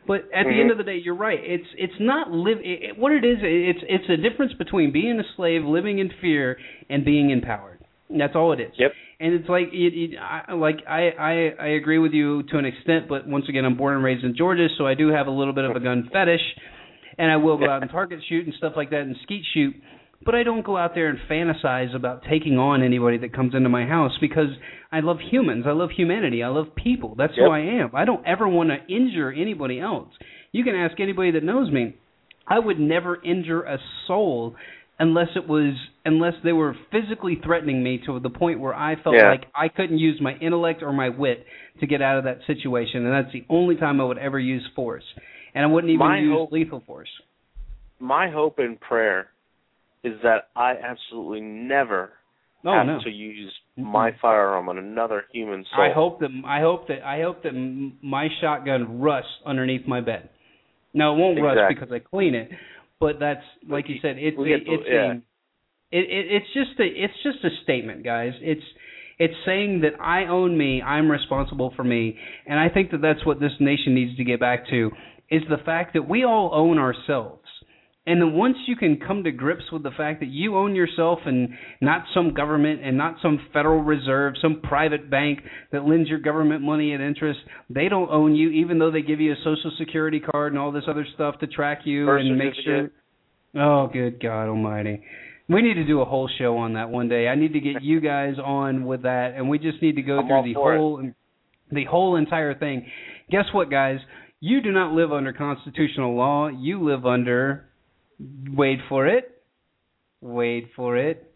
But 0.06 0.22
at 0.34 0.44
the 0.44 0.50
Mhm. 0.50 0.60
end 0.62 0.70
of 0.72 0.78
the 0.78 0.84
day, 0.84 0.96
you're 0.96 1.14
right. 1.14 1.38
It's 1.42 1.68
it's 1.78 1.98
not 2.00 2.30
live. 2.30 2.58
It- 2.62 2.98
what 2.98 3.12
it 3.12 3.24
is, 3.24 3.38
it's 3.40 3.84
it's 3.88 4.08
a 4.10 4.16
difference 4.16 4.52
between 4.54 4.90
being 4.90 5.18
a 5.20 5.24
slave, 5.36 5.64
living 5.64 6.00
in 6.00 6.10
fear, 6.20 6.58
and 6.90 7.04
being 7.04 7.30
empowered. 7.30 7.78
That's 8.10 8.34
all 8.34 8.52
it 8.52 8.60
is. 8.60 8.72
Yep. 8.76 8.92
And 9.20 9.34
it's 9.34 9.48
like 9.48 9.68
it, 9.72 9.94
it 9.94 10.18
I, 10.18 10.52
like 10.54 10.80
I, 10.88 11.10
I 11.10 11.54
I 11.58 11.66
agree 11.68 11.98
with 11.98 12.12
you 12.12 12.42
to 12.50 12.58
an 12.58 12.64
extent, 12.64 13.06
but 13.08 13.26
once 13.28 13.48
again, 13.48 13.64
I'm 13.64 13.76
born 13.76 13.94
and 13.94 14.04
raised 14.04 14.24
in 14.24 14.34
Georgia, 14.34 14.68
so 14.76 14.86
I 14.86 14.94
do 14.94 15.08
have 15.08 15.28
a 15.28 15.30
little 15.30 15.54
bit 15.54 15.64
of 15.64 15.76
a 15.76 15.80
gun 15.80 16.10
fetish, 16.12 16.42
and 17.16 17.30
I 17.30 17.36
will 17.36 17.56
go 17.56 17.70
out 17.70 17.82
and 17.82 17.90
target 17.90 18.18
shoot 18.28 18.44
and 18.44 18.54
stuff 18.56 18.72
like 18.76 18.90
that 18.90 19.02
and 19.02 19.16
skeet 19.22 19.44
shoot. 19.54 19.74
But 20.24 20.34
I 20.34 20.42
don't 20.42 20.64
go 20.64 20.76
out 20.76 20.94
there 20.94 21.08
and 21.08 21.18
fantasize 21.28 21.94
about 21.96 22.22
taking 22.30 22.58
on 22.58 22.82
anybody 22.82 23.18
that 23.18 23.32
comes 23.32 23.54
into 23.54 23.68
my 23.68 23.84
house 23.86 24.12
because 24.20 24.48
I 24.92 25.00
love 25.00 25.18
humans. 25.20 25.64
I 25.66 25.72
love 25.72 25.90
humanity. 25.90 26.42
I 26.42 26.48
love 26.48 26.74
people. 26.76 27.14
That's 27.16 27.32
Yep. 27.36 27.46
who 27.46 27.50
I 27.52 27.58
am. 27.60 27.90
I 27.94 28.04
don't 28.04 28.24
ever 28.26 28.46
want 28.46 28.70
to 28.70 28.78
injure 28.92 29.32
anybody 29.32 29.80
else. 29.80 30.08
You 30.52 30.64
can 30.64 30.74
ask 30.74 31.00
anybody 31.00 31.32
that 31.32 31.42
knows 31.42 31.70
me. 31.70 31.94
I 32.46 32.58
would 32.58 32.78
never 32.78 33.20
injure 33.22 33.62
a 33.62 33.78
soul 34.06 34.54
unless 34.98 35.28
it 35.36 35.48
was 35.48 35.74
unless 36.04 36.34
they 36.44 36.52
were 36.52 36.74
physically 36.90 37.36
threatening 37.36 37.82
me 37.82 37.98
to 38.06 38.18
the 38.20 38.28
point 38.30 38.58
where 38.60 38.74
I 38.74 38.96
felt 38.96 39.14
Yeah. 39.16 39.30
like 39.30 39.46
I 39.54 39.68
couldn't 39.68 39.98
use 39.98 40.20
my 40.20 40.34
intellect 40.34 40.82
or 40.82 40.92
my 40.92 41.08
wit 41.08 41.46
to 41.80 41.86
get 41.86 42.02
out 42.02 42.18
of 42.18 42.24
that 42.24 42.42
situation, 42.44 43.06
and 43.06 43.12
that's 43.14 43.32
the 43.32 43.44
only 43.48 43.76
time 43.76 44.00
I 44.00 44.04
would 44.04 44.18
ever 44.18 44.38
use 44.38 44.66
force. 44.74 45.04
And 45.54 45.64
I 45.64 45.68
wouldn't 45.68 45.92
even 45.92 46.06
My 46.06 46.18
use 46.18 46.32
hope- 46.32 46.52
lethal 46.52 46.80
force. 46.80 47.08
my 48.00 48.28
hope 48.28 48.58
and 48.58 48.78
prayer 48.80 49.28
is 50.04 50.14
that 50.22 50.48
I 50.56 50.72
absolutely 50.72 51.40
never 51.40 52.10
have 52.64 52.86
no. 52.86 52.98
to 53.02 53.10
use 53.10 53.52
my 53.76 54.10
firearm 54.20 54.68
on 54.68 54.78
another 54.78 55.24
human 55.32 55.64
soul. 55.74 55.84
I 55.84 55.92
hope 55.92 56.20
that 56.20 56.30
I 56.46 56.60
hope 56.60 56.88
that 56.88 57.02
I 57.04 57.22
hope 57.22 57.42
that 57.42 57.52
my 58.02 58.28
shotgun 58.40 59.00
rusts 59.00 59.30
underneath 59.44 59.86
my 59.86 60.00
bed. 60.00 60.30
Now 60.94 61.14
it 61.14 61.18
won't 61.18 61.40
rust 61.40 61.60
because 61.68 61.92
I 61.92 61.98
clean 61.98 62.34
it, 62.34 62.50
but 63.00 63.18
that's 63.18 63.44
like 63.68 63.88
you 63.88 63.96
said. 64.02 64.16
It's 64.18 64.36
a, 64.38 64.42
it's 64.42 64.84
yeah. 64.88 65.12
a, 65.12 65.14
it, 65.90 66.04
it 66.08 66.26
it's 66.30 66.46
just 66.54 66.78
a 66.78 66.84
it's 66.84 67.14
just 67.22 67.44
a 67.44 67.62
statement, 67.64 68.04
guys. 68.04 68.32
It's 68.40 68.62
it's 69.18 69.34
saying 69.46 69.82
that 69.82 70.00
I 70.00 70.26
own 70.26 70.56
me, 70.56 70.82
I'm 70.82 71.10
responsible 71.10 71.72
for 71.76 71.84
me, 71.84 72.16
and 72.46 72.58
I 72.58 72.68
think 72.68 72.90
that 72.90 73.02
that's 73.02 73.24
what 73.24 73.40
this 73.40 73.52
nation 73.60 73.94
needs 73.94 74.16
to 74.16 74.24
get 74.24 74.40
back 74.40 74.68
to 74.70 74.90
is 75.30 75.42
the 75.48 75.62
fact 75.64 75.94
that 75.94 76.08
we 76.08 76.24
all 76.24 76.50
own 76.52 76.78
ourselves. 76.78 77.41
And 78.04 78.20
then 78.20 78.32
once 78.32 78.56
you 78.66 78.74
can 78.74 78.98
come 78.98 79.22
to 79.22 79.30
grips 79.30 79.70
with 79.70 79.84
the 79.84 79.92
fact 79.92 80.18
that 80.20 80.28
you 80.28 80.56
own 80.56 80.74
yourself 80.74 81.20
and 81.24 81.50
not 81.80 82.02
some 82.12 82.34
government 82.34 82.80
and 82.82 82.98
not 82.98 83.16
some 83.22 83.38
Federal 83.52 83.80
Reserve, 83.80 84.34
some 84.42 84.60
private 84.60 85.08
bank 85.08 85.38
that 85.70 85.84
lends 85.84 86.08
your 86.08 86.18
government 86.18 86.62
money 86.62 86.94
at 86.94 87.00
interest, 87.00 87.38
they 87.70 87.88
don't 87.88 88.10
own 88.10 88.34
you, 88.34 88.50
even 88.50 88.80
though 88.80 88.90
they 88.90 89.02
give 89.02 89.20
you 89.20 89.32
a 89.32 89.36
social 89.44 89.70
security 89.78 90.18
card 90.18 90.52
and 90.52 90.60
all 90.60 90.72
this 90.72 90.82
other 90.88 91.06
stuff 91.14 91.38
to 91.38 91.46
track 91.46 91.82
you 91.84 92.06
Birth 92.06 92.22
and 92.22 92.36
make 92.36 92.54
sure. 92.64 92.90
Oh, 93.54 93.86
good 93.92 94.20
God 94.20 94.48
Almighty! 94.48 95.04
We 95.48 95.62
need 95.62 95.74
to 95.74 95.84
do 95.84 96.00
a 96.00 96.04
whole 96.04 96.28
show 96.38 96.56
on 96.56 96.72
that 96.72 96.90
one 96.90 97.08
day. 97.08 97.28
I 97.28 97.36
need 97.36 97.52
to 97.52 97.60
get 97.60 97.82
you 97.82 98.00
guys 98.00 98.34
on 98.42 98.84
with 98.84 99.02
that, 99.02 99.34
and 99.36 99.48
we 99.48 99.60
just 99.60 99.80
need 99.80 99.96
to 99.96 100.02
go 100.02 100.18
I'm 100.18 100.26
through 100.26 100.42
the 100.42 100.54
for 100.54 100.74
it. 100.74 100.78
whole 100.78 101.12
the 101.70 101.84
whole 101.84 102.16
entire 102.16 102.58
thing. 102.58 102.86
Guess 103.30 103.44
what, 103.52 103.70
guys? 103.70 103.98
You 104.40 104.60
do 104.60 104.72
not 104.72 104.92
live 104.92 105.12
under 105.12 105.32
constitutional 105.32 106.16
law. 106.16 106.48
You 106.48 106.82
live 106.82 107.06
under 107.06 107.68
wait 108.54 108.78
for 108.88 109.06
it. 109.06 109.42
Wait 110.20 110.68
for 110.76 110.96
it. 110.96 111.32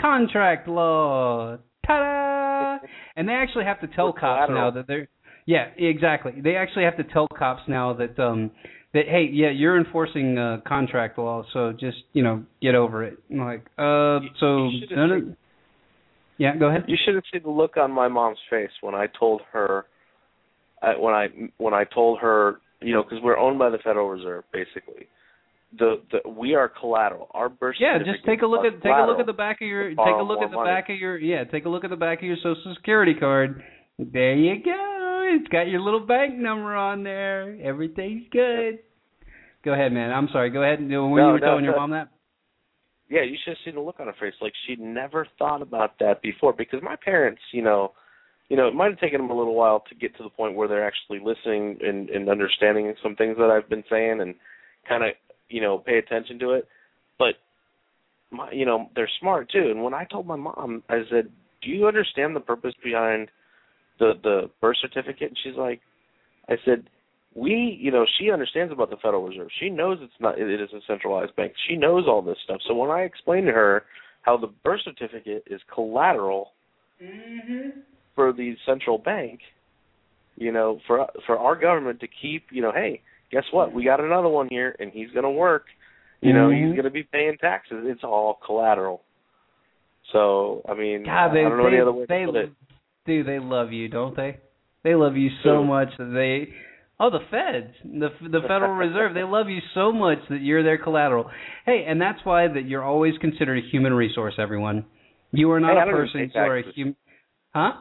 Contract 0.00 0.68
law. 0.68 1.58
Ta-da! 1.86 2.78
And 3.16 3.28
they 3.28 3.32
actually 3.32 3.64
have 3.64 3.80
to 3.80 3.88
tell 3.88 4.12
cops 4.12 4.50
now 4.50 4.70
that 4.70 4.86
they're 4.86 5.08
yeah, 5.44 5.66
exactly. 5.76 6.32
They 6.40 6.54
actually 6.54 6.84
have 6.84 6.96
to 6.98 7.04
tell 7.04 7.26
cops 7.28 7.62
now 7.66 7.92
that 7.94 8.18
um 8.18 8.52
that 8.94 9.06
hey, 9.08 9.28
yeah, 9.32 9.50
you're 9.50 9.76
enforcing 9.78 10.38
uh 10.38 10.58
contract 10.66 11.18
law, 11.18 11.44
so 11.52 11.72
just, 11.72 11.98
you 12.12 12.22
know, 12.22 12.44
get 12.60 12.74
over 12.74 13.02
it. 13.04 13.18
I'm 13.30 13.38
like, 13.38 13.66
uh 13.78 14.20
so 14.38 14.68
you 14.68 14.80
should've 14.88 15.10
seen- 15.10 15.36
Yeah, 16.38 16.56
go 16.56 16.68
ahead. 16.68 16.84
You 16.86 16.96
should 17.04 17.14
have 17.16 17.24
seen 17.32 17.42
the 17.42 17.50
look 17.50 17.76
on 17.76 17.90
my 17.90 18.08
mom's 18.08 18.38
face 18.48 18.70
when 18.80 18.94
I 18.94 19.06
told 19.18 19.42
her, 19.52 19.86
uh, 20.80 20.94
when 20.98 21.14
I 21.14 21.26
when 21.58 21.74
I 21.74 21.84
told 21.84 22.20
her, 22.20 22.60
you 22.80 22.92
know, 22.94 23.02
because 23.02 23.18
we're 23.22 23.36
owned 23.38 23.58
by 23.58 23.70
the 23.70 23.78
Federal 23.78 24.08
Reserve, 24.08 24.44
basically. 24.52 25.06
The 25.78 26.02
the 26.10 26.28
we 26.28 26.54
are 26.54 26.68
collateral. 26.68 27.28
Our 27.32 27.48
birth 27.48 27.76
Yeah, 27.80 27.98
just 27.98 28.24
take 28.26 28.42
a 28.42 28.46
look 28.46 28.64
at 28.64 28.82
take 28.82 28.92
a 28.92 29.06
look 29.06 29.18
at 29.20 29.26
the 29.26 29.32
back 29.32 29.60
of 29.62 29.68
your 29.68 29.88
take 29.90 29.98
a 29.98 30.22
look 30.22 30.42
at 30.42 30.50
the 30.50 30.56
money. 30.56 30.70
back 30.70 30.90
of 30.90 30.96
your 30.96 31.18
yeah, 31.18 31.44
take 31.44 31.64
a 31.64 31.68
look 31.68 31.84
at 31.84 31.90
the 31.90 31.96
back 31.96 32.18
of 32.18 32.24
your 32.24 32.36
social 32.36 32.74
security 32.76 33.14
card. 33.14 33.62
There 33.98 34.34
you 34.34 34.62
go. 34.62 35.38
It's 35.38 35.48
got 35.48 35.68
your 35.68 35.80
little 35.80 36.04
bank 36.06 36.36
number 36.36 36.74
on 36.76 37.02
there. 37.04 37.58
Everything's 37.62 38.24
good. 38.30 38.80
Go 39.64 39.72
ahead, 39.72 39.92
man. 39.92 40.10
I'm 40.10 40.28
sorry. 40.32 40.50
Go 40.50 40.62
ahead 40.62 40.80
and 40.80 40.88
when 40.90 40.98
No, 40.98 41.06
you 41.06 41.32
were 41.32 41.38
no, 41.38 41.46
telling 41.46 41.64
your 41.64 41.76
mom 41.76 41.90
that. 41.92 42.08
Yeah, 43.08 43.22
you 43.22 43.36
should 43.44 43.52
have 43.52 43.58
seen 43.64 43.74
the 43.74 43.80
look 43.80 44.00
on 44.00 44.06
her 44.06 44.14
face. 44.20 44.34
Like 44.40 44.52
she'd 44.66 44.80
never 44.80 45.26
thought 45.38 45.62
about 45.62 45.98
that 46.00 46.22
before. 46.22 46.52
Because 46.52 46.80
my 46.82 46.96
parents, 46.96 47.40
you 47.52 47.62
know, 47.62 47.92
you 48.48 48.56
know, 48.56 48.68
it 48.68 48.74
might 48.74 48.90
have 48.90 49.00
taken 49.00 49.20
them 49.20 49.30
a 49.30 49.36
little 49.36 49.54
while 49.54 49.84
to 49.88 49.94
get 49.94 50.16
to 50.16 50.22
the 50.22 50.30
point 50.30 50.56
where 50.56 50.68
they're 50.68 50.86
actually 50.86 51.20
listening 51.24 51.78
and, 51.82 52.10
and 52.10 52.28
understanding 52.28 52.92
some 53.02 53.14
things 53.16 53.36
that 53.38 53.50
I've 53.50 53.68
been 53.68 53.84
saying 53.88 54.20
and 54.20 54.34
kind 54.88 55.04
of, 55.04 55.10
you 55.52 55.60
know, 55.60 55.78
pay 55.78 55.98
attention 55.98 56.38
to 56.40 56.52
it. 56.52 56.66
But 57.18 57.34
my, 58.30 58.50
you 58.50 58.64
know, 58.64 58.88
they're 58.94 59.10
smart 59.20 59.50
too. 59.50 59.70
And 59.70 59.82
when 59.82 59.94
I 59.94 60.04
told 60.04 60.26
my 60.26 60.36
mom, 60.36 60.82
I 60.88 61.02
said, 61.10 61.30
"Do 61.62 61.70
you 61.70 61.86
understand 61.86 62.34
the 62.34 62.40
purpose 62.40 62.74
behind 62.82 63.28
the 63.98 64.12
the 64.22 64.50
birth 64.60 64.76
certificate?" 64.80 65.28
And 65.28 65.38
she's 65.42 65.56
like, 65.56 65.80
"I 66.48 66.56
said, 66.64 66.84
we, 67.34 67.78
you 67.80 67.90
know, 67.90 68.04
she 68.18 68.30
understands 68.30 68.72
about 68.72 68.90
the 68.90 68.96
Federal 68.96 69.26
Reserve. 69.26 69.48
She 69.60 69.70
knows 69.70 69.98
it's 70.00 70.12
not 70.20 70.38
it 70.38 70.60
is 70.60 70.70
a 70.72 70.80
centralized 70.86 71.34
bank. 71.36 71.52
She 71.68 71.76
knows 71.76 72.04
all 72.06 72.22
this 72.22 72.38
stuff. 72.44 72.60
So 72.66 72.74
when 72.74 72.90
I 72.90 73.02
explained 73.02 73.46
to 73.46 73.52
her 73.52 73.84
how 74.22 74.36
the 74.36 74.48
birth 74.64 74.80
certificate 74.84 75.44
is 75.46 75.60
collateral 75.72 76.52
Mm-hmm. 77.02 77.80
for 78.14 78.32
the 78.32 78.54
central 78.64 78.98
bank, 78.98 79.40
you 80.36 80.52
know, 80.52 80.78
for 80.86 81.06
for 81.26 81.36
our 81.38 81.56
government 81.56 81.98
to 82.00 82.06
keep, 82.06 82.44
you 82.52 82.62
know, 82.62 82.70
hey, 82.72 83.00
guess 83.32 83.44
what? 83.50 83.72
We 83.72 83.84
got 83.84 84.00
another 84.00 84.28
one 84.28 84.48
here, 84.48 84.76
and 84.78 84.90
he's 84.92 85.10
going 85.10 85.24
to 85.24 85.30
work. 85.30 85.64
You 86.20 86.32
know, 86.32 86.50
Mhm. 86.50 86.66
he's 86.66 86.72
going 86.74 86.84
to 86.84 86.90
be 86.90 87.02
paying 87.02 87.36
taxes. 87.38 87.84
It's 87.86 88.04
all 88.04 88.34
collateral. 88.46 89.02
So, 90.12 90.62
I 90.68 90.74
mean, 90.74 91.04
God, 91.04 91.32
they 91.34 91.40
I 91.40 91.42
don't 91.48 91.56
know 91.56 91.64
they, 91.64 91.70
any 91.70 91.80
other 91.80 91.92
way 91.92 92.06
they 92.06 92.20
to 92.20 92.26
put 92.26 92.36
it. 92.36 92.52
dude, 93.06 93.26
they 93.26 93.38
love 93.40 93.72
you, 93.72 93.88
don't 93.88 94.14
they? 94.14 94.38
They 94.84 94.94
love 94.94 95.16
you 95.16 95.30
so 95.42 95.62
Who? 95.62 95.64
much 95.64 95.88
that 95.98 96.12
they 96.12 96.54
Oh, 97.00 97.10
the 97.10 97.18
Feds, 97.32 97.74
the 97.82 98.10
the 98.28 98.42
Federal 98.42 98.74
Reserve, 98.76 99.12
they 99.14 99.24
love 99.24 99.48
you 99.48 99.58
so 99.74 99.90
much 99.90 100.18
that 100.28 100.40
you're 100.40 100.62
their 100.62 100.78
collateral. 100.78 101.28
Hey, 101.66 101.84
and 101.88 102.00
that's 102.00 102.20
why 102.24 102.46
that 102.46 102.66
you're 102.66 102.84
always 102.84 103.18
considered 103.18 103.58
a 103.58 103.68
human 103.70 103.92
resource, 103.92 104.34
everyone. 104.38 104.84
You 105.32 105.50
are 105.50 105.58
not 105.58 105.82
Hey, 105.82 105.90
a 105.90 105.92
person, 105.92 106.30
you 106.32 106.40
are 106.40 106.58
a 106.58 106.72
human 106.72 106.96
Huh? 107.52 107.72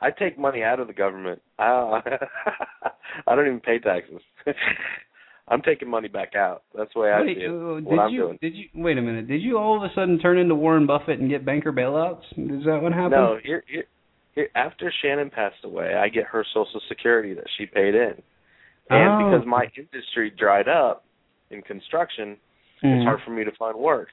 I 0.00 0.10
take 0.10 0.38
money 0.38 0.62
out 0.62 0.80
of 0.80 0.86
the 0.86 0.92
government. 0.92 1.42
I 1.58 2.00
I 3.26 3.34
don't 3.34 3.46
even 3.46 3.60
pay 3.60 3.78
taxes. 3.78 4.20
I'm 5.48 5.62
taking 5.62 5.88
money 5.88 6.08
back 6.08 6.34
out. 6.36 6.62
That's 6.76 6.90
the 6.94 7.00
way 7.00 7.10
I 7.10 7.22
Wait, 7.22 7.38
see 7.38 7.44
it. 7.44 7.48
uh, 7.48 7.52
what 7.80 7.84
did 7.90 7.98
I'm 7.98 8.10
you 8.12 8.20
doing. 8.20 8.38
did 8.42 8.54
you 8.54 8.64
wait 8.74 8.98
a 8.98 9.02
minute? 9.02 9.28
Did 9.28 9.40
you 9.42 9.56
all 9.56 9.76
of 9.76 9.82
a 9.82 9.92
sudden 9.94 10.18
turn 10.18 10.38
into 10.38 10.54
Warren 10.54 10.86
Buffett 10.86 11.20
and 11.20 11.30
get 11.30 11.44
banker 11.46 11.72
bailouts? 11.72 12.22
Is 12.32 12.64
that 12.66 12.80
what 12.82 12.92
happened? 12.92 13.12
No, 13.12 13.38
here, 13.42 13.64
here, 13.66 13.84
here, 14.34 14.48
after 14.54 14.92
Shannon 15.02 15.30
passed 15.30 15.64
away, 15.64 15.94
I 15.94 16.08
get 16.10 16.24
her 16.24 16.44
Social 16.52 16.80
Security 16.88 17.32
that 17.34 17.46
she 17.56 17.64
paid 17.64 17.94
in, 17.94 18.12
and 18.90 19.10
Oh. 19.10 19.30
because 19.30 19.46
my 19.46 19.64
industry 19.76 20.30
dried 20.38 20.68
up 20.68 21.04
in 21.50 21.62
construction, 21.62 22.36
Mhm. 22.84 22.96
it's 22.98 23.04
hard 23.04 23.20
for 23.24 23.30
me 23.30 23.42
to 23.44 23.52
find 23.52 23.76
work. 23.78 24.08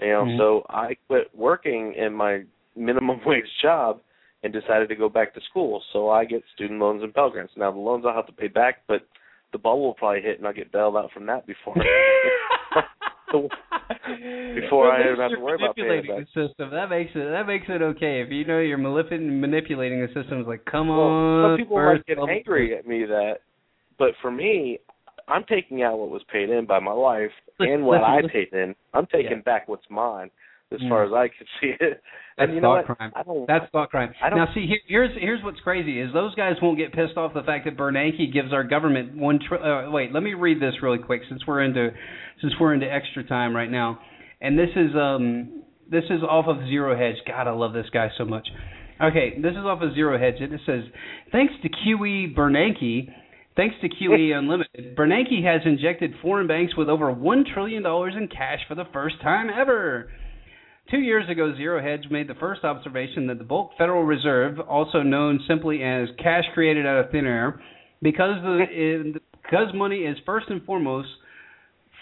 You 0.00 0.08
know, 0.08 0.24
Mhm. 0.24 0.38
so 0.38 0.66
I 0.70 0.96
quit 1.08 1.28
working 1.34 1.92
in 1.92 2.14
my 2.14 2.44
minimum 2.74 3.20
wage 3.26 3.44
job 3.60 4.00
and 4.42 4.52
decided 4.52 4.88
to 4.88 4.96
go 4.96 5.08
back 5.08 5.34
to 5.34 5.40
school. 5.50 5.82
So 5.92 6.08
I 6.10 6.24
get 6.24 6.42
student 6.54 6.80
loans 6.80 7.02
and 7.02 7.12
Pell 7.14 7.30
Grants. 7.30 7.52
Now 7.56 7.70
the 7.70 7.78
loans 7.78 8.04
I'll 8.06 8.14
have 8.14 8.26
to 8.26 8.32
pay 8.32 8.48
back, 8.48 8.82
but 8.88 9.02
the 9.52 9.58
bubble 9.58 9.82
will 9.82 9.94
probably 9.94 10.22
hit 10.22 10.38
and 10.38 10.46
I'll 10.46 10.54
get 10.54 10.72
bailed 10.72 10.96
out 10.96 11.10
from 11.12 11.26
that 11.26 11.46
before 11.46 11.74
before 14.54 14.90
I 14.92 15.04
even 15.04 15.20
have 15.20 15.30
to 15.32 15.38
worry 15.40 15.54
about 15.56 15.76
manipulating 15.76 16.16
back. 16.16 16.26
the 16.34 16.48
system. 16.48 16.70
That 16.70 16.90
makes 16.90 17.10
it 17.14 17.30
that 17.30 17.46
makes 17.46 17.66
it 17.68 17.82
okay. 17.82 18.22
If 18.22 18.30
you 18.30 18.44
know 18.44 18.58
you're 18.58 18.78
manip- 18.78 19.10
manipulating 19.40 20.00
the 20.00 20.08
system, 20.08 20.38
it's 20.40 20.48
like, 20.48 20.64
come 20.64 20.88
Well, 20.88 21.00
on. 21.00 21.50
some 21.52 21.58
people 21.58 21.76
might 21.76 22.04
get 22.06 22.16
bubble. 22.16 22.30
angry 22.30 22.76
at 22.76 22.86
me 22.86 23.04
that, 23.06 23.38
but 23.98 24.10
for 24.22 24.30
me, 24.30 24.78
I'm 25.28 25.44
taking 25.48 25.82
out 25.82 25.98
what 25.98 26.10
was 26.10 26.22
paid 26.32 26.50
in 26.50 26.66
by 26.66 26.80
my 26.80 26.92
wife 26.92 27.30
and 27.60 27.84
what 27.84 28.00
listen, 28.00 28.04
I 28.12 28.16
listen. 28.16 28.30
paid 28.30 28.52
in. 28.52 28.74
I'm 28.94 29.06
taking 29.06 29.30
Yeah. 29.38 29.42
back 29.44 29.68
what's 29.68 29.88
mine, 29.90 30.30
as 30.72 30.80
Mm. 30.80 30.88
far 30.88 31.04
as 31.04 31.12
I 31.12 31.28
can 31.28 31.46
see 31.60 31.72
it. 31.80 32.02
That's 32.38 32.48
and 32.48 32.54
you 32.54 32.60
know 32.60 32.82
thought 32.86 32.96
crime. 32.96 33.12
That's 33.46 33.70
thought 33.72 33.90
crime. 33.90 34.12
Now, 34.22 34.46
see, 34.54 34.66
here, 34.66 34.78
here's 34.86 35.10
here's 35.20 35.42
what's 35.44 35.60
crazy 35.60 36.00
is 36.00 36.12
those 36.12 36.34
guys 36.36 36.54
won't 36.62 36.78
get 36.78 36.92
pissed 36.92 37.16
off 37.16 37.34
the 37.34 37.42
fact 37.42 37.64
that 37.66 37.76
Bernanke 37.76 38.32
gives 38.32 38.52
our 38.52 38.64
government 38.64 39.16
one. 39.16 39.40
Tri- 39.46 39.58
uh, 39.58 39.90
wait, 39.90 40.12
let 40.12 40.22
me 40.22 40.34
read 40.34 40.60
this 40.60 40.74
really 40.82 40.98
quick 40.98 41.22
since 41.28 41.46
we're 41.46 41.62
into 41.62 41.90
since 42.40 42.54
we're 42.58 42.72
into 42.72 42.90
extra 42.90 43.24
time 43.24 43.54
right 43.54 43.70
now, 43.70 43.98
and 44.40 44.58
this 44.58 44.70
is 44.74 44.94
um 44.96 45.62
this 45.90 46.04
is 46.08 46.22
off 46.22 46.46
of 46.46 46.58
Zero 46.68 46.96
Hedge. 46.96 47.16
God, 47.26 47.46
I 47.46 47.50
love 47.50 47.72
this 47.72 47.86
guy 47.92 48.08
so 48.16 48.24
much. 48.24 48.48
Okay, 49.02 49.38
this 49.40 49.52
is 49.52 49.64
off 49.64 49.82
of 49.82 49.92
Zero 49.94 50.18
Hedge, 50.18 50.40
and 50.40 50.52
it 50.52 50.60
says, 50.66 50.84
thanks 51.32 51.52
to 51.62 51.68
QE 51.68 52.34
Bernanke. 52.36 53.08
Thanks 53.56 53.74
to 53.80 53.88
QE 53.88 54.32
Unlimited, 54.38 54.94
Bernanke 54.94 55.42
has 55.44 55.62
injected 55.64 56.12
foreign 56.22 56.46
banks 56.46 56.76
with 56.76 56.88
over 56.88 57.12
$1 57.12 57.52
trillion 57.52 57.84
in 57.84 58.28
cash 58.28 58.60
for 58.68 58.74
the 58.74 58.84
first 58.92 59.20
time 59.22 59.48
ever. 59.50 60.10
Two 60.90 60.98
years 60.98 61.28
ago, 61.30 61.54
Zero 61.56 61.80
Hedge 61.80 62.10
made 62.10 62.26
the 62.26 62.34
first 62.34 62.64
observation 62.64 63.28
that 63.28 63.38
the 63.38 63.44
bulk 63.44 63.70
Federal 63.78 64.02
Reserve, 64.02 64.58
also 64.58 65.02
known 65.02 65.38
simply 65.46 65.84
as 65.84 66.08
cash 66.18 66.44
created 66.52 66.84
out 66.84 67.04
of 67.04 67.12
thin 67.12 67.26
air, 67.26 67.62
because 68.02 68.42
the 68.42 69.20
because 69.42 69.68
money 69.74 69.98
is 69.98 70.16
first 70.26 70.46
and 70.48 70.64
foremost 70.64 71.08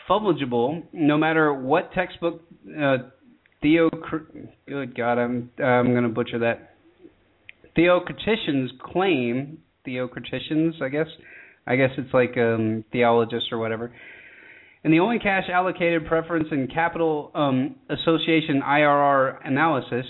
fungible, 0.09 0.83
no 0.93 1.19
matter 1.19 1.53
what 1.53 1.93
textbook 1.93 2.43
uh, 2.81 2.97
Theo. 3.61 3.91
Good 4.67 4.97
God, 4.97 5.19
I'm 5.19 5.51
I'm 5.63 5.93
to 6.03 6.09
butcher 6.09 6.39
that. 6.39 6.75
Theocraticians 7.77 8.69
claim 8.81 9.59
Theocraticians, 9.87 10.81
I 10.83 10.89
guess. 10.89 11.07
I 11.67 11.77
guess 11.77 11.91
it's 11.99 12.15
like 12.15 12.39
um, 12.39 12.85
theologists 12.91 13.51
or 13.53 13.59
whatever. 13.59 13.93
And 14.85 14.93
the 14.93 15.01
only 15.01 15.19
cash 15.19 15.45
allocated 15.53 16.07
preference 16.07 16.49
in 16.53 16.69
Capital 16.69 17.31
um, 17.35 17.77
Association 17.91 18.63
IRR 18.65 19.39
analysis 19.45 20.07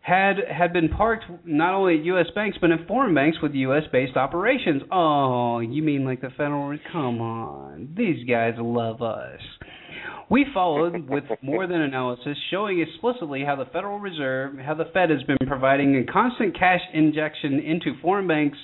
had 0.00 0.36
had 0.50 0.72
been 0.72 0.88
parked 0.88 1.24
not 1.44 1.74
only 1.74 1.98
at 1.98 2.04
U.S. 2.06 2.26
banks 2.34 2.58
but 2.60 2.70
in 2.70 2.86
foreign 2.86 3.14
banks 3.14 3.38
with 3.42 3.52
U.S. 3.52 3.82
based 3.92 4.16
operations. 4.16 4.82
Oh, 4.90 5.60
you 5.60 5.82
mean 5.82 6.04
like 6.04 6.20
the 6.20 6.30
Federal? 6.30 6.76
Come 6.90 7.20
on, 7.20 7.94
these 7.96 8.26
guys 8.28 8.54
love 8.58 9.02
us. 9.02 9.40
We 10.30 10.46
followed 10.54 11.08
with 11.08 11.24
more 11.42 11.66
than 11.66 11.80
analysis 11.80 12.36
showing 12.50 12.80
explicitly 12.80 13.44
how 13.44 13.56
the 13.56 13.64
Federal 13.66 13.98
Reserve, 13.98 14.58
how 14.58 14.74
the 14.74 14.84
Fed 14.94 15.10
has 15.10 15.22
been 15.24 15.36
providing 15.46 15.96
a 15.96 16.10
constant 16.10 16.58
cash 16.58 16.80
injection 16.94 17.58
into 17.60 18.00
foreign 18.00 18.28
banks 18.28 18.58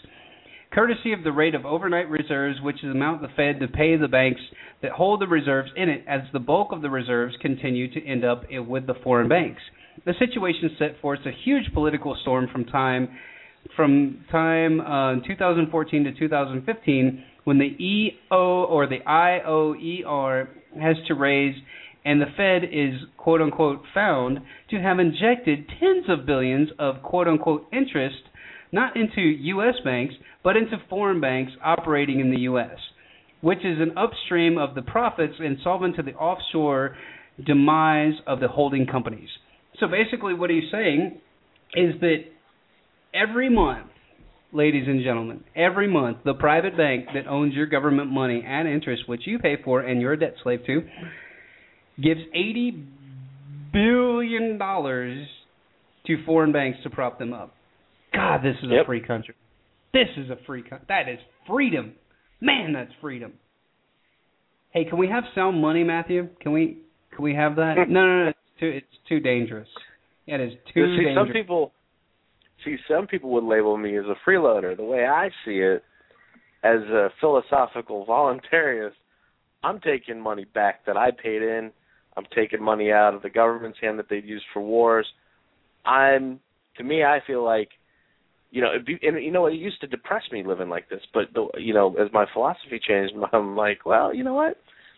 courtesy 0.77 1.15
of 1.15 1.25
the 1.25 1.33
rate 1.33 1.55
of 1.55 1.65
overnight 1.65 2.11
reserves, 2.11 2.61
which 2.61 2.77
is 2.77 2.83
the 2.83 2.91
amount 2.91 3.23
the 3.23 3.29
Fed 3.35 3.61
to 3.61 3.67
pay 3.67 3.97
the 3.97 4.09
banks 4.09 4.43
that 4.83 4.93
hold 4.93 5.23
the 5.23 5.27
reserves 5.27 5.71
in 5.75 5.89
it, 5.89 6.05
as 6.07 6.21
the 6.35 6.39
bulk 6.39 6.71
of 6.71 6.83
the 6.83 6.91
reserves 6.91 7.35
continue 7.41 7.91
to 7.91 8.07
end 8.07 8.27
up 8.27 8.43
with 8.51 8.87
the 8.87 8.93
foreign 9.03 9.27
banks. 9.27 9.63
The 10.05 10.13
situation 10.19 10.77
set 10.79 11.01
forth 11.01 11.21
a 11.25 11.33
huge 11.45 11.73
political 11.73 12.15
storm 12.21 12.49
from 12.53 12.67
time 12.67 13.09
from 13.75 14.25
time 14.31 14.81
uh, 14.81 15.27
2014 15.27 16.05
to 16.05 16.13
2015 16.13 17.25
when 17.45 17.59
the 17.59 17.75
EO 17.83 18.65
or 18.65 18.87
the 18.87 19.01
IOER 19.07 20.49
has 20.81 20.97
to 21.09 21.15
raise 21.15 21.55
and 22.05 22.21
the 22.21 22.27
Fed 22.37 22.63
is 22.71 23.01
quote 23.17 23.41
unquote 23.41 23.83
found 23.95 24.41
to 24.71 24.77
have 24.77 25.01
injected 25.01 25.67
tens 25.81 26.05
of 26.09 26.27
billions 26.27 26.69
of 26.79 27.03
quote 27.03 27.27
unquote 27.27 27.67
interest 27.73 28.23
not 28.77 28.97
into 28.97 29.21
US 29.21 29.75
banks 29.85 30.15
but 30.45 30.57
into 30.57 30.77
foreign 30.89 31.21
banks 31.21 31.53
operating 31.65 32.21
in 32.21 32.31
the 32.31 32.41
US 32.41 32.79
which 33.41 33.59
is 33.59 33.79
an 33.81 33.97
upstream 33.97 34.59
of 34.59 34.75
the 34.75 34.83
profits 34.83 35.35
and 35.39 35.59
solvent 35.63 35.97
to 35.97 36.03
the 36.03 36.15
offshore 36.15 36.97
demise 37.45 38.15
of 38.27 38.41
the 38.41 38.49
holding 38.49 38.87
companies. 38.87 39.29
So 39.79 39.87
basically 39.87 40.35
what 40.35 40.51
he's 40.51 40.71
saying 40.73 41.21
is 41.75 42.01
that 42.01 42.25
every 43.15 43.51
month 43.51 43.89
ladies 44.53 44.85
and 44.87 45.03
gentlemen, 45.05 45.45
every 45.55 45.89
month 45.89 46.19
the 46.25 46.35
private 46.35 46.77
bank 46.77 47.07
that 47.15 47.27
owns 47.27 47.55
your 47.55 47.67
government 47.67 48.11
money 48.11 48.43
and 48.47 48.67
interest, 48.67 49.03
which 49.07 49.23
you 49.27 49.39
pay 49.39 49.57
for 49.63 49.81
and 49.81 50.01
you're 50.01 50.15
a 50.15 50.19
debt 50.19 50.35
slave 50.43 50.61
to, 50.67 50.83
gives 52.03 52.21
eighty 52.35 52.85
billion 53.73 54.57
dollars 54.59 55.27
to 56.07 56.25
foreign 56.25 56.53
banks 56.53 56.79
to 56.85 56.91
prop 56.91 57.19
them 57.19 57.33
up. 57.33 57.56
God, 58.17 58.43
this 58.43 58.57
is 58.63 58.71
a 58.71 58.85
free 58.85 59.01
country. 59.01 59.35
This 59.93 60.09
is 60.17 60.31
a 60.31 60.37
free 60.47 60.63
country. 60.63 60.87
That 60.89 61.09
is 61.09 61.19
freedom. 61.47 61.95
Man, 62.41 62.73
that's 62.73 62.93
freedom. 63.01 63.35
Hey, 64.71 64.85
can 64.85 64.99
we 64.99 65.09
have 65.09 65.25
sound 65.35 65.61
money, 65.61 65.85
Matthew? 65.85 66.29
Can 66.41 66.53
we 66.53 66.79
can 67.15 67.25
we 67.25 67.35
have 67.35 67.57
that? 67.57 67.75
no, 67.89 68.07
no, 68.07 68.25
no. 68.25 68.29
It's 68.29 68.39
too 68.61 68.67
it's 68.69 69.09
too 69.09 69.21
dangerous. 69.21 69.69
It 70.27 70.41
is 70.41 70.53
too 70.75 70.97
see, 70.97 71.05
dangerous. 71.05 71.17
some 71.17 71.33
people, 71.33 71.73
see, 72.65 72.77
some 72.89 73.07
people 73.07 73.31
would 73.31 73.45
label 73.45 73.77
me 73.77 73.97
as 73.97 74.05
a 74.07 74.29
freeloader. 74.29 74.77
The 74.77 74.85
way 74.85 75.07
I 75.07 75.29
see 75.45 75.59
it, 75.59 75.83
as 76.65 76.81
a 76.91 77.09
philosophical 77.21 78.05
voluntarist, 78.07 78.93
I'm 79.63 79.81
taking 79.81 80.21
money 80.21 80.45
back 80.45 80.85
that 80.87 80.97
I 80.97 81.11
paid 81.11 81.43
in. 81.43 81.71
I'm 82.17 82.27
taking 82.35 82.63
money 82.63 82.91
out 82.91 83.15
of 83.15 83.23
the 83.23 83.31
government's 83.31 83.79
hand 83.81 83.99
that 83.99 84.09
they'd 84.09 84.25
used 84.25 84.45
for 84.53 84.63
wars. 84.63 85.07
I'm, 85.85 86.41
to 86.79 86.85
me, 86.85 87.05
I 87.05 87.21
feel 87.27 87.45
like, 87.45 87.69
you 88.51 88.63
know, 88.63 88.71
it'd 88.71 88.87
be, 88.87 88.99
and 89.03 89.23
you 89.23 89.31
know, 89.31 89.47
it 89.47 89.55
used 89.55 89.81
to 89.81 89.87
depress 89.87 90.23
me 90.33 90.43
living 90.45 90.69
like 90.69 90.89
this, 90.89 91.01
but 91.13 91.25
the, 91.35 91.47
you 91.59 91.75
know, 91.75 91.95
as 91.95 92.09
my 92.13 92.27
philosophy 92.33 92.81
changed, 92.87 93.15
I'm 93.33 93.57
like, 93.57 93.85
well, 93.85 94.15
you 94.15 94.25
know 94.25 94.35
what? 94.35 94.57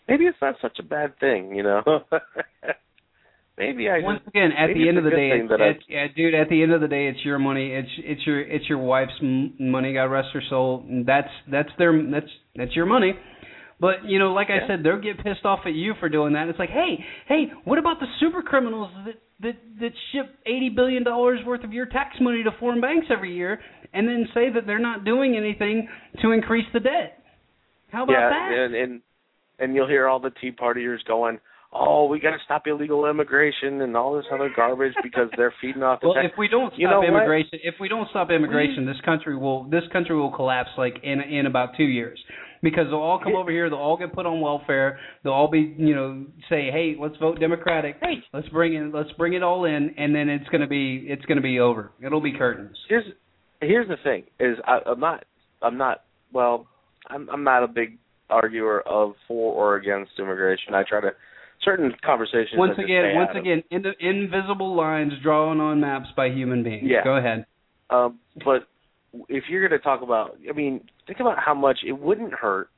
Maybe 0.09 0.25
it's 0.25 0.39
not 0.41 0.55
such 0.63 0.79
a 0.79 0.83
bad 0.83 1.19
thing, 1.21 1.55
you 1.55 1.63
know. 1.63 1.83
maybe 3.59 3.89
I 3.91 4.01
Once 4.01 4.21
just, 4.21 4.29
again, 4.29 4.51
at 4.57 4.69
the 4.73 4.89
end 4.89 4.97
of 4.97 5.05
the 5.05 5.11
day, 5.11 5.31
it's, 5.35 5.85
yeah, 5.89 6.07
dude. 6.17 6.35
At 6.35 6.49
the 6.49 6.63
end 6.63 6.73
of 6.73 6.81
the 6.81 6.89
day, 6.89 7.09
it's 7.09 7.23
your 7.25 7.39
money. 7.39 7.73
It's 7.73 7.91
it's 7.99 8.27
your 8.27 8.41
it's 8.41 8.67
your 8.71 8.79
wife's 8.79 9.13
m- 9.21 9.55
money. 9.59 9.93
God 9.93 10.05
rest 10.05 10.29
her 10.33 10.43
soul. 10.49 10.83
That's 11.07 11.29
that's 11.51 11.69
their 11.77 11.93
that's 12.11 12.31
that's 12.57 12.75
your 12.75 12.87
money. 12.87 13.13
But 13.81 14.05
you 14.07 14.19
know, 14.19 14.33
like 14.33 14.49
I 14.51 14.67
said, 14.67 14.83
they'll 14.83 15.01
get 15.01 15.19
pissed 15.19 15.45
off 15.45 15.61
at 15.65 15.75
you 15.75 15.95
for 16.01 16.09
doing 16.09 16.33
that. 16.33 16.49
It's 16.49 16.59
like, 16.59 16.71
hey, 16.71 17.05
hey, 17.29 17.53
what 17.65 17.79
about 17.79 18.01
the 18.01 18.07
super 18.19 18.43
criminals 18.43 18.91
that 19.07 19.15
that 19.41 19.57
that 19.81 19.93
ship 20.13 20.35
eighty 20.47 20.69
billion 20.69 21.05
dollars 21.05 21.39
worth 21.47 21.63
of 21.63 21.73
your 21.73 21.87
tax 21.87 22.17
money 22.21 22.43
to 22.43 22.51
foreign 22.59 22.81
banks 22.81 23.07
every 23.11 23.35
year, 23.35 23.61
and 23.93 24.09
then 24.09 24.27
say 24.35 24.51
that 24.53 24.67
they're 24.67 24.81
not 24.81 25.05
doing 25.05 25.37
anything 25.37 25.89
to 26.23 26.33
increase 26.33 26.67
the 26.73 26.81
debt. 26.81 27.23
How 27.93 28.03
about 28.03 28.13
yeah, 28.13 28.31
that? 28.31 28.53
and 28.53 28.75
and 28.75 29.01
and 29.61 29.75
you'll 29.75 29.89
hear 29.89 30.09
all 30.09 30.19
the 30.19 30.31
Tea 30.41 30.51
Partiers 30.51 30.99
going, 31.07 31.39
"Oh, 31.73 32.07
we 32.07 32.19
got 32.19 32.33
to 32.33 32.39
stop 32.45 32.67
illegal 32.67 33.09
immigration 33.09 33.81
and 33.83 33.97
all 33.97 34.17
this 34.17 34.27
other 34.33 34.51
garbage 34.57 34.95
because 35.05 35.29
they're 35.37 35.55
feeding 35.61 35.85
off 35.85 36.01
the 36.01 36.09
well, 36.09 36.17
tax." 36.17 36.31
if 36.33 36.37
we 36.37 36.49
don't 36.49 36.71
stop 36.71 36.81
you 36.81 36.89
know 36.89 36.99
what? 36.99 37.09
immigration, 37.09 37.61
if 37.63 37.77
we 37.81 37.89
don't 37.89 38.11
stop 38.11 38.33
immigration, 38.33 38.87
this 38.87 39.01
country 39.05 39.37
will 39.37 39.71
this 39.71 39.85
country 39.93 40.17
will 40.17 40.33
collapse 40.33 40.71
like 40.77 40.97
in 41.05 41.21
in 41.21 41.47
about 41.47 41.77
two 41.77 41.85
years 41.85 42.19
because 42.63 42.87
they'll 42.91 42.99
all 42.99 43.21
come 43.23 43.35
over 43.35 43.51
here, 43.51 43.69
they'll 43.71 43.79
all 43.79 43.97
get 43.97 44.13
put 44.13 44.27
on 44.27 44.41
welfare, 44.41 44.99
they'll 45.23 45.33
all 45.33 45.51
be 45.51 45.75
you 45.77 45.95
know 45.95 46.27
say, 46.49 46.71
hey, 46.73 46.97
let's 47.01 47.17
vote 47.19 47.41
Democratic, 47.41 47.97
let's 48.33 48.49
bring 48.49 48.75
in 48.75 48.93
let's 48.93 49.13
bring 49.13 49.35
it 49.35 49.43
all 49.43 49.65
in, 49.65 49.95
and 49.97 50.15
then 50.15 50.29
it's 50.29 50.49
gonna 50.51 50.67
be 50.67 51.05
it's 51.09 51.25
gonna 51.27 51.41
be 51.41 51.61
over. 51.61 51.93
It'll 52.05 52.21
be 52.21 52.33
curtains. 52.37 52.77
here's 52.89 53.05
here's 53.61 53.89
the 53.89 53.97
thing 54.03 54.25
is 54.39 54.57
I, 54.65 54.79
I'm 54.87 55.01
not 55.01 55.25
I'm 55.63 55.79
not 55.79 56.05
well 56.33 56.67
I'm 57.09 57.29
I'm 57.31 57.45
not 57.45 57.63
a 57.63 57.69
big 57.69 57.99
arguer 58.31 58.81
of 58.81 59.15
for 59.27 59.53
or 59.53 59.77
against 59.77 60.13
immigration. 60.19 60.75
I 60.75 60.83
try 60.89 61.01
to 61.01 61.11
certain 61.65 61.93
conversations. 62.05 62.55
Once 62.55 62.79
again, 62.79 63.15
once 63.15 63.31
again, 63.39 63.63
in, 63.71 63.85
invisible 64.01 64.77
lines 64.77 65.13
drawn 65.23 65.61
on 65.61 65.81
maps 65.81 66.09
by 66.17 66.29
human 66.29 66.63
beings. 66.63 66.85
Yeah. 66.87 67.05
Go 67.05 67.17
ahead. 67.17 67.47
Um, 67.91 68.19
but 68.45 68.69
if 69.29 69.45
you're 69.49 69.67
going 69.67 69.79
to 69.79 69.83
talk 69.83 70.03
about, 70.03 70.37
I 70.49 70.53
mean, 70.53 70.81
think 71.07 71.21
about 71.21 71.39
how 71.39 71.55
much 71.55 71.79
it 71.87 71.93
wouldn't 71.93 72.33
hurt 72.35 72.71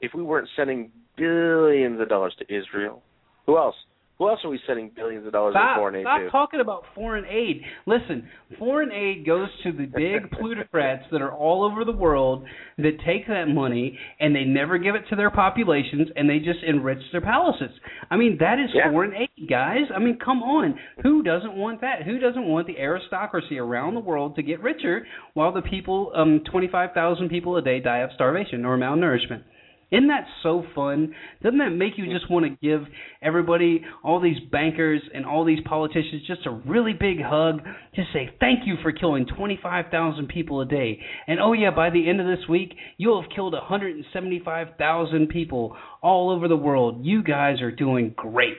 if 0.00 0.12
we 0.14 0.22
weren't 0.22 0.48
sending 0.56 0.90
billions 1.16 2.00
of 2.00 2.08
dollars 2.08 2.34
to 2.38 2.44
Israel. 2.44 3.02
Who 3.46 3.56
else? 3.58 3.74
Who 4.18 4.28
else 4.28 4.40
are 4.44 4.50
we 4.50 4.58
sending 4.66 4.90
billions 4.96 5.24
of 5.26 5.32
dollars 5.32 5.52
Stop, 5.52 5.76
in 5.76 5.80
foreign 5.80 5.94
aid 5.94 6.02
stop 6.02 6.20
to? 6.20 6.30
talking 6.30 6.60
about 6.60 6.82
foreign 6.92 7.24
aid. 7.26 7.62
Listen, 7.86 8.28
foreign 8.58 8.90
aid 8.90 9.24
goes 9.24 9.48
to 9.62 9.70
the 9.70 9.86
big 9.86 10.28
plutocrats 10.40 11.04
that 11.12 11.22
are 11.22 11.32
all 11.32 11.62
over 11.62 11.84
the 11.84 11.92
world 11.92 12.44
that 12.78 12.98
take 13.06 13.28
that 13.28 13.44
money 13.46 13.96
and 14.18 14.34
they 14.34 14.42
never 14.42 14.76
give 14.76 14.96
it 14.96 15.04
to 15.10 15.16
their 15.16 15.30
populations 15.30 16.08
and 16.16 16.28
they 16.28 16.40
just 16.40 16.64
enrich 16.66 16.98
their 17.12 17.20
palaces. 17.20 17.70
I 18.10 18.16
mean, 18.16 18.38
that 18.40 18.58
is 18.58 18.70
Yeah. 18.74 18.90
foreign 18.90 19.14
aid, 19.14 19.48
guys. 19.48 19.86
I 19.94 20.00
mean, 20.00 20.18
come 20.18 20.42
on. 20.42 20.74
Who 21.04 21.22
doesn't 21.22 21.54
want 21.54 21.80
that? 21.82 22.02
Who 22.02 22.18
doesn't 22.18 22.44
want 22.44 22.66
the 22.66 22.76
aristocracy 22.76 23.58
around 23.60 23.94
the 23.94 24.00
world 24.00 24.34
to 24.34 24.42
get 24.42 24.60
richer 24.60 25.06
while 25.34 25.52
the 25.52 25.62
people, 25.62 26.10
um, 26.16 26.40
25,000 26.50 27.28
people 27.28 27.56
a 27.56 27.62
day 27.62 27.78
die 27.78 27.98
of 27.98 28.10
starvation 28.14 28.64
or 28.64 28.76
malnourishment? 28.76 29.42
Isn't 29.90 30.08
that 30.08 30.26
so 30.42 30.64
fun? 30.74 31.14
Doesn't 31.42 31.58
that 31.58 31.70
make 31.70 31.94
you 31.96 32.12
just 32.12 32.30
want 32.30 32.44
to 32.44 32.50
give 32.66 32.86
everybody, 33.22 33.82
all 34.04 34.20
these 34.20 34.36
bankers 34.52 35.00
and 35.14 35.24
all 35.24 35.44
these 35.44 35.60
politicians, 35.64 36.22
just 36.26 36.44
a 36.46 36.50
really 36.50 36.92
big 36.92 37.22
hug? 37.22 37.60
Just 37.94 38.08
say 38.12 38.30
thank 38.38 38.66
you 38.66 38.74
for 38.82 38.92
killing 38.92 39.26
25,000 39.26 40.28
people 40.28 40.60
a 40.60 40.66
day. 40.66 41.00
And 41.26 41.40
oh 41.40 41.54
yeah, 41.54 41.70
by 41.70 41.88
the 41.88 42.08
end 42.08 42.20
of 42.20 42.26
this 42.26 42.46
week, 42.48 42.74
you'll 42.98 43.22
have 43.22 43.30
killed 43.34 43.54
175,000 43.54 45.28
people 45.28 45.74
all 46.02 46.30
over 46.30 46.48
the 46.48 46.56
world. 46.56 47.04
You 47.04 47.22
guys 47.22 47.62
are 47.62 47.72
doing 47.72 48.12
great. 48.14 48.58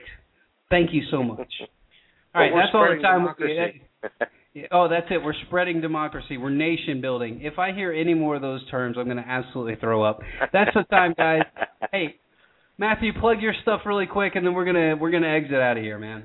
Thank 0.71 0.93
you 0.93 1.03
so 1.11 1.23
much. 1.23 1.51
All 2.35 2.43
right, 2.43 2.53
we're 2.53 2.61
that's 2.61 2.75
all 2.75 2.95
the 2.95 3.01
time. 3.01 4.29
Oh, 4.71 4.87
that's 4.89 5.07
it. 5.09 5.23
We're 5.23 5.33
spreading 5.47 5.81
democracy. 5.81 6.37
We're 6.37 6.49
nation 6.49 7.01
building. 7.01 7.41
If 7.41 7.59
I 7.59 7.73
hear 7.73 7.91
any 7.91 8.13
more 8.13 8.35
of 8.35 8.41
those 8.41 8.65
terms, 8.69 8.97
I'm 8.97 9.05
going 9.05 9.17
to 9.17 9.27
absolutely 9.27 9.75
throw 9.75 10.03
up. 10.03 10.21
That's 10.53 10.71
the 10.73 10.83
time, 10.83 11.13
guys. 11.17 11.41
Hey, 11.93 12.15
Matthew, 12.77 13.13
plug 13.19 13.41
your 13.41 13.53
stuff 13.63 13.81
really 13.85 14.05
quick, 14.05 14.35
and 14.35 14.45
then 14.45 14.53
we're 14.53 14.65
gonna 14.65 14.95
we're 14.95 15.09
gonna 15.11 15.27
exit 15.27 15.55
out 15.55 15.77
of 15.77 15.83
here, 15.83 15.97
man. 15.97 16.23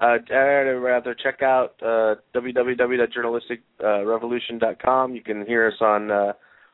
Uh, 0.00 0.18
I'd 0.30 0.70
rather 0.70 1.14
check 1.14 1.42
out 1.42 1.74
uh, 1.82 2.14
www.journalisticrevolution.com. 2.34 5.14
You 5.14 5.22
can 5.22 5.46
hear 5.46 5.68
us 5.68 5.74
on 5.80 6.10
uh, 6.10 6.32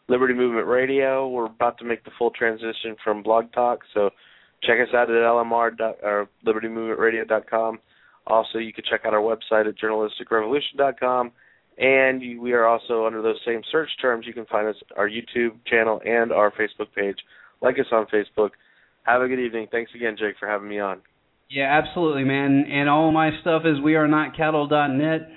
Liberty 0.08 0.34
Movement 0.34 0.66
Radio. 0.66 1.28
We're 1.28 1.46
about 1.46 1.78
to 1.78 1.84
make 1.84 2.04
the 2.04 2.10
full 2.18 2.30
transition 2.30 2.96
from 3.02 3.22
Blog 3.22 3.52
Talk, 3.52 3.80
so 3.94 4.10
check 4.62 4.78
us 4.80 4.88
out 4.94 5.10
at 5.10 5.16
lmr 5.16 5.76
dot, 5.76 5.96
or 6.02 6.28
libertymovementradio.com. 6.46 7.78
Also, 8.26 8.58
you 8.58 8.72
can 8.72 8.84
check 8.88 9.02
out 9.04 9.14
our 9.14 9.20
website 9.20 9.68
at 9.68 9.74
journalisticrevolution.com. 9.78 11.32
And 11.78 12.40
we 12.40 12.52
are 12.52 12.64
also 12.66 13.06
under 13.06 13.20
those 13.20 13.38
same 13.46 13.60
search 13.70 13.90
terms. 14.00 14.26
You 14.26 14.32
can 14.32 14.46
find 14.46 14.66
us 14.66 14.76
our 14.96 15.08
YouTube 15.08 15.52
channel 15.66 16.00
and 16.04 16.32
our 16.32 16.50
Facebook 16.50 16.92
page. 16.94 17.18
Like 17.60 17.78
us 17.78 17.86
on 17.92 18.06
Facebook. 18.06 18.50
Have 19.02 19.22
a 19.22 19.28
good 19.28 19.38
evening. 19.38 19.68
Thanks 19.70 19.90
again, 19.94 20.16
Jake, 20.18 20.36
for 20.40 20.48
having 20.48 20.68
me 20.68 20.80
on. 20.80 21.00
Yeah, 21.50 21.80
absolutely, 21.82 22.24
man. 22.24 22.64
And 22.70 22.88
all 22.88 23.12
my 23.12 23.30
stuff 23.40 23.62
is 23.64 23.80
we 23.80 23.94
are 23.94 24.08
not 24.08 24.36
cattle.net. 24.36 25.28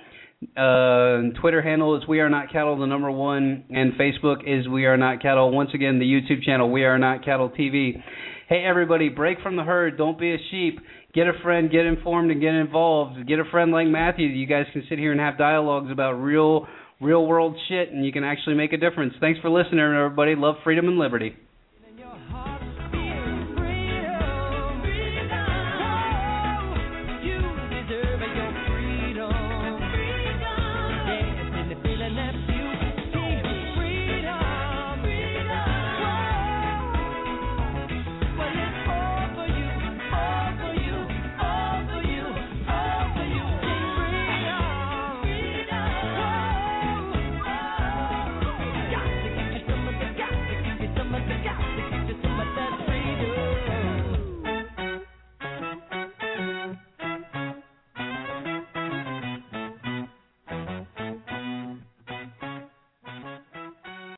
Uh, 0.56 1.38
Twitter 1.42 1.62
handle 1.62 1.98
is 1.98 2.08
we 2.08 2.22
are 2.22 2.30
not 2.30 2.50
cattle, 2.52 2.80
the 2.80 2.88
number 2.88 3.12
one, 3.12 3.66
and 3.70 3.94
Facebook 3.94 4.38
is 4.48 4.68
we 4.70 4.86
are 4.86 4.96
not 4.96 5.22
cattle. 5.22 5.52
Once 5.52 5.72
again, 5.74 6.00
the 6.00 6.06
YouTube 6.06 6.44
channel 6.44 6.72
we 6.72 6.86
are 6.86 6.98
not 6.98 7.26
cattle 7.26 7.50
TV. 7.50 8.02
Hey, 8.50 8.64
everybody, 8.68 9.10
break 9.10 9.42
from 9.42 9.58
the 9.58 9.62
herd. 9.62 9.96
Don't 9.96 10.20
be 10.20 10.34
a 10.34 10.38
sheep. 10.50 10.80
Get 11.14 11.28
a 11.28 11.34
friend, 11.44 11.70
get 11.70 11.86
informed, 11.86 12.32
and 12.32 12.42
get 12.42 12.56
involved. 12.56 13.28
Get 13.28 13.38
a 13.38 13.44
friend 13.52 13.72
like 13.72 13.86
Matthew. 13.86 14.26
You 14.26 14.48
guys 14.48 14.66
can 14.74 14.82
sit 14.90 14.98
here 14.98 15.12
and 15.12 15.22
have 15.22 15.38
dialogues 15.38 15.92
about 15.92 16.14
real, 16.14 16.66
real 17.00 17.28
world 17.28 17.56
shit, 17.68 17.92
and 17.92 18.04
you 18.04 18.12
can 18.12 18.24
actually 18.24 18.56
make 18.56 18.74
a 18.74 18.78
difference. 18.78 19.14
Thanks 19.20 19.40
for 19.42 19.52
listening, 19.52 19.82
everybody. 19.82 20.34
Love, 20.36 20.56
freedom, 20.64 20.88
and 20.88 20.98
liberty. 20.98 21.36